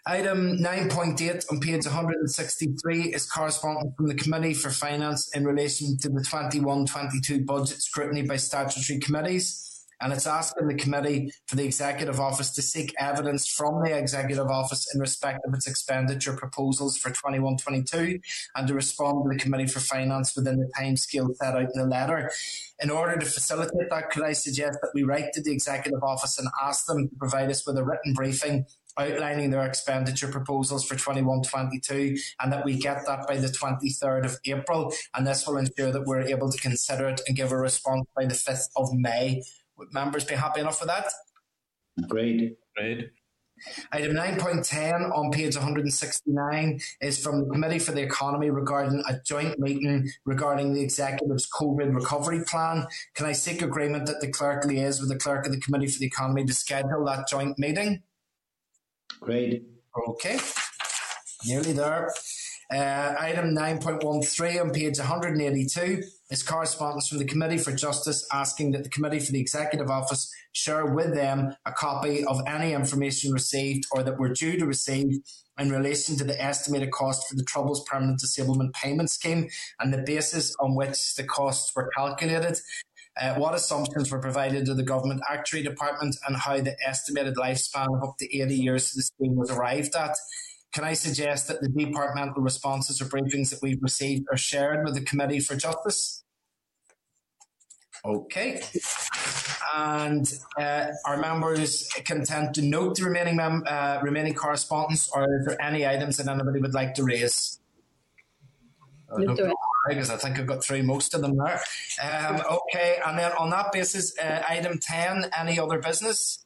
Item 0.04 0.58
9.8 0.58 1.44
on 1.52 1.60
page 1.60 1.86
163 1.86 3.14
is 3.14 3.24
correspondence 3.24 3.94
from 3.96 4.08
the 4.08 4.16
Committee 4.16 4.52
for 4.52 4.70
Finance 4.70 5.30
in 5.36 5.44
relation 5.44 5.96
to 5.98 6.08
the 6.08 6.26
21 6.28 6.86
22 6.86 7.44
budget 7.44 7.80
scrutiny 7.80 8.22
by 8.22 8.34
statutory 8.34 8.98
committees. 8.98 9.68
And 10.00 10.12
it's 10.12 10.26
asking 10.26 10.66
the 10.66 10.74
committee 10.74 11.30
for 11.46 11.54
the 11.54 11.64
Executive 11.64 12.18
Office 12.18 12.50
to 12.56 12.62
seek 12.62 12.92
evidence 12.98 13.46
from 13.46 13.80
the 13.84 13.96
Executive 13.96 14.48
Office 14.48 14.92
in 14.92 15.00
respect 15.00 15.38
of 15.46 15.54
its 15.54 15.68
expenditure 15.68 16.36
proposals 16.36 16.98
for 16.98 17.12
21 17.12 17.58
22 17.58 18.18
and 18.56 18.66
to 18.66 18.74
respond 18.74 19.22
to 19.22 19.32
the 19.32 19.40
Committee 19.40 19.68
for 19.68 19.78
Finance 19.78 20.34
within 20.34 20.58
the 20.58 20.68
timescale 20.76 21.32
set 21.36 21.54
out 21.54 21.62
in 21.62 21.80
the 21.80 21.86
letter. 21.86 22.28
In 22.82 22.90
order 22.90 23.16
to 23.16 23.24
facilitate 23.24 23.88
that, 23.90 24.10
could 24.10 24.24
I 24.24 24.32
suggest 24.32 24.78
that 24.82 24.90
we 24.92 25.04
write 25.04 25.32
to 25.34 25.40
the 25.40 25.52
Executive 25.52 26.02
Office 26.02 26.36
and 26.40 26.48
ask 26.60 26.86
them 26.86 27.08
to 27.08 27.14
provide 27.14 27.48
us 27.48 27.64
with 27.64 27.78
a 27.78 27.84
written 27.84 28.12
briefing 28.14 28.66
outlining 28.98 29.50
their 29.50 29.64
expenditure 29.64 30.28
proposals 30.28 30.84
for 30.84 30.94
21-22 30.94 32.18
and 32.40 32.52
that 32.52 32.64
we 32.64 32.76
get 32.76 33.04
that 33.06 33.26
by 33.26 33.36
the 33.36 33.48
23rd 33.48 34.24
of 34.24 34.38
April 34.46 34.92
and 35.14 35.26
this 35.26 35.46
will 35.46 35.56
ensure 35.56 35.92
that 35.92 36.04
we're 36.04 36.22
able 36.22 36.50
to 36.50 36.58
consider 36.58 37.08
it 37.08 37.20
and 37.26 37.36
give 37.36 37.52
a 37.52 37.56
response 37.56 38.06
by 38.14 38.24
the 38.24 38.34
5th 38.34 38.68
of 38.76 38.88
May. 38.92 39.42
Would 39.78 39.92
members 39.92 40.24
be 40.24 40.34
happy 40.34 40.60
enough 40.60 40.80
with 40.80 40.88
that? 40.88 41.06
Great. 42.08 42.56
Great. 42.76 43.10
Item 43.92 44.12
9.10 44.12 45.16
on 45.16 45.30
page 45.30 45.54
169 45.54 46.80
is 47.00 47.22
from 47.22 47.40
the 47.40 47.50
Committee 47.50 47.78
for 47.78 47.92
the 47.92 48.02
Economy 48.02 48.50
regarding 48.50 49.02
a 49.08 49.20
joint 49.24 49.58
meeting 49.58 50.08
regarding 50.24 50.72
the 50.72 50.82
Executive's 50.82 51.48
COVID 51.48 51.94
recovery 51.94 52.42
plan. 52.44 52.86
Can 53.14 53.26
I 53.26 53.32
seek 53.32 53.62
agreement 53.62 54.06
that 54.06 54.20
the 54.20 54.30
clerk 54.30 54.64
liaise 54.64 55.00
with 55.00 55.10
the 55.10 55.18
clerk 55.18 55.46
of 55.46 55.52
the 55.52 55.60
Committee 55.60 55.86
for 55.86 55.98
the 56.00 56.06
Economy 56.06 56.44
to 56.44 56.52
schedule 56.52 57.04
that 57.06 57.28
joint 57.28 57.58
meeting? 57.58 58.02
Great. 59.22 59.62
Okay. 60.08 60.36
Nearly 61.46 61.72
there. 61.72 62.12
Uh, 62.74 63.14
item 63.20 63.54
9.13 63.54 64.60
on 64.60 64.70
page 64.70 64.98
182 64.98 66.02
is 66.30 66.42
correspondence 66.42 67.06
from 67.06 67.18
the 67.18 67.24
Committee 67.24 67.58
for 67.58 67.70
Justice 67.70 68.26
asking 68.32 68.72
that 68.72 68.82
the 68.82 68.88
Committee 68.88 69.20
for 69.20 69.30
the 69.30 69.40
Executive 69.40 69.90
Office 69.90 70.32
share 70.52 70.86
with 70.86 71.14
them 71.14 71.54
a 71.66 71.72
copy 71.72 72.24
of 72.24 72.40
any 72.48 72.72
information 72.72 73.32
received 73.32 73.84
or 73.92 74.02
that 74.02 74.18
we're 74.18 74.32
due 74.32 74.58
to 74.58 74.66
receive 74.66 75.20
in 75.58 75.70
relation 75.70 76.16
to 76.16 76.24
the 76.24 76.42
estimated 76.42 76.90
cost 76.90 77.28
for 77.28 77.36
the 77.36 77.44
Troubles 77.44 77.84
Permanent 77.84 78.18
Disablement 78.18 78.74
Payment 78.74 79.10
Scheme 79.10 79.48
and 79.78 79.92
the 79.92 80.02
basis 80.02 80.56
on 80.58 80.74
which 80.74 81.14
the 81.14 81.24
costs 81.24 81.70
were 81.76 81.90
calculated. 81.96 82.58
Uh, 83.20 83.34
what 83.34 83.54
assumptions 83.54 84.10
were 84.10 84.18
provided 84.18 84.64
to 84.64 84.74
the 84.74 84.82
Government 84.82 85.20
Actuary 85.30 85.62
Department 85.62 86.16
and 86.26 86.36
how 86.36 86.58
the 86.60 86.74
estimated 86.86 87.36
lifespan 87.36 87.94
of 87.94 88.02
up 88.02 88.16
to 88.18 88.40
80 88.40 88.54
years 88.54 88.90
to 88.90 88.96
the 88.96 89.02
scheme 89.02 89.36
was 89.36 89.50
arrived 89.50 89.94
at. 89.94 90.16
Can 90.72 90.84
I 90.84 90.94
suggest 90.94 91.48
that 91.48 91.60
the 91.60 91.68
departmental 91.68 92.42
responses 92.42 93.02
or 93.02 93.04
briefings 93.04 93.50
that 93.50 93.60
we've 93.60 93.82
received 93.82 94.26
are 94.32 94.38
shared 94.38 94.84
with 94.84 94.94
the 94.94 95.02
Committee 95.02 95.40
for 95.40 95.54
Justice? 95.54 96.24
Okay. 98.04 98.62
And 99.74 100.32
uh, 100.58 100.86
are 101.06 101.18
members 101.18 101.88
content 102.04 102.54
to 102.54 102.62
note 102.62 102.96
the 102.96 103.04
remaining 103.04 103.36
mem- 103.36 103.64
uh, 103.66 104.00
remaining 104.02 104.34
correspondence, 104.34 105.10
or 105.14 105.24
is 105.24 105.46
there 105.46 105.62
any 105.62 105.86
items 105.86 106.16
that 106.16 106.28
anybody 106.28 106.60
would 106.60 106.74
like 106.74 106.94
to 106.94 107.04
raise? 107.04 107.60
Because 109.88 110.10
I 110.10 110.16
think 110.16 110.38
I've 110.38 110.46
got 110.46 110.62
through 110.62 110.82
most 110.84 111.14
of 111.14 111.22
them 111.22 111.36
there. 111.36 111.60
Um, 112.02 112.40
okay, 112.50 112.98
and 113.04 113.18
then 113.18 113.32
on 113.32 113.50
that 113.50 113.72
basis, 113.72 114.16
uh, 114.18 114.42
item 114.48 114.78
10, 114.80 115.30
any 115.36 115.58
other 115.58 115.78
business? 115.78 116.44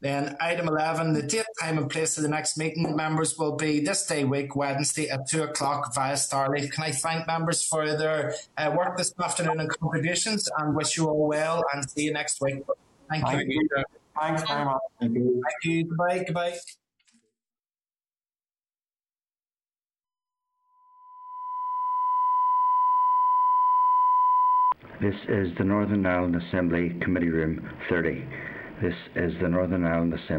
Then 0.00 0.36
item 0.40 0.68
11, 0.68 1.12
the 1.12 1.22
date, 1.22 1.44
time 1.60 1.76
and 1.76 1.90
place 1.90 2.16
of 2.16 2.22
the 2.22 2.28
next 2.28 2.56
meeting 2.56 2.94
members 2.94 3.36
will 3.36 3.56
be 3.56 3.80
this 3.80 4.06
day 4.06 4.22
week, 4.22 4.54
Wednesday 4.54 5.08
at 5.10 5.28
2 5.28 5.42
o'clock 5.42 5.92
via 5.92 6.14
Starleaf. 6.14 6.70
Can 6.70 6.84
I 6.84 6.92
thank 6.92 7.26
members 7.26 7.64
for 7.64 7.96
their 7.96 8.34
uh, 8.56 8.72
work 8.76 8.96
this 8.96 9.12
afternoon 9.20 9.58
and 9.58 9.68
contributions 9.68 10.48
and 10.58 10.76
wish 10.76 10.96
you 10.96 11.08
all 11.08 11.26
well 11.26 11.64
and 11.74 11.88
see 11.90 12.04
you 12.04 12.12
next 12.12 12.40
week. 12.40 12.62
Thank, 13.10 13.26
Thank 13.26 13.48
you. 13.48 13.68
you. 13.74 13.84
Thanks 14.20 14.42
very 14.42 14.64
much. 14.64 14.80
Thank 15.00 15.14
you. 15.14 15.42
Thank 15.42 15.64
you. 15.64 15.84
Goodbye. 15.84 16.24
Goodbye. 16.24 16.58
This 25.00 25.14
is 25.28 25.56
the 25.56 25.62
Northern 25.62 26.04
Ireland 26.04 26.34
Assembly 26.34 26.92
Committee 27.00 27.28
Room 27.28 27.70
30. 27.88 28.24
This 28.82 28.94
is 29.14 29.32
the 29.40 29.46
Northern 29.46 29.84
Ireland 29.84 30.12
Assembly. 30.12 30.34